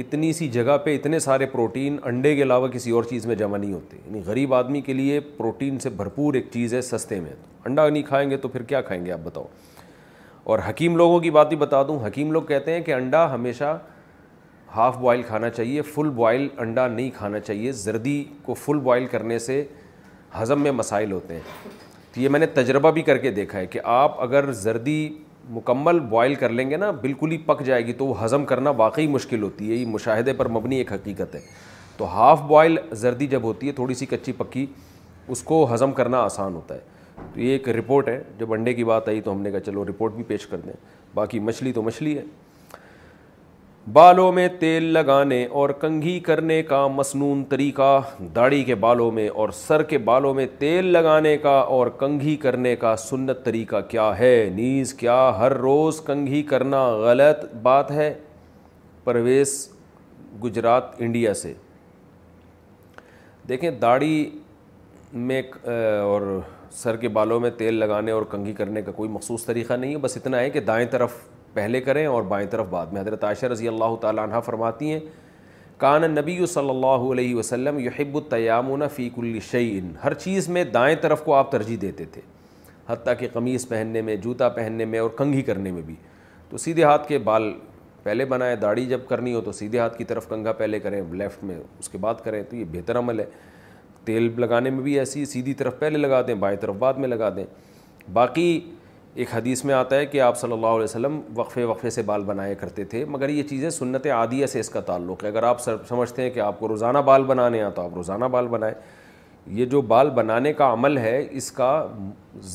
اتنی 0.00 0.32
سی 0.32 0.46
جگہ 0.50 0.76
پہ 0.84 0.94
اتنے 0.94 1.18
سارے 1.20 1.46
پروٹین 1.46 1.96
انڈے 2.06 2.34
کے 2.36 2.42
علاوہ 2.42 2.68
کسی 2.68 2.90
اور 2.90 3.04
چیز 3.10 3.26
میں 3.26 3.34
جمع 3.34 3.56
نہیں 3.56 3.72
ہوتے 3.72 3.96
یعنی 3.96 4.20
غریب 4.26 4.54
آدمی 4.54 4.80
کے 4.80 4.92
لیے 4.92 5.18
پروٹین 5.36 5.78
سے 5.80 5.90
بھرپور 5.96 6.34
ایک 6.34 6.46
چیز 6.52 6.74
ہے 6.74 6.80
سستے 6.82 7.18
میں 7.20 7.32
تو 7.42 7.60
انڈا 7.68 7.88
نہیں 7.88 8.02
کھائیں 8.08 8.28
گے 8.30 8.36
تو 8.36 8.48
پھر 8.48 8.62
کیا 8.72 8.80
کھائیں 8.82 9.04
گے 9.04 9.12
آپ 9.12 9.18
بتاؤ 9.24 9.44
اور 10.44 10.58
حکیم 10.68 10.96
لوگوں 10.96 11.20
کی 11.20 11.30
بات 11.36 11.48
بھی 11.48 11.56
بتا 11.56 11.82
دوں 11.88 11.98
حکیم 12.06 12.32
لوگ 12.32 12.42
کہتے 12.48 12.72
ہیں 12.74 12.80
کہ 12.84 12.94
انڈا 12.94 13.32
ہمیشہ 13.34 13.76
ہاف 14.76 14.96
بوائل 14.98 15.22
کھانا 15.26 15.50
چاہیے 15.50 15.82
فل 15.94 16.08
بوائل 16.14 16.48
انڈا 16.60 16.86
نہیں 16.88 17.10
کھانا 17.16 17.40
چاہیے 17.40 17.72
زردی 17.82 18.22
کو 18.42 18.54
فل 18.64 18.78
بوائل 18.78 19.06
کرنے 19.10 19.38
سے 19.38 19.64
ہضم 20.42 20.62
میں 20.62 20.70
مسائل 20.72 21.12
ہوتے 21.12 21.34
ہیں 21.34 21.40
تو 22.14 22.20
یہ 22.20 22.28
میں 22.28 22.40
نے 22.40 22.46
تجربہ 22.54 22.90
بھی 22.90 23.02
کر 23.02 23.18
کے 23.18 23.30
دیکھا 23.38 23.58
ہے 23.58 23.66
کہ 23.66 23.80
آپ 23.84 24.20
اگر 24.22 24.50
زردی 24.64 25.08
مکمل 25.52 25.98
بوائل 26.00 26.34
کر 26.34 26.48
لیں 26.48 26.68
گے 26.70 26.76
نا 26.76 26.90
بالکل 27.00 27.32
ہی 27.32 27.36
پک 27.46 27.62
جائے 27.64 27.86
گی 27.86 27.92
تو 27.92 28.06
وہ 28.06 28.22
ہضم 28.24 28.44
کرنا 28.44 28.70
واقعی 28.76 29.06
مشکل 29.06 29.42
ہوتی 29.42 29.70
ہے 29.70 29.74
یہ 29.76 29.86
مشاہدے 29.90 30.32
پر 30.34 30.48
مبنی 30.56 30.76
ایک 30.76 30.92
حقیقت 30.92 31.34
ہے 31.34 31.40
تو 31.96 32.06
ہاف 32.14 32.40
بوائل 32.42 32.76
زردی 33.02 33.26
جب 33.34 33.42
ہوتی 33.42 33.66
ہے 33.66 33.72
تھوڑی 33.72 33.94
سی 33.94 34.06
کچی 34.10 34.32
پکی 34.38 34.64
اس 35.34 35.42
کو 35.42 35.66
ہضم 35.74 35.92
کرنا 35.98 36.22
آسان 36.24 36.54
ہوتا 36.54 36.74
ہے 36.74 36.92
تو 37.34 37.40
یہ 37.40 37.50
ایک 37.52 37.68
رپورٹ 37.76 38.08
ہے 38.08 38.22
جب 38.38 38.52
انڈے 38.52 38.74
کی 38.74 38.84
بات 38.84 39.08
آئی 39.08 39.20
تو 39.20 39.32
ہم 39.32 39.40
نے 39.42 39.50
کہا 39.50 39.60
چلو 39.66 39.84
رپورٹ 39.88 40.12
بھی 40.14 40.22
پیش 40.28 40.46
کر 40.46 40.60
دیں 40.64 40.72
باقی 41.14 41.38
مچھلی 41.40 41.72
تو 41.72 41.82
مچھلی 41.82 42.16
ہے 42.18 42.22
بالوں 43.92 44.30
میں 44.32 44.46
تیل 44.60 44.82
لگانے 44.92 45.44
اور 45.46 45.70
کنگھی 45.80 46.18
کرنے 46.26 46.62
کا 46.68 46.86
مصنون 46.88 47.42
طریقہ 47.48 48.00
داڑھی 48.36 48.62
کے 48.64 48.74
بالوں 48.84 49.10
میں 49.12 49.28
اور 49.28 49.48
سر 49.54 49.82
کے 49.90 49.98
بالوں 50.06 50.32
میں 50.34 50.46
تیل 50.58 50.84
لگانے 50.92 51.36
کا 51.38 51.58
اور 51.74 51.86
کنگھی 51.98 52.36
کرنے 52.42 52.74
کا 52.76 52.94
سنت 53.02 53.44
طریقہ 53.44 53.80
کیا 53.88 54.08
ہے 54.18 54.48
نیز 54.54 54.94
کیا 55.00 55.16
ہر 55.38 55.56
روز 55.56 56.00
کنگھی 56.06 56.42
کرنا 56.52 56.84
غلط 57.04 57.44
بات 57.62 57.90
ہے 57.90 58.12
پرویس 59.04 59.56
گجرات 60.44 60.94
انڈیا 60.98 61.34
سے 61.42 61.52
دیکھیں 63.48 63.70
داڑھی 63.80 64.18
میں 65.12 65.42
اور 66.04 66.38
سر 66.82 66.96
کے 67.00 67.08
بالوں 67.20 67.40
میں 67.40 67.50
تیل 67.58 67.74
لگانے 67.78 68.10
اور 68.10 68.22
کنگھی 68.30 68.52
کرنے 68.52 68.82
کا 68.82 68.92
کوئی 68.92 69.10
مخصوص 69.10 69.44
طریقہ 69.46 69.72
نہیں 69.72 69.92
ہے 69.94 69.98
بس 70.00 70.16
اتنا 70.16 70.40
ہے 70.40 70.50
کہ 70.50 70.60
دائیں 70.60 70.86
طرف 70.90 71.18
پہلے 71.54 71.80
کریں 71.80 72.04
اور 72.06 72.22
بائیں 72.28 72.46
طرف 72.50 72.66
بعد 72.70 72.86
میں 72.92 73.00
حضرت 73.00 73.24
عائشہ 73.24 73.46
رضی 73.52 73.68
اللہ 73.68 73.94
تعالیٰ 74.00 74.22
عنہ 74.28 74.40
فرماتی 74.44 74.92
ہیں 74.92 75.00
کان 75.78 76.10
نبی 76.10 76.38
صلی 76.52 76.70
اللہ 76.70 77.10
علیہ 77.12 77.34
وسلم 77.34 77.78
یحب 77.84 78.16
التیامون 78.16 78.82
فی 78.94 79.08
کل 79.14 79.38
شعین 79.50 79.90
ہر 80.04 80.14
چیز 80.24 80.48
میں 80.56 80.64
دائیں 80.74 80.94
طرف 81.02 81.22
کو 81.24 81.34
آپ 81.34 81.50
ترجیح 81.52 81.76
دیتے 81.80 82.04
تھے 82.12 82.20
حتیٰ 82.88 83.12
کہ 83.18 83.28
قمیص 83.32 83.68
پہننے 83.68 84.02
میں 84.08 84.16
جوتا 84.24 84.48
پہننے 84.58 84.84
میں 84.84 84.98
اور 84.98 85.10
کنگھی 85.16 85.42
کرنے 85.42 85.70
میں 85.72 85.82
بھی 85.82 85.94
تو 86.50 86.56
سیدھے 86.64 86.84
ہاتھ 86.84 87.08
کے 87.08 87.18
بال 87.28 87.52
پہلے 88.02 88.24
بنائیں 88.32 88.54
داڑھی 88.62 88.84
جب 88.86 89.06
کرنی 89.08 89.34
ہو 89.34 89.40
تو 89.40 89.52
سیدھے 89.58 89.78
ہاتھ 89.80 89.96
کی 89.98 90.04
طرف 90.04 90.28
کنگھا 90.28 90.52
پہلے 90.56 90.80
کریں 90.80 91.00
لیفٹ 91.12 91.44
میں 91.44 91.56
اس 91.78 91.88
کے 91.88 91.98
بعد 91.98 92.14
کریں 92.24 92.42
تو 92.48 92.56
یہ 92.56 92.64
بہتر 92.72 92.98
عمل 92.98 93.20
ہے 93.20 93.24
تیل 94.04 94.28
لگانے 94.40 94.70
میں 94.70 94.82
بھی 94.82 94.98
ایسی 94.98 95.24
سیدھی 95.26 95.54
طرف 95.60 95.78
پہلے 95.78 95.98
لگا 95.98 96.20
دیں 96.26 96.34
بائیں 96.42 96.56
طرف 96.60 96.74
بعد 96.78 96.94
میں 97.02 97.08
لگا 97.08 97.28
دیں 97.36 97.44
باقی 98.12 98.46
ایک 99.14 99.34
حدیث 99.34 99.64
میں 99.64 99.74
آتا 99.74 99.96
ہے 99.96 100.06
کہ 100.06 100.20
آپ 100.20 100.38
صلی 100.38 100.52
اللہ 100.52 100.66
علیہ 100.66 100.84
وسلم 100.84 101.20
وقفے 101.34 101.64
وقفے 101.64 101.90
سے 101.90 102.02
بال 102.06 102.22
بنایا 102.26 102.54
کرتے 102.60 102.84
تھے 102.92 103.04
مگر 103.08 103.28
یہ 103.28 103.42
چیزیں 103.48 103.68
سنت 103.70 104.06
عادیہ 104.14 104.46
سے 104.46 104.60
اس 104.60 104.68
کا 104.70 104.80
تعلق 104.86 105.22
ہے 105.24 105.28
اگر 105.28 105.42
آپ 105.50 105.60
سمجھتے 105.88 106.22
ہیں 106.22 106.30
کہ 106.30 106.40
آپ 106.40 106.58
کو 106.60 106.68
روزانہ 106.68 106.98
بال 107.06 107.24
بنانے 107.24 107.62
ہیں 107.62 107.70
تو 107.74 107.82
آپ 107.82 107.94
روزانہ 107.94 108.24
بال 108.30 108.48
بنائیں 108.48 108.74
یہ 109.58 109.66
جو 109.74 109.80
بال 109.92 110.10
بنانے 110.14 110.52
کا 110.52 110.72
عمل 110.72 110.98
ہے 110.98 111.26
اس 111.30 111.50
کا 111.52 111.68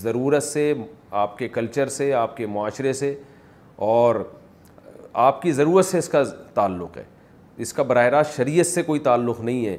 ضرورت 0.01 0.43
سے 0.43 0.73
آپ 1.11 1.37
کے 1.37 1.47
کلچر 1.49 1.89
سے 1.97 2.11
آپ 2.13 2.35
کے 2.37 2.45
معاشرے 2.45 2.93
سے 2.93 3.13
اور 3.95 4.15
آپ 5.29 5.41
کی 5.41 5.51
ضرورت 5.51 5.85
سے 5.85 5.97
اس 5.97 6.09
کا 6.09 6.23
تعلق 6.53 6.97
ہے 6.97 7.03
اس 7.61 7.73
کا 7.73 7.83
براہ 7.83 8.07
راست 8.09 8.35
شریعت 8.35 8.65
سے 8.67 8.81
کوئی 8.83 8.99
تعلق 9.09 9.39
نہیں 9.41 9.65
ہے 9.65 9.77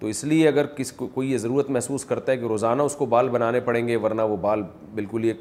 تو 0.00 0.06
اس 0.06 0.24
لیے 0.24 0.48
اگر 0.48 0.66
کس 0.76 0.92
کو 0.92 1.06
کوئی 1.14 1.30
یہ 1.32 1.38
ضرورت 1.38 1.70
محسوس 1.70 2.04
کرتا 2.04 2.32
ہے 2.32 2.36
کہ 2.38 2.46
روزانہ 2.48 2.82
اس 2.82 2.94
کو 2.96 3.06
بال 3.06 3.28
بنانے 3.28 3.60
پڑیں 3.64 3.86
گے 3.88 3.96
ورنہ 3.96 4.22
وہ 4.28 4.36
بال 4.42 4.62
بالکل 4.94 5.24
ایک 5.24 5.40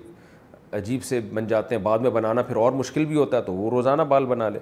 عجیب 0.78 1.04
سے 1.04 1.20
بن 1.34 1.48
جاتے 1.48 1.76
ہیں 1.76 1.82
بعد 1.84 2.00
میں 2.00 2.10
بنانا 2.12 2.42
پھر 2.48 2.56
اور 2.56 2.72
مشکل 2.72 3.06
بھی 3.06 3.16
ہوتا 3.16 3.38
ہے 3.38 3.42
تو 3.42 3.54
وہ 3.54 3.70
روزانہ 3.70 4.02
بال 4.08 4.26
بنا 4.26 4.50
لے 4.50 4.60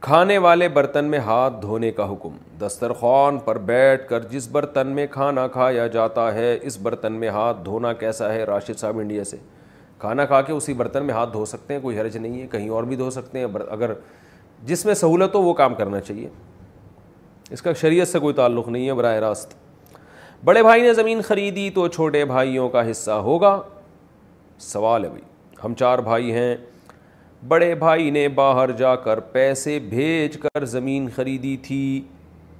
کھانے 0.00 0.36
والے 0.38 0.68
برتن 0.68 1.04
میں 1.10 1.18
ہاتھ 1.26 1.54
دھونے 1.62 1.90
کا 1.92 2.10
حکم 2.12 2.36
دسترخوان 2.64 3.38
پر 3.44 3.58
بیٹھ 3.70 4.08
کر 4.08 4.24
جس 4.30 4.48
برتن 4.52 4.86
میں 4.94 5.06
کھانا 5.10 5.46
کھایا 5.52 5.86
جاتا 5.94 6.32
ہے 6.34 6.56
اس 6.62 6.78
برتن 6.82 7.12
میں 7.20 7.28
ہاتھ 7.36 7.64
دھونا 7.64 7.92
کیسا 8.04 8.32
ہے 8.32 8.42
راشد 8.44 8.78
صاحب 8.78 8.98
انڈیا 8.98 9.24
سے 9.24 9.36
کھانا 9.98 10.24
کھا 10.26 10.40
کے 10.42 10.52
اسی 10.52 10.72
برتن 10.74 11.04
میں 11.06 11.14
ہاتھ 11.14 11.32
دھو 11.32 11.44
سکتے 11.52 11.74
ہیں 11.74 11.80
کوئی 11.80 11.98
حرج 12.00 12.16
نہیں 12.16 12.40
ہے 12.40 12.46
کہیں 12.52 12.68
اور 12.68 12.84
بھی 12.84 12.96
دھو 12.96 13.10
سکتے 13.10 13.38
ہیں 13.38 13.46
اگر 13.70 13.92
جس 14.66 14.84
میں 14.86 14.94
سہولت 14.94 15.34
ہو 15.34 15.42
وہ 15.42 15.52
کام 15.54 15.74
کرنا 15.74 16.00
چاہیے 16.00 16.28
اس 17.50 17.62
کا 17.62 17.72
شریعت 17.80 18.08
سے 18.08 18.18
کوئی 18.18 18.34
تعلق 18.34 18.68
نہیں 18.68 18.88
ہے 18.88 18.94
براہ 18.94 19.16
راست 19.20 19.54
بڑے 20.44 20.62
بھائی 20.62 20.82
نے 20.82 20.92
زمین 20.94 21.20
خریدی 21.26 21.68
تو 21.74 21.86
چھوٹے 21.88 22.24
بھائیوں 22.30 22.68
کا 22.70 22.80
حصہ 22.90 23.10
ہوگا 23.26 23.60
سوال 24.60 25.04
ہے 25.04 25.08
بھائی 25.10 25.22
ہم 25.64 25.74
چار 25.78 25.98
بھائی 26.08 26.32
ہیں 26.32 26.54
بڑے 27.48 27.74
بھائی 27.74 28.10
نے 28.10 28.26
باہر 28.40 28.70
جا 28.78 28.94
کر 29.04 29.20
پیسے 29.36 29.78
بھیج 29.90 30.36
کر 30.42 30.64
زمین 30.72 31.08
خریدی 31.14 31.56
تھی 31.66 31.80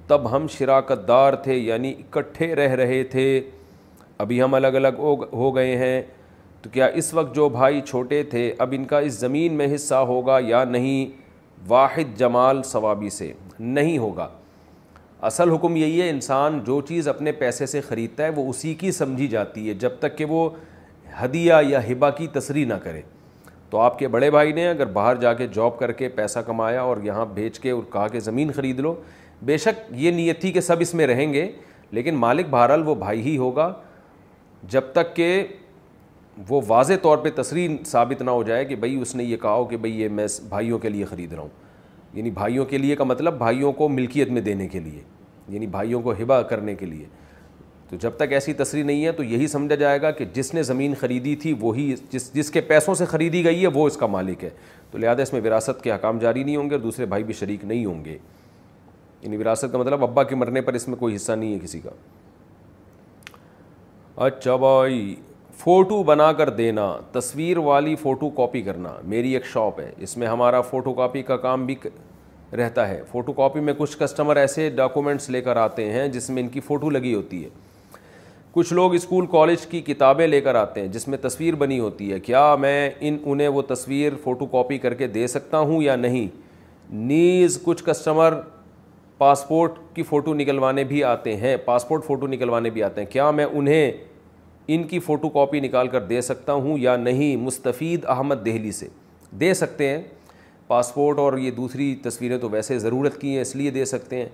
تب 0.07 0.29
ہم 0.35 0.47
شراکت 0.51 1.07
دار 1.07 1.33
تھے 1.43 1.57
یعنی 1.57 1.91
اکٹھے 1.99 2.53
رہ 2.55 2.73
رہے 2.81 3.03
تھے 3.11 3.25
ابھی 4.25 4.41
ہم 4.41 4.53
الگ 4.53 4.75
الگ 4.85 4.99
ہو 5.33 5.55
گئے 5.55 5.75
ہیں 5.77 6.01
تو 6.61 6.69
کیا 6.73 6.85
اس 7.03 7.13
وقت 7.13 7.35
جو 7.35 7.49
بھائی 7.59 7.81
چھوٹے 7.89 8.23
تھے 8.29 8.51
اب 8.65 8.73
ان 8.77 8.85
کا 8.93 8.99
اس 9.09 9.19
زمین 9.19 9.53
میں 9.57 9.73
حصہ 9.75 9.95
ہوگا 10.13 10.37
یا 10.45 10.63
نہیں 10.77 11.11
واحد 11.69 12.17
جمال 12.19 12.63
ثوابی 12.71 13.09
سے 13.19 13.31
نہیں 13.59 13.97
ہوگا 13.97 14.27
اصل 15.23 15.49
حکم 15.51 15.75
یہی 15.75 16.01
ہے 16.01 16.09
انسان 16.09 16.59
جو 16.65 16.79
چیز 16.87 17.07
اپنے 17.07 17.31
پیسے 17.31 17.65
سے 17.65 17.81
خریدتا 17.81 18.23
ہے 18.23 18.29
وہ 18.35 18.49
اسی 18.49 18.73
کی 18.75 18.91
سمجھی 18.91 19.27
جاتی 19.27 19.67
ہے 19.67 19.73
جب 19.83 19.91
تک 19.99 20.17
کہ 20.17 20.25
وہ 20.29 20.49
ہدیہ 21.23 21.53
یا 21.67 21.79
ہبا 21.91 22.09
کی 22.17 22.27
تصریح 22.33 22.65
نہ 22.65 22.73
کرے 22.83 23.01
تو 23.69 23.77
آپ 23.81 23.97
کے 23.99 24.07
بڑے 24.07 24.29
بھائی 24.31 24.51
نے 24.53 24.67
اگر 24.69 24.85
باہر 24.93 25.15
جا 25.21 25.33
کے 25.33 25.47
جاب 25.53 25.77
کر 25.79 25.91
کے 25.91 26.09
پیسہ 26.15 26.39
کمایا 26.45 26.81
اور 26.81 26.97
یہاں 27.03 27.25
بھیج 27.33 27.59
کے 27.59 27.71
اور 27.71 27.83
کہا 27.93 28.07
کہ 28.07 28.19
زمین 28.19 28.51
خرید 28.55 28.79
لو 28.79 28.93
بے 29.45 29.57
شک 29.57 29.79
یہ 30.01 30.11
نیت 30.11 30.41
تھی 30.41 30.51
کہ 30.51 30.61
سب 30.61 30.79
اس 30.81 30.93
میں 30.93 31.07
رہیں 31.07 31.31
گے 31.33 31.49
لیکن 31.91 32.15
مالک 32.15 32.45
بہرحال 32.49 32.87
وہ 32.87 32.95
بھائی 32.95 33.21
ہی 33.21 33.37
ہوگا 33.37 33.71
جب 34.71 34.81
تک 34.93 35.15
کہ 35.15 35.31
وہ 36.49 36.61
واضح 36.67 36.93
طور 37.01 37.17
پہ 37.17 37.29
تصریح 37.41 37.75
ثابت 37.87 38.21
نہ 38.21 38.29
ہو 38.31 38.43
جائے 38.43 38.63
کہ 38.65 38.75
بھائی 38.75 38.95
اس 39.01 39.15
نے 39.15 39.23
یہ 39.23 39.37
کہا 39.41 39.53
ہو 39.53 39.65
کہ 39.65 39.77
بھئی 39.77 40.01
یہ 40.01 40.09
میں 40.09 40.25
بھائیوں 40.49 40.79
کے 40.79 40.89
لیے 40.89 41.05
خرید 41.05 41.33
رہا 41.33 41.41
ہوں 41.41 41.63
یعنی 42.15 42.29
بھائیوں 42.31 42.65
کے 42.65 42.77
لیے 42.77 42.95
کا 42.95 43.03
مطلب 43.03 43.37
بھائیوں 43.37 43.71
کو 43.73 43.87
ملکیت 43.89 44.29
میں 44.31 44.41
دینے 44.41 44.67
کے 44.67 44.79
لیے 44.79 44.99
یعنی 45.49 45.67
بھائیوں 45.67 46.01
کو 46.01 46.11
ہبا 46.19 46.41
کرنے 46.51 46.75
کے 46.75 46.85
لیے 46.85 47.05
تو 47.89 47.95
جب 48.01 48.15
تک 48.17 48.31
ایسی 48.33 48.53
تصریح 48.61 48.83
نہیں 48.83 49.05
ہے 49.05 49.11
تو 49.17 49.23
یہی 49.23 49.47
سمجھا 49.47 49.75
جائے 49.75 50.01
گا 50.01 50.11
کہ 50.11 50.25
جس 50.33 50.53
نے 50.53 50.63
زمین 50.63 50.93
خریدی 50.99 51.35
تھی 51.41 51.53
وہی 51.61 51.93
جس 52.11 52.33
جس 52.33 52.49
کے 52.51 52.61
پیسوں 52.69 52.93
سے 52.95 53.05
خریدی 53.05 53.43
گئی 53.45 53.61
ہے 53.61 53.67
وہ 53.73 53.85
اس 53.87 53.97
کا 53.97 54.05
مالک 54.15 54.43
ہے 54.43 54.49
تو 54.91 54.97
لہٰذا 54.97 55.21
اس 55.23 55.33
میں 55.33 55.41
وراثت 55.45 55.83
کے 55.83 55.91
حکام 55.91 56.19
جاری 56.19 56.43
نہیں 56.43 56.55
ہوں 56.55 56.69
گے 56.69 56.75
اور 56.75 56.81
دوسرے 56.83 57.05
بھائی 57.11 57.23
بھی 57.23 57.33
شریک 57.39 57.65
نہیں 57.65 57.85
ہوں 57.85 58.03
گے 58.05 58.17
یعنی 59.21 59.37
وراثت 59.37 59.71
کا 59.71 59.77
مطلب 59.77 60.03
ابا 60.03 60.23
کے 60.23 60.35
مرنے 60.35 60.61
پر 60.61 60.73
اس 60.73 60.87
میں 60.87 60.97
کوئی 60.97 61.15
حصہ 61.15 61.31
نہیں 61.31 61.53
ہے 61.53 61.59
کسی 61.61 61.79
کا 61.83 61.89
اچھا 64.25 64.55
بھائی 64.55 65.15
فوٹو 65.57 66.01
بنا 66.03 66.31
کر 66.37 66.49
دینا 66.49 66.93
تصویر 67.11 67.57
والی 67.63 67.95
فوٹو 68.01 68.29
کاپی 68.37 68.61
کرنا 68.61 68.89
میری 69.09 69.33
ایک 69.33 69.45
شاپ 69.51 69.79
ہے 69.79 69.89
اس 70.03 70.15
میں 70.17 70.27
ہمارا 70.27 70.59
فوٹو 70.61 70.93
کاپی 70.93 71.21
کا 71.23 71.35
کام 71.45 71.65
بھی 71.65 71.75
رہتا 72.57 72.87
ہے 72.87 72.99
فوٹو 73.11 73.33
کاپی 73.33 73.59
میں 73.59 73.73
کچھ 73.77 73.97
کسٹمر 73.97 74.35
ایسے 74.37 74.69
ڈاکومنٹس 74.75 75.29
لے 75.29 75.41
کر 75.41 75.55
آتے 75.57 75.89
ہیں 75.91 76.07
جس 76.13 76.29
میں 76.29 76.41
ان 76.43 76.47
کی 76.49 76.59
فوٹو 76.67 76.89
لگی 76.89 77.13
ہوتی 77.13 77.43
ہے 77.43 77.49
کچھ 78.53 78.73
لوگ 78.73 78.93
اسکول 78.95 79.25
کالج 79.31 79.65
کی 79.67 79.81
کتابیں 79.91 80.25
لے 80.27 80.41
کر 80.41 80.55
آتے 80.55 80.81
ہیں 80.81 80.87
جس 80.87 81.07
میں 81.07 81.17
تصویر 81.21 81.55
بنی 81.63 81.79
ہوتی 81.79 82.11
ہے 82.11 82.19
کیا 82.19 82.43
میں 82.59 82.89
ان 82.99 83.17
انہیں 83.25 83.47
وہ 83.47 83.61
تصویر 83.69 84.13
فوٹو 84.23 84.45
کاپی 84.51 84.77
کر 84.85 84.93
کے 85.01 85.07
دے 85.15 85.25
سکتا 85.27 85.59
ہوں 85.71 85.81
یا 85.83 85.95
نہیں 85.95 86.27
نیز 86.89 87.57
کچھ 87.63 87.83
کسٹمر 87.85 88.33
پاسپورٹ 89.17 89.77
کی 89.95 90.03
فوٹو 90.03 90.33
نکلوانے 90.33 90.83
بھی 90.83 91.03
آتے 91.03 91.35
ہیں 91.37 91.55
پاسپورٹ 91.65 92.05
فوٹو 92.05 92.27
نکلوانے 92.27 92.69
بھی 92.69 92.83
آتے 92.83 93.01
ہیں 93.01 93.11
کیا 93.11 93.29
میں 93.31 93.45
انہیں 93.53 93.91
ان 94.73 94.83
کی 94.89 94.99
فوٹو 94.99 95.29
کاپی 95.29 95.59
نکال 95.59 95.87
کر 95.87 96.01
دے 96.03 96.21
سکتا 96.21 96.53
ہوں 96.53 96.77
یا 96.79 96.95
نہیں 96.97 97.35
مستفید 97.37 98.05
احمد 98.09 98.45
دہلی 98.45 98.71
سے 98.71 98.87
دے 99.39 99.53
سکتے 99.53 99.87
ہیں 99.89 100.01
پاسپورٹ 100.67 101.19
اور 101.19 101.37
یہ 101.37 101.51
دوسری 101.57 101.93
تصویریں 102.03 102.37
تو 102.39 102.49
ویسے 102.49 102.77
ضرورت 102.79 103.19
کی 103.21 103.33
ہیں 103.33 103.41
اس 103.41 103.55
لیے 103.55 103.71
دے 103.71 103.83
سکتے 103.85 104.15
ہیں 104.21 104.29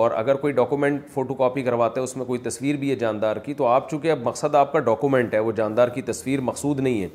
اور 0.00 0.10
اگر 0.16 0.34
کوئی 0.40 0.52
ڈاکومنٹ 0.52 1.06
فوٹو 1.14 1.34
کاپی 1.34 1.62
کرواتا 1.62 2.00
ہے 2.00 2.04
اس 2.04 2.16
میں 2.16 2.24
کوئی 2.24 2.40
تصویر 2.42 2.76
بھی 2.78 2.90
ہے 2.90 2.94
جاندار 2.96 3.36
کی 3.44 3.54
تو 3.54 3.66
آپ 3.66 3.90
چونکہ 3.90 4.10
اب 4.12 4.18
مقصد 4.26 4.54
آپ 4.54 4.72
کا 4.72 4.78
ڈاکومنٹ 4.78 5.34
ہے 5.34 5.38
وہ 5.38 5.52
جاندار 5.56 5.88
کی 5.94 6.02
تصویر 6.02 6.40
مقصود 6.40 6.80
نہیں 6.80 7.02
ہے 7.02 7.08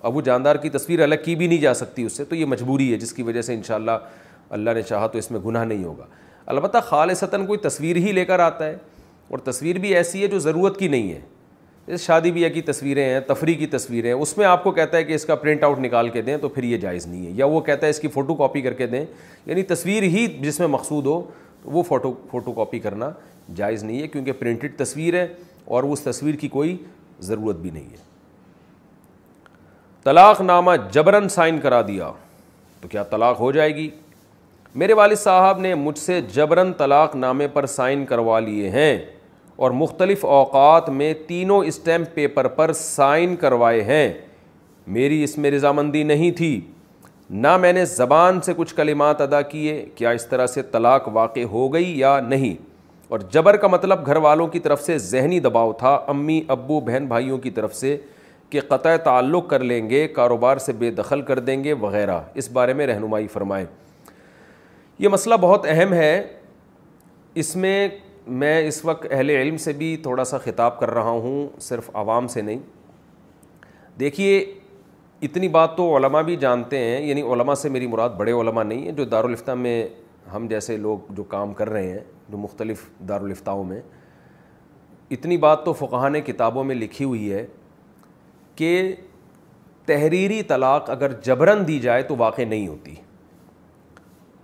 اب 0.00 0.16
وہ 0.16 0.20
جاندار 0.24 0.56
کی 0.62 0.68
تصویر 0.70 1.02
الگ 1.02 1.24
کی 1.24 1.34
بھی 1.36 1.46
نہیں 1.46 1.60
جا 1.60 1.74
سکتی 1.74 2.02
اس 2.04 2.16
سے 2.16 2.24
تو 2.24 2.34
یہ 2.34 2.46
مجبوری 2.46 2.92
ہے 2.92 2.96
جس 2.98 3.12
کی 3.12 3.22
وجہ 3.22 3.42
سے 3.42 3.54
ان 3.54 3.62
شاء 3.66 3.74
اللہ 3.74 4.08
اللہ 4.50 4.70
نے 4.74 4.82
چاہا 4.82 5.06
تو 5.06 5.18
اس 5.18 5.30
میں 5.30 5.40
گناہ 5.46 5.64
نہیں 5.64 5.84
ہوگا 5.84 6.06
البتہ 6.52 6.78
خالصتاً 6.86 7.46
کوئی 7.46 7.58
تصویر 7.68 7.96
ہی 8.06 8.12
لے 8.12 8.24
کر 8.24 8.38
آتا 8.40 8.66
ہے 8.66 8.76
اور 9.28 9.38
تصویر 9.50 9.78
بھی 9.80 9.94
ایسی 9.96 10.22
ہے 10.22 10.26
جو 10.28 10.38
ضرورت 10.48 10.78
کی 10.78 10.88
نہیں 10.88 11.12
ہے 11.12 11.20
اس 11.86 12.00
شادی 12.06 12.30
بیاہ 12.32 12.50
کی 12.54 12.60
تصویریں 12.62 13.04
ہیں 13.04 13.20
تفریح 13.26 13.54
کی 13.58 13.66
تصویریں 13.66 14.12
ہیں 14.12 14.18
اس 14.22 14.36
میں 14.38 14.46
آپ 14.46 14.62
کو 14.64 14.70
کہتا 14.72 14.96
ہے 14.96 15.04
کہ 15.04 15.12
اس 15.12 15.24
کا 15.26 15.34
پرنٹ 15.36 15.62
آؤٹ 15.64 15.78
نکال 15.80 16.08
کے 16.10 16.22
دیں 16.22 16.36
تو 16.40 16.48
پھر 16.48 16.62
یہ 16.64 16.76
جائز 16.80 17.06
نہیں 17.06 17.26
ہے 17.26 17.30
یا 17.36 17.46
وہ 17.46 17.60
کہتا 17.60 17.86
ہے 17.86 17.90
اس 17.90 17.98
کی 18.00 18.08
فوٹو 18.14 18.34
کاپی 18.34 18.60
کر 18.62 18.72
کے 18.72 18.86
دیں 18.86 19.04
یعنی 19.46 19.62
تصویر 19.68 20.02
ہی 20.02 20.26
جس 20.40 20.58
میں 20.60 20.68
مقصود 20.68 21.06
ہو 21.06 21.20
تو 21.64 21.70
وہ 21.70 21.82
فوٹو 21.88 22.12
فوٹو 22.30 22.52
کاپی 22.52 22.78
کرنا 22.80 23.10
جائز 23.56 23.82
نہیں 23.84 24.00
ہے 24.02 24.08
کیونکہ 24.08 24.32
پرنٹڈ 24.38 24.76
تصویر 24.78 25.14
ہے 25.16 25.26
اور 25.74 25.82
اس 25.82 26.00
تصویر 26.02 26.34
کی 26.40 26.48
کوئی 26.48 26.76
ضرورت 27.22 27.56
بھی 27.56 27.70
نہیں 27.70 27.88
ہے 27.92 28.10
طلاق 30.04 30.40
نامہ 30.40 30.70
جبرن 30.92 31.28
سائن 31.28 31.58
کرا 31.60 31.80
دیا 31.88 32.10
تو 32.80 32.88
کیا 32.88 33.02
طلاق 33.10 33.40
ہو 33.40 33.50
جائے 33.52 33.74
گی 33.74 33.88
میرے 34.78 34.92
والد 34.94 35.18
صاحب 35.18 35.58
نے 35.60 35.74
مجھ 35.74 35.98
سے 35.98 36.20
جبرن 36.34 36.72
طلاق 36.78 37.14
نامے 37.16 37.48
پر 37.52 37.66
سائن 37.66 38.04
کروا 38.06 38.38
لیے 38.40 38.70
ہیں 38.70 38.98
اور 39.56 39.70
مختلف 39.70 40.24
اوقات 40.24 40.88
میں 40.90 41.12
تینوں 41.26 41.64
اسٹیمپ 41.64 42.14
پیپر 42.14 42.48
پر 42.56 42.72
سائن 42.74 43.36
کروائے 43.40 43.82
ہیں 43.84 44.12
میری 44.86 45.22
اس 45.24 45.36
میں 45.38 45.50
رضامندی 45.50 46.02
نہیں 46.02 46.30
تھی 46.36 46.60
نہ 47.30 47.56
میں 47.60 47.72
نے 47.72 47.84
زبان 47.86 48.40
سے 48.44 48.52
کچھ 48.56 48.74
کلمات 48.74 49.20
ادا 49.20 49.40
کیے 49.50 49.84
کیا 49.94 50.10
اس 50.10 50.26
طرح 50.28 50.46
سے 50.46 50.62
طلاق 50.72 51.08
واقع 51.12 51.44
ہو 51.52 51.72
گئی 51.74 51.98
یا 51.98 52.18
نہیں 52.28 52.54
اور 53.12 53.20
جبر 53.32 53.56
کا 53.62 53.66
مطلب 53.68 54.06
گھر 54.06 54.16
والوں 54.26 54.46
کی 54.48 54.58
طرف 54.60 54.82
سے 54.82 54.96
ذہنی 54.98 55.38
دباؤ 55.40 55.72
تھا 55.78 55.94
امی 56.08 56.40
ابو 56.56 56.80
بہن 56.86 57.06
بھائیوں 57.06 57.38
کی 57.38 57.50
طرف 57.58 57.74
سے 57.76 57.96
کہ 58.50 58.60
قطع 58.68 58.96
تعلق 59.04 59.48
کر 59.50 59.60
لیں 59.64 59.88
گے 59.90 60.06
کاروبار 60.14 60.56
سے 60.66 60.72
بے 60.78 60.90
دخل 60.90 61.22
کر 61.28 61.38
دیں 61.38 61.62
گے 61.64 61.72
وغیرہ 61.80 62.20
اس 62.42 62.50
بارے 62.52 62.72
میں 62.80 62.86
رہنمائی 62.86 63.26
فرمائیں 63.32 63.64
یہ 64.98 65.08
مسئلہ 65.08 65.34
بہت 65.40 65.66
اہم 65.70 65.92
ہے 65.92 66.22
اس 67.42 67.54
میں 67.56 67.88
میں 68.26 68.58
اس 68.68 68.84
وقت 68.84 69.06
اہل 69.10 69.30
علم 69.30 69.56
سے 69.56 69.72
بھی 69.78 69.96
تھوڑا 70.02 70.24
سا 70.24 70.38
خطاب 70.44 70.78
کر 70.80 70.90
رہا 70.94 71.10
ہوں 71.24 71.46
صرف 71.60 71.90
عوام 71.96 72.26
سے 72.28 72.42
نہیں 72.42 72.58
دیکھیے 74.00 74.44
اتنی 75.26 75.48
بات 75.48 75.76
تو 75.76 75.94
علماء 75.96 76.20
بھی 76.22 76.36
جانتے 76.36 76.78
ہیں 76.84 77.00
یعنی 77.06 77.22
علماء 77.32 77.54
سے 77.54 77.68
میری 77.68 77.86
مراد 77.86 78.10
بڑے 78.16 78.32
علماء 78.32 78.62
نہیں 78.62 78.82
ہیں 78.84 78.92
جو 78.96 79.04
دارالفتہ 79.04 79.50
میں 79.56 79.82
ہم 80.34 80.46
جیسے 80.48 80.76
لوگ 80.76 81.12
جو 81.16 81.22
کام 81.32 81.52
کر 81.54 81.68
رہے 81.70 81.90
ہیں 81.90 82.00
جو 82.28 82.38
مختلف 82.38 82.84
دارالفتاؤں 83.08 83.64
میں 83.64 83.80
اتنی 85.14 85.36
بات 85.36 85.64
تو 85.64 85.72
فقہ 85.78 86.08
نے 86.12 86.20
کتابوں 86.26 86.64
میں 86.64 86.74
لکھی 86.74 87.04
ہوئی 87.04 87.32
ہے 87.32 87.44
کہ 88.56 88.94
تحریری 89.86 90.42
طلاق 90.48 90.90
اگر 90.90 91.12
جبرن 91.24 91.66
دی 91.68 91.78
جائے 91.80 92.02
تو 92.08 92.16
واقع 92.18 92.42
نہیں 92.48 92.66
ہوتی 92.68 92.94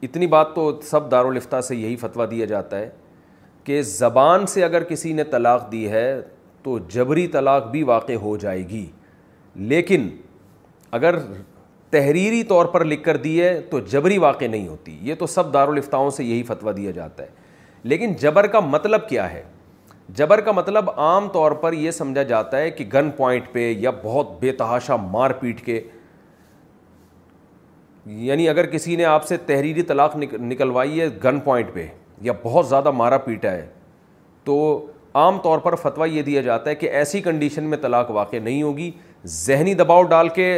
اتنی 0.03 0.27
بات 0.33 0.55
تو 0.55 0.71
سب 0.91 1.11
دارالفتہ 1.11 1.61
سے 1.69 1.77
یہی 1.77 1.97
فتویٰ 1.97 2.31
دیا 2.31 2.47
جاتا 2.47 2.79
ہے 2.79 2.89
کہ 3.69 3.81
زبان 3.85 4.47
سے 4.47 4.63
اگر 4.65 4.83
کسی 4.89 5.13
نے 5.13 5.25
طلاق 5.31 5.71
دی 5.71 5.89
ہے 5.91 6.05
تو 6.63 6.79
جبری 6.93 7.27
طلاق 7.33 7.67
بھی 7.71 7.83
واقع 7.91 8.13
ہو 8.23 8.37
جائے 8.45 8.63
گی 8.69 8.85
لیکن 9.73 10.09
اگر 10.99 11.19
تحریری 11.91 12.43
طور 12.53 12.67
پر 12.75 12.85
لکھ 12.85 13.03
کر 13.05 13.17
دی 13.27 13.41
ہے 13.43 13.51
تو 13.71 13.81
جبری 13.93 14.17
واقع 14.19 14.45
نہیں 14.51 14.67
ہوتی 14.69 14.97
یہ 15.09 15.15
تو 15.19 15.27
سب 15.35 15.53
دارالفتاؤں 15.55 16.11
سے 16.17 16.25
یہی 16.25 16.43
فتویٰ 16.49 16.75
دیا 16.77 16.91
جاتا 17.01 17.23
ہے 17.23 17.29
لیکن 17.93 18.15
جبر 18.21 18.47
کا 18.55 18.61
مطلب 18.61 19.09
کیا 19.09 19.31
ہے 19.33 19.43
جبر 20.19 20.41
کا 20.49 20.53
مطلب 20.61 20.91
عام 21.01 21.29
طور 21.35 21.53
پر 21.63 21.73
یہ 21.83 21.91
سمجھا 22.01 22.23
جاتا 22.33 22.59
ہے 22.61 22.71
کہ 22.71 22.85
گن 22.95 23.11
پوائنٹ 23.17 23.53
پہ 23.53 23.71
یا 23.79 23.91
بہت 24.03 24.33
بے 24.41 24.53
تحاشا 24.63 24.97
مار 25.11 25.31
پیٹ 25.41 25.65
کے 25.67 25.81
یعنی 28.27 28.49
اگر 28.49 28.67
کسی 28.71 28.97
نے 28.97 29.05
آپ 29.15 29.27
سے 29.29 29.37
تحریری 29.47 29.83
طلاق 29.93 30.17
نکلوائی 30.17 31.01
ہے 31.01 31.09
گن 31.25 31.41
پوائنٹ 31.45 31.73
پہ 31.75 31.87
یا 32.23 32.33
بہت 32.43 32.69
زیادہ 32.69 32.91
مارا 32.91 33.19
پیٹا 33.25 33.51
ہے 33.53 33.67
تو 34.45 34.55
عام 35.15 35.39
طور 35.43 35.59
پر 35.59 35.75
فتویٰ 35.83 36.09
یہ 36.13 36.23
دیا 36.23 36.41
جاتا 36.43 36.71
ہے 36.71 36.75
کہ 36.75 36.87
ایسی 36.91 37.21
کنڈیشن 37.23 37.65
میں 37.71 37.79
طلاق 37.83 38.11
واقع 38.11 38.37
نہیں 38.43 38.63
ہوگی 38.63 38.91
ذہنی 39.27 39.75
دباؤ 39.75 40.03
ڈال 40.09 40.29
کے 40.35 40.51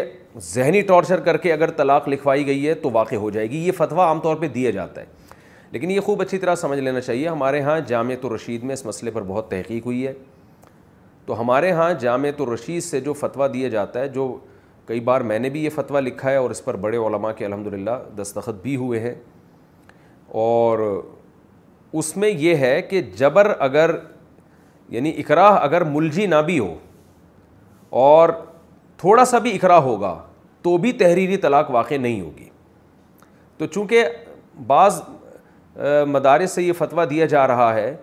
ذہنی 0.55 0.81
ٹارچر 0.89 1.21
کر 1.21 1.37
کے 1.45 1.53
اگر 1.53 1.71
طلاق 1.77 2.09
لکھوائی 2.09 2.47
گئی 2.47 2.67
ہے 2.67 2.75
تو 2.83 2.91
واقع 2.93 3.17
ہو 3.25 3.31
جائے 3.31 3.51
گی 3.51 3.59
یہ 3.67 3.73
فتویٰ 3.77 4.05
عام 4.07 4.21
طور 4.21 4.37
پہ 4.41 4.49
دیا 4.55 4.71
جاتا 4.71 5.01
ہے 5.01 5.07
لیکن 5.71 5.91
یہ 5.91 6.01
خوب 6.07 6.23
اچھی 6.23 6.39
طرح 6.39 6.55
سمجھ 6.61 6.79
لینا 6.79 7.01
چاہیے 7.01 7.29
ہمارے 7.29 7.59
یہاں 7.59 7.79
جامع 7.87 8.15
الرشید 8.23 8.63
میں 8.65 8.73
اس 8.75 8.85
مسئلے 8.87 9.11
پر 9.11 9.23
بہت 9.27 9.51
تحقیق 9.51 9.87
ہوئی 9.87 10.07
ہے 10.07 10.13
تو 11.27 11.41
ہمارے 11.41 11.69
یہاں 11.69 11.93
جامع 12.01 12.29
الرشید 12.39 12.83
سے 12.83 13.01
جو 13.01 13.13
فتویٰ 13.21 13.53
دیا 13.53 13.69
جاتا 13.69 14.01
ہے 14.01 14.09
جو 14.09 14.35
کئی 14.87 15.01
بار 15.09 15.21
میں 15.31 15.39
نے 15.39 15.51
بھی 15.51 15.65
یہ 15.65 15.71
فتویٰ 15.75 16.01
لکھا 16.03 16.31
ہے 16.31 16.37
اور 16.37 16.51
اس 16.51 16.65
پر 16.65 16.77
بڑے 16.85 16.99
علماء 17.07 17.33
کے 17.39 17.45
الحمد 17.47 17.67
للہ 17.75 17.91
دستخط 18.23 18.63
بھی 18.63 18.75
ہوئے 18.77 19.01
ہیں 19.01 19.15
اور 20.45 20.79
اس 21.99 22.17
میں 22.17 22.29
یہ 22.29 22.57
ہے 22.57 22.81
کہ 22.91 23.01
جبر 23.19 23.53
اگر 23.61 23.91
یعنی 24.89 25.11
اقرا 25.21 25.47
اگر 25.55 25.85
ملجی 25.85 26.27
نہ 26.27 26.35
بھی 26.47 26.59
ہو 26.59 26.75
اور 28.01 28.29
تھوڑا 28.99 29.25
سا 29.25 29.39
بھی 29.39 29.55
اقرا 29.55 29.79
ہوگا 29.83 30.17
تو 30.63 30.77
بھی 30.79 30.93
تحریری 30.99 31.37
طلاق 31.45 31.71
واقع 31.71 31.95
نہیں 32.01 32.21
ہوگی 32.21 32.49
تو 33.59 33.67
چونکہ 33.67 34.05
بعض 34.67 35.01
مدارس 36.07 36.53
سے 36.55 36.63
یہ 36.63 36.73
فتویٰ 36.79 37.09
دیا 37.11 37.27
جا 37.27 37.47
رہا 37.49 37.73
ہے 37.75 37.95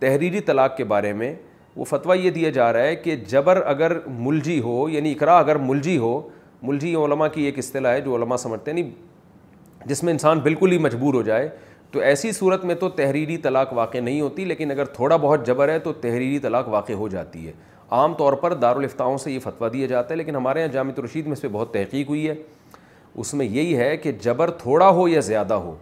تحریری 0.00 0.40
طلاق 0.46 0.76
کے 0.76 0.84
بارے 0.92 1.12
میں 1.12 1.34
وہ 1.76 1.84
فتویٰ 1.84 2.16
یہ 2.24 2.30
دیا 2.30 2.50
جا 2.50 2.72
رہا 2.72 2.82
ہے 2.82 2.96
کہ 2.96 3.16
جبر 3.28 3.60
اگر 3.66 3.96
ملجی 4.18 4.58
ہو 4.60 4.88
یعنی 4.90 5.12
اقرا 5.12 5.38
اگر 5.38 5.56
ملجی 5.68 5.96
ہو 5.98 6.20
ملجی 6.62 6.94
علماء 7.04 7.28
کی 7.34 7.42
ایک 7.44 7.58
اصطلاح 7.58 7.92
ہے 7.92 8.00
جو 8.00 8.14
علماء 8.16 8.36
سمجھتے 8.36 8.70
ہیں 8.70 8.78
نہیں 8.78 8.90
یعنی 8.90 9.88
جس 9.90 10.02
میں 10.04 10.12
انسان 10.12 10.40
بالکل 10.40 10.72
ہی 10.72 10.76
مجبور 10.78 11.14
ہو 11.14 11.22
جائے 11.22 11.48
تو 11.92 12.00
ایسی 12.00 12.30
صورت 12.32 12.64
میں 12.64 12.74
تو 12.74 12.88
تحریری 12.88 13.36
طلاق 13.38 13.72
واقع 13.74 13.98
نہیں 14.02 14.20
ہوتی 14.20 14.44
لیکن 14.44 14.70
اگر 14.70 14.84
تھوڑا 14.94 15.16
بہت 15.20 15.46
جبر 15.46 15.68
ہے 15.68 15.78
تو 15.78 15.92
تحریری 16.00 16.38
طلاق 16.42 16.68
واقع 16.68 16.92
ہو 17.00 17.08
جاتی 17.08 17.46
ہے 17.46 17.52
عام 17.96 18.14
طور 18.18 18.32
پر 18.42 18.54
دارالفتاؤں 18.54 19.18
سے 19.18 19.32
یہ 19.32 19.38
فتویٰ 19.44 19.72
دیا 19.72 19.86
جاتا 19.86 20.10
ہے 20.12 20.16
لیکن 20.16 20.36
ہمارے 20.36 20.58
یہاں 20.60 20.72
جامع 20.72 20.92
رشید 21.04 21.24
میں 21.26 21.32
اس 21.32 21.40
پہ 21.40 21.48
بہت 21.52 21.72
تحقیق 21.72 22.08
ہوئی 22.08 22.28
ہے 22.28 22.34
اس 23.14 23.32
میں 23.34 23.46
یہی 23.46 23.76
ہے 23.78 23.96
کہ 23.96 24.12
جبر 24.22 24.50
تھوڑا 24.60 24.88
ہو 24.98 25.06
یا 25.08 25.20
زیادہ 25.26 25.54
ہو 25.66 25.74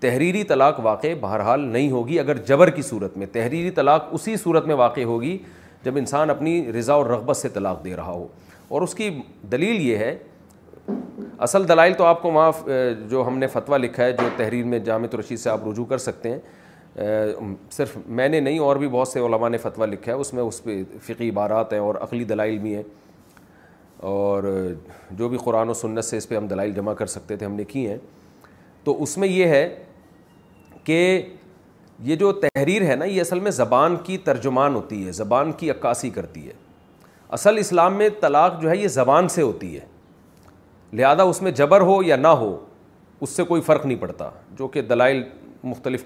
تحریری 0.00 0.42
طلاق 0.52 0.78
واقع 0.82 1.08
بہرحال 1.20 1.60
نہیں 1.68 1.90
ہوگی 1.90 2.18
اگر 2.18 2.36
جبر 2.48 2.70
کی 2.70 2.82
صورت 2.90 3.16
میں 3.18 3.26
تحریری 3.32 3.70
طلاق 3.80 4.04
اسی 4.14 4.36
صورت 4.44 4.66
میں 4.66 4.74
واقع 4.82 5.04
ہوگی 5.12 5.36
جب 5.84 5.96
انسان 5.96 6.30
اپنی 6.30 6.60
رضا 6.78 6.94
اور 6.94 7.06
رغبت 7.06 7.36
سے 7.36 7.48
طلاق 7.54 7.84
دے 7.84 7.96
رہا 7.96 8.12
ہو 8.12 8.26
اور 8.68 8.82
اس 8.82 8.94
کی 8.94 9.10
دلیل 9.52 9.80
یہ 9.88 9.96
ہے 9.98 10.16
اصل 11.46 11.66
دلائل 11.68 11.92
تو 11.94 12.04
آپ 12.04 12.22
کو 12.22 12.30
وہاں 12.32 12.50
جو 13.08 13.24
ہم 13.26 13.38
نے 13.38 13.46
فتویٰ 13.52 13.78
لکھا 13.78 14.04
ہے 14.04 14.12
جو 14.12 14.28
تحریر 14.36 14.64
میں 14.66 14.78
جامع 14.86 15.06
رشید 15.20 15.38
سے 15.38 15.50
آپ 15.50 15.66
رجوع 15.68 15.84
کر 15.88 15.98
سکتے 15.98 16.30
ہیں 16.34 17.00
صرف 17.72 17.96
میں 18.06 18.28
نے 18.28 18.40
نہیں 18.40 18.58
اور 18.58 18.76
بھی 18.76 18.88
بہت 18.88 19.08
سے 19.08 19.20
علماء 19.20 19.48
نے 19.48 19.58
فتویٰ 19.58 19.86
لکھا 19.88 20.12
ہے 20.12 20.16
اس 20.18 20.32
میں 20.34 20.42
اس 20.42 20.62
پہ 20.64 20.82
فقی 21.06 21.28
عبارات 21.30 21.72
ہیں 21.72 21.80
اور 21.80 21.94
عقلی 22.00 22.24
دلائل 22.32 22.58
بھی 22.58 22.74
ہیں 22.74 22.82
اور 24.12 24.42
جو 25.18 25.28
بھی 25.28 25.38
قرآن 25.44 25.68
و 25.68 25.74
سنت 25.74 26.04
سے 26.04 26.16
اس 26.16 26.28
پہ 26.28 26.36
ہم 26.36 26.46
دلائل 26.48 26.72
جمع 26.74 26.92
کر 26.94 27.06
سکتے 27.14 27.36
تھے 27.36 27.46
ہم 27.46 27.54
نے 27.54 27.64
کی 27.68 27.86
ہیں 27.90 27.96
تو 28.84 29.02
اس 29.02 29.16
میں 29.18 29.28
یہ 29.28 29.46
ہے 29.46 29.68
کہ 30.84 30.98
یہ 32.04 32.16
جو 32.16 32.32
تحریر 32.40 32.82
ہے 32.90 32.94
نا 32.96 33.04
یہ 33.04 33.20
اصل 33.20 33.40
میں 33.46 33.50
زبان 33.50 33.96
کی 34.04 34.18
ترجمان 34.28 34.74
ہوتی 34.74 35.06
ہے 35.06 35.12
زبان 35.12 35.52
کی 35.62 35.70
عکاسی 35.70 36.10
کرتی 36.10 36.46
ہے 36.46 36.52
اصل 37.38 37.58
اسلام 37.58 37.96
میں 37.98 38.08
طلاق 38.20 38.60
جو 38.60 38.70
ہے 38.70 38.76
یہ 38.76 38.88
زبان 38.88 39.28
سے 39.28 39.42
ہوتی 39.42 39.74
ہے 39.76 39.84
لہذا 40.96 41.22
اس 41.22 41.40
میں 41.42 41.50
جبر 41.50 41.80
ہو 41.86 42.02
یا 42.02 42.16
نہ 42.16 42.28
ہو 42.40 42.56
اس 43.20 43.30
سے 43.36 43.42
کوئی 43.44 43.60
فرق 43.62 43.84
نہیں 43.86 43.98
پڑتا 44.00 44.28
جو 44.58 44.68
کہ 44.68 44.82
دلائل 44.82 45.22
مختلف 45.64 46.04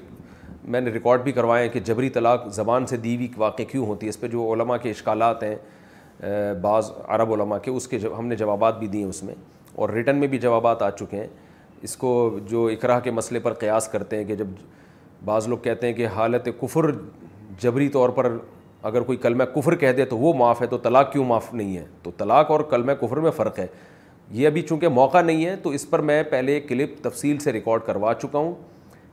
میں 0.65 0.81
نے 0.81 0.91
ریکارڈ 0.91 1.23
بھی 1.23 1.33
کروائے 1.33 1.65
ہیں 1.65 1.73
کہ 1.73 1.81
جبری 1.85 2.09
طلاق 2.11 2.47
زبان 2.55 2.87
سے 2.87 2.97
دیوی 2.97 3.27
واقع 3.37 3.63
کیوں 3.71 3.87
ہوتی 3.87 4.07
ہے 4.07 4.11
اس 4.11 4.21
پہ 4.21 4.29
جو 4.29 4.53
علماء 4.53 4.77
کے 4.83 4.91
اشکالات 4.91 5.43
ہیں 5.43 5.55
بعض 6.63 6.91
عرب 7.09 7.33
علماء 7.33 7.59
کے 7.63 7.71
اس 7.71 7.89
کے 7.89 7.99
ہم 8.19 8.27
نے 8.27 8.37
جوابات 8.37 8.79
بھی 8.79 8.87
دیے 8.89 9.05
اس 9.05 9.23
میں 9.23 9.35
اور 9.75 9.91
ریٹن 9.91 10.17
میں 10.17 10.29
بھی 10.29 10.39
جوابات 10.39 10.83
آ 10.83 10.91
چکے 10.99 11.17
ہیں 11.21 11.27
اس 11.83 11.97
کو 11.97 12.11
جو 12.49 12.67
اقرا 12.73 12.99
کے 13.01 13.11
مسئلے 13.11 13.41
پر 13.41 13.53
قیاس 13.61 13.89
کرتے 13.93 14.17
ہیں 14.17 14.25
کہ 14.25 14.37
جب 14.37 14.49
بعض 15.25 15.49
لوگ 15.49 15.59
کہتے 15.63 15.87
ہیں 15.87 15.95
کہ 15.95 16.07
حالت 16.15 16.49
کفر 16.61 16.91
جبری 17.63 17.89
طور 17.97 18.09
پر 18.19 18.37
اگر 18.91 19.03
کوئی 19.03 19.19
کلمہ 19.19 19.45
کفر 19.55 19.75
کہہ 19.77 19.93
دے 19.97 20.05
تو 20.05 20.19
وہ 20.19 20.33
معاف 20.39 20.63
ہے 20.63 20.67
تو 20.67 20.79
طلاق 20.83 21.13
کیوں 21.13 21.25
معاف 21.25 21.53
نہیں 21.55 21.77
ہے 21.77 21.85
تو 22.03 22.11
طلاق 22.17 22.51
اور 22.51 22.61
کلمہ 22.71 22.93
کفر 23.01 23.17
میں 23.21 23.31
فرق 23.37 23.59
ہے 23.59 23.67
یہ 24.35 24.47
ابھی 24.47 24.61
چونکہ 24.69 24.89
موقع 24.89 25.21
نہیں 25.23 25.45
ہے 25.45 25.55
تو 25.63 25.71
اس 25.79 25.89
پر 25.91 25.99
میں 26.09 26.23
پہلے 26.31 26.59
کلپ 26.69 27.03
تفصیل 27.05 27.39
سے 27.39 27.53
ریکارڈ 27.53 27.83
کروا 27.87 28.13
چکا 28.23 28.39
ہوں 28.39 28.55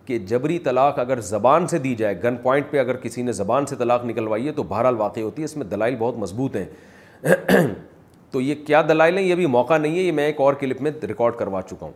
کہ 0.05 0.17
جبری 0.27 0.57
طلاق 0.67 0.99
اگر 0.99 1.19
زبان 1.29 1.67
سے 1.67 1.77
دی 1.79 1.93
جائے 1.95 2.15
گن 2.23 2.35
پوائنٹ 2.43 2.65
پہ 2.69 2.79
اگر 2.79 2.97
کسی 2.97 3.21
نے 3.23 3.31
زبان 3.41 3.65
سے 3.65 3.75
طلاق 3.79 4.05
نکلوائی 4.05 4.47
ہے 4.47 4.51
تو 4.51 4.63
بہرحال 4.69 4.95
واقع 4.97 5.19
ہوتی 5.19 5.41
ہے 5.41 5.45
اس 5.45 5.57
میں 5.57 5.65
دلائل 5.71 5.95
بہت 5.99 6.17
مضبوط 6.17 6.55
ہیں 6.55 7.65
تو 8.31 8.41
یہ 8.41 8.55
کیا 8.67 8.81
دلائل 8.89 9.17
ہیں 9.17 9.23
یہ 9.25 9.35
بھی 9.35 9.45
موقع 9.57 9.77
نہیں 9.77 9.97
ہے 9.97 10.01
یہ 10.01 10.11
میں 10.21 10.25
ایک 10.25 10.39
اور 10.41 10.53
کلپ 10.61 10.81
میں 10.81 10.91
ریکارڈ 11.09 11.35
کروا 11.37 11.61
چکا 11.69 11.85
ہوں 11.85 11.91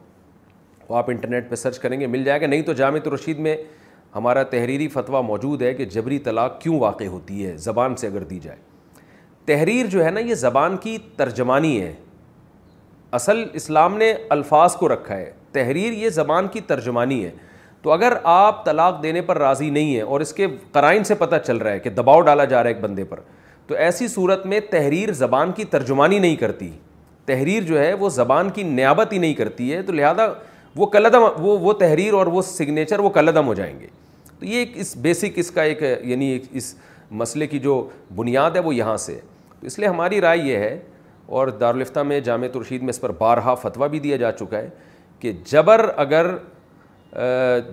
تو 0.88 0.94
آپ 0.96 1.10
انٹرنیٹ 1.10 1.50
پہ 1.50 1.56
سرچ 1.56 1.80
کریں 1.80 2.00
گے 2.00 2.08
مل 2.08 2.24
جائے 2.24 2.42
گا 2.42 2.48
نہیں 2.48 2.62
تو 2.70 2.74
جامع 2.84 3.00
رشید 3.14 3.40
میں 3.48 3.56
ہمارا 4.16 4.44
تحریری 4.54 4.88
فتویٰ 4.94 5.24
موجود 5.24 5.62
ہے 5.62 5.74
کہ 5.74 5.86
جبری 5.94 6.18
طلاق 6.30 6.60
کیوں 6.62 6.80
واقع 6.80 7.04
ہوتی 7.16 7.46
ہے 7.46 7.56
زبان 7.58 7.96
سے 7.98 8.08
اگر 8.08 8.24
دی 8.34 8.40
جائے 8.44 8.58
تحریر 9.46 9.86
جو 9.92 10.04
ہے 10.06 10.10
نا 10.12 10.20
یہ 10.20 10.36
زبان 10.46 10.76
کی 10.82 10.98
ترجمانی 11.18 11.80
ہے 11.82 11.94
اصل 13.16 13.44
اسلام 13.60 13.98
نے 13.98 14.14
الفاظ 14.34 14.76
کو 14.76 14.88
رکھا 14.90 15.16
ہے 15.16 15.32
تحریر 15.54 15.92
یہ 15.94 16.10
زبان 16.10 16.48
کی 16.52 16.60
ترجمانی 16.68 17.24
ہے 17.24 17.30
تو 17.82 17.92
اگر 17.92 18.14
آپ 18.34 18.64
طلاق 18.66 19.02
دینے 19.04 19.22
پر 19.28 19.38
راضی 19.38 19.70
نہیں 19.70 19.94
ہیں 19.96 20.02
اور 20.02 20.22
اس 20.22 20.32
کے 20.34 20.48
قرائن 20.72 21.04
سے 21.04 21.16
پتہ 21.16 21.36
چل 21.46 21.58
رہا 21.58 21.72
ہے 21.72 21.80
کہ 21.80 21.90
دباؤ 22.00 22.22
ڈالا 22.30 22.46
جا 22.54 22.62
رہا 22.64 22.70
ہے 22.70 22.74
ایک 22.76 22.82
بندے 22.84 23.04
پر 23.10 23.20
تو 23.68 23.76
ایسی 23.88 24.08
صورت 24.14 24.46
میں 24.54 24.60
تحریر 24.70 25.12
زبان 25.20 25.52
کی 25.56 25.66
ترجمانی 25.76 26.20
نہیں 26.20 26.36
کرتی 26.36 26.70
تحریر 27.26 27.64
جو 27.64 27.80
ہے 27.80 27.94
وہ 28.00 28.10
زبان 28.16 28.50
کی 28.56 28.64
نیابت 28.78 29.14
ہی 29.14 29.18
نہیں 29.18 29.34
کرتی 29.34 29.72
ہے 29.74 29.82
تو 29.82 29.94
لہٰذا 30.00 30.28
وہ 30.76 30.86
کلدم 30.96 31.24
وہ 31.42 31.58
وہ 31.60 31.74
تحریر 31.82 32.14
اور 32.20 32.28
وہ 32.38 32.42
سگنیچر 32.48 33.00
وہ 33.00 33.10
کلدم 33.20 33.48
ہو 33.48 33.54
جائیں 33.60 33.80
گے 33.80 33.88
تو 34.40 34.46
یہ 34.46 34.58
ایک 34.60 34.72
اس 34.82 34.96
بیسک 35.06 35.38
اس 35.40 35.52
کا 35.52 35.64
ایک 35.72 35.84
یعنی 36.04 36.30
ایک 36.32 36.44
اس 36.62 36.74
مسئلے 37.22 37.48
کی 37.48 37.60
جو 37.60 37.78
بنیاد 38.16 38.52
ہے 38.56 38.60
وہ 38.68 38.76
یہاں 38.76 38.98
سے 39.06 39.16
ہے 39.16 39.22
تو 39.60 39.68
اس 39.68 39.80
لیے 39.80 39.88
ہماری 39.88 40.22
رائے 40.22 40.38
یہ 40.46 40.58
ہے 40.58 40.78
اور 41.26 41.48
دارالفتہ 41.60 42.00
میں 42.08 42.20
جامع 42.20 42.48
ترشید 42.54 42.82
میں 42.84 42.90
اس 42.90 43.00
پر 43.02 43.12
بارہا 43.18 43.54
فتویٰ 43.56 43.88
بھی 43.90 44.00
دیا 44.00 44.18
جا 44.18 44.32
چکا 44.32 44.58
ہے 44.58 44.70
کہ 45.20 45.32
جبر 45.52 45.90
اگر 45.98 46.32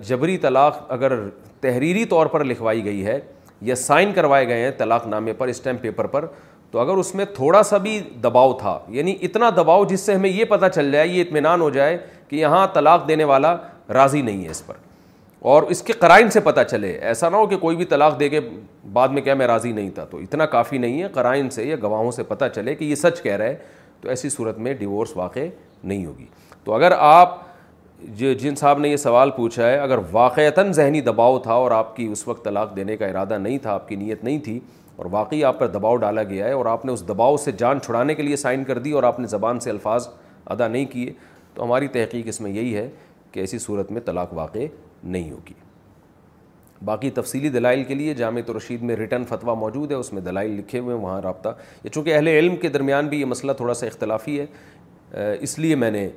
جبری 0.07 0.37
طلاق 0.37 0.77
اگر 0.93 1.13
تحریری 1.61 2.05
طور 2.09 2.25
پر 2.35 2.43
لکھوائی 2.45 2.83
گئی 2.85 3.05
ہے 3.05 3.19
یا 3.61 3.75
سائن 3.75 4.13
کروائے 4.13 4.47
گئے 4.47 4.61
ہیں 4.63 4.71
طلاق 4.77 5.07
نامے 5.07 5.33
پر 5.37 5.47
اسٹیمپ 5.47 5.81
پیپر 5.81 6.07
پر 6.15 6.25
تو 6.71 6.79
اگر 6.79 6.97
اس 6.97 7.13
میں 7.15 7.25
تھوڑا 7.35 7.61
سا 7.63 7.77
بھی 7.85 7.99
دباؤ 8.23 8.53
تھا 8.57 8.77
یعنی 8.89 9.15
اتنا 9.23 9.49
دباؤ 9.57 9.83
جس 9.85 10.01
سے 10.05 10.13
ہمیں 10.15 10.29
یہ 10.29 10.45
پتہ 10.49 10.65
چل 10.75 10.91
جائے 10.91 11.07
یہ 11.07 11.21
اطمینان 11.21 11.61
ہو 11.61 11.69
جائے 11.69 11.97
کہ 12.27 12.35
یہاں 12.35 12.65
طلاق 12.73 13.07
دینے 13.07 13.23
والا 13.33 13.55
راضی 13.93 14.21
نہیں 14.21 14.43
ہے 14.43 14.49
اس 14.51 14.65
پر 14.65 14.75
اور 15.49 15.63
اس 15.73 15.81
کے 15.83 15.93
قرائن 15.99 16.29
سے 16.29 16.39
پتہ 16.43 16.61
چلے 16.69 16.89
ایسا 17.11 17.29
نہ 17.29 17.35
ہو 17.35 17.45
کہ 17.47 17.57
کوئی 17.57 17.75
بھی 17.75 17.85
طلاق 17.93 18.19
دے 18.19 18.27
کے 18.29 18.39
بعد 18.93 19.09
میں 19.09 19.21
کیا 19.21 19.33
میں 19.35 19.45
راضی 19.47 19.71
نہیں 19.71 19.89
تھا 19.91 20.03
تو 20.09 20.17
اتنا 20.17 20.45
کافی 20.45 20.77
نہیں 20.77 21.01
ہے 21.01 21.07
قرائن 21.13 21.49
سے 21.49 21.63
یا 21.65 21.75
گواہوں 21.81 22.11
سے 22.11 22.23
پتہ 22.23 22.45
چلے 22.55 22.75
کہ 22.75 22.85
یہ 22.85 22.95
سچ 22.95 23.21
کہہ 23.21 23.35
رہا 23.37 23.45
ہے 23.45 23.55
تو 24.01 24.09
ایسی 24.09 24.29
صورت 24.29 24.57
میں 24.65 24.73
ڈیورس 24.79 25.15
واقع 25.17 25.45
نہیں 25.83 26.05
ہوگی 26.05 26.25
تو 26.63 26.73
اگر 26.73 26.91
آپ 26.97 27.37
جن 28.17 28.55
صاحب 28.57 28.79
نے 28.79 28.89
یہ 28.89 28.95
سوال 28.97 29.31
پوچھا 29.31 29.67
ہے 29.67 29.77
اگر 29.79 29.97
واقعتاً 30.11 30.71
ذہنی 30.73 31.01
دباؤ 31.01 31.39
تھا 31.39 31.53
اور 31.53 31.71
آپ 31.71 31.95
کی 31.95 32.05
اس 32.11 32.27
وقت 32.27 32.43
طلاق 32.45 32.75
دینے 32.75 32.97
کا 32.97 33.05
ارادہ 33.07 33.37
نہیں 33.41 33.57
تھا 33.63 33.73
آپ 33.73 33.87
کی 33.87 33.95
نیت 33.95 34.23
نہیں 34.23 34.39
تھی 34.45 34.59
اور 34.95 35.05
واقعی 35.11 35.43
آپ 35.43 35.59
پر 35.59 35.67
دباؤ 35.77 35.95
ڈالا 36.05 36.23
گیا 36.33 36.45
ہے 36.45 36.51
اور 36.51 36.65
آپ 36.65 36.85
نے 36.85 36.91
اس 36.93 37.07
دباؤ 37.07 37.37
سے 37.45 37.51
جان 37.59 37.81
چھڑانے 37.85 38.15
کے 38.15 38.23
لیے 38.23 38.35
سائن 38.43 38.63
کر 38.63 38.79
دی 38.79 38.91
اور 38.91 39.03
آپ 39.03 39.19
نے 39.19 39.27
زبان 39.27 39.59
سے 39.59 39.69
الفاظ 39.69 40.07
ادا 40.45 40.67
نہیں 40.67 40.85
کیے 40.91 41.13
تو 41.53 41.63
ہماری 41.63 41.87
تحقیق 41.97 42.27
اس 42.27 42.41
میں 42.41 42.51
یہی 42.51 42.75
ہے 42.75 42.87
کہ 43.31 43.39
ایسی 43.39 43.59
صورت 43.59 43.91
میں 43.91 44.01
طلاق 44.05 44.33
واقع 44.37 44.65
نہیں 45.03 45.31
ہوگی 45.31 45.53
باقی 46.85 47.09
تفصیلی 47.13 47.49
دلائل 47.49 47.83
کے 47.83 47.95
لیے 47.95 48.13
جامع 48.15 48.41
تو 48.45 48.57
رشید 48.57 48.81
میں 48.83 48.95
ریٹرن 48.95 49.23
فتویٰ 49.29 49.55
موجود 49.57 49.91
ہے 49.91 49.95
اس 49.95 50.11
میں 50.13 50.21
دلائل 50.21 50.51
لکھے 50.57 50.79
ہوئے 50.79 50.95
ہیں 50.95 51.01
وہاں 51.03 51.21
رابطہ 51.21 51.49
یہ 51.83 51.89
چونکہ 51.89 52.15
اہل 52.15 52.27
علم 52.27 52.55
کے 52.61 52.69
درمیان 52.69 53.07
بھی 53.07 53.19
یہ 53.19 53.25
مسئلہ 53.25 53.51
تھوڑا 53.57 53.73
سا 53.73 53.85
اختلافی 53.87 54.39
ہے 54.39 55.23
اس 55.43 55.57
لیے 55.59 55.75
میں 55.75 55.91
نے 55.91 56.07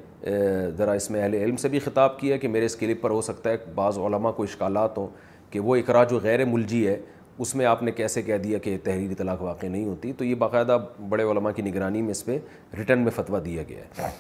ذرا 0.79 0.93
اس 0.93 1.11
میں 1.11 1.23
اہل 1.23 1.35
علم 1.35 1.57
سے 1.57 1.69
بھی 1.69 1.79
خطاب 1.85 2.19
کیا 2.19 2.37
کہ 2.37 2.49
میرے 2.49 2.67
اس 2.67 2.77
کلپ 2.77 3.03
پر 3.03 3.11
ہو 3.11 3.21
سکتا 3.23 3.51
ہے 3.51 3.57
بعض 3.75 3.99
علماء 4.07 4.31
کو 4.33 4.43
اشکالات 4.43 4.99
ہوں 4.99 5.07
کہ 5.51 5.61
وہ 5.61 5.77
اقرا 5.77 6.05
جو 6.11 6.19
غیر 6.23 6.45
ملجی 6.45 6.87
ہے 6.89 6.99
اس 7.39 7.55
میں 7.57 7.67
آپ 7.67 7.83
نے 7.83 7.91
کیسے 7.93 8.23
کہہ 8.23 8.39
دیا 8.45 8.59
کہ 8.63 8.77
تحریری 8.85 9.15
طلاق 9.15 9.43
واقع 9.43 9.67
نہیں 9.67 9.85
ہوتی 9.85 10.13
تو 10.19 10.25
یہ 10.25 10.35
باقاعدہ 10.43 10.77
بڑے 11.09 11.25
علماء 11.31 11.51
کی 11.57 11.63
نگرانی 11.63 12.03
میں 12.03 12.11
اس 12.11 12.25
پہ 12.25 12.39
ریٹرن 12.79 12.99
میں 13.05 13.11
فتویٰ 13.15 13.45
دیا 13.45 13.63
گیا 13.69 13.85
ہے 13.99 14.11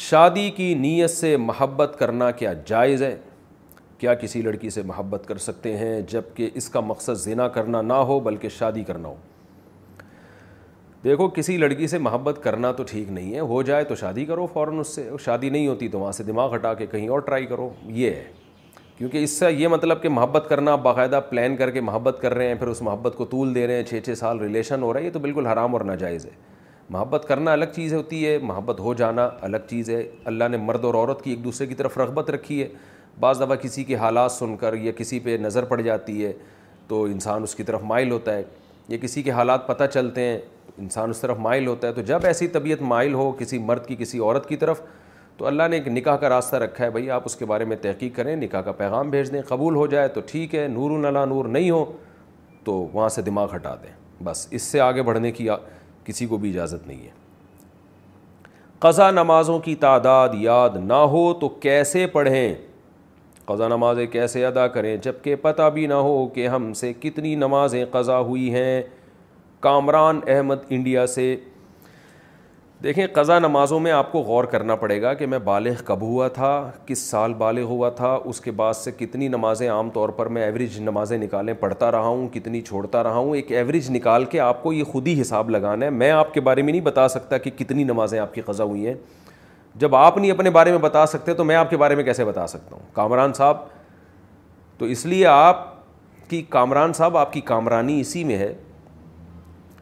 شادی 0.00 0.50
کی 0.56 0.74
نیت 0.78 1.10
سے 1.10 1.36
محبت 1.36 1.96
کرنا 1.98 2.30
کیا 2.30 2.52
جائز 2.66 3.02
ہے 3.02 3.16
کیا 3.98 4.12
کسی 4.14 4.40
لڑکی 4.42 4.70
سے 4.70 4.82
محبت 4.86 5.24
کر 5.28 5.38
سکتے 5.46 5.76
ہیں 5.76 6.00
جب 6.08 6.22
کہ 6.34 6.48
اس 6.60 6.68
کا 6.70 6.80
مقصد 6.80 7.14
زنا 7.22 7.46
کرنا 7.56 7.80
نہ 7.82 7.92
ہو 8.10 8.18
بلکہ 8.26 8.48
شادی 8.58 8.84
کرنا 8.86 9.08
ہو 9.08 9.14
دیکھو 11.04 11.28
کسی 11.38 11.56
لڑکی 11.56 11.86
سے 11.86 11.98
محبت 12.06 12.38
کرنا 12.42 12.70
تو 12.72 12.84
ٹھیک 12.90 13.10
نہیں 13.12 13.34
ہے 13.34 13.40
ہو 13.52 13.60
جائے 13.70 13.84
تو 13.84 13.94
شادی 13.94 14.24
کرو 14.24 14.46
فوراً 14.52 14.78
اس 14.80 14.94
سے 14.94 15.08
شادی 15.24 15.50
نہیں 15.50 15.66
ہوتی 15.68 15.88
تو 15.88 15.98
وہاں 16.00 16.12
سے 16.12 16.22
دماغ 16.24 16.54
ہٹا 16.54 16.72
کے 16.82 16.86
کہیں 16.92 17.08
اور 17.16 17.20
ٹرائی 17.28 17.46
کرو 17.46 17.68
یہ 18.00 18.10
ہے 18.10 18.24
کیونکہ 18.98 19.24
اس 19.24 19.38
سے 19.38 19.50
یہ 19.52 19.68
مطلب 19.76 20.02
کہ 20.02 20.08
محبت 20.08 20.46
کرنا 20.48 20.76
باقاعدہ 20.88 21.20
پلان 21.30 21.56
کر 21.56 21.70
کے 21.70 21.80
محبت 21.90 22.18
کر 22.22 22.34
رہے 22.34 22.48
ہیں 22.48 22.54
پھر 22.58 22.68
اس 22.68 22.82
محبت 22.82 23.14
کو 23.16 23.24
طول 23.34 23.54
دے 23.54 23.66
رہے 23.66 23.76
ہیں 23.76 23.84
چھ 23.90 24.00
چھ 24.06 24.18
سال 24.18 24.40
ریلیشن 24.40 24.82
ہو 24.82 24.92
رہا 24.92 25.00
ہے 25.00 25.04
یہ 25.04 25.10
تو 25.12 25.18
بالکل 25.28 25.46
حرام 25.46 25.72
اور 25.74 25.80
ناجائز 25.92 26.26
ہے 26.26 26.30
محبت 26.90 27.24
کرنا 27.28 27.52
الگ 27.52 27.72
چیز 27.74 27.92
ہوتی 27.94 28.26
ہے 28.26 28.38
محبت 28.42 28.78
ہو 28.80 28.92
جانا 29.00 29.28
الگ 29.42 29.66
چیز 29.70 29.88
ہے 29.90 30.02
اللہ 30.30 30.44
نے 30.50 30.56
مرد 30.56 30.84
اور 30.84 30.94
عورت 30.94 31.20
کی 31.22 31.30
ایک 31.30 31.42
دوسرے 31.44 31.66
کی 31.66 31.74
طرف 31.74 31.98
رغبت 31.98 32.30
رکھی 32.30 32.62
ہے 32.62 32.68
بعض 33.20 33.40
دفعہ 33.40 33.56
کسی 33.62 33.84
کے 33.84 33.96
حالات 33.96 34.32
سن 34.32 34.56
کر 34.56 34.74
یا 34.82 34.92
کسی 34.98 35.18
پہ 35.20 35.36
نظر 35.40 35.64
پڑ 35.72 35.80
جاتی 35.80 36.24
ہے 36.24 36.32
تو 36.88 37.02
انسان 37.04 37.42
اس 37.42 37.54
کی 37.54 37.62
طرف 37.62 37.82
مائل 37.84 38.10
ہوتا 38.12 38.34
ہے 38.36 38.42
یا 38.88 38.98
کسی 39.02 39.22
کے 39.22 39.30
حالات 39.30 39.66
پتہ 39.66 39.84
چلتے 39.92 40.20
ہیں 40.28 40.38
انسان 40.78 41.10
اس 41.10 41.20
طرف 41.20 41.38
مائل 41.48 41.66
ہوتا 41.66 41.88
ہے 41.88 41.92
تو 41.92 42.00
جب 42.12 42.24
ایسی 42.26 42.48
طبیعت 42.56 42.82
مائل 42.94 43.14
ہو 43.14 43.30
کسی 43.38 43.58
مرد 43.58 43.86
کی 43.86 43.96
کسی 43.98 44.18
عورت 44.18 44.48
کی 44.48 44.56
طرف 44.56 44.80
تو 45.36 45.46
اللہ 45.46 45.68
نے 45.70 45.76
ایک 45.76 45.88
نکاح 45.88 46.16
کا 46.24 46.28
راستہ 46.28 46.56
رکھا 46.56 46.84
ہے 46.84 46.90
بھائی 46.90 47.10
آپ 47.16 47.22
اس 47.26 47.36
کے 47.36 47.44
بارے 47.46 47.64
میں 47.72 47.76
تحقیق 47.82 48.14
کریں 48.16 48.34
نکاح 48.36 48.60
کا 48.62 48.72
پیغام 48.82 49.10
بھیج 49.10 49.30
دیں 49.32 49.42
قبول 49.48 49.74
ہو 49.76 49.86
جائے 49.96 50.08
تو 50.14 50.20
ٹھیک 50.26 50.54
ہے 50.54 50.66
نور 50.68 50.90
و 50.90 50.98
نلا 51.00 51.24
نور 51.34 51.44
نہیں 51.58 51.70
ہو 51.70 51.84
تو 52.64 52.72
وہاں 52.92 53.08
سے 53.18 53.22
دماغ 53.22 53.54
ہٹا 53.54 53.74
دیں 53.82 53.92
بس 54.24 54.46
اس 54.50 54.62
سے 54.62 54.80
آگے 54.80 55.02
بڑھنے 55.02 55.30
کی 55.32 55.48
آ... 55.50 55.56
کسی 56.08 56.26
کو 56.26 56.36
بھی 56.42 56.50
اجازت 56.50 56.86
نہیں 56.86 57.00
ہے 57.04 57.16
قضا 58.86 59.10
نمازوں 59.10 59.58
کی 59.60 59.74
تعداد 59.84 60.34
یاد 60.40 60.76
نہ 60.82 61.00
ہو 61.14 61.32
تو 61.40 61.48
کیسے 61.64 62.06
پڑھیں 62.12 62.54
قضا 63.46 63.68
نمازیں 63.68 64.06
کیسے 64.14 64.44
ادا 64.46 64.66
کریں 64.76 64.96
جب 65.02 65.20
کہ 65.24 65.34
پتہ 65.42 65.68
بھی 65.74 65.86
نہ 65.86 65.98
ہو 66.08 66.26
کہ 66.34 66.46
ہم 66.48 66.72
سے 66.80 66.92
کتنی 67.00 67.34
نمازیں 67.44 67.84
قضا 67.92 68.18
ہوئی 68.28 68.52
ہیں 68.54 68.82
کامران 69.66 70.20
احمد 70.34 70.64
انڈیا 70.76 71.06
سے 71.16 71.34
دیکھیں 72.82 73.06
قضا 73.12 73.38
نمازوں 73.38 73.78
میں 73.80 73.92
آپ 73.92 74.10
کو 74.10 74.20
غور 74.22 74.44
کرنا 74.50 74.74
پڑے 74.76 75.00
گا 75.02 75.12
کہ 75.18 75.26
میں 75.26 75.38
بالغ 75.44 75.80
کب 75.84 76.00
ہوا 76.02 76.26
تھا 76.34 76.48
کس 76.86 76.98
سال 77.10 77.32
بالغ 77.38 77.62
ہوا 77.68 77.88
تھا 77.96 78.10
اس 78.24 78.40
کے 78.40 78.50
بعد 78.60 78.72
سے 78.80 78.90
کتنی 78.98 79.28
نمازیں 79.28 79.68
عام 79.70 79.88
طور 79.92 80.08
پر 80.18 80.26
میں 80.36 80.42
ایوریج 80.42 80.78
نمازیں 80.80 81.16
نکالیں 81.18 81.52
پڑھتا 81.60 81.90
رہا 81.92 82.06
ہوں 82.06 82.28
کتنی 82.34 82.60
چھوڑتا 82.68 83.02
رہا 83.04 83.16
ہوں 83.16 83.34
ایک 83.36 83.50
ایوریج 83.52 83.90
نکال 83.96 84.24
کے 84.34 84.40
آپ 84.40 84.62
کو 84.62 84.72
یہ 84.72 84.84
خود 84.92 85.08
ہی 85.08 85.20
حساب 85.20 85.50
لگانا 85.50 85.84
ہے 85.86 85.90
میں 85.90 86.10
آپ 86.10 86.32
کے 86.34 86.40
بارے 86.50 86.62
میں 86.62 86.72
نہیں 86.72 86.82
بتا 86.84 87.08
سکتا 87.14 87.38
کہ 87.38 87.50
کتنی 87.58 87.84
نمازیں 87.84 88.18
آپ 88.18 88.34
کی 88.34 88.40
قضا 88.46 88.64
ہوئی 88.64 88.86
ہیں 88.86 88.94
جب 89.78 89.94
آپ 89.94 90.18
نہیں 90.18 90.30
اپنے 90.30 90.50
بارے 90.50 90.70
میں 90.70 90.78
بتا 90.82 91.04
سکتے 91.06 91.34
تو 91.34 91.44
میں 91.44 91.56
آپ 91.56 91.70
کے 91.70 91.76
بارے 91.82 91.94
میں 91.94 92.04
کیسے 92.04 92.24
بتا 92.24 92.46
سکتا 92.46 92.74
ہوں 92.76 92.86
کامران 92.94 93.32
صاحب 93.38 93.64
تو 94.78 94.86
اس 94.94 95.04
لیے 95.06 95.26
آپ 95.26 95.66
کی 96.30 96.42
کامران 96.48 96.92
صاحب 96.92 97.16
آپ 97.16 97.32
کی 97.32 97.40
کامرانی 97.50 98.00
اسی 98.00 98.24
میں 98.24 98.36
ہے 98.38 98.52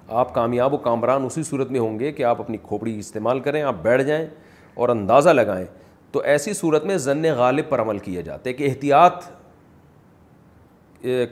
آپ 0.08 0.34
کامیاب 0.34 0.74
و 0.74 0.76
کامران 0.78 1.24
اسی 1.24 1.42
صورت 1.42 1.70
میں 1.72 1.80
ہوں 1.80 1.98
گے 1.98 2.10
کہ 2.12 2.22
آپ 2.24 2.40
اپنی 2.40 2.56
کھوپڑی 2.62 2.98
استعمال 2.98 3.40
کریں 3.40 3.60
آپ 3.62 3.76
بیٹھ 3.82 4.02
جائیں 4.06 4.26
اور 4.74 4.88
اندازہ 4.88 5.30
لگائیں 5.30 5.64
تو 6.12 6.20
ایسی 6.32 6.52
صورت 6.54 6.84
میں 6.86 6.96
ضن 7.06 7.24
غالب 7.36 7.68
پر 7.68 7.80
عمل 7.82 7.98
کیا 7.98 8.20
جاتا 8.20 8.48
ہے 8.48 8.52
کہ 8.54 8.68
احتیاط 8.68 9.24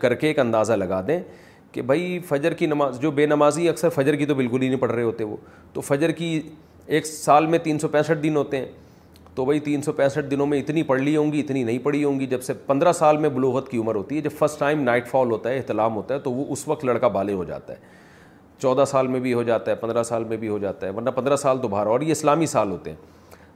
کر 0.01 0.15
کے 0.15 0.27
ایک 0.27 0.39
اندازہ 0.39 0.73
لگا 0.73 1.01
دیں 1.07 1.19
کہ 1.73 1.83
بھائی 1.83 2.19
فجر 2.29 2.55
کی 2.55 2.67
نماز 2.67 3.01
جو 3.01 3.11
بے 3.11 3.27
نمازی 3.27 3.69
اکثر 3.69 3.89
فجر 3.95 4.17
کی 4.17 4.27
تو 4.27 4.35
بالکل 4.35 4.63
ہی 4.63 4.69
نہیں 4.69 4.81
پڑھ 4.81 4.91
رہے 4.93 5.03
ہوتے 5.03 5.25
وہ 5.25 5.37
تو 5.73 5.81
فجر 5.81 6.11
کی 6.19 6.41
ایک 6.87 7.07
سال 7.07 7.47
میں 7.47 7.59
تین 7.63 7.79
سو 7.79 7.89
پینسٹھ 7.89 8.23
دن 8.23 8.37
ہوتے 8.37 8.57
ہیں 8.57 8.67
تو 9.35 9.45
بھائی 9.45 9.61
تین 9.61 9.83
سو 9.83 9.93
پینسٹھ 9.93 10.31
دنوں 10.31 10.47
میں 10.47 10.59
اتنی 10.59 10.83
پڑھ 10.91 11.01
لی 11.01 11.17
ہوں 11.17 11.33
گی 11.33 11.41
اتنی 11.41 11.63
نہیں 11.65 11.79
پڑھی 11.83 12.03
ہوں 12.05 12.21
گی 12.21 12.27
جب 12.27 12.43
سے 12.43 12.53
پندرہ 12.67 12.93
سال 12.99 13.17
میں 13.19 13.29
بلوغت 13.29 13.69
کی 13.71 13.79
عمر 13.79 13.95
ہوتی 13.95 14.17
ہے 14.17 14.21
جب 14.23 14.31
فرسٹ 14.39 14.59
ٹائم 14.61 14.81
نائٹ 14.83 15.09
فال 15.09 15.31
ہوتا 15.31 15.51
ہے 15.51 15.57
احتلام 15.57 15.97
ہوتا 15.97 16.15
ہے 16.15 16.19
تو 16.29 16.33
وہ 16.33 16.45
اس 16.53 16.67
وقت 16.69 16.85
لڑکا 16.85 17.09
بالے 17.17 17.33
ہو 17.33 17.45
جاتا 17.45 17.73
ہے 17.73 17.93
چودہ 18.65 18.85
سال 18.89 19.07
میں 19.15 19.19
بھی 19.21 19.33
ہو 19.35 19.43
جاتا 19.43 19.71
ہے 19.71 19.77
پندرہ 19.77 20.03
سال 20.09 20.25
میں 20.29 20.37
بھی 20.37 20.49
ہو 20.49 20.59
جاتا 20.59 20.87
ہے 20.87 20.93
ورنہ 20.93 21.11
پندرہ 21.15 21.37
سال 21.37 21.59
تو 21.63 21.69
باہر 21.69 21.87
اور 21.95 22.01
یہ 22.01 22.13
اسلامی 22.13 22.47
سال 22.53 22.71
ہوتے 22.71 22.91
ہیں 22.91 22.97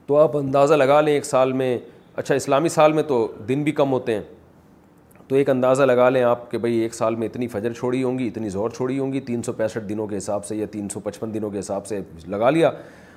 تو 0.06 0.16
آپ 0.16 0.36
اندازہ 0.36 0.74
لگا 0.74 1.00
لیں 1.00 1.12
ایک 1.12 1.24
سال 1.24 1.52
میں 1.60 1.76
اچھا 2.22 2.34
اسلامی 2.34 2.68
سال 2.78 2.92
میں 2.98 3.02
تو 3.12 3.16
دن 3.48 3.62
بھی 3.64 3.72
کم 3.80 3.92
ہوتے 3.92 4.14
ہیں 4.14 4.22
تو 5.28 5.36
ایک 5.36 5.50
اندازہ 5.50 5.82
لگا 5.82 6.08
لیں 6.10 6.22
آپ 6.24 6.50
کہ 6.50 6.58
بھائی 6.58 6.74
ایک 6.82 6.94
سال 6.94 7.14
میں 7.22 7.26
اتنی 7.28 7.48
فجر 7.54 7.72
چھوڑی 7.78 8.02
ہوں 8.02 8.18
گی 8.18 8.26
اتنی 8.26 8.48
زہر 8.50 8.68
چھوڑی 8.76 8.98
ہوں 8.98 9.12
گی 9.12 9.20
تین 9.30 9.42
سو 9.48 9.52
پینسٹھ 9.56 9.88
دنوں 9.88 10.06
کے 10.08 10.16
حساب 10.16 10.44
سے 10.46 10.56
یا 10.56 10.66
تین 10.72 10.88
سو 10.92 11.00
پچپن 11.06 11.34
دنوں 11.34 11.50
کے 11.50 11.58
حساب 11.58 11.86
سے 11.86 12.00
لگا 12.34 12.50
لیا 12.56 12.70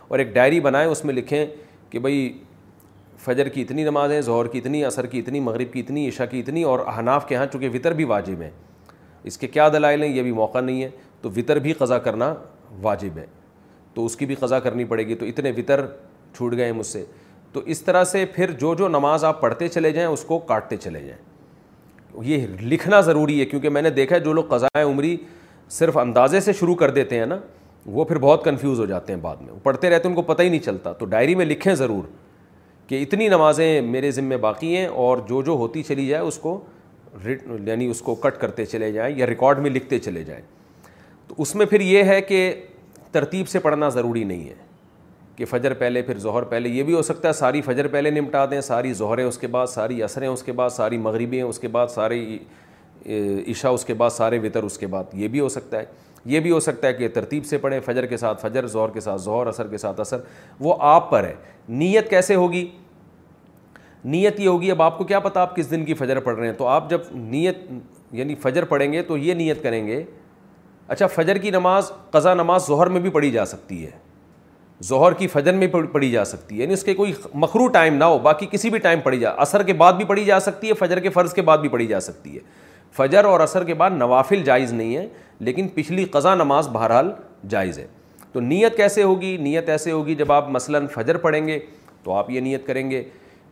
اور 0.07 0.19
ایک 0.19 0.33
ڈائری 0.35 0.59
بنائیں 0.67 0.87
اس 0.91 1.03
میں 1.05 1.13
لکھیں 1.13 1.45
کہ 1.89 1.99
بھئی 2.07 2.17
فجر 3.25 3.47
کی 3.53 3.61
اتنی 3.61 3.83
نمازیں 3.83 4.19
زہر 4.29 4.47
کی 4.51 4.57
اتنی 4.59 4.83
عصر 4.85 5.05
کی 5.11 5.19
اتنی 5.19 5.39
مغرب 5.47 5.73
کی 5.73 5.79
اتنی 5.79 6.07
عشاء 6.09 6.25
کی 6.31 6.39
اتنی 6.39 6.63
اور 6.71 6.79
احناف 6.93 7.27
کے 7.27 7.35
ہاں 7.35 7.45
چونکہ 7.51 7.69
وطر 7.73 7.93
بھی 7.93 8.03
واجب 8.13 8.41
ہیں 8.41 8.49
اس 9.29 9.37
کے 9.37 9.47
کیا 9.55 9.67
دلائل 9.73 10.03
ہیں 10.03 10.09
یہ 10.15 10.21
بھی 10.23 10.31
موقع 10.31 10.61
نہیں 10.69 10.81
ہے 10.83 10.89
تو 11.21 11.29
وطر 11.35 11.55
بھی 11.63 11.73
قضا 11.79 11.97
کرنا 12.05 12.33
واجب 12.81 13.17
ہے 13.17 13.25
تو 13.93 14.05
اس 14.05 14.15
کی 14.15 14.25
بھی 14.25 14.35
قضا 14.39 14.59
کرنی 14.59 14.83
پڑے 14.91 15.05
گی 15.07 15.15
تو 15.15 15.25
اتنے 15.25 15.51
وطر 15.57 15.85
چھوٹ 16.37 16.55
گئے 16.57 16.65
ہیں 16.65 16.71
مجھ 16.73 16.85
سے 16.87 17.03
تو 17.53 17.59
اس 17.65 17.81
طرح 17.83 18.03
سے 18.11 18.23
پھر 18.35 18.51
جو 18.59 18.73
جو 18.77 18.87
نماز 18.87 19.23
آپ 19.25 19.41
پڑھتے 19.41 19.67
چلے 19.67 19.91
جائیں 19.91 20.07
اس 20.09 20.23
کو 20.27 20.37
کاٹتے 20.49 20.77
چلے 20.77 21.01
جائیں 21.05 21.29
یہ 22.25 22.45
لکھنا 22.61 22.99
ضروری 23.01 23.39
ہے 23.39 23.45
کیونکہ 23.45 23.69
میں 23.69 23.81
نے 23.81 23.89
دیکھا 23.89 24.15
ہے 24.15 24.19
جو 24.21 24.33
لوگ 24.33 24.43
قضاء 24.49 24.81
عمری 24.83 25.15
صرف 25.71 25.97
اندازے 25.97 26.39
سے 26.41 26.53
شروع 26.59 26.75
کر 26.75 26.89
دیتے 26.91 27.19
ہیں 27.19 27.25
نا 27.25 27.37
وہ 27.97 28.05
پھر 28.05 28.17
بہت 28.19 28.43
کنفیوز 28.45 28.79
ہو 28.79 28.85
جاتے 28.85 29.13
ہیں 29.13 29.19
بعد 29.19 29.35
میں 29.41 29.51
وہ 29.51 29.59
پڑھتے 29.63 29.89
رہتے 29.89 30.07
ہیں 30.07 30.15
ان 30.15 30.21
کو 30.21 30.21
پتہ 30.33 30.41
ہی 30.43 30.49
نہیں 30.49 30.59
چلتا 30.65 30.91
تو 30.93 31.05
ڈائری 31.13 31.35
میں 31.35 31.45
لکھیں 31.45 31.73
ضرور 31.75 32.03
کہ 32.87 33.01
اتنی 33.01 33.27
نمازیں 33.29 33.81
میرے 33.81 34.11
ذمے 34.11 34.37
باقی 34.47 34.75
ہیں 34.75 34.85
اور 35.03 35.17
جو 35.27 35.41
جو 35.41 35.51
ہوتی 35.61 35.83
چلی 35.83 36.07
جائے 36.07 36.21
اس 36.27 36.37
کو 36.39 36.59
یعنی 37.25 37.85
اس 37.91 38.01
کو 38.01 38.15
کٹ 38.23 38.39
کرتے 38.41 38.65
چلے 38.65 38.91
جائیں 38.91 39.15
یا 39.17 39.27
ریکارڈ 39.27 39.59
میں 39.59 39.69
لکھتے 39.69 39.99
چلے 39.99 40.23
جائیں 40.23 40.41
تو 41.35 41.41
اس 41.41 41.53
میں 41.55 41.65
پھر 41.65 41.81
یہ 41.81 42.03
ہے 42.03 42.21
کہ 42.21 42.37
ترتیب 43.11 43.47
سے 43.49 43.59
پڑھنا 43.59 43.87
ضروری 43.89 44.23
نہیں 44.23 44.47
ہے 44.49 44.53
کہ 45.35 45.45
فجر 45.49 45.73
پہلے 45.79 46.01
پھر 46.01 46.17
ظہر 46.19 46.43
پہلے 46.53 46.69
یہ 46.69 46.83
بھی 46.83 46.93
ہو 46.93 47.01
سکتا 47.01 47.27
ہے 47.27 47.33
ساری 47.33 47.61
فجر 47.65 47.87
پہلے 47.91 48.09
نمٹا 48.11 48.45
دیں 48.51 48.59
ساری 48.61 48.91
ظہریں 48.93 49.23
اس 49.23 49.37
کے 49.37 49.47
بعد 49.55 49.67
ساری 49.73 50.01
عصریں 50.03 50.27
اس 50.27 50.43
کے 50.43 50.51
بعد 50.53 50.69
ساری 50.69 50.97
مغربیں 50.97 51.41
اس 51.41 51.59
کے 51.59 51.67
بعد 51.77 51.87
ساری 51.93 52.37
عشاء 53.51 53.69
اس 53.73 53.85
کے 53.85 53.93
بعد 53.99 54.09
سارے 54.15 54.39
وطر 54.43 54.63
اس 54.63 54.77
کے 54.77 54.87
بعد 54.87 55.13
یہ 55.17 55.27
بھی 55.27 55.39
ہو 55.39 55.47
سکتا 55.49 55.79
ہے 55.79 55.83
یہ 56.31 56.39
بھی 56.39 56.51
ہو 56.51 56.59
سکتا 56.59 56.87
ہے 56.87 56.93
کہ 56.93 57.07
ترتیب 57.13 57.45
سے 57.45 57.57
پڑھیں 57.57 57.79
فجر 57.85 58.05
کے 58.05 58.17
ساتھ 58.17 58.41
فجر 58.41 58.67
ظہر 58.73 58.89
کے 58.93 58.99
ساتھ 58.99 59.21
ظہر 59.21 59.49
عصر 59.49 59.67
کے 59.67 59.77
ساتھ 59.77 59.99
اثر 59.99 60.17
وہ 60.59 60.75
آپ 60.87 61.09
پر 61.11 61.23
ہے 61.23 61.33
نیت 61.69 62.09
کیسے 62.09 62.35
ہوگی 62.35 62.67
نیت 64.05 64.39
یہ 64.39 64.47
ہوگی 64.47 64.71
اب 64.71 64.81
آپ 64.81 64.97
کو 64.97 65.03
کیا 65.03 65.19
پتہ 65.19 65.39
آپ 65.39 65.55
کس 65.55 65.71
دن 65.71 65.85
کی 65.85 65.93
فجر 65.93 66.19
پڑھ 66.19 66.35
رہے 66.39 66.47
ہیں 66.47 66.53
تو 66.57 66.67
آپ 66.67 66.89
جب 66.89 67.01
نیت 67.15 67.57
یعنی 68.19 68.35
فجر 68.41 68.65
پڑھیں 68.75 68.91
گے 68.93 69.01
تو 69.07 69.17
یہ 69.17 69.33
نیت 69.33 69.63
کریں 69.63 69.85
گے 69.87 70.03
اچھا 70.91 71.07
فجر 71.07 71.35
کی 71.41 71.51
نماز 71.51 71.91
قضا 72.11 72.33
نماز 72.33 72.65
ظہر 72.67 72.87
میں 72.93 72.99
بھی 73.01 73.09
پڑھی 73.09 73.29
جا 73.31 73.43
سکتی 73.45 73.85
ہے 73.85 73.89
ظہر 74.87 75.13
کی 75.17 75.27
فجر 75.33 75.53
میں 75.57 75.67
پڑھی 75.91 76.09
جا 76.11 76.23
سکتی 76.25 76.55
ہے 76.55 76.61
یعنی 76.61 76.73
اس 76.73 76.83
کے 76.83 76.93
کوئی 76.93 77.11
مخرو 77.43 77.67
ٹائم 77.75 77.95
نہ 77.97 78.03
ہو 78.13 78.17
باقی 78.23 78.45
کسی 78.51 78.69
بھی 78.69 78.79
ٹائم 78.85 78.99
پڑھی 79.03 79.19
جا 79.19 79.29
اثر 79.45 79.63
کے 79.63 79.73
بعد 79.83 79.93
بھی 79.97 80.05
پڑھی 80.05 80.25
جا 80.25 80.39
سکتی 80.47 80.69
ہے 80.69 80.73
فجر 80.79 80.99
کے 80.99 81.09
فرض 81.09 81.33
کے 81.33 81.41
بعد 81.49 81.57
بھی 81.57 81.69
پڑھی 81.69 81.85
جا 81.87 81.99
سکتی 82.07 82.35
ہے 82.35 82.39
فجر 82.97 83.25
اور 83.25 83.39
عصر 83.43 83.63
کے 83.63 83.73
بعد 83.83 83.91
نوافل 83.97 84.43
جائز 84.43 84.73
نہیں 84.79 84.95
ہے 84.97 85.07
لیکن 85.49 85.67
پچھلی 85.75 86.05
قضا 86.17 86.33
نماز 86.35 86.67
بہرحال 86.73 87.11
جائز 87.49 87.79
ہے 87.79 87.85
تو 88.33 88.39
نیت 88.49 88.75
کیسے 88.77 89.03
ہوگی 89.03 89.35
نیت 89.41 89.69
ایسے 89.69 89.91
ہوگی 89.91 90.15
جب 90.15 90.31
آپ 90.31 90.49
مثلاً 90.57 90.87
فجر 90.95 91.17
پڑھیں 91.27 91.45
گے 91.47 91.59
تو 92.03 92.13
آپ 92.15 92.29
یہ 92.31 92.39
نیت 92.41 92.67
کریں 92.67 92.89
گے 92.91 93.03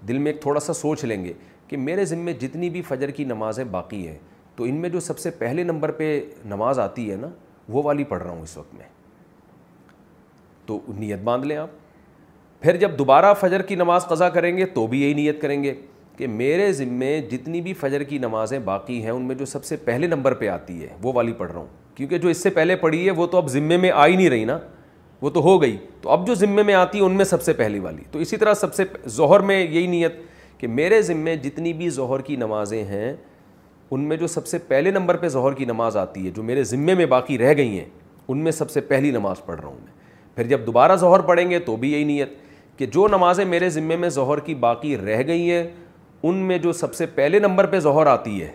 دل 0.08 0.18
میں 0.18 0.32
ایک 0.32 0.42
تھوڑا 0.42 0.60
سا 0.60 0.74
سوچ 0.82 1.06
لیں 1.06 1.24
گے 1.26 1.34
کہ 1.68 1.78
میرے 1.78 2.06
ذمے 2.12 2.34
جتنی 2.42 2.70
بھی 2.70 2.82
فجر 2.88 3.12
کی 3.12 3.24
نمازیں 3.32 3.64
باقی 3.72 4.08
ہیں 4.08 4.18
تو 4.60 4.66
ان 4.66 4.76
میں 4.82 4.90
جو 4.90 5.00
سب 5.00 5.20
سے 5.20 5.30
پہلے 5.42 5.64
نمبر 5.64 5.92
پہ 5.98 6.06
نماز 6.46 6.80
آتی 6.80 7.10
ہے 7.10 7.16
نا 7.18 7.28
وہ 7.74 7.82
والی 7.84 8.04
پڑھ 8.04 8.22
رہا 8.24 8.32
ہوں 8.32 8.42
اس 8.42 8.56
وقت 8.58 8.74
میں 8.76 8.86
تو 10.66 10.80
نیت 10.98 11.20
باندھ 11.24 11.46
لیں 11.48 11.58
آپ 11.58 11.70
پھر 12.62 12.78
جب 12.78 12.98
دوبارہ 13.00 13.34
فجر 13.40 13.62
کی 13.68 13.76
نماز 13.82 14.06
قضا 14.08 14.28
کریں 14.30 14.56
گے 14.58 14.66
تو 14.74 14.86
بھی 14.88 15.02
یہی 15.02 15.14
نیت 15.14 15.42
کریں 15.42 15.62
گے 15.64 15.74
کہ 16.18 16.28
میرے 16.28 16.72
ذمے 16.82 17.12
جتنی 17.32 17.62
بھی 17.68 17.74
فجر 17.82 18.04
کی 18.10 18.18
نمازیں 18.26 18.58
باقی 18.66 19.02
ہیں 19.04 19.12
ان 19.12 19.22
میں 19.28 19.36
جو 19.36 19.46
سب 19.54 19.64
سے 19.66 19.76
پہلے 19.86 20.08
نمبر 20.16 20.34
پہ 20.42 20.48
آتی 20.58 20.82
ہے 20.82 20.88
وہ 21.04 21.14
والی 21.16 21.34
پڑھ 21.38 21.52
رہا 21.52 21.60
ہوں 21.60 21.68
کیونکہ 21.98 22.18
جو 22.26 22.30
اس 22.30 22.44
سے 22.44 22.50
پہلے 22.60 22.76
پڑھی 22.84 23.06
ہے 23.06 23.12
وہ 23.22 23.28
تو 23.28 23.38
اب 23.38 23.48
ذمے 23.50 23.78
میں 23.78 23.92
آ 23.96 24.06
ہی 24.08 24.16
نہیں 24.16 24.30
رہی 24.30 24.44
نا 24.46 24.58
وہ 25.22 25.30
تو 25.34 25.42
ہو 25.44 25.62
گئی 25.62 25.78
تو 26.02 26.10
اب 26.10 26.28
جو 26.28 26.34
ذمے 26.42 26.64
میں 26.64 26.74
آتی 26.82 26.98
ہے 27.00 27.04
ان 27.04 27.16
میں 27.18 27.26
سب 27.26 27.42
سے 27.44 27.54
پہلی 27.64 27.80
والی 27.88 28.02
تو 28.12 28.20
اسی 28.20 28.38
طرح 28.38 28.54
سب 28.62 28.74
سے 28.76 28.84
ظہر 29.18 29.40
میں 29.52 29.62
یہی 29.62 29.88
نیت 29.88 30.16
کہ 30.58 30.68
میرے 30.68 31.02
ذمے 31.02 31.36
جتنی 31.44 31.74
بھی 31.82 31.90
ظہر 32.02 32.22
کی 32.30 32.36
نمازیں 32.36 32.84
ہیں 32.86 33.14
ان 33.92 34.02
میں 34.10 34.18
جو 34.18 34.28
سب 34.28 34.48
سے 34.48 34.58
پہلے 34.68 34.92
نمبر 34.92 35.18
پہ 35.18 35.28
ظہر 35.30 35.54
کی 35.54 35.66
نماز 35.66 35.96
آتی 35.98 36.26
ہے 36.26 36.32
جو 36.32 36.44
میرے 36.44 36.64
ذمے 36.72 36.94
میں 36.96 37.06
باقی 37.14 37.38
رہ 37.38 37.54
گئی 37.58 37.78
ہیں 37.78 37.86
ان 38.32 38.38
میں 38.44 38.52
سب 38.52 38.70
سے 38.72 38.82
پہلی 38.90 39.12
نماز 39.12 39.44
پڑھ 39.46 39.60
رہا 39.60 39.68
ہوں 39.68 39.78
میں 39.84 39.98
پھر 40.36 40.48
جب 40.48 40.66
دوبارہ 40.66 40.96
ظہر 41.02 41.20
پڑھیں 41.30 41.50
گے 41.50 41.60
تو 41.60 41.76
بھی 41.76 41.92
یہی 41.92 42.04
نیت 42.04 42.34
کہ 42.78 42.86
جو 42.94 43.08
نمازیں 43.12 43.44
میرے 43.46 43.70
ذمے 43.70 43.96
میں 43.98 44.10
ظہر 44.18 44.40
کی 44.46 44.56
باقی 44.66 44.96
رہ 44.98 45.22
گئی 45.28 45.50
ہیں 45.52 45.64
ان 46.24 46.36
میں 46.48 46.58
جو 46.58 46.74
سب 46.74 46.94
سے 46.96 47.06
پہلے 47.16 47.40
نمبر 47.40 47.66
پہ 47.72 47.80
ظہر 47.80 48.08
آتی 48.08 48.42
ہے 48.42 48.52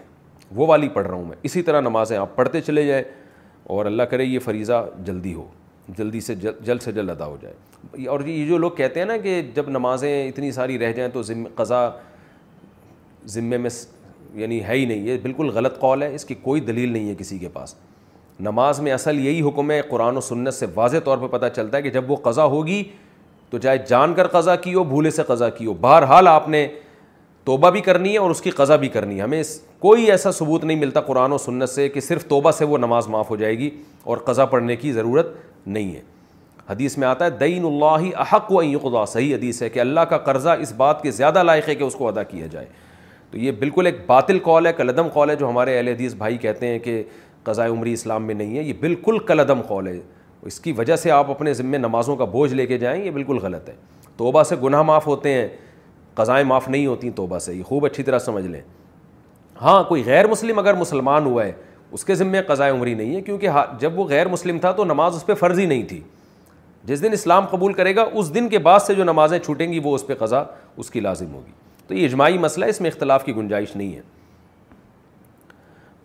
وہ 0.55 0.67
والی 0.67 0.89
پڑھ 0.95 1.07
رہا 1.07 1.15
ہوں 1.17 1.25
میں 1.29 1.37
اسی 1.43 1.63
طرح 1.63 1.81
نمازیں 1.81 2.17
آپ 2.17 2.35
پڑھتے 2.37 2.61
چلے 2.61 2.87
جائیں 2.87 3.03
اور 3.75 3.87
اللہ 3.87 4.03
کرے 4.11 4.25
یہ 4.25 4.39
فریضہ 4.45 4.85
جلدی 5.05 5.35
ہو 5.35 5.47
جلدی 5.99 6.21
سے 6.21 6.35
جلد 6.35 6.83
سے 6.83 6.93
جلد 6.93 7.11
ادا 7.11 7.27
ہو 7.27 7.37
جائے 7.41 8.07
اور 8.09 8.21
یہ 8.27 8.47
جو 8.49 8.59
لوگ 8.59 8.71
کہتے 8.77 9.01
ہیں 9.01 9.07
نا 9.07 9.17
کہ 9.23 9.41
جب 9.55 9.69
نمازیں 9.71 10.11
اتنی 10.29 10.53
ساری 10.53 10.79
رہ 10.79 10.93
جائیں 10.93 11.11
تو 11.13 11.23
ذمہ 11.23 11.49
قضا 11.57 11.89
ذمے 13.35 13.57
میں 13.57 13.71
یعنی 14.41 14.63
ہے 14.67 14.75
ہی 14.75 14.85
نہیں 14.87 15.07
یہ 15.09 15.19
بالکل 15.23 15.51
غلط 15.55 15.79
قول 15.81 16.03
ہے 16.03 16.15
اس 16.15 16.25
کی 16.25 16.35
کوئی 16.43 16.61
دلیل 16.61 16.93
نہیں 16.93 17.09
ہے 17.09 17.15
کسی 17.19 17.39
کے 17.39 17.49
پاس 17.53 17.75
نماز 18.41 18.81
میں 18.81 18.93
اصل 18.93 19.19
یہی 19.27 19.41
حکم 19.49 19.71
ہے 19.71 19.81
قرآن 19.91 20.17
و 20.17 20.21
سنت 20.21 20.55
سے 20.55 20.67
واضح 20.75 20.99
طور 21.05 21.19
پہ 21.19 21.27
پتہ 21.37 21.47
چلتا 21.57 21.77
ہے 21.77 21.83
کہ 21.83 21.91
جب 21.91 22.11
وہ 22.11 22.17
قضا 22.23 22.45
ہوگی 22.55 22.83
تو 23.51 23.59
چاہے 23.59 23.79
جان 23.89 24.15
کر 24.15 24.27
قضا 24.29 24.57
کی 24.65 24.75
ہو 24.75 24.85
بھولے 24.85 25.11
سے 25.11 25.23
قضا 25.27 25.49
کی 25.59 25.67
ہو 25.67 25.75
بہرحال 25.81 26.29
آپ 26.29 26.49
نے 26.49 26.67
توبہ 27.45 27.71
بھی 27.71 27.81
کرنی 27.89 28.13
ہے 28.13 28.19
اور 28.19 28.31
اس 28.31 28.41
کی 28.43 28.51
قضا 28.51 28.77
بھی 28.85 28.89
کرنی 28.89 29.17
ہے 29.17 29.23
ہمیں 29.23 29.43
کوئی 29.79 30.11
ایسا 30.11 30.31
ثبوت 30.33 30.65
نہیں 30.65 30.77
ملتا 30.81 31.01
قرآن 31.09 31.33
و 31.33 31.39
سنت 31.39 31.69
سے 31.71 31.89
کہ 31.89 32.01
صرف 32.01 32.25
توبہ 32.29 32.51
سے 32.59 32.65
وہ 32.65 32.79
نماز 32.79 33.09
معاف 33.09 33.31
ہو 33.31 33.37
جائے 33.37 33.59
گی 33.59 33.71
اور 34.05 34.17
قضا 34.27 34.45
پڑھنے 34.55 34.77
کی 34.77 34.93
ضرورت 34.93 35.35
نہیں 35.67 35.95
ہے 35.95 36.01
حدیث 36.69 36.97
میں 36.99 37.07
آتا 37.09 37.25
ہے 37.25 37.31
دین 37.41 37.65
اللہ 37.67 38.07
احق 38.21 38.51
و 38.53 38.61
عی 38.61 38.75
صحیح 39.09 39.35
حدیث 39.35 39.63
ہے 39.63 39.69
کہ 39.71 39.81
اللہ 39.81 40.01
کا 40.11 40.19
قرضہ 40.29 40.51
اس 40.61 40.73
بات 40.77 41.03
کے 41.03 41.11
زیادہ 41.11 41.43
لائق 41.43 41.69
ہے 41.69 41.75
کہ 41.75 41.85
اس 41.85 41.95
کو 41.95 42.09
ادا 42.09 42.23
کیا 42.23 42.47
جائے 42.51 42.67
تو 43.35 43.39
یہ 43.41 43.51
بالکل 43.59 43.87
ایک 43.87 43.95
باطل 44.07 44.39
قول 44.43 44.67
ہے 44.67 44.73
کلدم 44.77 45.09
قول 45.13 45.31
ہے 45.31 45.35
جو 45.37 45.49
ہمارے 45.49 45.77
اہل 45.77 45.89
حدیث 45.89 46.13
بھائی 46.17 46.37
کہتے 46.39 46.67
ہیں 46.69 46.79
کہ 46.79 47.03
قضاء 47.45 47.67
عمری 47.69 47.93
اسلام 47.93 48.27
میں 48.27 48.35
نہیں 48.35 48.57
ہے 48.57 48.63
یہ 48.63 48.73
بالکل 48.81 49.19
کلدم 49.27 49.63
قول 49.69 49.87
ہے 49.89 49.95
اس 50.47 50.59
کی 50.67 50.73
وجہ 50.79 50.97
سے 51.03 51.11
آپ 51.11 51.31
اپنے 51.31 51.53
ذمے 51.61 51.79
نمازوں 51.79 52.15
کا 52.17 52.25
بوجھ 52.37 52.53
لے 52.55 52.67
کے 52.67 52.79
جائیں 52.79 53.05
یہ 53.05 53.11
بالکل 53.17 53.39
غلط 53.43 53.69
ہے 53.69 53.75
توبہ 54.17 54.43
سے 54.49 54.57
گناہ 54.63 54.83
معاف 54.83 55.07
ہوتے 55.07 55.33
ہیں 55.35 55.49
قضائیں 56.15 56.45
معاف 56.47 56.69
نہیں 56.69 56.87
ہوتی 56.87 57.11
توبہ 57.17 57.39
سے 57.47 57.55
یہ 57.55 57.63
خوب 57.69 57.87
اچھی 57.87 58.03
طرح 58.03 58.19
سمجھ 58.29 58.45
لیں 58.47 58.61
ہاں 59.63 59.83
کوئی 59.89 60.03
غیر 60.07 60.27
مسلم 60.31 60.59
اگر 60.59 60.75
مسلمان 60.81 61.27
ہوا 61.27 61.45
ہے 61.47 61.53
اس 61.93 62.05
کے 62.05 62.15
ذمے 62.15 62.43
قضاء 62.47 62.71
عمری 62.73 62.95
نہیں 62.95 63.15
ہے 63.17 63.21
کیونکہ 63.23 63.49
ہاں، 63.49 63.65
جب 63.81 63.99
وہ 63.99 64.07
غیر 64.09 64.29
مسلم 64.29 64.59
تھا 64.59 64.73
تو 64.77 64.85
نماز 64.85 65.17
اس 65.17 65.27
پہ 65.27 65.35
فرضی 65.41 65.67
نہیں 65.67 65.83
تھی 65.89 66.01
جس 66.85 67.03
دن 67.03 67.13
اسلام 67.13 67.47
قبول 67.51 67.73
کرے 67.73 67.97
گا 67.97 68.05
اس 68.13 68.35
دن 68.35 68.49
کے 68.49 68.59
بعد 68.71 68.81
سے 68.87 68.95
جو 68.95 69.05
نمازیں 69.05 69.39
چھوٹیں 69.39 69.71
گی 69.73 69.81
وہ 69.85 69.95
اس 69.95 70.07
پہ 70.07 70.15
قضا 70.25 70.43
اس 70.77 70.91
کی 70.91 71.01
لازم 71.01 71.35
ہوگی 71.35 71.63
تو 71.89 71.95
یہ 71.95 72.05
اجماعی 72.05 72.39
مسئلہ 72.39 72.65
اس 72.73 72.81
میں 72.81 72.91
اختلاف 72.91 73.25
کی 73.25 73.35
گنجائش 73.37 73.75
نہیں 73.77 73.95
ہے 73.95 74.01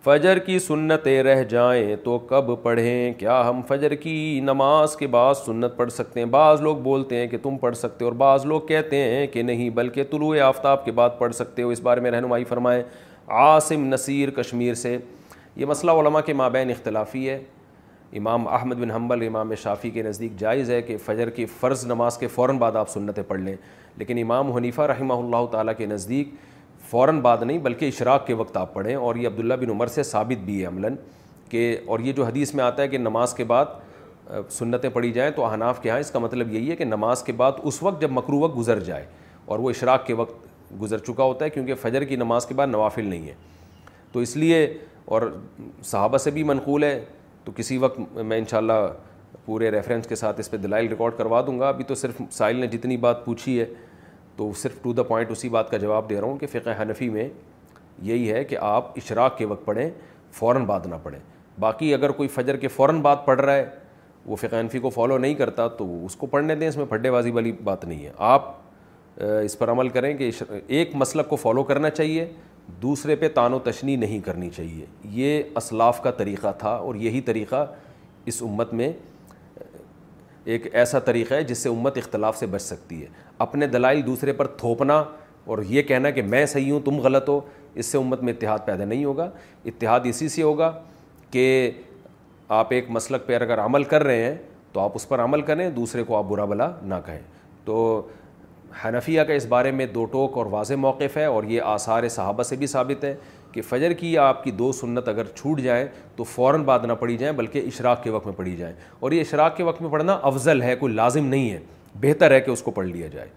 فجر 0.04 0.38
کی 0.46 0.58
سنتیں 0.58 1.22
رہ 1.22 1.42
جائیں 1.48 1.96
تو 2.04 2.18
کب 2.28 2.50
پڑھیں 2.62 3.12
کیا 3.18 3.40
ہم 3.48 3.60
فجر 3.68 3.94
کی 4.02 4.40
نماز 4.42 4.96
کے 4.96 5.06
بعد 5.14 5.34
سنت 5.44 5.76
پڑھ 5.76 5.90
سکتے 5.92 6.20
ہیں 6.20 6.26
بعض 6.36 6.60
لوگ 6.62 6.76
بولتے 6.82 7.16
ہیں 7.16 7.26
کہ 7.28 7.38
تم 7.42 7.56
پڑھ 7.60 7.76
سکتے 7.76 8.04
ہو 8.04 8.08
اور 8.08 8.16
بعض 8.18 8.46
لوگ 8.46 8.60
کہتے 8.68 8.96
ہیں 9.10 9.26
کہ 9.32 9.42
نہیں 9.42 9.70
بلکہ 9.80 10.04
طلوع 10.10 10.34
آفتاب 10.44 10.84
کے 10.84 10.92
بعد 11.00 11.10
پڑھ 11.18 11.34
سکتے 11.34 11.62
ہو 11.62 11.68
اس 11.70 11.80
بارے 11.82 12.00
میں 12.00 12.10
رہنمائی 12.10 12.44
فرمائیں 12.48 12.82
عاصم 13.42 13.84
نصیر 13.94 14.30
کشمیر 14.36 14.74
سے 14.74 14.96
یہ 15.56 15.66
مسئلہ 15.66 15.90
علماء 16.00 16.20
کے 16.26 16.32
مابین 16.40 16.70
اختلافی 16.70 17.28
ہے 17.28 17.38
امام 18.18 18.48
احمد 18.48 18.74
بن 18.80 18.90
حنبل 18.90 19.26
امام 19.26 19.54
شافی 19.62 19.90
کے 19.90 20.02
نزدیک 20.02 20.38
جائز 20.38 20.70
ہے 20.70 20.80
کہ 20.82 20.96
فجر 21.04 21.30
کی 21.30 21.46
فرض 21.60 21.86
نماز 21.86 22.18
کے 22.18 22.28
فوراً 22.28 22.58
بعد 22.58 22.76
آپ 22.76 22.88
سنتیں 22.90 23.22
پڑھ 23.28 23.40
لیں 23.40 23.56
لیکن 23.98 24.18
امام 24.22 24.52
حنیفہ 24.56 24.82
رحمہ 24.86 25.14
اللہ 25.24 25.46
تعالیٰ 25.52 25.74
کے 25.78 25.86
نزدیک 25.86 26.28
فوراً 26.90 27.20
بعد 27.20 27.42
نہیں 27.42 27.58
بلکہ 27.62 27.88
اشراق 27.88 28.26
کے 28.26 28.34
وقت 28.34 28.56
آپ 28.56 28.72
پڑھیں 28.74 28.94
اور 28.94 29.16
یہ 29.16 29.26
عبداللہ 29.28 29.54
بن 29.60 29.70
عمر 29.70 29.86
سے 29.86 30.02
ثابت 30.02 30.44
بھی 30.44 30.60
ہے 30.60 30.66
عملاً 30.66 30.94
کہ 31.48 31.76
اور 31.86 32.00
یہ 32.00 32.12
جو 32.12 32.24
حدیث 32.24 32.54
میں 32.54 32.64
آتا 32.64 32.82
ہے 32.82 32.88
کہ 32.88 32.98
نماز 32.98 33.34
کے 33.34 33.44
بعد 33.52 34.34
سنتیں 34.52 34.88
پڑھی 34.90 35.10
جائیں 35.12 35.30
تو 35.36 35.44
احناف 35.44 35.82
کے 35.82 35.90
ہاں 35.90 35.98
اس 36.00 36.10
کا 36.10 36.18
مطلب 36.18 36.52
یہی 36.54 36.70
ہے 36.70 36.76
کہ 36.76 36.84
نماز 36.84 37.22
کے 37.24 37.32
بعد 37.36 37.52
اس 37.62 37.82
وقت 37.82 38.00
جب 38.00 38.10
مکرو 38.12 38.38
وقت 38.40 38.56
گزر 38.58 38.80
جائے 38.84 39.06
اور 39.46 39.58
وہ 39.58 39.70
اشراق 39.70 40.06
کے 40.06 40.14
وقت 40.14 40.46
گزر 40.82 40.98
چکا 41.06 41.22
ہوتا 41.24 41.44
ہے 41.44 41.50
کیونکہ 41.50 41.74
فجر 41.82 42.04
کی 42.04 42.16
نماز 42.16 42.46
کے 42.46 42.54
بعد 42.54 42.66
نوافل 42.66 43.04
نہیں 43.08 43.26
ہے 43.28 43.34
تو 44.12 44.20
اس 44.20 44.36
لیے 44.36 44.66
اور 45.16 45.22
صحابہ 45.84 46.18
سے 46.18 46.30
بھی 46.30 46.42
منقول 46.44 46.84
ہے 46.84 46.98
تو 47.44 47.52
کسی 47.56 47.78
وقت 47.78 47.98
میں 48.16 48.38
انشاءاللہ 48.38 48.72
پورے 49.50 49.70
ریفرنس 49.70 50.06
کے 50.06 50.14
ساتھ 50.16 50.40
اس 50.40 50.50
پہ 50.50 50.56
دلائل 50.56 50.88
ریکارڈ 50.88 51.12
کروا 51.18 51.40
دوں 51.46 51.58
گا 51.60 51.68
ابھی 51.68 51.84
تو 51.84 51.94
صرف 52.00 52.20
سائل 52.32 52.56
نے 52.56 52.66
جتنی 52.74 52.96
بات 53.06 53.24
پوچھی 53.24 53.58
ہے 53.60 53.64
تو 54.36 54.50
صرف 54.60 54.72
ٹو 54.82 54.92
دا 54.98 55.02
پوائنٹ 55.08 55.30
اسی 55.30 55.48
بات 55.56 55.70
کا 55.70 55.76
جواب 55.84 56.08
دے 56.10 56.20
رہا 56.20 56.26
ہوں 56.28 56.36
کہ 56.38 56.46
فقہ 56.52 56.74
حنفی 56.80 57.08
میں 57.16 57.28
یہی 58.10 58.30
ہے 58.32 58.44
کہ 58.50 58.56
آپ 58.66 58.92
اشراق 59.02 59.36
کے 59.38 59.44
وقت 59.52 59.64
پڑھیں 59.64 59.88
فوراً 60.40 60.64
بعد 60.66 60.86
نہ 60.90 60.94
پڑھیں 61.02 61.18
باقی 61.66 61.92
اگر 61.94 62.10
کوئی 62.20 62.28
فجر 62.36 62.56
کے 62.60 62.68
فوراً 62.76 63.00
بعد 63.08 63.16
پڑھ 63.24 63.40
رہا 63.40 63.52
ہے 63.56 63.64
وہ 64.26 64.36
فقہ 64.42 64.60
حنفی 64.60 64.78
کو 64.86 64.90
فالو 64.98 65.18
نہیں 65.26 65.34
کرتا 65.42 65.66
تو 65.80 65.86
اس 66.04 66.16
کو 66.22 66.26
پڑھنے 66.36 66.54
دیں 66.62 66.68
اس 66.68 66.76
میں 66.76 66.84
پھڈے 66.94 67.10
بازی 67.10 67.30
والی 67.40 67.52
بات 67.72 67.84
نہیں 67.84 68.04
ہے 68.04 68.12
آپ 68.30 68.50
اس 69.50 69.58
پر 69.58 69.70
عمل 69.72 69.88
کریں 69.98 70.12
کہ 70.18 70.30
ایک 70.78 70.94
مسلک 71.04 71.28
کو 71.28 71.36
فالو 71.48 71.62
کرنا 71.74 71.90
چاہیے 71.98 72.26
دوسرے 72.82 73.16
پہ 73.24 73.28
تان 73.40 73.54
و 73.54 73.58
تشنی 73.70 73.96
نہیں 74.06 74.20
کرنی 74.30 74.50
چاہیے 74.56 74.86
یہ 75.22 75.42
اسلاف 75.56 76.02
کا 76.02 76.10
طریقہ 76.24 76.52
تھا 76.58 76.74
اور 76.88 76.94
یہی 77.08 77.20
طریقہ 77.32 77.66
اس 78.30 78.42
امت 78.46 78.72
میں 78.80 78.92
ایک 80.44 80.66
ایسا 80.76 80.98
طریقہ 81.04 81.34
ہے 81.34 81.42
جس 81.44 81.58
سے 81.58 81.68
امت 81.68 81.96
اختلاف 81.98 82.36
سے 82.38 82.46
بچ 82.50 82.62
سکتی 82.62 83.00
ہے 83.02 83.06
اپنے 83.38 83.66
دلائل 83.66 84.04
دوسرے 84.06 84.32
پر 84.32 84.46
تھوپنا 84.58 85.02
اور 85.44 85.58
یہ 85.68 85.82
کہنا 85.82 86.10
کہ 86.10 86.22
میں 86.22 86.44
صحیح 86.46 86.70
ہوں 86.72 86.80
تم 86.84 86.98
غلط 87.00 87.28
ہو 87.28 87.40
اس 87.74 87.86
سے 87.86 87.98
امت 87.98 88.22
میں 88.22 88.32
اتحاد 88.32 88.58
پیدا 88.64 88.84
نہیں 88.84 89.04
ہوگا 89.04 89.28
اتحاد 89.64 90.00
اسی 90.08 90.28
سے 90.28 90.42
ہوگا 90.42 90.72
کہ 91.30 91.70
آپ 92.58 92.72
ایک 92.72 92.90
مسلک 92.90 93.26
پہ 93.26 93.34
اگر 93.36 93.60
عمل 93.64 93.84
کر 93.92 94.04
رہے 94.04 94.22
ہیں 94.24 94.34
تو 94.72 94.80
آپ 94.80 94.92
اس 94.94 95.08
پر 95.08 95.20
عمل 95.24 95.42
کریں 95.42 95.68
دوسرے 95.70 96.02
کو 96.04 96.16
آپ 96.16 96.24
برا 96.28 96.44
بلا 96.44 96.70
نہ 96.82 96.94
کہیں 97.06 97.20
تو 97.64 98.02
حنفیہ 98.84 99.22
کا 99.28 99.32
اس 99.32 99.46
بارے 99.48 99.70
میں 99.70 99.86
دو 99.94 100.04
ٹوک 100.10 100.36
اور 100.38 100.46
واضح 100.50 100.74
موقف 100.78 101.16
ہے 101.16 101.24
اور 101.24 101.44
یہ 101.44 101.62
آثار 101.66 102.08
صحابہ 102.08 102.42
سے 102.42 102.56
بھی 102.56 102.66
ثابت 102.66 103.04
ہے 103.04 103.14
کہ 103.52 103.60
فجر 103.68 103.92
کی 103.98 104.16
آپ 104.18 104.42
کی 104.44 104.50
دو 104.50 104.70
سنت 104.72 105.08
اگر 105.08 105.26
چھوٹ 105.34 105.60
جائیں 105.60 105.86
تو 106.16 106.24
فوراً 106.34 106.62
بعد 106.64 106.84
نہ 106.88 106.92
پڑی 106.98 107.16
جائیں 107.16 107.34
بلکہ 107.36 107.62
اشراق 107.66 108.02
کے 108.02 108.10
وقت 108.10 108.26
میں 108.26 108.34
پڑھی 108.36 108.56
جائیں 108.56 108.74
اور 109.00 109.12
یہ 109.12 109.20
اشراق 109.20 109.56
کے 109.56 109.62
وقت 109.64 109.82
میں 109.82 109.90
پڑھنا 109.90 110.18
افضل 110.22 110.62
ہے 110.62 110.74
کوئی 110.80 110.92
لازم 110.94 111.26
نہیں 111.26 111.50
ہے 111.50 111.58
بہتر 112.00 112.30
ہے 112.30 112.40
کہ 112.40 112.50
اس 112.50 112.62
کو 112.62 112.70
پڑھ 112.70 112.86
لیا 112.86 113.06
جائے 113.12 113.28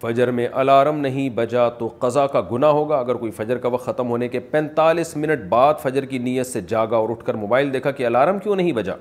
فجر 0.00 0.30
میں 0.30 0.46
الارم 0.52 0.98
نہیں 1.00 1.28
بجا 1.34 1.68
تو 1.78 1.88
قضا 2.00 2.26
کا 2.32 2.40
گناہ 2.52 2.70
ہوگا 2.70 2.96
اگر 2.98 3.14
کوئی 3.20 3.30
فجر 3.36 3.58
کا 3.58 3.68
وقت 3.68 3.84
ختم 3.86 4.08
ہونے 4.08 4.28
کے 4.28 4.40
پینتالیس 4.50 5.16
منٹ 5.16 5.44
بعد 5.48 5.74
فجر 5.82 6.04
کی 6.12 6.18
نیت 6.26 6.46
سے 6.46 6.60
جاگا 6.68 6.96
اور 6.96 7.08
اٹھ 7.10 7.24
کر 7.26 7.34
موبائل 7.42 7.72
دیکھا 7.72 7.90
کہ 7.90 8.06
الارم 8.06 8.38
کیوں 8.38 8.56
نہیں 8.56 8.72
بجا 8.72 8.94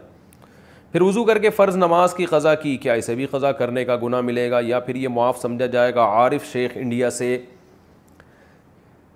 پھر 0.91 1.02
وضو 1.02 1.24
کر 1.26 1.38
کے 1.40 1.49
فرض 1.49 1.78
نماز 1.78 2.14
کی 2.14 2.26
قضا 2.26 2.54
کی 2.56 2.76
کیا 2.82 2.94
اسے 2.99 3.16
بھی 3.16 3.26
قضا 3.32 3.52
کرنے 3.62 3.84
کا 3.86 3.95
گناہ 4.04 4.22
ملے 4.22 4.49
گا 4.52 4.60
یا 4.66 4.80
پھر 4.80 4.95
یہ 4.95 5.08
معاف 5.14 5.40
سمجھا 5.41 5.66
جائے 5.66 5.94
گا 5.95 6.04
عارف 6.24 6.45
شیخ 6.52 6.72
انڈیا 6.76 7.10
سے 7.10 7.38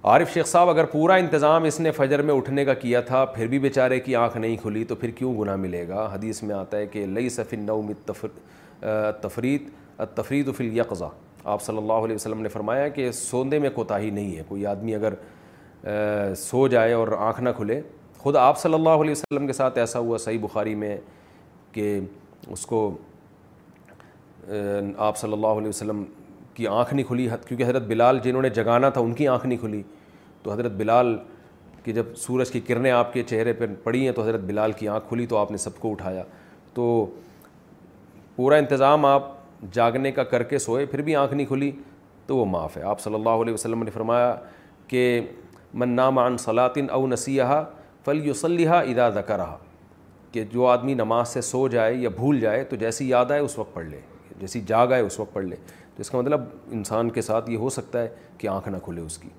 عارف 0.10 0.34
شیخ 0.34 0.46
صاحب 0.48 0.70
اگر 0.70 0.86
پورا 0.92 1.14
انتظام 1.22 1.64
اس 1.64 1.80
نے 1.80 1.92
فجر 1.92 2.22
میں 2.28 2.34
اٹھنے 2.36 2.64
کا 2.66 2.74
کیا 2.74 3.00
تھا 3.10 3.24
پھر 3.34 3.48
بھی 3.48 3.58
بیچارے 3.60 4.00
کی 4.00 4.16
آنکھ 4.16 4.38
نہیں 4.38 4.56
کھلی 4.62 4.84
تو 4.90 4.96
پھر 4.96 5.10
کیوں 5.16 5.34
گناہ 5.40 5.56
ملے 5.56 5.88
گا 5.88 6.08
حدیث 6.14 6.42
میں 6.44 6.56
آتا 6.56 6.78
ہے 6.78 6.86
کہ 6.92 7.06
لئی 7.06 7.30
صفی 7.30 7.58
نو 7.58 7.82
تفریح 9.22 9.58
تفریت 10.16 10.48
و 10.48 10.52
فل 10.54 10.82
آپ 11.44 11.62
صلی 11.64 11.78
اللہ 11.78 11.94
علیہ 12.06 12.16
وسلم 12.16 12.42
نے 12.42 12.50
فرمایا 12.50 12.88
کہ 12.96 13.12
سوندے 13.12 13.60
میں 13.60 13.70
کوتاہی 13.76 14.10
نہیں 14.10 14.36
ہے 14.38 14.44
کوئی 14.48 14.66
آدمی 14.68 14.96
اگر 14.96 15.14
سو 16.38 16.68
جائے 16.68 16.94
اور 16.94 17.08
آنکھ 17.20 17.42
نہ 17.42 17.50
کھلے 17.58 17.80
خود 18.20 18.36
آپ 18.38 18.60
صلی 18.60 18.74
اللہ 18.74 19.02
علیہ 19.04 19.12
وسلم 19.12 19.48
کے 19.48 19.54
ساتھ 19.54 19.78
ایسا 19.80 20.00
ہوا 20.00 20.18
صحیح 20.26 20.40
بخاری 20.42 20.74
میں 20.76 20.96
کہ 21.72 22.00
اس 22.52 22.66
کو 22.66 22.82
آپ 24.98 25.18
صلی 25.18 25.34
اللہ 25.34 25.48
علیہ 25.58 25.68
وسلم 25.70 26.04
کی 26.54 26.68
آنکھ 26.68 26.94
نہیں 26.94 27.06
کھلی 27.08 27.28
کیونکہ 27.48 27.64
حضرت 27.64 27.84
بلال 27.88 28.20
جنہوں 28.24 28.42
نے 28.42 28.50
جگانا 28.50 28.90
تھا 28.90 29.02
ان 29.02 29.14
کی 29.14 29.28
آنکھ 29.28 29.46
نہیں 29.46 29.58
کھلی 29.60 29.82
تو 30.44 30.52
حضرت 30.52 30.72
بلال 30.78 31.18
کہ 31.84 31.92
جب 31.94 32.16
سورج 32.18 32.52
کی 32.52 32.60
کرنیں 32.68 32.90
آپ 32.92 33.14
کے 33.14 33.24
چہرے 33.28 33.54
پر 33.54 33.74
پڑی 33.84 34.04
ہیں 34.06 34.12
تو 34.16 34.22
حضرت 34.22 34.40
بلال 34.46 34.72
کی 34.80 34.88
آنکھ 34.88 35.08
کھلی 35.10 35.26
تو 35.28 35.38
آپ 35.38 35.52
نے 35.52 35.58
سب 35.58 35.80
کو 35.80 35.92
اٹھایا 35.92 36.24
تو 36.74 37.06
پورا 38.36 38.56
انتظام 38.58 39.06
آپ 39.06 39.24
جاگنے 39.74 40.12
کا 40.12 40.24
کر 40.24 40.44
کے 40.44 40.60
سوئے 40.60 40.86
پھر 40.86 41.02
بھی 41.08 41.16
آنکھ 41.16 41.34
نہیں 41.34 41.48
کھلی 41.48 41.72
تو 42.28 42.38
وہ 42.38 42.46
معاف 42.46 42.78
ہے 42.78 42.84
آپ 42.90 43.00
صلی 43.02 43.16
اللہ 43.16 43.42
علیہ 43.44 43.54
وسلم 43.54 43.84
نے 43.84 43.92
فرمایا 43.92 44.36
کہ 44.88 45.20
عن 45.84 46.38
صلاطن 46.40 46.88
او 46.92 47.06
نسیحہ 47.08 47.64
فل 48.06 48.22
و 48.30 48.34
ادا 48.76 49.10
دہ 49.16 49.32
رہا 49.32 49.58
کہ 50.32 50.44
جو 50.52 50.66
آدمی 50.68 50.94
نماز 50.94 51.28
سے 51.30 51.42
سو 51.42 51.68
جائے 51.68 51.94
یا 51.96 52.10
بھول 52.16 52.40
جائے 52.40 52.64
تو 52.64 52.76
جیسی 52.76 53.08
یاد 53.10 53.32
آئے 53.32 53.40
اس 53.42 53.58
وقت 53.60 53.74
پڑھ 53.74 53.86
لے 53.86 54.00
جیسی 54.40 54.62
جاگ 54.68 54.92
آئے 54.92 55.02
اس 55.02 55.20
وقت 55.20 55.34
پڑھ 55.34 55.46
لے 55.46 55.56
تو 55.96 56.02
اس 56.02 56.10
کا 56.10 56.18
مطلب 56.20 56.44
انسان 56.72 57.10
کے 57.16 57.22
ساتھ 57.22 57.50
یہ 57.50 57.58
ہو 57.58 57.70
سکتا 57.78 58.02
ہے 58.02 58.08
کہ 58.38 58.48
آنکھ 58.48 58.70
نہ 58.70 58.78
کھلے 58.84 59.02
اس 59.02 59.18
کی 59.18 59.30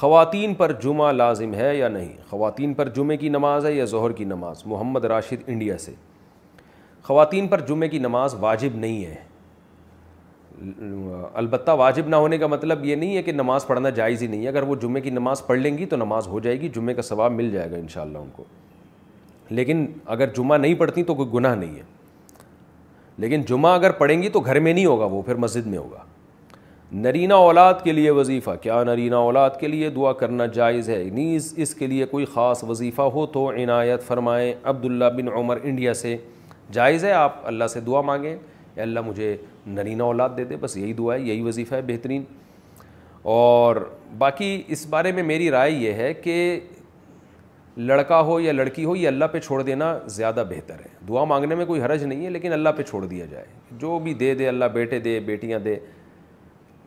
خواتین 0.00 0.54
پر 0.54 0.72
جمعہ 0.82 1.12
لازم 1.12 1.54
ہے 1.54 1.74
یا 1.76 1.88
نہیں 1.88 2.12
خواتین 2.30 2.74
پر 2.74 2.88
جمعہ 2.96 3.16
کی 3.16 3.28
نماز 3.28 3.66
ہے 3.66 3.72
یا 3.74 3.84
ظہر 3.92 4.12
کی 4.16 4.24
نماز 4.24 4.64
محمد 4.66 5.04
راشد 5.12 5.42
انڈیا 5.48 5.78
سے 5.78 5.92
خواتین 7.02 7.46
پر 7.48 7.60
جمعے 7.66 7.88
کی 7.88 7.98
نماز 7.98 8.34
واجب 8.40 8.76
نہیں 8.78 9.04
ہے 9.04 9.14
البتہ 11.40 11.70
واجب 11.78 12.08
نہ 12.08 12.16
ہونے 12.16 12.38
کا 12.38 12.46
مطلب 12.46 12.84
یہ 12.84 12.94
نہیں 12.96 13.16
ہے 13.16 13.22
کہ 13.22 13.32
نماز 13.32 13.66
پڑھنا 13.66 13.88
جائز 13.98 14.22
ہی 14.22 14.26
نہیں 14.26 14.42
ہے 14.42 14.48
اگر 14.48 14.62
وہ 14.68 14.74
جمعے 14.82 15.00
کی 15.02 15.10
نماز 15.10 15.46
پڑھ 15.46 15.58
لیں 15.58 15.76
گی 15.78 15.86
تو 15.86 15.96
نماز 15.96 16.26
ہو 16.28 16.40
جائے 16.40 16.60
گی 16.60 16.68
جمعے 16.74 16.94
کا 16.94 17.02
ثواب 17.02 17.32
مل 17.32 17.50
جائے 17.50 17.70
گا 17.70 17.76
انشاءاللہ 17.76 18.18
ان 18.18 18.28
کو 18.36 18.44
لیکن 19.48 19.86
اگر 20.14 20.32
جمعہ 20.36 20.58
نہیں 20.58 20.74
پڑھتی 20.78 21.02
تو 21.10 21.14
کوئی 21.14 21.28
گناہ 21.34 21.54
نہیں 21.54 21.74
ہے 21.76 21.82
لیکن 23.18 23.42
جمعہ 23.48 23.72
اگر 23.74 23.90
پڑھیں 23.98 24.20
گی 24.22 24.28
تو 24.28 24.40
گھر 24.40 24.58
میں 24.60 24.72
نہیں 24.72 24.86
ہوگا 24.86 25.04
وہ 25.10 25.20
پھر 25.22 25.34
مسجد 25.44 25.66
میں 25.66 25.78
ہوگا 25.78 26.02
نرینہ 26.92 27.34
اولاد 27.44 27.74
کے 27.84 27.92
لیے 27.92 28.10
وظیفہ 28.10 28.50
کیا 28.62 28.82
نرینہ 28.84 29.14
اولاد 29.14 29.50
کے 29.60 29.68
لیے 29.68 29.88
دعا 29.90 30.12
کرنا 30.20 30.46
جائز 30.54 30.88
ہے 30.90 31.02
نیز 31.12 31.52
اس 31.64 31.74
کے 31.74 31.86
لیے 31.86 32.04
کوئی 32.10 32.24
خاص 32.34 32.62
وظیفہ 32.64 33.02
ہو 33.14 33.24
تو 33.32 33.48
عنایت 33.50 34.02
فرمائیں 34.06 34.52
عبداللہ 34.62 35.04
بن 35.16 35.28
عمر 35.36 35.58
انڈیا 35.62 35.94
سے 35.94 36.16
جائز 36.72 37.04
ہے 37.04 37.12
آپ 37.12 37.40
اللہ 37.46 37.66
سے 37.72 37.80
دعا 37.86 38.00
مانگیں 38.00 38.34
اے 38.76 38.80
اللہ 38.82 39.00
مجھے 39.06 39.36
نرینہ 39.66 40.02
اولاد 40.02 40.28
دے 40.36 40.44
دے 40.44 40.56
بس 40.60 40.76
یہی 40.76 40.92
دعا 40.92 41.14
ہے 41.14 41.20
یہی 41.20 41.40
وظیفہ 41.42 41.74
ہے 41.74 41.82
بہترین 41.86 42.22
اور 43.34 43.76
باقی 44.18 44.60
اس 44.76 44.86
بارے 44.90 45.12
میں 45.12 45.22
میری 45.22 45.50
رائے 45.50 45.70
یہ 45.70 45.92
ہے 46.02 46.12
کہ 46.14 46.34
لڑکا 47.76 48.20
ہو 48.26 48.38
یا 48.40 48.52
لڑکی 48.52 48.84
ہو 48.84 48.94
یہ 48.96 49.08
اللہ 49.08 49.24
پہ 49.32 49.40
چھوڑ 49.40 49.62
دینا 49.62 49.98
زیادہ 50.10 50.42
بہتر 50.48 50.78
ہے 50.84 50.88
دعا 51.08 51.24
مانگنے 51.24 51.54
میں 51.54 51.64
کوئی 51.66 51.80
حرج 51.82 52.04
نہیں 52.04 52.24
ہے 52.24 52.30
لیکن 52.30 52.52
اللہ 52.52 52.68
پہ 52.76 52.82
چھوڑ 52.82 53.04
دیا 53.06 53.24
جائے 53.30 53.44
جو 53.78 53.98
بھی 54.02 54.14
دے 54.20 54.34
دے 54.34 54.48
اللہ 54.48 54.64
بیٹے 54.72 54.98
دے 55.00 55.18
بیٹیاں 55.26 55.58
دے 55.64 55.76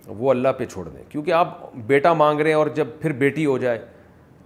وہ 0.07 0.29
اللہ 0.31 0.47
پہ 0.57 0.65
چھوڑ 0.65 0.87
دیں 0.87 1.03
کیونکہ 1.09 1.31
آپ 1.33 1.75
بیٹا 1.87 2.13
مانگ 2.13 2.39
رہے 2.39 2.49
ہیں 2.49 2.57
اور 2.57 2.67
جب 2.75 2.87
پھر 3.01 3.11
بیٹی 3.17 3.45
ہو 3.45 3.57
جائے 3.57 3.77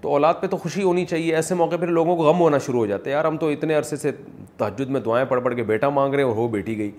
تو 0.01 0.09
اولاد 0.13 0.33
پہ 0.39 0.47
تو 0.47 0.57
خوشی 0.57 0.83
ہونی 0.83 1.05
چاہیے 1.05 1.35
ایسے 1.35 1.55
موقع 1.55 1.75
پھر 1.79 1.87
لوگوں 1.87 2.15
کو 2.15 2.23
غم 2.23 2.39
ہونا 2.41 2.57
شروع 2.65 2.79
ہو 2.79 2.85
جاتا 2.85 3.05
ہے 3.05 3.11
یار 3.15 3.25
ہم 3.25 3.37
تو 3.37 3.49
اتنے 3.49 3.75
عرصے 3.75 3.97
سے 3.97 4.11
تہجد 4.57 4.89
میں 4.91 4.99
دعائیں 5.01 5.25
پڑھ 5.29 5.43
پڑھ 5.43 5.55
کے 5.55 5.63
بیٹا 5.63 5.89
مانگ 5.89 6.13
رہے 6.13 6.23
ہیں 6.23 6.29
اور 6.29 6.35
ہو 6.37 6.47
بیٹی 6.47 6.77
گئی 6.77 6.91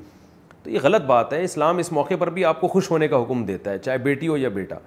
تو 0.62 0.70
یہ 0.70 0.78
غلط 0.82 1.02
بات 1.06 1.32
ہے 1.32 1.42
اسلام 1.44 1.78
اس 1.78 1.92
موقع 1.92 2.14
پر 2.18 2.30
بھی 2.38 2.44
آپ 2.44 2.60
کو 2.60 2.68
خوش 2.68 2.90
ہونے 2.90 3.08
کا 3.08 3.22
حکم 3.22 3.44
دیتا 3.44 3.70
ہے 3.70 3.78
چاہے 3.78 3.98
بیٹی 4.08 4.28
ہو 4.28 4.36
یا 4.36 4.48
بیٹا 4.54 4.78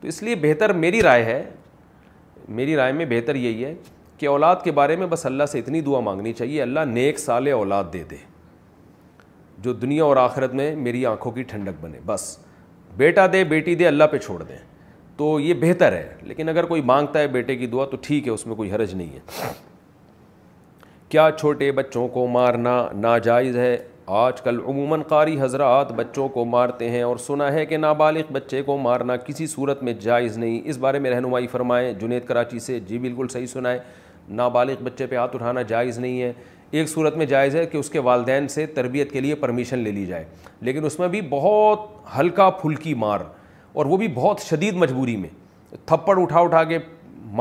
تو 0.00 0.08
اس 0.08 0.22
لیے 0.22 0.34
بہتر 0.42 0.72
میری 0.72 1.02
رائے 1.02 1.24
ہے 1.24 1.42
میری 2.56 2.76
رائے 2.76 2.92
میں 2.92 3.04
بہتر 3.08 3.34
یہی 3.34 3.64
ہے 3.64 3.74
کہ 4.18 4.26
اولاد 4.26 4.56
کے 4.64 4.72
بارے 4.72 4.96
میں 4.96 5.06
بس 5.06 5.24
اللہ 5.26 5.46
سے 5.52 5.58
اتنی 5.58 5.80
دعا 5.80 6.00
مانگنی 6.00 6.32
چاہیے 6.32 6.62
اللہ 6.62 6.84
نیک 6.86 7.18
سال 7.18 7.48
اولاد 7.52 7.84
دے 7.92 8.02
دے 8.10 8.16
جو 9.62 9.72
دنیا 9.72 10.04
اور 10.04 10.16
آخرت 10.16 10.54
میں 10.54 10.74
میری 10.76 11.04
آنکھوں 11.06 11.32
کی 11.32 11.42
ٹھنڈک 11.50 11.80
بنے 11.84 11.98
بس 12.06 12.36
بیٹا 12.96 13.26
دے 13.32 13.42
بیٹی 13.44 13.74
دے 13.76 13.86
اللہ 13.86 14.04
پہ 14.12 14.18
چھوڑ 14.18 14.42
دیں 14.42 14.56
تو 15.16 15.38
یہ 15.40 15.54
بہتر 15.60 15.92
ہے 15.92 16.14
لیکن 16.22 16.48
اگر 16.48 16.64
کوئی 16.66 16.82
مانگتا 16.90 17.18
ہے 17.20 17.26
بیٹے 17.28 17.56
کی 17.56 17.66
دعا 17.66 17.84
تو 17.90 17.96
ٹھیک 18.02 18.26
ہے 18.26 18.32
اس 18.32 18.46
میں 18.46 18.56
کوئی 18.56 18.72
حرج 18.72 18.94
نہیں 18.94 19.12
ہے 19.14 19.50
کیا 21.08 21.28
چھوٹے 21.38 21.70
بچوں 21.72 22.06
کو 22.14 22.26
مارنا 22.28 22.82
ناجائز 22.94 23.56
ہے 23.56 23.76
آج 24.16 24.40
کل 24.42 24.58
عموماً 24.68 24.96
قاری 25.08 25.38
حضرات 25.40 25.90
بچوں 25.94 26.28
کو 26.34 26.44
مارتے 26.44 26.88
ہیں 26.90 27.00
اور 27.02 27.16
سنا 27.26 27.50
ہے 27.52 27.64
کہ 27.66 27.76
نابالغ 27.76 28.30
بچے 28.32 28.60
کو 28.66 28.76
مارنا 28.78 29.14
کسی 29.24 29.46
صورت 29.46 29.82
میں 29.82 29.92
جائز 30.00 30.36
نہیں 30.38 30.60
اس 30.68 30.76
بارے 30.78 30.98
میں 30.98 31.10
رہنمائی 31.10 31.46
فرمائیں 31.46 31.92
جنید 32.00 32.24
کراچی 32.26 32.58
سے 32.58 32.78
جی 32.86 32.98
بالکل 32.98 33.26
صحیح 33.32 33.46
سنا 33.46 33.70
ہے 33.72 33.78
نابالغ 34.38 34.82
بچے 34.84 35.06
پہ 35.06 35.16
ہاتھ 35.16 35.34
اٹھانا 35.36 35.62
جائز 35.72 35.98
نہیں 35.98 36.20
ہے 36.22 36.32
ایک 36.70 36.88
صورت 36.88 37.16
میں 37.16 37.26
جائز 37.26 37.56
ہے 37.56 37.64
کہ 37.66 37.76
اس 37.78 37.90
کے 37.90 37.98
والدین 38.06 38.48
سے 38.48 38.64
تربیت 38.74 39.10
کے 39.12 39.20
لیے 39.20 39.34
پرمیشن 39.42 39.78
لے 39.78 39.90
لی 39.92 40.04
جائے 40.06 40.24
لیکن 40.68 40.84
اس 40.86 40.98
میں 40.98 41.08
بھی 41.08 41.20
بہت 41.30 41.80
ہلکا 42.18 42.48
پھلکی 42.62 42.94
مار 43.04 43.20
اور 43.72 43.86
وہ 43.86 43.96
بھی 43.96 44.08
بہت 44.14 44.40
شدید 44.48 44.76
مجبوری 44.84 45.16
میں 45.16 45.28
تھپڑ 45.86 46.18
اٹھا 46.22 46.40
اٹھا 46.46 46.62
کے 46.70 46.78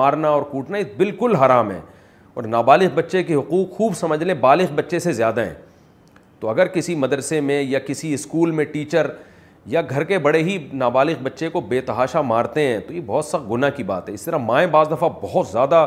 مارنا 0.02 0.30
اور 0.30 0.42
کوٹنا 0.52 0.78
بالکل 0.98 1.36
حرام 1.46 1.72
ہے 1.72 1.80
اور 2.34 2.44
نابالغ 2.44 2.94
بچے 2.96 3.24
کے 3.24 3.36
حقوق 3.36 3.76
خوب 3.78 3.94
سمجھ 4.00 4.22
لیں 4.24 4.34
بالغ 4.42 4.74
بچے 4.76 5.00
سے 5.00 5.12
زیادہ 5.22 5.46
ہیں 5.46 5.54
تو 6.40 6.48
اگر 6.50 6.68
کسی 6.68 6.96
مدرسے 6.96 7.40
میں 7.42 7.62
یا 7.62 7.80
کسی 7.86 8.14
اسکول 8.14 8.52
میں 8.60 8.66
ٹیچر 8.72 9.08
یا 9.76 9.82
گھر 9.90 10.04
کے 10.10 10.18
بڑے 10.26 10.42
ہی 10.44 10.58
نابالغ 10.74 11.24
بچے 11.24 11.50
کو 11.50 11.62
بے 11.70 11.80
تحاشا 11.86 12.22
مارتے 12.22 12.62
ہیں 12.68 12.78
تو 12.88 12.94
یہ 12.94 13.02
بہت 13.06 13.26
سخت 13.26 13.50
گناہ 13.52 13.70
کی 13.76 13.84
بات 13.84 14.10
ہے 14.10 14.14
اس 14.14 14.22
طرح 14.26 14.38
مائیں 14.38 14.68
بعض 14.72 14.92
دفعہ 14.92 15.10
بہت 15.22 15.48
زیادہ 15.48 15.86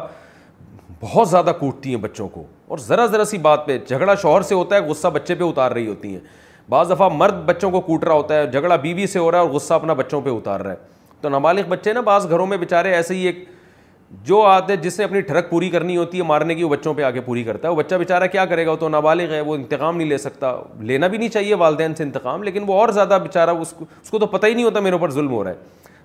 بہت 1.01 1.29
زیادہ 1.29 1.53
کوٹتی 1.59 1.91
ہیں 1.95 2.01
بچوں 2.01 2.29
کو 2.29 2.45
اور 2.69 2.79
ذرا 2.79 3.07
ذرا 3.13 3.25
سی 3.25 3.39
بات 3.45 3.67
پہ 3.67 3.79
جھگڑا 3.87 4.15
شوہر 4.23 4.43
سے 4.49 4.55
ہوتا 4.55 4.77
ہے 4.77 4.81
غصہ 4.89 5.09
بچے 5.15 5.35
پہ 5.35 5.45
اتار 5.45 5.71
رہی 5.73 5.87
ہوتی 5.87 6.13
ہیں 6.15 6.21
بعض 6.69 6.91
دفعہ 6.91 7.09
مرد 7.13 7.45
بچوں 7.47 7.71
کو 7.71 7.81
کوٹ 7.81 8.05
رہا 8.05 8.15
ہوتا 8.15 8.37
ہے 8.39 8.47
جھگڑا 8.47 8.77
بیوی 8.83 9.07
سے 9.15 9.19
ہو 9.19 9.31
رہا 9.31 9.39
ہے 9.39 9.45
اور 9.47 9.53
غصہ 9.55 9.75
اپنا 9.75 9.93
بچوں 10.01 10.21
پہ 10.25 10.31
اتار 10.31 10.61
رہا 10.61 10.71
ہے 10.73 10.89
تو 11.21 11.29
نابالغ 11.29 11.69
بچے 11.69 11.93
نا 11.93 12.01
بعض 12.11 12.29
گھروں 12.31 12.47
میں 12.47 12.57
بیچارے 12.59 12.93
ایسے 12.95 13.15
ہی 13.15 13.27
ایک 13.27 13.45
جو 14.24 14.41
آتے 14.43 14.77
جس 14.77 14.99
نے 14.99 15.05
اپنی 15.05 15.20
ٹھڑک 15.20 15.49
پوری 15.51 15.69
کرنی 15.70 15.97
ہوتی 15.97 16.19
ہے 16.19 16.23
مارنے 16.27 16.55
کی 16.55 16.62
وہ 16.65 16.69
بچوں 16.69 16.93
پہ 16.95 17.03
آ 17.03 17.11
کے 17.11 17.20
پوری 17.24 17.43
کرتا 17.45 17.69
ہے 17.69 17.73
وہ 17.73 17.77
بچہ 17.78 17.95
بیچارہ 17.99 18.27
کیا 18.32 18.45
کرے 18.47 18.65
گا 18.66 18.70
وہ 18.70 18.77
تو 18.77 18.89
نابالغ 18.89 19.32
ہے 19.32 19.41
وہ 19.41 19.55
انتقام 19.55 19.97
نہیں 19.97 20.09
لے 20.09 20.16
سکتا 20.19 20.55
لینا 20.89 21.07
بھی 21.09 21.19
نہیں 21.19 21.28
چاہیے 21.28 21.55
والدین 21.55 21.95
سے 21.97 22.03
انتقام 22.05 22.43
لیکن 22.43 22.65
وہ 22.66 22.78
اور 22.81 22.89
زیادہ 22.93 23.19
بیچارہ 23.23 23.51
اس 23.61 23.73
کو 23.78 23.85
اس 24.03 24.11
کو 24.11 24.19
تو 24.19 24.27
پتہ 24.27 24.47
ہی 24.47 24.55
نہیں 24.55 24.65
ہوتا 24.65 24.81
میرے 24.81 24.95
اوپر 24.95 25.11
ظلم 25.11 25.31
ہو 25.32 25.43
رہا 25.45 25.51
ہے 25.51 25.57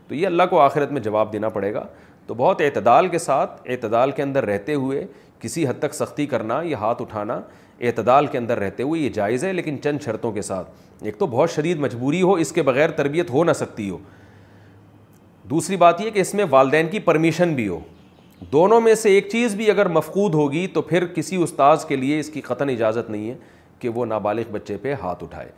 تو 0.08 0.16
یہ 0.16 0.26
اللہ 0.28 0.44
کو 0.50 0.60
آخرت 0.62 0.92
میں 0.92 1.02
جواب 1.02 1.32
دینا 1.34 1.50
پڑے 1.50 1.74
گا 1.74 1.86
تو 2.28 2.34
بہت 2.34 2.62
اعتدال 2.62 3.08
کے 3.08 3.18
ساتھ 3.20 3.62
اعتدال 3.72 4.12
کے 4.16 4.24
اندر 4.24 4.46
رہتے 4.46 4.74
ہوئے 4.74 5.06
کسی 5.40 5.68
حد 5.68 5.80
تک 5.80 5.94
سختی 5.94 6.26
کرنا 6.26 6.60
یا 6.66 6.78
ہاتھ 6.80 7.02
اٹھانا 7.02 7.40
اعتدال 7.82 8.28
کے 8.28 8.38
اندر 8.38 8.60
رہتے 8.60 8.84
ہوئے 8.84 9.02
یہ 9.02 9.10
جائز 9.14 9.44
ہے 9.46 9.54
لیکن 9.54 9.82
چند 9.84 10.02
شرطوں 10.06 10.32
کے 10.32 10.42
ساتھ 10.52 11.04
ایک 11.06 11.18
تو 11.20 11.28
بہت 11.28 11.52
شدید 11.52 11.80
مجبوری 11.80 12.22
ہو 12.22 12.34
اس 12.46 12.52
کے 12.52 12.62
بغیر 12.70 12.92
تربیت 13.02 13.30
ہو 13.30 13.44
نہ 13.44 13.54
سکتی 13.56 13.90
ہو 13.90 13.98
دوسری 15.50 15.76
بات 15.78 16.02
یہ 16.02 16.10
کہ 16.10 16.20
اس 16.20 16.34
میں 16.34 16.46
والدین 16.50 16.88
کی 16.92 17.00
پرمیشن 17.10 17.54
بھی 17.56 17.68
ہو 17.68 17.80
دونوں 18.52 18.80
میں 18.82 18.94
سے 18.96 19.10
ایک 19.10 19.28
چیز 19.32 19.56
بھی 19.56 19.70
اگر 19.72 19.88
مفقود 19.90 20.34
ہوگی 20.36 20.66
تو 20.74 20.82
پھر 20.82 21.06
کسی 21.16 21.36
استاذ 21.44 21.86
کے 21.86 21.96
لیے 21.96 22.20
اس 22.20 22.30
کی 22.30 22.42
قطن 22.42 22.70
اجازت 22.70 23.10
نہیں 23.10 23.30
ہے 23.30 23.36
کہ 23.80 23.90
وہ 23.96 24.06
نابالغ 24.06 24.52
بچے 24.52 24.78
پہ 24.82 24.94
ہاتھ 25.04 25.24
اٹھائے 25.24 25.50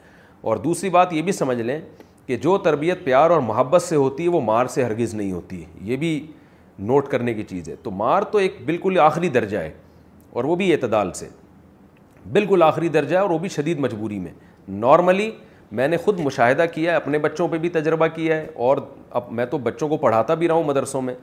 اور 0.42 0.58
دوسری 0.64 0.90
بات 0.90 1.14
یہ 1.14 1.22
بھی 1.22 1.32
سمجھ 1.32 1.62
لیں 1.62 1.80
کہ 2.28 2.38
جو 2.42 2.58
تربیت 2.64 3.04
پیار 3.04 3.30
اور 3.32 3.42
محبت 3.42 3.82
سے 3.82 3.96
ہوتی 3.96 4.24
ہے 4.24 4.30
وہ 4.30 4.42
مار 4.42 4.66
سے 4.70 4.84
ہرگز 4.84 5.14
نہیں 5.16 5.32
ہوتی 5.32 5.64
یہ 5.92 5.98
بھی 5.98 6.16
نوٹ 6.80 7.08
کرنے 7.10 7.34
کی 7.34 7.44
چیز 7.50 7.70
ہے 7.70 7.76
تو 7.84 7.92
مار 7.92 8.22
تو 8.32 8.38
ایک 8.38 8.58
بالکل 8.66 9.00
آخری 9.02 9.30
درجہ 9.30 9.58
ہے 9.60 9.72
اور 10.32 10.44
وہ 10.44 10.56
بھی 10.56 10.72
اعتدال 10.74 11.12
سے 11.16 11.28
بالکل 12.32 12.64
آخری 12.66 12.88
درجہ 12.90 13.16
ہے 13.16 13.22
اور 13.22 13.30
وہ 13.30 13.38
بھی 13.40 13.50
شدید 13.50 13.80
مجبوری 13.80 14.20
میں 14.20 14.32
نارملی 14.68 15.30
میں 15.78 15.88
نے 15.88 15.98
خود 15.98 16.20
مشاہدہ 16.24 16.66
کیا 16.74 16.92
ہے 16.92 16.98
اپنے 16.98 17.20
بچوں 17.20 17.48
پہ 17.48 17.58
بھی 17.58 17.70
تجربہ 17.70 18.08
کیا 18.16 18.36
ہے 18.38 18.46
اور 18.68 18.78
اب 19.20 19.32
میں 19.34 19.46
تو 19.52 19.58
بچوں 19.64 19.88
کو 19.90 19.98
پڑھاتا 19.98 20.34
بھی 20.34 20.48
رہا 20.48 20.54
ہوں 20.56 20.64
مدرسوں 20.64 21.02
میں 21.02 21.14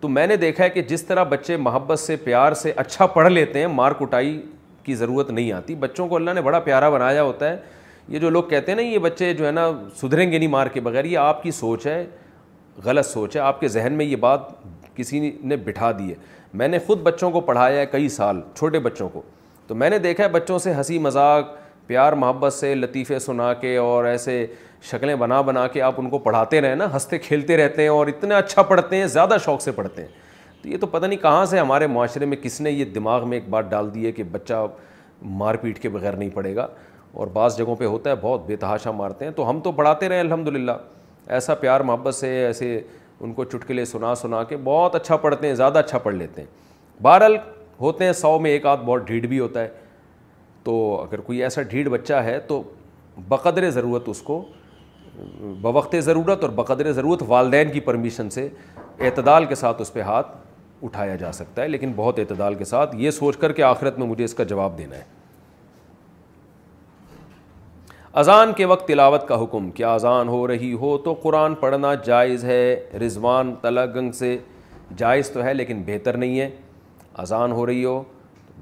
تو 0.00 0.08
میں 0.08 0.26
نے 0.26 0.36
دیکھا 0.36 0.64
ہے 0.64 0.70
کہ 0.70 0.82
جس 0.88 1.02
طرح 1.06 1.24
بچے 1.28 1.56
محبت 1.56 1.98
سے 1.98 2.16
پیار 2.24 2.52
سے 2.56 2.72
اچھا 2.76 3.06
پڑھ 3.06 3.30
لیتے 3.32 3.60
ہیں 3.60 3.66
مار 3.66 3.92
کٹائی 3.98 4.40
کی 4.82 4.94
ضرورت 4.94 5.30
نہیں 5.30 5.50
آتی 5.52 5.74
بچوں 5.80 6.06
کو 6.08 6.16
اللہ 6.16 6.30
نے 6.34 6.40
بڑا 6.42 6.58
پیارا 6.68 6.88
بنایا 6.90 7.22
ہوتا 7.22 7.50
ہے 7.50 7.56
یہ 8.08 8.18
جو 8.18 8.30
لوگ 8.30 8.42
کہتے 8.50 8.72
ہیں 8.72 8.76
نا 8.76 8.82
یہ 8.82 8.98
بچے 8.98 9.32
جو 9.34 9.46
ہے 9.46 9.50
نا 9.52 9.68
سدھریں 10.00 10.30
گے 10.30 10.38
نہیں 10.38 10.48
مار 10.48 10.66
کے 10.72 10.80
بغیر 10.80 11.04
یہ 11.04 11.18
آپ 11.18 11.42
کی 11.42 11.50
سوچ 11.50 11.86
ہے 11.86 12.04
غلط 12.84 13.06
سوچ 13.06 13.36
ہے 13.36 13.40
آپ 13.40 13.60
کے 13.60 13.68
ذہن 13.68 13.92
میں 13.96 14.04
یہ 14.04 14.16
بات 14.20 14.40
کسی 14.96 15.30
نے 15.42 15.56
بٹھا 15.66 15.90
دی 15.98 16.08
ہے 16.08 16.14
میں 16.54 16.68
نے 16.68 16.78
خود 16.86 17.00
بچوں 17.02 17.30
کو 17.30 17.40
پڑھایا 17.48 17.80
ہے 17.80 17.86
کئی 17.86 18.08
سال 18.08 18.40
چھوٹے 18.58 18.78
بچوں 18.88 19.08
کو 19.08 19.22
تو 19.66 19.74
میں 19.74 19.90
نے 19.90 19.98
دیکھا 20.08 20.24
ہے 20.24 20.28
بچوں 20.28 20.58
سے 20.58 20.72
ہنسی 20.74 20.98
مذاق 20.98 21.50
پیار 21.86 22.12
محبت 22.12 22.52
سے 22.52 22.74
لطیفے 22.74 23.18
سنا 23.18 23.52
کے 23.60 23.76
اور 23.76 24.04
ایسے 24.04 24.44
شکلیں 24.90 25.14
بنا 25.16 25.40
بنا 25.40 25.66
کے 25.72 25.80
آپ 25.82 25.94
ان 26.00 26.08
کو 26.10 26.18
پڑھاتے 26.18 26.60
رہیں 26.60 26.76
نا 26.76 26.84
ہنستے 26.92 27.18
کھیلتے 27.18 27.56
رہتے 27.56 27.82
ہیں 27.82 27.88
اور 27.88 28.06
اتنا 28.06 28.36
اچھا 28.38 28.62
پڑھتے 28.62 28.96
ہیں 28.96 29.06
زیادہ 29.06 29.36
شوق 29.44 29.60
سے 29.62 29.72
پڑھتے 29.72 30.02
ہیں 30.02 30.08
تو 30.62 30.68
یہ 30.68 30.76
تو 30.80 30.86
پتہ 30.86 31.06
نہیں 31.06 31.18
کہاں 31.22 31.44
سے 31.46 31.58
ہمارے 31.58 31.86
معاشرے 31.86 32.26
میں 32.26 32.36
کس 32.42 32.60
نے 32.60 32.70
یہ 32.70 32.84
دماغ 32.94 33.28
میں 33.28 33.36
ایک 33.38 33.48
بات 33.50 33.70
ڈال 33.70 33.92
دی 33.94 34.06
ہے 34.06 34.12
کہ 34.12 34.22
بچہ 34.32 34.64
مار 35.38 35.54
پیٹ 35.60 35.78
کے 35.82 35.88
بغیر 35.88 36.16
نہیں 36.16 36.30
پڑھے 36.34 36.54
گا 36.56 36.66
اور 37.12 37.26
بعض 37.32 37.56
جگہوں 37.58 37.74
پہ 37.76 37.84
ہوتا 37.84 38.10
ہے 38.10 38.14
بہت 38.20 38.46
بے 38.46 38.56
تحاشا 38.56 38.90
مارتے 38.96 39.24
ہیں 39.24 39.32
تو 39.36 39.48
ہم 39.50 39.60
تو 39.60 39.72
پڑھاتے 39.72 40.08
رہے 40.08 40.20
الحمد 40.20 40.48
للہ 40.48 40.72
ایسا 41.26 41.54
پیار 41.54 41.80
محبت 41.88 42.14
سے 42.14 42.28
ایسے 42.46 42.80
ان 43.20 43.32
کو 43.32 43.44
چٹکلے 43.44 43.84
سنا 43.84 44.14
سنا 44.14 44.42
کے 44.48 44.56
بہت 44.64 44.94
اچھا 44.94 45.16
پڑھتے 45.24 45.46
ہیں 45.46 45.54
زیادہ 45.54 45.78
اچھا 45.78 45.98
پڑھ 45.98 46.14
لیتے 46.14 46.42
ہیں 46.42 47.02
بہرحال 47.02 47.36
ہوتے 47.80 48.04
ہیں 48.04 48.12
سو 48.12 48.38
میں 48.38 48.50
ایک 48.50 48.66
آدھ 48.66 48.80
بہت 48.84 49.06
ڈھیڑ 49.06 49.26
بھی 49.26 49.38
ہوتا 49.40 49.62
ہے 49.62 49.68
تو 50.64 50.80
اگر 51.08 51.20
کوئی 51.26 51.42
ایسا 51.42 51.62
ڈھیڑ 51.68 51.88
بچہ 51.88 52.14
ہے 52.24 52.38
تو 52.46 52.62
بقدر 53.28 53.68
ضرورت 53.70 54.08
اس 54.08 54.20
کو 54.22 54.44
بوقت 55.60 55.94
ضرورت 56.04 56.42
اور 56.42 56.50
بقدر 56.56 56.90
ضرورت 56.92 57.22
والدین 57.28 57.70
کی 57.72 57.80
پرمیشن 57.86 58.30
سے 58.30 58.48
اعتدال 59.00 59.44
کے 59.46 59.54
ساتھ 59.54 59.80
اس 59.82 59.92
پہ 59.92 60.00
ہاتھ 60.02 60.36
اٹھایا 60.84 61.16
جا 61.16 61.30
سکتا 61.32 61.62
ہے 61.62 61.68
لیکن 61.68 61.92
بہت 61.96 62.18
اعتدال 62.18 62.54
کے 62.54 62.64
ساتھ 62.64 62.94
یہ 62.98 63.10
سوچ 63.10 63.36
کر 63.38 63.52
کے 63.52 63.62
آخرت 63.62 63.98
میں 63.98 64.06
مجھے 64.06 64.24
اس 64.24 64.34
کا 64.34 64.44
جواب 64.52 64.78
دینا 64.78 64.96
ہے 64.98 65.04
اذان 68.20 68.52
کے 68.56 68.64
وقت 68.64 68.86
تلاوت 68.88 69.26
کا 69.28 69.42
حکم 69.42 69.70
کیا 69.70 69.92
اذان 69.94 70.28
ہو 70.28 70.46
رہی 70.48 70.72
ہو 70.80 70.96
تو 71.04 71.12
قرآن 71.22 71.54
پڑھنا 71.60 71.94
جائز 72.04 72.44
ہے 72.44 72.62
رضوان 73.04 73.54
تلا 73.62 73.84
گنگ 73.94 74.12
سے 74.18 74.36
جائز 74.98 75.30
تو 75.30 75.42
ہے 75.44 75.54
لیکن 75.54 75.82
بہتر 75.86 76.16
نہیں 76.16 76.40
ہے 76.40 76.48
اذان 77.24 77.52
ہو 77.52 77.66
رہی 77.66 77.84
ہو 77.84 78.02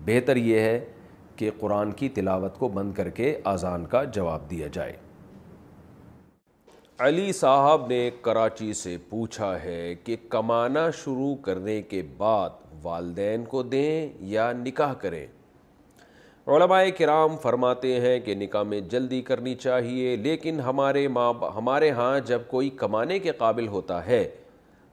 بہتر 0.04 0.36
یہ 0.36 0.60
ہے 0.60 0.78
کہ 1.36 1.50
قرآن 1.60 1.92
کی 1.96 2.08
تلاوت 2.14 2.58
کو 2.58 2.68
بند 2.68 2.92
کر 2.94 3.08
کے 3.20 3.36
اذان 3.54 3.84
کا 3.90 4.02
جواب 4.12 4.50
دیا 4.50 4.66
جائے 4.72 4.92
علی 7.06 7.32
صاحب 7.38 7.84
نے 7.88 7.98
کراچی 8.22 8.72
سے 8.74 8.96
پوچھا 9.08 9.52
ہے 9.62 9.94
کہ 10.04 10.14
کمانا 10.28 10.80
شروع 11.02 11.34
کرنے 11.42 11.80
کے 11.90 12.00
بعد 12.18 12.50
والدین 12.82 13.44
کو 13.52 13.62
دیں 13.62 14.08
یا 14.30 14.50
نکاح 14.64 14.92
کریں 15.02 15.24
علماء 16.54 16.82
کرام 16.98 17.36
فرماتے 17.42 17.94
ہیں 18.00 18.18
کہ 18.24 18.34
نکاح 18.34 18.62
میں 18.70 18.80
جلدی 18.94 19.20
کرنی 19.30 19.54
چاہیے 19.66 20.16
لیکن 20.24 20.60
ہمارے 20.66 21.06
ماں 21.18 21.32
ہمارے 21.56 21.90
ہاں 22.00 22.18
جب 22.32 22.40
کوئی 22.50 22.70
کمانے 22.82 23.18
کے 23.28 23.32
قابل 23.44 23.68
ہوتا 23.76 24.04
ہے 24.06 24.22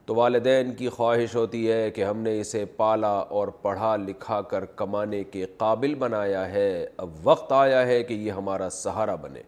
تو 0.06 0.14
والدین 0.14 0.72
کی 0.78 0.88
خواہش 0.96 1.34
ہوتی 1.36 1.70
ہے 1.70 1.90
کہ 1.94 2.04
ہم 2.04 2.18
نے 2.28 2.38
اسے 2.40 2.64
پالا 2.76 3.12
اور 3.38 3.48
پڑھا 3.62 3.94
لکھا 4.06 4.40
کر 4.54 4.64
کمانے 4.84 5.22
کے 5.32 5.44
قابل 5.58 5.94
بنایا 6.06 6.48
ہے 6.52 6.70
اب 6.96 7.16
وقت 7.28 7.52
آیا 7.62 7.84
ہے 7.86 8.02
کہ 8.04 8.14
یہ 8.14 8.32
ہمارا 8.42 8.70
سہارا 8.82 9.14
بنے 9.26 9.42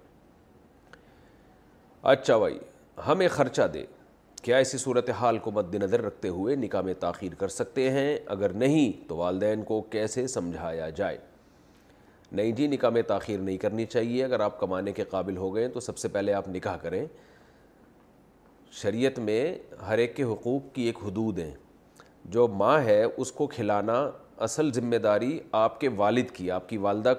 اچھا 2.10 2.36
بھائی 2.38 2.56
ہمیں 3.06 3.26
خرچہ 3.30 3.62
دے 3.72 3.84
کیا 4.42 4.58
اسی 4.58 4.78
صورت 4.78 5.08
حال 5.20 5.38
کو 5.46 5.50
مد 5.54 5.74
نظر 5.82 6.02
رکھتے 6.04 6.28
ہوئے 6.36 6.54
نکاح 6.56 6.80
میں 6.82 6.92
تاخیر 7.00 7.34
کر 7.38 7.48
سکتے 7.48 7.88
ہیں 7.90 8.16
اگر 8.34 8.52
نہیں 8.62 9.08
تو 9.08 9.16
والدین 9.16 9.62
کو 9.70 9.80
کیسے 9.94 10.26
سمجھایا 10.34 10.88
جائے 11.00 11.18
نہیں 12.32 12.52
جی 12.60 12.66
نکاح 12.66 12.90
میں 12.96 13.02
تاخیر 13.08 13.38
نہیں 13.40 13.58
کرنی 13.64 13.84
چاہیے 13.86 14.22
اگر 14.24 14.40
آپ 14.46 14.58
کمانے 14.60 14.92
کے 15.00 15.04
قابل 15.10 15.36
ہو 15.36 15.54
گئے 15.54 15.66
تو 15.74 15.80
سب 15.80 15.98
سے 15.98 16.08
پہلے 16.16 16.32
آپ 16.34 16.48
نکاح 16.54 16.76
کریں 16.82 17.04
شریعت 18.80 19.18
میں 19.28 19.40
ہر 19.88 19.98
ایک 19.98 20.16
کے 20.16 20.22
حقوق 20.32 20.72
کی 20.74 20.82
ایک 20.86 20.98
حدود 21.06 21.38
ہیں 21.38 21.52
جو 22.36 22.46
ماں 22.62 22.80
ہے 22.84 23.02
اس 23.04 23.32
کو 23.32 23.46
کھلانا 23.56 23.98
اصل 24.48 24.72
ذمہ 24.80 24.96
داری 25.10 25.38
آپ 25.66 25.78
کے 25.80 25.88
والد 25.96 26.30
کی 26.36 26.50
آپ 26.58 26.68
کی 26.68 26.76
والدہ 26.88 27.14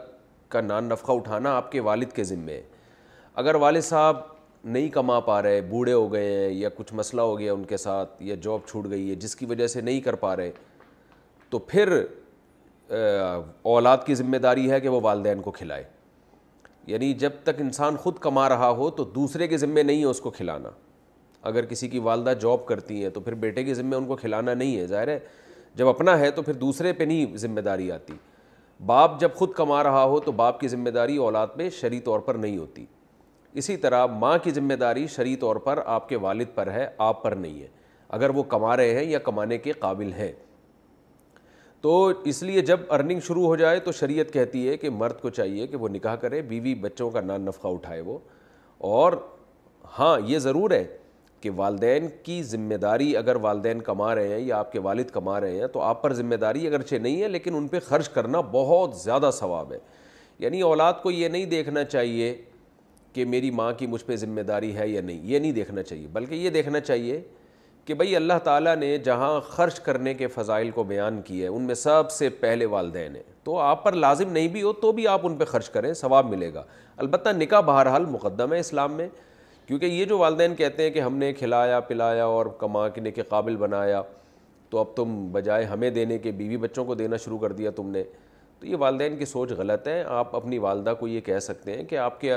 کا 0.58 0.62
نان 0.62 0.90
نفقہ 0.90 1.12
اٹھانا 1.22 1.56
آپ 1.58 1.72
کے 1.72 1.80
والد 1.92 2.12
کے 2.16 2.24
ذمے 2.34 2.54
ہے 2.54 2.62
اگر 3.44 3.56
والد 3.66 3.82
صاحب 3.92 4.22
نہیں 4.64 4.90
کما 4.94 5.20
پا 5.26 5.42
رہے 5.42 5.60
بوڑھے 5.70 5.92
ہو 5.94 6.12
گئے 6.14 6.24
ہیں 6.40 6.50
یا 6.54 6.70
کچھ 6.78 6.94
مسئلہ 6.94 7.22
ہو 7.22 7.38
گیا 7.40 7.54
ان 7.54 7.64
کے 7.66 7.78
ساتھ 7.78 8.22
یا 8.24 8.36
جاب 8.42 8.68
چھوٹ 8.70 8.88
گئی 8.90 9.10
ہے 9.10 9.16
جس 9.16 9.36
کی 9.36 9.46
وجہ 9.50 9.68
سے 9.68 9.82
نہیں 9.82 10.00
کر 10.02 10.16
پا 10.24 10.36
رہے 10.36 10.52
تو 11.50 11.60
پھر 11.68 11.94
اولاد 13.72 13.98
کی 14.06 14.16
ذمہ 14.16 14.38
داری 14.44 14.70
ہے 14.72 14.80
کہ 14.82 14.90
وہ 14.90 15.00
والدین 15.04 15.42
کو 15.42 15.52
کھلائے 15.52 15.84
یعنی 16.88 17.14
جب 17.24 17.30
تک 17.44 17.60
انسان 17.60 17.98
خود 18.04 18.18
کما 18.20 18.48
رہا 18.50 18.70
ہو 18.78 18.90
تو 18.92 19.04
دوسرے 19.16 19.48
کے 19.48 19.58
ذمے 19.58 19.84
نہیں 19.84 20.00
ہے 20.00 20.06
اس 20.06 20.22
کو 20.22 20.30
کھلانا 20.32 20.70
اگر 21.50 21.66
کسی 21.66 21.88
کی 21.90 22.00
والدہ 22.04 22.34
جاب 22.42 22.66
کرتی 22.66 23.02
ہیں 23.04 23.10
تو 23.10 23.20
پھر 23.22 23.34
بیٹے 23.44 23.64
کے 23.64 23.74
ذمے 23.74 23.96
ان 23.96 24.06
کو 24.06 24.16
کھلانا 24.16 24.54
نہیں 24.54 24.78
ہے 24.78 24.86
ظاہر 24.88 25.08
ہے 25.08 25.20
جب 25.76 25.88
اپنا 25.88 26.18
ہے 26.20 26.32
تو 26.32 26.42
پھر 26.42 26.54
دوسرے 26.54 26.94
پہ 26.94 27.04
نہیں 27.04 27.38
ذمہ 27.38 27.60
داری 27.66 27.92
آتی 27.92 28.14
باپ 28.86 29.20
جب 29.20 29.34
خود 29.36 29.54
کما 29.54 29.82
رہا 29.84 30.04
ہو 30.04 30.20
تو 30.20 30.32
باپ 30.32 30.60
کی 30.60 30.68
ذمہ 30.68 30.90
داری 30.90 31.18
اولاد 31.18 31.48
پہ 31.56 31.70
شرعی 31.80 32.00
طور 32.00 32.20
پر 32.26 32.36
نہیں 32.36 32.58
ہوتی 32.58 32.86
اسی 33.58 33.76
طرح 33.84 34.06
ماں 34.20 34.38
کی 34.44 34.52
ذمہ 34.52 34.74
داری 34.80 35.06
شرعی 35.16 35.36
طور 35.40 35.56
پر 35.66 35.80
آپ 35.86 36.08
کے 36.10 36.16
والد 36.22 36.48
پر 36.56 36.72
ہے 36.72 36.86
آپ 37.06 37.22
پر 37.24 37.32
نہیں 37.36 37.62
ہے 37.62 37.68
اگر 38.18 38.30
وہ 38.36 38.44
کما 38.50 38.76
رہے 38.78 38.94
ہیں 38.96 39.04
یا 39.12 39.20
کمانے 39.26 39.58
کے 39.58 39.72
قابل 39.80 40.12
ہیں 40.18 40.32
تو 41.82 42.06
اس 42.28 42.42
لیے 42.44 42.62
جب 42.66 42.80
ارننگ 42.94 43.20
شروع 43.28 43.46
ہو 43.46 43.56
جائے 43.56 43.80
تو 43.80 43.92
شریعت 44.00 44.32
کہتی 44.34 44.68
ہے 44.70 44.78
کہ 44.78 44.90
مرد 44.90 45.20
کو 45.22 45.30
چاہیے 45.30 45.68
کہ 45.68 45.78
وہ 45.78 45.90
نکاح 45.90 46.16
کرے 46.22 46.42
بیوی 46.48 46.74
بچوں 46.82 47.10
کا 47.12 47.22
نان 47.22 47.42
نفقہ 47.46 47.68
اٹھائے 47.68 48.02
وہ 48.06 48.18
اور 48.88 49.14
ہاں 50.00 50.18
یہ 50.28 50.40
ضرور 50.40 50.72
ہے 50.72 50.84
کہ 51.42 51.50
والدین 51.56 52.08
کی 52.24 52.42
ذمہ 52.44 52.76
داری 52.82 53.16
اگر 53.18 53.36
والدین 53.42 53.82
کما 53.82 54.14
رہے 54.16 54.34
ہیں 54.34 54.40
یا 54.40 54.58
آپ 54.60 54.72
کے 54.72 54.80
والد 54.88 55.10
کما 55.12 55.40
رہے 55.42 55.60
ہیں 55.60 55.68
تو 55.74 55.82
آپ 55.82 56.02
پر 56.02 56.14
ذمہ 56.14 56.36
داری 56.42 56.66
اگرچہ 56.68 56.96
نہیں 56.96 57.22
ہے 57.22 57.28
لیکن 57.28 57.56
ان 57.56 57.68
پہ 57.68 57.80
خرچ 57.88 58.10
کرنا 58.10 58.42
بہت 58.52 58.96
زیادہ 59.04 59.30
ثواب 59.34 59.72
ہے 59.74 59.78
یعنی 60.40 60.62
اولاد 60.62 60.94
کو 61.04 61.12
یہ 61.12 61.28
نہیں 61.28 61.46
دیکھنا 61.52 61.84
چاہیے 61.84 62.34
کہ 63.14 63.26
میری 63.26 63.50
ماں 63.52 63.72
کی 63.78 63.88
مجھ 63.88 64.04
پہ 64.06 64.16
ذمہ 64.16 64.42
داری 64.48 64.76
ہے 64.78 64.88
یا 64.88 65.02
نہیں 65.02 65.20
یہ 65.32 65.40
نہیں 65.40 65.52
دیکھنا 65.52 65.84
چاہیے 65.84 66.08
بلکہ 66.14 66.36
یہ 66.36 66.50
دیکھنا 66.50 66.80
چاہیے 66.80 67.22
کہ 67.86 67.94
بھائی 67.94 68.16
اللہ 68.16 68.40
تعالیٰ 68.44 68.76
نے 68.78 68.98
جہاں 69.06 69.40
خرچ 69.50 69.80
کرنے 69.86 70.14
کے 70.14 70.28
فضائل 70.34 70.70
کو 70.72 70.84
بیان 70.88 71.22
کی 71.26 71.42
ہے 71.44 71.48
ان 71.48 71.62
میں 71.68 71.76
سب 71.76 72.12
سے 72.12 72.30
پہلے 72.40 72.66
والدین 72.74 73.16
ہیں 73.16 73.24
تو 73.44 73.58
آپ 73.60 73.84
پر 73.84 73.94
لازم 73.94 74.32
نہیں 74.32 74.48
بھی 74.48 74.62
ہو 74.64 74.74
تو 74.82 74.92
بھی 74.92 75.08
آپ 75.08 75.26
ان 75.28 75.36
پہ 75.38 75.46
خرچ 75.52 75.70
کریں 75.70 75.94
ثواب 76.02 76.30
ملے 76.30 76.54
گا 76.54 76.64
البتہ 76.98 77.30
نکاح 77.38 77.60
بہرحال 77.70 78.06
مقدم 78.10 78.54
ہے 78.54 78.60
اسلام 78.60 78.94
میں 78.96 79.08
کیونکہ 79.68 79.86
یہ 79.86 80.06
جو 80.06 80.18
والدین 80.18 80.56
کہتے 80.56 80.84
ہیں 80.84 80.90
کہ 80.92 81.00
ہم 81.00 81.16
نے 81.18 81.32
کھلایا 81.34 81.80
پلایا 81.88 82.26
اور 82.26 82.46
کمانے 82.60 83.12
کے 83.12 83.22
قابل 83.30 83.56
بنایا 83.58 84.02
تو 84.70 84.78
اب 84.80 84.96
تم 84.96 85.22
بجائے 85.32 85.64
ہمیں 85.66 85.90
دینے 85.92 86.18
کے 86.20 86.32
بیوی 86.32 86.58
بچوں 86.68 86.84
کو 86.86 86.96
دینا 86.96 87.18
شروع 87.24 87.38
کر 87.40 87.52
دیا 87.52 87.72
تم 87.76 87.90
نے 87.92 88.04
تو 88.60 88.66
یہ 88.68 88.76
والدین 88.80 89.18
کی 89.18 89.26
سوچ 89.26 89.52
غلط 89.58 89.88
ہے 89.88 90.04
آپ 90.08 90.36
اپنی 90.36 90.58
والدہ 90.60 90.94
کو 91.00 91.08
یہ 91.08 91.22
کہہ 91.26 91.40
سکتے 91.42 91.76
ہیں 91.78 91.84
کہ 91.88 91.98
آپ 91.98 92.20
کے 92.22 92.34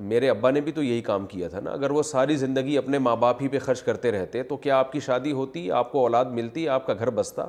میرے 0.00 0.28
ابا 0.30 0.50
نے 0.50 0.60
بھی 0.60 0.72
تو 0.72 0.82
یہی 0.82 1.00
کام 1.02 1.26
کیا 1.26 1.48
تھا 1.48 1.60
نا 1.64 1.70
اگر 1.70 1.90
وہ 1.90 2.02
ساری 2.02 2.36
زندگی 2.36 2.76
اپنے 2.78 2.98
ماں 2.98 3.14
باپ 3.22 3.42
ہی 3.42 3.48
پہ 3.48 3.58
خرچ 3.62 3.82
کرتے 3.82 4.10
رہتے 4.12 4.42
تو 4.48 4.56
کیا 4.56 4.78
آپ 4.78 4.92
کی 4.92 5.00
شادی 5.06 5.32
ہوتی 5.32 5.70
آپ 5.70 5.90
کو 5.92 6.00
اولاد 6.02 6.24
ملتی 6.32 6.68
آپ 6.68 6.86
کا 6.86 6.94
گھر 6.98 7.10
بستا 7.14 7.46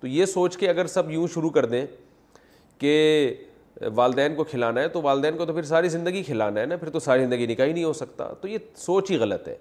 تو 0.00 0.06
یہ 0.06 0.24
سوچ 0.26 0.56
کے 0.56 0.68
اگر 0.70 0.86
سب 0.86 1.10
یوں 1.10 1.26
شروع 1.34 1.50
کر 1.50 1.64
دیں 1.66 1.84
کہ 2.78 3.34
والدین 3.94 4.34
کو 4.34 4.44
کھلانا 4.44 4.80
ہے 4.80 4.88
تو 4.88 5.02
والدین 5.02 5.36
کو 5.36 5.44
تو 5.46 5.52
پھر 5.54 5.62
ساری 5.62 5.88
زندگی 5.88 6.22
کھلانا 6.26 6.60
ہے 6.60 6.66
نا 6.66 6.76
پھر 6.76 6.90
تو 6.90 6.98
ساری 7.00 7.24
زندگی 7.24 7.46
نکاح 7.46 7.66
ہی 7.66 7.72
نہیں 7.72 7.84
ہو 7.84 7.92
سکتا 7.92 8.32
تو 8.40 8.48
یہ 8.48 8.58
سوچ 8.76 9.10
ہی 9.10 9.16
غلط 9.18 9.48
ہے 9.48 9.56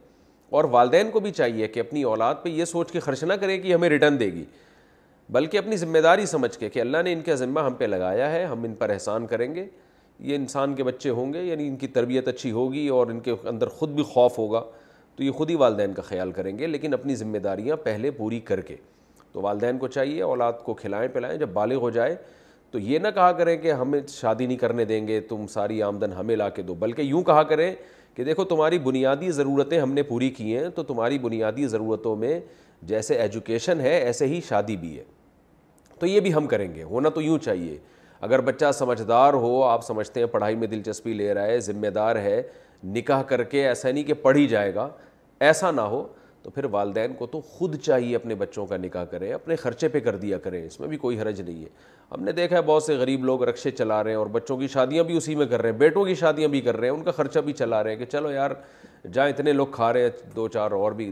اور 0.50 0.64
والدین 0.72 1.10
کو 1.12 1.20
بھی 1.20 1.32
چاہیے 1.32 1.68
کہ 1.68 1.80
اپنی 1.80 2.04
اولاد 2.10 2.36
پہ 2.44 2.50
یہ 2.50 2.66
سوچ 2.66 2.92
کے 2.92 3.00
خرچ 3.00 3.24
نہ 3.24 3.34
کرے 3.42 3.58
کہ 3.62 3.74
ہمیں 3.74 3.90
ریٹرن 3.90 4.20
دے 4.20 4.26
گی 4.34 4.44
بلکہ 5.36 5.58
اپنی 5.58 5.78
ذمہ 5.78 5.98
داری 6.04 6.26
سمجھ 6.26 6.58
کے 6.58 6.70
کہ 6.70 6.80
اللہ 6.82 7.02
نے 7.04 7.14
ان 7.14 7.22
کا 7.22 7.36
ذمہ 7.36 7.60
ہم 7.66 7.74
پہ 7.78 7.86
لگایا 7.86 8.32
ہے 8.32 8.44
ہم 8.46 8.64
ان 8.64 8.74
پر 8.80 8.90
احسان 8.90 9.26
کریں 9.28 9.54
گے 9.56 9.66
یہ 10.20 10.36
انسان 10.36 10.74
کے 10.76 10.84
بچے 10.84 11.10
ہوں 11.10 11.34
گے 11.34 11.42
یعنی 11.44 11.68
ان 11.68 11.76
کی 11.78 11.88
تربیت 11.88 12.28
اچھی 12.28 12.52
ہوگی 12.52 12.88
اور 12.90 13.08
ان 13.08 13.20
کے 13.20 13.32
اندر 13.50 13.68
خود 13.80 13.90
بھی 13.96 14.04
خوف 14.14 14.38
ہوگا 14.40 14.62
تو 15.16 15.24
یہ 15.24 15.32
خود 15.32 15.50
ہی 15.50 15.56
والدین 15.56 15.94
کا 15.94 16.02
خیال 16.04 16.32
کریں 16.32 16.58
گے 16.58 16.68
لیکن 16.68 16.94
اپنی 16.94 17.16
ذمہ 17.16 17.38
داریاں 17.44 17.76
پہلے 17.84 18.12
پوری 18.18 18.40
کر 18.46 18.62
کے 18.62 18.76
تو 19.32 19.42
والدین 19.42 19.78
کو 19.78 19.88
چاہیے 19.88 20.22
اولاد 20.24 20.54
کو 20.64 20.74
کھلائیں 20.74 21.08
پلائیں 21.14 21.38
جب 21.40 21.50
بالغ 21.54 21.82
ہو 21.82 21.90
جائے 21.90 22.16
تو 22.72 22.80
یہ 22.80 23.00
نہ 23.00 23.08
کہا 23.16 23.32
کریں 23.32 23.56
کہ 23.58 23.72
ہمیں 23.74 24.00
شادی 24.14 24.46
نہیں 24.46 24.58
کرنے 24.58 24.86
دیں 24.86 25.06
گے 25.08 25.20
تم 25.30 25.46
ساری 25.50 25.82
آمدن 25.84 26.14
ہمیں 26.14 26.36
لا 26.36 26.48
کے 26.50 26.62
دو 26.62 26.74
بلکہ 26.80 27.02
یوں 27.02 27.22
کہا 27.24 27.44
کریں 27.52 27.72
کہ 28.16 28.24
دیکھو 28.24 28.44
تمہاری 28.46 28.80
بنیادی 28.84 29.30
ضرورتیں 29.32 29.80
ہم 29.80 29.92
نے 29.94 30.04
پوری 30.04 30.30
کی 30.38 30.58
ہیں 30.58 30.68
تو 30.76 30.84
تمہاری 30.84 31.18
بنیادی 31.20 31.68
ضرورتوں 31.68 32.16
میں 32.18 32.40
جیسے 32.90 33.16
ایجوکیشن 33.22 33.80
ہے 33.82 33.96
ایسے 33.98 34.28
ہی 34.28 34.40
شادی 34.48 34.78
بھی 34.78 34.98
ہے 34.98 35.04
تو 36.00 36.06
یہ 36.06 36.20
بھی 36.20 36.34
ہم 36.34 36.48
کریں 36.48 36.74
گے 36.76 36.84
ہونا 36.84 37.10
تو 37.10 37.22
یوں 37.22 37.38
چاہیے 37.44 37.78
اگر 38.22 38.42
بچہ 38.42 38.72
سمجھدار 38.78 39.34
ہو 39.34 39.62
آپ 39.64 39.86
سمجھتے 39.86 40.20
ہیں 40.20 40.28
پڑھائی 40.28 40.56
میں 40.56 40.68
دلچسپی 40.68 41.14
لے 41.14 41.34
رہا 41.34 41.46
ہے 41.48 41.60
ذمہ 41.62 41.88
دار 41.96 42.16
ہے 42.22 42.42
نکاح 42.94 43.22
کر 43.28 43.44
کے 43.52 43.68
ایسا 43.68 43.92
نہیں 43.92 44.04
کہ 44.04 44.14
پڑھ 44.22 44.38
ہی 44.38 44.48
جائے 44.48 44.74
گا 44.76 44.88
ایسا 45.46 45.72
نہ 45.72 45.82
ہو 45.92 46.04
تو 46.44 46.50
پھر 46.52 46.66
والدین 46.72 47.14
کو 47.18 47.26
تو 47.28 47.40
خود 47.42 47.76
چاہیے 47.82 48.16
اپنے 48.16 48.36
بچوں 48.36 48.66
کا 48.68 48.78
نکاح 48.78 49.04
کریں 49.12 49.32
اپنے 49.34 49.56
خرچے 49.56 49.88
پہ 49.96 50.00
کر 50.00 50.16
دیا 50.18 50.38
کریں 50.44 50.64
اس 50.66 50.80
میں 50.80 50.88
بھی 50.88 50.98
کوئی 50.98 51.20
حرج 51.22 51.42
نہیں 51.42 51.64
ہے 51.64 51.70
ہم 52.12 52.24
نے 52.24 52.32
دیکھا 52.32 52.56
ہے 52.58 52.62
بہت 52.66 52.84
سے 52.84 52.96
غریب 52.98 53.26
لوگ 53.26 53.44
رقشے 53.50 53.72
چلا 53.72 54.04
رہے 54.04 54.10
ہیں 54.12 54.18
اور 54.18 54.28
بچوں 54.32 54.58
کی 54.58 54.68
شادیاں 54.74 55.04
بھی 55.04 55.18
اسی 55.18 55.36
میں 55.36 55.46
کر 55.46 55.62
رہے 55.62 55.70
ہیں 55.72 55.78
بیٹوں 55.78 56.06
کی 56.06 56.16
شادیاں 56.16 56.48
بھی 56.50 56.62
کر 56.62 56.78
رہے 56.78 56.90
ہیں 56.90 56.96
ان 56.96 57.04
کا 57.04 57.12
خرچہ 57.18 57.40
بھی 57.46 57.54
چلا 57.54 57.84
رہے 57.84 57.92
ہیں 57.92 57.98
کہ 57.98 58.06
چلو 58.12 58.32
یار 58.32 58.52
جہاں 59.14 59.28
اتنے 59.30 59.54
لوگ 59.54 59.68
کھا 59.72 59.92
رہے 59.94 60.04
ہیں 60.04 60.32
دو 60.36 60.48
چار 60.54 60.72
اور 60.72 60.92
بھی 61.02 61.12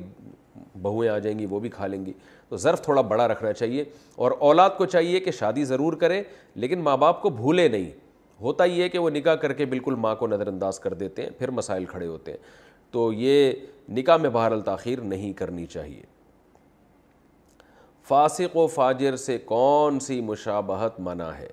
بہویں 0.82 1.07
آ 1.10 1.18
جائیں 1.19 1.38
گی 1.40 1.45
وہ 1.49 1.60
بھی 1.60 1.69
کھا 1.69 1.88
لیں 1.88 2.06
گی 2.06 2.14
تو 2.49 2.57
ظرف 2.57 2.81
تھوڑا 2.84 3.01
بڑا 3.01 3.27
رکھنا 3.27 3.51
چاہیے 3.53 3.84
اور 4.26 4.31
اولاد 4.47 4.69
کو 4.77 4.85
چاہیے 4.85 5.19
کہ 5.19 5.31
شادی 5.39 5.63
ضرور 5.65 5.93
کرے 5.99 6.22
لیکن 6.63 6.80
ماں 6.84 6.95
باپ 6.97 7.22
کو 7.22 7.30
بھولے 7.30 7.67
نہیں 7.67 7.89
ہوتا 8.41 8.63
یہ 8.65 8.81
ہے 8.84 8.89
کہ 8.89 8.99
وہ 8.99 9.09
نکاح 9.09 9.35
کر 9.41 9.53
کے 9.53 9.65
بالکل 9.65 9.95
ماں 10.05 10.15
کو 10.15 10.27
نظر 10.27 10.47
انداز 10.47 10.80
کر 10.80 10.93
دیتے 10.93 11.22
ہیں 11.23 11.30
پھر 11.39 11.51
مسائل 11.59 11.85
کھڑے 11.85 12.07
ہوتے 12.07 12.31
ہیں 12.31 12.38
تو 12.91 13.11
یہ 13.13 13.51
نکاح 13.97 14.17
میں 14.17 14.30
بہر 14.34 14.59
تاخیر 14.65 15.01
نہیں 15.13 15.34
کرنی 15.38 15.65
چاہیے 15.65 16.01
فاسق 18.07 18.55
و 18.57 18.65
فاجر 18.73 19.15
سے 19.17 19.38
کون 19.45 19.99
سی 19.99 20.19
مشابہت 20.22 20.99
منع 21.03 21.30
ہے 21.39 21.47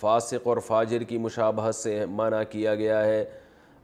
فاسق 0.00 0.46
اور 0.48 0.56
فاجر 0.66 1.02
کی 1.08 1.18
مشابہت 1.18 1.74
سے 1.74 2.04
منع 2.16 2.42
کیا 2.50 2.74
گیا 2.74 3.04
ہے 3.04 3.24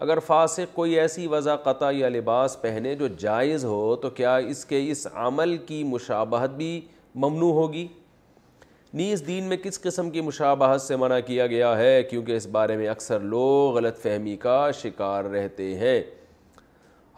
اگر 0.05 0.18
فاسق 0.27 0.74
کوئی 0.74 0.98
ایسی 1.01 1.27
وضع 1.27 1.55
قطع 1.64 1.90
یا 1.94 2.09
لباس 2.09 2.60
پہنے 2.60 2.94
جو 2.94 3.06
جائز 3.18 3.64
ہو 3.64 3.94
تو 4.01 4.10
کیا 4.18 4.35
اس 4.55 4.64
کے 4.73 4.82
اس 4.90 5.06
عمل 5.12 5.56
کی 5.66 5.82
مشابہت 5.93 6.51
بھی 6.56 6.70
ممنوع 7.14 7.52
ہوگی 7.55 7.86
نیز 8.94 9.23
دین 9.27 9.44
میں 9.48 9.56
کس 9.62 9.81
قسم 9.82 10.10
کی 10.10 10.20
مشابہت 10.20 10.82
سے 10.82 10.97
منع 10.97 11.18
کیا 11.27 11.47
گیا 11.47 11.77
ہے 11.78 12.02
کیونکہ 12.10 12.36
اس 12.36 12.47
بارے 12.52 12.77
میں 12.77 12.89
اکثر 12.89 13.20
لوگ 13.20 13.74
غلط 13.77 13.98
فہمی 14.02 14.36
کا 14.40 14.60
شکار 14.82 15.24
رہتے 15.32 15.74
ہیں 15.78 16.01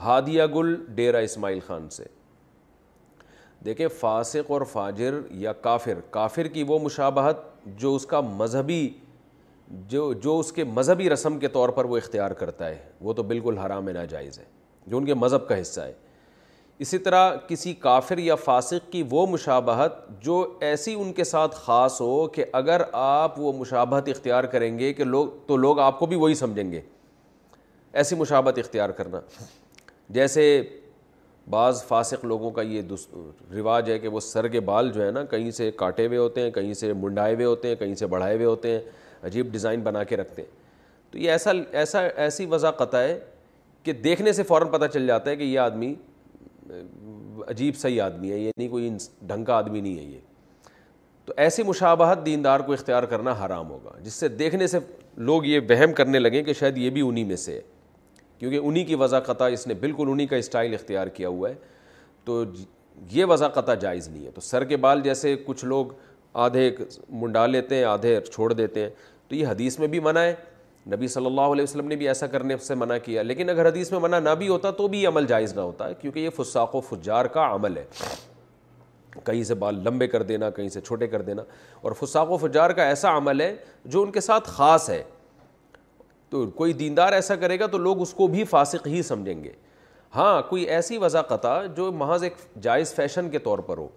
ہادیہ 0.00 0.42
گل 0.54 0.74
ڈیرا 0.94 1.18
اسماعیل 1.28 1.58
خان 1.66 1.88
سے 1.90 2.04
دیکھیں 3.64 3.86
فاسق 4.00 4.50
اور 4.52 4.62
فاجر 4.72 5.14
یا 5.44 5.52
کافر 5.62 6.00
کافر 6.10 6.46
کی 6.48 6.62
وہ 6.66 6.78
مشابہت 6.82 7.40
جو 7.80 7.94
اس 7.94 8.06
کا 8.06 8.20
مذہبی 8.20 8.88
جو 9.88 10.12
جو 10.22 10.38
اس 10.38 10.52
کے 10.52 10.64
مذہبی 10.64 11.08
رسم 11.10 11.38
کے 11.38 11.48
طور 11.48 11.68
پر 11.76 11.84
وہ 11.84 11.96
اختیار 11.96 12.30
کرتا 12.40 12.68
ہے 12.68 12.76
وہ 13.00 13.12
تو 13.12 13.22
بالکل 13.22 13.58
حرام 13.58 13.88
ناجائز 13.94 14.38
ہے 14.38 14.44
جو 14.86 14.96
ان 14.98 15.04
کے 15.04 15.14
مذہب 15.14 15.46
کا 15.48 15.60
حصہ 15.60 15.80
ہے 15.80 15.92
اسی 16.84 16.98
طرح 17.06 17.34
کسی 17.48 17.72
کافر 17.80 18.18
یا 18.18 18.34
فاسق 18.36 18.90
کی 18.92 19.02
وہ 19.10 19.26
مشابہت 19.26 19.96
جو 20.24 20.42
ایسی 20.68 20.94
ان 21.00 21.12
کے 21.12 21.24
ساتھ 21.24 21.54
خاص 21.64 22.00
ہو 22.00 22.26
کہ 22.34 22.44
اگر 22.52 22.82
آپ 22.92 23.38
وہ 23.40 23.52
مشابہت 23.58 24.08
اختیار 24.08 24.44
کریں 24.52 24.78
گے 24.78 24.92
کہ 24.92 25.04
لوگ 25.04 25.28
تو 25.46 25.56
لوگ 25.56 25.80
آپ 25.80 25.98
کو 25.98 26.06
بھی 26.06 26.16
وہی 26.16 26.34
سمجھیں 26.34 26.70
گے 26.72 26.80
ایسی 28.00 28.16
مشابہت 28.16 28.58
اختیار 28.58 28.90
کرنا 29.00 29.20
جیسے 30.14 30.44
بعض 31.50 31.82
فاسق 31.88 32.24
لوگوں 32.24 32.50
کا 32.50 32.62
یہ 32.62 32.82
رواج 33.54 33.90
ہے 33.90 33.98
کہ 33.98 34.08
وہ 34.08 34.20
سر 34.20 34.48
کے 34.48 34.60
بال 34.60 34.90
جو 34.92 35.04
ہے 35.04 35.10
نا 35.10 35.24
کہیں 35.24 35.50
سے 35.50 35.70
کاٹے 35.76 36.06
ہوئے 36.06 36.18
ہوتے 36.18 36.40
ہیں 36.40 36.50
کہیں 36.50 36.72
سے 36.74 36.92
منڈائے 37.02 37.34
ہوئے 37.34 37.46
ہوتے 37.46 37.68
ہیں 37.68 37.76
کہیں 37.76 37.94
سے 37.94 38.06
بڑھائے 38.06 38.34
ہوئے 38.34 38.46
ہوتے 38.46 38.70
ہیں 38.72 38.80
عجیب 39.26 39.50
ڈیزائن 39.52 39.80
بنا 39.82 40.02
کے 40.04 40.16
رکھتے 40.16 40.42
ہیں 40.42 41.12
تو 41.12 41.18
یہ 41.18 41.30
ایسا 41.30 41.52
ایسا 41.82 42.00
ایسی 42.24 42.46
وضع 42.50 42.70
قطع 42.78 42.98
ہے 43.02 43.18
کہ 43.82 43.92
دیکھنے 43.92 44.32
سے 44.32 44.42
فوراً 44.42 44.70
پتہ 44.70 44.86
چل 44.92 45.06
جاتا 45.06 45.30
ہے 45.30 45.36
کہ 45.36 45.42
یہ 45.42 45.58
آدمی 45.58 45.94
عجیب 47.50 47.76
صحیح 47.78 48.02
آدمی 48.02 48.30
ہے 48.32 48.38
یہ 48.38 48.50
نہیں 48.56 48.68
کوئی 48.68 48.90
ڈھنگ 49.26 49.44
کا 49.44 49.54
آدمی 49.56 49.80
نہیں 49.80 49.98
ہے 49.98 50.04
یہ 50.04 50.18
تو 51.26 51.32
ایسی 51.36 51.62
مشابہت 51.62 52.24
دیندار 52.26 52.60
کو 52.66 52.72
اختیار 52.72 53.02
کرنا 53.12 53.32
حرام 53.44 53.70
ہوگا 53.70 53.98
جس 54.02 54.12
سے 54.12 54.28
دیکھنے 54.28 54.66
سے 54.66 54.78
لوگ 55.30 55.44
یہ 55.44 55.60
وہم 55.70 55.92
کرنے 55.94 56.18
لگیں 56.18 56.42
کہ 56.42 56.52
شاید 56.58 56.78
یہ 56.78 56.90
بھی 56.90 57.00
انہی 57.08 57.24
میں 57.24 57.36
سے 57.36 57.52
ہے 57.54 57.60
کیونکہ 58.38 58.56
انہی 58.64 58.84
کی 58.84 58.94
وضع 58.94 59.18
قطع 59.26 59.44
اس 59.52 59.66
نے 59.66 59.74
بالکل 59.80 60.08
انہی 60.10 60.26
کا 60.26 60.36
اسٹائل 60.36 60.74
اختیار 60.74 61.06
کیا 61.16 61.28
ہوا 61.28 61.48
ہے 61.50 61.54
تو 62.24 62.42
یہ 63.12 63.24
وضع 63.28 63.48
قطع 63.54 63.74
جائز 63.80 64.08
نہیں 64.08 64.26
ہے 64.26 64.30
تو 64.34 64.40
سر 64.40 64.64
کے 64.72 64.76
بال 64.84 65.00
جیسے 65.02 65.34
کچھ 65.46 65.64
لوگ 65.64 65.86
آدھے 66.44 66.70
منڈا 67.20 67.44
لیتے 67.46 67.74
ہیں 67.76 67.84
آدھے 67.84 68.18
چھوڑ 68.32 68.52
دیتے 68.52 68.80
ہیں 68.82 68.88
تو 69.28 69.34
یہ 69.34 69.46
حدیث 69.46 69.78
میں 69.78 69.86
بھی 69.94 70.00
منع 70.00 70.20
ہے 70.20 70.34
نبی 70.92 71.08
صلی 71.14 71.26
اللہ 71.26 71.52
علیہ 71.54 71.62
وسلم 71.62 71.86
نے 71.88 71.96
بھی 71.96 72.08
ایسا 72.08 72.26
کرنے 72.34 72.56
سے 72.66 72.74
منع 72.82 72.96
کیا 73.04 73.22
لیکن 73.22 73.50
اگر 73.50 73.68
حدیث 73.68 73.90
میں 73.92 73.98
منع 74.00 74.18
نہ 74.28 74.34
بھی 74.38 74.48
ہوتا 74.48 74.70
تو 74.80 74.86
بھی 74.88 75.02
یہ 75.02 75.08
عمل 75.08 75.26
جائز 75.26 75.54
نہ 75.54 75.60
ہوتا 75.60 75.88
ہے 75.88 75.94
کیونکہ 76.00 76.18
یہ 76.18 76.30
فساق 76.36 76.74
و 76.76 76.80
فجار 76.90 77.24
کا 77.34 77.46
عمل 77.54 77.76
ہے 77.76 77.84
کہیں 79.24 79.42
سے 79.44 79.54
بال 79.64 79.78
لمبے 79.84 80.06
کر 80.08 80.22
دینا 80.22 80.50
کہیں 80.58 80.68
سے 80.74 80.80
چھوٹے 80.80 81.06
کر 81.16 81.22
دینا 81.28 81.42
اور 81.82 81.92
فساق 82.04 82.30
و 82.32 82.36
فجار 82.46 82.70
کا 82.80 82.84
ایسا 82.88 83.16
عمل 83.16 83.40
ہے 83.40 83.54
جو 83.84 84.02
ان 84.02 84.12
کے 84.12 84.20
ساتھ 84.30 84.48
خاص 84.48 84.88
ہے 84.90 85.02
تو 86.30 86.46
کوئی 86.62 86.72
دیندار 86.84 87.12
ایسا 87.12 87.36
کرے 87.42 87.58
گا 87.60 87.66
تو 87.74 87.78
لوگ 87.78 88.00
اس 88.02 88.12
کو 88.14 88.26
بھی 88.36 88.44
فاسق 88.54 88.86
ہی 88.88 89.02
سمجھیں 89.12 89.42
گے 89.44 89.52
ہاں 90.16 90.40
کوئی 90.48 90.62
ایسی 90.76 90.98
وضاقتہ 90.98 91.60
جو 91.76 91.90
محض 91.92 92.22
ایک 92.24 92.34
جائز 92.62 92.94
فیشن 92.94 93.28
کے 93.30 93.38
طور 93.48 93.58
پر 93.70 93.78
ہو 93.78 93.88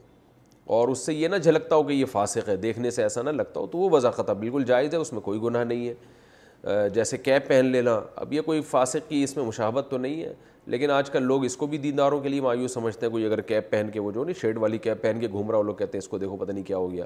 اور 0.67 0.87
اس 0.89 1.05
سے 1.05 1.13
یہ 1.13 1.27
نہ 1.27 1.35
جھلکتا 1.43 1.75
ہو 1.75 1.83
کہ 1.83 1.93
یہ 1.93 2.05
فاسق 2.11 2.49
ہے 2.49 2.55
دیکھنے 2.57 2.91
سے 2.91 3.03
ایسا 3.03 3.21
نہ 3.21 3.29
لگتا 3.29 3.59
ہو 3.59 3.67
تو 3.71 3.77
وہ 3.77 3.89
وضاحت 3.95 4.29
بالکل 4.39 4.63
جائز 4.67 4.93
ہے 4.93 4.99
اس 4.99 5.11
میں 5.13 5.21
کوئی 5.21 5.41
گناہ 5.41 5.63
نہیں 5.63 5.87
ہے 5.89 6.87
جیسے 6.93 7.17
کیپ 7.17 7.47
پہن 7.47 7.65
لینا 7.65 7.99
اب 8.15 8.33
یہ 8.33 8.41
کوئی 8.45 8.61
فاسق 8.69 9.09
کی 9.09 9.23
اس 9.23 9.35
میں 9.37 9.45
مشابت 9.45 9.87
تو 9.91 9.97
نہیں 9.97 10.23
ہے 10.23 10.33
لیکن 10.71 10.91
آج 10.91 11.09
کل 11.09 11.23
لوگ 11.23 11.45
اس 11.45 11.55
کو 11.57 11.67
بھی 11.67 11.77
دینداروں 11.83 12.19
کے 12.21 12.29
لیے 12.29 12.41
مایوس 12.41 12.73
سمجھتے 12.73 13.05
ہیں 13.05 13.11
کوئی 13.11 13.25
اگر 13.25 13.41
کیپ 13.41 13.69
پہن 13.71 13.89
کے 13.93 13.99
وہ 13.99 14.11
جو 14.11 14.23
نہیں 14.23 14.39
شیڈ 14.41 14.57
والی 14.61 14.77
کیپ 14.77 15.01
پہن 15.01 15.19
کے 15.21 15.27
گھوم 15.27 15.49
رہا 15.51 15.57
ہو 15.57 15.63
لوگ 15.63 15.75
کہتے 15.75 15.97
ہیں 15.97 16.01
اس 16.03 16.07
کو 16.07 16.17
دیکھو 16.17 16.35
پتہ 16.37 16.51
نہیں 16.51 16.63
کیا 16.63 16.77
ہو 16.77 16.91
گیا 16.91 17.05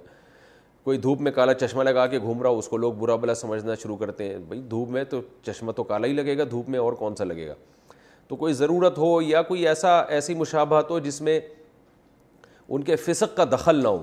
کوئی 0.83 0.97
دھوپ 1.01 1.21
میں 1.21 1.31
کالا 1.31 1.53
چشمہ 1.53 1.83
لگا 1.83 2.05
کے 2.07 2.19
گھوم 2.19 2.41
رہا 2.41 2.49
ہو 2.49 2.57
اس 2.59 2.67
کو 2.69 2.77
لوگ 2.77 2.93
برا 2.93 3.15
بلا 3.15 3.33
سمجھنا 3.35 3.75
شروع 3.81 3.95
کرتے 3.97 4.23
ہیں 4.29 4.37
بھائی 4.47 4.61
دھوپ 4.69 4.89
میں 4.91 5.03
تو 5.09 5.21
چشمہ 5.45 5.71
تو 5.75 5.83
کالا 5.83 6.07
ہی 6.07 6.13
لگے 6.13 6.37
گا 6.37 6.43
دھوپ 6.51 6.69
میں 6.69 6.79
اور 6.79 6.93
کون 6.93 7.15
سا 7.15 7.23
لگے 7.23 7.47
گا 7.47 7.53
تو 8.27 8.35
کوئی 8.35 8.53
ضرورت 8.53 8.97
ہو 8.97 9.21
یا 9.21 9.41
کوئی 9.41 9.67
ایسا 9.67 9.99
ایسی 10.15 10.33
مشابہت 10.35 10.89
ہو 10.91 10.99
جس 10.99 11.21
میں 11.21 11.39
ان 12.73 12.83
کے 12.83 12.95
فسق 12.95 13.35
کا 13.37 13.43
دخل 13.51 13.81
نہ 13.83 13.87
ہو 13.87 14.01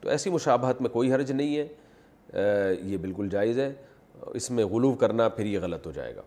تو 0.00 0.08
ایسی 0.10 0.30
مشابہت 0.30 0.80
میں 0.82 0.90
کوئی 0.90 1.12
حرج 1.12 1.32
نہیں 1.32 1.56
ہے 1.56 2.74
یہ 2.86 2.96
بالکل 3.00 3.28
جائز 3.30 3.58
ہے 3.58 3.72
اس 4.34 4.50
میں 4.50 4.64
غلو 4.72 4.92
کرنا 5.00 5.28
پھر 5.28 5.46
یہ 5.46 5.58
غلط 5.62 5.86
ہو 5.86 5.92
جائے 5.92 6.14
گا 6.16 6.22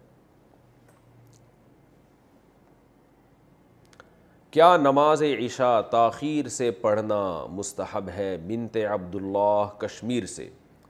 کیا 4.52 4.76
نماز 4.78 5.22
عشاء 5.24 5.80
تاخیر 5.92 6.48
سے 6.56 6.70
پڑھنا 6.82 7.20
مستحب 7.52 8.10
ہے 8.16 8.36
بنت 8.48 8.78
عبداللہ 8.94 9.68
کشمیر 9.80 10.26
سے 10.36 10.50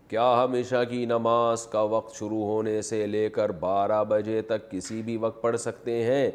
کیا 0.09 0.33
ہم 0.43 0.53
عشاء 0.59 0.83
کی 0.89 1.05
نماز 1.05 1.65
کا 1.71 1.81
وقت 1.95 2.15
شروع 2.19 2.43
ہونے 2.45 2.81
سے 2.81 3.05
لے 3.07 3.27
کر 3.35 3.49
بارہ 3.59 4.03
بجے 4.09 4.41
تک 4.47 4.69
کسی 4.71 5.01
بھی 5.01 5.17
وقت 5.17 5.41
پڑھ 5.41 5.57
سکتے 5.59 6.03
ہیں 6.03 6.29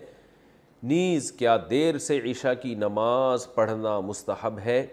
نیز 0.83 1.31
کیا 1.33 1.57
دیر 1.71 1.99
سے 1.99 2.19
عشاء 2.31 2.53
کی 2.63 2.75
نماز 2.79 3.47
پڑھنا 3.55 3.99
مستحب 4.07 4.59
ہے 4.65 4.85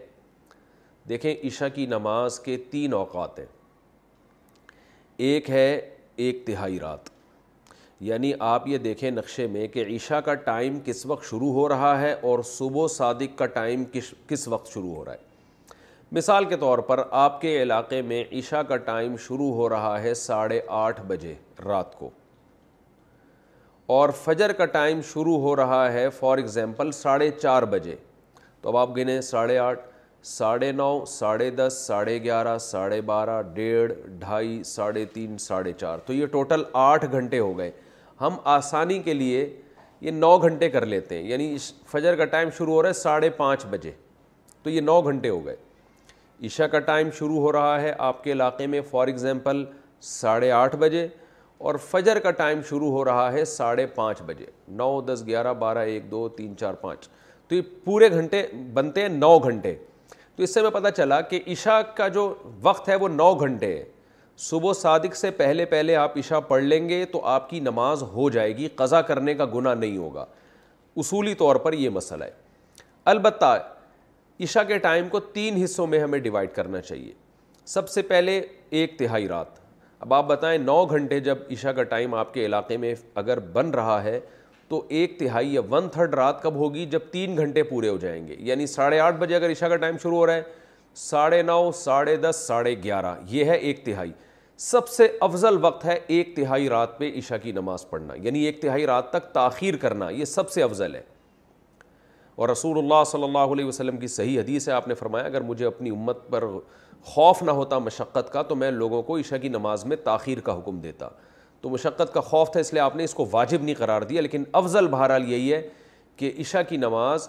دیکھیں 1.09 1.33
عشاء 1.33 1.67
کی 1.75 1.85
نماز 1.85 2.39
کے 2.39 2.57
تین 2.71 2.93
اوقات 2.93 3.39
ہیں 3.39 3.45
ایک 5.27 5.49
ہے 5.49 5.79
ایک 6.25 6.41
تہائی 6.45 6.79
رات 6.79 7.09
یعنی 8.03 8.31
آپ 8.39 8.67
یہ 8.67 8.77
دیکھیں 8.77 9.09
نقشے 9.11 9.45
میں 9.47 9.67
کہ 9.73 9.83
عشاء 9.95 10.19
کا 10.25 10.33
ٹائم 10.47 10.79
کس 10.85 11.05
وقت 11.05 11.25
شروع 11.29 11.51
ہو 11.53 11.67
رہا 11.69 11.99
ہے 12.01 12.13
اور 12.21 12.39
صبح 12.51 12.87
صادق 12.95 13.37
کا 13.37 13.45
ٹائم 13.59 13.83
کس 13.93 14.13
کس 14.27 14.47
وقت 14.47 14.73
شروع 14.73 14.95
ہو 14.95 15.05
رہا 15.05 15.13
ہے 15.13 15.31
مثال 16.17 16.45
کے 16.49 16.57
طور 16.59 16.79
پر 16.89 17.03
آپ 17.25 17.39
کے 17.41 17.61
علاقے 17.61 18.01
میں 18.01 18.23
عشاء 18.39 18.61
کا 18.67 18.77
ٹائم 18.89 19.15
شروع 19.27 19.51
ہو 19.55 19.69
رہا 19.69 20.01
ہے 20.01 20.13
ساڑھے 20.13 20.59
آٹھ 20.83 21.01
بجے 21.07 21.33
رات 21.65 21.95
کو 21.99 22.09
اور 23.95 24.09
فجر 24.23 24.51
کا 24.57 24.65
ٹائم 24.65 25.01
شروع 25.13 25.37
ہو 25.41 25.55
رہا 25.55 25.91
ہے 25.93 26.07
فار 26.19 26.37
ایگزامپل 26.37 26.91
ساڑھے 26.91 27.29
چار 27.41 27.63
بجے 27.71 27.95
تو 28.61 28.69
اب 28.69 28.77
آپ 28.77 28.95
گنے 28.97 29.19
ساڑھے 29.29 29.57
آٹھ 29.59 29.79
ساڑھے 30.25 30.71
نو 30.71 31.03
ساڑھے 31.07 31.49
دس 31.51 31.81
ساڑھے 31.87 32.17
گیارہ 32.23 32.57
ساڑھے 32.61 32.99
بارہ 33.05 33.41
ڈیڑھ 33.53 33.91
ڈھائی 34.19 34.61
ساڑھے 34.65 35.03
تین 35.13 35.37
ساڑھے 35.47 35.71
چار 35.79 35.97
تو 36.05 36.13
یہ 36.13 36.25
ٹوٹل 36.31 36.63
آٹھ 36.83 37.05
گھنٹے 37.11 37.39
ہو 37.39 37.57
گئے 37.57 37.71
ہم 38.21 38.35
آسانی 38.53 38.99
کے 39.03 39.13
لیے 39.13 39.45
یہ 40.01 40.11
نو 40.11 40.37
گھنٹے 40.37 40.69
کر 40.69 40.85
لیتے 40.85 41.15
ہیں 41.17 41.23
یعنی 41.29 41.55
فجر 41.91 42.15
کا 42.17 42.25
ٹائم 42.35 42.49
شروع 42.57 42.73
ہو 42.73 42.81
رہا 42.81 42.89
ہے 42.89 42.93
ساڑھے 42.93 43.29
پانچ 43.37 43.65
بجے 43.71 43.91
تو 44.63 44.69
یہ 44.69 44.81
نو 44.81 44.99
گھنٹے 45.01 45.29
ہو 45.29 45.45
گئے 45.45 45.55
عشاء 46.45 46.65
کا 46.71 46.79
ٹائم 46.91 47.09
شروع 47.19 47.39
ہو 47.41 47.51
رہا 47.51 47.79
ہے 47.81 47.93
آپ 48.07 48.23
کے 48.23 48.31
علاقے 48.31 48.67
میں 48.67 48.81
فار 48.91 49.07
ایگزامپل 49.07 49.63
ساڑھے 50.03 50.51
آٹھ 50.51 50.75
بجے 50.75 51.07
اور 51.69 51.75
فجر 51.89 52.19
کا 52.19 52.31
ٹائم 52.39 52.61
شروع 52.69 52.89
ہو 52.91 53.03
رہا 53.05 53.31
ہے 53.33 53.43
ساڑھے 53.45 53.85
پانچ 53.95 54.21
بجے 54.25 54.45
نو 54.79 54.89
دس 55.09 55.21
گیارہ 55.25 55.53
بارہ 55.59 55.79
ایک 55.91 56.09
دو 56.11 56.27
تین 56.37 56.55
چار 56.57 56.73
پانچ 56.81 57.07
تو 57.47 57.55
یہ 57.55 57.61
پورے 57.83 58.09
گھنٹے 58.13 58.41
بنتے 58.73 59.01
ہیں 59.01 59.09
نو 59.09 59.37
گھنٹے 59.37 59.73
تو 60.35 60.43
اس 60.43 60.53
سے 60.53 60.61
میں 60.61 60.69
پتہ 60.69 60.87
چلا 60.97 61.19
کہ 61.29 61.39
عشاء 61.51 61.79
کا 61.97 62.07
جو 62.17 62.33
وقت 62.61 62.89
ہے 62.89 62.95
وہ 63.03 63.07
نو 63.09 63.33
گھنٹے 63.35 63.67
ہے 63.77 63.83
صبح 64.49 64.73
صادق 64.81 65.15
سے 65.17 65.31
پہلے 65.39 65.65
پہلے 65.75 65.95
آپ 66.01 66.17
عشاء 66.17 66.39
پڑھ 66.47 66.63
لیں 66.63 66.87
گے 66.89 67.03
تو 67.13 67.23
آپ 67.35 67.49
کی 67.49 67.59
نماز 67.69 68.03
ہو 68.15 68.29
جائے 68.35 68.55
گی 68.57 68.67
قضا 68.75 69.01
کرنے 69.13 69.33
کا 69.41 69.45
گناہ 69.55 69.75
نہیں 69.75 69.97
ہوگا 69.97 70.25
اصولی 70.97 71.33
طور 71.45 71.55
پر 71.67 71.73
یہ 71.73 71.89
مسئلہ 71.99 72.23
ہے 72.23 72.31
البتہ 73.13 73.57
عشاء 74.43 74.63
کے 74.67 74.77
ٹائم 74.89 75.09
کو 75.09 75.19
تین 75.39 75.63
حصوں 75.63 75.87
میں 75.87 75.99
ہمیں 75.99 76.19
ڈیوائڈ 76.19 76.53
کرنا 76.55 76.81
چاہیے 76.81 77.11
سب 77.75 77.89
سے 77.89 78.01
پہلے 78.13 78.41
ایک 78.79 78.97
تہائی 78.99 79.27
رات 79.27 79.61
اب 80.03 80.13
آپ 80.13 80.25
بتائیں 80.27 80.57
نو 80.59 80.83
گھنٹے 80.85 81.19
جب 81.25 81.37
عشاء 81.51 81.71
کا 81.71 81.83
ٹائم 81.91 82.13
آپ 82.15 82.33
کے 82.33 82.45
علاقے 82.45 82.77
میں 82.77 82.93
اگر 83.21 83.39
بن 83.53 83.69
رہا 83.79 84.01
ہے 84.03 84.19
تو 84.69 84.81
ایک 84.99 85.17
تہائی 85.19 85.53
یا 85.53 85.61
ون 85.71 85.87
تھرڈ 85.91 86.13
رات 86.15 86.41
کب 86.43 86.55
ہوگی 86.59 86.85
جب 86.95 86.99
تین 87.11 87.37
گھنٹے 87.43 87.63
پورے 87.69 87.89
ہو 87.89 87.97
جائیں 87.97 88.27
گے 88.27 88.35
یعنی 88.47 88.65
ساڑھے 88.67 88.99
آٹھ 88.99 89.17
بجے 89.19 89.35
اگر 89.35 89.51
عشاء 89.51 89.67
کا 89.69 89.75
ٹائم 89.83 89.97
شروع 90.03 90.17
ہو 90.17 90.25
رہا 90.27 90.33
ہے 90.33 90.41
ساڑھے 91.03 91.41
نو 91.41 91.71
ساڑھے 91.83 92.15
دس 92.27 92.43
ساڑھے 92.47 92.73
گیارہ 92.83 93.15
یہ 93.29 93.45
ہے 93.49 93.53
ایک 93.55 93.83
تہائی 93.85 94.11
سب 94.69 94.87
سے 94.89 95.07
افضل 95.29 95.57
وقت 95.65 95.85
ہے 95.85 95.97
ایک 96.17 96.35
تہائی 96.35 96.67
رات 96.69 96.97
پہ 96.99 97.11
عشاء 97.17 97.37
کی 97.43 97.51
نماز 97.51 97.89
پڑھنا 97.89 98.13
یعنی 98.23 98.43
ایک 98.45 98.61
تہائی 98.61 98.85
رات 98.87 99.09
تک 99.11 99.31
تاخیر 99.33 99.75
کرنا 99.85 100.09
یہ 100.09 100.25
سب 100.35 100.49
سے 100.57 100.63
افضل 100.63 100.95
ہے 100.95 101.01
اور 102.35 102.49
رسول 102.49 102.77
اللہ 102.77 103.03
صلی 103.11 103.23
اللہ 103.23 103.53
علیہ 103.53 103.65
وسلم 103.65 103.97
کی 103.97 104.07
صحیح 104.07 104.39
حدیث 104.39 104.67
ہے 104.67 104.73
آپ 104.73 104.87
نے 104.87 104.93
فرمایا 105.03 105.25
اگر 105.25 105.41
مجھے 105.51 105.65
اپنی 105.65 105.89
امت 105.89 106.29
پر 106.31 106.43
خوف 107.05 107.41
نہ 107.43 107.51
ہوتا 107.51 107.77
مشقت 107.79 108.31
کا 108.33 108.41
تو 108.47 108.55
میں 108.55 108.69
لوگوں 108.71 109.01
کو 109.03 109.17
عشاء 109.19 109.37
کی 109.37 109.49
نماز 109.49 109.83
میں 109.85 109.95
تاخیر 110.03 110.39
کا 110.41 110.57
حکم 110.57 110.79
دیتا 110.79 111.07
تو 111.61 111.69
مشقت 111.69 112.13
کا 112.13 112.21
خوف 112.21 112.51
تھا 112.51 112.59
اس 112.59 112.73
لیے 112.73 112.81
آپ 112.81 112.95
نے 112.95 113.03
اس 113.03 113.13
کو 113.13 113.25
واجب 113.31 113.63
نہیں 113.63 113.75
قرار 113.77 114.01
دیا 114.11 114.21
لیکن 114.21 114.43
افضل 114.59 114.87
بہرحال 114.87 115.31
یہی 115.31 115.53
ہے 115.53 115.61
کہ 116.17 116.31
عشاء 116.39 116.61
کی 116.69 116.77
نماز 116.77 117.27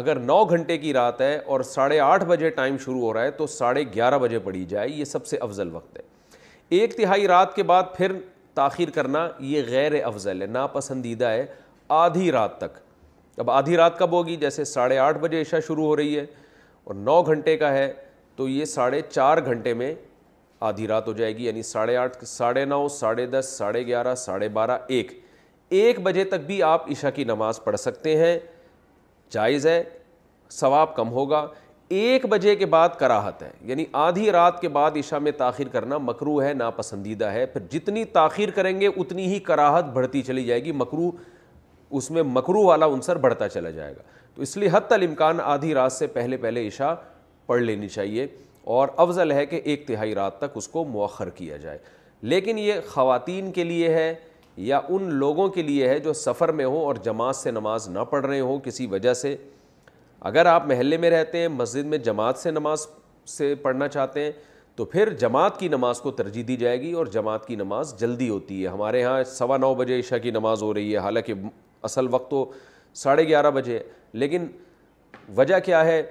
اگر 0.00 0.18
نو 0.20 0.42
گھنٹے 0.44 0.76
کی 0.78 0.92
رات 0.92 1.20
ہے 1.20 1.36
اور 1.46 1.60
ساڑھے 1.72 1.98
آٹھ 2.00 2.24
بجے 2.26 2.50
ٹائم 2.60 2.76
شروع 2.84 3.00
ہو 3.00 3.12
رہا 3.14 3.22
ہے 3.22 3.30
تو 3.38 3.46
ساڑھے 3.46 3.82
گیارہ 3.94 4.18
بجے 4.18 4.38
پڑھی 4.44 4.64
جائے 4.68 4.88
یہ 4.90 5.04
سب 5.04 5.26
سے 5.26 5.36
افضل 5.40 5.74
وقت 5.74 5.98
ہے 5.98 6.02
ایک 6.80 6.96
تہائی 6.96 7.26
رات 7.28 7.54
کے 7.56 7.62
بعد 7.62 7.82
پھر 7.96 8.12
تاخیر 8.54 8.90
کرنا 8.94 9.28
یہ 9.54 9.62
غیر 9.68 10.02
افضل 10.04 10.42
ہے 10.42 10.46
ناپسندیدہ 10.46 11.26
ہے 11.28 11.44
آدھی 12.00 12.30
رات 12.32 12.58
تک 12.58 12.78
اب 13.38 13.50
آدھی 13.50 13.76
رات 13.76 13.98
کب 13.98 14.12
ہوگی 14.12 14.36
جیسے 14.36 14.64
ساڑھے 14.64 14.98
آٹھ 14.98 15.18
بجے 15.20 15.40
عشاء 15.40 15.58
شروع 15.66 15.84
ہو 15.84 15.96
رہی 15.96 16.18
ہے 16.18 16.26
اور 16.84 16.94
نو 16.94 17.20
گھنٹے 17.22 17.56
کا 17.56 17.72
ہے 17.72 17.92
تو 18.36 18.48
یہ 18.48 18.64
ساڑھے 18.64 19.00
چار 19.10 19.38
گھنٹے 19.44 19.72
میں 19.74 19.94
آدھی 20.68 20.86
رات 20.88 21.06
ہو 21.08 21.12
جائے 21.12 21.36
گی 21.36 21.44
یعنی 21.44 21.62
ساڑھے 21.62 21.96
آٹھ 21.96 22.24
ساڑھے 22.26 22.64
نو 22.64 22.86
ساڑھے 22.98 23.26
دس 23.32 23.54
ساڑھے 23.58 23.84
گیارہ 23.86 24.14
ساڑھے 24.24 24.48
بارہ 24.58 24.78
ایک 24.96 25.18
ایک 25.78 26.00
بجے 26.02 26.24
تک 26.30 26.44
بھی 26.46 26.62
آپ 26.62 26.90
عشاء 26.90 27.10
کی 27.14 27.24
نماز 27.24 27.62
پڑھ 27.64 27.76
سکتے 27.80 28.16
ہیں 28.16 28.38
جائز 29.34 29.66
ہے 29.66 29.82
ثواب 30.52 30.94
کم 30.96 31.10
ہوگا 31.12 31.46
ایک 31.96 32.26
بجے 32.28 32.54
کے 32.56 32.66
بعد 32.66 32.88
کراہت 32.98 33.42
ہے 33.42 33.50
یعنی 33.66 33.84
آدھی 34.02 34.30
رات 34.32 34.60
کے 34.60 34.68
بعد 34.76 34.96
عشاء 35.00 35.18
میں 35.22 35.32
تاخیر 35.38 35.68
کرنا 35.72 35.98
مکرو 36.02 36.40
ہے 36.42 36.52
ناپسندیدہ 36.54 37.26
ہے 37.32 37.44
پھر 37.46 37.60
جتنی 37.70 38.04
تاخیر 38.18 38.50
کریں 38.54 38.80
گے 38.80 38.86
اتنی 38.96 39.26
ہی 39.34 39.38
کراہت 39.48 39.84
بڑھتی 39.94 40.22
چلی 40.22 40.44
جائے 40.44 40.64
گی 40.64 40.72
مکرو 40.82 41.10
اس 41.98 42.10
میں 42.10 42.22
مکرو 42.26 42.62
والا 42.64 42.86
عنصر 42.94 43.18
بڑھتا 43.26 43.48
چلا 43.48 43.70
جائے 43.70 43.94
گا 43.96 44.02
تو 44.34 44.42
اس 44.42 44.56
لیے 44.56 44.68
حتی 44.72 44.94
الامکان 44.94 45.40
آدھی 45.42 45.74
رات 45.74 45.92
سے 45.92 46.06
پہلے 46.16 46.36
پہلے 46.46 46.66
عشاء 46.68 46.94
پڑھ 47.46 47.62
لینی 47.62 47.88
چاہیے 47.88 48.26
اور 48.76 48.88
افضل 48.98 49.30
ہے 49.32 49.44
کہ 49.46 49.60
ایک 49.64 49.86
تہائی 49.86 50.14
رات 50.14 50.38
تک 50.38 50.56
اس 50.56 50.68
کو 50.68 50.84
مؤخر 50.92 51.28
کیا 51.34 51.56
جائے 51.66 51.78
لیکن 52.32 52.58
یہ 52.58 52.74
خواتین 52.88 53.50
کے 53.52 53.64
لیے 53.64 53.88
ہے 53.94 54.14
یا 54.66 54.80
ان 54.88 55.08
لوگوں 55.14 55.48
کے 55.56 55.62
لیے 55.62 55.88
ہے 55.88 55.98
جو 56.00 56.12
سفر 56.22 56.52
میں 56.60 56.64
ہوں 56.64 56.80
اور 56.84 56.94
جماعت 57.04 57.36
سے 57.36 57.50
نماز 57.50 57.88
نہ 57.88 58.04
پڑھ 58.10 58.24
رہے 58.26 58.40
ہوں 58.40 58.58
کسی 58.64 58.86
وجہ 58.90 59.12
سے 59.14 59.34
اگر 60.30 60.46
آپ 60.52 60.66
محلے 60.66 60.96
میں 60.96 61.10
رہتے 61.10 61.38
ہیں 61.38 61.48
مسجد 61.48 61.86
میں 61.86 61.98
جماعت 62.08 62.38
سے 62.38 62.50
نماز 62.50 62.86
سے 63.36 63.54
پڑھنا 63.62 63.88
چاہتے 63.88 64.24
ہیں 64.24 64.30
تو 64.76 64.84
پھر 64.84 65.12
جماعت 65.20 65.58
کی 65.60 65.68
نماز 65.68 66.00
کو 66.00 66.10
ترجیح 66.20 66.42
دی 66.48 66.56
جائے 66.56 66.80
گی 66.80 66.92
اور 67.02 67.06
جماعت 67.12 67.46
کی 67.46 67.54
نماز 67.56 67.94
جلدی 68.00 68.28
ہوتی 68.28 68.62
ہے 68.62 68.68
ہمارے 68.68 69.02
ہاں 69.04 69.22
سوا 69.26 69.56
نو 69.56 69.74
بجے 69.74 69.98
عشاء 70.00 70.18
کی 70.22 70.30
نماز 70.30 70.62
ہو 70.62 70.72
رہی 70.74 70.92
ہے 70.92 70.98
حالانکہ 71.06 71.34
اصل 71.88 72.06
وقت 72.14 72.30
تو 72.30 72.44
ساڑھے 73.04 73.26
گیارہ 73.28 73.50
بجے 73.54 73.78
لیکن 74.22 74.46
وجہ 75.36 75.58
کیا 75.64 75.84
ہے 75.84 76.02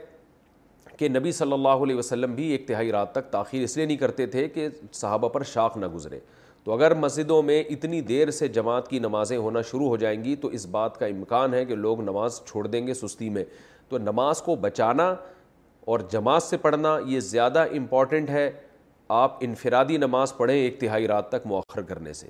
کہ 0.97 1.07
نبی 1.09 1.31
صلی 1.31 1.53
اللہ 1.53 1.83
علیہ 1.83 1.95
وسلم 1.95 2.33
بھی 2.35 2.47
ایک 2.51 2.67
تہائی 2.67 2.91
رات 2.91 3.11
تک 3.11 3.31
تاخیر 3.31 3.63
اس 3.63 3.75
لیے 3.77 3.85
نہیں 3.85 3.97
کرتے 3.97 4.25
تھے 4.35 4.47
کہ 4.49 4.67
صحابہ 4.93 5.29
پر 5.29 5.43
شاخ 5.53 5.77
نہ 5.77 5.85
گزرے 5.93 6.19
تو 6.63 6.73
اگر 6.73 6.93
مسجدوں 6.99 7.41
میں 7.43 7.61
اتنی 7.69 7.99
دیر 8.01 8.31
سے 8.35 8.47
جماعت 8.57 8.87
کی 8.89 8.99
نمازیں 8.99 9.37
ہونا 9.37 9.61
شروع 9.71 9.87
ہو 9.87 9.97
جائیں 10.03 10.23
گی 10.23 10.35
تو 10.41 10.47
اس 10.59 10.65
بات 10.75 10.97
کا 10.99 11.05
امکان 11.05 11.53
ہے 11.53 11.63
کہ 11.65 11.75
لوگ 11.75 12.01
نماز 12.03 12.41
چھوڑ 12.45 12.65
دیں 12.67 12.85
گے 12.87 12.93
سستی 12.93 13.29
میں 13.29 13.43
تو 13.89 13.97
نماز 13.97 14.41
کو 14.41 14.55
بچانا 14.61 15.13
اور 15.93 15.99
جماعت 16.11 16.43
سے 16.43 16.57
پڑھنا 16.57 16.97
یہ 17.05 17.19
زیادہ 17.29 17.65
امپورٹنٹ 17.77 18.29
ہے 18.29 18.49
آپ 19.19 19.37
انفرادی 19.45 19.97
نماز 19.97 20.35
پڑھیں 20.37 20.55
ایک 20.55 20.79
تہائی 20.79 21.07
رات 21.07 21.29
تک 21.29 21.45
مؤخر 21.47 21.81
کرنے 21.89 22.13
سے 22.21 22.27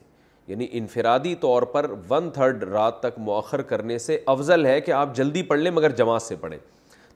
یعنی 0.48 0.68
انفرادی 0.80 1.36
طور 1.42 1.64
پر 1.76 1.86
ون 2.10 2.30
تھرڈ 2.34 2.64
رات 2.72 3.00
تک 3.02 3.18
مؤخر 3.30 3.62
کرنے 3.72 3.98
سے 4.00 4.18
افضل 4.36 4.66
ہے 4.66 4.80
کہ 4.82 4.92
آپ 5.04 5.16
جلدی 5.16 5.44
پڑھ 5.52 5.60
لیں 5.60 5.72
مگر 5.72 5.92
جماعت 6.02 6.22
سے 6.22 6.36
پڑھیں 6.42 6.58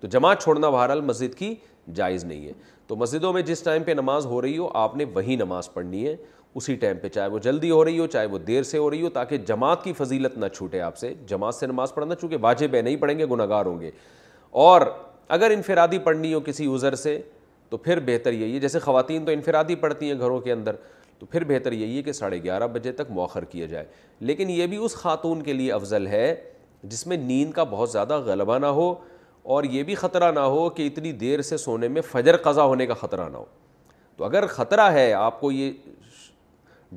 تو 0.01 0.07
جماعت 0.07 0.41
چھوڑنا 0.43 0.69
بہرحال 0.69 1.01
مسجد 1.01 1.33
کی 1.37 1.53
جائز 1.95 2.23
نہیں 2.25 2.45
ہے 2.47 2.51
تو 2.87 2.95
مسجدوں 2.95 3.31
میں 3.33 3.41
جس 3.45 3.61
ٹائم 3.63 3.83
پہ 3.83 3.91
نماز 3.97 4.25
ہو 4.25 4.41
رہی 4.41 4.57
ہو 4.57 4.69
آپ 4.73 4.95
نے 4.97 5.05
وہی 5.13 5.35
نماز 5.35 5.71
پڑھنی 5.73 6.05
ہے 6.07 6.15
اسی 6.55 6.75
ٹائم 6.75 6.97
پہ 7.01 7.07
چاہے 7.09 7.29
وہ 7.29 7.39
جلدی 7.43 7.69
ہو 7.71 7.83
رہی 7.85 7.99
ہو 7.99 8.05
چاہے 8.13 8.25
وہ 8.25 8.37
دیر 8.47 8.63
سے 8.63 8.77
ہو 8.77 8.89
رہی 8.91 9.01
ہو 9.01 9.09
تاکہ 9.13 9.37
جماعت 9.47 9.83
کی 9.83 9.93
فضیلت 9.97 10.37
نہ 10.37 10.45
چھوٹے 10.55 10.79
آپ 10.81 10.97
سے 10.97 11.13
جماعت 11.27 11.55
سے 11.55 11.67
نماز 11.67 11.93
پڑھنا 11.95 12.15
چونکہ 12.21 12.37
واجب 12.41 12.75
ہے 12.75 12.81
نہیں 12.81 12.95
پڑھیں 12.97 13.17
گے 13.19 13.25
گناہ 13.31 13.45
گار 13.49 13.65
ہوں 13.65 13.79
گے 13.79 13.91
اور 14.69 14.81
اگر 15.37 15.51
انفرادی 15.55 15.99
پڑھنی 16.07 16.33
ہو 16.33 16.39
کسی 16.45 16.67
عذر 16.75 16.95
سے 17.03 17.17
تو 17.69 17.77
پھر 17.77 17.99
بہتر 18.05 18.33
یہی 18.33 18.53
ہے 18.53 18.59
جیسے 18.59 18.79
خواتین 18.79 19.25
تو 19.25 19.31
انفرادی 19.31 19.75
پڑھتی 19.83 20.11
ہیں 20.11 20.17
گھروں 20.19 20.39
کے 20.41 20.51
اندر 20.51 20.75
تو 21.19 21.25
پھر 21.25 21.43
بہتر 21.47 21.71
یہی 21.71 21.97
ہے 21.97 22.01
کہ 22.03 22.11
ساڑھے 22.11 22.41
گیارہ 22.43 22.67
بجے 22.73 22.91
تک 22.91 23.11
مؤخر 23.11 23.43
کیا 23.51 23.65
جائے 23.67 23.85
لیکن 24.19 24.49
یہ 24.49 24.67
بھی 24.67 24.77
اس 24.85 24.95
خاتون 24.95 25.41
کے 25.43 25.53
لیے 25.53 25.71
افضل 25.73 26.07
ہے 26.07 26.33
جس 26.83 27.05
میں 27.07 27.17
نیند 27.17 27.51
کا 27.53 27.63
بہت 27.69 27.89
زیادہ 27.91 28.17
غلبہ 28.25 28.57
نہ 28.59 28.65
ہو 28.75 28.93
اور 29.55 29.63
یہ 29.71 29.83
بھی 29.83 29.95
خطرہ 29.95 30.31
نہ 30.31 30.39
ہو 30.39 30.69
کہ 30.69 30.87
اتنی 30.87 31.11
دیر 31.19 31.41
سے 31.41 31.57
سونے 31.57 31.87
میں 31.87 32.01
فجر 32.11 32.37
قضا 32.43 32.63
ہونے 32.65 32.85
کا 32.87 32.93
خطرہ 32.93 33.27
نہ 33.29 33.37
ہو 33.37 33.45
تو 34.17 34.23
اگر 34.25 34.45
خطرہ 34.49 34.89
ہے 34.91 35.11
آپ 35.13 35.39
کو 35.41 35.51
یہ 35.51 35.71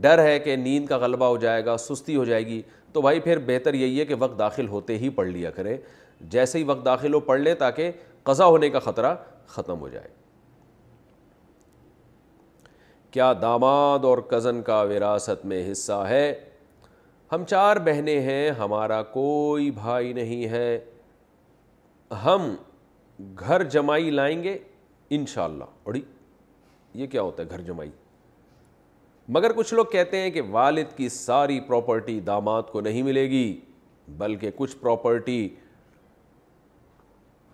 ڈر 0.00 0.22
ہے 0.24 0.38
کہ 0.40 0.56
نیند 0.56 0.86
کا 0.86 0.96
غلبہ 0.98 1.26
ہو 1.28 1.36
جائے 1.36 1.64
گا 1.64 1.76
سستی 1.78 2.16
ہو 2.16 2.24
جائے 2.24 2.46
گی 2.46 2.60
تو 2.92 3.00
بھائی 3.02 3.20
پھر 3.20 3.38
بہتر 3.46 3.74
یہی 3.74 4.00
ہے 4.00 4.04
کہ 4.06 4.14
وقت 4.18 4.38
داخل 4.38 4.68
ہوتے 4.68 4.96
ہی 4.98 5.08
پڑھ 5.18 5.28
لیا 5.28 5.50
کریں 5.50 5.76
جیسے 6.30 6.58
ہی 6.58 6.64
وقت 6.64 6.84
داخل 6.84 7.14
ہو 7.14 7.20
پڑھ 7.20 7.40
لیں 7.40 7.54
تاکہ 7.58 7.90
قضا 8.22 8.44
ہونے 8.46 8.70
کا 8.70 8.78
خطرہ 8.78 9.14
ختم 9.48 9.80
ہو 9.80 9.88
جائے 9.88 10.08
کیا 13.10 13.32
داماد 13.42 14.04
اور 14.04 14.18
کزن 14.28 14.62
کا 14.66 14.80
وراثت 14.90 15.44
میں 15.46 15.70
حصہ 15.70 16.04
ہے 16.08 16.32
ہم 17.32 17.44
چار 17.48 17.76
بہنیں 17.84 18.20
ہیں 18.20 18.50
ہمارا 18.58 19.02
کوئی 19.12 19.70
بھائی 19.70 20.12
نہیں 20.12 20.46
ہے 20.48 20.78
ہم 22.24 22.54
گھر 23.38 23.62
جمائی 23.70 24.10
لائیں 24.10 24.42
گے 24.44 24.56
ان 25.14 25.26
شاء 25.26 25.44
اللہ 25.44 25.90
یہ 27.00 27.06
کیا 27.06 27.22
ہوتا 27.22 27.42
ہے 27.42 27.48
گھر 27.50 27.60
جمائی 27.64 27.90
مگر 29.34 29.52
کچھ 29.56 29.72
لوگ 29.74 29.84
کہتے 29.92 30.20
ہیں 30.20 30.30
کہ 30.30 30.40
والد 30.50 30.96
کی 30.96 31.08
ساری 31.08 31.58
پراپرٹی 31.66 32.18
داماد 32.26 32.62
کو 32.72 32.80
نہیں 32.80 33.02
ملے 33.02 33.28
گی 33.30 33.42
بلکہ 34.18 34.50
کچھ 34.56 34.76
پراپرٹی 34.80 35.48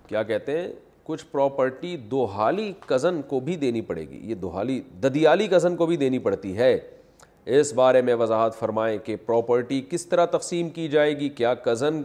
کیا 0.06 0.22
کہتے 0.22 0.58
ہیں 0.60 0.68
کچھ 1.04 1.24
پراپرٹی 1.32 1.96
دوہالی 2.10 2.72
کزن 2.86 3.20
کو 3.28 3.40
بھی 3.40 3.56
دینی 3.56 3.80
پڑے 3.90 4.08
گی 4.08 4.18
یہ 4.30 4.34
دوہالی 4.34 4.80
ددیالی 5.02 5.46
کزن 5.48 5.76
کو 5.76 5.86
بھی 5.86 5.96
دینی 5.96 6.18
پڑتی 6.26 6.56
ہے 6.56 6.76
اس 7.60 7.72
بارے 7.74 8.02
میں 8.02 8.14
وضاحت 8.20 8.58
فرمائیں 8.58 8.96
کہ 9.04 9.16
پراپرٹی 9.26 9.80
کس 9.90 10.06
طرح 10.06 10.26
تقسیم 10.36 10.68
کی 10.70 10.88
جائے 10.88 11.18
گی 11.20 11.28
کیا 11.40 11.54
کزن 11.64 12.02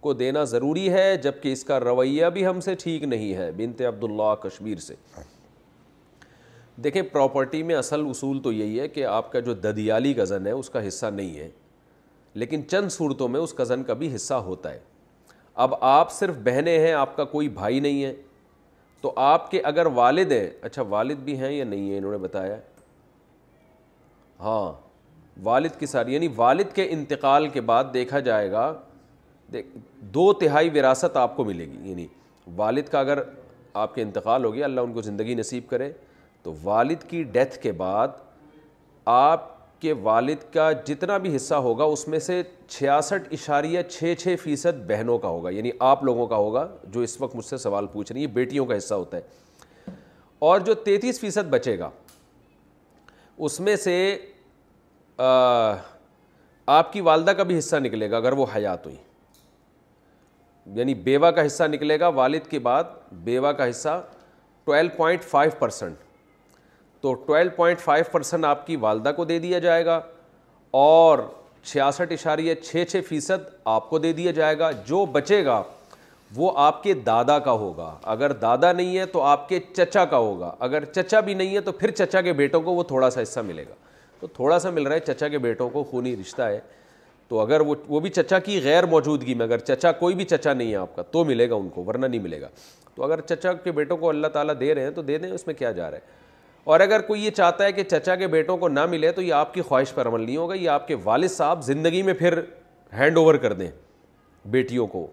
کو 0.00 0.12
دینا 0.14 0.42
ضروری 0.52 0.88
ہے 0.92 1.16
جبکہ 1.22 1.52
اس 1.52 1.64
کا 1.64 1.78
رویہ 1.80 2.26
بھی 2.34 2.46
ہم 2.46 2.60
سے 2.60 2.74
ٹھیک 2.82 3.02
نہیں 3.04 3.34
ہے 3.34 3.50
بنت 3.56 3.80
عبداللہ 3.88 4.34
کشمیر 4.42 4.78
سے 4.88 4.94
دیکھیں 6.84 7.02
پراپرٹی 7.12 7.62
میں 7.70 7.74
اصل 7.74 8.06
اصول 8.10 8.40
تو 8.42 8.52
یہی 8.52 8.80
ہے 8.80 8.88
کہ 8.88 9.04
آپ 9.06 9.32
کا 9.32 9.40
جو 9.48 9.54
ددیالی 9.64 10.12
کزن 10.14 10.46
ہے 10.46 10.52
اس 10.60 10.70
کا 10.70 10.86
حصہ 10.86 11.06
نہیں 11.14 11.38
ہے 11.38 11.48
لیکن 12.42 12.66
چند 12.68 12.88
صورتوں 12.90 13.28
میں 13.28 13.40
اس 13.40 13.52
کزن 13.58 13.82
کا 13.84 13.94
بھی 14.02 14.14
حصہ 14.14 14.34
ہوتا 14.48 14.72
ہے 14.72 14.78
اب 15.64 15.74
آپ 15.84 16.12
صرف 16.12 16.34
بہنیں 16.44 16.78
ہیں 16.78 16.92
آپ 16.92 17.16
کا 17.16 17.24
کوئی 17.34 17.48
بھائی 17.60 17.80
نہیں 17.80 18.02
ہے 18.04 18.12
تو 19.00 19.12
آپ 19.26 19.50
کے 19.50 19.60
اگر 19.64 19.86
والد 19.94 20.32
ہیں 20.32 20.48
اچھا 20.68 20.82
والد 20.96 21.18
بھی 21.24 21.38
ہیں 21.38 21.52
یا 21.52 21.64
نہیں 21.64 21.90
ہیں 21.90 21.98
انہوں 21.98 22.12
نے 22.12 22.18
بتایا 22.18 22.56
ہاں 24.40 24.72
والد 25.44 25.78
کے 25.78 25.86
ساتھ 25.86 26.10
یعنی 26.10 26.28
والد 26.36 26.72
کے 26.74 26.86
انتقال 26.90 27.48
کے 27.48 27.60
بعد 27.72 27.84
دیکھا 27.94 28.18
جائے 28.30 28.50
گا 28.52 28.72
دیکھ 29.52 29.66
دو 30.14 30.32
تہائی 30.40 30.70
وراثت 30.78 31.16
آپ 31.16 31.36
کو 31.36 31.44
ملے 31.44 31.66
گی 31.70 31.90
یعنی 31.90 32.06
والد 32.56 32.88
کا 32.88 33.00
اگر 33.00 33.18
آپ 33.84 33.94
کے 33.94 34.02
انتقال 34.02 34.44
ہو 34.44 34.52
گیا 34.54 34.64
اللہ 34.64 34.80
ان 34.80 34.92
کو 34.92 35.02
زندگی 35.02 35.34
نصیب 35.34 35.68
کرے 35.70 35.90
تو 36.42 36.54
والد 36.62 37.02
کی 37.08 37.22
ڈیتھ 37.32 37.58
کے 37.62 37.72
بعد 37.82 38.08
آپ 39.14 39.48
کے 39.80 39.92
والد 40.02 40.42
کا 40.52 40.70
جتنا 40.86 41.16
بھی 41.18 41.34
حصہ 41.36 41.54
ہوگا 41.66 41.84
اس 41.92 42.06
میں 42.08 42.18
سے 42.18 42.42
چھیاسٹھ 42.68 43.28
اشاریہ 43.32 43.82
چھ 43.90 44.14
چھ 44.20 44.34
فیصد 44.42 44.84
بہنوں 44.86 45.18
کا 45.18 45.28
ہوگا 45.28 45.50
یعنی 45.50 45.70
آپ 45.90 46.02
لوگوں 46.04 46.26
کا 46.32 46.36
ہوگا 46.36 46.66
جو 46.92 47.00
اس 47.00 47.20
وقت 47.20 47.36
مجھ 47.36 47.44
سے 47.44 47.56
سوال 47.58 47.86
پوچھ 47.92 48.12
رہی 48.12 48.22
ہے 48.22 48.26
بیٹیوں 48.40 48.66
کا 48.66 48.76
حصہ 48.76 48.94
ہوتا 48.94 49.16
ہے 49.16 49.92
اور 50.48 50.60
جو 50.66 50.74
تینتیس 50.84 51.20
فیصد 51.20 51.48
بچے 51.50 51.78
گا 51.78 51.90
اس 53.48 53.58
میں 53.60 53.76
سے 53.84 53.94
آپ 56.66 56.92
کی 56.92 57.00
والدہ 57.00 57.30
کا 57.36 57.42
بھی 57.42 57.58
حصہ 57.58 57.76
نکلے 57.82 58.10
گا 58.10 58.16
اگر 58.16 58.32
وہ 58.38 58.46
حیات 58.54 58.86
ہوئی 58.86 58.96
یعنی 60.74 60.94
بیوہ 61.04 61.30
کا 61.36 61.44
حصہ 61.46 61.64
نکلے 61.72 61.98
گا 62.00 62.08
والد 62.14 62.46
کے 62.50 62.58
بعد 62.58 62.84
بیوہ 63.24 63.52
کا 63.58 63.68
حصہ 63.70 64.00
ٹویلو 64.64 64.88
پوائنٹ 64.96 65.22
فائیو 65.24 65.50
پرسینٹ 65.58 65.96
تو 67.00 67.12
ٹویلو 67.26 67.50
پوائنٹ 67.56 67.80
فائیو 67.80 68.04
پرسینٹ 68.12 68.44
آپ 68.44 68.66
کی 68.66 68.76
والدہ 68.80 69.12
کو 69.16 69.24
دے 69.24 69.38
دیا 69.38 69.58
جائے 69.58 69.84
گا 69.86 70.00
اور 70.80 71.18
چھیاسٹھ 71.64 72.12
اشاریہ 72.12 72.54
چھ 72.64 72.84
چھ 72.90 73.00
فیصد 73.08 73.48
آپ 73.70 73.88
کو 73.90 73.98
دے 73.98 74.12
دیا 74.12 74.30
جائے 74.32 74.58
گا 74.58 74.70
جو 74.86 75.04
بچے 75.12 75.44
گا 75.44 75.62
وہ 76.36 76.50
آپ 76.62 76.82
کے 76.82 76.94
دادا 77.06 77.38
کا 77.38 77.52
ہوگا 77.60 77.94
اگر 78.12 78.32
دادا 78.42 78.70
نہیں 78.72 78.96
ہے 78.98 79.06
تو 79.12 79.22
آپ 79.26 79.48
کے 79.48 79.58
چچا 79.76 80.04
کا 80.10 80.16
ہوگا 80.16 80.52
اگر 80.60 80.84
چچا 80.94 81.20
بھی 81.20 81.34
نہیں 81.34 81.54
ہے 81.54 81.60
تو 81.60 81.72
پھر 81.72 81.90
چچا 81.90 82.20
کے 82.22 82.32
بیٹوں 82.32 82.60
کو 82.62 82.72
وہ 82.74 82.82
تھوڑا 82.88 83.08
سا 83.10 83.22
حصہ 83.22 83.40
ملے 83.46 83.64
گا 83.68 83.74
تو 84.20 84.26
تھوڑا 84.34 84.58
سا 84.58 84.70
مل 84.70 84.86
رہا 84.86 84.94
ہے 84.94 85.12
چچا 85.12 85.28
کے 85.28 85.38
بیٹوں 85.38 85.68
کو 85.70 85.82
خونی 85.90 86.16
رشتہ 86.16 86.42
ہے 86.42 86.58
تو 87.30 87.38
اگر 87.40 87.60
وہ 87.66 87.74
وہ 87.88 87.98
بھی 88.00 88.10
چچا 88.10 88.38
کی 88.44 88.58
غیر 88.62 88.84
موجودگی 88.92 89.34
میں 89.34 89.44
اگر 89.46 89.58
چچا 89.58 89.90
کوئی 89.98 90.14
بھی 90.14 90.24
چچا 90.30 90.52
نہیں 90.52 90.70
ہے 90.70 90.76
آپ 90.76 90.94
کا 90.96 91.02
تو 91.10 91.22
ملے 91.24 91.48
گا 91.50 91.54
ان 91.54 91.68
کو 91.74 91.84
ورنہ 91.86 92.06
نہیں 92.06 92.20
ملے 92.20 92.40
گا 92.40 92.48
تو 92.94 93.04
اگر 93.04 93.20
چچا 93.28 93.52
کے 93.64 93.72
بیٹوں 93.72 93.96
کو 93.96 94.08
اللہ 94.08 94.26
تعالیٰ 94.32 94.54
دے 94.60 94.74
رہے 94.74 94.84
ہیں 94.84 94.90
تو 94.94 95.02
دے 95.10 95.18
دیں 95.18 95.30
اس 95.34 95.46
میں 95.46 95.54
کیا 95.58 95.70
جا 95.72 95.90
رہا 95.90 95.96
ہے 95.96 96.18
اور 96.70 96.80
اگر 96.80 97.00
کوئی 97.06 97.24
یہ 97.24 97.30
چاہتا 97.36 97.64
ہے 97.64 97.72
کہ 97.72 97.82
چچا 97.90 98.16
کے 98.16 98.26
بیٹوں 98.34 98.56
کو 98.56 98.68
نہ 98.68 98.84
ملے 98.90 99.12
تو 99.12 99.22
یہ 99.22 99.32
آپ 99.34 99.54
کی 99.54 99.62
خواہش 99.68 99.92
پر 99.94 100.08
عمل 100.08 100.24
نہیں 100.24 100.36
ہوگا 100.36 100.54
یہ 100.54 100.68
آپ 100.70 100.88
کے 100.88 100.96
والد 101.04 101.30
صاحب 101.30 101.62
زندگی 101.64 102.02
میں 102.08 102.14
پھر 102.18 102.40
ہینڈ 102.98 103.18
اوور 103.18 103.34
کر 103.44 103.52
دیں 103.62 103.70
بیٹیوں 104.56 104.86
کو 104.86 105.06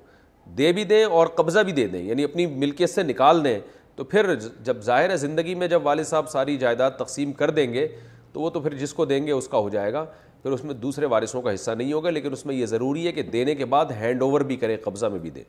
دے 0.57 0.71
بھی 0.73 0.83
دیں 0.83 1.03
اور 1.05 1.27
قبضہ 1.37 1.59
بھی 1.65 1.71
دے 1.73 1.87
دیں 1.87 2.03
یعنی 2.03 2.23
اپنی 2.23 2.45
ملکیت 2.45 2.89
سے 2.89 3.03
نکال 3.03 3.43
دیں 3.43 3.59
تو 3.95 4.03
پھر 4.03 4.33
جب 4.63 4.81
ظاہر 4.85 5.09
ہے 5.09 5.17
زندگی 5.17 5.55
میں 5.55 5.67
جب 5.67 5.85
والد 5.85 6.05
صاحب 6.07 6.29
ساری 6.29 6.57
جائیداد 6.57 6.91
تقسیم 6.97 7.31
کر 7.41 7.49
دیں 7.59 7.71
گے 7.73 7.87
تو 8.33 8.41
وہ 8.41 8.49
تو 8.49 8.59
پھر 8.61 8.73
جس 8.77 8.93
کو 8.93 9.05
دیں 9.05 9.25
گے 9.27 9.31
اس 9.31 9.47
کا 9.47 9.57
ہو 9.57 9.69
جائے 9.69 9.91
گا 9.93 10.05
پھر 10.47 10.53
اس 10.53 10.63
میں 10.63 10.73
دوسرے 10.73 11.05
وارثوں 11.11 11.41
کا 11.41 11.53
حصہ 11.53 11.71
نہیں 11.77 11.91
ہوگا 11.93 12.09
لیکن 12.09 12.33
اس 12.33 12.45
میں 12.45 12.53
یہ 12.55 12.65
ضروری 12.65 13.05
ہے 13.07 13.11
کہ 13.11 13.21
دینے 13.31 13.55
کے 13.61 13.65
بعد 13.71 13.85
ہینڈ 13.99 14.21
اوور 14.23 14.41
بھی 14.51 14.55
کریں 14.57 14.75
قبضہ 14.83 15.05
میں 15.11 15.17
بھی 15.19 15.29
دیں 15.29 15.43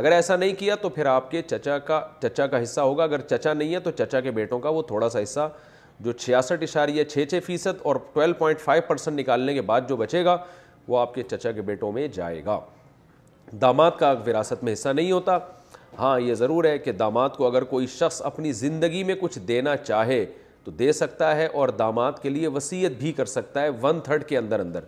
اگر 0.00 0.12
ایسا 0.12 0.36
نہیں 0.36 0.54
کیا 0.58 0.74
تو 0.82 0.88
پھر 0.96 1.06
آپ 1.06 1.30
کے 1.30 1.42
چچا 1.50 1.76
کا 1.88 2.00
چچا 2.22 2.46
کا 2.46 2.62
حصہ 2.62 2.80
ہوگا 2.80 3.04
اگر 3.04 3.20
چچا 3.30 3.52
نہیں 3.54 3.74
ہے 3.74 3.80
تو 3.80 3.90
چچا 3.98 4.20
کے 4.20 4.30
بیٹوں 4.40 4.58
کا 4.60 4.68
وہ 4.68 4.82
تھوڑا 4.88 5.08
سا 5.08 5.22
حصہ 5.22 5.48
جو 6.04 6.12
چھیاسٹھ 6.12 6.62
اشاریہ 6.62 7.04
چھ 7.12 7.24
چھ 7.30 7.38
فیصد 7.46 7.80
اور 7.82 7.96
ٹویلو 8.12 8.34
پوائنٹ 8.38 8.60
فائیو 8.60 8.82
پرسینٹ 8.88 9.18
نکالنے 9.20 9.54
کے 9.54 9.62
بعد 9.70 9.88
جو 9.88 9.96
بچے 10.02 10.24
گا 10.24 10.36
وہ 10.88 10.98
آپ 11.00 11.14
کے 11.14 11.22
چچا 11.30 11.52
کے 11.52 11.62
بیٹوں 11.70 11.92
میں 11.92 12.08
جائے 12.14 12.44
گا 12.44 12.58
داماد 13.60 13.90
کا 13.98 14.12
وراثت 14.26 14.64
میں 14.64 14.72
حصہ 14.72 14.88
نہیں 14.88 15.12
ہوتا 15.12 15.38
ہاں 15.98 16.18
یہ 16.20 16.34
ضرور 16.42 16.64
ہے 16.64 16.78
کہ 16.78 16.92
داماد 16.92 17.28
کو 17.36 17.46
اگر 17.46 17.64
کوئی 17.74 17.86
شخص 18.00 18.22
اپنی 18.32 18.52
زندگی 18.66 19.04
میں 19.04 19.14
کچھ 19.20 19.38
دینا 19.48 19.76
چاہے 19.76 20.24
تو 20.64 20.70
دے 20.78 20.90
سکتا 20.92 21.34
ہے 21.36 21.46
اور 21.60 21.68
داماد 21.78 22.12
کے 22.22 22.28
لیے 22.28 22.48
وصیت 22.54 22.98
بھی 22.98 23.12
کر 23.12 23.24
سکتا 23.34 23.62
ہے 23.62 23.68
ون 23.82 24.00
تھرڈ 24.04 24.24
کے 24.28 24.38
اندر 24.38 24.60
اندر 24.60 24.84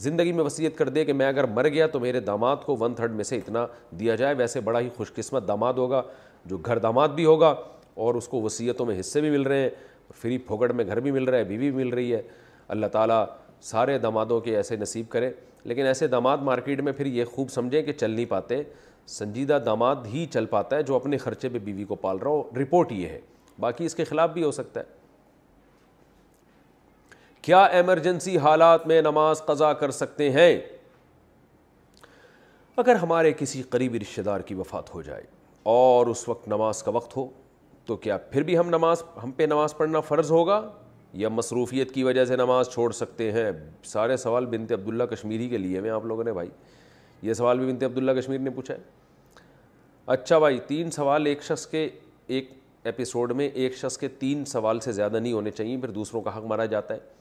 زندگی 0.00 0.32
میں 0.32 0.44
وصیت 0.44 0.76
کر 0.78 0.88
دے 0.88 1.04
کہ 1.04 1.12
میں 1.12 1.26
اگر 1.26 1.44
مر 1.54 1.68
گیا 1.68 1.86
تو 1.92 2.00
میرے 2.00 2.20
داماد 2.20 2.56
کو 2.66 2.76
ون 2.80 2.94
تھرڈ 2.94 3.12
میں 3.14 3.24
سے 3.24 3.36
اتنا 3.36 3.66
دیا 4.00 4.14
جائے 4.16 4.34
ویسے 4.38 4.60
بڑا 4.68 4.80
ہی 4.80 4.88
خوش 4.96 5.12
قسمت 5.14 5.48
داماد 5.48 5.74
ہوگا 5.82 6.02
جو 6.50 6.58
گھر 6.64 6.78
داماد 6.78 7.08
بھی 7.14 7.24
ہوگا 7.24 7.54
اور 8.04 8.14
اس 8.14 8.28
کو 8.28 8.40
وصیتوں 8.42 8.86
میں 8.86 8.98
حصے 9.00 9.20
بھی 9.20 9.30
مل 9.30 9.42
رہے 9.46 9.62
ہیں 9.62 9.70
فری 10.20 10.36
پھوکڑ 10.48 10.70
میں 10.72 10.84
گھر 10.86 11.00
بھی 11.00 11.10
مل 11.12 11.24
رہا 11.28 11.38
ہے 11.38 11.44
بیوی 11.44 11.70
بھی 11.70 11.84
مل 11.84 11.92
رہی 11.94 12.12
ہے 12.14 12.20
اللہ 12.74 12.86
تعالیٰ 12.92 13.24
سارے 13.70 13.98
دامادوں 13.98 14.38
کے 14.40 14.56
ایسے 14.56 14.76
نصیب 14.76 15.08
کرے 15.10 15.30
لیکن 15.64 15.86
ایسے 15.86 16.06
داماد 16.08 16.38
مارکیٹ 16.48 16.80
میں 16.80 16.92
پھر 16.96 17.06
یہ 17.06 17.24
خوب 17.34 17.50
سمجھیں 17.50 17.82
کہ 17.82 17.92
چل 17.92 18.10
نہیں 18.10 18.26
پاتے 18.28 18.62
سنجیدہ 19.16 19.58
داماد 19.66 20.06
ہی 20.12 20.24
چل 20.32 20.46
پاتا 20.46 20.76
ہے 20.76 20.82
جو 20.90 20.94
اپنے 20.96 21.18
خرچے 21.18 21.48
پہ 21.48 21.58
بیوی 21.64 21.84
کو 21.88 21.94
پال 22.04 22.16
رہا 22.22 22.30
ہو 22.30 22.42
رپورٹ 22.60 22.92
یہ 22.92 23.08
ہے 23.08 23.20
باقی 23.60 23.86
اس 23.86 23.94
کے 23.94 24.04
خلاف 24.04 24.30
بھی 24.30 24.42
ہو 24.44 24.50
سکتا 24.52 24.80
ہے 24.80 24.96
کیا 27.48 27.62
ایمرجنسی 27.76 28.36
حالات 28.38 28.86
میں 28.86 29.00
نماز 29.02 29.40
قضا 29.44 29.72
کر 29.82 29.90
سکتے 29.98 30.28
ہیں 30.30 30.50
اگر 32.82 32.96
ہمارے 33.02 33.32
کسی 33.36 33.62
قریبی 33.70 34.00
رشتہ 34.00 34.20
دار 34.22 34.40
کی 34.48 34.54
وفات 34.54 34.92
ہو 34.94 35.00
جائے 35.02 35.22
اور 35.74 36.06
اس 36.06 36.28
وقت 36.28 36.48
نماز 36.48 36.82
کا 36.82 36.90
وقت 36.96 37.16
ہو 37.16 37.26
تو 37.86 37.96
کیا 38.02 38.16
پھر 38.30 38.42
بھی 38.48 38.58
ہم 38.58 38.68
نماز 38.70 39.02
ہم 39.22 39.30
پہ 39.36 39.42
نماز 39.52 39.76
پڑھنا 39.76 40.00
فرض 40.08 40.30
ہوگا 40.32 40.60
یا 41.22 41.28
مصروفیت 41.28 41.94
کی 41.94 42.02
وجہ 42.04 42.24
سے 42.24 42.36
نماز 42.36 42.68
چھوڑ 42.74 42.90
سکتے 43.02 43.30
ہیں 43.32 43.50
سارے 43.94 44.16
سوال 44.26 44.46
بنت 44.56 44.72
عبداللہ 44.72 45.04
کشمیری 45.14 45.48
کے 45.48 45.58
لیے 45.58 45.80
میں 45.86 45.90
آپ 45.90 46.04
لوگوں 46.06 46.24
نے 46.24 46.32
بھائی 46.32 46.50
یہ 47.28 47.32
سوال 47.34 47.58
بھی 47.58 47.72
بنت 47.72 47.84
عبداللہ 47.84 48.20
کشمیر 48.20 48.38
نے 48.38 48.50
پوچھا 48.56 48.74
ہے 48.74 48.80
اچھا 50.16 50.38
بھائی 50.38 50.60
تین 50.68 50.90
سوال 51.00 51.26
ایک 51.26 51.42
شخص 51.44 51.66
کے 51.76 51.88
ایک 52.26 52.50
ایپیسوڈ 52.90 53.32
میں 53.36 53.48
ایک 53.54 53.76
شخص 53.76 53.98
کے 53.98 54.08
تین 54.18 54.44
سوال 54.56 54.80
سے 54.88 54.92
زیادہ 54.92 55.16
نہیں 55.18 55.32
ہونے 55.32 55.50
چاہیے 55.50 55.76
پھر 55.80 55.90
دوسروں 56.00 56.20
کا 56.22 56.36
حق 56.38 56.44
مارا 56.54 56.64
جاتا 56.76 56.94
ہے 56.94 57.16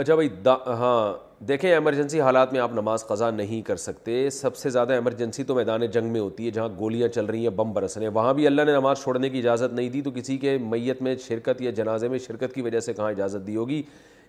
اچھا 0.00 0.14
بھائی 0.14 0.28
دا 0.44 0.52
ہاں 0.78 1.42
دیکھیں 1.46 1.70
ایمرجنسی 1.70 2.20
حالات 2.20 2.52
میں 2.52 2.60
آپ 2.60 2.72
نماز 2.72 3.04
قضا 3.06 3.30
نہیں 3.30 3.62
کر 3.66 3.76
سکتے 3.84 4.12
سب 4.32 4.56
سے 4.56 4.70
زیادہ 4.70 4.92
ایمرجنسی 4.92 5.44
تو 5.44 5.54
میدان 5.54 5.86
جنگ 5.94 6.10
میں 6.12 6.20
ہوتی 6.20 6.46
ہے 6.46 6.50
جہاں 6.58 6.68
گولیاں 6.78 7.08
چل 7.14 7.24
رہی 7.26 7.42
ہیں 7.48 7.54
بم 7.56 7.72
برس 7.74 7.96
رہے 7.96 8.06
ہیں 8.06 8.12
وہاں 8.14 8.34
بھی 8.34 8.46
اللہ 8.46 8.62
نے 8.66 8.72
نماز 8.72 9.02
چھوڑنے 9.02 9.30
کی 9.30 9.38
اجازت 9.38 9.72
نہیں 9.72 9.88
دی 9.96 10.02
تو 10.02 10.10
کسی 10.16 10.36
کے 10.44 10.56
میت 10.66 11.02
میں 11.02 11.14
شرکت 11.26 11.62
یا 11.62 11.70
جنازے 11.80 12.08
میں 12.08 12.18
شرکت 12.26 12.54
کی 12.54 12.62
وجہ 12.62 12.80
سے 12.80 12.92
کہاں 12.94 13.10
اجازت 13.10 13.46
دی 13.46 13.56
ہوگی 13.56 13.82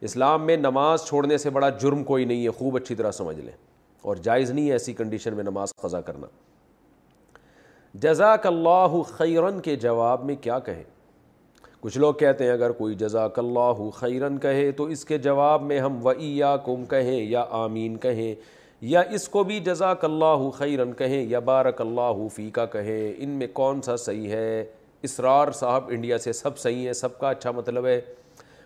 اسلام 0.10 0.46
میں 0.46 0.58
نماز 0.58 1.06
چھوڑنے 1.08 1.38
سے 1.46 1.50
بڑا 1.60 1.70
جرم 1.84 2.04
کوئی 2.04 2.26
نہیں 2.26 2.44
ہے 2.46 2.52
خوب 2.58 2.76
اچھی 2.78 2.96
طرح 2.96 3.12
سمجھ 3.22 3.40
لیں 3.40 3.54
اور 4.10 4.16
جائز 4.30 4.52
نہیں 4.52 4.68
ہے 4.68 4.72
ایسی 4.72 4.94
کنڈیشن 5.04 5.36
میں 5.36 5.44
نماز 5.44 5.74
قضا 5.84 6.02
کرنا 6.10 6.28
جزاک 8.08 8.46
اللہ 8.48 9.02
خیرن 9.18 9.60
کے 9.70 9.76
جواب 9.88 10.26
میں 10.26 10.36
کیا 10.42 10.60
کہیں 10.70 10.84
کچھ 11.82 11.98
لوگ 11.98 12.14
کہتے 12.20 12.44
ہیں 12.46 12.52
اگر 12.52 12.72
کوئی 12.78 12.96
جزاک 13.00 13.38
اللہ 13.40 13.90
خیرن 13.96 14.38
کہے 14.40 14.72
تو 14.78 14.86
اس 14.96 15.04
کے 15.06 15.18
جواب 15.28 15.62
میں 15.66 15.80
ہم 15.80 16.00
و 16.06 16.12
کم 16.66 16.84
کہیں 16.90 17.20
یا 17.30 17.44
آمین 17.64 17.96
کہیں 18.06 18.34
یا 18.94 19.02
اس 19.18 19.28
کو 19.30 19.44
بھی 19.44 19.60
جزاک 19.60 20.04
اللہ 20.06 20.50
خیرن 20.58 20.92
کہیں 20.98 21.24
یا 21.30 21.40
بارک 21.52 21.80
اللہ 21.82 22.28
فی 22.36 22.50
کا 22.54 22.66
کہیں 22.76 23.14
ان 23.18 23.30
میں 23.40 23.48
کون 23.54 23.82
سا 23.86 23.96
صحیح 24.06 24.30
ہے 24.32 24.64
اسرار 25.08 25.52
صاحب 25.60 25.88
انڈیا 25.94 26.18
سے 26.18 26.34
سب 26.34 26.58
صحیح 26.60 26.86
ہیں 26.86 26.94
سب 26.94 27.18
کا 27.20 27.30
اچھا 27.30 27.52
مطلب 27.52 27.86
ہے 27.86 28.00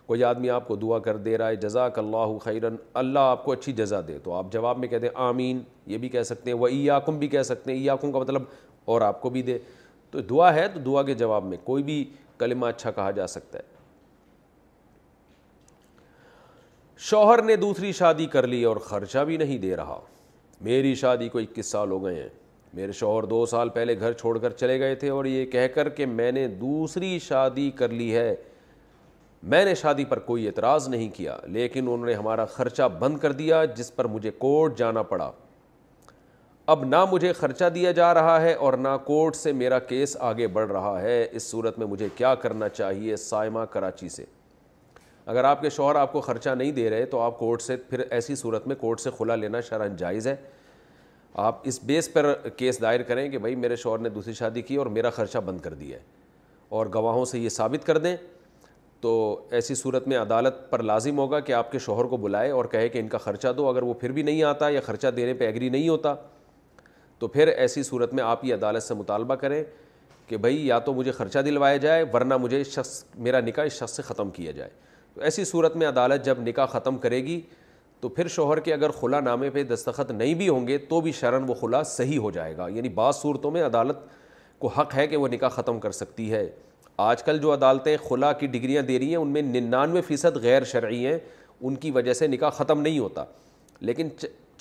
کوئی 0.05 0.23
آدمی 0.23 0.49
آپ 0.49 0.67
کو 0.67 0.75
دعا 0.75 0.99
کر 0.99 1.17
دے 1.25 1.37
رہا 1.37 1.47
ہے 1.49 1.55
جزاک 1.55 1.99
اللہ 1.99 2.37
خیرن 2.43 2.75
اللہ 3.01 3.19
آپ 3.35 3.45
کو 3.45 3.51
اچھی 3.51 3.73
جزا 3.73 4.01
دے 4.07 4.17
تو 4.23 4.33
آپ 4.35 4.51
جواب 4.51 4.77
میں 4.79 4.87
کہتے 4.87 5.07
ہیں 5.07 5.13
آمین 5.27 5.61
یہ 5.87 5.97
بھی 5.97 6.09
کہہ 6.09 6.23
سکتے 6.33 6.51
ہیں 6.51 6.57
و 7.05 7.11
بھی 7.19 7.27
کہہ 7.27 7.43
سکتے 7.51 7.71
ہیں 7.71 7.79
ایاکم 7.79 8.11
کا 8.11 8.19
مطلب 8.19 8.43
اور 8.93 9.01
آپ 9.01 9.21
کو 9.21 9.29
بھی 9.29 9.41
دے 9.51 9.57
تو 10.11 10.21
دعا 10.29 10.53
ہے 10.53 10.67
تو 10.73 10.79
دعا 10.85 11.01
کے 11.03 11.13
جواب 11.23 11.43
میں 11.45 11.57
کوئی 11.63 11.83
بھی 11.83 12.03
کلمہ 12.39 12.65
اچھا 12.65 12.91
کہا 12.91 13.09
جا 13.11 13.27
سکتا 13.27 13.59
ہے 13.59 13.71
شوہر 17.09 17.41
نے 17.43 17.55
دوسری 17.55 17.91
شادی 17.91 18.25
کر 18.33 18.47
لی 18.47 18.63
اور 18.63 18.77
خرچہ 18.89 19.19
بھی 19.27 19.37
نہیں 19.37 19.57
دے 19.59 19.75
رہا 19.75 19.99
میری 20.61 20.93
شادی 20.95 21.27
کو 21.29 21.39
اکیس 21.39 21.71
سال 21.71 21.91
ہو 21.91 22.03
گئے 22.05 22.21
ہیں 22.21 22.29
میرے 22.73 22.91
شوہر 22.99 23.23
دو 23.31 23.45
سال 23.45 23.69
پہلے 23.69 23.99
گھر 23.99 24.13
چھوڑ 24.19 24.37
کر 24.39 24.51
چلے 24.51 24.79
گئے 24.79 24.95
تھے 25.01 25.09
اور 25.09 25.25
یہ 25.25 25.45
کہہ 25.51 25.67
کر 25.73 25.89
کہ 25.97 26.05
میں 26.05 26.31
نے 26.31 26.47
دوسری 26.61 27.17
شادی 27.27 27.69
کر 27.77 27.89
لی 27.89 28.13
ہے 28.15 28.33
میں 29.51 29.63
نے 29.65 29.73
شادی 29.75 30.05
پر 30.09 30.19
کوئی 30.29 30.45
اعتراض 30.47 30.87
نہیں 30.89 31.09
کیا 31.15 31.35
لیکن 31.53 31.87
انہوں 31.87 32.05
نے 32.05 32.13
ہمارا 32.15 32.45
خرچہ 32.55 32.87
بند 32.99 33.17
کر 33.19 33.31
دیا 33.41 33.63
جس 33.75 33.95
پر 33.95 34.05
مجھے 34.15 34.31
کورٹ 34.37 34.77
جانا 34.77 35.01
پڑا 35.09 35.31
اب 36.71 36.83
نہ 36.85 37.03
مجھے 37.11 37.31
خرچہ 37.33 37.65
دیا 37.75 37.91
جا 37.91 38.13
رہا 38.13 38.39
ہے 38.41 38.53
اور 38.65 38.73
نہ 38.79 38.89
کورٹ 39.05 39.35
سے 39.35 39.51
میرا 39.53 39.79
کیس 39.79 40.15
آگے 40.19 40.45
بڑھ 40.47 40.71
رہا 40.71 41.01
ہے 41.01 41.25
اس 41.35 41.43
صورت 41.49 41.79
میں 41.79 41.87
مجھے 41.87 42.07
کیا 42.15 42.33
کرنا 42.41 42.69
چاہیے 42.69 43.15
سائمہ 43.17 43.59
کراچی 43.71 44.09
سے 44.09 44.25
اگر 45.33 45.43
آپ 45.45 45.61
کے 45.61 45.69
شوہر 45.69 45.95
آپ 45.95 46.13
کو 46.13 46.21
خرچہ 46.21 46.49
نہیں 46.57 46.71
دے 46.71 46.89
رہے 46.89 47.05
تو 47.05 47.19
آپ 47.21 47.37
کورٹ 47.39 47.61
سے 47.61 47.75
پھر 47.89 47.99
ایسی 48.09 48.35
صورت 48.35 48.67
میں 48.67 48.75
کورٹ 48.79 48.99
سے 48.99 49.09
کھلا 49.17 49.35
لینا 49.35 49.59
شرح 49.69 49.87
جائز 49.97 50.27
ہے 50.27 50.35
آپ 51.47 51.59
اس 51.67 51.79
بیس 51.85 52.11
پر 52.13 52.31
کیس 52.57 52.81
دائر 52.81 53.01
کریں 53.07 53.27
کہ 53.31 53.37
بھائی 53.37 53.55
میرے 53.55 53.75
شوہر 53.81 53.99
نے 53.99 54.09
دوسری 54.09 54.33
شادی 54.33 54.61
کی 54.61 54.75
اور 54.75 54.85
میرا 54.97 55.09
خرچہ 55.15 55.37
بند 55.45 55.59
کر 55.61 55.73
دیا 55.73 55.97
ہے 55.97 56.03
اور 56.77 56.85
گواہوں 56.93 57.25
سے 57.25 57.39
یہ 57.39 57.49
ثابت 57.57 57.85
کر 57.87 57.97
دیں 57.97 58.15
تو 59.01 59.11
ایسی 59.51 59.75
صورت 59.75 60.07
میں 60.07 60.17
عدالت 60.17 60.69
پر 60.69 60.83
لازم 60.83 61.17
ہوگا 61.19 61.39
کہ 61.49 61.53
آپ 61.53 61.71
کے 61.71 61.79
شوہر 61.85 62.05
کو 62.09 62.17
بلائے 62.17 62.51
اور 62.51 62.65
کہے 62.71 62.89
کہ 62.89 62.99
ان 62.99 63.07
کا 63.07 63.17
خرچہ 63.17 63.47
دو 63.57 63.67
اگر 63.69 63.83
وہ 63.83 63.93
پھر 63.99 64.11
بھی 64.11 64.23
نہیں 64.23 64.43
آتا 64.43 64.69
یا 64.69 64.81
خرچہ 64.85 65.07
دینے 65.17 65.33
پہ 65.33 65.45
ایگری 65.45 65.69
نہیں 65.69 65.89
ہوتا 65.89 66.15
تو 67.23 67.27
پھر 67.35 67.47
ایسی 67.47 67.81
صورت 67.83 68.13
میں 68.13 68.23
آپ 68.23 68.43
یہ 68.45 68.53
عدالت 68.53 68.83
سے 68.83 68.93
مطالبہ 68.93 69.35
کریں 69.41 69.63
کہ 70.27 70.37
بھائی 70.43 70.65
یا 70.67 70.79
تو 70.85 70.93
مجھے 70.93 71.11
خرچہ 71.11 71.39
دلوایا 71.45 71.77
جائے 71.85 72.03
ورنہ 72.13 72.37
مجھے 72.41 72.59
اس 72.61 72.67
شخص 72.73 72.91
میرا 73.15 73.39
نکاح 73.45 73.65
اس 73.65 73.73
شخص 73.79 73.91
سے 73.95 74.01
ختم 74.03 74.29
کیا 74.29 74.51
جائے 74.57 74.69
تو 75.13 75.21
ایسی 75.21 75.45
صورت 75.51 75.75
میں 75.81 75.87
عدالت 75.87 76.25
جب 76.25 76.39
نکاح 76.47 76.65
ختم 76.71 76.97
کرے 77.05 77.23
گی 77.25 77.39
تو 78.01 78.09
پھر 78.09 78.27
شوہر 78.35 78.59
کے 78.59 78.73
اگر 78.73 78.91
خلا 78.99 79.19
نامے 79.19 79.49
پہ 79.49 79.63
دستخط 79.71 80.11
نہیں 80.11 80.33
بھی 80.41 80.49
ہوں 80.49 80.67
گے 80.67 80.77
تو 80.89 81.01
بھی 81.01 81.11
شرن 81.19 81.45
وہ 81.49 81.53
خلا 81.61 81.83
صحیح 81.95 82.19
ہو 82.19 82.31
جائے 82.31 82.57
گا 82.57 82.67
یعنی 82.73 82.89
بعض 82.99 83.15
صورتوں 83.21 83.51
میں 83.51 83.63
عدالت 83.65 83.99
کو 84.59 84.67
حق 84.79 84.95
ہے 84.95 85.07
کہ 85.07 85.17
وہ 85.17 85.27
نکاح 85.31 85.49
ختم 85.57 85.79
کر 85.79 85.91
سکتی 86.01 86.31
ہے 86.31 86.47
آج 87.07 87.23
کل 87.23 87.39
جو 87.41 87.53
عدالتیں 87.53 87.95
خلا 88.09 88.31
کی 88.43 88.47
ڈگریاں 88.57 88.81
دے 88.87 88.99
رہی 88.99 89.09
ہیں 89.09 89.15
ان 89.21 89.31
میں 89.33 89.41
ننانوے 89.41 90.01
فیصد 90.07 90.37
غیر 90.43 90.63
شرعی 90.73 91.05
ہیں 91.05 91.17
ان 91.61 91.75
کی 91.85 91.91
وجہ 91.91 92.13
سے 92.13 92.27
نکاح 92.27 92.49
ختم 92.57 92.81
نہیں 92.81 92.99
ہوتا 92.99 93.23
لیکن 93.87 94.09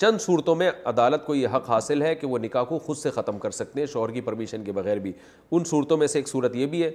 چند 0.01 0.19
صورتوں 0.21 0.55
میں 0.55 0.69
عدالت 0.85 1.25
کو 1.25 1.35
یہ 1.35 1.47
حق 1.55 1.69
حاصل 1.69 2.01
ہے 2.01 2.13
کہ 2.15 2.27
وہ 2.27 2.37
نکاح 2.39 2.63
کو 2.69 2.77
خود 2.85 2.97
سے 2.97 3.09
ختم 3.11 3.37
کر 3.39 3.51
سکتے 3.51 3.79
ہیں 3.79 3.87
شوہر 3.87 4.11
کی 4.11 4.21
پرمیشن 4.21 4.63
کے 4.63 4.71
بغیر 4.71 4.99
بھی 4.99 5.11
ان 5.51 5.63
صورتوں 5.69 5.97
میں 5.97 6.07
سے 6.07 6.19
ایک 6.19 6.27
صورت 6.29 6.55
یہ 6.55 6.65
بھی 6.67 6.83
ہے 6.83 6.89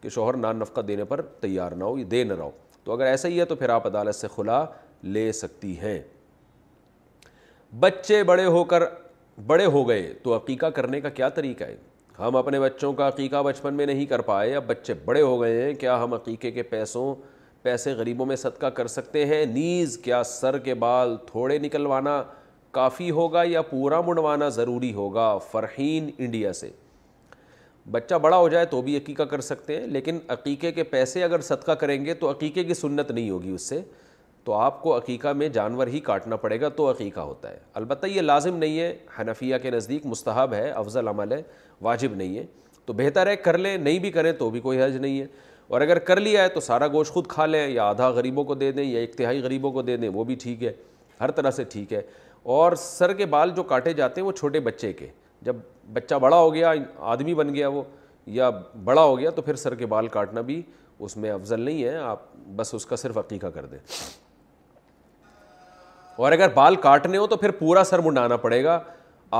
کہ 0.00 0.08
شوہر 0.08 0.36
نان 0.36 0.56
نفقہ 0.58 0.80
دینے 0.88 1.04
پر 1.04 1.22
تیار 1.40 1.72
نہ 1.76 1.84
ہو 1.84 1.98
یہ 1.98 2.04
دے 2.04 2.22
نہ 2.24 2.34
رہو 2.38 2.50
تو 2.84 2.92
اگر 2.92 3.06
ایسا 3.06 3.28
ہی 3.28 3.38
ہے 3.40 3.44
تو 3.44 3.54
پھر 3.56 3.68
آپ 3.70 3.86
عدالت 3.86 4.14
سے 4.14 4.28
خلا 4.34 4.64
لے 5.02 5.30
سکتی 5.32 5.78
ہیں 5.80 5.98
بچے 7.80 8.22
بڑے 8.24 8.44
ہو 8.44 8.62
کر 8.72 8.82
بڑے 9.46 9.64
ہو 9.66 9.88
گئے 9.88 10.12
تو 10.22 10.36
عقیقہ 10.36 10.66
کرنے 10.76 11.00
کا 11.00 11.08
کیا 11.10 11.28
طریقہ 11.38 11.64
ہے 11.64 11.76
ہم 12.18 12.36
اپنے 12.36 12.60
بچوں 12.60 12.92
کا 12.94 13.08
عقیقہ 13.08 13.42
بچپن 13.44 13.74
میں 13.74 13.86
نہیں 13.86 14.04
کر 14.06 14.20
پائے 14.26 14.54
اب 14.56 14.66
بچے 14.66 14.94
بڑے 15.04 15.22
ہو 15.22 15.40
گئے 15.40 15.62
ہیں 15.62 15.72
کیا 15.80 16.02
ہم 16.02 16.14
عقیقے 16.14 16.50
کے 16.50 16.62
پیسوں 16.62 17.14
پیسے 17.62 17.92
غریبوں 17.94 18.26
میں 18.26 18.36
صدقہ 18.36 18.66
کر 18.76 18.86
سکتے 18.86 19.24
ہیں 19.26 19.44
نیز 19.52 19.96
کیا 20.02 20.22
سر 20.26 20.58
کے 20.64 20.74
بال 20.84 21.16
تھوڑے 21.26 21.58
نکلوانا 21.58 22.22
کافی 22.74 23.10
ہوگا 23.18 23.42
یا 23.46 23.60
پورا 23.70 24.00
منڈوانا 24.06 24.48
ضروری 24.58 24.92
ہوگا 24.94 25.26
فرحین 25.50 26.10
انڈیا 26.18 26.52
سے 26.60 26.70
بچہ 27.94 28.14
بڑا 28.22 28.36
ہو 28.36 28.48
جائے 28.48 28.64
تو 28.66 28.80
بھی 28.82 28.96
عقیقہ 28.96 29.22
کر 29.32 29.40
سکتے 29.48 29.76
ہیں 29.80 29.86
لیکن 29.96 30.18
عقیقے 30.34 30.72
کے 30.78 30.82
پیسے 30.94 31.22
اگر 31.24 31.40
صدقہ 31.50 31.72
کریں 31.82 32.04
گے 32.04 32.14
تو 32.22 32.30
عقیقے 32.30 32.64
کی 32.64 32.74
سنت 32.74 33.10
نہیں 33.10 33.28
ہوگی 33.30 33.50
اس 33.54 33.68
سے 33.68 33.80
تو 34.44 34.52
آپ 34.54 34.82
کو 34.82 34.96
عقیقہ 34.96 35.32
میں 35.42 35.48
جانور 35.48 35.86
ہی 35.92 36.00
کاٹنا 36.08 36.36
پڑے 36.44 36.60
گا 36.60 36.68
تو 36.80 36.90
عقیقہ 36.90 37.20
ہوتا 37.28 37.50
ہے 37.50 37.58
البتہ 37.82 38.06
یہ 38.06 38.20
لازم 38.20 38.56
نہیں 38.56 38.78
ہے 38.80 38.92
حنفیہ 39.18 39.56
کے 39.62 39.70
نزدیک 39.70 40.06
مستحب 40.06 40.54
ہے 40.54 40.68
افضل 40.70 41.08
عمل 41.08 41.32
ہے 41.32 41.42
واجب 41.82 42.14
نہیں 42.16 42.36
ہے 42.38 42.44
تو 42.86 42.92
بہتر 42.98 43.26
ہے 43.26 43.36
کر 43.46 43.58
لیں 43.66 43.76
نہیں 43.84 43.98
بھی 43.98 44.10
کریں 44.18 44.32
تو 44.38 44.50
بھی 44.56 44.60
کوئی 44.66 44.82
حج 44.82 44.96
نہیں 45.06 45.20
ہے 45.20 45.26
اور 45.68 45.80
اگر 45.80 45.98
کر 46.10 46.20
لیا 46.20 46.42
ہے 46.42 46.48
تو 46.56 46.60
سارا 46.60 46.88
گوشت 46.96 47.12
خود 47.12 47.26
کھا 47.34 47.46
لیں 47.46 47.66
یا 47.68 47.84
آدھا 47.88 48.08
غریبوں 48.20 48.44
کو 48.44 48.54
دے 48.64 48.72
دیں 48.72 48.84
یا 48.84 49.00
اکتہائی 49.02 49.40
غریبوں 49.42 49.72
کو 49.72 49.82
دے 49.82 49.96
دیں 49.96 50.08
وہ 50.14 50.24
بھی 50.24 50.34
ٹھیک 50.42 50.62
ہے 50.64 50.72
ہر 51.20 51.30
طرح 51.30 51.50
سے 51.50 51.64
ٹھیک 51.72 51.92
ہے 51.92 52.00
اور 52.52 52.72
سر 52.78 53.12
کے 53.14 53.26
بال 53.26 53.50
جو 53.56 53.62
کاٹے 53.62 53.92
جاتے 53.98 54.20
ہیں 54.20 54.26
وہ 54.26 54.32
چھوٹے 54.38 54.60
بچے 54.60 54.92
کے 54.92 55.06
جب 55.42 55.56
بچہ 55.92 56.14
بڑا 56.20 56.36
ہو 56.36 56.52
گیا 56.54 56.72
آدمی 57.12 57.34
بن 57.34 57.54
گیا 57.54 57.68
وہ 57.68 57.82
یا 58.38 58.48
بڑا 58.84 59.02
ہو 59.02 59.18
گیا 59.18 59.30
تو 59.36 59.42
پھر 59.42 59.54
سر 59.62 59.74
کے 59.74 59.86
بال 59.86 60.08
کاٹنا 60.16 60.40
بھی 60.40 60.60
اس 60.98 61.16
میں 61.16 61.30
افضل 61.30 61.60
نہیں 61.60 61.82
ہے 61.84 61.96
آپ 61.96 62.20
بس 62.56 62.74
اس 62.74 62.86
کا 62.86 62.96
صرف 62.96 63.18
عقیقہ 63.18 63.46
کر 63.54 63.66
دیں 63.66 63.78
اور 66.24 66.32
اگر 66.32 66.52
بال 66.54 66.76
کاٹنے 66.82 67.18
ہو 67.18 67.26
تو 67.26 67.36
پھر 67.36 67.50
پورا 67.58 67.84
سر 67.84 67.98
منڈانا 68.04 68.36
پڑے 68.46 68.62
گا 68.64 68.78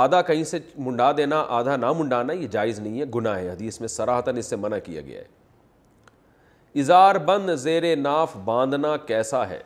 آدھا 0.02 0.20
کہیں 0.22 0.42
سے 0.44 0.58
منڈا 0.86 1.10
دینا 1.16 1.44
آدھا 1.58 1.76
نہ 1.76 1.92
منڈانا 1.98 2.32
یہ 2.32 2.46
جائز 2.50 2.78
نہیں 2.78 3.00
ہے 3.00 3.04
گناہ 3.14 3.38
ہے 3.38 3.48
حدیث 3.50 3.80
میں 3.80 3.88
سراہتاً 3.88 4.36
اس 4.36 4.46
سے 4.50 4.56
منع 4.56 4.78
کیا 4.84 5.00
گیا 5.00 5.20
ہے 5.20 6.80
اظہار 6.80 7.14
بند 7.26 7.50
زیر 7.58 7.94
ناف 7.96 8.36
باندھنا 8.44 8.96
کیسا 9.06 9.48
ہے 9.48 9.60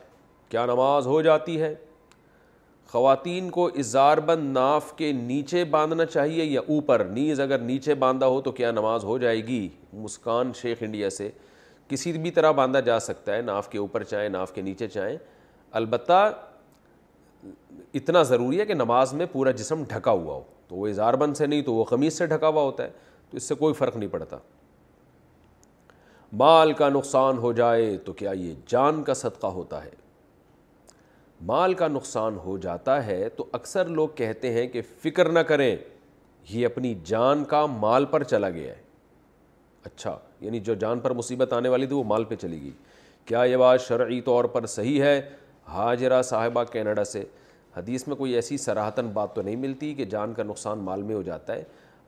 کیا 0.49 0.65
نماز 0.65 1.07
ہو 1.07 1.21
جاتی 1.21 1.61
ہے 1.61 1.73
خواتین 2.91 3.49
کو 3.51 3.67
اظہار 3.79 4.17
بند 4.25 4.51
ناف 4.53 4.91
کے 4.97 5.11
نیچے 5.13 5.63
باندھنا 5.71 6.05
چاہیے 6.05 6.43
یا 6.45 6.61
اوپر 6.73 7.03
نیز 7.13 7.39
اگر 7.39 7.57
نیچے 7.61 7.93
باندھا 8.03 8.27
ہو 8.27 8.39
تو 8.41 8.51
کیا 8.51 8.71
نماز 8.71 9.03
ہو 9.03 9.17
جائے 9.23 9.45
گی 9.47 9.67
مسکان 9.93 10.51
شیخ 10.61 10.77
انڈیا 10.85 11.09
سے 11.17 11.29
کسی 11.89 12.11
بھی 12.21 12.31
طرح 12.31 12.51
باندھا 12.61 12.79
جا 12.87 12.99
سکتا 12.99 13.35
ہے 13.35 13.41
ناف 13.41 13.69
کے 13.71 13.77
اوپر 13.77 14.03
چاہیں 14.03 14.27
ناف 14.29 14.53
کے 14.53 14.61
نیچے 14.61 14.87
چاہیں 14.87 15.17
البتہ 15.79 16.19
اتنا 18.01 18.23
ضروری 18.31 18.59
ہے 18.59 18.65
کہ 18.65 18.73
نماز 18.73 19.13
میں 19.21 19.25
پورا 19.31 19.51
جسم 19.61 19.83
ڈھکا 19.89 20.11
ہوا 20.11 20.33
ہو 20.35 20.41
تو 20.67 20.75
وہ 20.75 20.87
اظہار 20.87 21.13
بند 21.23 21.37
سے 21.37 21.45
نہیں 21.47 21.61
تو 21.69 21.73
وہ 21.73 21.83
قمیض 21.89 22.17
سے 22.17 22.25
ڈھکا 22.33 22.47
ہوا 22.47 22.61
ہوتا 22.63 22.83
ہے 22.85 22.91
تو 23.29 23.37
اس 23.37 23.43
سے 23.49 23.55
کوئی 23.55 23.73
فرق 23.73 23.97
نہیں 23.97 24.09
پڑتا 24.13 24.37
مال 26.45 26.73
کا 26.81 26.89
نقصان 26.89 27.37
ہو 27.41 27.51
جائے 27.61 27.97
تو 28.05 28.13
کیا 28.13 28.31
یہ 28.35 28.53
جان 28.71 29.03
کا 29.03 29.13
صدقہ 29.23 29.47
ہوتا 29.61 29.83
ہے 29.85 29.91
مال 31.47 31.73
کا 31.73 31.87
نقصان 31.87 32.35
ہو 32.45 32.57
جاتا 32.61 33.05
ہے 33.05 33.27
تو 33.35 33.45
اکثر 33.53 33.87
لوگ 33.89 34.07
کہتے 34.15 34.51
ہیں 34.53 34.65
کہ 34.67 34.81
فکر 35.03 35.29
نہ 35.31 35.39
کریں 35.49 35.75
یہ 36.49 36.65
اپنی 36.65 36.93
جان 37.05 37.43
کا 37.49 37.65
مال 37.79 38.05
پر 38.11 38.23
چلا 38.23 38.49
گیا 38.49 38.73
ہے 38.75 38.81
اچھا 39.85 40.17
یعنی 40.41 40.59
جو 40.59 40.73
جان 40.79 40.99
پر 40.99 41.13
مصیبت 41.13 41.53
آنے 41.53 41.69
والی 41.69 41.87
تھی 41.87 41.95
وہ 41.95 42.03
مال 42.07 42.23
پہ 42.25 42.35
چلی 42.41 42.61
گئی 42.61 42.71
کیا 43.25 43.43
یہ 43.43 43.57
بات 43.57 43.81
شرعی 43.81 44.19
طور 44.21 44.45
پر 44.55 44.65
صحیح 44.65 45.01
ہے 45.03 45.19
حاجرہ 45.73 46.21
صاحبہ 46.29 46.63
کینیڈا 46.71 47.03
سے 47.03 47.23
حدیث 47.75 48.07
میں 48.07 48.15
کوئی 48.15 48.33
ایسی 48.35 48.57
سراہتاً 48.57 49.07
بات 49.13 49.33
تو 49.35 49.41
نہیں 49.41 49.55
ملتی 49.55 49.93
کہ 49.95 50.05
جان 50.13 50.33
کا 50.33 50.43
نقصان 50.43 50.79
مال 50.83 51.01
میں 51.03 51.15
ہو 51.15 51.21
جاتا 51.23 51.55
ہے 51.55 51.63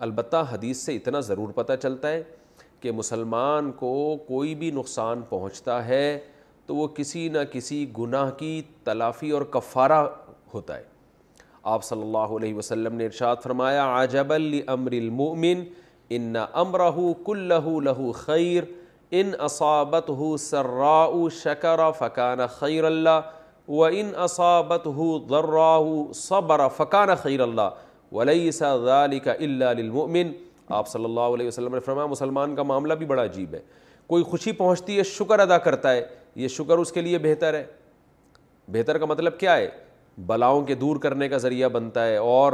البتہ 0.06 0.43
حدیث 0.51 0.77
سے 0.85 0.95
اتنا 0.95 1.19
ضرور 1.30 1.51
پتہ 1.56 1.74
چلتا 1.82 2.11
ہے 2.11 2.22
کہ 2.82 2.92
مسلمان 2.92 3.72
کو 3.80 3.95
کوئی 4.27 4.56
بھی 4.56 4.72
نقصان 4.74 5.22
پہنچتا 5.30 5.85
ہے 5.88 6.06
تو 6.72 6.75
وہ 6.75 6.85
کسی 6.95 7.27
نہ 7.30 7.38
کسی 7.51 7.77
گناہ 7.98 8.30
کی 8.38 8.51
تلافی 8.83 9.30
اور 9.38 9.41
کفارہ 9.51 10.00
ہوتا 10.53 10.75
ہے 10.77 10.83
آپ 11.72 11.83
صلی 11.83 12.01
اللہ 12.01 12.35
علیہ 12.38 12.53
وسلم 12.56 12.93
نے 12.98 13.06
ارشاد 13.06 13.41
فرمایا 13.43 13.85
المؤمن 14.67 15.64
ان 16.16 16.33
امرہ 16.61 16.90
کلہ 17.25 17.59
لہ 17.85 18.11
خیر 18.19 18.64
ان 19.22 19.32
شکر 21.41 21.80
خیر 22.59 22.83
اللہ 22.91 23.19
و 23.80 23.83
انابت 23.85 24.88
خیر 27.25 27.41
اللہ 27.41 28.16
ولی 28.16 28.50
للمؤمن 29.41 30.32
آپ 30.80 30.88
صلی 30.88 31.06
اللہ 31.06 31.33
علیہ 31.35 31.48
وسلم 31.48 31.74
نے 31.75 31.80
فرمایا 31.85 32.06
مسلمان 32.16 32.56
کا 32.56 32.64
معاملہ 32.74 32.93
بھی 32.93 33.06
بڑا 33.06 33.24
عجیب 33.24 33.53
ہے 33.56 33.61
کوئی 34.11 34.24
خوشی 34.30 34.51
پہنچتی 34.51 34.98
ہے 34.98 35.03
شکر 35.16 35.40
ادا 35.40 35.58
کرتا 35.67 35.91
ہے 35.93 36.01
یہ 36.35 36.48
شکر 36.48 36.77
اس 36.77 36.92
کے 36.92 37.01
لیے 37.01 37.18
بہتر 37.22 37.53
ہے 37.53 37.64
بہتر 38.72 38.98
کا 38.98 39.06
مطلب 39.06 39.40
کیا 39.40 39.56
ہے 39.58 39.69
بلاؤں 40.27 40.64
کے 40.66 40.76
دور 40.76 40.95
کرنے 41.01 41.30
کا 41.30 41.38
ذریعہ 41.38 41.69
بنتا 41.69 42.06
ہے 42.08 42.16
اور 42.18 42.53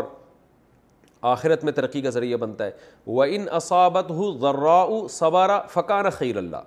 آخرت 1.32 1.64
میں 1.64 1.72
ترقی 1.74 2.02
کا 2.02 2.10
ذریعہ 2.10 2.38
بنتا 2.38 2.66
ہے 2.66 2.72
وہ 3.08 3.26
ان 3.36 3.46
اصابت 3.56 4.10
ہو 4.12 4.32
ذرا 4.42 4.84
صبارہ 5.10 5.60
فقان 5.74 6.10
خیر 6.18 6.38
اللہ 6.38 6.62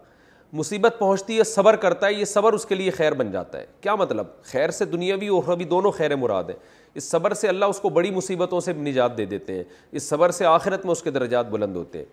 مصیبت 0.58 0.94
پہنچتی 0.98 1.36
ہے 1.38 1.44
صبر 1.44 1.76
کرتا 1.82 2.06
ہے 2.06 2.12
یہ 2.14 2.24
صبر 2.24 2.52
اس 2.52 2.64
کے 2.66 2.74
لیے 2.74 2.90
خیر 2.90 3.14
بن 3.14 3.30
جاتا 3.30 3.58
ہے 3.58 3.66
کیا 3.80 3.94
مطلب 3.94 4.26
خیر 4.52 4.70
سے 4.78 4.84
دنیاوی 4.84 5.28
اور 5.28 5.42
حوی 5.48 5.64
دونوں 5.64 5.90
خیر 5.98 6.14
مراد 6.16 6.44
ہیں 6.50 6.56
اس 6.94 7.10
صبر 7.10 7.34
سے 7.42 7.48
اللہ 7.48 7.64
اس 7.74 7.80
کو 7.80 7.88
بڑی 7.98 8.10
مصیبتوں 8.10 8.60
سے 8.60 8.72
نجات 8.76 9.16
دے 9.18 9.24
دیتے 9.24 9.54
ہیں 9.56 9.62
اس 9.92 10.08
صبر 10.08 10.30
سے 10.40 10.46
آخرت 10.46 10.84
میں 10.84 10.92
اس 10.92 11.02
کے 11.02 11.10
درجات 11.10 11.50
بلند 11.50 11.76
ہوتے 11.76 11.98
ہیں 11.98 12.04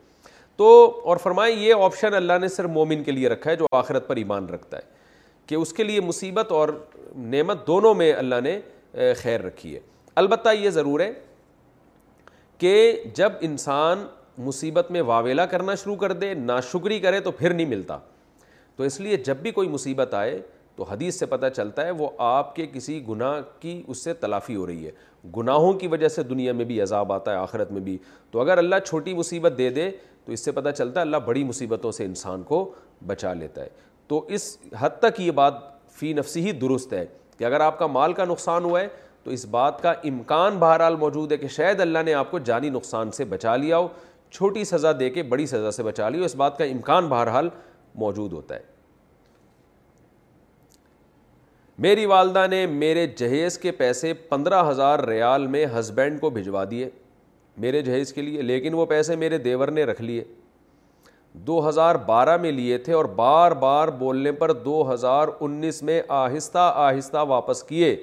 تو 0.58 0.68
اور 1.10 1.18
فرمائے 1.24 1.52
یہ 1.53 1.84
آپشن 1.84 2.14
اللہ 2.16 2.38
نے 2.42 2.48
صرف 2.48 2.69
مومن 2.74 3.03
کے 3.03 3.11
لیے 3.11 3.30
رکھا 3.30 3.50
ہے 3.52 3.56
جو 3.56 3.66
آخرت 3.77 4.08
پر 4.08 4.16
ایمان 4.18 4.48
رکھتا 4.50 4.77
ہے 4.77 4.95
کہ 5.48 5.56
اس 5.56 5.74
کے 5.74 5.84
لیے 5.84 6.02
مصیبت 6.02 6.52
اور 6.52 6.69
نعمت 7.34 7.66
دونوں 7.68 7.94
میں 7.95 8.11
اللہ 8.14 8.42
نے 8.44 8.60
خیر 9.22 9.42
رکھی 9.44 9.74
ہے 9.76 9.80
البتہ 10.22 10.50
یہ 10.60 10.69
ضرور 10.77 11.00
ہے 11.00 11.11
کہ 12.58 12.72
جب 13.16 13.32
انسان 13.50 14.06
مصیبت 14.45 14.92
میں 14.92 15.02
واویلا 15.06 15.45
کرنا 15.52 15.76
شروع 15.84 15.95
کر 16.03 16.11
دے 16.22 16.34
نا 16.34 16.60
شکری 16.72 17.00
کرے 17.00 17.19
تو 17.27 17.32
پھر 17.32 17.53
نہیں 17.53 17.66
ملتا 17.68 17.98
تو 18.76 18.84
اس 18.84 19.00
لیے 19.02 19.18
جب 19.26 19.38
بھی 19.42 19.52
کوئی 19.52 19.69
مصیبت 19.69 20.14
آئے 20.14 20.40
تو 20.76 20.84
حدیث 20.92 21.19
سے 21.19 21.26
پتہ 21.26 21.45
چلتا 21.56 21.86
ہے 21.86 21.92
وہ 22.00 22.10
آپ 22.26 22.56
کے 22.56 22.66
کسی 22.74 23.02
گناہ 23.08 23.40
کی 23.60 23.82
اس 23.88 24.03
سے 24.03 24.14
تلافی 24.24 24.56
ہو 24.56 24.66
رہی 24.68 24.86
ہے 24.86 24.92
گناہوں 25.38 25.72
کی 25.80 25.88
وجہ 25.88 26.08
سے 26.08 26.24
دنیا 26.24 26.52
میں 26.53 26.66
بھی 26.66 26.82
عذاب 26.82 27.11
آتا 27.14 27.32
ہے 27.32 27.38
آخرت 27.38 27.72
میں 27.72 27.82
بھی 27.82 27.98
تو 28.32 28.40
اگر 28.42 28.58
اللہ 28.58 28.80
چھوٹی 28.86 29.14
مصیبت 29.14 29.58
دے 29.58 29.69
دے 29.80 29.90
تو 30.27 30.33
اس 30.33 30.39
سے 30.45 30.51
پتہ 30.51 30.69
چلتا 30.77 30.99
ہے 30.99 31.06
اللہ 31.06 31.17
بڑی 31.25 31.43
مصیبتوں 31.43 31.91
سے 31.91 32.06
انسان 32.06 32.41
کو 32.43 32.59
بچا 33.07 33.33
لیتا 33.33 33.61
ہے 33.64 33.69
تو 34.07 34.19
اس 34.35 34.57
حد 34.80 34.97
تک 35.01 35.19
یہ 35.22 35.30
بات 35.38 35.59
فی 35.99 36.11
نفسی 36.14 36.41
ہی 36.45 36.51
درست 36.64 36.93
ہے 36.93 37.06
کہ 37.38 37.43
اگر 37.45 37.59
آپ 37.59 37.77
کا 37.80 37.88
مال 37.88 38.14
کا 38.14 38.25
نقصان 38.25 38.64
ہوا 38.65 38.80
ہے 38.81 38.88
تو 39.23 39.31
اس 39.31 39.45
بات 39.51 39.81
کا 39.81 39.91
امکان 40.09 40.57
بہرحال 40.59 40.95
موجود 40.95 41.31
ہے 41.31 41.38
کہ 41.38 41.47
شاید 41.57 41.81
اللہ 41.81 42.03
نے 42.06 42.14
آپ 42.14 42.31
کو 42.31 42.39
جانی 42.49 42.69
نقصان 42.69 43.11
سے 43.17 43.25
بچا 43.35 43.56
لیا 43.56 43.77
ہو 43.77 43.88
چھوٹی 44.31 44.64
سزا 44.73 44.91
دے 44.99 45.09
کے 45.09 45.23
بڑی 45.33 45.45
سزا 45.47 45.72
سے 45.72 45.83
بچا 45.83 46.09
لی 46.09 46.25
بات 46.38 46.57
کا 46.57 46.65
امکان 46.65 47.07
بہرحال 47.09 47.49
موجود 48.06 48.33
ہوتا 48.33 48.56
ہے 48.56 48.75
میری 51.85 52.06
والدہ 52.11 52.45
نے 52.49 52.65
میرے 52.67 53.07
جہیز 53.17 53.57
کے 53.65 53.72
پیسے 53.81 54.14
پندرہ 54.30 54.64
ہزار 54.69 54.99
ریال 55.07 55.47
میں 55.56 55.65
ہسبینڈ 55.77 56.19
کو 56.22 56.30
بھجوا 56.38 56.64
دیے 56.72 56.89
میرے 57.61 57.82
جہیز 57.82 58.11
کے 58.14 58.22
لیے 58.22 58.42
لیکن 58.42 58.74
وہ 58.74 58.86
پیسے 58.86 59.16
میرے 59.16 59.38
دیور 59.45 59.68
نے 59.77 59.84
رکھ 59.86 60.02
لیے 60.02 60.24
دو 61.48 61.68
ہزار 61.68 61.95
بارہ 62.06 62.36
میں 62.42 62.52
لیے 62.52 62.77
تھے 62.86 62.94
اور 62.94 63.06
بار 63.16 63.52
بار 63.61 63.88
بولنے 64.00 64.32
پر 64.42 64.52
دو 64.66 64.84
ہزار 64.94 65.27
انیس 65.40 65.82
میں 65.90 66.02
آہستہ 66.18 66.72
آہستہ 66.76 67.24
واپس 67.27 67.64
کیے 67.64 67.95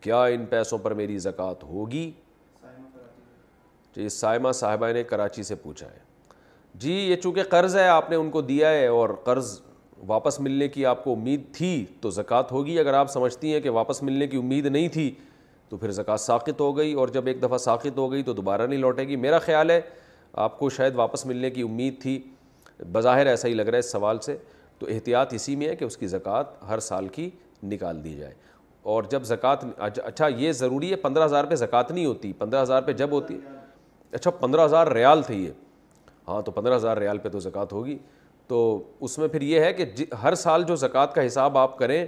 کیا 0.00 0.22
ان 0.36 0.46
پیسوں 0.50 0.78
پر 0.82 0.94
میری 1.00 1.18
زکوٰۃ 1.24 1.62
ہوگی 1.68 2.10
جی 3.96 4.08
سائمہ 4.08 4.52
صاحبہ 4.60 4.90
نے 4.92 5.02
کراچی 5.04 5.42
سے 5.42 5.54
پوچھا 5.62 5.86
ہے 5.86 5.98
جی 6.82 6.92
یہ 6.92 7.16
چونکہ 7.22 7.42
قرض 7.50 7.76
ہے 7.76 7.86
آپ 7.88 8.10
نے 8.10 8.16
ان 8.16 8.30
کو 8.30 8.40
دیا 8.42 8.70
ہے 8.70 8.86
اور 8.86 9.08
قرض 9.24 9.60
واپس 10.06 10.40
ملنے 10.40 10.68
کی 10.68 10.86
آپ 10.86 11.02
کو 11.04 11.12
امید 11.14 11.42
تھی 11.54 11.84
تو 12.00 12.10
زکوٰۃ 12.10 12.52
ہوگی 12.52 12.78
اگر 12.78 12.94
آپ 13.00 13.10
سمجھتی 13.10 13.52
ہیں 13.54 13.60
کہ 13.60 13.70
واپس 13.80 14.02
ملنے 14.02 14.26
کی 14.28 14.36
امید 14.36 14.66
نہیں 14.66 14.88
تھی 14.94 15.10
تو 15.72 15.76
پھر 15.80 15.90
زکوٰۃ 15.90 16.20
ساقط 16.20 16.60
ہو 16.60 16.76
گئی 16.76 16.92
اور 16.92 17.08
جب 17.08 17.26
ایک 17.26 17.42
دفعہ 17.42 17.58
ساقط 17.58 17.98
ہو 17.98 18.10
گئی 18.12 18.22
تو 18.22 18.32
دوبارہ 18.32 18.66
نہیں 18.66 18.78
لوٹے 18.78 19.06
گی 19.08 19.16
میرا 19.16 19.38
خیال 19.44 19.70
ہے 19.70 19.80
آپ 20.46 20.58
کو 20.58 20.68
شاید 20.70 20.94
واپس 20.96 21.24
ملنے 21.26 21.50
کی 21.50 21.62
امید 21.62 22.00
تھی 22.02 22.18
بظاہر 22.92 23.26
ایسا 23.26 23.48
ہی 23.48 23.54
لگ 23.54 23.62
رہا 23.68 23.72
ہے 23.74 23.78
اس 23.78 23.92
سوال 23.92 24.18
سے 24.26 24.36
تو 24.78 24.86
احتیاط 24.94 25.32
اسی 25.34 25.54
میں 25.56 25.68
ہے 25.68 25.76
کہ 25.76 25.84
اس 25.84 25.96
کی 25.96 26.06
زکوٰۃ 26.06 26.50
ہر 26.68 26.78
سال 26.88 27.08
کی 27.14 27.28
نکال 27.72 28.02
دی 28.04 28.14
جائے 28.16 28.34
اور 28.92 29.02
جب 29.10 29.22
زکوٰۃ 29.24 29.64
اچھا, 29.76 30.02
اچھا، 30.04 30.28
یہ 30.28 30.52
ضروری 30.52 30.90
ہے 30.90 30.96
پندرہ 31.06 31.24
ہزار 31.24 31.44
پہ 31.44 31.54
زکوٰۃ 31.64 31.90
نہیں 31.90 32.06
ہوتی 32.06 32.32
پندرہ 32.38 32.62
ہزار 32.62 32.82
پہ 32.82 32.92
جب 33.00 33.10
ہوتی 33.10 33.38
اچھا 34.12 34.30
پندرہ 34.40 34.64
ہزار 34.64 34.86
ریال 34.92 35.22
تھے 35.26 35.34
یہ 35.34 35.50
ہاں 36.28 36.40
تو 36.42 36.52
پندرہ 36.52 36.76
ہزار 36.76 36.96
ریال 36.96 37.18
پہ 37.18 37.28
تو 37.28 37.40
زکوٰۃ 37.46 37.72
ہوگی 37.72 37.98
تو 38.48 38.60
اس 39.00 39.18
میں 39.18 39.28
پھر 39.28 39.42
یہ 39.42 39.60
ہے 39.60 39.72
کہ 39.72 39.84
جی، 39.96 40.04
ہر 40.22 40.34
سال 40.44 40.62
جو 40.68 40.76
زکوٰۃ 40.86 41.14
کا 41.14 41.26
حساب 41.26 41.58
آپ 41.58 41.78
کریں 41.78 42.04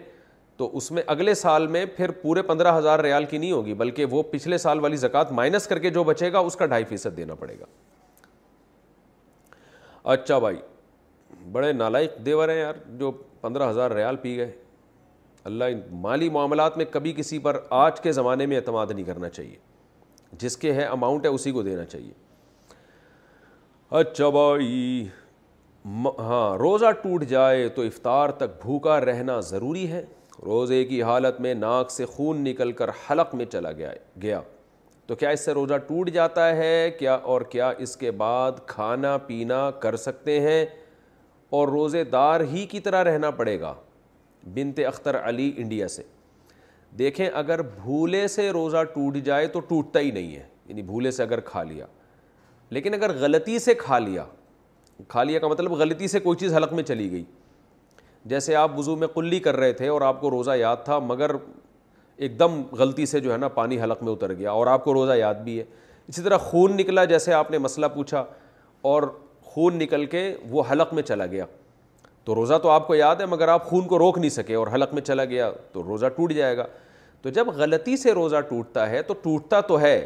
تو 0.56 0.68
اس 0.76 0.90
میں 0.92 1.02
اگلے 1.14 1.34
سال 1.34 1.66
میں 1.66 1.84
پھر 1.96 2.10
پورے 2.22 2.42
پندرہ 2.48 2.76
ہزار 2.78 2.98
ریال 3.04 3.24
کی 3.30 3.38
نہیں 3.38 3.52
ہوگی 3.52 3.74
بلکہ 3.74 4.04
وہ 4.10 4.22
پچھلے 4.30 4.58
سال 4.58 4.80
والی 4.80 4.96
زکوٰۃ 4.96 5.32
مائنس 5.34 5.66
کر 5.66 5.78
کے 5.78 5.90
جو 5.90 6.04
بچے 6.04 6.32
گا 6.32 6.38
اس 6.38 6.56
کا 6.56 6.66
ڈھائی 6.66 6.84
فیصد 6.88 7.16
دینا 7.16 7.34
پڑے 7.40 7.58
گا 7.60 7.64
اچھا 10.12 10.38
بھائی 10.38 10.56
بڑے 11.52 11.72
نالائق 11.72 12.24
دیور 12.26 12.48
ہیں 12.48 12.58
یار 12.58 12.74
جو 12.98 13.10
پندرہ 13.40 13.68
ہزار 13.70 13.90
ریال 13.90 14.16
پی 14.16 14.36
گئے 14.36 14.50
اللہ 15.48 15.64
ان 15.72 15.80
مالی 16.00 16.28
معاملات 16.34 16.76
میں 16.76 16.84
کبھی 16.90 17.12
کسی 17.16 17.38
پر 17.46 17.58
آج 17.82 18.00
کے 18.00 18.12
زمانے 18.12 18.46
میں 18.52 18.56
اعتماد 18.56 18.86
نہیں 18.94 19.04
کرنا 19.04 19.28
چاہیے 19.28 19.56
جس 20.40 20.56
کے 20.58 20.72
ہے 20.74 20.84
اماؤنٹ 20.84 21.24
ہے 21.24 21.30
اسی 21.30 21.50
کو 21.52 21.62
دینا 21.62 21.84
چاہیے 21.84 22.12
اچھا 24.00 24.28
بھائی 24.36 25.06
ہاں 26.26 26.56
روزہ 26.58 26.90
ٹوٹ 27.02 27.24
جائے 27.28 27.68
تو 27.74 27.82
افطار 27.82 28.30
تک 28.38 28.60
بھوکا 28.62 29.00
رہنا 29.04 29.38
ضروری 29.52 29.90
ہے 29.90 30.04
روزے 30.42 30.84
کی 30.84 31.02
حالت 31.02 31.40
میں 31.40 31.52
ناک 31.54 31.90
سے 31.90 32.06
خون 32.06 32.42
نکل 32.44 32.72
کر 32.72 32.90
حلق 33.10 33.34
میں 33.34 33.44
چلا 33.52 33.72
گیا 33.72 33.92
گیا 34.22 34.40
تو 35.06 35.14
کیا 35.16 35.28
اس 35.30 35.44
سے 35.44 35.52
روزہ 35.54 35.74
ٹوٹ 35.86 36.10
جاتا 36.10 36.48
ہے 36.56 36.90
کیا 36.98 37.14
اور 37.32 37.40
کیا 37.50 37.68
اس 37.78 37.96
کے 37.96 38.10
بعد 38.20 38.64
کھانا 38.66 39.16
پینا 39.26 39.70
کر 39.80 39.96
سکتے 39.96 40.38
ہیں 40.40 40.64
اور 41.56 41.68
روزے 41.68 42.04
دار 42.12 42.40
ہی 42.52 42.64
کی 42.70 42.80
طرح 42.80 43.04
رہنا 43.12 43.30
پڑے 43.30 43.58
گا 43.60 43.74
بنت 44.54 44.80
اختر 44.86 45.18
علی 45.24 45.52
انڈیا 45.56 45.88
سے 45.88 46.02
دیکھیں 46.98 47.28
اگر 47.34 47.62
بھولے 47.82 48.26
سے 48.28 48.50
روزہ 48.52 48.82
ٹوٹ 48.94 49.16
جائے 49.24 49.46
تو 49.52 49.60
ٹوٹتا 49.68 50.00
ہی 50.00 50.10
نہیں 50.10 50.34
ہے 50.36 50.46
یعنی 50.66 50.82
بھولے 50.82 51.10
سے 51.10 51.22
اگر 51.22 51.40
کھا 51.50 51.62
لیا 51.62 51.86
لیکن 52.70 52.94
اگر 52.94 53.14
غلطی 53.20 53.58
سے 53.58 53.74
کھا 53.78 53.98
لیا 53.98 54.24
کھا 55.08 55.22
لیا 55.22 55.38
کا 55.40 55.48
مطلب 55.48 55.72
غلطی 55.78 56.08
سے 56.08 56.20
کوئی 56.20 56.38
چیز 56.38 56.54
حلق 56.54 56.72
میں 56.72 56.82
چلی 56.84 57.10
گئی 57.10 57.24
جیسے 58.28 58.54
آپ 58.56 58.78
وضو 58.78 58.94
میں 58.96 59.08
کلی 59.14 59.38
کر 59.40 59.56
رہے 59.56 59.72
تھے 59.72 59.88
اور 59.88 60.00
آپ 60.02 60.20
کو 60.20 60.30
روزہ 60.30 60.50
یاد 60.56 60.76
تھا 60.84 60.98
مگر 60.98 61.30
ایک 62.16 62.38
دم 62.38 62.60
غلطی 62.78 63.06
سے 63.06 63.20
جو 63.20 63.32
ہے 63.32 63.36
نا 63.38 63.48
پانی 63.58 63.80
حلق 63.80 64.02
میں 64.02 64.12
اتر 64.12 64.32
گیا 64.34 64.50
اور 64.50 64.66
آپ 64.66 64.84
کو 64.84 64.94
روزہ 64.94 65.12
یاد 65.16 65.34
بھی 65.44 65.58
ہے 65.58 65.64
اسی 66.08 66.22
طرح 66.22 66.36
خون 66.50 66.76
نکلا 66.76 67.04
جیسے 67.04 67.32
آپ 67.34 67.50
نے 67.50 67.58
مسئلہ 67.58 67.86
پوچھا 67.94 68.24
اور 68.92 69.02
خون 69.52 69.76
نکل 69.78 70.04
کے 70.14 70.22
وہ 70.50 70.62
حلق 70.70 70.92
میں 70.94 71.02
چلا 71.02 71.26
گیا 71.26 71.44
تو 72.24 72.34
روزہ 72.34 72.54
تو 72.62 72.68
آپ 72.70 72.86
کو 72.86 72.94
یاد 72.94 73.16
ہے 73.20 73.26
مگر 73.26 73.48
آپ 73.48 73.64
خون 73.66 73.86
کو 73.88 73.98
روک 73.98 74.18
نہیں 74.18 74.30
سکے 74.30 74.54
اور 74.54 74.66
حلق 74.74 74.94
میں 74.94 75.02
چلا 75.02 75.24
گیا 75.32 75.50
تو 75.72 75.82
روزہ 75.86 76.06
ٹوٹ 76.16 76.32
جائے 76.32 76.56
گا 76.56 76.64
تو 77.22 77.30
جب 77.38 77.48
غلطی 77.56 77.96
سے 77.96 78.12
روزہ 78.14 78.40
ٹوٹتا 78.48 78.88
ہے 78.90 79.02
تو 79.02 79.14
ٹوٹتا 79.22 79.60
تو 79.68 79.80
ہے 79.80 79.96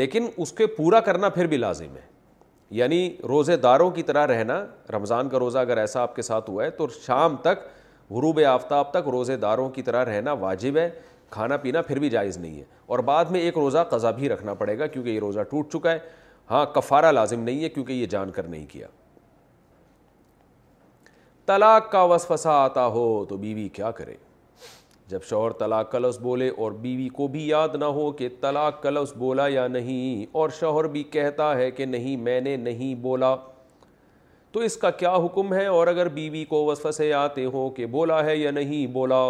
لیکن 0.00 0.26
اس 0.36 0.52
کے 0.52 0.66
پورا 0.76 1.00
کرنا 1.08 1.28
پھر 1.28 1.46
بھی 1.46 1.56
لازم 1.56 1.96
ہے 1.96 2.12
یعنی 2.76 2.98
روزے 3.28 3.56
داروں 3.64 3.90
کی 3.96 4.02
طرح 4.02 4.26
رہنا 4.26 4.54
رمضان 4.92 5.28
کا 5.30 5.38
روزہ 5.38 5.58
اگر 5.58 5.76
ایسا 5.78 6.00
آپ 6.02 6.14
کے 6.16 6.22
ساتھ 6.28 6.48
ہوا 6.50 6.64
ہے 6.64 6.70
تو 6.78 6.86
شام 7.06 7.36
تک 7.42 7.58
غروب 8.14 8.40
آفتاب 8.50 8.90
تک 8.92 9.08
روزے 9.12 9.36
داروں 9.44 9.68
کی 9.76 9.82
طرح 9.82 10.04
رہنا 10.04 10.32
واجب 10.40 10.76
ہے 10.78 10.88
کھانا 11.36 11.56
پینا 11.64 11.82
پھر 11.82 11.98
بھی 11.98 12.10
جائز 12.10 12.38
نہیں 12.38 12.58
ہے 12.58 12.64
اور 12.86 12.98
بعد 13.10 13.30
میں 13.30 13.40
ایک 13.40 13.58
روزہ 13.58 13.84
قضا 13.90 14.10
بھی 14.18 14.28
رکھنا 14.28 14.54
پڑے 14.62 14.78
گا 14.78 14.86
کیونکہ 14.86 15.08
یہ 15.10 15.20
روزہ 15.20 15.40
ٹوٹ 15.50 15.72
چکا 15.72 15.92
ہے 15.92 15.98
ہاں 16.50 16.64
کفارہ 16.74 17.12
لازم 17.12 17.42
نہیں 17.42 17.62
ہے 17.64 17.68
کیونکہ 17.76 17.92
یہ 17.92 18.06
جان 18.16 18.30
کر 18.38 18.48
نہیں 18.48 18.66
کیا 18.72 18.86
طلاق 21.46 21.90
کا 21.92 22.02
وسوسہ 22.14 22.48
آتا 22.68 22.86
ہو 22.98 23.06
تو 23.28 23.36
بیوی 23.36 23.68
کیا 23.74 23.90
کرے 24.00 24.14
جب 25.10 25.22
شوہر 25.28 25.50
طلاق 25.58 25.90
کا 25.92 25.98
لفظ 25.98 26.18
بولے 26.22 26.48
اور 26.50 26.72
بیوی 26.82 27.08
کو 27.16 27.26
بھی 27.28 27.46
یاد 27.48 27.74
نہ 27.78 27.84
ہو 27.96 28.10
کہ 28.18 28.28
طلاق 28.40 28.82
کا 28.82 28.90
لفظ 28.90 29.12
بولا 29.18 29.46
یا 29.48 29.66
نہیں 29.68 30.24
اور 30.42 30.50
شوہر 30.58 30.84
بھی 30.94 31.02
کہتا 31.16 31.54
ہے 31.56 31.70
کہ 31.70 31.84
نہیں 31.86 32.16
میں 32.20 32.40
نے 32.40 32.56
نہیں 32.56 32.94
بولا 33.02 33.34
تو 34.52 34.60
اس 34.60 34.76
کا 34.76 34.90
کیا 34.90 35.14
حکم 35.24 35.52
ہے 35.54 35.66
اور 35.66 35.86
اگر 35.86 36.08
بیوی 36.14 36.44
کو 36.48 36.62
وہ 36.64 36.74
سے 36.96 37.12
آتے 37.14 37.44
ہوں 37.44 37.70
کہ 37.76 37.86
بولا 37.96 38.24
ہے 38.24 38.36
یا 38.36 38.50
نہیں 38.50 38.86
بولا 38.92 39.20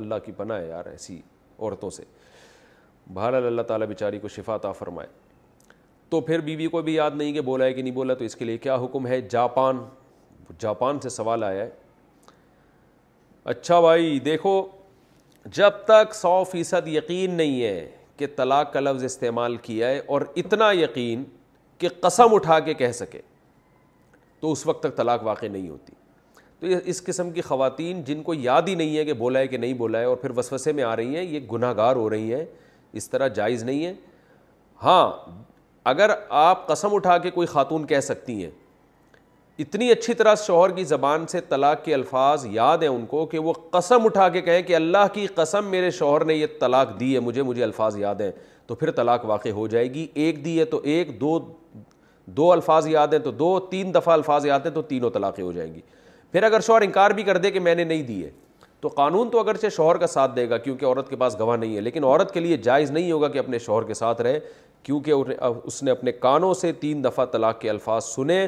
اللہ 0.00 0.14
کی 0.24 0.32
پناہ 0.36 0.60
ہے 0.60 0.68
یار 0.68 0.86
ایسی 0.90 1.20
عورتوں 1.58 1.90
سے 1.90 2.02
بہر 3.14 3.34
اللہ 3.34 3.62
تعالیٰ 3.68 3.86
بیچاری 3.86 4.18
کو 4.18 4.28
عطا 4.54 4.72
فرمائے 4.72 5.08
تو 6.10 6.20
پھر 6.20 6.40
بیوی 6.46 6.66
کو 6.68 6.80
بھی 6.82 6.94
یاد 6.94 7.10
نہیں 7.16 7.32
کہ 7.32 7.40
بولا 7.40 7.64
ہے 7.64 7.72
کہ 7.72 7.82
نہیں 7.82 7.94
بولا 7.94 8.14
تو 8.14 8.24
اس 8.24 8.36
کے 8.36 8.44
لیے 8.44 8.58
کیا 8.66 8.74
حکم 8.84 9.06
ہے 9.06 9.20
جاپان 9.30 9.82
جاپان 10.58 11.00
سے 11.00 11.08
سوال 11.08 11.44
آیا 11.44 11.62
ہے 11.64 11.70
اچھا 13.50 13.80
بھائی 13.80 14.18
دیکھو 14.24 14.60
جب 15.54 15.78
تک 15.86 16.14
سو 16.14 16.42
فیصد 16.50 16.88
یقین 16.88 17.34
نہیں 17.34 17.62
ہے 17.62 17.86
کہ 18.16 18.26
طلاق 18.36 18.72
کا 18.72 18.80
لفظ 18.80 19.04
استعمال 19.04 19.56
کیا 19.62 19.88
ہے 19.88 20.00
اور 20.06 20.22
اتنا 20.42 20.70
یقین 20.80 21.24
کہ 21.78 21.88
قسم 22.00 22.34
اٹھا 22.34 22.58
کے 22.68 22.74
کہہ 22.74 22.92
سکے 22.94 23.20
تو 24.40 24.52
اس 24.52 24.66
وقت 24.66 24.82
تک 24.82 24.96
طلاق 24.96 25.22
واقع 25.24 25.46
نہیں 25.46 25.68
ہوتی 25.68 25.92
تو 26.60 26.66
یہ 26.66 26.76
اس 26.92 27.02
قسم 27.04 27.30
کی 27.32 27.40
خواتین 27.42 28.02
جن 28.04 28.22
کو 28.22 28.34
یاد 28.34 28.68
ہی 28.68 28.74
نہیں 28.74 28.96
ہے 28.96 29.04
کہ 29.04 29.12
بولا 29.22 29.38
ہے 29.38 29.46
کہ 29.48 29.56
نہیں 29.58 29.74
بولا 29.74 29.98
ہے 30.00 30.04
اور 30.04 30.16
پھر 30.16 30.30
وسوسے 30.36 30.72
میں 30.72 30.84
آ 30.84 30.94
رہی 30.96 31.16
ہیں 31.16 31.22
یہ 31.24 31.40
گناہ 31.52 31.72
گار 31.76 31.96
ہو 31.96 32.08
رہی 32.10 32.34
ہیں 32.34 32.44
اس 33.00 33.08
طرح 33.10 33.28
جائز 33.40 33.62
نہیں 33.64 33.84
ہے 33.86 33.92
ہاں 34.82 35.10
اگر 35.92 36.10
آپ 36.38 36.66
قسم 36.66 36.94
اٹھا 36.94 37.18
کے 37.18 37.30
کوئی 37.30 37.46
خاتون 37.46 37.86
کہہ 37.86 38.00
سکتی 38.00 38.42
ہیں 38.44 38.50
اتنی 39.58 39.90
اچھی 39.92 40.14
طرح 40.14 40.34
شوہر 40.46 40.70
کی 40.76 40.84
زبان 40.84 41.26
سے 41.28 41.40
طلاق 41.48 41.84
کے 41.84 41.94
الفاظ 41.94 42.44
یاد 42.50 42.78
ہیں 42.82 42.88
ان 42.88 43.04
کو 43.06 43.24
کہ 43.26 43.38
وہ 43.38 43.52
قسم 43.70 44.04
اٹھا 44.04 44.28
کے 44.36 44.40
کہیں 44.42 44.62
کہ 44.66 44.76
اللہ 44.76 45.06
کی 45.12 45.26
قسم 45.34 45.66
میرے 45.70 45.90
شوہر 45.98 46.24
نے 46.24 46.34
یہ 46.34 46.46
طلاق 46.60 46.98
دی 47.00 47.14
ہے 47.14 47.20
مجھے 47.20 47.42
مجھے 47.42 47.62
الفاظ 47.64 47.96
یاد 47.98 48.20
ہیں 48.20 48.30
تو 48.66 48.74
پھر 48.74 48.90
طلاق 48.96 49.24
واقع 49.28 49.48
ہو 49.54 49.66
جائے 49.68 49.92
گی 49.94 50.06
ایک 50.24 50.44
دی 50.44 50.58
ہے 50.58 50.64
تو 50.64 50.80
ایک 50.84 51.20
دو 51.20 51.38
دو 52.36 52.50
الفاظ 52.52 52.86
یاد 52.88 53.08
ہیں 53.12 53.18
تو 53.20 53.30
دو 53.30 53.58
تین 53.70 53.94
دفعہ 53.94 54.12
الفاظ 54.14 54.46
یاد 54.46 54.60
ہیں 54.64 54.72
تو 54.74 54.82
تینوں 54.82 55.10
طلاقیں 55.10 55.42
ہو 55.44 55.50
جائیں 55.52 55.72
گی 55.74 55.80
پھر 56.32 56.42
اگر 56.42 56.60
شوہر 56.66 56.82
انکار 56.82 57.10
بھی 57.10 57.22
کر 57.22 57.36
دے 57.38 57.50
کہ 57.50 57.60
میں 57.60 57.74
نے 57.74 57.84
نہیں 57.84 58.02
دی 58.02 58.24
ہے 58.24 58.30
تو 58.80 58.88
قانون 58.88 59.30
تو 59.30 59.38
اگرچہ 59.40 59.68
شوہر 59.76 59.96
کا 59.98 60.06
ساتھ 60.06 60.34
دے 60.36 60.48
گا 60.50 60.56
کیونکہ 60.58 60.86
عورت 60.86 61.08
کے 61.08 61.16
پاس 61.16 61.38
گواہ 61.38 61.56
نہیں 61.56 61.76
ہے 61.76 61.80
لیکن 61.80 62.04
عورت 62.04 62.32
کے 62.34 62.40
لیے 62.40 62.56
جائز 62.62 62.90
نہیں 62.90 63.12
ہوگا 63.12 63.28
کہ 63.28 63.38
اپنے 63.38 63.58
شوہر 63.58 63.82
کے 63.86 63.94
ساتھ 63.94 64.20
رہے 64.22 64.40
کیونکہ 64.82 65.14
اس 65.64 65.82
نے 65.82 65.90
اپنے 65.90 66.12
کانوں 66.12 66.52
سے 66.60 66.72
تین 66.80 67.04
دفعہ 67.04 67.24
طلاق 67.32 67.60
کے 67.60 67.70
الفاظ 67.70 68.04
سنے 68.04 68.46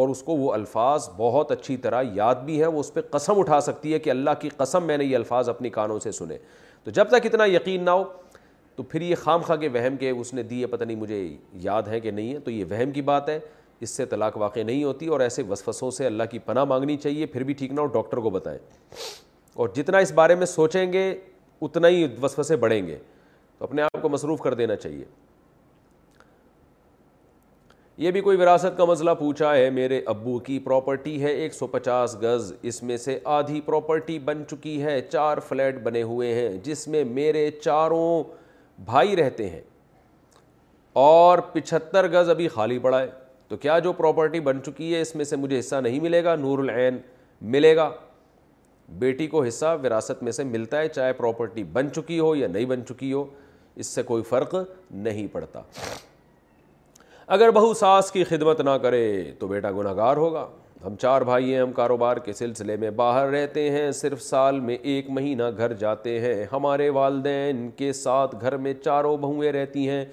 اور 0.00 0.08
اس 0.08 0.22
کو 0.22 0.34
وہ 0.36 0.52
الفاظ 0.52 1.08
بہت 1.16 1.50
اچھی 1.52 1.76
طرح 1.82 2.02
یاد 2.14 2.34
بھی 2.44 2.58
ہے 2.60 2.66
وہ 2.66 2.80
اس 2.80 2.92
پہ 2.94 3.00
قسم 3.10 3.38
اٹھا 3.38 3.60
سکتی 3.60 3.92
ہے 3.94 3.98
کہ 4.06 4.10
اللہ 4.10 4.30
کی 4.40 4.48
قسم 4.56 4.86
میں 4.86 4.96
نے 4.98 5.04
یہ 5.04 5.16
الفاظ 5.16 5.48
اپنی 5.48 5.70
کانوں 5.70 5.98
سے 6.02 6.10
سنے 6.12 6.38
تو 6.84 6.90
جب 6.94 7.08
تک 7.08 7.26
اتنا 7.26 7.44
یقین 7.46 7.84
نہ 7.84 7.90
ہو 7.90 8.02
تو 8.76 8.82
پھر 8.82 9.00
یہ 9.00 9.14
خام 9.22 9.42
خواہ 9.42 9.58
کے 9.58 9.68
وہم 9.74 9.96
کے 9.96 10.10
اس 10.10 10.32
نے 10.34 10.42
دی 10.42 10.60
ہے 10.60 10.66
پتہ 10.72 10.84
نہیں 10.84 10.96
مجھے 10.96 11.26
یاد 11.62 11.88
ہے 11.90 12.00
کہ 12.00 12.10
نہیں 12.10 12.32
ہے 12.34 12.38
تو 12.44 12.50
یہ 12.50 12.64
وہم 12.70 12.90
کی 12.92 13.02
بات 13.12 13.28
ہے 13.28 13.38
اس 13.80 13.90
سے 13.90 14.06
طلاق 14.06 14.36
واقع 14.38 14.60
نہیں 14.66 14.82
ہوتی 14.84 15.06
اور 15.14 15.20
ایسے 15.20 15.42
وسوسوں 15.50 15.90
سے 15.90 16.06
اللہ 16.06 16.24
کی 16.30 16.38
پناہ 16.46 16.64
مانگنی 16.68 16.96
چاہیے 17.04 17.26
پھر 17.32 17.42
بھی 17.44 17.54
ٹھیک 17.54 17.72
نہ 17.72 17.80
ہو 17.80 17.86
ڈاکٹر 17.98 18.18
کو 18.26 18.30
بتائیں 18.30 18.58
اور 19.54 19.68
جتنا 19.74 19.98
اس 20.08 20.12
بارے 20.12 20.34
میں 20.34 20.46
سوچیں 20.46 20.92
گے 20.92 21.12
اتنا 21.62 21.88
ہی 21.88 22.06
وسوسے 22.22 22.56
بڑھیں 22.66 22.86
گے 22.86 22.98
تو 23.58 23.64
اپنے 23.64 23.82
آپ 23.82 24.00
کو 24.02 24.08
مصروف 24.08 24.40
کر 24.42 24.54
دینا 24.54 24.76
چاہیے 24.76 25.04
یہ 28.02 28.10
بھی 28.10 28.20
کوئی 28.20 28.36
وراثت 28.36 28.76
کا 28.76 28.84
مسئلہ 28.84 29.10
پوچھا 29.18 29.54
ہے 29.54 29.68
میرے 29.70 30.00
ابو 30.08 30.38
کی 30.46 30.58
پراپرٹی 30.60 31.22
ہے 31.22 31.30
ایک 31.40 31.54
سو 31.54 31.66
پچاس 31.66 32.16
گز 32.22 32.52
اس 32.70 32.82
میں 32.82 32.96
سے 32.96 33.18
آدھی 33.34 33.60
پراپرٹی 33.66 34.18
بن 34.24 34.42
چکی 34.50 34.82
ہے 34.82 35.00
چار 35.10 35.38
فلیٹ 35.48 35.78
بنے 35.82 36.02
ہوئے 36.02 36.32
ہیں 36.34 36.48
جس 36.64 36.86
میں 36.88 37.02
میرے 37.10 37.50
چاروں 37.62 38.22
بھائی 38.84 39.14
رہتے 39.16 39.48
ہیں 39.48 39.60
اور 41.04 41.38
پچھتر 41.52 42.08
گز 42.12 42.30
ابھی 42.30 42.48
خالی 42.54 42.78
پڑا 42.82 43.00
ہے 43.00 43.06
تو 43.48 43.56
کیا 43.62 43.78
جو 43.78 43.92
پراپرٹی 43.92 44.40
بن 44.40 44.62
چکی 44.66 44.92
ہے 44.94 45.00
اس 45.00 45.14
میں 45.16 45.24
سے 45.24 45.36
مجھے 45.36 45.58
حصہ 45.58 45.76
نہیں 45.84 46.00
ملے 46.00 46.22
گا 46.24 46.34
نور 46.36 46.58
العین 46.58 46.98
ملے 47.52 47.74
گا 47.76 47.90
بیٹی 48.98 49.26
کو 49.26 49.42
حصہ 49.44 49.76
وراثت 49.82 50.22
میں 50.22 50.32
سے 50.32 50.44
ملتا 50.44 50.78
ہے 50.80 50.88
چاہے 50.88 51.12
پراپرٹی 51.18 51.64
بن 51.72 51.92
چکی 51.96 52.18
ہو 52.20 52.34
یا 52.36 52.48
نہیں 52.48 52.64
بن 52.74 52.84
چکی 52.88 53.12
ہو 53.12 53.24
اس 53.76 53.86
سے 53.94 54.02
کوئی 54.10 54.22
فرق 54.30 54.54
نہیں 55.04 55.26
پڑتا 55.32 55.62
اگر 57.26 57.50
بہو 57.54 57.72
ساس 57.74 58.10
کی 58.12 58.22
خدمت 58.24 58.60
نہ 58.60 58.70
کرے 58.82 59.32
تو 59.38 59.46
بیٹا 59.48 59.70
گناہ 59.72 59.94
گار 59.96 60.16
ہوگا 60.16 60.44
ہم 60.86 60.96
چار 61.00 61.22
بھائی 61.24 61.52
ہیں 61.54 61.60
ہم 61.60 61.70
کاروبار 61.72 62.16
کے 62.24 62.32
سلسلے 62.32 62.74
میں 62.76 62.90
باہر 62.96 63.28
رہتے 63.30 63.68
ہیں 63.70 63.90
صرف 64.00 64.22
سال 64.22 64.58
میں 64.60 64.76
ایک 64.82 65.08
مہینہ 65.10 65.42
گھر 65.56 65.72
جاتے 65.82 66.18
ہیں 66.20 66.44
ہمارے 66.52 66.88
والدین 66.96 67.68
کے 67.76 67.92
ساتھ 68.00 68.34
گھر 68.40 68.56
میں 68.66 68.72
چاروں 68.84 69.16
بہوئیں 69.20 69.50
رہتی 69.52 69.88
ہیں 69.88 70.04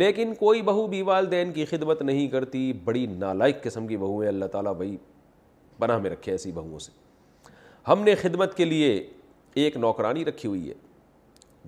لیکن 0.00 0.34
کوئی 0.38 0.62
بہو 0.62 0.86
بھی 0.86 1.02
والدین 1.02 1.52
کی 1.52 1.64
خدمت 1.64 2.02
نہیں 2.02 2.26
کرتی 2.28 2.72
بڑی 2.84 3.04
نالائق 3.18 3.62
قسم 3.64 3.86
کی 3.86 3.96
بہویں 3.96 4.26
اللہ 4.28 4.46
تعالیٰ 4.52 4.74
بھائی 4.76 4.96
پناہ 5.78 5.98
میں 5.98 6.10
رکھے 6.10 6.32
ایسی 6.32 6.52
بہوؤں 6.52 6.78
سے 6.78 6.92
ہم 7.90 8.02
نے 8.04 8.14
خدمت 8.22 8.54
کے 8.56 8.64
لیے 8.64 8.96
ایک 9.64 9.76
نوکرانی 9.76 10.24
رکھی 10.24 10.48
ہوئی 10.48 10.68
ہے 10.68 10.74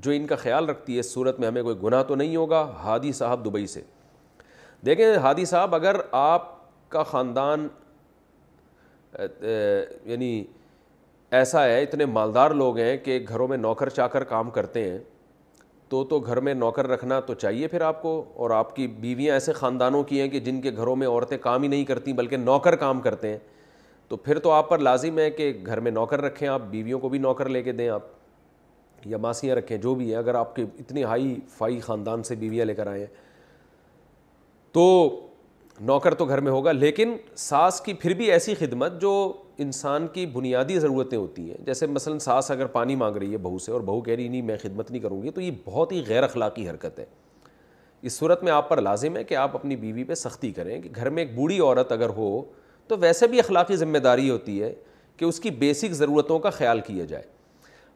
جو 0.02 0.10
ان 0.10 0.26
کا 0.26 0.36
خیال 0.36 0.68
رکھتی 0.68 0.96
ہے 0.96 1.02
صورت 1.02 1.40
میں 1.40 1.48
ہمیں 1.48 1.62
کوئی 1.62 1.76
گناہ 1.82 2.02
تو 2.08 2.14
نہیں 2.14 2.36
ہوگا 2.36 2.62
ہادی 2.82 3.12
صاحب 3.12 3.44
دبئی 3.44 3.66
سے 3.66 3.80
دیکھیں 4.86 5.06
ہادی 5.22 5.44
صاحب 5.44 5.74
اگر 5.74 5.96
آپ 6.20 6.48
کا 6.90 7.02
خاندان 7.10 7.66
یعنی 10.08 10.44
ایسا 11.38 11.64
ہے 11.64 11.82
اتنے 11.82 12.06
مالدار 12.06 12.50
لوگ 12.50 12.78
ہیں 12.78 12.96
کہ 13.04 13.18
گھروں 13.28 13.48
میں 13.48 13.56
نوکر 13.56 13.88
چاکر 13.88 14.18
کر 14.22 14.28
کام 14.30 14.50
کرتے 14.50 14.90
ہیں 14.90 14.98
تو 15.88 16.02
تو 16.10 16.18
گھر 16.20 16.40
میں 16.46 16.52
نوکر 16.54 16.86
رکھنا 16.88 17.18
تو 17.26 17.34
چاہیے 17.34 17.68
پھر 17.68 17.80
آپ 17.82 18.00
کو 18.02 18.22
اور 18.36 18.50
آپ 18.56 18.74
کی 18.76 18.86
بیویاں 19.00 19.34
ایسے 19.34 19.52
خاندانوں 19.52 20.02
کی 20.04 20.20
ہیں 20.20 20.28
کہ 20.30 20.40
جن 20.40 20.60
کے 20.62 20.70
گھروں 20.76 20.94
میں 20.96 21.08
عورتیں 21.08 21.36
کام 21.42 21.62
ہی 21.62 21.68
نہیں 21.68 21.84
کرتیں 21.84 22.12
بلکہ 22.12 22.36
نوکر 22.36 22.76
کام 22.84 23.00
کرتے 23.00 23.28
ہیں 23.30 23.38
تو 24.08 24.16
پھر 24.16 24.38
تو 24.44 24.50
آپ 24.50 24.68
پر 24.68 24.78
لازم 24.78 25.18
ہے 25.18 25.30
کہ 25.30 25.52
گھر 25.66 25.80
میں 25.80 25.90
نوکر 25.90 26.20
رکھیں 26.22 26.46
آپ 26.48 26.62
بیویوں 26.70 27.00
کو 27.00 27.08
بھی 27.08 27.18
نوکر 27.18 27.48
لے 27.48 27.62
کے 27.62 27.72
دیں 27.72 27.88
آپ 27.88 28.04
یا 29.06 29.18
ماسیاں 29.18 29.56
رکھیں 29.56 29.76
جو 29.78 29.94
بھی 29.94 30.06
ہیں 30.10 30.16
اگر 30.18 30.34
آپ 30.34 30.54
کے 30.56 30.62
اتنے 30.78 31.04
ہائی 31.04 31.34
فائی 31.58 31.80
خاندان 31.80 32.22
سے 32.22 32.34
بیویاں 32.36 32.64
لے 32.66 32.74
کر 32.74 32.86
آئیں 32.86 33.04
تو 34.72 34.82
نوکر 35.86 36.14
تو 36.14 36.24
گھر 36.28 36.40
میں 36.40 36.52
ہوگا 36.52 36.72
لیکن 36.72 37.16
ساس 37.36 37.80
کی 37.84 37.92
پھر 38.00 38.14
بھی 38.14 38.30
ایسی 38.32 38.54
خدمت 38.54 39.00
جو 39.00 39.10
انسان 39.62 40.06
کی 40.12 40.24
بنیادی 40.34 40.78
ضرورتیں 40.78 41.16
ہوتی 41.18 41.48
ہیں 41.50 41.56
جیسے 41.66 41.86
مثلا 41.86 42.18
ساس 42.24 42.50
اگر 42.50 42.66
پانی 42.76 42.94
مانگ 42.96 43.16
رہی 43.16 43.32
ہے 43.32 43.38
بہو 43.38 43.58
سے 43.58 43.72
اور 43.72 43.80
بہو 43.80 44.00
کہہ 44.00 44.14
رہی 44.14 44.28
نہیں 44.28 44.42
میں 44.42 44.56
خدمت 44.62 44.90
نہیں 44.90 45.02
کروں 45.02 45.22
گی 45.22 45.30
تو 45.30 45.40
یہ 45.40 45.50
بہت 45.64 45.92
ہی 45.92 46.02
غیر 46.06 46.22
اخلاقی 46.22 46.68
حرکت 46.68 46.98
ہے 46.98 47.04
اس 48.06 48.12
صورت 48.18 48.42
میں 48.44 48.52
آپ 48.52 48.68
پر 48.68 48.80
لازم 48.82 49.16
ہے 49.16 49.24
کہ 49.24 49.34
آپ 49.36 49.54
اپنی 49.56 49.76
بیوی 49.76 50.04
پہ 50.04 50.14
سختی 50.14 50.50
کریں 50.52 50.80
کہ 50.82 50.88
گھر 50.94 51.10
میں 51.10 51.22
ایک 51.22 51.34
بوڑھی 51.36 51.58
عورت 51.60 51.92
اگر 51.92 52.08
ہو 52.16 52.40
تو 52.88 52.96
ویسے 52.98 53.26
بھی 53.28 53.40
اخلاقی 53.40 53.76
ذمہ 53.76 53.98
داری 54.04 54.30
ہوتی 54.30 54.62
ہے 54.62 54.72
کہ 55.16 55.24
اس 55.24 55.40
کی 55.40 55.50
بیسک 55.58 55.92
ضرورتوں 55.94 56.38
کا 56.38 56.50
خیال 56.50 56.80
کیا 56.86 57.04
جائے 57.04 57.24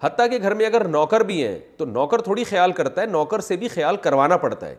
حتیٰ 0.02 0.28
کہ 0.30 0.38
گھر 0.42 0.54
میں 0.54 0.66
اگر 0.66 0.86
نوکر 0.88 1.20
بھی 1.24 1.42
ہیں 1.46 1.58
تو 1.76 1.84
نوکر 1.86 2.20
تھوڑی 2.22 2.44
خیال 2.44 2.72
کرتا 2.80 3.00
ہے 3.00 3.06
نوکر 3.06 3.40
سے 3.40 3.56
بھی 3.56 3.68
خیال 3.68 3.96
کروانا 4.02 4.36
پڑتا 4.36 4.68
ہے 4.68 4.74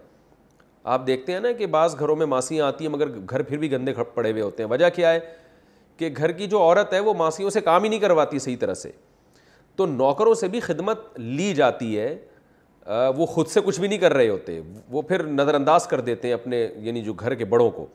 آپ 0.93 1.05
دیکھتے 1.05 1.33
ہیں 1.33 1.39
نا 1.41 1.51
کہ 1.57 1.65
بعض 1.65 1.95
گھروں 1.99 2.15
میں 2.15 2.25
ماسیاں 2.25 2.65
آتی 2.65 2.85
ہیں 2.85 2.91
مگر 2.91 3.09
گھر 3.29 3.41
پھر 3.43 3.57
بھی 3.57 3.71
گندے 3.71 3.93
پڑے 4.13 4.31
ہوئے 4.31 4.41
ہوتے 4.41 4.63
ہیں 4.63 4.69
وجہ 4.69 4.89
کیا 4.95 5.11
ہے 5.13 5.19
کہ 5.97 6.09
گھر 6.17 6.31
کی 6.31 6.47
جو 6.47 6.61
عورت 6.61 6.93
ہے 6.93 6.99
وہ 7.07 7.13
ماسیوں 7.17 7.49
سے 7.49 7.61
کام 7.61 7.83
ہی 7.83 7.89
نہیں 7.89 7.99
کرواتی 7.99 8.39
صحیح 8.39 8.55
طرح 8.59 8.73
سے 8.73 8.91
تو 9.75 9.85
نوکروں 9.85 10.33
سے 10.41 10.47
بھی 10.47 10.59
خدمت 10.59 10.99
لی 11.19 11.53
جاتی 11.55 11.97
ہے 11.99 12.15
وہ 13.17 13.25
خود 13.25 13.47
سے 13.47 13.61
کچھ 13.65 13.79
بھی 13.79 13.87
نہیں 13.87 13.99
کر 13.99 14.13
رہے 14.13 14.27
ہوتے 14.29 14.59
وہ 14.91 15.01
پھر 15.01 15.23
نظر 15.27 15.53
انداز 15.55 15.87
کر 15.93 16.01
دیتے 16.09 16.27
ہیں 16.27 16.33
اپنے 16.35 16.67
یعنی 16.83 17.01
جو 17.01 17.13
گھر 17.13 17.33
کے 17.35 17.45
بڑوں 17.53 17.69
کو 17.75 17.85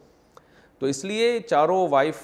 تو 0.78 0.86
اس 0.86 1.04
لیے 1.04 1.38
چاروں 1.50 1.86
وائف 1.90 2.16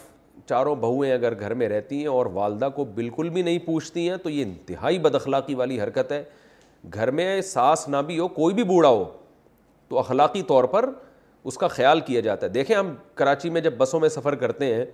چاروں 0.49 0.75
بہویں 0.81 1.13
اگر 1.13 1.39
گھر 1.41 1.55
میں 1.61 1.69
رہتی 1.69 1.99
ہیں 2.01 2.07
اور 2.15 2.27
والدہ 2.33 2.69
کو 2.75 2.85
بالکل 2.95 3.29
بھی 3.37 3.43
نہیں 3.43 3.59
پوچھتی 3.67 4.09
ہیں 4.09 4.17
تو 4.23 4.31
یہ 4.31 4.43
انتہائی 4.43 4.99
بدخلاقی 5.07 5.55
والی 5.55 5.81
حرکت 5.81 6.13
ہے 6.13 6.23
گھر 6.95 7.11
میں 7.19 7.41
ساس 7.43 7.89
نہ 7.89 7.97
بھی 8.07 8.19
ہو 8.19 8.29
کوئی 8.41 8.55
بھی 8.55 8.63
بوڑھا 8.65 8.89
ہو 8.91 9.05
تو 9.89 9.99
اخلاقی 9.99 10.43
طور 10.47 10.65
پر 10.71 10.89
اس 11.51 11.57
کا 11.59 11.69
خیال 11.69 12.01
کیا 12.07 12.21
جاتا 12.21 12.47
ہے 12.47 12.51
دیکھیں 12.53 12.77
ہم 12.77 12.95
کراچی 13.15 13.51
میں 13.51 13.61
جب 13.61 13.77
بسوں 13.79 14.01
میں 14.01 14.09
سفر 14.09 14.35
کرتے 14.37 14.73
ہیں 14.75 14.85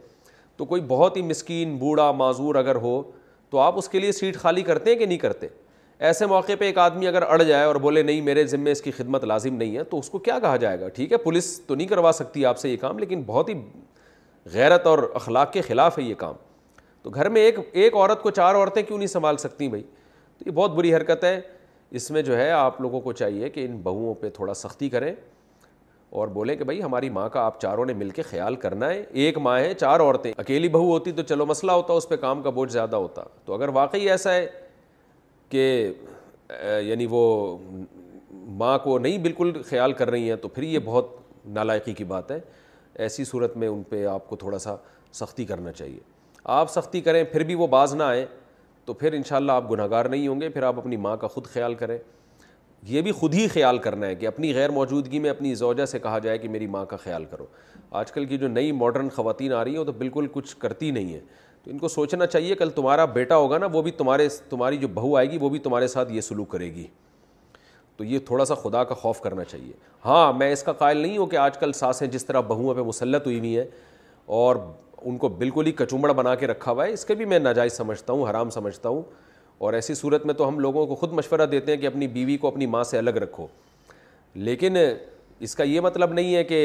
تو 0.56 0.64
کوئی 0.64 0.82
بہت 0.88 1.16
ہی 1.16 1.22
مسکین 1.22 1.76
بوڑھا 1.78 2.10
معذور 2.16 2.54
اگر 2.54 2.76
ہو 2.86 3.00
تو 3.50 3.58
آپ 3.58 3.78
اس 3.78 3.88
کے 3.88 3.98
لیے 3.98 4.12
سیٹ 4.12 4.36
خالی 4.38 4.62
کرتے 4.62 4.90
ہیں 4.90 4.96
کہ 4.98 5.06
نہیں 5.06 5.18
کرتے 5.18 5.46
ایسے 6.08 6.26
موقع 6.26 6.52
پہ 6.58 6.64
ایک 6.64 6.78
آدمی 6.78 7.06
اگر 7.06 7.22
اڑ 7.22 7.42
جائے 7.42 7.64
اور 7.64 7.76
بولے 7.82 8.02
نہیں 8.02 8.20
میرے 8.28 8.44
ذمے 8.46 8.72
اس 8.72 8.80
کی 8.82 8.90
خدمت 8.92 9.24
لازم 9.24 9.54
نہیں 9.56 9.76
ہے 9.76 9.82
تو 9.90 9.98
اس 9.98 10.08
کو 10.10 10.18
کیا 10.18 10.38
کہا 10.42 10.56
جائے 10.62 10.80
گا 10.80 10.88
ٹھیک 10.94 11.12
ہے 11.12 11.16
پولیس 11.26 11.60
تو 11.66 11.74
نہیں 11.74 11.86
کروا 11.88 12.10
سکتی 12.14 12.44
آپ 12.46 12.58
سے 12.58 12.70
یہ 12.70 12.76
کام 12.80 12.98
لیکن 12.98 13.22
بہت 13.26 13.48
ہی 13.48 13.54
غیرت 14.52 14.86
اور 14.86 14.98
اخلاق 15.14 15.52
کے 15.52 15.60
خلاف 15.62 15.98
ہے 15.98 16.02
یہ 16.02 16.14
کام 16.18 16.34
تو 17.02 17.10
گھر 17.10 17.28
میں 17.36 17.40
ایک 17.42 17.58
ایک 17.72 17.94
عورت 17.96 18.22
کو 18.22 18.30
چار 18.30 18.54
عورتیں 18.54 18.82
کیوں 18.82 18.98
نہیں 18.98 19.08
سنبھال 19.08 19.36
سکتی 19.36 19.68
بھائی 19.68 19.82
تو 20.38 20.48
یہ 20.48 20.52
بہت 20.54 20.74
بری 20.74 20.94
حرکت 20.94 21.24
ہے 21.24 21.40
اس 21.96 22.10
میں 22.10 22.20
جو 22.22 22.36
ہے 22.36 22.50
آپ 22.50 22.80
لوگوں 22.80 23.00
کو 23.00 23.12
چاہیے 23.12 23.48
کہ 23.54 23.64
ان 23.66 23.76
بہوؤں 23.82 24.14
پہ 24.20 24.28
تھوڑا 24.34 24.52
سختی 24.54 24.88
کریں 24.90 25.12
اور 26.20 26.28
بولیں 26.36 26.54
کہ 26.56 26.64
بھائی 26.64 26.82
ہماری 26.82 27.08
ماں 27.10 27.28
کا 27.32 27.40
آپ 27.46 27.60
چاروں 27.60 27.84
نے 27.86 27.92
مل 27.94 28.10
کے 28.18 28.22
خیال 28.30 28.56
کرنا 28.62 28.88
ہے 28.90 29.02
ایک 29.24 29.38
ماں 29.38 29.58
ہے 29.60 29.72
چار 29.74 30.00
عورتیں 30.00 30.30
اکیلی 30.38 30.68
بہو 30.68 30.88
ہوتی 30.90 31.12
تو 31.18 31.22
چلو 31.30 31.46
مسئلہ 31.46 31.72
ہوتا 31.72 31.92
اس 31.92 32.08
پہ 32.08 32.16
کام 32.24 32.42
کا 32.42 32.50
بوجھ 32.58 32.70
زیادہ 32.72 32.96
ہوتا 32.96 33.22
تو 33.44 33.54
اگر 33.54 33.68
واقعی 33.78 34.08
ایسا 34.10 34.34
ہے 34.34 34.46
کہ 35.48 35.90
یعنی 36.82 37.06
وہ 37.10 37.22
ماں 38.62 38.76
کو 38.84 38.98
نہیں 38.98 39.18
بالکل 39.22 39.52
خیال 39.68 39.92
کر 40.00 40.10
رہی 40.10 40.28
ہیں 40.28 40.36
تو 40.42 40.48
پھر 40.48 40.62
یہ 40.62 40.78
بہت 40.84 41.14
نالائقی 41.54 41.92
کی 41.94 42.04
بات 42.14 42.30
ہے 42.30 42.38
ایسی 43.04 43.24
صورت 43.24 43.56
میں 43.56 43.68
ان 43.68 43.82
پہ 43.88 44.04
آپ 44.06 44.28
کو 44.28 44.36
تھوڑا 44.36 44.58
سا 44.58 44.74
سختی 45.20 45.44
کرنا 45.44 45.72
چاہیے 45.72 46.00
آپ 46.60 46.70
سختی 46.70 47.00
کریں 47.00 47.22
پھر 47.32 47.42
بھی 47.46 47.54
وہ 47.54 47.66
باز 47.78 47.94
نہ 47.94 48.02
آئیں 48.02 48.24
تو 48.86 48.92
پھر 48.94 49.12
ان 49.12 49.22
شاء 49.28 49.36
اللہ 49.36 49.52
آپ 49.52 49.70
گناہ 49.70 49.86
گار 49.90 50.04
نہیں 50.04 50.26
ہوں 50.28 50.40
گے 50.40 50.48
پھر 50.48 50.62
آپ 50.62 50.78
اپنی 50.78 50.96
ماں 50.96 51.16
کا 51.16 51.26
خود 51.28 51.46
خیال 51.52 51.74
کریں 51.82 51.96
یہ 52.88 53.02
بھی 53.02 53.12
خود 53.12 53.34
ہی 53.34 53.46
خیال 53.48 53.78
کرنا 53.78 54.06
ہے 54.06 54.14
کہ 54.14 54.26
اپنی 54.26 54.54
غیر 54.54 54.70
موجودگی 54.70 55.18
میں 55.26 55.30
اپنی 55.30 55.54
زوجہ 55.54 55.84
سے 55.86 55.98
کہا 56.02 56.18
جائے 56.22 56.38
کہ 56.38 56.48
میری 56.48 56.66
ماں 56.66 56.84
کا 56.84 56.96
خیال 57.04 57.24
کرو 57.30 57.44
آج 58.00 58.10
کل 58.12 58.24
کی 58.26 58.38
جو 58.38 58.48
نئی 58.48 58.72
ماڈرن 58.72 59.08
خواتین 59.16 59.52
آ 59.52 59.62
رہی 59.64 59.72
ہیں 59.72 59.78
وہ 59.78 59.84
تو 59.84 59.92
بالکل 59.98 60.26
کچھ 60.32 60.56
کرتی 60.58 60.90
نہیں 60.90 61.12
ہیں 61.14 61.20
تو 61.64 61.70
ان 61.70 61.78
کو 61.78 61.88
سوچنا 61.88 62.26
چاہیے 62.26 62.54
کل 62.58 62.70
تمہارا 62.74 63.04
بیٹا 63.18 63.36
ہوگا 63.36 63.58
نا 63.58 63.66
وہ 63.72 63.82
بھی 63.82 63.90
تمہارے 63.98 64.26
تمہاری 64.50 64.76
جو 64.76 64.88
بہو 64.94 65.16
آئے 65.16 65.30
گی 65.30 65.38
وہ 65.40 65.48
بھی 65.48 65.58
تمہارے 65.68 65.86
ساتھ 65.88 66.12
یہ 66.12 66.20
سلوک 66.20 66.50
کرے 66.50 66.74
گی 66.74 66.86
تو 67.96 68.04
یہ 68.04 68.18
تھوڑا 68.26 68.44
سا 68.44 68.54
خدا 68.62 68.82
کا 68.84 68.94
خوف 68.94 69.20
کرنا 69.20 69.44
چاہیے 69.44 69.72
ہاں 70.04 70.32
میں 70.38 70.52
اس 70.52 70.62
کا 70.62 70.72
قائل 70.72 70.96
نہیں 70.98 71.16
ہوں 71.18 71.26
کہ 71.26 71.36
آج 71.36 71.58
کل 71.58 71.72
ساسیں 71.80 72.06
جس 72.06 72.24
طرح 72.26 72.40
بہوؤں 72.52 72.74
پہ 72.74 72.82
مسلط 72.88 73.26
ہوئی 73.26 73.38
ہوئی 73.38 73.56
ہیں 73.58 73.64
اور 74.40 74.56
ان 75.08 75.16
کو 75.18 75.28
بالکل 75.38 75.66
ہی 75.66 75.72
کچومڑ 75.78 76.12
بنا 76.12 76.34
کے 76.34 76.46
رکھا 76.46 76.72
ہوا 76.72 76.86
ہے 76.86 76.92
اس 76.92 77.04
کے 77.04 77.14
بھی 77.14 77.24
میں 77.32 77.38
ناجائز 77.38 77.72
سمجھتا 77.76 78.12
ہوں 78.12 78.28
حرام 78.30 78.50
سمجھتا 78.50 78.88
ہوں 78.88 79.02
اور 79.64 79.72
ایسی 79.74 79.94
صورت 79.94 80.26
میں 80.26 80.34
تو 80.34 80.48
ہم 80.48 80.58
لوگوں 80.60 80.86
کو 80.86 80.94
خود 80.96 81.12
مشورہ 81.12 81.46
دیتے 81.50 81.72
ہیں 81.72 81.80
کہ 81.80 81.86
اپنی 81.86 82.06
بیوی 82.18 82.36
کو 82.44 82.48
اپنی 82.48 82.66
ماں 82.66 82.82
سے 82.84 82.98
الگ 82.98 83.16
رکھو 83.24 83.46
لیکن 84.46 84.76
اس 85.46 85.54
کا 85.56 85.64
یہ 85.64 85.80
مطلب 85.80 86.12
نہیں 86.12 86.34
ہے 86.34 86.44
کہ 86.44 86.56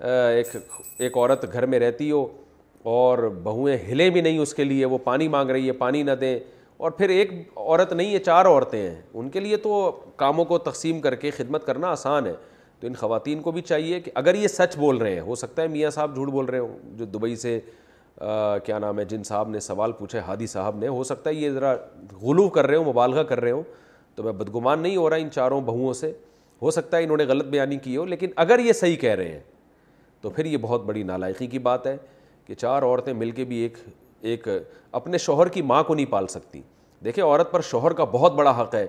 ایک 0.00 0.56
ایک 0.98 1.16
عورت 1.16 1.52
گھر 1.52 1.66
میں 1.66 1.78
رہتی 1.80 2.10
ہو 2.10 2.26
اور 2.94 3.18
بہویں 3.42 3.76
ہلیں 3.90 4.08
بھی 4.10 4.20
نہیں 4.20 4.38
اس 4.38 4.54
کے 4.54 4.64
لیے 4.64 4.84
وہ 4.86 4.98
پانی 5.04 5.28
مانگ 5.28 5.50
رہی 5.50 5.66
ہے 5.66 5.72
پانی 5.78 6.02
نہ 6.02 6.10
دیں 6.20 6.38
اور 6.84 6.90
پھر 6.90 7.08
ایک 7.08 7.30
عورت 7.56 7.92
نہیں 7.92 8.12
ہے 8.14 8.18
چار 8.18 8.44
عورتیں 8.46 8.78
ہیں 8.80 9.00
ان 9.14 9.28
کے 9.30 9.40
لیے 9.40 9.56
تو 9.56 9.80
کاموں 10.16 10.44
کو 10.44 10.58
تقسیم 10.70 11.00
کر 11.00 11.14
کے 11.22 11.30
خدمت 11.38 11.66
کرنا 11.66 11.88
آسان 11.90 12.26
ہے 12.26 12.34
تو 12.80 12.86
ان 12.86 12.94
خواتین 12.98 13.40
کو 13.42 13.50
بھی 13.52 13.62
چاہیے 13.62 14.00
کہ 14.00 14.10
اگر 14.20 14.34
یہ 14.34 14.48
سچ 14.48 14.76
بول 14.78 14.96
رہے 14.98 15.12
ہیں 15.12 15.20
ہو 15.26 15.34
سکتا 15.34 15.62
ہے 15.62 15.68
میاں 15.68 15.90
صاحب 15.90 16.14
جھوٹ 16.14 16.28
بول 16.30 16.46
رہے 16.46 16.58
ہوں 16.58 16.76
جو 16.96 17.04
دبئی 17.12 17.36
سے 17.36 17.58
کیا 18.64 18.78
نام 18.80 18.98
ہے 18.98 19.04
جن 19.04 19.22
صاحب 19.24 19.48
نے 19.50 19.60
سوال 19.60 19.92
پوچھے 19.98 20.18
ہادی 20.26 20.46
صاحب 20.46 20.76
نے 20.78 20.88
ہو 20.88 21.02
سکتا 21.04 21.30
ہے 21.30 21.34
یہ 21.34 21.50
ذرا 21.50 21.72
غلو 22.22 22.48
کر 22.56 22.66
رہے 22.66 22.76
ہوں 22.76 22.84
مبالغہ 22.92 23.22
کر 23.28 23.40
رہے 23.40 23.50
ہوں 23.50 23.62
تو 24.14 24.22
میں 24.22 24.32
بدگمان 24.32 24.80
نہیں 24.82 24.96
ہو 24.96 25.08
رہا 25.10 25.16
ان 25.24 25.30
چاروں 25.30 25.60
بہوؤں 25.64 25.92
سے 25.94 26.12
ہو 26.62 26.70
سکتا 26.70 26.96
ہے 26.96 27.04
انہوں 27.04 27.16
نے 27.16 27.24
غلط 27.28 27.46
بیانی 27.50 27.76
کی 27.84 27.96
ہو 27.96 28.04
لیکن 28.06 28.30
اگر 28.44 28.58
یہ 28.64 28.72
صحیح 28.72 28.96
کہہ 29.00 29.14
رہے 29.14 29.32
ہیں 29.32 29.40
تو 30.20 30.30
پھر 30.30 30.44
یہ 30.44 30.56
بہت 30.60 30.84
بڑی 30.84 31.02
نالائقی 31.02 31.46
کی 31.46 31.58
بات 31.68 31.86
ہے 31.86 31.96
کہ 32.46 32.54
چار 32.54 32.82
عورتیں 32.82 33.12
مل 33.12 33.30
کے 33.30 33.44
بھی 33.44 33.56
ایک 33.62 33.76
ایک 34.22 34.46
اپنے 35.00 35.18
شوہر 35.18 35.48
کی 35.56 35.62
ماں 35.62 35.82
کو 35.84 35.94
نہیں 35.94 36.06
پال 36.10 36.26
سکتی 36.26 36.60
دیکھیں 37.04 37.24
عورت 37.24 37.50
پر 37.52 37.60
شوہر 37.70 37.92
کا 37.94 38.04
بہت 38.12 38.34
بڑا 38.34 38.60
حق 38.60 38.74
ہے 38.74 38.86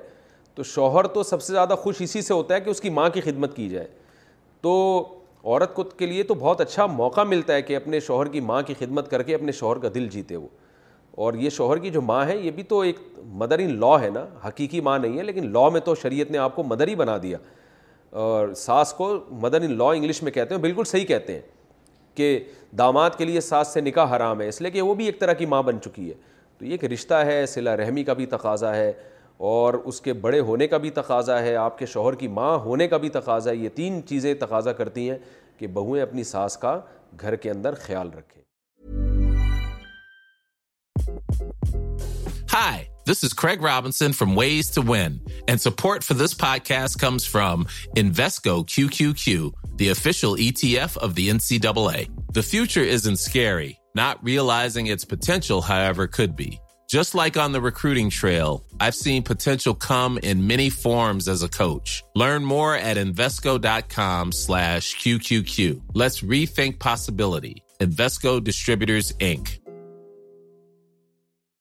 تو 0.58 0.64
شوہر 0.64 1.08
تو 1.14 1.24
سب 1.24 1.42
سے 1.42 1.52
زیادہ 1.54 1.76
خوش 1.82 1.96
اسی 2.02 2.22
سے 2.22 2.34
ہوتا 2.34 2.54
ہے 2.56 2.60
کہ 2.62 2.70
اس 2.70 2.80
کی 2.82 2.90
ماں 2.90 3.08
کی 3.14 3.22
خدمت 3.22 3.56
کی 3.56 3.68
جائے 3.70 3.88
تو 4.62 4.72
عورت 5.44 5.74
کو 5.74 5.84
کے 5.98 6.06
لیے 6.06 6.22
تو 6.30 6.34
بہت 6.36 6.62
اچھا 6.62 6.86
موقع 6.86 7.24
ملتا 7.24 7.54
ہے 7.54 7.62
کہ 7.62 7.76
اپنے 7.76 8.00
شوہر 8.06 8.28
کی 8.32 8.40
ماں 8.52 8.62
کی 8.68 8.74
خدمت 8.80 9.10
کر 9.12 9.24
کے 9.24 9.36
اپنے 9.36 9.52
شوہر 9.60 9.78
کا 9.80 9.90
دل 9.96 10.08
جیتے 10.12 10.36
وہ 10.36 10.48
اور 11.26 11.34
یہ 11.34 11.50
شوہر 11.50 11.78
کی 11.84 11.90
جو 11.90 12.02
ماں 12.02 12.26
ہے 12.28 12.38
یہ 12.38 12.52
بھی 12.56 12.64
تو 12.72 12.80
ایک 12.88 12.98
مدر 13.42 13.60
ان 13.66 13.78
لا 13.80 14.00
ہے 14.02 14.10
نا 14.14 14.26
حقیقی 14.48 14.82
ماں 14.88 14.98
نہیں 15.00 15.18
ہے 15.18 15.24
لیکن 15.24 15.52
لا 15.54 15.68
میں 15.74 15.82
تو 15.86 15.96
شریعت 16.04 16.32
نے 16.32 16.38
آپ 16.46 16.56
کو 16.56 16.64
مدر 16.70 16.88
ہی 16.88 16.96
بنا 17.02 17.18
دیا 17.24 17.38
اور 18.26 18.54
ساس 18.58 18.94
کو 18.98 19.14
مدر 19.42 19.62
ان 19.68 19.78
لاء 19.78 19.90
انگلش 19.96 20.22
میں 20.24 20.32
کہتے 20.32 20.56
ہیں 20.56 20.62
بالکل 20.62 20.84
صحیح 20.92 21.06
کہتے 21.12 21.34
ہیں 21.34 21.42
کہ 22.16 22.40
داماد 22.78 23.10
کے 23.18 23.26
لیے 23.26 23.42
ساس 23.42 23.74
سے 23.74 23.82
نکاح 23.82 24.16
حرام 24.16 24.42
ہے 24.42 24.48
اس 24.50 24.62
لیے 24.62 24.72
کہ 24.72 24.82
وہ 24.82 24.94
بھی 24.96 25.06
ایک 25.06 25.20
طرح 25.20 25.34
کی 25.42 25.46
ماں 25.54 25.62
بن 25.64 25.82
چکی 25.86 26.08
ہے 26.10 26.14
تو 26.58 26.66
یہ 26.66 26.72
ایک 26.72 26.86
رشتہ 26.94 27.14
ہے 27.26 27.46
صلہ 27.54 27.70
رحمی 27.84 28.04
کا 28.04 28.14
بھی 28.14 28.26
تقاضا 28.26 28.76
ہے 28.76 28.92
اور 29.46 29.74
اس 29.88 30.00
کے 30.02 30.14
بڑے 30.22 30.40
ہونے 30.48 30.68
کا 30.68 30.78
بھی 30.84 30.90
تقاضا 30.90 31.40
ہے 31.42 31.56
آپ 31.56 31.78
کے 31.78 31.86
شوہر 31.86 32.14
کی 32.20 32.28
ماں 32.38 32.58
ہونے 32.60 32.88
کا 32.88 32.98
بھی 33.02 33.10
تقاضا 33.10 33.52
ہے 33.52 33.56
یہ 33.56 33.70
تین 33.76 34.02
چیزیں 34.10 34.34
تقاضا 34.40 34.72
کرتی 34.82 35.10
ہیں 35.10 35.18
کہ 35.58 35.68
بہویں 35.74 36.02
اپنی 36.02 36.24
ساس 36.32 36.58
کا 36.58 36.80
گھر 37.22 37.36
کے 37.44 37.50
اندر 37.52 37.74
خیال 37.84 38.10
رکھیں 38.18 38.36
hi 42.54 42.86
this 43.12 43.24
is 43.24 43.34
Craig 43.42 43.64
Robinson 43.66 44.12
from 44.18 44.38
ways 44.38 44.72
to 44.76 44.82
win 44.92 45.18
and 45.48 45.62
support 45.62 46.04
for 46.04 46.18
this 46.26 46.38
podcast 46.38 47.00
comes 47.02 47.28
from 47.32 47.64
Invesco 47.98 48.62
Q 48.76 48.88
Q 48.98 49.12
Q 49.26 49.50
the 49.80 49.88
official 49.92 50.32
ETF 50.44 50.94
of 51.08 51.12
the 51.18 51.26
NCAA. 51.32 51.98
The 52.38 52.44
future 52.54 52.86
isn't 52.94 53.22
scary. 53.24 53.70
Not 54.00 54.24
realizing 54.30 54.88
its 54.96 55.10
potential, 55.12 55.64
however, 55.68 56.08
could 56.18 56.34
be. 56.40 56.50
Just 56.94 57.16
like 57.16 57.38
anchoring 57.38 58.10
come 59.88 60.18
in 60.22 60.42
many 60.48 60.70
forms 60.82 61.28
as 61.30 61.44
a 61.44 61.48
کچ 61.58 62.02
learn 62.20 62.44
more 62.52 62.74
at 62.78 62.98
Invesco 62.98 63.58
dot 63.66 63.94
com 63.96 64.32
slash 64.44 64.96
let 66.04 66.24
رینکلری 66.60 67.54
Invesco 67.84 68.38
distributors 68.46 69.12
Inc 69.20 69.58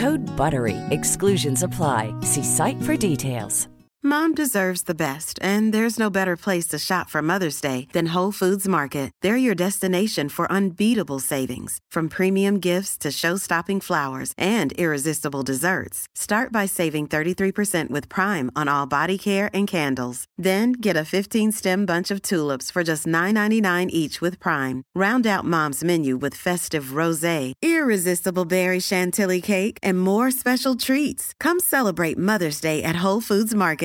Good 0.00 0.20
brewery 0.36 0.76
excursions 0.90 1.64
apply 1.64 2.10
see 2.32 2.42
site 2.56 2.84
for 2.86 2.94
dates 3.00 3.66
Mom 4.04 4.34
deserves 4.34 4.82
the 4.82 4.96
best, 4.96 5.38
and 5.42 5.72
there's 5.72 5.96
no 5.96 6.10
better 6.10 6.36
place 6.36 6.66
to 6.66 6.76
shop 6.76 7.08
for 7.08 7.22
Mother's 7.22 7.60
Day 7.60 7.86
than 7.92 8.06
Whole 8.06 8.32
Foods 8.32 8.66
Market. 8.66 9.12
They're 9.22 9.36
your 9.36 9.54
destination 9.54 10.28
for 10.28 10.50
unbeatable 10.50 11.20
savings, 11.20 11.78
from 11.88 12.08
premium 12.08 12.58
gifts 12.58 12.98
to 12.98 13.12
show-stopping 13.12 13.80
flowers 13.80 14.34
and 14.36 14.72
irresistible 14.72 15.42
desserts. 15.44 16.08
Start 16.16 16.50
by 16.50 16.66
saving 16.66 17.06
33% 17.06 17.90
with 17.90 18.08
Prime 18.08 18.50
on 18.56 18.66
all 18.66 18.86
body 18.86 19.16
care 19.16 19.50
and 19.54 19.68
candles. 19.68 20.24
Then 20.36 20.72
get 20.72 20.96
a 20.96 21.06
15-stem 21.06 21.86
bunch 21.86 22.10
of 22.10 22.22
tulips 22.22 22.72
for 22.72 22.82
just 22.82 23.06
$9.99 23.06 23.88
each 23.92 24.20
with 24.20 24.40
Prime. 24.40 24.82
Round 24.96 25.28
out 25.28 25.44
Mom's 25.44 25.84
menu 25.84 26.16
with 26.16 26.34
festive 26.34 27.00
rosé, 27.00 27.52
irresistible 27.62 28.46
berry 28.46 28.80
chantilly 28.80 29.40
cake, 29.40 29.78
and 29.80 30.00
more 30.00 30.32
special 30.32 30.74
treats. 30.74 31.34
Come 31.38 31.60
celebrate 31.60 32.18
Mother's 32.18 32.60
Day 32.60 32.82
at 32.82 32.96
Whole 32.96 33.20
Foods 33.20 33.54
Market. 33.54 33.80